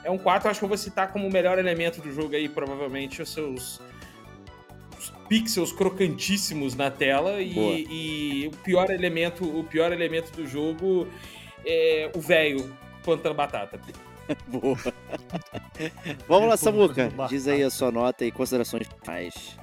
é 0.04 0.10
um 0.10 0.16
4, 0.16 0.48
acho 0.48 0.60
que 0.60 0.64
eu 0.64 0.68
vou 0.68 0.78
citar 0.78 1.12
como 1.12 1.26
o 1.26 1.32
melhor 1.32 1.58
elemento 1.58 2.00
do 2.00 2.12
jogo 2.12 2.34
aí, 2.36 2.48
provavelmente, 2.48 3.20
os 3.20 3.28
seus 3.28 3.80
pixels 5.28 5.72
crocantíssimos 5.72 6.74
na 6.74 6.90
tela 6.90 7.40
e, 7.40 7.86
e 7.90 8.48
o 8.48 8.50
pior 8.58 8.90
elemento, 8.90 9.44
o 9.44 9.64
pior 9.64 9.92
elemento 9.92 10.30
do 10.32 10.46
jogo 10.46 11.08
é 11.64 12.10
o 12.14 12.20
velho 12.20 12.76
plantando 13.02 13.34
batata. 13.34 13.80
Boa. 14.46 14.78
Vamos 16.28 16.48
lá, 16.48 16.56
Samuca. 16.56 17.10
Diz 17.28 17.46
aí 17.46 17.62
a 17.62 17.70
sua 17.70 17.92
nota 17.92 18.24
e 18.24 18.32
considerações 18.32 18.86
finais. 19.02 19.56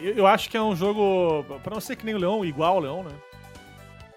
Eu, 0.00 0.14
eu 0.14 0.26
acho 0.26 0.48
que 0.50 0.56
é 0.56 0.62
um 0.62 0.74
jogo, 0.74 1.44
pra 1.62 1.74
não 1.74 1.80
ser 1.80 1.96
que 1.96 2.04
nem 2.04 2.14
o 2.14 2.18
Leão, 2.18 2.44
igual 2.44 2.74
ao 2.74 2.80
Leão, 2.80 3.02
né? 3.02 3.12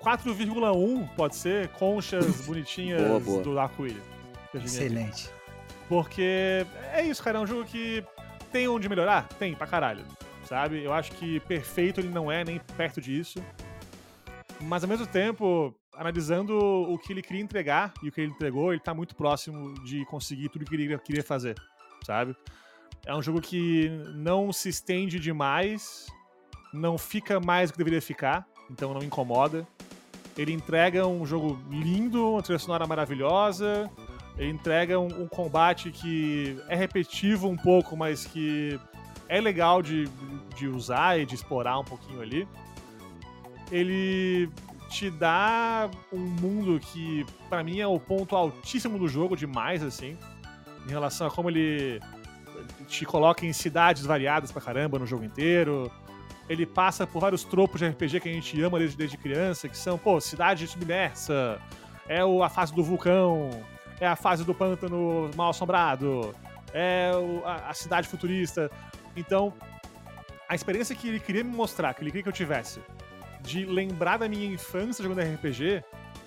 4,1 0.02 1.10
pode 1.16 1.36
ser, 1.36 1.68
conchas 1.69 2.42
bonitinhas 2.48 3.02
Boa, 3.02 3.19
boa. 3.19 3.44
do 3.44 3.60
arco-íris. 3.60 4.02
Excelente. 4.53 5.30
Porque 5.90 6.66
é 6.94 7.02
isso, 7.03 7.24
cara, 7.24 7.38
é 7.40 7.42
um 7.42 7.48
jogo 7.48 7.66
que 7.66 8.03
tem 8.51 8.67
onde 8.67 8.90
melhorar? 8.90 9.27
Tem, 9.40 9.56
pra 9.56 9.67
caralho. 9.67 10.03
Sabe? 10.45 10.84
Eu 10.84 10.93
acho 10.93 11.11
que 11.14 11.40
perfeito 11.42 12.00
ele 12.00 12.09
não 12.09 12.32
é, 12.32 12.43
nem 12.43 12.59
perto 12.77 13.01
disso. 13.01 13.43
Mas 14.61 14.84
ao 14.84 14.90
mesmo 14.90 15.06
tempo, 15.06 15.76
analisando 15.93 16.58
o 16.58 16.98
que 16.98 17.11
ele 17.11 17.22
queria 17.22 17.42
entregar 17.42 17.93
e 18.01 18.09
o 18.09 18.11
que 18.11 18.22
ele 18.22 18.32
entregou, 18.32 18.72
ele 18.72 18.82
tá 18.82 18.93
muito 18.93 19.16
próximo 19.16 19.74
de 19.84 20.06
conseguir 20.06 20.50
tudo 20.50 20.66
que 20.66 20.76
ele 20.76 20.98
queria 21.00 21.24
fazer, 21.24 21.56
sabe? 22.06 22.35
É 23.06 23.16
um 23.16 23.22
jogo 23.22 23.42
que 23.42 23.90
não 24.16 24.51
se 24.51 24.69
estende 24.69 25.19
demais, 25.19 26.08
não 26.74 26.98
fica 26.98 27.40
mais 27.40 27.69
do 27.69 27.74
que 27.74 27.77
deveria 27.80 28.01
ficar, 28.01 28.48
então 28.69 28.93
não 28.93 29.01
incomoda. 29.01 29.67
Ele 30.38 30.53
entrega 30.53 31.08
um 31.08 31.26
jogo 31.26 31.59
lindo, 31.69 32.34
uma 32.34 32.43
trilha 32.43 32.59
sonora 32.59 32.85
maravilhosa, 32.85 33.90
ele 34.38 34.51
entrega 34.51 34.99
um, 34.99 35.24
um 35.24 35.27
combate 35.27 35.91
que 35.91 36.57
é 36.67 36.75
repetitivo 36.75 37.48
um 37.48 37.57
pouco, 37.57 37.98
mas 37.98 38.25
que 38.25 38.80
é 39.27 39.41
legal 39.41 39.82
de, 39.82 40.07
de 40.56 40.67
usar 40.67 41.19
e 41.19 41.25
de 41.25 41.35
explorar 41.35 41.80
um 41.80 41.83
pouquinho 41.83 42.22
ali. 42.22 42.48
Ele 43.72 44.49
te 44.90 45.09
dá 45.09 45.90
um 46.14 46.19
mundo 46.19 46.80
que, 46.80 47.25
pra 47.49 47.64
mim, 47.64 47.80
é 47.80 47.88
o 47.88 47.99
ponto 47.99 48.35
altíssimo 48.35 48.98
do 48.98 49.07
jogo, 49.07 49.35
demais, 49.35 49.83
assim, 49.83 50.17
em 50.85 50.90
relação 50.90 51.27
a 51.27 51.32
como 51.32 51.49
ele 51.49 51.99
te 52.88 53.06
coloca 53.06 53.45
em 53.45 53.51
cidades 53.51 54.06
variadas 54.06 54.51
pra 54.51 54.61
caramba 54.61 54.98
no 54.98 55.06
jogo 55.06 55.24
inteiro. 55.24 55.91
Ele 56.48 56.66
passa 56.66 57.06
por 57.06 57.19
vários 57.19 57.43
tropos 57.43 57.80
de 57.80 57.88
RPG 57.88 58.22
que 58.22 58.30
a 58.30 58.33
gente 58.33 58.61
ama 58.61 58.80
desde, 58.80 58.95
desde 58.95 59.17
criança, 59.17 59.67
que 59.67 59.77
são, 59.77 59.98
pô, 59.98 60.22
cidade 60.22 60.66
submersa, 60.67 61.59
é 62.07 62.22
a 62.22 62.49
fase 62.49 62.74
do 62.74 62.82
vulcão, 62.82 63.49
é 64.00 64.08
a 64.08 64.16
fase 64.16 64.43
do 64.43 64.53
pântano 64.53 65.30
mal 65.35 65.50
assombrado, 65.50 66.34
é 66.74 67.11
a, 67.45 67.74
cidade 67.74 68.08
futurista. 68.08 68.69
Então, 69.16 69.53
a 70.48 70.56
experiência 70.56 70.95
que 70.95 71.08
ele 71.08 71.19
queria 71.19 71.43
me 71.43 71.56
mostrar, 71.56 71.93
que 71.93 72.01
ele 72.01 72.11
queria 72.11 72.24
que 72.24 72.30
eu 72.30 72.34
tivesse, 72.34 72.82
de 73.42 73.66
lembrar 73.66 74.17
da 74.17 74.27
minha 74.27 74.45
infância 74.45 75.03
jogando 75.03 75.22
RPG, 75.22 75.84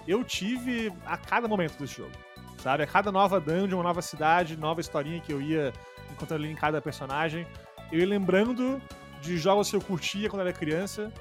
eu 0.07 0.24
tive 0.24 0.92
a 1.07 1.16
cada 1.16 1.47
momento 1.47 1.78
desse 1.78 1.97
jogo. 1.99 2.12
Sabe? 2.58 2.82
A 2.82 2.86
cada 2.86 3.10
nova 3.10 3.40
dungeon, 3.40 3.78
uma 3.78 3.84
nova 3.84 4.02
cidade, 4.02 4.57
nova 4.57 4.81
historinha 4.81 5.20
que 5.20 5.32
eu 5.32 5.40
ia 5.40 5.73
encontrando 6.10 6.44
ali 6.44 6.52
em 6.52 6.57
cada 6.57 6.81
personagem, 6.81 7.47
eu 7.90 8.00
ia 8.00 8.07
lembrando 8.07 8.81
de 9.23 9.39
jogos 9.39 9.70
que 9.70 9.76
eu 9.76 9.81
curtia 9.81 10.28
quando 10.28 10.42
era 10.42 10.52
criança. 10.52 11.12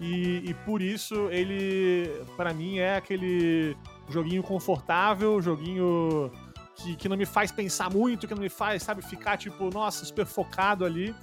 E, 0.00 0.42
e 0.48 0.54
por 0.64 0.80
isso 0.80 1.28
ele, 1.30 2.22
pra 2.36 2.52
mim, 2.52 2.78
é 2.78 2.96
aquele 2.96 3.76
joguinho 4.08 4.42
confortável, 4.42 5.40
joguinho 5.42 6.30
que, 6.76 6.96
que 6.96 7.08
não 7.08 7.16
me 7.16 7.26
faz 7.26 7.50
pensar 7.52 7.90
muito, 7.90 8.26
que 8.26 8.34
não 8.34 8.42
me 8.42 8.48
faz, 8.48 8.82
sabe, 8.82 9.02
ficar 9.02 9.36
tipo, 9.36 9.70
nossa, 9.72 10.04
super 10.04 10.24
focado 10.26 10.84
ali, 10.84 11.14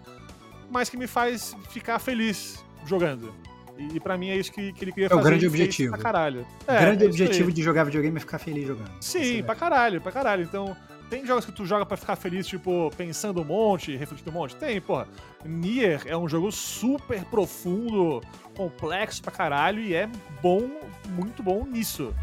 mas 0.69 0.89
que 0.89 0.97
me 0.97 1.07
faz 1.07 1.55
ficar 1.69 1.99
feliz 1.99 2.63
jogando. 2.85 3.33
E, 3.77 3.97
e 3.97 3.99
pra 3.99 4.17
mim 4.17 4.29
é 4.29 4.37
isso 4.37 4.51
que, 4.51 4.71
que 4.73 4.83
ele 4.85 4.91
queria 4.91 5.07
É 5.07 5.13
o 5.13 5.17
fazer. 5.17 5.23
grande 5.29 5.45
e 5.45 5.49
fez 5.49 5.61
objetivo. 5.61 5.93
Pra 5.93 6.01
caralho. 6.03 6.47
O 6.67 6.71
É, 6.71 6.79
grande 6.79 7.03
é 7.03 7.07
objetivo 7.07 7.51
de 7.51 7.61
jogar 7.61 7.83
videogame 7.83 8.17
é 8.17 8.19
ficar 8.19 8.39
feliz 8.39 8.67
jogando. 8.67 8.91
Sim, 9.01 9.39
é 9.39 9.43
pra 9.43 9.55
caralho, 9.55 9.99
pra 10.01 10.11
caralho. 10.13 10.43
Então, 10.43 10.75
tem 11.09 11.25
jogos 11.25 11.45
que 11.45 11.51
tu 11.51 11.65
joga 11.65 11.85
pra 11.85 11.97
ficar 11.97 12.15
feliz, 12.15 12.47
tipo, 12.47 12.89
pensando 12.97 13.41
um 13.41 13.45
monte, 13.45 13.95
refletindo 13.95 14.31
um 14.31 14.33
monte? 14.33 14.55
Tem, 14.55 14.79
porra. 14.79 15.07
Nier 15.43 16.01
é 16.05 16.15
um 16.17 16.27
jogo 16.27 16.51
super 16.51 17.23
profundo, 17.25 18.21
complexo 18.55 19.21
pra 19.21 19.31
caralho 19.31 19.81
e 19.81 19.93
é 19.93 20.09
bom, 20.41 20.69
muito 21.09 21.43
bom 21.43 21.65
nisso. 21.65 22.13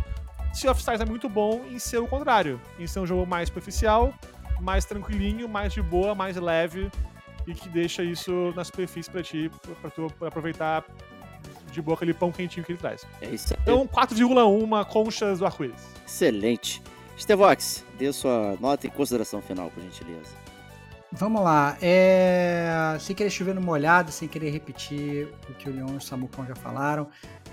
Sea 0.53 0.71
of 0.71 0.81
Stars 0.81 1.01
é 1.01 1.05
muito 1.05 1.29
bom 1.29 1.65
em 1.71 1.79
ser 1.79 1.99
o 1.99 2.07
contrário, 2.07 2.61
em 2.79 2.87
ser 2.87 3.01
um 3.01 3.07
jogo 3.07 3.27
mais 3.27 3.49
superficial, 3.49 4.13
mais 4.61 4.85
tranquilinho, 4.85 5.49
mais 5.49 5.73
de 5.73 5.83
boa, 5.83 6.15
mais 6.15 6.37
leve 6.37 6.91
e 7.47 7.55
que 7.55 7.69
deixa 7.69 8.03
isso 8.05 8.53
na 8.55 8.63
superfície 8.65 9.11
pra 9.11 9.23
ti, 9.23 9.51
pra 9.81 9.91
tu 9.91 10.13
aproveitar 10.25 10.85
de 11.73 11.81
boa 11.81 11.97
aquele 11.97 12.15
pão 12.15 12.31
quentinho 12.31 12.65
que 12.65 12.73
ele 12.73 12.79
traz. 12.79 13.07
É 13.21 13.29
isso 13.31 13.55
aí. 13.55 13.61
Então, 13.63 13.87
4,1 13.89 14.85
conchas 14.87 15.39
do 15.39 15.47
arco-íris. 15.47 15.83
Excelente. 16.07 16.83
Stevox, 17.19 17.85
dê 17.99 18.13
sua 18.13 18.57
nota 18.61 18.87
e 18.87 18.91
consideração 18.91 19.41
final, 19.41 19.71
por 19.71 19.83
gentileza. 19.83 20.43
Vamos 21.11 21.43
lá. 21.43 21.77
É... 21.81 22.97
Sem 23.01 23.15
querer 23.17 23.31
chover 23.31 23.55
no 23.55 23.61
molhado, 23.61 24.11
sem 24.13 24.29
querer 24.29 24.51
repetir 24.51 25.29
o 25.49 25.55
que 25.55 25.69
o 25.69 25.73
Leon 25.75 25.95
e 25.95 25.97
o 25.97 26.01
Samucão 26.01 26.47
já 26.47 26.55
falaram. 26.55 27.09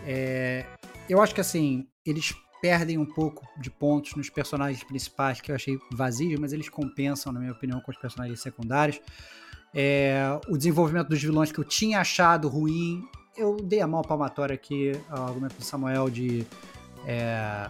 é, 0.06 0.66
Eu 1.10 1.22
acho 1.22 1.34
que 1.34 1.42
assim, 1.42 1.88
eles 2.06 2.34
perdem 2.62 2.98
um 2.98 3.06
pouco 3.06 3.48
de 3.60 3.70
pontos 3.70 4.16
nos 4.16 4.30
personagens 4.30 4.84
principais, 4.84 5.42
que 5.42 5.52
eu 5.52 5.56
achei 5.56 5.78
vazios, 5.92 6.40
mas 6.40 6.54
eles 6.54 6.70
compensam, 6.70 7.32
na 7.32 7.40
minha 7.40 7.52
opinião, 7.52 7.80
com 7.82 7.92
os 7.92 7.98
personagens 7.98 8.42
secundários. 8.42 9.00
É, 9.74 10.40
O 10.48 10.58
desenvolvimento 10.58 11.10
dos 11.10 11.22
vilões 11.22 11.52
que 11.52 11.60
eu 11.60 11.64
tinha 11.64 12.00
achado 12.02 12.48
ruim, 12.48 13.04
eu 13.38 13.58
dei 13.58 13.82
a 13.82 13.88
mão 13.88 14.02
palmatória 14.02 14.54
aqui 14.54 14.92
ao 15.10 15.28
argumento 15.28 15.56
do 15.56 15.64
Samuel 15.64 16.10
de. 16.10 16.46
é, 17.06 17.70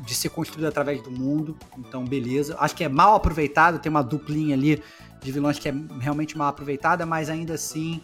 de 0.00 0.14
ser 0.14 0.30
construído 0.30 0.66
através 0.66 1.02
do 1.02 1.10
mundo, 1.10 1.56
então 1.76 2.04
beleza. 2.04 2.56
Acho 2.58 2.74
que 2.74 2.84
é 2.84 2.88
mal 2.88 3.14
aproveitado, 3.14 3.78
tem 3.78 3.90
uma 3.90 4.02
duplinha 4.02 4.54
ali 4.54 4.82
de 5.22 5.30
vilões 5.30 5.58
que 5.58 5.68
é 5.68 5.74
realmente 6.00 6.38
mal 6.38 6.48
aproveitada, 6.48 7.04
mas 7.04 7.28
ainda 7.28 7.54
assim 7.54 8.00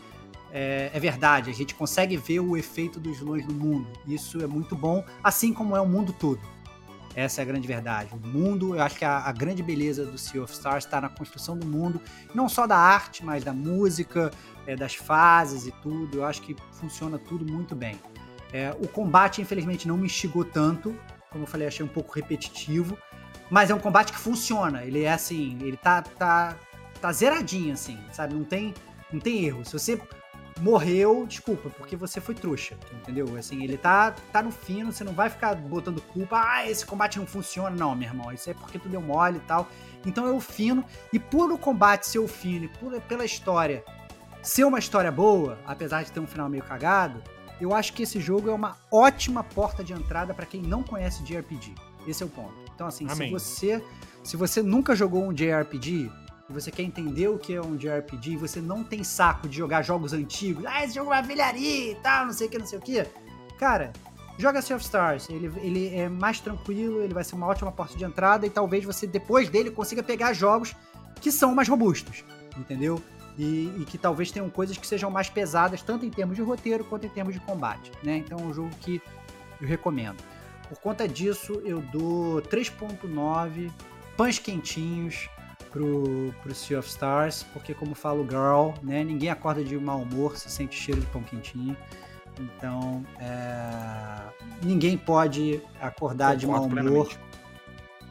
é, 0.57 0.91
é 0.91 0.99
verdade. 0.99 1.51
A 1.51 1.53
gente 1.53 1.75
consegue 1.75 2.17
ver 2.17 2.41
o 2.41 2.57
efeito 2.57 2.99
dos 2.99 3.19
vilões 3.19 3.47
no 3.47 3.53
mundo. 3.53 3.87
Isso 4.07 4.43
é 4.43 4.47
muito 4.47 4.75
bom, 4.75 5.05
assim 5.23 5.53
como 5.53 5.77
é 5.77 5.81
o 5.83 5.87
mundo 5.87 6.15
todo. 6.15 6.41
Essa 7.15 7.41
é 7.41 7.43
a 7.43 7.45
grande 7.45 7.69
verdade. 7.69 8.11
O 8.15 8.27
mundo, 8.27 8.75
eu 8.75 8.83
acho 8.83 8.97
que 8.97 9.05
a, 9.05 9.19
a 9.19 9.33
grande 9.33 9.63
beleza 9.63 10.07
do 10.07 10.17
Sea 10.17 10.43
of 10.43 10.53
Stars 10.53 10.87
está 10.87 10.99
na 10.99 11.11
construção 11.11 11.59
do 11.59 11.67
mundo, 11.67 12.01
não 12.35 12.49
só 12.49 12.67
da 12.67 12.77
arte, 12.79 13.23
mas 13.23 13.45
da 13.45 13.53
música, 13.53 14.31
é, 14.67 14.75
das 14.75 14.95
fases 14.95 15.67
e 15.67 15.73
tudo. 15.83 16.19
Eu 16.19 16.25
acho 16.25 16.41
que 16.41 16.57
funciona 16.73 17.19
tudo 17.19 17.51
muito 17.51 17.75
bem. 17.75 18.01
É, 18.51 18.75
o 18.81 18.89
combate, 18.89 19.43
infelizmente, 19.43 19.87
não 19.87 19.99
me 19.99 20.07
instigou 20.07 20.45
tanto. 20.45 20.99
Como 21.31 21.45
eu 21.45 21.49
falei, 21.49 21.67
achei 21.67 21.85
um 21.85 21.89
pouco 21.89 22.15
repetitivo. 22.15 22.97
Mas 23.51 23.69
é 23.69 23.75
um 23.75 23.79
combate 23.79 24.11
que 24.11 24.19
funciona. 24.19 24.85
Ele 24.85 25.03
é 25.03 25.13
assim, 25.13 25.59
ele 25.61 25.77
tá, 25.77 26.01
tá, 26.01 26.57
tá 26.99 27.13
zeradinho, 27.13 27.75
assim, 27.75 27.99
sabe? 28.11 28.35
Não 28.35 28.45
tem, 28.45 28.73
não 29.13 29.21
tem 29.21 29.45
erro. 29.45 29.65
Se 29.67 29.73
você 29.75 30.01
morreu, 30.61 31.27
desculpa, 31.27 31.69
porque 31.71 31.97
você 31.97 32.21
foi 32.21 32.35
trouxa, 32.35 32.77
entendeu? 32.93 33.37
Assim, 33.37 33.63
ele 33.63 33.77
tá, 33.77 34.15
tá 34.33 34.43
no 34.43 34.51
fino, 34.51 34.93
você 34.93 35.05
não 35.05 35.13
vai 35.13 35.29
ficar 35.29 35.55
botando 35.55 36.01
culpa, 36.01 36.43
ah, 36.43 36.69
esse 36.69 36.85
combate 36.85 37.19
não 37.19 37.27
funciona. 37.27 37.77
Não, 37.77 37.95
meu 37.95 38.09
irmão, 38.09 38.33
isso 38.33 38.49
é 38.49 38.55
porque 38.55 38.79
tu 38.79 38.89
deu 38.89 39.01
mole 39.01 39.37
e 39.39 39.41
tal. 39.41 39.69
Então 40.05 40.27
é 40.27 40.33
o 40.33 40.41
fino, 40.41 40.85
e 41.13 41.19
por 41.19 41.53
o 41.53 41.59
combate 41.59 42.07
ser 42.07 42.19
o 42.19 42.29
fino, 42.29 42.65
e 42.65 42.69
por, 42.69 43.01
pela 43.03 43.25
história 43.25 43.85
ser 44.43 44.65
uma 44.65 44.79
história 44.79 45.11
boa, 45.11 45.59
apesar 45.67 46.05
de 46.05 46.13
ter 46.13 46.21
um 46.21 46.27
final 46.27 46.49
meio 46.49 46.63
cagado, 46.63 47.21
eu 47.61 47.75
acho 47.75 47.93
que 47.93 48.05
esse 48.05 48.21
jogo 48.21 48.49
é 48.49 48.53
uma 48.53 48.77
ótima 48.93 49.43
porta 49.43 49.83
de 49.83 49.93
entrada 49.93 50.33
para 50.33 50.47
quem 50.47 50.63
não 50.63 50.83
conhece 50.83 51.25
JRPG. 51.25 51.75
Esse 52.07 52.23
é 52.23 52.27
o 52.27 52.29
ponto. 52.29 52.55
Então, 52.73 52.87
assim, 52.87 53.09
se 53.09 53.29
você, 53.29 53.85
se 54.23 54.37
você 54.37 54.63
nunca 54.63 54.95
jogou 54.95 55.25
um 55.25 55.33
JRPG, 55.33 56.13
e 56.49 56.53
você 56.53 56.71
quer 56.71 56.83
entender 56.83 57.29
o 57.29 57.39
que 57.39 57.55
é 57.55 57.61
um 57.61 57.77
JRPG 57.77 58.33
e 58.33 58.37
você 58.37 58.61
não 58.61 58.85
tem 58.85 59.03
saco 59.03 59.49
de 59.49 59.57
jogar 59.57 59.83
jogos 59.83 60.13
antigos, 60.13 60.65
ah, 60.67 60.85
esse 60.85 60.95
jogo 60.95 61.13
é 61.13 61.17
uma 61.17 61.23
velharia 61.23 61.93
e 61.93 61.95
tal, 61.97 62.27
não 62.27 62.33
sei 62.33 62.47
o 62.47 62.51
que, 62.51 62.59
não 62.59 62.67
sei 62.67 62.79
o 62.79 62.83
que, 62.83 63.05
cara, 63.59 63.93
joga 64.39 64.63
Sea 64.63 64.77
of 64.77 64.85
Stars. 64.85 65.29
Ele, 65.29 65.51
ele 65.61 65.95
é 65.95 66.09
mais 66.09 66.41
tranquilo, 66.41 67.03
ele 67.03 67.15
vai 67.15 67.25
ser 67.25 67.35
uma 67.35 67.47
ótima 67.47 67.73
porta 67.73 67.97
de 67.97 68.05
entrada 68.05 68.47
e 68.47 68.51
talvez 68.51 68.85
você, 68.85 69.07
depois 69.07 69.49
dele, 69.49 69.71
consiga 69.71 70.03
pegar 70.03 70.33
jogos 70.33 70.75
que 71.21 71.33
são 71.33 71.55
mais 71.55 71.69
robustos, 71.69 72.25
entendeu? 72.57 73.03
E, 73.39 73.73
e, 73.79 73.85
que 73.85 73.99
talvez 73.99 74.31
tenham 74.31 74.49
coisas 74.49 74.79
que 74.79 74.87
sejam 74.87 75.11
mais 75.11 75.29
pesadas, 75.29 75.83
tanto 75.83 76.07
em 76.07 76.11
termos 76.11 76.37
de 76.37 76.43
roteiro 76.43 76.85
quanto 76.85 77.07
em 77.07 77.11
termos 77.11 77.35
de 77.35 77.41
combate, 77.41 77.93
né? 78.03 78.19
Então 78.19 78.39
é 78.39 78.43
um 78.43 78.55
jogo 78.55 78.71
que 78.81 79.01
eu 79.61 79.69
recomendo. 79.69 80.17
Por 80.69 80.79
conta 80.79 81.07
disso, 81.07 81.61
eu 81.65 81.81
dou 81.93 82.41
3.9 82.43 83.71
pães 84.17 84.39
quentinhos 84.39 85.29
pro, 85.67 86.35
pro 86.43 86.55
Sea 86.55 86.79
of 86.79 86.89
Stars, 86.89 87.45
porque 87.53 87.75
como 87.75 87.95
fala 87.95 88.21
o 88.21 88.25
Girl, 88.25 88.71
né, 88.83 89.05
ninguém 89.05 89.31
acorda 89.31 89.63
de 89.63 89.77
mau 89.79 90.01
humor 90.01 90.37
se 90.37 90.51
sente 90.51 90.75
cheiro 90.75 91.01
de 91.01 91.07
pão 91.09 91.23
quentinho. 91.23 91.77
Então, 92.39 93.05
é, 93.19 94.19
ninguém 94.63 94.97
pode 94.97 95.61
acordar 95.81 96.35
Concordo 96.35 96.41
de 96.41 96.47
mau 96.47 96.63
humor. 96.65 97.07
Plenamente. 97.07 97.27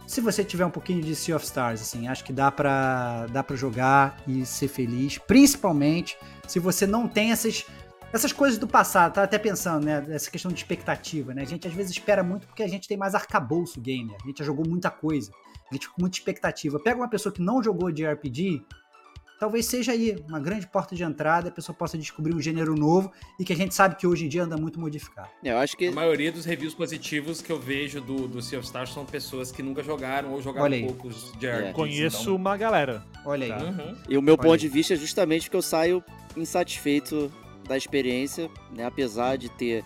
Se 0.07 0.21
você 0.21 0.43
tiver 0.43 0.65
um 0.65 0.71
pouquinho 0.71 1.01
de 1.01 1.15
Sea 1.15 1.35
of 1.35 1.43
Stars, 1.43 1.81
assim, 1.81 2.07
acho 2.07 2.23
que 2.23 2.31
dá 2.31 2.51
para 2.51 3.25
dá 3.27 3.43
para 3.43 3.55
jogar 3.55 4.17
e 4.27 4.45
ser 4.45 4.67
feliz, 4.67 5.17
principalmente 5.17 6.15
se 6.47 6.59
você 6.59 6.85
não 6.85 7.07
tem 7.07 7.31
essas 7.31 7.65
essas 8.13 8.31
coisas 8.31 8.57
do 8.57 8.67
passado, 8.67 9.13
tá 9.13 9.23
até 9.23 9.37
pensando, 9.37 9.83
né? 9.83 10.05
Essa 10.09 10.29
questão 10.31 10.51
de 10.51 10.57
expectativa, 10.57 11.33
né? 11.33 11.41
A 11.41 11.45
gente 11.45 11.67
às 11.67 11.73
vezes 11.73 11.91
espera 11.91 12.23
muito 12.23 12.47
porque 12.47 12.63
a 12.63 12.67
gente 12.67 12.87
tem 12.87 12.95
mais 12.95 13.15
arcabouço 13.15 13.81
gamer. 13.81 14.15
A 14.23 14.27
gente 14.27 14.39
já 14.39 14.45
jogou 14.45 14.65
muita 14.65 14.89
coisa. 14.89 15.31
A 15.69 15.73
gente 15.73 15.89
com 15.89 16.01
muita 16.01 16.17
expectativa. 16.17 16.79
Pega 16.79 16.97
uma 16.97 17.09
pessoa 17.09 17.33
que 17.33 17.41
não 17.41 17.63
jogou 17.63 17.91
de 17.91 18.05
RPG, 18.05 18.63
talvez 19.39 19.65
seja 19.65 19.91
aí 19.91 20.15
uma 20.27 20.39
grande 20.39 20.67
porta 20.67 20.95
de 20.95 21.03
entrada, 21.03 21.49
a 21.49 21.51
pessoa 21.51 21.75
possa 21.75 21.97
descobrir 21.97 22.33
um 22.33 22.41
gênero 22.41 22.75
novo 22.75 23.11
e 23.39 23.43
que 23.43 23.53
a 23.53 23.55
gente 23.55 23.73
sabe 23.73 23.95
que 23.95 24.07
hoje 24.07 24.25
em 24.25 24.29
dia 24.29 24.43
anda 24.43 24.57
muito 24.57 24.79
modificado. 24.79 25.29
É, 25.43 25.51
eu 25.51 25.57
acho 25.57 25.75
que 25.75 25.87
a 25.87 25.91
maioria 25.91 26.31
dos 26.31 26.45
reviews 26.45 26.73
positivos 26.73 27.41
que 27.41 27.51
eu 27.51 27.59
vejo 27.59 28.01
do, 28.01 28.27
do 28.27 28.41
Sea 28.41 28.59
of 28.59 28.65
Stars 28.65 28.93
são 28.93 29.05
pessoas 29.05 29.51
que 29.51 29.61
nunca 29.61 29.83
jogaram 29.83 30.31
ou 30.31 30.41
jogaram 30.41 30.81
poucos 30.85 31.31
de 31.37 31.47
RPG. 31.47 31.67
É. 31.67 31.73
Conheço 31.73 32.21
então... 32.21 32.35
uma 32.35 32.57
galera. 32.57 33.03
Olha 33.25 33.45
aí. 33.45 33.61
Tá. 33.61 33.65
Uhum. 33.65 33.97
E 34.09 34.17
o 34.17 34.21
meu 34.21 34.35
Olha 34.35 34.43
ponto 34.43 34.53
aí. 34.53 34.59
de 34.59 34.67
vista 34.67 34.93
é 34.93 34.97
justamente 34.97 35.49
que 35.49 35.55
eu 35.55 35.61
saio 35.61 36.03
insatisfeito 36.35 37.31
da 37.67 37.75
experiência, 37.75 38.49
né? 38.71 38.85
Apesar 38.85 39.37
de 39.37 39.49
ter 39.49 39.83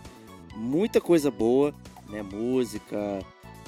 muita 0.56 1.00
coisa 1.00 1.32
boa, 1.32 1.74
né? 2.10 2.22
Música, 2.22 3.20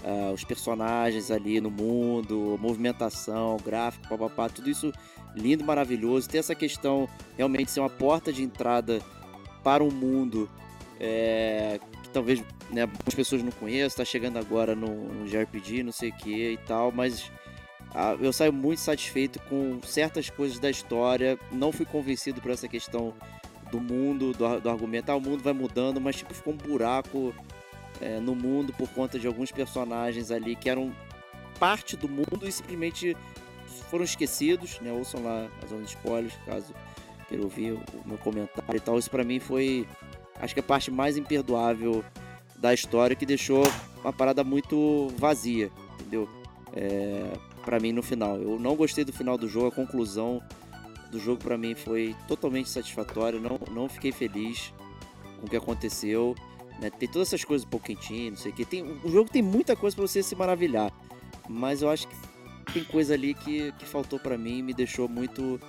uh, 0.04 0.34
os 0.34 0.44
personagens 0.44 1.32
ali 1.32 1.60
no 1.60 1.72
mundo, 1.72 2.58
movimentação, 2.60 3.58
gráfico, 3.58 4.08
papapá, 4.08 4.50
tudo 4.50 4.70
isso 4.70 4.92
lindo, 5.36 5.64
maravilhoso. 5.64 6.30
Ter 6.30 6.40
essa 6.40 6.56
questão 6.56 7.08
realmente 7.38 7.72
ser 7.72 7.80
uma 7.80 7.90
porta 7.90 8.32
de 8.32 8.44
entrada 8.44 9.00
para 9.64 9.84
um 9.84 9.92
mundo 9.92 10.50
é, 11.00 11.80
que 12.04 12.10
talvez 12.10 12.44
né, 12.70 12.86
muitas 12.86 13.16
pessoas 13.16 13.42
não 13.42 13.52
conheçam, 13.52 13.88
está 13.88 14.06
chegando 14.06 14.38
agora 14.38 14.76
no, 14.76 14.88
no 14.88 15.26
JRPG, 15.26 15.84
não 15.84 15.92
sei 15.92 16.10
o 16.10 16.14
que 16.14 16.52
e 16.52 16.58
tal, 16.58 16.92
mas 16.92 17.32
ah, 17.94 18.16
eu 18.20 18.32
saio 18.32 18.54
muito 18.54 18.80
satisfeito 18.80 19.40
com 19.50 19.80
certas 19.84 20.30
coisas 20.30 20.60
da 20.60 20.70
história. 20.70 21.38
Não 21.52 21.72
fui 21.72 21.86
convencido 21.86 22.42
por 22.42 22.52
essa 22.52 22.68
questão 22.68 23.14
do 23.72 23.80
mundo, 23.80 24.32
do, 24.34 24.60
do 24.60 24.70
argumento. 24.70 25.10
Ah, 25.10 25.16
o 25.16 25.22
mundo 25.22 25.44
vai 25.44 25.54
mudando, 25.54 26.00
mas 26.00 26.16
tipo, 26.16 26.34
ficou 26.34 26.54
um 26.54 26.58
buraco 26.58 27.34
é, 28.02 28.20
no 28.20 28.36
mundo 28.36 28.74
por 28.74 28.90
conta 28.90 29.20
de 29.20 29.28
alguns 29.28 29.52
personagens 29.52 30.32
ali 30.32 30.56
que 30.56 30.70
eram 30.70 30.92
parte 31.60 31.96
do 31.96 32.10
mundo 32.10 32.48
e 32.48 32.52
simplesmente 32.52 33.16
foram 33.90 34.04
esquecidos, 34.04 34.80
né? 34.80 34.92
Ouçam 34.92 35.24
lá 35.24 35.48
a 35.62 35.68
zona 35.68 35.84
de 35.84 35.90
spoilers, 35.90 36.34
caso 36.46 36.74
queiram 37.28 37.46
ouvir 37.46 37.74
o 37.74 38.08
meu 38.08 38.18
comentário 38.18 38.76
e 38.76 38.80
tal. 38.80 38.98
Isso 38.98 39.10
para 39.10 39.24
mim 39.24 39.40
foi, 39.40 39.88
acho 40.40 40.54
que 40.54 40.60
a 40.60 40.64
parte 40.64 40.90
mais 40.90 41.18
imperdoável 41.18 42.04
da 42.58 42.74
história 42.74 43.16
que 43.16 43.26
deixou 43.26 43.64
uma 44.02 44.12
parada 44.12 44.44
muito 44.44 45.10
vazia, 45.18 45.72
entendeu? 46.00 46.28
É, 46.74 47.32
para 47.64 47.80
mim 47.80 47.92
no 47.92 48.02
final. 48.02 48.38
Eu 48.38 48.60
não 48.60 48.76
gostei 48.76 49.04
do 49.04 49.14
final 49.14 49.38
do 49.38 49.48
jogo, 49.48 49.68
a 49.68 49.72
conclusão 49.72 50.42
do 51.12 51.20
jogo 51.20 51.44
para 51.44 51.58
mim 51.58 51.76
foi 51.76 52.16
totalmente 52.28 52.70
satisfatória, 52.70 53.40
não, 53.40 53.60
não 53.72 53.90
fiquei 53.90 54.12
feliz 54.12 54.74
com 55.40 55.46
o 55.46 55.50
que 55.50 55.56
aconteceu. 55.56 56.36
Né? 56.82 56.90
Tem 56.90 57.08
todas 57.08 57.28
essas 57.28 57.46
coisas 57.46 57.66
um 57.66 57.70
pouco 57.70 57.86
quentinho, 57.86 58.32
não 58.32 58.38
sei 58.38 58.52
o 58.52 58.56
que. 58.56 58.66
Tem, 58.66 58.82
o 58.82 59.10
jogo 59.12 59.30
tem 59.30 59.44
muita 59.44 59.76
coisa 59.76 59.96
para 59.96 60.08
você 60.08 60.24
se 60.24 60.36
maravilhar, 60.36 60.92
mas 61.48 61.84
eu 61.84 61.90
acho 61.90 62.08
que 62.08 62.16
tem 62.74 62.84
coisa 62.84 63.14
ali 63.14 63.36
que, 63.36 63.72
que 63.74 63.86
faltou 63.86 64.20
para 64.20 64.36
mim 64.36 64.58
e 64.58 64.64
me 64.64 64.74
deixou 64.74 65.08
muito, 65.08 65.62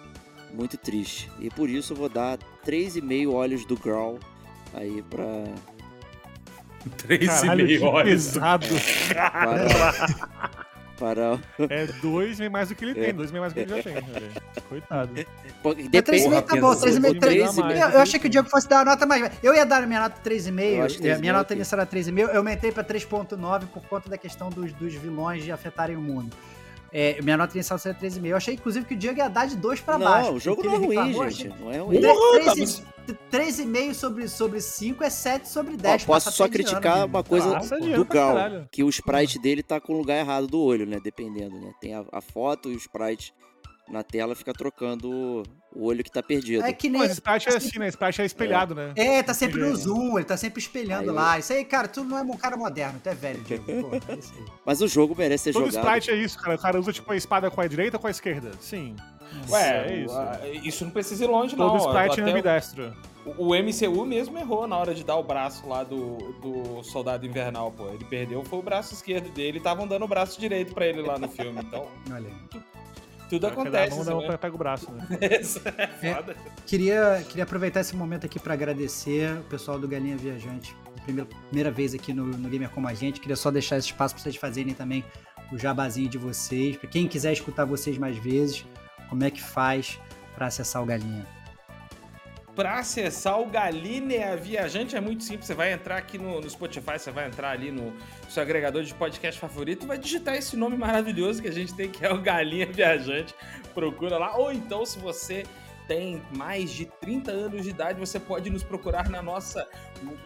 muito 0.54 0.78
triste. 0.78 1.30
E 1.38 1.50
por 1.50 1.68
isso 1.68 1.92
eu 1.92 1.96
vou 1.98 2.08
dar 2.08 2.38
3,5 2.66 3.30
olhos 3.30 3.66
do 3.66 3.76
Growl 3.76 4.18
aí 4.72 5.02
pra. 5.02 5.44
3,5 7.06 7.82
olhos. 7.82 8.24
Pesado. 8.24 8.66
É, 9.10 9.14
para, 9.14 10.50
para... 11.02 11.36
É 11.68 11.86
dois 12.00 12.38
vem 12.38 12.48
mais 12.48 12.68
do 12.68 12.76
que 12.76 12.84
ele 12.84 12.94
tem, 12.94 13.06
é. 13.06 13.12
dois 13.12 13.32
vem 13.32 13.40
mais 13.40 13.52
do 13.52 13.56
que 13.56 13.60
ele 13.62 13.76
já 13.76 13.82
tem. 13.82 13.94
Velho. 13.94 14.30
Coitado. 14.68 15.12
Depende, 15.90 15.96
é 15.96 16.00
3,5 16.00 16.42
tá 16.42 16.56
bom, 16.60 16.70
3,5. 16.70 17.18
3,5. 17.18 17.70
Eu, 17.70 17.88
eu 17.88 18.00
achei 18.00 18.20
que 18.20 18.26
o 18.28 18.30
Diego 18.30 18.48
fosse 18.48 18.68
dar 18.68 18.80
a 18.80 18.84
nota 18.84 19.04
mais. 19.04 19.32
Eu 19.42 19.52
ia 19.52 19.66
dar 19.66 19.82
a 19.82 19.86
minha 19.86 20.00
nota 20.00 20.20
3,5. 20.24 21.18
Minha 21.18 21.32
nota 21.32 21.54
inicial 21.54 21.80
era 21.80 21.90
3,5. 21.90 22.18
Eu 22.20 22.36
aumentei 22.36 22.70
pra 22.70 22.84
3,9 22.84 23.66
por 23.66 23.82
conta 23.88 24.08
da 24.08 24.16
questão 24.16 24.48
dos, 24.48 24.72
dos 24.72 24.94
vilões 24.94 25.42
de 25.42 25.50
afetarem 25.50 25.96
o 25.96 26.00
mundo. 26.00 26.30
É, 26.92 27.20
minha 27.20 27.36
nota 27.36 27.56
inicial 27.56 27.78
seria 27.80 27.98
13,5. 27.98 28.26
Eu 28.26 28.36
achei, 28.36 28.54
inclusive, 28.54 28.86
que 28.86 28.94
o 28.94 28.96
Diego 28.96 29.18
ia 29.18 29.28
dar 29.28 29.46
de 29.46 29.56
2 29.56 29.80
pra 29.80 29.98
não, 29.98 30.06
baixo. 30.06 30.28
Não, 30.28 30.36
o 30.36 30.40
jogo 30.40 30.62
não 30.62 30.74
é 30.74 30.76
ruim, 30.76 31.30
gente. 31.30 31.60
Não 31.60 31.72
é 31.72 31.78
ruim. 31.78 32.00
3,5 33.30 33.94
sobre, 33.94 34.28
sobre 34.28 34.60
5 34.60 35.04
é 35.04 35.10
7 35.10 35.48
sobre 35.48 35.76
10. 35.76 36.02
Ó, 36.02 36.06
posso 36.06 36.32
só 36.32 36.48
criticar 36.48 36.98
ano, 36.98 37.06
uma 37.06 37.24
coisa 37.24 37.58
do 37.94 38.04
Gal, 38.04 38.36
que 38.70 38.82
o 38.82 38.88
sprite 38.88 39.38
dele 39.38 39.62
tá 39.62 39.80
com 39.80 39.94
o 39.94 39.98
lugar 39.98 40.18
errado 40.18 40.46
do 40.46 40.60
olho, 40.60 40.86
né? 40.86 40.98
Dependendo, 41.02 41.58
né? 41.60 41.72
Tem 41.80 41.94
a, 41.94 42.04
a 42.12 42.20
foto 42.20 42.70
e 42.70 42.74
o 42.74 42.78
sprite 42.78 43.34
na 43.90 44.02
tela 44.02 44.34
fica 44.34 44.52
trocando 44.52 45.42
o 45.74 45.84
olho 45.84 46.04
que 46.04 46.10
tá 46.10 46.22
perdido. 46.22 46.64
É 46.64 46.72
que 46.72 46.88
nem. 46.88 47.00
Mas 47.00 47.12
Sprite 47.12 47.48
é 47.48 47.56
assim, 47.56 47.78
né? 47.78 47.88
Sprite 47.88 48.22
é 48.22 48.24
espelhado, 48.24 48.78
é. 48.78 48.86
né? 48.86 48.92
É, 48.96 49.22
tá 49.22 49.34
sempre 49.34 49.60
no 49.60 49.74
zoom, 49.76 50.18
ele 50.18 50.24
tá 50.24 50.36
sempre 50.36 50.60
espelhando 50.60 51.10
aí, 51.10 51.16
lá. 51.16 51.38
Isso 51.38 51.52
aí, 51.52 51.64
cara, 51.64 51.88
tu 51.88 52.04
não 52.04 52.18
é 52.18 52.22
um 52.22 52.36
cara 52.36 52.56
moderno, 52.56 53.00
tu 53.02 53.08
é 53.08 53.14
velho, 53.14 53.40
Diego. 53.42 53.64
Pô, 53.64 53.96
é 53.96 54.00
Mas 54.64 54.80
o 54.80 54.88
jogo 54.88 55.14
merece 55.16 55.44
ser 55.44 55.52
Todo 55.52 55.66
jogado. 55.66 55.84
Todo 55.84 55.96
Sprite 55.96 56.10
é 56.10 56.24
isso, 56.24 56.38
cara. 56.38 56.54
O 56.54 56.58
cara 56.58 56.78
usa 56.78 56.92
tipo 56.92 57.12
a 57.12 57.16
espada 57.16 57.50
com 57.50 57.60
a 57.60 57.66
direita 57.66 57.96
ou 57.96 58.00
com 58.00 58.06
a 58.06 58.10
esquerda? 58.10 58.52
Sim. 58.60 58.96
Ué, 59.48 59.86
é 59.86 59.96
isso. 59.96 60.66
isso 60.68 60.84
não 60.84 60.92
precisa 60.92 61.24
ir 61.24 61.26
longe, 61.26 61.56
Todo 61.56 61.72
não. 61.72 61.78
Todo 61.78 61.88
Sprite 61.88 62.20
é 62.20 62.30
ambidestro. 62.30 62.96
O 63.38 63.54
MCU 63.54 64.04
mesmo 64.04 64.36
errou 64.38 64.66
na 64.66 64.76
hora 64.76 64.94
de 64.94 65.04
dar 65.04 65.16
o 65.16 65.22
braço 65.22 65.68
lá 65.68 65.84
do, 65.84 66.16
do 66.40 66.82
Soldado 66.82 67.24
Invernal, 67.24 67.70
pô. 67.70 67.88
Ele 67.88 68.04
perdeu, 68.04 68.42
foi 68.44 68.58
o 68.58 68.62
braço 68.62 68.94
esquerdo 68.94 69.30
dele, 69.32 69.58
estavam 69.58 69.86
dando 69.86 70.04
o 70.04 70.08
braço 70.08 70.40
direito 70.40 70.74
para 70.74 70.86
ele 70.86 71.02
lá 71.02 71.18
no 71.18 71.28
filme, 71.28 71.60
então... 71.60 71.86
Olha 72.10 72.28
aí. 72.28 72.62
Tudo 73.32 73.46
acontece. 73.46 74.04
Mão, 74.04 74.20
né? 74.20 74.36
pega 74.36 74.54
o 74.54 74.58
braço, 74.58 74.90
né? 74.92 75.06
é, 76.02 76.06
é 76.06 76.24
queria, 76.66 77.24
queria 77.26 77.44
aproveitar 77.44 77.80
esse 77.80 77.96
momento 77.96 78.26
aqui 78.26 78.38
para 78.38 78.52
agradecer 78.52 79.38
o 79.38 79.44
pessoal 79.44 79.78
do 79.78 79.88
Galinha 79.88 80.18
Viajante. 80.18 80.76
Primeira, 81.04 81.30
primeira 81.48 81.70
vez 81.70 81.94
aqui 81.94 82.12
no, 82.12 82.26
no 82.26 82.48
Gamer 82.50 82.68
Como 82.68 82.86
a 82.86 82.92
Gente. 82.92 83.20
Queria 83.20 83.36
só 83.36 83.50
deixar 83.50 83.78
esse 83.78 83.86
espaço 83.86 84.14
para 84.14 84.22
vocês 84.22 84.36
fazerem 84.36 84.74
também 84.74 85.02
o 85.50 85.58
jabazinho 85.58 86.10
de 86.10 86.18
vocês. 86.18 86.76
Para 86.76 86.90
quem 86.90 87.08
quiser 87.08 87.32
escutar 87.32 87.64
vocês 87.64 87.96
mais 87.96 88.18
vezes, 88.18 88.66
como 89.12 89.24
é 89.24 89.30
que 89.30 89.42
faz 89.42 90.00
para 90.34 90.46
acessar 90.46 90.82
o 90.82 90.86
Galinha? 90.86 91.26
Para 92.56 92.78
acessar 92.78 93.38
o 93.38 93.44
Galinha 93.44 94.34
Viajante 94.38 94.96
é 94.96 95.02
muito 95.02 95.22
simples. 95.22 95.48
Você 95.48 95.54
vai 95.54 95.70
entrar 95.70 95.98
aqui 95.98 96.16
no, 96.16 96.40
no, 96.40 96.48
Spotify, 96.48 96.98
você 96.98 97.10
vai 97.10 97.26
entrar 97.26 97.50
ali 97.50 97.70
no 97.70 97.92
seu 98.26 98.42
agregador 98.42 98.82
de 98.82 98.94
podcast 98.94 99.38
favorito, 99.38 99.86
vai 99.86 99.98
digitar 99.98 100.34
esse 100.34 100.56
nome 100.56 100.78
maravilhoso 100.78 101.42
que 101.42 101.48
a 101.48 101.52
gente 101.52 101.74
tem, 101.74 101.90
que 101.90 102.02
é 102.02 102.10
o 102.10 102.22
Galinha 102.22 102.64
Viajante. 102.64 103.34
Procura 103.74 104.16
lá. 104.16 104.34
Ou 104.38 104.50
então, 104.50 104.86
se 104.86 104.98
você 104.98 105.44
tem 105.88 106.22
mais 106.36 106.70
de 106.70 106.84
30 106.86 107.30
anos 107.30 107.62
de 107.64 107.70
idade, 107.70 107.98
você 107.98 108.20
pode 108.20 108.50
nos 108.50 108.62
procurar 108.62 109.08
na 109.08 109.22
nossa 109.22 109.66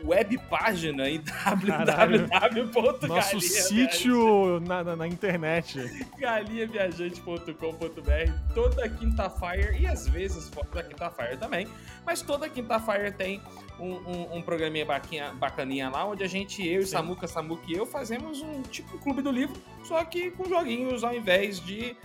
web 0.05 0.37
página 0.49 1.09
em 1.09 1.21
www.galinhaviajante.com.br 1.21 3.07
Nosso 3.07 3.41
sítio 3.41 4.61
na, 4.61 4.83
na, 4.85 4.97
na 4.97 5.07
internet. 5.09 5.79
galinhaviajante.com.br 6.19 8.33
toda 8.55 8.89
quinta-feira 8.89 9.77
e 9.77 9.87
às 9.87 10.07
vezes 10.09 10.49
fora 10.49 10.67
da 10.75 10.83
quinta-feira 10.83 11.37
também, 11.37 11.67
mas 12.05 12.23
toda 12.23 12.49
quinta-feira 12.49 13.11
tem 13.13 13.41
um, 13.79 13.93
um, 13.95 14.37
um 14.37 14.43
programinha 14.43 14.85
baquinha- 14.85 15.33
bacaninha 15.35 15.89
lá, 15.91 16.05
onde 16.07 16.23
a 16.25 16.29
gente, 16.29 16.67
eu 16.67 16.83
e 16.83 16.87
Samuca, 16.87 17.27
Samuca 17.27 17.65
e 17.69 17.75
eu 17.75 17.87
fazemos 17.87 18.41
um 18.43 18.63
tipo 18.63 18.99
clube 18.99 19.23
do 19.23 19.31
livro, 19.31 19.57
só 19.85 20.03
que 20.05 20.31
com 20.31 20.49
joguinhos 20.49 21.05
ao 21.05 21.15
invés 21.15 21.61
de, 21.61 21.97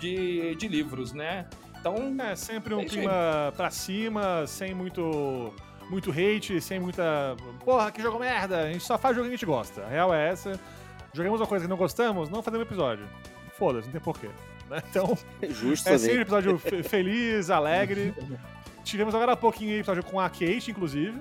de, 0.00 0.54
de 0.56 0.68
livros, 0.68 1.12
né? 1.12 1.46
Então, 1.82 2.14
É 2.24 2.36
sempre 2.36 2.74
um 2.74 2.80
É 2.80 2.84
clima 2.84 3.52
pra 3.56 3.70
cima, 3.70 4.46
sem 4.46 4.72
muito 4.72 5.52
muito 5.90 6.10
hate, 6.10 6.60
sem 6.60 6.78
muita. 6.80 7.36
Porra, 7.64 7.90
que 7.90 8.00
jogo 8.00 8.18
merda! 8.18 8.60
A 8.62 8.72
gente 8.72 8.84
só 8.84 8.96
faz 8.96 9.14
jogo 9.16 9.28
que 9.28 9.34
a 9.34 9.36
gente 9.36 9.44
gosta. 9.44 9.82
A 9.84 9.88
real 9.88 10.14
é 10.14 10.28
essa. 10.30 10.58
Jogamos 11.12 11.40
uma 11.40 11.46
coisa 11.46 11.64
que 11.64 11.68
não 11.68 11.76
gostamos, 11.76 12.30
não 12.30 12.42
fazemos 12.42 12.66
episódio. 12.66 13.04
Foda-se, 13.58 13.86
não 13.88 13.92
tem 13.92 14.00
porquê. 14.00 14.28
né? 14.70 14.80
Então, 14.88 15.18
Justo 15.50 15.88
é 15.90 15.98
sempre 15.98 16.20
episódio 16.22 16.56
fe- 16.58 16.82
feliz, 16.82 17.50
alegre. 17.50 18.14
Tivemos 18.84 19.14
agora 19.14 19.32
há 19.32 19.36
pouquinho 19.36 19.74
episódio 19.76 20.02
com 20.02 20.18
a 20.18 20.30
Kate, 20.30 20.70
inclusive. 20.70 21.20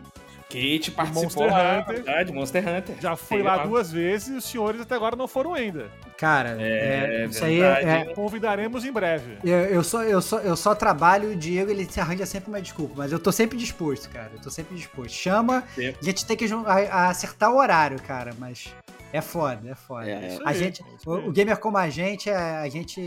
Kate 0.52 0.92
participou 0.92 1.24
Monster 1.24 1.48
lá, 1.52 1.80
Hunter. 1.80 1.96
verdade, 1.96 2.32
Monster 2.34 2.68
Hunter. 2.68 2.96
Já 3.00 3.16
foi 3.16 3.38
Sei 3.38 3.46
lá 3.48 3.56
lá. 3.56 3.66
duas 3.66 3.92
vezes 3.92 4.28
e 4.28 4.32
os 4.34 4.46
senhores 4.46 4.82
até 4.82 4.96
agora 4.96 5.16
não 5.16 5.28
foram 5.28 5.54
ainda. 5.54 5.90
Cara, 6.18 6.56
É, 6.60 7.24
é, 7.24 7.26
isso 7.26 7.44
aí 7.44 7.62
é, 7.62 7.84
é- 7.84 8.14
Convidaremos 8.14 8.86
em 8.86 8.92
breve. 8.92 9.38
eu, 9.44 9.58
eu 9.66 9.84
só, 9.84 10.04
eu, 10.04 10.22
só, 10.22 10.40
eu 10.40 10.56
só 10.56 10.76
trabalho 10.76 11.32
o 11.32 11.36
Diego, 11.36 11.72
ele 11.72 11.86
se 11.86 12.00
arranja 12.00 12.26
sempre 12.26 12.50
uma 12.50 12.62
desculpa, 12.62 12.94
mas 12.98 13.12
eu 13.12 13.20
tô 13.20 13.32
sempre 13.32 13.58
disposto, 13.58 14.10
cara. 14.10 14.30
Eu 14.34 14.40
tô 14.42 14.50
sempre 14.52 14.76
disposto. 14.76 15.12
Chama, 15.14 15.64
a 15.78 16.04
gente 16.06 16.26
tem 16.26 16.38
que 16.38 16.46
acertar 16.92 17.52
o 17.52 17.58
horário, 17.58 18.00
cara, 18.02 18.34
mas 18.38 18.74
é 19.14 19.20
foda, 19.22 19.70
é 19.70 19.76
foda. 19.76 20.08
É, 20.10 20.12
é. 20.36 20.40
A 20.46 20.50
aí, 20.50 20.58
gente, 20.58 20.82
é 20.82 21.10
o, 21.10 21.30
o 21.30 21.32
gamer 21.32 21.58
como 21.58 21.78
a 21.78 21.90
gente, 21.90 22.30
é, 22.30 22.36
a 22.36 22.70
gente, 22.70 23.02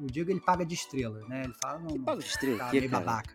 o 0.00 0.06
Diego 0.10 0.30
ele 0.30 0.40
paga 0.40 0.64
de 0.64 0.74
estrela, 0.74 1.20
né? 1.28 1.42
Ele 1.44 1.54
fala, 1.60 1.78
não, 1.78 1.88
Que 1.88 1.98
pago 1.98 2.20
de 2.20 2.26
estrela 2.26 2.58
tá 2.58 2.66
aqui, 2.66 2.78
meio 2.80 2.90
cara. 2.90 3.04
babaca. 3.04 3.34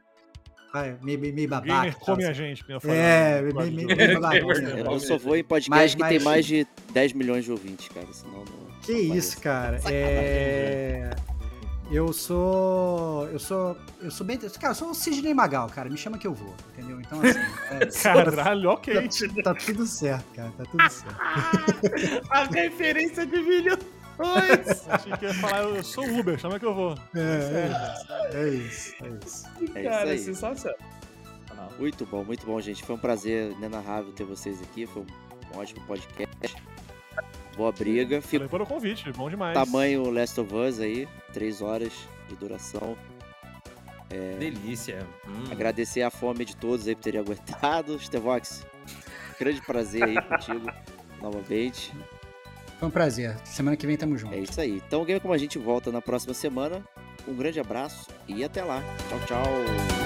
Meio, 0.73 1.19
meio, 1.19 1.33
meio 1.33 1.47
O 1.47 1.49
babaca. 1.49 1.73
gamer 1.73 1.97
come 1.97 2.25
a 2.25 2.33
gente, 2.33 2.63
como 2.63 2.75
eu 2.77 2.81
falei. 2.81 2.97
É, 2.97 3.41
meio, 3.41 3.71
meio 3.87 4.21
babaca. 4.21 4.61
Né? 4.61 4.81
Eu 4.85 4.99
só 4.99 5.17
vou 5.17 5.35
em 5.35 5.43
podcast 5.43 5.69
Mas- 5.69 5.95
que 5.95 6.03
tem 6.09 6.19
mas- 6.19 6.23
mais 6.23 6.45
de 6.45 6.65
10 6.93 7.13
milhões 7.13 7.43
de 7.45 7.51
ouvintes, 7.51 7.87
cara. 7.89 8.07
Senão 8.13 8.39
não. 8.45 8.71
Que 8.81 8.93
não 9.07 9.15
isso, 9.15 9.39
cara. 9.41 9.79
É. 9.89 11.09
Eu 11.91 12.13
sou. 12.13 13.27
Eu 13.33 13.37
sou. 13.37 13.75
Eu 14.01 14.09
sou 14.09 14.25
bem. 14.25 14.37
Cara, 14.37 14.71
eu 14.71 14.75
sou 14.75 14.91
o 14.91 14.95
Sidney 14.95 15.33
Magal, 15.33 15.67
cara. 15.67 15.89
Me 15.89 15.97
chama 15.97 16.17
que 16.17 16.25
eu 16.25 16.33
vou, 16.33 16.55
entendeu? 16.71 17.01
Então, 17.01 17.19
assim. 17.21 17.37
é, 17.69 17.85
Caralho, 18.01 18.69
ok. 18.69 18.93
tá, 19.43 19.53
tá 19.53 19.53
tudo 19.55 19.85
certo, 19.85 20.23
cara. 20.33 20.51
Tá 20.57 20.63
tudo 20.63 20.89
certo. 20.89 21.17
A 22.31 22.43
referência 22.45 23.25
de 23.25 23.41
milhões! 23.41 23.79
Achei 24.89 25.11
que 25.17 25.25
ia 25.25 25.33
falar, 25.35 25.63
eu 25.63 25.83
sou 25.83 26.03
Uber, 26.05 26.37
chama 26.39 26.59
que 26.59 26.65
eu 26.65 26.73
vou. 26.73 26.95
É, 27.15 28.33
é, 28.33 28.43
é 28.43 28.49
isso, 28.49 28.95
é 29.03 29.25
isso. 29.25 29.45
É 29.75 29.83
Cara, 29.83 30.13
isso 30.13 30.29
aí. 30.29 30.35
sensacional. 30.35 30.77
Muito 31.79 32.05
bom, 32.05 32.23
muito 32.23 32.45
bom, 32.45 32.59
gente. 32.59 32.83
Foi 32.83 32.95
um 32.95 32.99
prazer 32.99 33.51
inenarrável 33.51 34.11
ter 34.13 34.23
vocês 34.23 34.61
aqui. 34.61 34.85
Foi 34.85 35.03
um 35.03 35.59
ótimo 35.59 35.85
podcast. 35.85 36.55
Boa 37.55 37.71
briga. 37.71 38.21
Fico 38.21 38.45
Falei 38.45 38.47
pelo 38.49 38.65
convite, 38.65 39.11
bom 39.11 39.29
demais. 39.29 39.53
tamanho 39.53 40.09
Last 40.09 40.39
of 40.39 40.53
Us 40.53 40.79
aí, 40.79 41.07
3 41.33 41.61
horas 41.61 41.91
de 42.27 42.35
duração. 42.35 42.97
Delícia. 44.39 45.07
Hum. 45.27 45.51
Agradecer 45.51 46.01
a 46.01 46.09
fome 46.09 46.43
de 46.43 46.55
todos 46.55 46.87
aí 46.87 46.95
por 46.95 47.01
terem 47.03 47.19
aguentado. 47.21 47.97
Stevox, 47.99 48.65
grande 49.39 49.61
prazer 49.61 50.03
aí 50.03 50.21
contigo 50.21 50.67
novamente. 51.21 51.93
Foi 52.81 52.87
um 52.87 52.91
prazer. 52.91 53.37
Semana 53.45 53.77
que 53.77 53.85
vem 53.85 53.95
tamo 53.95 54.17
junto. 54.17 54.33
É 54.33 54.39
isso 54.39 54.59
aí. 54.59 54.81
Então, 54.87 55.03
o 55.03 55.21
Como 55.21 55.31
a 55.31 55.37
gente 55.37 55.59
volta 55.59 55.91
na 55.91 56.01
próxima 56.01 56.33
semana. 56.33 56.83
Um 57.27 57.35
grande 57.35 57.59
abraço 57.59 58.07
e 58.27 58.43
até 58.43 58.63
lá. 58.63 58.81
Tchau, 59.07 59.19
tchau. 59.27 60.00